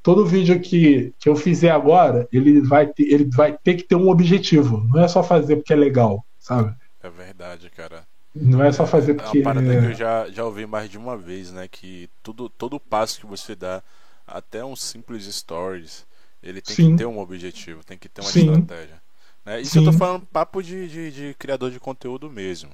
todo 0.07 0.25
vídeo 0.25 0.61
que, 0.61 1.13
que 1.19 1.29
eu 1.29 1.35
fizer 1.35 1.71
agora, 1.71 2.29
ele 2.33 2.61
vai, 2.61 2.87
ter, 2.87 3.13
ele 3.13 3.25
vai 3.25 3.59
ter 3.59 3.75
que 3.75 3.83
ter 3.83 3.97
um 3.97 4.09
objetivo. 4.09 4.87
Não 4.89 5.03
é 5.03 5.09
só 5.09 5.21
fazer 5.21 5.57
porque 5.57 5.73
é 5.73 5.77
legal, 5.77 6.25
sabe? 6.39 6.73
É 7.03 7.11
verdade, 7.11 7.69
cara. 7.71 8.07
Não 8.33 8.63
é 8.63 8.71
só 8.71 8.87
fazer 8.87 9.15
porque. 9.15 9.39
É 9.39 9.41
uma 9.41 9.45
parada 9.53 9.75
é... 9.75 9.81
que 9.81 9.87
eu 9.87 9.95
já, 9.95 10.31
já 10.31 10.45
ouvi 10.45 10.65
mais 10.65 10.89
de 10.89 10.97
uma 10.97 11.17
vez, 11.17 11.51
né? 11.51 11.67
Que 11.67 12.09
tudo, 12.23 12.49
todo 12.49 12.79
passo 12.79 13.19
que 13.19 13.27
você 13.27 13.57
dá, 13.57 13.83
até 14.25 14.65
um 14.65 14.77
simples 14.77 15.25
stories, 15.25 16.07
ele 16.41 16.63
tem 16.63 16.77
Sim. 16.77 16.91
que 16.93 16.99
ter 16.99 17.07
um 17.07 17.19
objetivo, 17.19 17.83
tem 17.83 17.99
que 17.99 18.09
ter 18.09 18.21
uma 18.21 18.31
Sim. 18.31 18.53
estratégia. 18.53 19.03
Né? 19.45 19.61
Isso 19.61 19.73
Sim. 19.73 19.85
eu 19.85 19.91
tô 19.91 19.99
falando 19.99 20.25
papo 20.27 20.63
de, 20.63 20.87
de, 20.87 21.11
de, 21.11 21.35
criador 21.35 21.73
de 21.73 21.81
conteúdo 21.81 22.31
mesmo. 22.31 22.71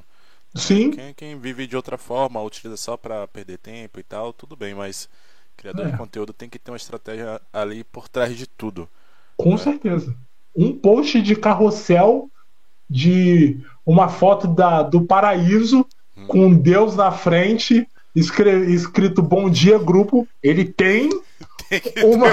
Sim. 0.55 0.91
Quem, 0.91 1.15
quem 1.15 1.39
vive 1.39 1.67
de 1.67 1.77
outra 1.77 1.97
forma, 1.97 2.43
utiliza 2.43 2.77
só 2.77 2.94
para 2.94 3.27
perder 3.27 3.57
tempo 3.57 3.99
e 3.99 4.02
tal, 4.02 4.35
tudo 4.35 4.55
bem, 4.55 4.75
mas 4.75 5.09
Criador 5.63 5.87
é. 5.87 5.91
de 5.93 5.97
conteúdo 5.97 6.33
tem 6.33 6.49
que 6.49 6.59
ter 6.59 6.73
uma 6.73 6.77
estratégia 6.77 7.41
ali 7.53 7.85
por 7.85 8.09
trás 8.09 8.37
de 8.37 8.49
tudo. 8.49 8.89
Com 9.37 9.53
né? 9.53 9.59
certeza. 9.59 10.13
Um 10.57 10.73
post 10.73 11.23
de 11.23 11.37
carrossel 11.37 12.29
de 12.91 13.61
uma 13.87 14.09
foto 14.09 14.49
da, 14.49 14.83
do 14.83 15.03
paraíso 15.03 15.87
hum. 16.17 16.27
com 16.27 16.53
Deus 16.53 16.97
na 16.97 17.13
frente, 17.13 17.87
escrito 18.13 19.23
Bom 19.23 19.49
Dia 19.49 19.79
Grupo, 19.79 20.27
ele 20.43 20.65
tem. 20.65 21.09
tem 21.69 21.81
uma. 22.05 22.27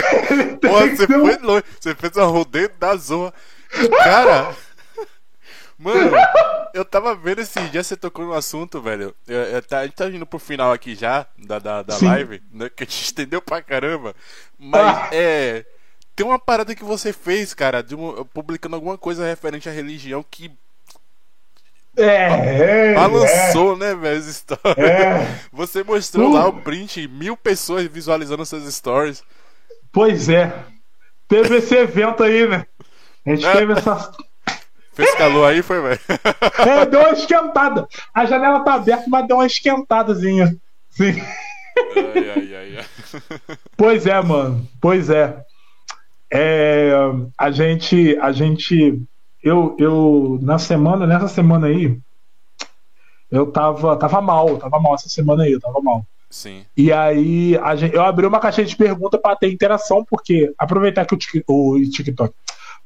Pô, 0.58 0.80
você 0.80 1.06
foi 1.06 1.38
um... 1.38 1.46
longe. 1.46 1.64
Você 1.78 1.94
fez 1.94 2.16
uma 2.16 2.24
rodeio 2.24 2.70
da 2.80 2.96
zona. 2.96 3.34
Cara. 4.02 4.56
Mano, 5.78 6.12
eu 6.72 6.84
tava 6.84 7.14
vendo 7.14 7.40
esse 7.40 7.60
dia, 7.68 7.82
você 7.82 7.96
tocou 7.96 8.24
no 8.24 8.32
assunto, 8.32 8.80
velho. 8.80 9.14
Eu, 9.26 9.42
eu, 9.42 9.62
tá, 9.62 9.80
a 9.80 9.84
gente 9.84 9.94
tá 9.94 10.08
indo 10.08 10.26
pro 10.26 10.38
final 10.38 10.72
aqui 10.72 10.94
já, 10.94 11.26
da, 11.38 11.58
da, 11.58 11.82
da 11.82 11.98
live, 12.00 12.42
né? 12.52 12.70
Que 12.74 12.84
a 12.84 12.86
gente 12.86 13.02
estendeu 13.04 13.42
pra 13.42 13.62
caramba. 13.62 14.14
Mas 14.58 14.96
ah. 14.96 15.08
é. 15.12 15.64
Tem 16.14 16.24
uma 16.24 16.38
parada 16.38 16.74
que 16.74 16.82
você 16.82 17.12
fez, 17.12 17.52
cara, 17.52 17.82
de 17.82 17.94
uma, 17.94 18.24
publicando 18.24 18.74
alguma 18.74 18.96
coisa 18.96 19.26
referente 19.26 19.68
à 19.68 19.72
religião 19.72 20.24
que. 20.28 20.50
É, 21.98 22.94
balançou, 22.94 23.74
é. 23.74 23.78
né, 23.78 23.94
velho, 23.94 24.18
as 24.18 24.26
histórias. 24.26 24.76
É. 24.78 25.40
Você 25.50 25.82
mostrou 25.82 26.28
uh. 26.28 26.34
lá 26.34 26.46
o 26.46 26.60
print, 26.60 27.08
mil 27.08 27.38
pessoas 27.38 27.86
visualizando 27.86 28.44
suas 28.44 28.74
stories. 28.74 29.24
Pois 29.90 30.28
é. 30.28 30.52
Teve 31.26 31.56
esse 31.56 31.74
evento 31.74 32.22
aí, 32.22 32.46
né? 32.46 32.66
A 33.24 33.30
gente 33.30 33.46
é. 33.46 33.52
teve 33.52 33.72
essa 33.72 34.12
Fez 34.96 35.14
calor 35.14 35.44
aí, 35.44 35.60
foi, 35.60 35.82
velho? 35.82 36.00
É, 36.58 36.86
deu 36.86 37.00
uma 37.00 37.10
esquentada. 37.10 37.86
A 38.14 38.24
janela 38.24 38.60
tá 38.60 38.74
aberta, 38.74 39.04
mas 39.08 39.28
deu 39.28 39.36
uma 39.36 39.46
esquentadazinha. 39.46 40.56
Sim. 40.88 41.20
Ai, 41.94 42.30
ai, 42.30 42.54
ai, 42.54 42.78
ai. 42.78 43.58
Pois 43.76 44.06
é, 44.06 44.18
mano. 44.22 44.66
Pois 44.80 45.10
é. 45.10 45.36
é. 46.32 46.92
A 47.36 47.50
gente. 47.50 48.16
A 48.22 48.32
gente. 48.32 48.98
Eu, 49.44 49.76
eu. 49.78 50.38
Na 50.40 50.58
semana, 50.58 51.06
nessa 51.06 51.28
semana 51.28 51.66
aí. 51.66 51.98
Eu 53.30 53.52
tava, 53.52 53.96
tava 53.96 54.22
mal, 54.22 54.56
tava 54.56 54.80
mal 54.80 54.94
essa 54.94 55.10
semana 55.10 55.42
aí, 55.42 55.52
eu 55.52 55.60
tava 55.60 55.80
mal. 55.82 56.06
Sim. 56.30 56.64
E 56.76 56.92
aí 56.92 57.56
a 57.58 57.74
gente, 57.76 57.94
eu 57.94 58.02
abri 58.02 58.24
uma 58.24 58.40
caixinha 58.40 58.66
de 58.66 58.76
pergunta 58.76 59.18
para 59.18 59.36
ter 59.36 59.52
interação, 59.52 60.04
porque 60.04 60.52
aproveitar 60.56 61.04
que 61.04 61.14
o, 61.46 61.72
o 61.72 61.90
TikTok, 61.90 62.32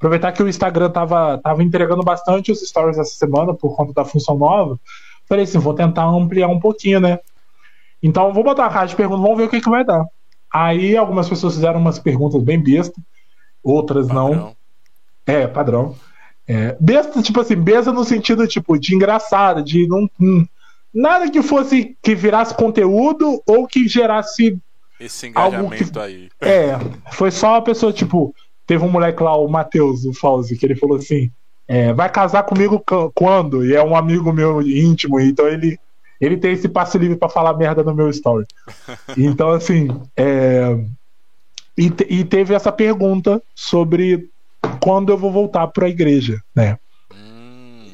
Aproveitar 0.00 0.32
que 0.32 0.42
o 0.42 0.48
Instagram 0.48 0.88
tava, 0.88 1.36
tava 1.36 1.62
entregando 1.62 2.02
bastante 2.02 2.50
os 2.50 2.66
stories 2.66 2.96
essa 2.96 3.10
semana 3.10 3.52
por 3.52 3.76
conta 3.76 3.92
da 3.92 4.02
função 4.02 4.34
nova. 4.34 4.80
Falei 5.28 5.44
assim, 5.44 5.58
vou 5.58 5.74
tentar 5.74 6.06
ampliar 6.06 6.48
um 6.48 6.58
pouquinho, 6.58 7.00
né? 7.00 7.18
Então 8.02 8.32
vou 8.32 8.42
botar 8.42 8.64
a 8.64 8.70
caixa 8.70 8.88
de 8.88 8.96
perguntas, 8.96 9.20
vamos 9.20 9.36
ver 9.36 9.44
o 9.44 9.50
que, 9.50 9.60
que 9.60 9.68
vai 9.68 9.84
dar. 9.84 10.06
Aí 10.50 10.96
algumas 10.96 11.28
pessoas 11.28 11.52
fizeram 11.52 11.78
umas 11.78 11.98
perguntas 11.98 12.42
bem 12.42 12.58
bestas, 12.58 13.04
outras 13.62 14.06
padrão. 14.06 14.34
não. 14.34 14.56
É, 15.26 15.46
padrão. 15.46 15.94
É, 16.48 16.74
besta, 16.80 17.20
tipo 17.20 17.38
assim, 17.38 17.56
besta 17.56 17.92
no 17.92 18.02
sentido 18.02 18.48
tipo 18.48 18.78
de 18.78 18.94
engraçada, 18.94 19.62
de 19.62 19.86
não, 19.86 20.08
hum, 20.18 20.46
nada 20.94 21.30
que 21.30 21.42
fosse 21.42 21.94
que 22.02 22.14
virasse 22.14 22.54
conteúdo 22.54 23.42
ou 23.46 23.66
que 23.66 23.86
gerasse 23.86 24.58
esse 24.98 25.26
engajamento 25.26 25.92
que, 25.92 25.98
aí. 25.98 26.30
É, 26.40 26.78
foi 27.12 27.30
só 27.30 27.56
a 27.56 27.62
pessoa 27.62 27.92
tipo, 27.92 28.34
Teve 28.70 28.84
um 28.84 28.88
moleque 28.88 29.20
lá, 29.20 29.36
o 29.36 29.48
Matheus, 29.48 30.04
o 30.04 30.12
Fauzi, 30.12 30.56
que 30.56 30.64
ele 30.64 30.76
falou 30.76 30.96
assim: 30.96 31.28
é, 31.66 31.92
vai 31.92 32.08
casar 32.08 32.44
comigo 32.44 32.80
quando? 33.12 33.66
E 33.66 33.74
é 33.74 33.82
um 33.82 33.96
amigo 33.96 34.32
meu 34.32 34.62
íntimo, 34.62 35.18
então 35.18 35.48
ele, 35.48 35.76
ele 36.20 36.36
tem 36.36 36.52
esse 36.52 36.68
passe 36.68 36.96
livre 36.96 37.16
para 37.16 37.28
falar 37.28 37.56
merda 37.56 37.82
no 37.82 37.92
meu 37.92 38.08
story. 38.10 38.46
Então, 39.18 39.50
assim, 39.50 39.88
é, 40.16 40.78
e, 41.76 41.92
e, 42.08 42.24
teve 42.24 42.54
essa 42.54 42.70
pergunta 42.70 43.42
sobre 43.56 44.30
quando 44.78 45.10
eu 45.10 45.18
vou 45.18 45.32
voltar 45.32 45.66
para 45.66 45.86
a 45.86 45.90
igreja, 45.90 46.40
né? 46.54 46.78
Hum, 47.12 47.92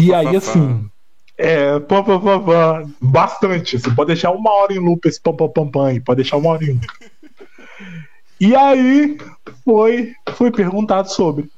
e 0.00 0.14
aí, 0.14 0.36
assim, 0.36 0.88
é, 1.36 1.80
pam, 1.80 2.04
pam, 2.04 2.20
pam, 2.20 2.44
pam, 2.44 2.94
bastante. 3.00 3.76
Você 3.76 3.90
pode 3.90 4.06
deixar 4.06 4.30
uma 4.30 4.52
hora 4.52 4.72
em 4.72 4.78
loop 4.78 5.04
esse 5.04 5.20
pam, 5.20 5.34
pam, 5.34 5.48
pam, 5.48 5.68
pam, 5.68 6.00
pode 6.00 6.22
deixar 6.22 6.36
uma 6.36 6.50
hora 6.50 6.64
em 6.64 6.74
loop. 6.74 6.86
E 8.42 8.56
aí 8.56 9.16
foi, 9.64 10.16
foi 10.32 10.50
perguntado 10.50 11.08
sobre. 11.08 11.48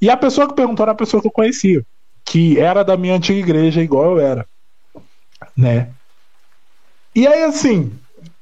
E 0.00 0.08
a 0.08 0.16
pessoa 0.16 0.46
que 0.46 0.54
perguntou 0.54 0.84
era 0.84 0.92
a 0.92 0.94
pessoa 0.94 1.20
que 1.20 1.26
eu 1.26 1.32
conhecia, 1.32 1.84
que 2.24 2.56
era 2.56 2.84
da 2.84 2.96
minha 2.96 3.16
antiga 3.16 3.40
igreja, 3.40 3.82
igual 3.82 4.12
eu 4.12 4.20
era. 4.20 4.46
Né? 5.56 5.90
E 7.12 7.26
aí, 7.26 7.42
assim, 7.42 7.90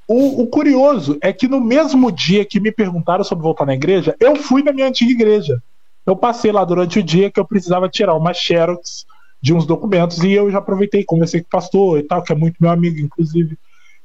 o, 0.06 0.42
o, 0.42 0.46
curioso 0.48 1.16
é 1.22 1.32
que 1.32 1.48
no 1.48 1.58
mesmo 1.58 2.12
dia 2.12 2.44
que 2.44 2.60
me 2.60 2.70
perguntaram 2.70 3.24
sobre 3.24 3.44
voltar 3.44 3.64
na 3.64 3.72
igreja, 3.72 4.14
eu 4.20 4.36
fui 4.36 4.62
na 4.62 4.70
minha 4.70 4.88
antiga 4.88 5.12
igreja. 5.12 5.62
Eu 6.04 6.14
passei 6.14 6.52
lá 6.52 6.62
durante 6.62 6.98
o 6.98 7.02
dia 7.02 7.30
que 7.30 7.40
eu 7.40 7.46
precisava 7.46 7.88
tirar 7.88 8.16
uma 8.16 8.34
xerox 8.34 9.06
de 9.40 9.54
uns 9.54 9.64
documentos 9.64 10.18
e 10.18 10.30
eu 10.30 10.50
já 10.50 10.58
aproveitei, 10.58 11.06
conversei 11.06 11.40
com 11.40 11.46
o 11.46 11.50
pastor 11.52 12.00
e 12.00 12.02
tal, 12.02 12.22
que 12.22 12.34
é 12.34 12.36
muito 12.36 12.58
meu 12.60 12.70
amigo, 12.70 13.00
inclusive, 13.00 13.56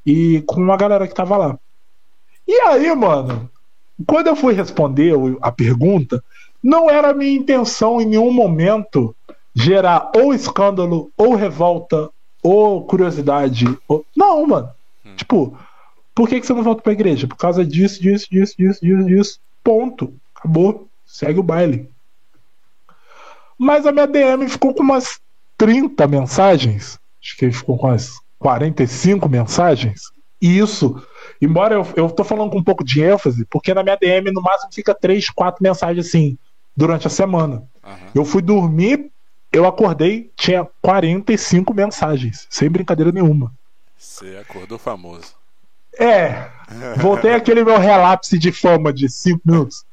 e 0.06 0.42
com 0.48 0.62
uma 0.62 0.78
galera 0.78 1.06
que 1.06 1.14
tava 1.14 1.36
lá. 1.36 1.60
E 2.52 2.62
aí, 2.64 2.94
mano, 2.94 3.50
quando 4.06 4.28
eu 4.28 4.36
fui 4.36 4.54
responder 4.54 5.14
a 5.42 5.50
pergunta, 5.54 6.22
não 6.62 6.90
era 6.90 7.14
minha 7.14 7.32
intenção 7.32 8.02
em 8.02 8.06
nenhum 8.06 8.30
momento 8.30 9.16
gerar 9.56 10.12
ou 10.14 10.34
escândalo, 10.34 11.10
ou 11.16 11.34
revolta, 11.34 12.10
ou 12.44 12.84
curiosidade. 12.84 13.66
Ou... 13.88 14.06
Não, 14.14 14.46
mano. 14.46 14.70
Hum. 15.06 15.16
Tipo, 15.16 15.58
por 16.14 16.28
que, 16.28 16.42
que 16.42 16.46
você 16.46 16.54
não 16.54 16.62
volta 16.62 16.82
pra 16.82 16.92
igreja? 16.92 17.26
Por 17.26 17.38
causa 17.38 17.64
disso, 17.64 18.02
disso, 18.02 18.28
disso, 18.30 18.54
disso, 18.58 18.86
disso, 18.86 19.06
disso. 19.06 19.40
Ponto. 19.64 20.14
Acabou. 20.36 20.90
Segue 21.06 21.40
o 21.40 21.44
baile. 21.44 21.90
Mas 23.58 23.86
a 23.86 23.94
minha 23.94 24.08
DM 24.08 24.50
ficou 24.50 24.74
com 24.74 24.84
umas 24.84 25.22
30 25.58 26.06
mensagens. 26.06 27.00
Acho 27.24 27.38
que 27.38 27.50
ficou 27.50 27.78
com 27.78 27.88
umas 27.88 28.20
45 28.40 29.30
mensagens. 29.30 30.12
E 30.42 30.58
isso 30.58 31.02
Embora 31.42 31.74
eu, 31.74 31.88
eu 31.96 32.10
tô 32.10 32.24
falando 32.24 32.52
com 32.52 32.60
um 32.60 32.64
pouco 32.64 32.84
de 32.84 33.02
ênfase, 33.02 33.46
porque 33.46 33.74
na 33.74 33.82
minha 33.82 33.96
DM 33.96 34.32
no 34.32 34.42
máximo 34.42 34.72
fica 34.72 34.94
três, 34.94 35.30
quatro 35.30 35.64
mensagens 35.64 36.08
assim, 36.08 36.38
durante 36.78 37.08
a 37.08 37.10
semana. 37.10 37.64
Uhum. 37.84 37.98
Eu 38.14 38.26
fui 38.26 38.42
dormir, 38.42 39.12
eu 39.52 39.66
acordei, 39.66 40.32
tinha 40.36 40.68
45 40.82 41.74
mensagens, 41.74 42.48
sem 42.50 42.70
brincadeira 42.70 43.12
nenhuma. 43.12 43.52
Você 43.98 44.38
acordou 44.38 44.78
famoso. 44.78 45.34
É, 46.00 46.50
voltei 46.98 47.34
aquele 47.34 47.64
meu 47.64 47.78
relapse 47.78 48.38
de 48.38 48.52
fama 48.52 48.94
de 48.94 49.10
5 49.10 49.42
minutos. 49.44 49.84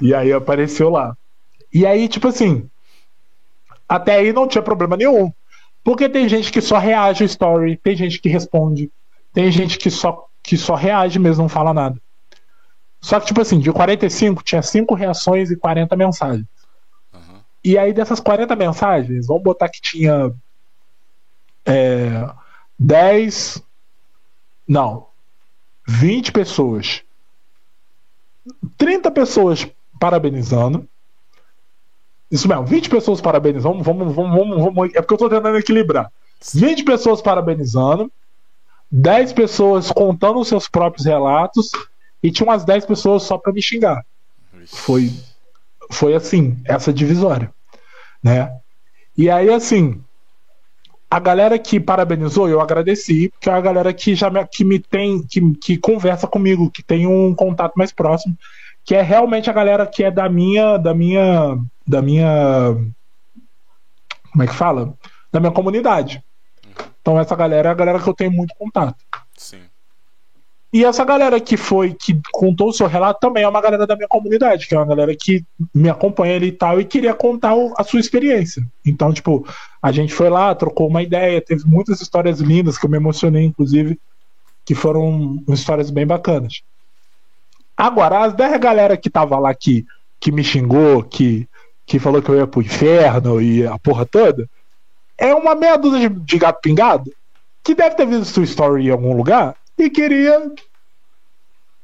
E 0.00 0.14
aí 0.14 0.32
apareceu 0.32 0.90
lá. 0.90 1.16
E 1.72 1.84
aí, 1.84 2.08
tipo 2.08 2.28
assim, 2.28 2.68
até 3.88 4.16
aí 4.16 4.32
não 4.32 4.46
tinha 4.46 4.62
problema 4.62 4.96
nenhum. 4.96 5.32
Porque 5.82 6.08
tem 6.08 6.28
gente 6.28 6.52
que 6.52 6.60
só 6.60 6.78
reage 6.78 7.22
ao 7.22 7.26
story, 7.26 7.76
tem 7.76 7.96
gente 7.96 8.20
que 8.20 8.28
responde, 8.28 8.90
tem 9.32 9.50
gente 9.50 9.78
que 9.78 9.90
só, 9.90 10.27
que 10.48 10.56
só 10.56 10.74
reage 10.74 11.18
mesmo, 11.18 11.42
não 11.42 11.48
fala 11.48 11.74
nada. 11.74 12.00
Só 13.02 13.20
que, 13.20 13.26
tipo 13.26 13.40
assim, 13.40 13.58
de 13.58 13.70
45 13.70 14.42
tinha 14.42 14.62
5 14.62 14.94
reações 14.94 15.50
e 15.50 15.56
40 15.56 15.94
mensagens. 15.94 16.46
Aham. 17.12 17.40
E 17.62 17.76
aí, 17.76 17.92
dessas 17.92 18.18
40 18.18 18.56
mensagens, 18.56 19.26
vamos 19.26 19.42
botar 19.42 19.68
que 19.68 19.80
tinha 19.80 20.32
é, 21.66 22.26
10. 22.78 23.62
Não. 24.66 25.08
20 25.86 26.32
pessoas. 26.32 27.02
30 28.78 29.10
pessoas 29.10 29.68
parabenizando. 30.00 30.88
Isso 32.30 32.48
mesmo, 32.48 32.64
20 32.64 32.88
pessoas 32.88 33.20
parabenizando. 33.20 33.82
Vamos, 33.82 34.14
vamos, 34.14 34.34
vamos, 34.34 34.64
vamos, 34.64 34.94
é 34.94 35.02
porque 35.02 35.12
eu 35.12 35.18
tô 35.18 35.28
tentando 35.28 35.58
equilibrar. 35.58 36.10
20 36.54 36.84
pessoas 36.84 37.20
parabenizando. 37.20 38.10
10 38.90 39.32
pessoas 39.32 39.90
contando 39.90 40.40
os 40.40 40.48
seus 40.48 40.68
próprios 40.68 41.06
relatos. 41.06 41.70
E 42.22 42.32
tinha 42.32 42.48
umas 42.48 42.64
10 42.64 42.86
pessoas 42.86 43.22
só 43.22 43.38
pra 43.38 43.52
me 43.52 43.62
xingar. 43.62 44.04
Foi 44.66 45.12
foi 45.90 46.14
assim 46.14 46.60
essa 46.64 46.92
divisória 46.92 47.52
né? 48.22 48.52
E 49.16 49.30
aí 49.30 49.52
assim 49.52 50.02
a 51.10 51.18
galera 51.18 51.58
que 51.58 51.80
parabenizou 51.80 52.48
eu 52.48 52.60
agradeci 52.60 53.30
porque 53.30 53.48
é 53.48 53.52
a 53.52 53.60
galera 53.60 53.92
que 53.94 54.14
já 54.14 54.28
me, 54.28 54.44
que 54.46 54.64
me 54.64 54.78
tem 54.78 55.22
que, 55.26 55.54
que 55.54 55.78
conversa 55.78 56.26
comigo 56.26 56.70
que 56.70 56.82
tem 56.82 57.06
um 57.06 57.34
contato 57.34 57.74
mais 57.76 57.92
próximo 57.92 58.36
que 58.84 58.94
é 58.94 59.02
realmente 59.02 59.48
a 59.48 59.52
galera 59.52 59.86
que 59.86 60.04
é 60.04 60.10
da 60.10 60.28
minha 60.28 60.76
da 60.76 60.94
minha 60.94 61.58
da 61.86 62.02
minha 62.02 62.76
como 64.30 64.44
é 64.44 64.46
que 64.46 64.54
fala? 64.54 64.94
Da 65.32 65.40
minha 65.40 65.52
comunidade 65.52 66.22
então 67.08 67.18
essa 67.18 67.34
galera 67.34 67.70
é 67.70 67.72
a 67.72 67.74
galera 67.74 67.98
que 67.98 68.06
eu 68.06 68.12
tenho 68.12 68.30
muito 68.30 68.54
contato 68.54 68.96
Sim. 69.34 69.60
e 70.70 70.84
essa 70.84 71.02
galera 71.06 71.40
que 71.40 71.56
foi, 71.56 71.94
que 71.94 72.20
contou 72.32 72.68
o 72.68 72.72
seu 72.72 72.86
relato, 72.86 73.18
também 73.18 73.44
é 73.44 73.48
uma 73.48 73.62
galera 73.62 73.86
da 73.86 73.96
minha 73.96 74.06
comunidade, 74.08 74.68
que 74.68 74.74
é 74.74 74.78
uma 74.78 74.84
galera 74.86 75.16
que 75.18 75.42
me 75.74 75.88
acompanha 75.88 76.36
ali 76.36 76.48
e 76.48 76.52
tal, 76.52 76.78
e 76.78 76.84
queria 76.84 77.14
contar 77.14 77.54
o- 77.54 77.72
a 77.78 77.82
sua 77.82 77.98
experiência. 77.98 78.62
Então, 78.84 79.10
tipo, 79.10 79.46
a 79.80 79.90
gente 79.90 80.12
foi 80.12 80.28
lá, 80.28 80.54
trocou 80.54 80.86
uma 80.86 81.02
ideia, 81.02 81.40
teve 81.40 81.64
muitas 81.64 82.02
histórias 82.02 82.40
lindas 82.40 82.76
que 82.76 82.84
eu 82.84 82.90
me 82.90 82.98
emocionei, 82.98 83.46
inclusive, 83.46 83.98
que 84.66 84.74
foram 84.74 85.42
histórias 85.48 85.88
bem 85.88 86.06
bacanas. 86.06 86.60
Agora, 87.74 88.24
as 88.26 88.34
10 88.34 88.58
galera 88.60 88.98
que 88.98 89.08
tava 89.08 89.38
lá 89.38 89.54
que, 89.54 89.86
que 90.20 90.30
me 90.30 90.44
xingou, 90.44 91.02
que, 91.02 91.48
que 91.86 91.98
falou 91.98 92.20
que 92.20 92.28
eu 92.28 92.36
ia 92.36 92.46
pro 92.46 92.60
inferno 92.60 93.40
e 93.40 93.66
a 93.66 93.78
porra 93.78 94.04
toda, 94.04 94.46
é 95.18 95.34
uma 95.34 95.54
meia 95.54 95.76
dúzia 95.76 96.08
de, 96.08 96.20
de 96.20 96.38
gato 96.38 96.60
pingado 96.62 97.10
que 97.62 97.74
deve 97.74 97.96
ter 97.96 98.06
visto 98.06 98.24
sua 98.32 98.44
story 98.44 98.86
em 98.86 98.90
algum 98.90 99.14
lugar 99.16 99.54
e 99.76 99.90
queria 99.90 100.50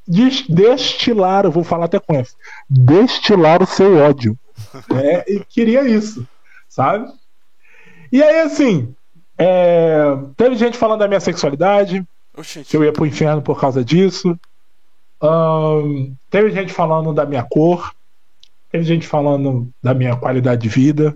des- 0.07 0.47
destilar, 0.47 1.45
eu 1.45 1.51
vou 1.51 1.63
falar 1.63 1.85
até 1.85 1.99
com 1.99 2.15
F, 2.15 2.33
destilar 2.69 3.61
o 3.61 3.65
seu 3.67 3.97
ódio. 3.97 4.37
né? 4.89 5.23
E 5.27 5.43
queria 5.47 5.83
isso, 5.87 6.27
sabe? 6.67 7.07
E 8.11 8.23
aí, 8.23 8.41
assim, 8.41 8.95
é, 9.37 10.05
teve 10.37 10.55
gente 10.55 10.77
falando 10.77 10.99
da 10.99 11.07
minha 11.07 11.19
sexualidade, 11.19 12.05
Oxente. 12.37 12.69
que 12.69 12.77
eu 12.77 12.83
ia 12.83 12.93
pro 12.93 13.05
inferno 13.05 13.41
por 13.41 13.59
causa 13.59 13.83
disso. 13.83 14.37
Ahn, 15.21 16.13
teve 16.29 16.51
gente 16.51 16.71
falando 16.71 17.13
da 17.13 17.25
minha 17.25 17.43
cor. 17.43 17.91
Teve 18.71 18.83
gente 18.83 19.07
falando 19.07 19.69
da 19.81 19.93
minha 19.93 20.15
qualidade 20.15 20.61
de 20.61 20.69
vida. 20.69 21.15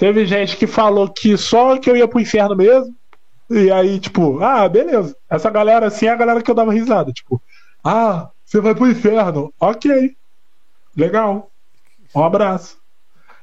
Teve 0.00 0.24
gente 0.24 0.56
que 0.56 0.66
falou 0.66 1.10
que 1.10 1.36
só 1.36 1.76
que 1.76 1.90
eu 1.90 1.94
ia 1.94 2.08
pro 2.08 2.18
inferno 2.18 2.56
mesmo. 2.56 2.96
E 3.50 3.70
aí, 3.70 4.00
tipo, 4.00 4.42
ah, 4.42 4.66
beleza. 4.66 5.14
Essa 5.28 5.50
galera 5.50 5.88
assim 5.88 6.06
é 6.06 6.08
a 6.08 6.16
galera 6.16 6.40
que 6.40 6.50
eu 6.50 6.54
dava 6.54 6.72
risada. 6.72 7.12
Tipo, 7.12 7.38
ah, 7.84 8.30
você 8.42 8.62
vai 8.62 8.74
pro 8.74 8.88
inferno. 8.90 9.52
Ok. 9.60 10.16
Legal. 10.96 11.50
Um 12.16 12.24
abraço. 12.24 12.78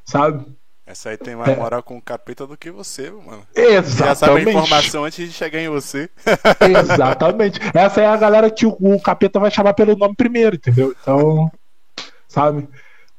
Sabe? 0.03 0.47
Essa 0.83 1.09
aí 1.09 1.17
tem 1.17 1.35
mais 1.35 1.49
É. 1.51 1.55
moral 1.55 1.83
com 1.83 1.95
o 1.97 2.01
capeta 2.01 2.47
do 2.47 2.57
que 2.57 2.71
você, 2.71 3.11
mano. 3.11 3.43
Já 3.55 3.83
sabe 3.83 4.01
a 4.07 4.11
Exatamente. 4.11 4.49
informação 4.49 5.03
antes 5.05 5.27
de 5.27 5.33
chegar 5.33 5.59
em 5.59 5.69
você. 5.69 6.09
Exatamente. 6.81 7.59
Essa 7.71 8.01
é 8.01 8.07
a 8.07 8.17
galera 8.17 8.49
que 8.49 8.65
o, 8.65 8.75
o 8.79 8.99
capeta 8.99 9.39
vai 9.39 9.51
chamar 9.51 9.75
pelo 9.75 9.95
nome 9.95 10.15
primeiro, 10.15 10.55
entendeu? 10.55 10.95
Então, 10.99 11.51
sabe? 12.27 12.67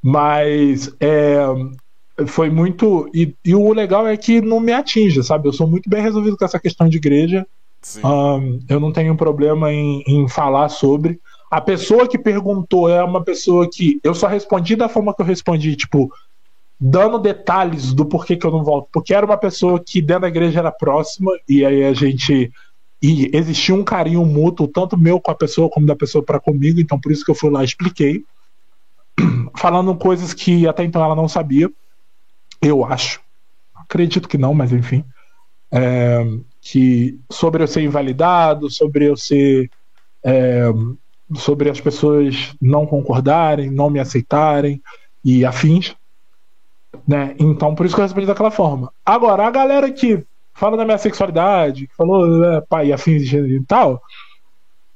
Mas 0.02 0.90
é, 0.98 1.36
foi 2.26 2.50
muito. 2.50 3.08
E, 3.14 3.34
e 3.44 3.54
o 3.54 3.72
legal 3.72 4.06
é 4.06 4.16
que 4.16 4.40
não 4.40 4.60
me 4.60 4.72
atinge, 4.72 5.22
sabe? 5.22 5.48
Eu 5.48 5.52
sou 5.52 5.66
muito 5.66 5.88
bem 5.88 6.02
resolvido 6.02 6.36
com 6.36 6.44
essa 6.44 6.58
questão 6.58 6.88
de 6.88 6.96
igreja. 6.96 7.46
Ahn, 8.02 8.58
eu 8.68 8.80
não 8.80 8.92
tenho 8.92 9.16
problema 9.16 9.72
em, 9.72 10.02
em 10.06 10.28
falar 10.28 10.68
sobre. 10.68 11.20
A 11.50 11.60
pessoa 11.60 12.08
que 12.08 12.18
perguntou 12.18 12.88
é 12.88 13.02
uma 13.02 13.22
pessoa 13.22 13.68
que 13.70 14.00
eu 14.02 14.14
só 14.14 14.26
respondi 14.26 14.76
da 14.76 14.88
forma 14.88 15.14
que 15.14 15.22
eu 15.22 15.26
respondi, 15.26 15.76
tipo, 15.76 16.12
dando 16.78 17.18
detalhes 17.18 17.94
do 17.94 18.04
porquê 18.04 18.36
que 18.36 18.46
eu 18.46 18.50
não 18.50 18.64
volto. 18.64 18.88
Porque 18.92 19.14
era 19.14 19.24
uma 19.24 19.36
pessoa 19.36 19.80
que 19.80 20.02
dentro 20.02 20.22
da 20.22 20.28
igreja 20.28 20.58
era 20.58 20.72
próxima, 20.72 21.32
e 21.48 21.64
aí 21.64 21.84
a 21.84 21.92
gente. 21.92 22.52
E 23.00 23.30
existia 23.32 23.74
um 23.76 23.84
carinho 23.84 24.24
mútuo, 24.26 24.66
tanto 24.66 24.98
meu 24.98 25.20
com 25.20 25.30
a 25.30 25.34
pessoa 25.34 25.70
como 25.70 25.86
da 25.86 25.94
pessoa 25.94 26.22
para 26.22 26.40
comigo, 26.40 26.80
então 26.80 27.00
por 27.00 27.12
isso 27.12 27.24
que 27.24 27.30
eu 27.30 27.34
fui 27.34 27.48
lá 27.48 27.62
e 27.62 27.64
expliquei. 27.64 28.24
Falando 29.56 29.94
coisas 29.94 30.34
que 30.34 30.66
até 30.66 30.82
então 30.82 31.02
ela 31.02 31.14
não 31.14 31.28
sabia, 31.28 31.70
eu 32.60 32.84
acho. 32.84 33.20
Acredito 33.74 34.28
que 34.28 34.38
não, 34.38 34.54
mas 34.54 34.72
enfim. 34.72 35.04
É, 35.70 36.24
que 36.60 37.18
sobre 37.30 37.62
eu 37.62 37.68
ser 37.68 37.82
invalidado, 37.82 38.70
sobre 38.70 39.08
eu 39.08 39.16
ser. 39.16 39.70
é, 40.24 40.64
sobre 41.36 41.68
as 41.68 41.80
pessoas 41.80 42.54
não 42.60 42.86
concordarem, 42.86 43.70
não 43.70 43.90
me 43.90 44.00
aceitarem 44.00 44.82
e 45.24 45.44
afins. 45.44 45.94
Né? 47.06 47.34
Então, 47.38 47.74
por 47.74 47.84
isso 47.84 47.94
que 47.94 48.00
eu 48.00 48.04
respondi 48.04 48.26
daquela 48.26 48.50
forma. 48.50 48.92
Agora, 49.04 49.46
a 49.46 49.50
galera 49.50 49.90
que 49.90 50.24
fala 50.54 50.76
da 50.76 50.84
minha 50.84 50.98
sexualidade, 50.98 51.86
que 51.86 51.94
falou 51.94 52.44
é, 52.44 52.60
pai, 52.62 52.92
afins 52.92 53.30
e 53.32 53.62
tal, 53.66 54.02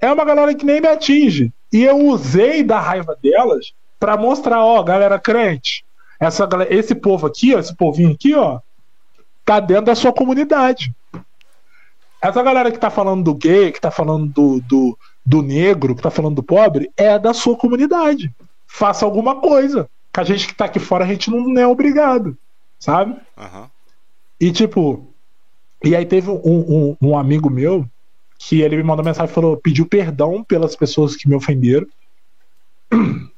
é 0.00 0.10
uma 0.10 0.24
galera 0.24 0.55
que 0.55 0.65
nem 0.65 0.81
me 0.81 0.89
atinge. 0.89 1.52
E 1.73 1.84
eu 1.84 1.99
usei 1.99 2.62
da 2.62 2.81
raiva 2.81 3.16
delas 3.23 3.73
pra 4.00 4.16
mostrar, 4.16 4.65
ó, 4.65 4.82
galera 4.82 5.18
crente, 5.18 5.84
essa, 6.23 6.49
esse 6.70 6.94
povo 6.94 7.26
aqui, 7.26 7.52
ó, 7.52 7.59
esse 7.59 7.75
povinho 7.75 8.12
aqui, 8.12 8.33
ó, 8.33 8.60
tá 9.44 9.59
dentro 9.59 9.86
da 9.86 9.94
sua 9.97 10.12
comunidade. 10.12 10.94
Essa 12.20 12.41
galera 12.44 12.70
que 12.70 12.78
tá 12.78 12.91
falando 12.91 13.25
do 13.25 13.34
gay, 13.34 13.73
que 13.73 13.81
tá 13.81 13.91
falando 13.91 14.28
do, 14.28 14.60
do, 14.60 14.99
do 15.26 15.42
negro, 15.42 15.97
que 15.97 16.02
tá 16.02 16.10
falando 16.10 16.36
do 16.36 16.42
pobre, 16.42 16.92
é 16.97 17.18
da 17.18 17.34
sua 17.34 17.57
comunidade. 17.57 18.33
Faça 18.68 19.05
alguma 19.05 19.41
coisa. 19.41 19.91
Que 20.12 20.20
a 20.20 20.25
gente 20.25 20.47
que 20.47 20.55
tá 20.55 20.67
aqui 20.67 20.78
fora, 20.78 21.05
a 21.05 21.09
gente 21.09 21.28
não 21.28 21.59
é 21.59 21.67
obrigado. 21.67 22.39
Sabe? 22.78 23.17
Aham. 23.36 23.68
E 24.41 24.52
tipo, 24.52 25.12
e 25.83 25.97
aí 25.97 26.07
teve 26.07 26.31
um, 26.31 26.36
um, 26.44 26.97
um 27.01 27.18
amigo 27.18 27.51
meu 27.51 27.84
que 28.39 28.60
ele 28.60 28.76
me 28.76 28.84
mandou 28.84 29.05
mensagem 29.05 29.31
e 29.31 29.34
falou, 29.34 29.57
pediu 29.57 29.86
perdão 29.86 30.44
pelas 30.44 30.76
pessoas 30.76 31.17
que 31.17 31.28
me 31.28 31.34
ofenderam. 31.34 31.86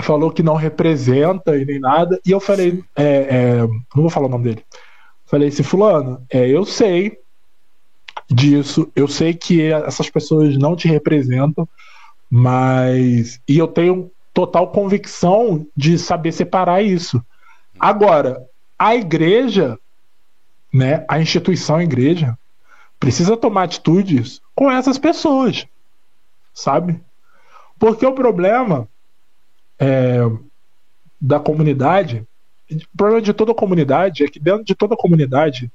Falou 0.00 0.30
que 0.30 0.42
não 0.42 0.54
representa 0.54 1.56
e 1.56 1.64
nem 1.64 1.78
nada. 1.78 2.18
E 2.24 2.30
eu 2.30 2.40
falei, 2.40 2.82
é, 2.96 3.04
é, 3.04 3.56
não 3.60 4.02
vou 4.02 4.10
falar 4.10 4.26
o 4.26 4.30
nome 4.30 4.44
dele. 4.44 4.64
Falei 5.26 5.48
assim, 5.48 5.62
fulano, 5.62 6.24
é, 6.30 6.48
eu 6.48 6.64
sei 6.64 7.18
disso, 8.30 8.90
eu 8.96 9.06
sei 9.06 9.34
que 9.34 9.70
essas 9.70 10.08
pessoas 10.08 10.56
não 10.56 10.74
te 10.74 10.88
representam, 10.88 11.68
mas. 12.30 13.40
E 13.46 13.58
eu 13.58 13.68
tenho 13.68 14.10
total 14.32 14.70
convicção 14.72 15.66
de 15.76 15.98
saber 15.98 16.32
separar 16.32 16.82
isso. 16.82 17.22
Agora, 17.78 18.46
a 18.78 18.94
igreja, 18.94 19.78
né, 20.72 21.04
a 21.08 21.20
instituição 21.20 21.76
a 21.76 21.84
igreja, 21.84 22.36
precisa 22.98 23.36
tomar 23.36 23.64
atitudes 23.64 24.40
com 24.54 24.70
essas 24.70 24.96
pessoas, 24.96 25.66
sabe? 26.54 27.00
Porque 27.78 28.06
o 28.06 28.14
problema 28.14 28.88
é, 29.82 30.20
da 31.20 31.40
comunidade, 31.40 32.24
o 32.70 32.96
problema 32.96 33.20
de 33.20 33.32
toda 33.32 33.52
a 33.52 33.54
comunidade 33.54 34.24
é 34.24 34.28
que 34.28 34.38
dentro 34.38 34.64
de 34.64 34.74
toda 34.74 34.94
a 34.94 34.96
comunidade, 34.96 35.70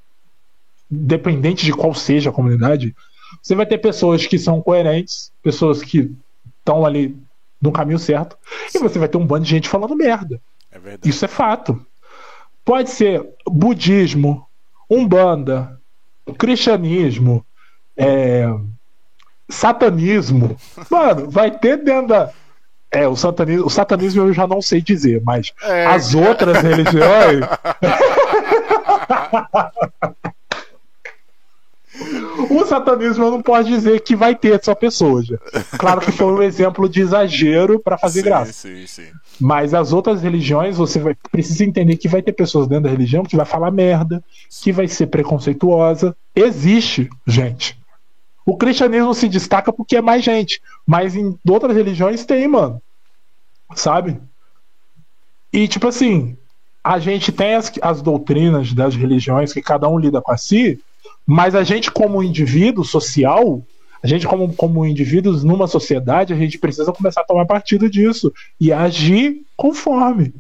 independente 0.90 1.66
de 1.66 1.74
qual 1.74 1.94
seja 1.94 2.30
a 2.30 2.34
comunidade, 2.34 2.96
você 3.42 3.54
vai 3.54 3.66
ter 3.66 3.78
pessoas 3.78 4.26
que 4.26 4.40
são 4.40 4.62
coerentes, 4.62 5.32
pessoas 5.44 5.84
que 5.84 6.12
estão 6.60 6.86
ali 6.86 7.16
no 7.62 7.72
caminho 7.72 8.00
certo, 8.00 8.38
e 8.74 8.80
você 8.80 8.98
vai 8.98 9.08
ter 9.08 9.18
um 9.18 9.26
bando 9.26 9.44
de 9.44 9.50
gente 9.50 9.70
falando 9.70 9.96
merda. 9.96 10.40
É. 10.72 10.98
Isso 11.04 11.26
é 11.26 11.28
fato. 11.28 11.86
Pode 12.64 12.90
ser 12.90 13.28
budismo, 13.46 14.48
umbanda, 14.90 15.80
cristianismo, 16.38 17.46
é, 17.96 18.48
satanismo, 19.50 20.58
mano, 20.90 21.30
vai 21.30 21.52
ter 21.52 21.78
dentro 21.78 22.08
da. 22.08 22.34
É, 22.92 23.08
o 23.08 23.16
satanismo, 23.16 23.66
o 23.66 23.70
satanismo 23.70 24.24
eu 24.24 24.34
já 24.34 24.48
não 24.48 24.62
sei 24.62 24.82
dizer, 24.82 25.22
mas 25.24 25.54
É, 25.64 25.86
as 25.88 26.16
outras 26.16 26.62
religiões. 26.62 27.46
o 32.50 32.66
satanismo 32.66 33.26
eu 33.26 33.32
não 33.32 33.42
posso 33.42 33.66
dizer 33.66 34.00
que 34.02 34.16
vai 34.16 34.36
ter 34.36 34.64
só 34.64 34.74
pessoas. 34.74 35.28
Claro 35.78 36.02
que 36.02 36.12
foi 36.12 36.28
um 36.28 36.42
exemplo 36.42 36.88
de 36.88 37.02
exagero 37.02 37.80
para 37.80 37.98
fazer 37.98 38.22
sim, 38.22 38.26
graça. 38.26 38.54
Sim, 38.54 38.88
sim. 38.88 39.08
Mas 39.40 39.74
as 39.74 39.94
outras 39.94 40.22
religiões, 40.22 40.78
você 40.78 41.00
vai, 41.00 41.16
precisa 41.32 41.64
entender 41.64 41.98
que 41.98 42.08
vai 42.08 42.22
ter 42.22 42.34
pessoas 42.34 42.68
dentro 42.68 42.86
da 42.86 42.90
religião 42.90 43.24
que 43.24 43.36
vai 43.36 43.46
falar 43.46 43.72
merda, 43.72 44.24
que 44.64 44.72
vai 44.72 44.88
ser 44.88 45.08
preconceituosa. 45.08 46.16
Existe, 46.36 47.10
gente. 47.26 47.78
O 48.48 48.56
cristianismo 48.56 49.14
se 49.14 49.28
destaca 49.28 49.74
porque 49.74 49.98
é 49.98 50.02
mais 50.02 50.24
gente. 50.24 50.62
Mas 50.86 51.18
em 51.18 51.38
outras 51.46 51.76
religiões 51.76 52.24
tem, 52.24 52.48
mano. 52.48 52.82
Sabe? 53.76 54.18
E, 55.52 55.68
tipo 55.68 55.86
assim, 55.86 56.38
a 56.82 56.98
gente 56.98 57.30
tem 57.34 57.56
as, 57.56 57.70
as 57.82 58.02
doutrinas 58.02 58.72
das 58.72 58.96
religiões 58.96 59.52
que 59.52 59.62
cada 59.62 59.90
um 59.90 60.00
lida 60.00 60.22
com 60.22 60.38
si, 60.38 60.80
mas 61.26 61.56
a 61.56 61.64
gente, 61.66 61.92
como 61.92 62.24
indivíduo 62.24 62.86
social, 62.86 63.62
a 64.02 64.08
gente, 64.08 64.26
como, 64.26 64.54
como 64.54 64.86
indivíduos 64.86 65.44
numa 65.44 65.68
sociedade, 65.68 66.32
a 66.32 66.38
gente 66.38 66.58
precisa 66.58 66.94
começar 66.94 67.22
a 67.22 67.26
tomar 67.26 67.46
partido 67.46 67.90
disso 67.90 68.32
e 68.62 68.72
agir 68.72 69.42
conforme. 69.58 70.34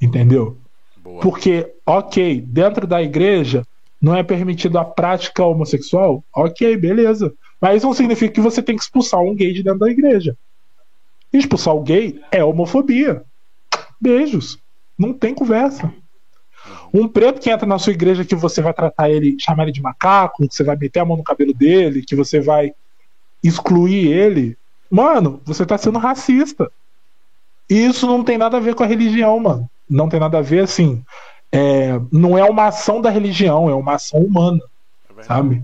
Entendeu? 0.00 0.56
Boa. 1.02 1.20
Porque, 1.20 1.72
ok, 1.84 2.40
dentro 2.40 2.86
da 2.86 3.02
igreja 3.02 3.66
não 4.00 4.14
é 4.14 4.22
permitido 4.22 4.78
a 4.78 4.84
prática 4.84 5.44
homossexual, 5.44 6.22
ok, 6.32 6.76
beleza. 6.76 7.34
Mas 7.60 7.78
isso 7.78 7.86
não 7.86 7.94
significa 7.94 8.32
que 8.32 8.40
você 8.40 8.62
tem 8.62 8.76
que 8.76 8.82
expulsar 8.82 9.20
um 9.20 9.34
gay 9.34 9.52
de 9.52 9.62
dentro 9.62 9.80
da 9.80 9.90
igreja. 9.90 10.36
Expulsar 11.32 11.74
o 11.74 11.82
gay 11.82 12.20
é 12.30 12.42
homofobia. 12.42 13.22
Beijos. 14.00 14.58
Não 14.98 15.12
tem 15.12 15.34
conversa. 15.34 15.92
Um 16.92 17.06
preto 17.08 17.40
que 17.40 17.50
entra 17.50 17.66
na 17.66 17.78
sua 17.78 17.92
igreja 17.92 18.24
que 18.24 18.34
você 18.34 18.62
vai 18.62 18.72
tratar 18.72 19.10
ele, 19.10 19.36
chamar 19.38 19.64
ele 19.64 19.72
de 19.72 19.82
macaco, 19.82 20.46
que 20.46 20.54
você 20.54 20.64
vai 20.64 20.76
meter 20.76 21.00
a 21.00 21.04
mão 21.04 21.16
no 21.16 21.24
cabelo 21.24 21.52
dele, 21.52 22.02
que 22.02 22.16
você 22.16 22.40
vai 22.40 22.72
excluir 23.42 24.08
ele, 24.08 24.56
mano, 24.90 25.40
você 25.44 25.64
tá 25.66 25.78
sendo 25.78 25.98
racista. 25.98 26.70
E 27.70 27.74
isso 27.86 28.06
não 28.06 28.24
tem 28.24 28.38
nada 28.38 28.56
a 28.56 28.60
ver 28.60 28.74
com 28.74 28.82
a 28.82 28.86
religião, 28.86 29.38
mano. 29.38 29.68
Não 29.88 30.08
tem 30.08 30.18
nada 30.18 30.38
a 30.38 30.42
ver, 30.42 30.60
assim. 30.60 31.04
é, 31.52 32.00
não 32.12 32.36
é 32.36 32.44
uma 32.44 32.66
ação 32.66 33.00
da 33.00 33.10
religião, 33.10 33.68
é 33.68 33.74
uma 33.74 33.94
ação 33.94 34.20
humana, 34.20 34.60
É 35.18 35.22
sabe? 35.22 35.62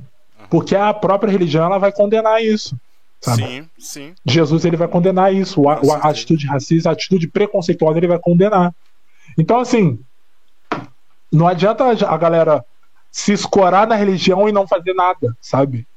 Porque 0.54 0.76
a 0.76 0.94
própria 0.94 1.32
religião 1.32 1.64
ela 1.64 1.78
vai 1.78 1.90
condenar 1.90 2.40
isso. 2.40 2.78
Sabe? 3.20 3.42
Sim, 3.42 3.68
sim. 3.76 4.14
Jesus 4.24 4.64
ele 4.64 4.76
vai 4.76 4.86
condenar 4.86 5.34
isso. 5.34 5.62
O, 5.62 5.68
a, 5.68 5.80
a 6.00 6.10
atitude 6.10 6.46
racista, 6.46 6.88
a 6.88 6.92
atitude 6.92 7.26
preconceituosa, 7.26 7.98
ele 7.98 8.06
vai 8.06 8.20
condenar. 8.20 8.72
Então, 9.36 9.58
assim, 9.58 9.98
não 11.32 11.48
adianta 11.48 11.84
a 12.06 12.16
galera 12.16 12.64
se 13.10 13.32
escorar 13.32 13.84
na 13.88 13.96
religião 13.96 14.48
e 14.48 14.52
não 14.52 14.64
fazer 14.64 14.94
nada, 14.94 15.36
sabe? 15.40 15.88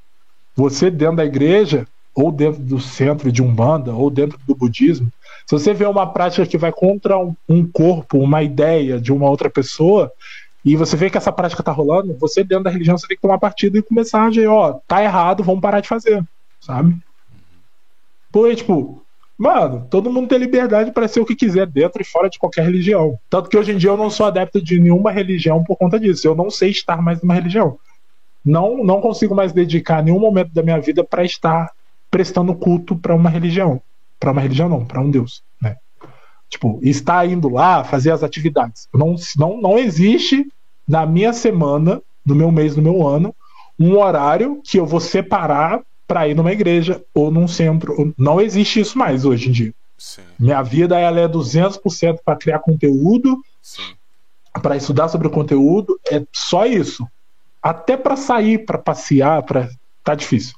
Você 0.55 0.89
dentro 0.89 1.17
da 1.17 1.25
igreja, 1.25 1.87
ou 2.15 2.31
dentro 2.31 2.59
do 2.59 2.79
centro 2.79 3.31
de 3.31 3.43
Umbanda, 3.43 3.93
ou 3.93 4.09
dentro 4.09 4.39
do 4.47 4.55
budismo, 4.55 5.13
se 5.45 5.51
você 5.51 5.71
vê 5.71 5.85
uma 5.85 6.11
prática 6.11 6.47
que 6.47 6.57
vai 6.57 6.71
contra 6.71 7.15
um, 7.19 7.35
um 7.47 7.63
corpo, 7.63 8.17
uma 8.17 8.41
ideia 8.41 8.99
de 8.99 9.13
uma 9.13 9.29
outra 9.29 9.51
pessoa, 9.51 10.11
e 10.67 10.75
você 10.75 10.97
vê 10.97 11.09
que 11.09 11.17
essa 11.17 11.31
prática 11.31 11.63
tá 11.63 11.71
rolando, 11.71 12.17
você 12.19 12.43
dentro 12.43 12.65
da 12.65 12.69
religião 12.69 12.97
você 12.97 13.07
tem 13.07 13.15
que 13.15 13.21
tomar 13.21 13.37
partido 13.37 13.77
e 13.77 13.81
começar 13.81 14.23
a 14.23 14.25
agir, 14.25 14.47
ó, 14.47 14.73
tá 14.85 15.01
errado, 15.01 15.41
vamos 15.41 15.61
parar 15.61 15.79
de 15.79 15.87
fazer, 15.87 16.21
sabe? 16.59 16.97
Porque, 18.29 18.57
tipo, 18.57 19.01
mano, 19.37 19.87
todo 19.89 20.11
mundo 20.11 20.27
tem 20.27 20.37
liberdade 20.37 20.91
para 20.91 21.07
ser 21.07 21.21
o 21.21 21.25
que 21.25 21.37
quiser 21.37 21.67
dentro 21.67 22.01
e 22.01 22.05
fora 22.05 22.29
de 22.29 22.37
qualquer 22.37 22.65
religião. 22.65 23.17
Tanto 23.29 23.49
que 23.49 23.57
hoje 23.57 23.71
em 23.71 23.77
dia 23.77 23.91
eu 23.91 23.95
não 23.95 24.09
sou 24.09 24.25
adepto 24.25 24.61
de 24.61 24.77
nenhuma 24.77 25.09
religião 25.09 25.63
por 25.63 25.77
conta 25.77 25.97
disso. 25.97 26.27
Eu 26.27 26.35
não 26.35 26.49
sei 26.49 26.71
estar 26.71 27.01
mais 27.01 27.21
numa 27.21 27.33
religião. 27.33 27.79
Não, 28.43 28.83
não 28.83 28.99
consigo 28.99 29.33
mais 29.33 29.53
dedicar 29.53 30.03
nenhum 30.03 30.19
momento 30.19 30.53
da 30.53 30.61
minha 30.61 30.81
vida 30.81 31.01
para 31.01 31.23
estar 31.23 31.71
prestando 32.11 32.53
culto 32.53 32.93
para 32.93 33.15
uma 33.15 33.29
religião. 33.29 33.81
Para 34.19 34.33
uma 34.33 34.41
religião 34.41 34.67
não, 34.67 34.83
para 34.83 34.99
um 34.99 35.09
Deus, 35.09 35.41
né? 35.61 35.77
Tipo, 36.49 36.77
estar 36.83 37.25
indo 37.25 37.47
lá 37.47 37.85
fazer 37.85 38.11
as 38.11 38.21
atividades. 38.21 38.89
Não, 38.93 39.15
não, 39.37 39.61
não 39.61 39.77
existe 39.77 40.45
na 40.87 41.05
minha 41.05 41.33
semana, 41.33 42.01
no 42.25 42.35
meu 42.35 42.51
mês, 42.51 42.75
no 42.75 42.81
meu 42.81 43.05
ano, 43.05 43.35
um 43.79 43.97
horário 43.97 44.61
que 44.63 44.79
eu 44.79 44.85
vou 44.85 44.99
separar 44.99 45.81
para 46.07 46.27
ir 46.27 46.35
numa 46.35 46.51
igreja 46.51 47.03
ou 47.13 47.29
num 47.29 47.47
centro. 47.47 48.13
Não 48.17 48.39
existe 48.39 48.79
isso 48.79 48.97
mais 48.97 49.25
hoje 49.25 49.49
em 49.49 49.51
dia. 49.51 49.73
Sim, 49.97 50.21
Minha 50.39 50.61
vida 50.61 50.97
ela 50.99 51.19
é 51.19 51.27
200% 51.27 52.19
para 52.23 52.37
criar 52.37 52.59
conteúdo, 52.59 53.37
para 54.61 54.77
estudar 54.77 55.07
sobre 55.09 55.27
o 55.27 55.31
conteúdo, 55.31 55.99
é 56.09 56.23
só 56.31 56.65
isso. 56.65 57.05
Até 57.61 57.97
para 57.97 58.15
sair, 58.15 58.65
para 58.65 58.77
passear, 58.77 59.43
para 59.43 59.69
tá 60.03 60.15
difícil. 60.15 60.55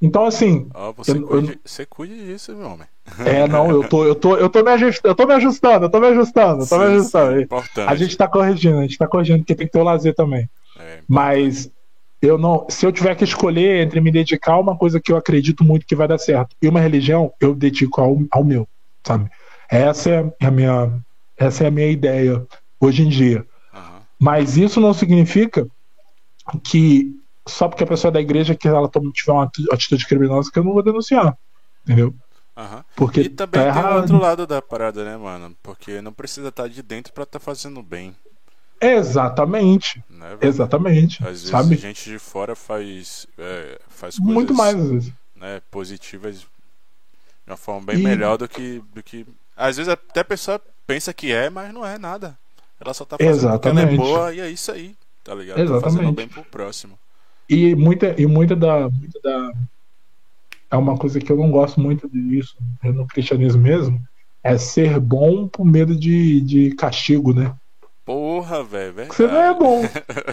Então 0.00 0.24
assim, 0.26 0.68
você, 0.94 1.12
Eu- 1.12 1.30
eu- 1.30 1.42
cuide, 1.42 1.60
você 1.64 1.86
cuide 1.86 2.14
disso, 2.26 2.54
meu 2.56 2.68
homem. 2.68 2.88
é 3.24 3.46
não, 3.46 3.70
eu 3.70 3.84
tô 3.84 4.04
eu 4.04 4.14
tô 4.14 4.36
eu 4.36 4.48
tô 4.48 4.62
me 4.62 4.70
ajustando, 4.70 5.08
eu 5.10 5.14
tô 5.14 5.26
me 5.26 5.34
ajustando, 5.34 5.84
eu 5.86 5.90
tô 5.90 6.00
me 6.00 6.06
ajustando, 6.08 6.62
eu 6.62 6.66
tô 6.68 6.78
me 6.78 6.84
Sim, 6.84 6.96
ajustando. 6.96 7.40
sim, 7.40 7.42
importante. 7.42 7.86
A 7.86 7.94
gente 7.96 8.16
tá 8.16 8.28
corrigindo, 8.28 8.78
a 8.78 8.82
gente 8.82 8.98
tá 8.98 9.06
corrigindo 9.08 9.38
porque 9.40 9.54
tem 9.54 9.66
que 9.66 9.72
ter 9.72 9.80
o 9.80 9.84
lazer 9.84 10.14
também. 10.14 10.48
É, 10.78 11.04
Mas 11.08 11.70
eu 12.22 12.38
não, 12.38 12.66
se 12.70 12.86
eu 12.86 12.92
tiver 12.92 13.14
que 13.16 13.24
escolher 13.24 13.82
entre 13.84 14.00
me 14.00 14.10
dedicar 14.12 14.54
a 14.54 14.60
uma 14.60 14.76
coisa 14.78 15.00
que 15.00 15.12
eu 15.12 15.16
acredito 15.16 15.64
muito 15.64 15.86
que 15.86 15.96
vai 15.96 16.08
dar 16.08 16.18
certo 16.18 16.56
e 16.62 16.68
uma 16.68 16.80
religião, 16.80 17.32
eu 17.40 17.54
dedico 17.54 18.00
ao, 18.00 18.18
ao 18.30 18.44
meu, 18.44 18.68
sabe? 19.06 19.30
Essa 19.70 20.10
é 20.40 20.46
a 20.46 20.50
minha, 20.50 21.00
essa 21.38 21.64
é 21.64 21.68
a 21.68 21.70
minha 21.70 21.88
ideia 21.88 22.46
hoje 22.80 23.02
em 23.02 23.08
dia. 23.08 23.46
aham. 23.72 24.06
Mas 24.20 24.56
isso 24.58 24.80
não 24.80 24.94
significa 24.94 25.66
que 26.64 27.12
só 27.48 27.68
porque 27.68 27.84
a 27.84 27.86
pessoa 27.86 28.10
é 28.10 28.12
da 28.12 28.20
igreja 28.20 28.54
que 28.54 28.68
ela 28.68 28.88
tiver 29.12 29.32
uma 29.32 29.50
atitude 29.72 30.06
criminosa 30.06 30.50
que 30.52 30.58
eu 30.58 30.64
não 30.64 30.72
vou 30.72 30.82
denunciar, 30.82 31.36
entendeu? 31.84 32.14
Aham. 32.56 32.84
Porque 32.96 33.20
E 33.20 33.28
também 33.28 33.60
tá 33.62 33.72
tem 33.72 33.82
o 33.82 33.90
errado. 33.90 33.96
outro 34.00 34.18
lado 34.18 34.46
da 34.46 34.62
parada, 34.62 35.04
né, 35.04 35.16
mano? 35.16 35.54
Porque 35.62 36.00
não 36.00 36.12
precisa 36.12 36.48
estar 36.48 36.68
de 36.68 36.82
dentro 36.82 37.12
pra 37.12 37.24
estar 37.24 37.38
fazendo 37.38 37.82
bem, 37.82 38.16
Exatamente, 38.80 40.02
né? 40.10 40.36
exatamente, 40.42 41.22
Às 41.22 41.42
vezes 41.42 41.50
sabe? 41.50 41.76
gente 41.76 42.10
de 42.10 42.18
fora 42.18 42.54
faz, 42.54 43.26
é, 43.38 43.80
faz 43.88 44.18
coisas 44.18 44.34
Muito 44.34 44.54
mais 44.54 44.76
às 44.76 44.88
vezes. 44.90 45.12
né, 45.34 45.60
positivas 45.70 46.40
de 46.40 46.46
uma 47.46 47.56
forma 47.56 47.86
bem 47.86 47.98
E- 47.98 48.02
melhor 48.02 48.36
do 48.36 48.48
que, 48.48 48.82
do 48.92 49.02
que. 49.02 49.26
Às 49.56 49.76
vezes 49.76 49.90
até 49.92 50.20
a 50.20 50.24
pessoa 50.24 50.60
pensa 50.86 51.12
que 51.14 51.32
é, 51.32 51.48
mas 51.48 51.72
não 51.72 51.86
é 51.86 51.98
nada. 51.98 52.38
Ela 52.80 52.92
só 52.92 53.04
tá 53.04 53.16
fazendo 53.18 53.48
porque 53.50 53.68
ela 53.68 53.80
é 53.80 53.84
Exatamente. 53.84 53.96
boa 53.96 54.34
e 54.34 54.40
é 54.40 54.50
isso 54.50 54.70
aí, 54.70 54.94
tá 55.24 55.34
ligado? 55.34 55.56
Tá 55.66 55.78
fazendo 55.78 55.78
Exatamente. 55.78 56.16
bem 56.16 56.28
pro 56.28 56.44
próximo. 56.44 56.98
E 57.48 57.74
muita, 57.74 58.14
e 58.20 58.26
muita 58.26 58.56
da, 58.56 58.88
muita 58.88 59.20
da. 59.22 59.52
É 60.70 60.76
uma 60.76 60.96
coisa 60.96 61.20
que 61.20 61.30
eu 61.30 61.36
não 61.36 61.50
gosto 61.50 61.80
muito 61.80 62.08
disso 62.08 62.56
no 62.82 63.06
cristianismo 63.06 63.62
mesmo. 63.62 64.00
É 64.42 64.58
ser 64.58 64.98
bom 65.00 65.48
por 65.48 65.64
medo 65.64 65.96
de, 65.96 66.40
de 66.40 66.74
castigo, 66.76 67.32
né? 67.32 67.54
Porra, 68.04 68.62
velho, 68.62 68.92
velho. 68.94 69.12
Você 69.12 69.26
não 69.26 69.40
é 69.40 69.52
bom. 69.54 69.82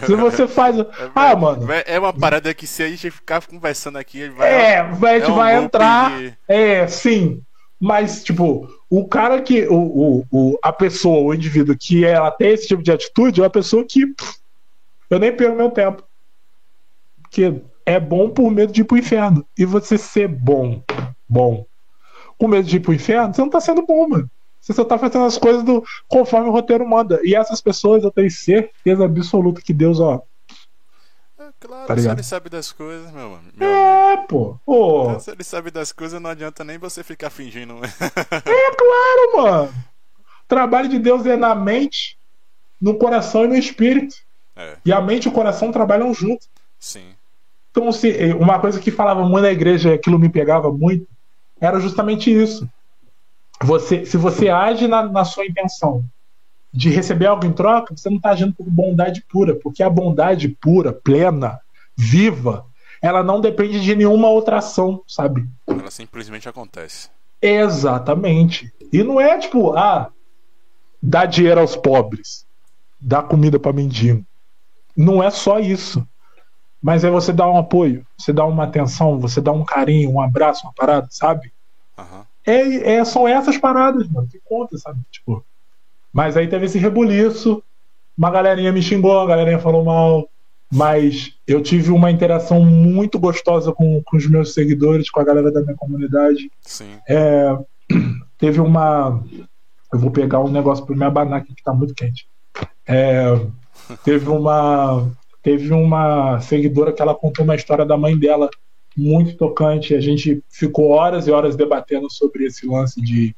Se 0.06 0.16
você 0.16 0.48
faz. 0.48 0.75
Ah, 1.16 1.35
mano. 1.35 1.66
É 1.88 1.98
uma 2.00 2.14
parada 2.14 2.53
que 2.53 2.67
se 2.67 2.83
a 2.83 2.88
gente 2.90 3.09
ficar 3.09 3.45
conversando 3.45 3.98
aqui, 3.98 4.30
vai. 4.30 4.51
É, 4.53 4.83
vai, 4.83 5.16
a 5.16 5.19
gente 5.19 5.32
um 5.32 5.35
vai 5.35 5.64
entrar. 5.64 6.19
de- 6.19 6.38
É, 6.48 6.88
sim. 6.88 7.42
Mas, 7.80 8.24
tipo, 8.24 8.67
o 8.90 9.08
cara 9.08 9.42
que. 9.42 9.67
O, 9.67 9.75
o, 9.75 10.25
o- 10.32 10.59
a 10.64 10.72
pessoa, 10.72 11.19
o 11.22 11.33
indivíduo 11.33 11.75
que 11.75 12.06
ela 12.06 12.30
tem 12.32 12.51
esse 12.51 12.67
tipo 12.67 12.83
de 12.83 12.92
atitude 12.92 13.40
é 13.42 13.43
uma 13.43 13.50
pessoa 13.50 13.83
que. 13.88 14.06
pff, 14.06 14.35
eu 15.09 15.17
nem 15.19 15.35
perco 15.35 15.56
meu 15.58 15.72
tempo. 15.72 16.03
Porque 17.34 17.64
é 17.84 18.00
bom 18.00 18.30
por 18.30 18.52
medo 18.52 18.72
de 18.72 18.82
ir 18.82 18.84
pro 18.84 18.95
inferno. 18.95 19.44
E 19.58 19.66
você 19.66 19.98
ser 19.98 20.28
bom, 20.28 20.84
bom, 21.28 21.66
com 22.38 22.48
medo 22.48 22.68
de 22.68 22.78
ir 22.78 22.80
pro 22.80 22.94
inferno, 22.94 23.34
você 23.34 23.42
não 23.42 23.50
tá 23.50 23.60
sendo 23.60 23.84
bom, 23.84 24.08
mano. 24.08 24.30
Você 24.62 24.72
só 24.72 24.86
tá 24.86 25.00
fazendo 25.00 25.26
as 25.26 25.36
coisas 25.36 25.64
do, 25.64 25.84
conforme 26.08 26.48
o 26.48 26.52
roteiro 26.52 26.88
manda. 26.88 27.20
E 27.24 27.34
essas 27.36 27.60
pessoas, 27.60 28.03
eu 28.03 28.12
tenho 28.12 28.30
certeza 28.30 29.03
absoluta 29.03 29.64
que 29.64 29.74
Deus, 29.74 30.00
ó. 30.00 30.22
É, 31.40 31.45
claro, 31.60 31.88
Tá 31.88 31.98
se 31.98 32.08
ele 32.08 32.22
sabe 32.24 32.50
das 32.52 32.72
coisas, 32.72 33.12
meu, 33.12 33.32
mano- 33.32 33.50
amigo. 33.50 33.64
É, 33.64 34.18
pô. 34.28 34.60
Pô. 34.64 35.20
Se 35.20 35.32
ele 35.32 35.44
sabe 35.44 35.72
das 35.72 35.92
coisas, 35.92 36.22
não 36.22 36.30
adianta 36.30 36.64
nem 36.64 36.78
você 36.78 37.03
ficar 37.03 37.32
fingindo. 37.32 37.74
É 37.84 38.76
claro, 38.76 39.38
mano. 39.38 39.74
O 40.20 40.48
trabalho 40.48 40.88
de 40.88 41.00
Deus 41.00 41.26
é 41.26 41.36
na 41.36 41.56
mente, 41.56 42.16
no 42.80 42.95
coração 42.95 43.44
e 43.44 43.48
no 43.48 43.56
espírito. 43.56 44.16
É, 44.56 44.78
E 44.86 44.94
a 44.94 45.02
mente 45.02 45.26
e 45.26 45.30
o 45.30 45.32
coração 45.34 45.72
trabalham 45.72 46.14
juntos. 46.14 46.48
sim. 46.80 47.08
Então, 47.74 47.92
se, 47.92 48.32
uma 48.40 48.60
coisa 48.60 48.80
que 48.80 48.92
falava 48.92 49.27
muito 49.27 49.42
na 49.42 49.52
igreja 49.52 49.90
e 49.90 49.93
aquilo 49.93 50.19
me 50.19 50.30
pegava 50.30 50.72
muito, 50.72 51.08
era 51.60 51.80
justamente 51.80 52.32
isso. 52.32 52.69
Você, 53.64 54.06
se 54.06 54.16
você 54.16 54.50
age 54.50 54.88
na, 54.88 55.02
na 55.02 55.26
sua 55.26 55.43
intenção 55.43 56.06
de 56.72 56.92
receber 56.92 57.26
algo 57.26 57.48
em 57.48 57.52
troca, 57.52 57.95
você 57.98 58.11
não 58.11 58.18
está 58.18 58.30
agindo 58.30 58.53
por 58.53 58.69
bondade 58.69 59.26
pura, 59.27 59.56
porque 59.56 59.82
a 59.82 59.90
bondade 59.90 60.50
pura, 60.50 60.93
plena, 60.93 61.60
viva, 61.98 62.64
ela 63.02 63.24
não 63.24 63.42
depende 63.42 63.82
de 63.82 63.95
nenhuma 63.95 64.30
outra 64.30 64.60
ação, 64.60 65.02
sabe? 65.08 65.50
Ela 65.66 65.90
simplesmente 65.90 66.48
acontece. 66.48 67.10
Exatamente. 67.42 68.72
E 68.92 69.02
não 69.02 69.19
é 69.19 69.40
tipo, 69.40 69.74
ah, 69.74 70.11
dá 71.02 71.26
dinheiro 71.26 71.60
aos 71.60 71.76
pobres, 71.76 72.45
dá 73.02 73.24
comida 73.24 73.58
para 73.58 73.74
mendigo. 73.74 74.24
Não 74.95 75.24
é 75.24 75.32
só 75.32 75.60
isso. 75.60 76.08
Mas 76.84 77.06
é 77.06 77.10
você 77.10 77.32
dar 77.32 77.50
um 77.50 77.58
apoio, 77.58 78.06
você 78.18 78.34
dá 78.34 78.44
uma 78.45 78.66
atenção, 78.66 79.18
você 79.18 79.40
dá 79.40 79.53
um 79.53 79.64
carinho, 79.64 80.12
um 80.12 80.22
abraço, 80.22 80.68
uma 80.68 80.74
parada, 80.74 81.08
sabe? 81.10 81.53
Aham. 81.98 82.26
É, 82.45 82.95
é, 82.95 83.06
são 83.06 83.26
essas 83.26 83.58
paradas, 83.58 84.06
mano, 84.10 84.28
que 84.28 84.38
conta, 84.44 84.78
sabe? 84.78 85.00
Tipo. 85.10 85.45
Mas 86.12 86.36
aí 86.36 86.45
teve 86.45 86.66
esse 86.66 86.78
rebuliço, 86.78 87.64
uma 88.18 88.30
galerinha 88.30 88.72
me 88.74 88.82
xingou, 88.82 89.18
a 89.18 89.26
galerinha 89.26 89.60
falou 89.60 89.86
mal, 89.86 90.28
mas 90.72 91.34
eu 91.48 91.62
tive 91.62 91.90
uma 91.92 92.12
interação 92.12 92.66
muito 92.66 93.18
gostosa 93.18 93.72
com, 93.72 94.02
com 94.03 94.18
os 94.18 94.28
meus 94.28 94.53
seguidores, 94.53 95.10
com 95.10 95.22
a 95.22 95.24
galera 95.24 95.52
da 95.52 95.62
minha 95.62 95.76
comunidade. 95.76 96.52
Sim. 96.62 96.98
É, 97.08 97.58
teve 98.38 98.60
uma. 98.60 99.24
Eu 99.92 100.00
vou 100.00 100.12
pegar 100.12 100.42
um 100.42 100.52
negócio 100.52 100.86
para 100.86 100.95
me 100.95 101.06
abanar 101.06 101.40
aqui 101.40 101.56
que 101.56 101.64
tá 101.64 101.72
muito 101.72 101.95
quente. 101.95 102.28
É, 102.86 103.40
teve 104.03 104.28
uma. 104.30 105.10
Teve 105.43 105.73
uma 105.73 106.39
seguidora 106.39 106.93
que 106.93 107.01
ela 107.01 107.13
contou 107.13 107.43
uma 107.43 107.55
história 107.55 107.85
da 107.85 107.97
mãe 107.97 108.17
dela 108.17 108.49
muito 108.97 109.35
tocante. 109.35 109.93
A 109.93 109.99
gente 109.99 110.41
ficou 110.49 110.91
horas 110.91 111.27
e 111.27 111.31
horas 111.31 111.55
debatendo 111.57 112.09
sobre 112.09 112.45
esse 112.45 112.65
lance 112.65 113.01
de, 113.01 113.35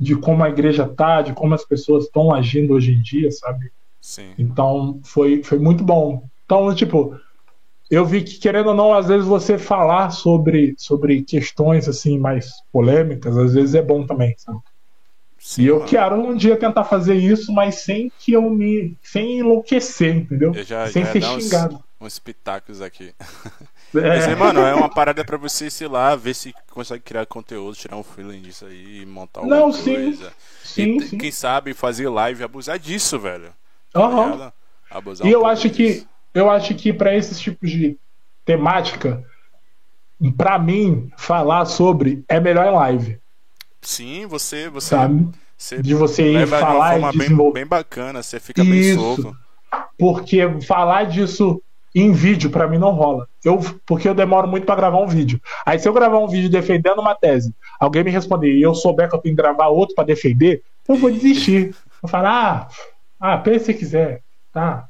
de 0.00 0.16
como 0.16 0.42
a 0.42 0.48
igreja 0.48 0.88
tá, 0.88 1.20
de 1.20 1.34
como 1.34 1.54
as 1.54 1.64
pessoas 1.64 2.04
estão 2.04 2.32
agindo 2.32 2.72
hoje 2.72 2.92
em 2.92 3.02
dia, 3.02 3.30
sabe? 3.30 3.70
Sim. 4.00 4.32
Então 4.38 4.98
foi, 5.04 5.42
foi 5.42 5.58
muito 5.58 5.84
bom. 5.84 6.26
Então, 6.46 6.74
tipo, 6.74 7.14
eu 7.90 8.06
vi 8.06 8.22
que, 8.22 8.38
querendo 8.38 8.68
ou 8.68 8.74
não, 8.74 8.94
às 8.94 9.08
vezes 9.08 9.26
você 9.26 9.58
falar 9.58 10.10
sobre, 10.10 10.74
sobre 10.78 11.22
questões 11.22 11.86
assim 11.86 12.18
mais 12.18 12.50
polêmicas, 12.72 13.36
às 13.36 13.52
vezes 13.52 13.74
é 13.74 13.82
bom 13.82 14.06
também, 14.06 14.34
sabe? 14.38 14.58
Sim, 15.50 15.62
e 15.62 15.66
eu 15.66 15.80
mano. 15.80 15.84
quero 15.84 16.16
um 16.16 16.36
dia 16.36 16.58
tentar 16.58 16.84
fazer 16.84 17.14
isso, 17.16 17.52
mas 17.52 17.76
sem 17.76 18.10
que 18.18 18.32
eu 18.32 18.42
me. 18.50 18.96
sem 19.02 19.38
enlouquecer, 19.38 20.16
entendeu? 20.16 20.52
Eu 20.52 20.62
já, 20.64 20.90
sem 20.90 20.92
já 20.92 21.12
ser 21.12 21.20
dar 21.20 21.32
uns, 21.34 21.42
xingado. 21.42 21.84
uns 22.00 22.18
pitacos 22.18 22.80
aqui. 22.80 23.14
É, 23.96 24.08
Mas, 24.12 24.26
aí, 24.26 24.34
mano, 24.36 24.60
é 24.60 24.74
uma 24.74 24.88
parada 24.88 25.24
pra 25.24 25.36
você, 25.36 25.70
sei 25.70 25.88
lá, 25.88 26.14
ver 26.16 26.34
se 26.34 26.54
consegue 26.70 27.02
criar 27.04 27.26
conteúdo, 27.26 27.76
tirar 27.76 27.96
um 27.96 28.02
feeling 28.02 28.42
disso 28.42 28.66
aí, 28.66 29.06
montar 29.06 29.40
alguma 29.40 29.50
Não, 29.50 29.72
coisa. 29.72 30.32
sim. 30.32 30.32
Sim, 30.62 31.00
e, 31.00 31.08
sim. 31.08 31.18
quem 31.18 31.30
sabe 31.32 31.74
fazer 31.74 32.08
live 32.08 32.40
e 32.42 32.44
abusar 32.44 32.78
disso, 32.78 33.18
velho. 33.18 33.54
Aham. 33.94 34.32
ligado? 34.32 34.52
Abusar 34.90 35.26
E 35.26 35.30
um 35.30 35.32
eu 35.32 35.46
acho 35.46 35.70
que 35.70 36.04
disso. 36.04 36.08
eu 36.34 36.50
acho 36.50 36.74
que 36.74 36.92
para 36.92 37.14
esses 37.14 37.38
tipos 37.40 37.70
de 37.70 37.98
temática, 38.44 39.24
pra 40.36 40.58
mim 40.58 41.10
falar 41.16 41.64
sobre 41.66 42.24
é 42.28 42.40
melhor 42.40 42.66
em 42.66 42.74
live, 42.74 43.20
Sim, 43.84 44.26
você, 44.26 44.68
você, 44.68 44.88
sabe? 44.88 45.28
você 45.56 45.82
De 45.82 45.94
você 45.94 46.32
ir 46.32 46.44
de 46.44 46.46
falar 46.46 46.92
forma 46.92 47.08
e 47.08 47.12
bem, 47.12 47.20
desenvolver. 47.20 47.60
bem 47.60 47.66
bacana, 47.66 48.22
você 48.22 48.40
fica 48.40 48.62
bem 48.64 48.80
Isso. 48.80 49.00
solto. 49.00 49.36
Porque 49.98 50.40
falar 50.62 51.04
disso 51.04 51.60
em 51.94 52.12
vídeo 52.12 52.50
pra 52.50 52.66
mim 52.66 52.78
não 52.78 52.90
rola. 52.90 53.28
Eu 53.44 53.60
porque 53.86 54.08
eu 54.08 54.14
demoro 54.14 54.48
muito 54.48 54.64
pra 54.66 54.74
gravar 54.74 54.98
um 54.98 55.06
vídeo. 55.06 55.40
Aí 55.64 55.78
se 55.78 55.88
eu 55.88 55.92
gravar 55.92 56.18
um 56.18 56.26
vídeo 56.28 56.50
defendendo 56.50 56.98
uma 57.00 57.14
tese, 57.14 57.54
alguém 57.78 58.02
me 58.02 58.10
responder 58.10 58.52
e 58.52 58.62
eu 58.62 58.74
souber 58.74 59.08
que 59.08 59.14
eu 59.14 59.20
tenho 59.20 59.36
que 59.36 59.42
gravar 59.42 59.68
outro 59.68 59.94
pra 59.94 60.04
defender, 60.04 60.62
eu 60.88 60.96
vou 60.96 61.10
desistir. 61.10 61.74
Eu 62.02 62.08
falo: 62.08 62.26
"Ah, 62.26 62.68
ah, 63.20 63.38
pensa 63.38 63.66
se 63.66 63.74
quiser". 63.74 64.22
Tá. 64.52 64.88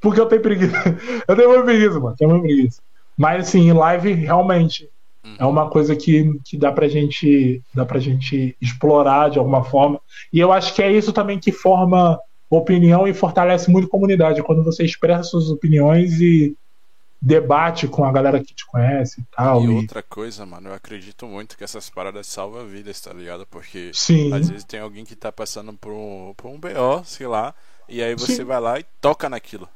Porque 0.00 0.20
eu 0.20 0.26
tenho 0.26 0.42
preguiça. 0.42 0.74
Eu 1.26 1.34
tenho 1.34 1.48
muita 1.48 1.64
preguiça, 1.64 1.98
mano. 1.98 2.14
Tenho 2.16 2.30
muita 2.30 2.46
preguiça. 2.46 2.82
Mas 3.16 3.48
assim, 3.48 3.60
em 3.68 3.72
live 3.72 4.12
realmente 4.12 4.90
é 5.38 5.44
uma 5.44 5.68
coisa 5.70 5.96
que, 5.96 6.38
que 6.44 6.56
dá 6.56 6.72
pra 6.72 6.88
gente 6.88 7.62
dá 7.74 7.84
pra 7.84 7.98
gente 8.00 8.56
explorar 8.60 9.30
de 9.30 9.38
alguma 9.38 9.64
forma. 9.64 10.00
E 10.32 10.38
eu 10.40 10.52
acho 10.52 10.74
que 10.74 10.82
é 10.82 10.92
isso 10.92 11.12
também 11.12 11.38
que 11.40 11.52
forma 11.52 12.18
opinião 12.50 13.06
e 13.08 13.14
fortalece 13.14 13.70
muito 13.70 13.86
a 13.88 13.90
comunidade 13.90 14.42
quando 14.42 14.62
você 14.62 14.84
expressa 14.84 15.24
suas 15.24 15.50
opiniões 15.50 16.20
e 16.20 16.56
debate 17.20 17.88
com 17.88 18.04
a 18.04 18.12
galera 18.12 18.42
que 18.42 18.54
te 18.54 18.66
conhece 18.66 19.20
e 19.20 19.24
tal. 19.36 19.62
E 19.62 19.68
e- 19.68 19.68
outra 19.68 20.02
coisa, 20.02 20.44
mano, 20.44 20.68
eu 20.70 20.74
acredito 20.74 21.26
muito 21.26 21.56
que 21.56 21.64
essas 21.64 21.88
paradas 21.90 22.26
salvam 22.26 22.66
vidas, 22.66 23.00
tá 23.00 23.12
ligado? 23.12 23.46
Porque 23.46 23.96
Sim. 24.00 24.30
às 24.30 24.48
vezes 24.48 24.64
tem 24.64 24.80
alguém 24.80 25.04
que 25.04 25.14
tá 25.16 25.30
passando 25.32 25.72
por 25.74 25.92
um, 25.92 26.34
por 26.36 26.48
um 26.48 26.58
BO, 26.58 27.04
sei 27.04 27.26
lá, 27.26 27.54
e 27.88 28.02
aí 28.02 28.14
você 28.14 28.42
Sim. 28.42 28.44
vai 28.44 28.60
lá 28.60 28.78
e 28.80 28.84
toca 29.00 29.28
naquilo. 29.28 29.68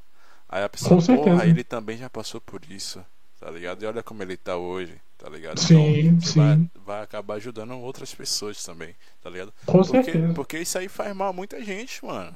Aí 0.49 0.63
a 0.65 0.69
pessoa, 0.69 0.97
Com 0.97 1.01
certeza. 1.01 1.37
porra, 1.37 1.47
ele 1.47 1.65
também 1.65 1.99
já 1.99 2.11
passou 2.11 2.41
por 2.41 2.63
isso, 2.71 3.05
tá 3.41 3.51
ligado? 3.51 3.83
E 3.83 3.87
olha 3.87 4.03
como 4.03 4.23
ele 4.23 4.37
tá 4.37 4.57
hoje, 4.57 4.95
tá 5.17 5.29
ligado? 5.29 5.59
Sim, 5.59 6.01
então, 6.01 6.21
você 6.21 6.39
vai, 6.39 6.57
sim. 6.57 6.71
vai 6.85 7.03
acabar 7.03 7.35
ajudando 7.35 7.79
outras 7.79 8.15
pessoas 8.15 8.63
também, 8.65 8.95
tá 9.23 9.31
ligado? 9.31 9.53
Com 9.65 9.79
Porque, 9.79 10.03
certeza. 10.03 10.35
porque 10.35 10.59
isso 10.59 10.79
aí 10.79 10.89
faz 10.89 11.15
mal 11.15 11.29
a 11.29 11.33
muita 11.33 11.63
gente, 11.65 12.05
mano. 12.05 12.35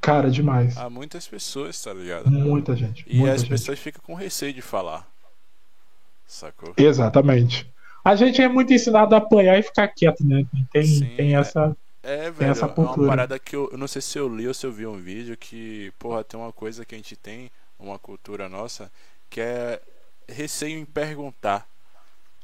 Cara, 0.00 0.30
demais. 0.30 0.76
A 0.78 0.88
muitas 0.88 1.28
pessoas, 1.28 1.80
tá 1.82 1.92
ligado? 1.92 2.30
Muita 2.30 2.74
gente. 2.74 3.04
E 3.06 3.18
muita 3.18 3.34
as 3.34 3.40
gente. 3.42 3.50
pessoas 3.50 3.78
ficam 3.78 4.00
com 4.02 4.14
receio 4.14 4.52
de 4.52 4.62
falar. 4.62 5.06
Sacou? 6.26 6.72
Exatamente. 6.76 7.70
A 8.02 8.16
gente 8.16 8.40
é 8.40 8.48
muito 8.48 8.72
ensinado 8.72 9.14
a 9.14 9.18
apanhar 9.18 9.58
e 9.58 9.62
ficar 9.62 9.88
quieto, 9.88 10.24
né? 10.24 10.46
Tem, 10.72 10.84
Sim, 10.84 11.16
tem 11.16 11.34
é. 11.34 11.38
essa. 11.38 11.76
É, 12.02 12.30
velho, 12.30 12.50
essa 12.50 12.64
é 12.64 12.68
uma 12.68 12.74
cultura. 12.74 13.08
parada 13.08 13.38
que 13.38 13.54
eu, 13.54 13.68
eu 13.70 13.76
não 13.76 13.86
sei 13.86 14.00
se 14.00 14.18
eu 14.18 14.34
li 14.34 14.48
ou 14.48 14.54
se 14.54 14.64
eu 14.64 14.72
vi 14.72 14.86
um 14.86 14.96
vídeo 14.96 15.36
que, 15.36 15.92
porra, 15.98 16.24
tem 16.24 16.40
uma 16.40 16.50
coisa 16.50 16.82
que 16.82 16.94
a 16.94 16.98
gente 16.98 17.14
tem, 17.14 17.50
uma 17.78 17.98
cultura 17.98 18.48
nossa, 18.48 18.90
que 19.28 19.38
é 19.38 19.78
receio 20.30 20.78
em 20.78 20.84
perguntar. 20.84 21.66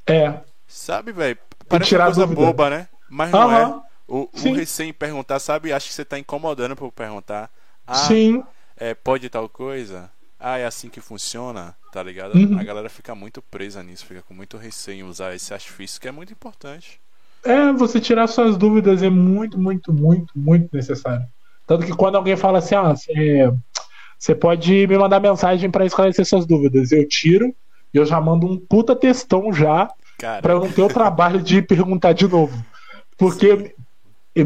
É. 0.07 0.41
Sabe, 0.67 1.13
velho? 1.13 1.39
Parece 1.69 1.89
tirar 1.89 2.09
uma 2.09 2.15
coisa 2.15 2.27
boba, 2.27 2.71
né? 2.71 2.89
Mas 3.09 3.31
não 3.31 3.53
é. 3.53 3.63
Aham. 3.63 3.83
O, 4.09 4.29
o 4.33 4.39
Sim. 4.39 4.55
receio 4.55 4.91
em 4.91 4.93
perguntar, 4.93 5.41
sabe? 5.41 5.73
Acho 5.73 5.89
que 5.89 5.95
você 5.95 6.05
tá 6.05 6.19
incomodando 6.19 6.77
por 6.77 6.93
perguntar. 6.93 7.51
Ah, 7.87 7.95
Sim. 7.95 8.43
é, 8.77 8.95
pode 8.95 9.29
tal 9.29 9.49
coisa? 9.49 10.11
Ah, 10.39 10.59
é 10.59 10.67
assim 10.67 10.89
que 10.89 11.01
funciona, 11.01 11.75
tá 11.93 12.03
ligado? 12.03 12.37
Uhum. 12.37 12.59
A 12.59 12.63
galera 12.63 12.89
fica 12.89 13.15
muito 13.15 13.43
presa 13.43 13.83
nisso, 13.83 14.07
fica 14.07 14.23
com 14.23 14.35
muito 14.35 14.57
receio 14.57 15.01
em 15.01 15.03
usar 15.03 15.35
esse 15.35 15.53
artifício, 15.53 16.01
que 16.01 16.07
é 16.07 16.13
muito 16.13 16.33
importante. 16.33 17.01
É, 17.45 17.73
você 17.73 18.01
tirar 18.01 18.27
suas 18.27 18.57
dúvidas 18.57 19.03
é 19.03 19.11
muito, 19.11 19.59
muito, 19.59 19.93
muito, 19.93 20.33
muito 20.37 20.69
necessário. 20.73 21.27
Tanto 21.67 21.87
que 21.87 21.97
quando 21.97 22.17
alguém 22.17 22.37
fala 22.37 22.59
assim, 22.59 22.75
ah, 22.75 22.95
você, 22.95 23.53
você 24.19 24.35
pode 24.35 24.87
me 24.87 24.99
mandar 24.99 25.21
mensagem 25.21 25.71
para 25.71 25.87
esclarecer 25.87 26.25
suas 26.25 26.47
dúvidas, 26.47 26.93
eu 26.93 27.07
tiro 27.09 27.55
e 27.97 27.99
eu 27.99 28.05
já 28.05 28.21
mando 28.21 28.47
um 28.47 28.59
puta 28.59 28.95
textão 28.95 29.51
já 29.51 29.89
para 30.43 30.53
eu 30.53 30.61
não 30.61 30.71
ter 30.71 30.83
o 30.83 30.89
trabalho 30.89 31.43
de 31.43 31.63
perguntar 31.63 32.13
de 32.13 32.29
novo. 32.29 32.63
Porque 33.17 33.75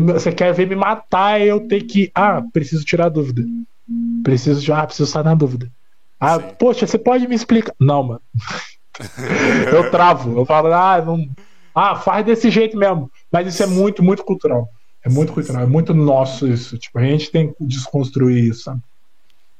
você 0.06 0.30
quer 0.30 0.54
ver 0.54 0.68
me 0.68 0.76
matar 0.76 1.40
e 1.40 1.48
eu 1.48 1.66
ter 1.66 1.82
que, 1.82 2.12
ah, 2.14 2.40
preciso 2.52 2.84
tirar 2.84 3.06
a 3.06 3.08
dúvida. 3.08 3.42
Preciso 4.22 4.60
de, 4.60 4.72
ah, 4.72 4.86
preciso 4.86 5.08
estar 5.08 5.24
na 5.24 5.34
dúvida. 5.34 5.68
Ah, 6.20 6.38
Sim. 6.38 6.54
poxa, 6.60 6.86
você 6.86 6.96
pode 6.96 7.26
me 7.26 7.34
explicar? 7.34 7.74
Não, 7.80 8.04
mano. 8.04 8.22
eu 9.72 9.90
travo. 9.90 10.38
Eu 10.38 10.46
falo, 10.46 10.72
ah, 10.72 11.02
não. 11.04 11.28
Ah, 11.74 11.96
faz 11.96 12.24
desse 12.24 12.50
jeito 12.50 12.76
mesmo. 12.78 13.10
Mas 13.32 13.48
isso 13.52 13.62
é 13.64 13.66
muito, 13.66 14.00
muito 14.00 14.24
cultural. 14.24 14.68
É 15.04 15.08
muito 15.08 15.28
Sim, 15.30 15.34
cultural, 15.34 15.62
é 15.62 15.66
muito 15.66 15.92
nosso 15.92 16.46
isso. 16.46 16.78
Tipo, 16.78 17.00
a 17.00 17.02
gente 17.02 17.32
tem 17.32 17.52
que 17.52 17.64
desconstruir 17.66 18.44
isso, 18.44 18.62
sabe? 18.64 18.80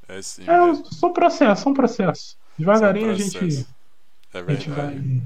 é 0.09 0.23
sim, 0.23 0.43
É, 0.43 0.47
velho. 0.47 0.85
são 0.93 1.13
processos, 1.13 1.63
são 1.65 1.73
processos. 1.75 2.37
Devagarinho 2.59 3.11
a 3.11 3.15
São 3.17 3.25
gente, 3.25 3.39
processos. 3.39 3.59
É 3.59 3.63
a 3.63 3.65
gente 3.65 3.80
verdade. 4.33 4.71
vai. 4.71 5.23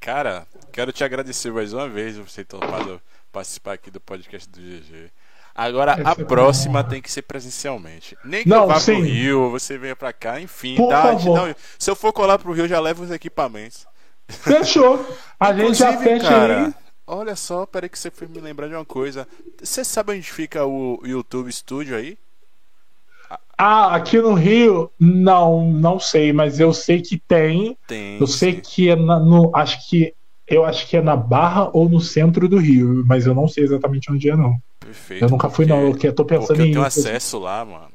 Cara, 0.00 0.46
quero 0.72 0.92
te 0.92 1.04
agradecer 1.04 1.52
mais 1.52 1.72
uma 1.72 1.88
vez 1.88 2.16
por 2.16 2.28
você 2.28 2.44
ter 2.44 2.58
topado 2.58 3.00
participar 3.30 3.74
aqui 3.74 3.90
do 3.90 4.00
podcast 4.00 4.48
do 4.48 4.60
GG. 4.60 5.10
Agora, 5.54 5.92
É 5.92 6.02
a 6.08 6.14
próxima 6.16 6.82
tem 6.82 7.00
que 7.00 7.10
ser 7.10 7.22
presencialmente. 7.22 8.16
Nem 8.24 8.42
que 8.42 8.48
Não, 8.48 8.62
eu 8.62 8.68
vá 8.68 8.80
sim. 8.80 8.94
pro 8.96 9.02
Rio, 9.04 9.50
você 9.50 9.76
venha 9.78 9.94
pra 9.94 10.12
cá, 10.12 10.40
enfim, 10.40 10.76
Por 10.76 10.88
tá? 10.88 11.02
favor. 11.02 11.36
Não, 11.48 11.54
se 11.78 11.90
eu 11.90 11.94
for 11.94 12.12
colar 12.12 12.38
pro 12.38 12.52
Rio, 12.52 12.66
já 12.66 12.80
levo 12.80 13.04
os 13.04 13.10
equipamentos. 13.10 13.86
Fechou. 14.28 15.04
A 15.38 15.52
gente 15.52 15.74
já 15.74 15.96
fecha 15.98 16.26
cara, 16.28 16.66
aí. 16.66 16.74
olha 17.06 17.36
só, 17.36 17.66
peraí 17.66 17.88
que 17.90 17.98
você 17.98 18.10
foi 18.10 18.26
me 18.26 18.40
lembrar 18.40 18.66
de 18.68 18.74
uma 18.74 18.84
coisa. 18.84 19.28
Você 19.62 19.84
sabe 19.84 20.12
onde 20.14 20.30
fica 20.32 20.64
o 20.64 21.00
YouTube 21.04 21.52
Studio 21.52 21.96
aí? 21.96 22.16
Ah, 23.56 23.94
aqui 23.94 24.18
no 24.20 24.34
Rio, 24.34 24.90
não, 24.98 25.70
não 25.70 25.98
sei, 26.00 26.32
mas 26.32 26.58
eu 26.58 26.72
sei 26.72 27.00
que 27.00 27.16
tem. 27.18 27.76
Tem. 27.86 28.18
Eu 28.20 28.26
sei 28.26 28.54
sim. 28.54 28.60
que 28.64 28.90
é 28.90 28.96
na, 28.96 29.18
no. 29.20 29.50
Acho 29.54 29.88
que. 29.88 30.14
Eu 30.48 30.64
acho 30.64 30.86
que 30.88 30.96
é 30.96 31.00
na 31.00 31.14
Barra 31.16 31.70
ou 31.72 31.88
no 31.88 32.00
centro 32.00 32.48
do 32.48 32.58
Rio, 32.58 33.04
mas 33.06 33.24
eu 33.26 33.34
não 33.34 33.46
sei 33.48 33.64
exatamente 33.64 34.10
onde 34.12 34.28
é, 34.28 34.36
não. 34.36 34.56
Perfeito. 34.80 35.24
Eu 35.24 35.28
nunca 35.30 35.48
fui, 35.48 35.64
não. 35.64 35.80
Eu 35.80 35.90
porque- 35.92 36.08
que- 36.08 36.12
tô 36.12 36.24
pensando 36.24 36.48
Porque 36.48 36.62
eu 36.62 36.66
em. 36.66 36.72
tenho 36.72 36.84
acesso 36.84 37.38
lá, 37.38 37.64
mano. 37.64 37.92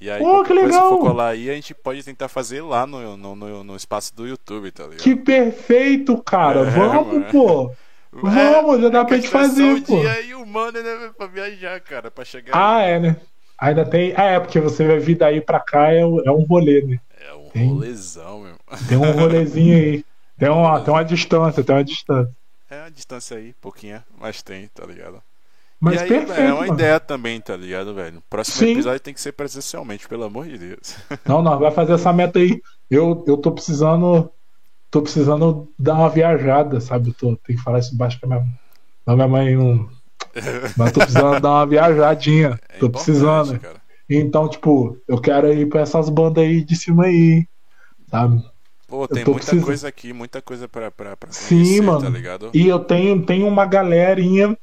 E 0.00 0.08
aí, 0.10 0.22
Pô, 0.22 0.42
que 0.44 0.48
coisa, 0.54 0.62
se 0.72 0.78
for 0.78 0.84
legal. 0.84 0.98
colar 1.00 1.28
aí, 1.28 1.50
a 1.50 1.54
gente 1.54 1.74
pode 1.74 2.02
tentar 2.04 2.28
fazer 2.28 2.60
lá 2.62 2.86
no, 2.86 3.16
no, 3.16 3.34
no, 3.34 3.64
no 3.64 3.76
espaço 3.76 4.14
do 4.14 4.26
YouTube, 4.26 4.70
tá 4.70 4.84
ligado? 4.84 4.98
Que 5.02 5.16
perfeito, 5.16 6.16
cara. 6.22 6.60
É, 6.60 6.64
Vamos, 6.70 7.06
mano. 7.14 7.26
pô. 7.32 7.70
Vamos, 8.12 8.80
já 8.80 8.88
dá 8.88 9.04
pra 9.04 9.16
gente 9.16 9.24
questão 9.30 9.40
é 9.40 9.44
só 9.48 9.50
fazer, 9.50 9.82
pô. 9.86 10.00
dia 10.00 10.20
e 10.22 10.34
o 10.34 10.46
mano, 10.46 10.80
né, 10.82 11.10
pra 11.18 11.26
viajar, 11.26 11.80
cara, 11.80 12.10
pra 12.10 12.24
chegar 12.24 12.54
Ah, 12.56 12.76
aí. 12.76 12.90
é, 12.92 13.00
né? 13.00 13.16
Ainda 13.58 13.84
tem. 13.84 14.12
Ah, 14.16 14.24
é, 14.24 14.40
porque 14.40 14.60
você 14.60 14.86
vai 14.86 14.98
vir 14.98 15.16
daí 15.16 15.40
pra 15.40 15.60
cá 15.60 15.90
é, 15.92 16.04
um- 16.04 16.20
é 16.20 16.30
um 16.30 16.42
rolê, 16.44 16.82
né? 16.82 17.00
É 17.26 17.32
um 17.34 17.48
Tem, 17.48 17.68
Rolezão, 17.68 18.40
meu. 18.40 18.54
tem 18.88 18.98
um 18.98 19.10
rolezinho 19.12 19.74
aí. 19.76 20.04
Tem 20.38 20.50
uma, 20.50 20.78
tem 20.82 20.92
uma 20.92 21.02
distância, 21.02 21.64
tem 21.64 21.74
uma 21.74 21.82
distância. 21.82 22.30
É 22.68 22.80
uma 22.82 22.90
distância 22.90 23.38
aí, 23.38 23.54
pouquinha, 23.54 24.04
mas 24.20 24.42
tem, 24.42 24.68
tá 24.68 24.84
ligado? 24.84 25.22
Mas 25.80 26.02
aí, 26.02 26.08
perfeito. 26.08 26.38
é 26.40 26.52
uma 26.52 26.60
mano. 26.60 26.74
ideia 26.74 27.00
também, 27.00 27.40
tá 27.40 27.56
ligado, 27.56 27.94
velho? 27.94 28.22
Próximo 28.28 28.58
Sim. 28.58 28.72
episódio 28.72 29.00
tem 29.00 29.14
que 29.14 29.20
ser 29.22 29.32
presencialmente, 29.32 30.06
pelo 30.06 30.24
amor 30.24 30.46
de 30.46 30.58
Deus. 30.58 30.94
Não, 31.24 31.40
não, 31.40 31.58
vai 31.58 31.70
fazer 31.70 31.94
essa 31.94 32.12
meta 32.12 32.38
aí. 32.38 32.60
Eu, 32.90 33.24
eu 33.26 33.38
tô 33.38 33.50
precisando. 33.50 34.30
Tô 34.90 35.00
precisando 35.00 35.72
dar 35.78 35.94
uma 35.94 36.10
viajada, 36.10 36.80
sabe? 36.82 37.08
Eu 37.08 37.14
tô, 37.14 37.26
tenho 37.38 37.58
que 37.58 37.64
falar 37.64 37.78
isso 37.78 37.96
baixo 37.96 38.20
pra 38.20 38.28
minha, 38.28 38.46
pra 39.06 39.14
minha 39.14 39.28
mãe 39.28 39.56
não. 39.56 39.88
Mas 40.76 40.92
tô 40.92 41.00
precisando 41.00 41.40
dar 41.40 41.50
uma 41.50 41.66
viajadinha. 41.66 42.58
É 42.68 42.78
tô 42.78 42.90
precisando. 42.90 43.58
cara. 43.58 43.76
Então, 44.08 44.48
tipo, 44.48 44.96
eu 45.08 45.20
quero 45.20 45.52
ir 45.52 45.68
pra 45.68 45.80
essas 45.80 46.08
bandas 46.08 46.44
aí 46.44 46.64
de 46.64 46.76
cima 46.76 47.04
aí. 47.06 47.46
Sabe? 48.10 48.42
Pô, 48.86 49.08
tem 49.08 49.24
muita 49.24 49.40
precisando. 49.40 49.64
coisa 49.64 49.88
aqui, 49.88 50.12
muita 50.12 50.40
coisa 50.40 50.68
pra, 50.68 50.90
pra, 50.92 51.16
pra 51.16 51.32
Sim, 51.32 51.56
conhecer, 51.56 51.80
mano. 51.82 52.02
tá 52.02 52.08
ligado? 52.08 52.50
E 52.54 52.68
eu 52.68 52.78
tenho, 52.78 53.20
tenho 53.26 53.48
uma 53.48 53.66
galerinha 53.66 54.56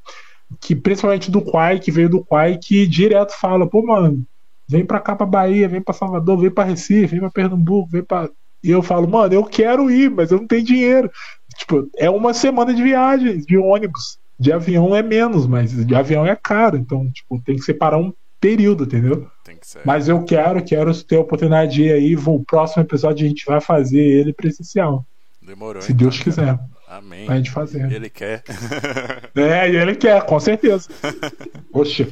que, 0.61 0.74
principalmente 0.76 1.30
do 1.30 1.42
Quai, 1.42 1.80
que 1.80 1.92
veio 1.92 2.08
do 2.10 2.24
Quai, 2.24 2.58
que 2.58 2.88
direto 2.88 3.34
fala, 3.38 3.68
pô, 3.68 3.85
mano, 3.85 4.24
vem 4.66 4.85
pra 4.85 5.02
cá 5.02 5.14
pra 5.14 5.26
Bahia, 5.26 5.68
vem 5.68 5.82
pra 5.82 5.93
Salvador, 5.93 6.38
vem 6.40 6.50
pra 6.50 6.64
Recife, 6.64 7.08
vem 7.08 7.19
pra 7.19 7.30
Pernambuco, 7.32 7.90
vem 7.92 8.03
pra. 8.03 8.30
E 8.64 8.69
eu 8.72 8.82
falo, 8.82 9.10
mano, 9.10 9.34
eu 9.34 9.43
quero 9.43 9.92
ir, 9.92 10.10
mas 10.10 10.32
eu 10.32 10.38
não 10.40 10.48
tenho 10.48 10.64
dinheiro. 10.64 11.11
Tipo, 11.58 11.90
é 11.98 12.10
uma 12.10 12.34
semana 12.34 12.74
de 12.74 12.82
viagem, 12.82 13.40
de 13.40 13.58
ônibus. 13.58 14.18
De 14.40 14.52
avião 14.52 14.95
é 14.95 15.02
menos, 15.02 15.48
mas 15.48 15.72
de 15.86 15.95
avião 15.95 16.26
é 16.26 16.36
caro. 16.36 16.78
Então, 16.78 17.10
tipo, 17.12 17.42
tem 17.45 17.56
que 17.56 17.62
separar 17.64 17.98
um 17.98 18.14
período, 18.40 18.84
entendeu? 18.84 19.28
Tem 19.44 19.56
que 19.58 19.66
ser. 19.68 19.82
Mas 19.86 20.10
eu 20.10 20.24
quero, 20.24 20.64
quero 20.64 21.03
ter 21.03 21.16
a 21.16 21.22
oportunidade 21.22 21.74
de 21.74 21.84
ir 21.84 21.94
aí. 21.94 22.16
Vou, 22.16 22.36
o 22.36 22.44
próximo 22.44 22.84
episódio 22.84 23.26
a 23.26 23.30
gente 23.30 23.45
vai 23.45 23.62
fazer 23.62 24.02
ele 24.02 24.34
presencial. 24.34 25.06
Demorou, 25.42 25.82
Se 25.82 25.92
então, 25.92 26.08
Deus 26.08 26.18
cara. 26.18 26.24
quiser. 26.24 26.60
Amém. 26.88 27.30
A 27.30 27.38
gente 27.38 27.52
fazer. 27.52 27.92
Ele 27.92 28.10
quer. 28.10 28.44
É, 29.36 29.70
e 29.70 29.76
ele 29.76 29.95
quer, 29.95 30.24
com 30.26 30.40
certeza. 30.40 30.90
Poxa. 31.72 32.08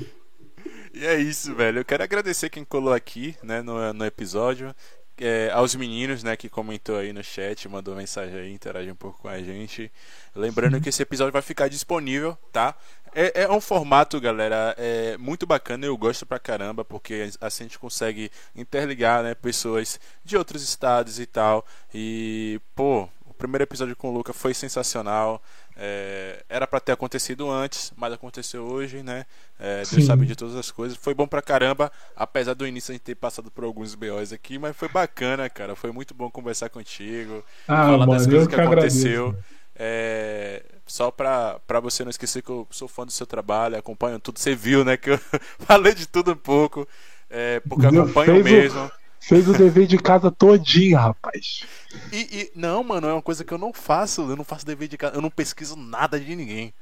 E 0.94 1.06
é 1.06 1.20
isso, 1.20 1.54
velho. 1.54 1.80
Eu 1.80 1.86
quero 1.86 2.04
agradecer 2.04 2.50
quem 2.50 2.66
colou 2.66 2.94
aqui, 2.94 3.36
né, 3.44 3.62
no, 3.62 3.94
no 3.94 4.06
episódio. 4.06 4.74
É, 5.18 5.52
aos 5.54 5.76
meninos, 5.76 6.24
né, 6.24 6.36
que 6.36 6.50
comentou 6.50 6.98
aí 6.98 7.14
no 7.14 7.24
chat, 7.24 7.68
mandou 7.70 7.96
mensagem 7.96 8.36
aí, 8.40 8.52
interage 8.52 8.90
um 8.90 8.96
pouco 8.96 9.22
com 9.22 9.28
a 9.28 9.40
gente. 9.42 9.92
Lembrando 10.36 10.82
que 10.82 10.90
esse 10.90 11.04
episódio 11.04 11.32
vai 11.32 11.42
ficar 11.42 11.68
disponível, 11.68 12.36
tá? 12.52 12.76
É, 13.14 13.44
é 13.44 13.52
um 13.52 13.60
formato, 13.60 14.20
galera, 14.22 14.74
é 14.78 15.18
muito 15.18 15.46
bacana, 15.46 15.86
eu 15.86 15.98
gosto 15.98 16.26
pra 16.26 16.40
caramba, 16.40 16.86
porque 16.86 17.30
assim 17.42 17.66
a 17.66 17.68
gente 17.68 17.78
consegue 17.78 18.32
interligar, 18.56 19.22
né, 19.22 19.36
pessoas 19.36 20.00
de 20.24 20.38
outros 20.38 20.64
estados 20.64 21.20
e 21.20 21.26
tal. 21.26 21.66
E, 21.94 22.60
pô, 22.74 23.10
o 23.26 23.34
primeiro 23.34 23.64
episódio 23.64 23.96
com 23.96 24.10
o 24.10 24.14
Luca 24.14 24.34
foi 24.34 24.54
sensacional. 24.54 25.44
É, 25.84 26.44
era 26.48 26.68
pra 26.68 26.80
ter 26.80 26.92
acontecido 26.92 27.50
antes, 27.50 27.92
mas 27.98 28.14
aconteceu 28.14 28.64
hoje, 28.66 29.02
né? 29.02 29.26
É, 29.60 29.82
Deus 29.90 30.06
sabe 30.06 30.28
de 30.28 30.36
todas 30.36 30.56
as 30.56 30.70
coisas. 30.70 30.96
Foi 30.96 31.14
bom 31.16 31.26
pra 31.28 31.42
caramba, 31.42 31.92
apesar 32.16 32.54
do 32.54 32.68
início 32.68 32.92
a 32.92 32.94
gente 32.94 33.02
ter 33.02 33.16
passado 33.16 33.50
por 33.50 33.64
alguns 33.64 33.96
BOs 33.96 34.32
aqui, 34.32 34.60
mas 34.60 34.76
foi 34.78 34.88
bacana, 34.90 35.50
cara. 35.50 35.76
Foi 35.76 35.92
muito 35.92 36.14
bom 36.14 36.30
conversar 36.30 36.70
contigo, 36.70 37.44
Ah, 37.68 37.86
falar 37.88 38.06
das 38.06 38.28
mano, 38.28 38.30
coisas 38.30 38.44
eu 38.44 38.48
que 38.48 38.56
que 38.56 38.62
aconteceu. 38.62 39.28
agradeço. 39.30 39.52
É, 39.76 40.64
só 40.86 41.10
pra, 41.10 41.60
pra 41.66 41.80
você 41.80 42.04
não 42.04 42.12
esquecer 42.12 42.44
que 42.44 42.50
eu 42.52 42.68
sou 42.70 42.88
fã 42.88 43.04
do 43.06 43.12
seu 43.12 43.26
trabalho, 43.26 43.76
acompanho 43.78 44.20
tudo. 44.20 44.38
Você 44.38 44.54
viu, 44.54 44.86
né? 44.86 44.98
Que 44.98 45.10
eu 45.12 45.20
falei 45.60 45.96
de 45.96 46.06
tudo 46.08 46.34
um 46.34 46.36
pouco, 46.36 46.88
é, 47.30 47.60
porque 47.62 47.88
eu 47.88 47.92
Deu- 47.92 48.04
acompanho 48.04 48.34
fez 48.34 48.42
o- 48.42 48.44
mesmo. 48.44 48.92
Fez 49.22 49.48
o 49.48 49.54
dever 49.54 49.86
de 49.88 49.98
casa 49.98 50.32
todinho, 50.32 50.98
rapaz. 50.98 51.64
E, 52.12 52.18
e- 52.22 52.52
não, 52.56 52.84
mano, 52.84 53.08
é 53.08 53.14
uma 53.14 53.22
coisa 53.22 53.44
que 53.46 53.54
eu 53.54 53.58
não 53.58 53.72
faço. 53.72 54.22
Eu 54.30 54.36
não 54.36 54.44
faço 54.44 54.66
dever 54.66 54.88
de 54.88 54.98
casa, 54.98 55.16
eu 55.16 55.22
não 55.22 55.30
pesquiso 55.30 55.76
nada 55.76 56.20
de 56.20 56.36
ninguém. 56.36 56.74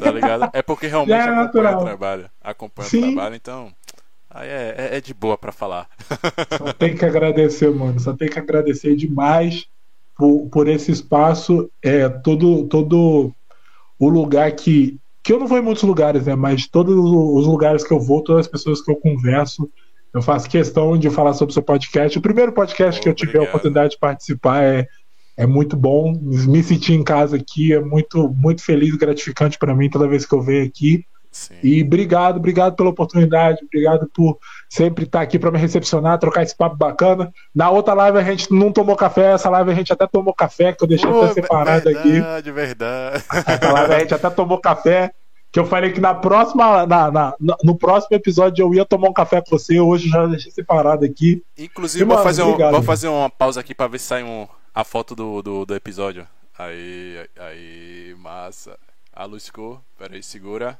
Tá 0.00 0.10
ligado? 0.10 0.50
É 0.52 0.62
porque 0.62 0.86
realmente 0.88 1.14
É 1.16 1.20
acompanho 1.22 1.44
natural. 1.44 1.80
o 1.80 1.84
trabalho. 1.84 2.30
Acompanho 2.42 2.86
o 2.88 2.90
Sim. 2.90 3.00
trabalho, 3.14 3.34
então. 3.36 3.72
Aí 4.28 4.48
é, 4.48 4.74
é, 4.92 4.96
é 4.96 5.00
de 5.00 5.14
boa 5.14 5.38
pra 5.38 5.52
falar. 5.52 5.88
Só 6.58 6.72
tem 6.72 6.96
que 6.96 7.04
agradecer, 7.04 7.70
mano. 7.70 7.98
Só 8.00 8.12
tem 8.14 8.28
que 8.28 8.38
agradecer 8.38 8.96
demais 8.96 9.66
por, 10.16 10.48
por 10.50 10.68
esse 10.68 10.90
espaço. 10.90 11.70
É 11.82 12.08
todo, 12.08 12.66
todo 12.66 13.32
o 13.98 14.08
lugar 14.08 14.50
que. 14.52 14.98
Que 15.22 15.32
eu 15.34 15.38
não 15.38 15.46
vou 15.46 15.58
em 15.58 15.62
muitos 15.62 15.82
lugares, 15.82 16.26
né? 16.26 16.34
Mas 16.34 16.66
todos 16.66 16.94
os 16.96 17.46
lugares 17.46 17.84
que 17.84 17.92
eu 17.92 18.00
vou, 18.00 18.22
todas 18.24 18.46
as 18.46 18.50
pessoas 18.50 18.80
que 18.80 18.90
eu 18.90 18.96
converso, 18.96 19.70
eu 20.12 20.22
faço 20.22 20.48
questão 20.48 20.98
de 20.98 21.08
falar 21.10 21.34
sobre 21.34 21.50
o 21.50 21.54
seu 21.54 21.62
podcast. 21.62 22.18
O 22.18 22.22
primeiro 22.22 22.52
podcast 22.52 23.00
que 23.00 23.08
eu 23.08 23.14
tive 23.14 23.38
a 23.38 23.42
oportunidade 23.42 23.90
de 23.90 23.98
participar 23.98 24.62
é, 24.62 24.86
é 25.36 25.46
muito 25.46 25.76
bom. 25.76 26.12
Me 26.20 26.62
sentir 26.62 26.94
em 26.94 27.04
casa 27.04 27.36
aqui 27.36 27.72
é 27.72 27.80
muito, 27.80 28.28
muito 28.28 28.62
feliz, 28.62 28.94
gratificante 28.96 29.58
pra 29.58 29.74
mim 29.74 29.88
toda 29.88 30.08
vez 30.08 30.26
que 30.26 30.34
eu 30.34 30.42
venho 30.42 30.66
aqui. 30.66 31.04
Sim. 31.30 31.54
E 31.62 31.82
obrigado, 31.84 32.38
obrigado 32.38 32.74
pela 32.74 32.90
oportunidade, 32.90 33.60
obrigado 33.64 34.10
por 34.12 34.36
sempre 34.68 35.04
estar 35.04 35.20
aqui 35.20 35.38
para 35.38 35.52
me 35.52 35.58
recepcionar, 35.58 36.18
trocar 36.18 36.42
esse 36.42 36.56
papo 36.56 36.76
bacana. 36.76 37.32
Na 37.54 37.70
outra 37.70 37.94
live 37.94 38.18
a 38.18 38.24
gente 38.24 38.52
não 38.52 38.72
tomou 38.72 38.96
café, 38.96 39.32
essa 39.32 39.48
live 39.48 39.70
a 39.70 39.74
gente 39.74 39.92
até 39.92 40.08
tomou 40.08 40.34
café, 40.34 40.72
que 40.72 40.82
eu 40.82 40.88
deixei 40.88 41.08
Pô, 41.08 41.22
até 41.22 41.34
separado 41.34 41.88
aqui. 41.88 42.10
verdade, 42.10 42.50
verdade. 42.50 43.24
Essa 43.46 43.72
live 43.72 43.94
a 43.94 43.98
gente 44.00 44.14
até 44.14 44.30
tomou 44.30 44.58
café. 44.58 45.12
Que 45.52 45.58
eu 45.58 45.66
falei 45.66 45.90
que 45.92 46.00
na 46.00 46.14
próxima, 46.14 46.86
na, 46.86 47.10
na- 47.10 47.34
no 47.64 47.76
próximo 47.76 48.14
episódio 48.16 48.62
eu 48.64 48.72
ia 48.74 48.84
tomar 48.84 49.08
um 49.08 49.12
café 49.12 49.40
com 49.40 49.50
você, 49.58 49.80
hoje 49.80 50.08
já 50.08 50.24
deixei 50.26 50.52
separado 50.52 51.04
aqui. 51.04 51.42
Inclusive, 51.58 52.04
E, 52.04 52.06
vou, 52.06 52.14
mano, 52.14 52.24
fazer 52.24 52.42
um- 52.44 52.56
vou 52.56 52.82
fazer 52.82 53.08
uma 53.08 53.28
pausa 53.28 53.60
aqui 53.60 53.74
pra 53.74 53.88
ver 53.88 53.98
se 53.98 54.06
sai 54.06 54.22
um, 54.22 54.46
a 54.74 54.84
foto 54.84 55.14
do, 55.16 55.42
do, 55.42 55.66
do 55.66 55.74
episódio. 55.74 56.26
Aí, 56.56 57.28
aí, 57.38 58.14
massa. 58.18 58.78
A 59.12 59.24
luz 59.24 59.46
ficou. 59.46 59.80
Pera 59.98 60.14
aí, 60.14 60.22
segura. 60.22 60.78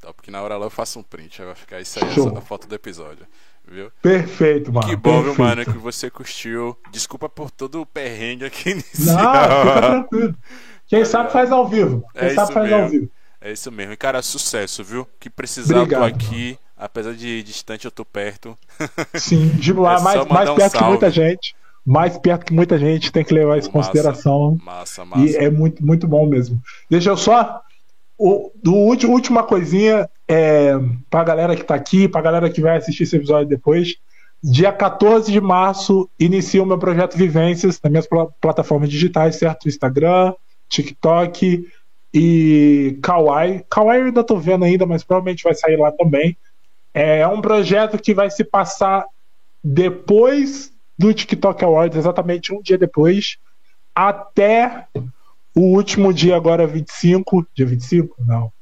Tá, 0.00 0.12
porque 0.12 0.30
na 0.30 0.40
hora 0.42 0.56
lá 0.56 0.66
eu 0.66 0.70
faço 0.70 0.98
um 0.98 1.02
print. 1.02 1.40
Aí 1.42 1.46
vai 1.46 1.54
ficar 1.54 1.80
isso 1.80 2.02
aí, 2.02 2.10
Show. 2.14 2.28
essa 2.30 2.40
foto 2.40 2.66
do 2.66 2.74
episódio. 2.74 3.26
Viu? 3.68 3.90
Perfeito, 4.00 4.72
mano. 4.72 4.86
que 4.86 4.94
bom, 4.94 5.22
viu, 5.22 5.34
perfeito. 5.34 5.42
mano, 5.42 5.64
que 5.64 5.78
você 5.78 6.08
curtiu. 6.08 6.76
Desculpa 6.92 7.28
por 7.28 7.50
todo 7.50 7.80
o 7.80 7.86
perrengue 7.86 8.44
aqui 8.44 8.70
Não, 8.70 8.80
inicial. 8.80 9.60
fica 9.66 9.80
tranquilo. 9.80 10.34
Quem 10.88 11.04
sabe 11.04 11.32
faz 11.32 11.50
ao 11.52 11.66
vivo. 11.68 12.04
Quem 12.14 12.28
É 12.28 12.34
sabe 12.34 12.44
isso 12.44 12.52
faz 12.52 12.72
ao 12.72 12.78
mesmo. 12.80 12.90
vivo. 12.90 13.10
É 13.40 13.52
isso 13.52 13.70
mesmo. 13.72 13.92
E, 13.92 13.96
cara, 13.96 14.22
sucesso, 14.22 14.82
viu? 14.82 15.06
Que 15.20 15.28
precisar, 15.30 15.76
eu 15.76 15.88
tô 15.88 16.02
aqui. 16.02 16.58
Apesar 16.76 17.14
de 17.14 17.42
distante, 17.42 17.84
eu 17.86 17.90
tô 17.90 18.04
perto. 18.04 18.56
Sim, 19.14 19.48
de 19.48 19.72
lá, 19.72 19.96
É 19.96 20.00
mais, 20.00 20.26
mais 20.26 20.50
um 20.50 20.54
perto 20.54 20.76
que 20.78 20.84
muita 20.84 21.10
gente. 21.10 21.54
Mais 21.84 22.18
perto 22.18 22.44
que 22.44 22.52
muita 22.52 22.76
gente, 22.78 23.12
tem 23.12 23.24
que 23.24 23.32
levar 23.32 23.58
isso 23.58 23.68
em 23.68 23.72
consideração. 23.72 24.58
Massa, 24.62 25.04
massa. 25.04 25.22
E 25.24 25.36
é 25.36 25.48
muito, 25.48 25.84
muito 25.86 26.06
bom 26.06 26.26
mesmo. 26.26 26.60
Deixa 26.90 27.10
eu 27.10 27.16
só. 27.16 27.60
O, 28.18 28.50
do 28.62 28.74
último, 28.74 29.12
última 29.12 29.42
coisinha 29.42 30.08
é, 30.26 30.72
pra 31.08 31.22
galera 31.22 31.54
que 31.54 31.62
tá 31.62 31.74
aqui, 31.74 32.08
pra 32.08 32.20
galera 32.22 32.50
que 32.50 32.60
vai 32.60 32.76
assistir 32.78 33.04
esse 33.04 33.14
episódio 33.16 33.46
depois. 33.48 33.94
Dia 34.42 34.72
14 34.72 35.30
de 35.30 35.40
março, 35.40 36.08
inicia 36.18 36.62
o 36.62 36.66
meu 36.66 36.78
projeto 36.78 37.16
Vivências 37.16 37.78
nas 37.82 37.90
minhas 37.90 38.06
pla- 38.06 38.26
plataformas 38.40 38.88
digitais, 38.90 39.36
certo? 39.36 39.68
Instagram, 39.68 40.32
TikTok 40.68 41.66
e 42.12 42.98
Kawaii. 43.02 43.64
Kawaii 43.68 44.00
eu 44.00 44.06
ainda 44.06 44.24
tô 44.24 44.36
vendo 44.36 44.64
ainda, 44.64 44.86
mas 44.86 45.04
provavelmente 45.04 45.44
vai 45.44 45.54
sair 45.54 45.76
lá 45.76 45.92
também. 45.92 46.36
É 46.94 47.26
um 47.28 47.40
projeto 47.40 47.98
que 47.98 48.14
vai 48.14 48.30
se 48.30 48.42
passar 48.42 49.04
depois 49.62 50.72
do 50.98 51.12
TikTok 51.12 51.62
Awards, 51.64 51.98
exatamente 51.98 52.54
um 52.54 52.62
dia 52.62 52.78
depois, 52.78 53.36
até 53.94 54.86
o 55.54 55.74
último 55.74 56.12
dia 56.12 56.36
agora, 56.36 56.66
25. 56.66 57.46
Dia 57.54 57.66
25? 57.66 58.16
Não. 58.24 58.52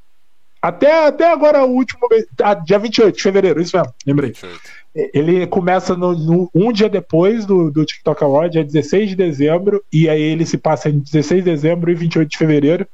Até, 0.61 1.07
até 1.07 1.31
agora 1.31 1.65
o 1.65 1.71
último 1.71 2.09
mês. 2.11 2.25
Ah, 2.43 2.55
dia 2.55 2.79
28 2.79 3.17
de 3.17 3.23
fevereiro, 3.23 3.61
isso 3.61 3.77
mesmo, 3.77 3.95
lembrei. 4.07 4.31
28. 4.31 4.61
Ele 4.95 5.47
começa 5.47 5.97
no, 5.97 6.15
no- 6.17 6.51
um 6.55 6.73
dia 6.73 6.89
depois 6.89 7.45
do, 7.45 7.71
do 7.71 7.85
TikTok 7.85 8.23
Award, 8.23 8.59
é 8.59 8.65
16 8.65 9.11
de 9.11 9.17
dezembro, 9.17 9.83
e 9.93 10.09
aí 10.09 10.21
ele 10.23 10.47
se 10.47 10.57
passa 10.57 10.89
em 10.89 10.99
16 11.01 11.45
de 11.45 11.51
dezembro 11.51 11.91
e 11.91 11.95
28 11.95 12.31
de 12.31 12.39
fevereiro. 12.39 12.87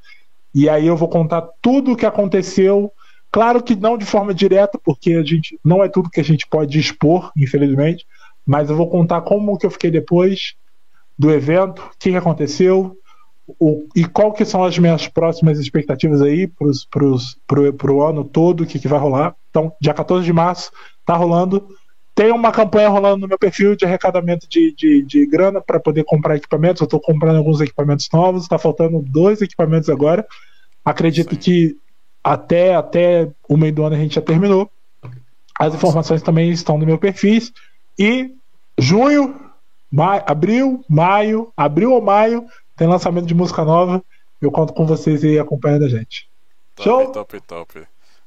E 0.54 0.68
aí 0.68 0.86
eu 0.86 0.96
vou 0.96 1.08
contar 1.08 1.42
tudo 1.62 1.92
o 1.92 1.96
que 1.96 2.06
aconteceu. 2.06 2.92
Claro 3.32 3.62
que 3.62 3.76
não 3.76 3.98
de 3.98 4.04
forma 4.06 4.34
direta, 4.34 4.78
porque 4.82 5.14
a 5.14 5.22
gente 5.24 5.58
não 5.64 5.84
é 5.84 5.88
tudo 5.88 6.10
que 6.10 6.20
a 6.20 6.24
gente 6.24 6.46
pode 6.48 6.78
expor, 6.78 7.30
infelizmente. 7.36 8.06
Mas 8.46 8.70
eu 8.70 8.76
vou 8.76 8.88
contar 8.88 9.20
como 9.22 9.56
que 9.58 9.66
eu 9.66 9.70
fiquei 9.70 9.90
depois 9.90 10.54
do 11.18 11.30
evento, 11.30 11.80
o 11.82 11.90
que, 11.98 12.10
que 12.10 12.16
aconteceu, 12.16 12.96
o- 13.58 13.86
e 13.96 14.04
qual 14.06 14.32
que 14.32 14.44
são 14.44 14.64
as 14.64 14.78
minhas 14.78 15.08
próximas 15.08 15.58
expectativas 15.58 16.22
aí 16.22 16.46
pros, 16.46 16.86
pro, 17.46 17.72
pro 17.74 18.02
ano 18.02 18.24
todo, 18.24 18.62
o 18.62 18.66
que, 18.66 18.78
que 18.78 18.88
vai 18.88 18.98
rolar. 18.98 19.34
Então, 19.50 19.72
dia 19.80 19.94
14 19.94 20.24
de 20.24 20.32
março, 20.32 20.70
tá 21.04 21.16
rolando. 21.16 21.66
Tem 22.20 22.32
uma 22.32 22.52
campanha 22.52 22.90
rolando 22.90 23.16
no 23.16 23.26
meu 23.26 23.38
perfil 23.38 23.74
de 23.74 23.86
arrecadamento 23.86 24.46
de, 24.46 24.74
de, 24.74 25.00
de 25.00 25.24
grana 25.24 25.58
para 25.58 25.80
poder 25.80 26.04
comprar 26.04 26.36
equipamentos. 26.36 26.78
Eu 26.78 26.84
estou 26.84 27.00
comprando 27.00 27.38
alguns 27.38 27.62
equipamentos 27.62 28.10
novos, 28.12 28.42
está 28.42 28.58
faltando 28.58 29.00
dois 29.00 29.40
equipamentos 29.40 29.88
agora. 29.88 30.26
Acredito 30.84 31.34
Sim. 31.34 31.40
que 31.40 31.78
até, 32.22 32.74
até 32.74 33.30
o 33.48 33.56
meio 33.56 33.72
do 33.72 33.82
ano 33.84 33.96
a 33.96 33.98
gente 33.98 34.16
já 34.16 34.20
terminou. 34.20 34.70
As 35.58 35.74
informações 35.74 36.20
também 36.20 36.50
estão 36.50 36.76
no 36.76 36.84
meu 36.84 36.98
perfil. 36.98 37.40
E 37.98 38.34
junho, 38.78 39.40
maio, 39.90 40.22
abril, 40.26 40.84
maio, 40.90 41.50
abril 41.56 41.92
ou 41.92 42.02
maio, 42.02 42.44
tem 42.76 42.86
lançamento 42.86 43.24
de 43.24 43.34
música 43.34 43.64
nova. 43.64 44.04
Eu 44.42 44.52
conto 44.52 44.74
com 44.74 44.84
vocês 44.84 45.24
aí 45.24 45.38
acompanhando 45.38 45.86
a 45.86 45.88
gente. 45.88 46.28
Top, 46.76 46.86
Show? 46.86 47.12
top, 47.12 47.40
top. 47.40 47.82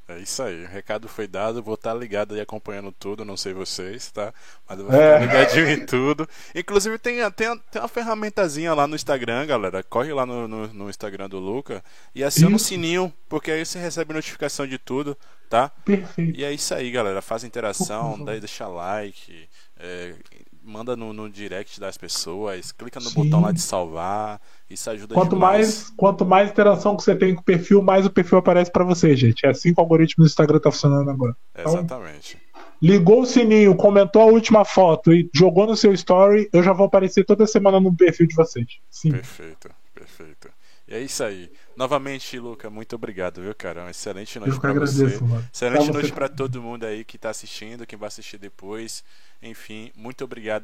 É 0.06 0.18
isso 0.18 0.42
aí, 0.42 0.64
o 0.64 0.68
recado 0.68 1.08
foi 1.08 1.26
dado, 1.26 1.62
vou 1.62 1.76
estar 1.76 1.94
ligado 1.94 2.34
aí 2.34 2.40
acompanhando 2.40 2.92
tudo, 2.92 3.24
não 3.24 3.38
sei 3.38 3.54
vocês, 3.54 4.10
tá? 4.10 4.34
Mas 4.68 4.78
eu 4.78 4.84
vou 4.84 4.94
É. 4.94 5.18
ficar 5.18 5.18
ligadinho 5.20 5.70
em 5.70 5.86
tudo. 5.86 6.28
Inclusive 6.54 6.98
tem, 6.98 7.18
tem, 7.30 7.58
tem 7.70 7.80
uma 7.80 7.88
ferramentazinha 7.88 8.74
lá 8.74 8.86
no 8.86 8.96
Instagram, 8.96 9.46
galera. 9.46 9.82
Corre 9.82 10.12
lá 10.12 10.26
no, 10.26 10.46
no, 10.46 10.66
no 10.74 10.90
Instagram 10.90 11.26
do 11.26 11.38
Luca 11.38 11.82
e 12.14 12.22
aciona 12.22 12.54
o 12.54 12.56
Isso. 12.56 12.66
sininho, 12.66 13.10
porque 13.30 13.50
aí 13.50 13.64
você 13.64 13.78
recebe 13.78 14.12
notificação 14.12 14.66
de 14.66 14.76
tudo, 14.76 15.16
tá? 15.48 15.70
Perfeito. 15.86 16.38
E 16.38 16.44
é 16.44 16.52
isso 16.52 16.74
aí, 16.74 16.90
galera. 16.90 17.22
Faz 17.22 17.42
interação, 17.42 18.22
daí 18.22 18.40
deixa 18.40 18.68
like, 18.68 19.48
é, 19.78 20.14
manda 20.64 20.96
no, 20.96 21.12
no 21.12 21.28
direct 21.28 21.78
das 21.78 21.96
pessoas, 21.96 22.72
clica 22.72 22.98
no 22.98 23.10
Sim. 23.10 23.14
botão 23.24 23.40
lá 23.40 23.52
de 23.52 23.60
salvar. 23.60 24.40
Isso 24.68 24.88
ajuda 24.90 25.14
Quanto 25.14 25.34
demais. 25.34 25.66
mais, 25.66 25.90
quanto 25.96 26.24
mais 26.24 26.50
interação 26.50 26.96
que 26.96 27.02
você 27.02 27.14
tem 27.14 27.34
com 27.34 27.42
o 27.42 27.44
perfil, 27.44 27.82
mais 27.82 28.06
o 28.06 28.10
perfil 28.10 28.38
aparece 28.38 28.70
pra 28.70 28.84
você, 28.84 29.14
gente. 29.14 29.44
É 29.44 29.50
assim 29.50 29.74
que 29.74 29.80
o 29.80 29.82
algoritmo 29.82 30.24
do 30.24 30.28
Instagram 30.28 30.58
tá 30.58 30.70
funcionando 30.70 31.10
agora. 31.10 31.36
Exatamente. 31.56 32.38
Ligou 32.82 33.22
o 33.22 33.26
sininho, 33.26 33.76
comentou 33.76 34.22
a 34.22 34.26
última 34.26 34.64
foto 34.64 35.12
e 35.12 35.30
jogou 35.32 35.66
no 35.66 35.76
seu 35.76 35.92
story, 35.92 36.48
eu 36.52 36.62
já 36.62 36.72
vou 36.72 36.86
aparecer 36.86 37.24
toda 37.24 37.46
semana 37.46 37.78
no 37.78 37.94
perfil 37.94 38.26
de 38.26 38.34
vocês. 38.34 38.66
Sim. 38.90 39.12
Perfeito, 39.12 39.70
perfeito. 39.94 40.48
E 40.88 40.94
é 40.94 41.00
isso 41.00 41.22
aí. 41.24 41.50
Novamente, 41.76 42.38
Luca, 42.38 42.70
muito 42.70 42.94
obrigado, 42.94 43.42
viu, 43.42 43.54
cara? 43.54 43.82
Uma 43.82 43.90
excelente 43.90 44.38
noite 44.38 44.60
pra 44.60 44.72
você. 44.72 45.04
mano. 45.20 45.44
Excelente 45.52 45.84
Pra 45.84 45.92
noite 45.92 46.08
você 46.08 46.14
pra 46.14 46.28
todo 46.28 46.62
mundo 46.62 46.84
aí 46.84 47.04
que 47.04 47.18
tá 47.18 47.30
assistindo, 47.30 47.86
quem 47.86 47.98
vai 47.98 48.06
assistir 48.06 48.38
depois. 48.38 49.02
Enfim, 49.42 49.90
muito 49.96 50.24
obrigado. 50.24 50.62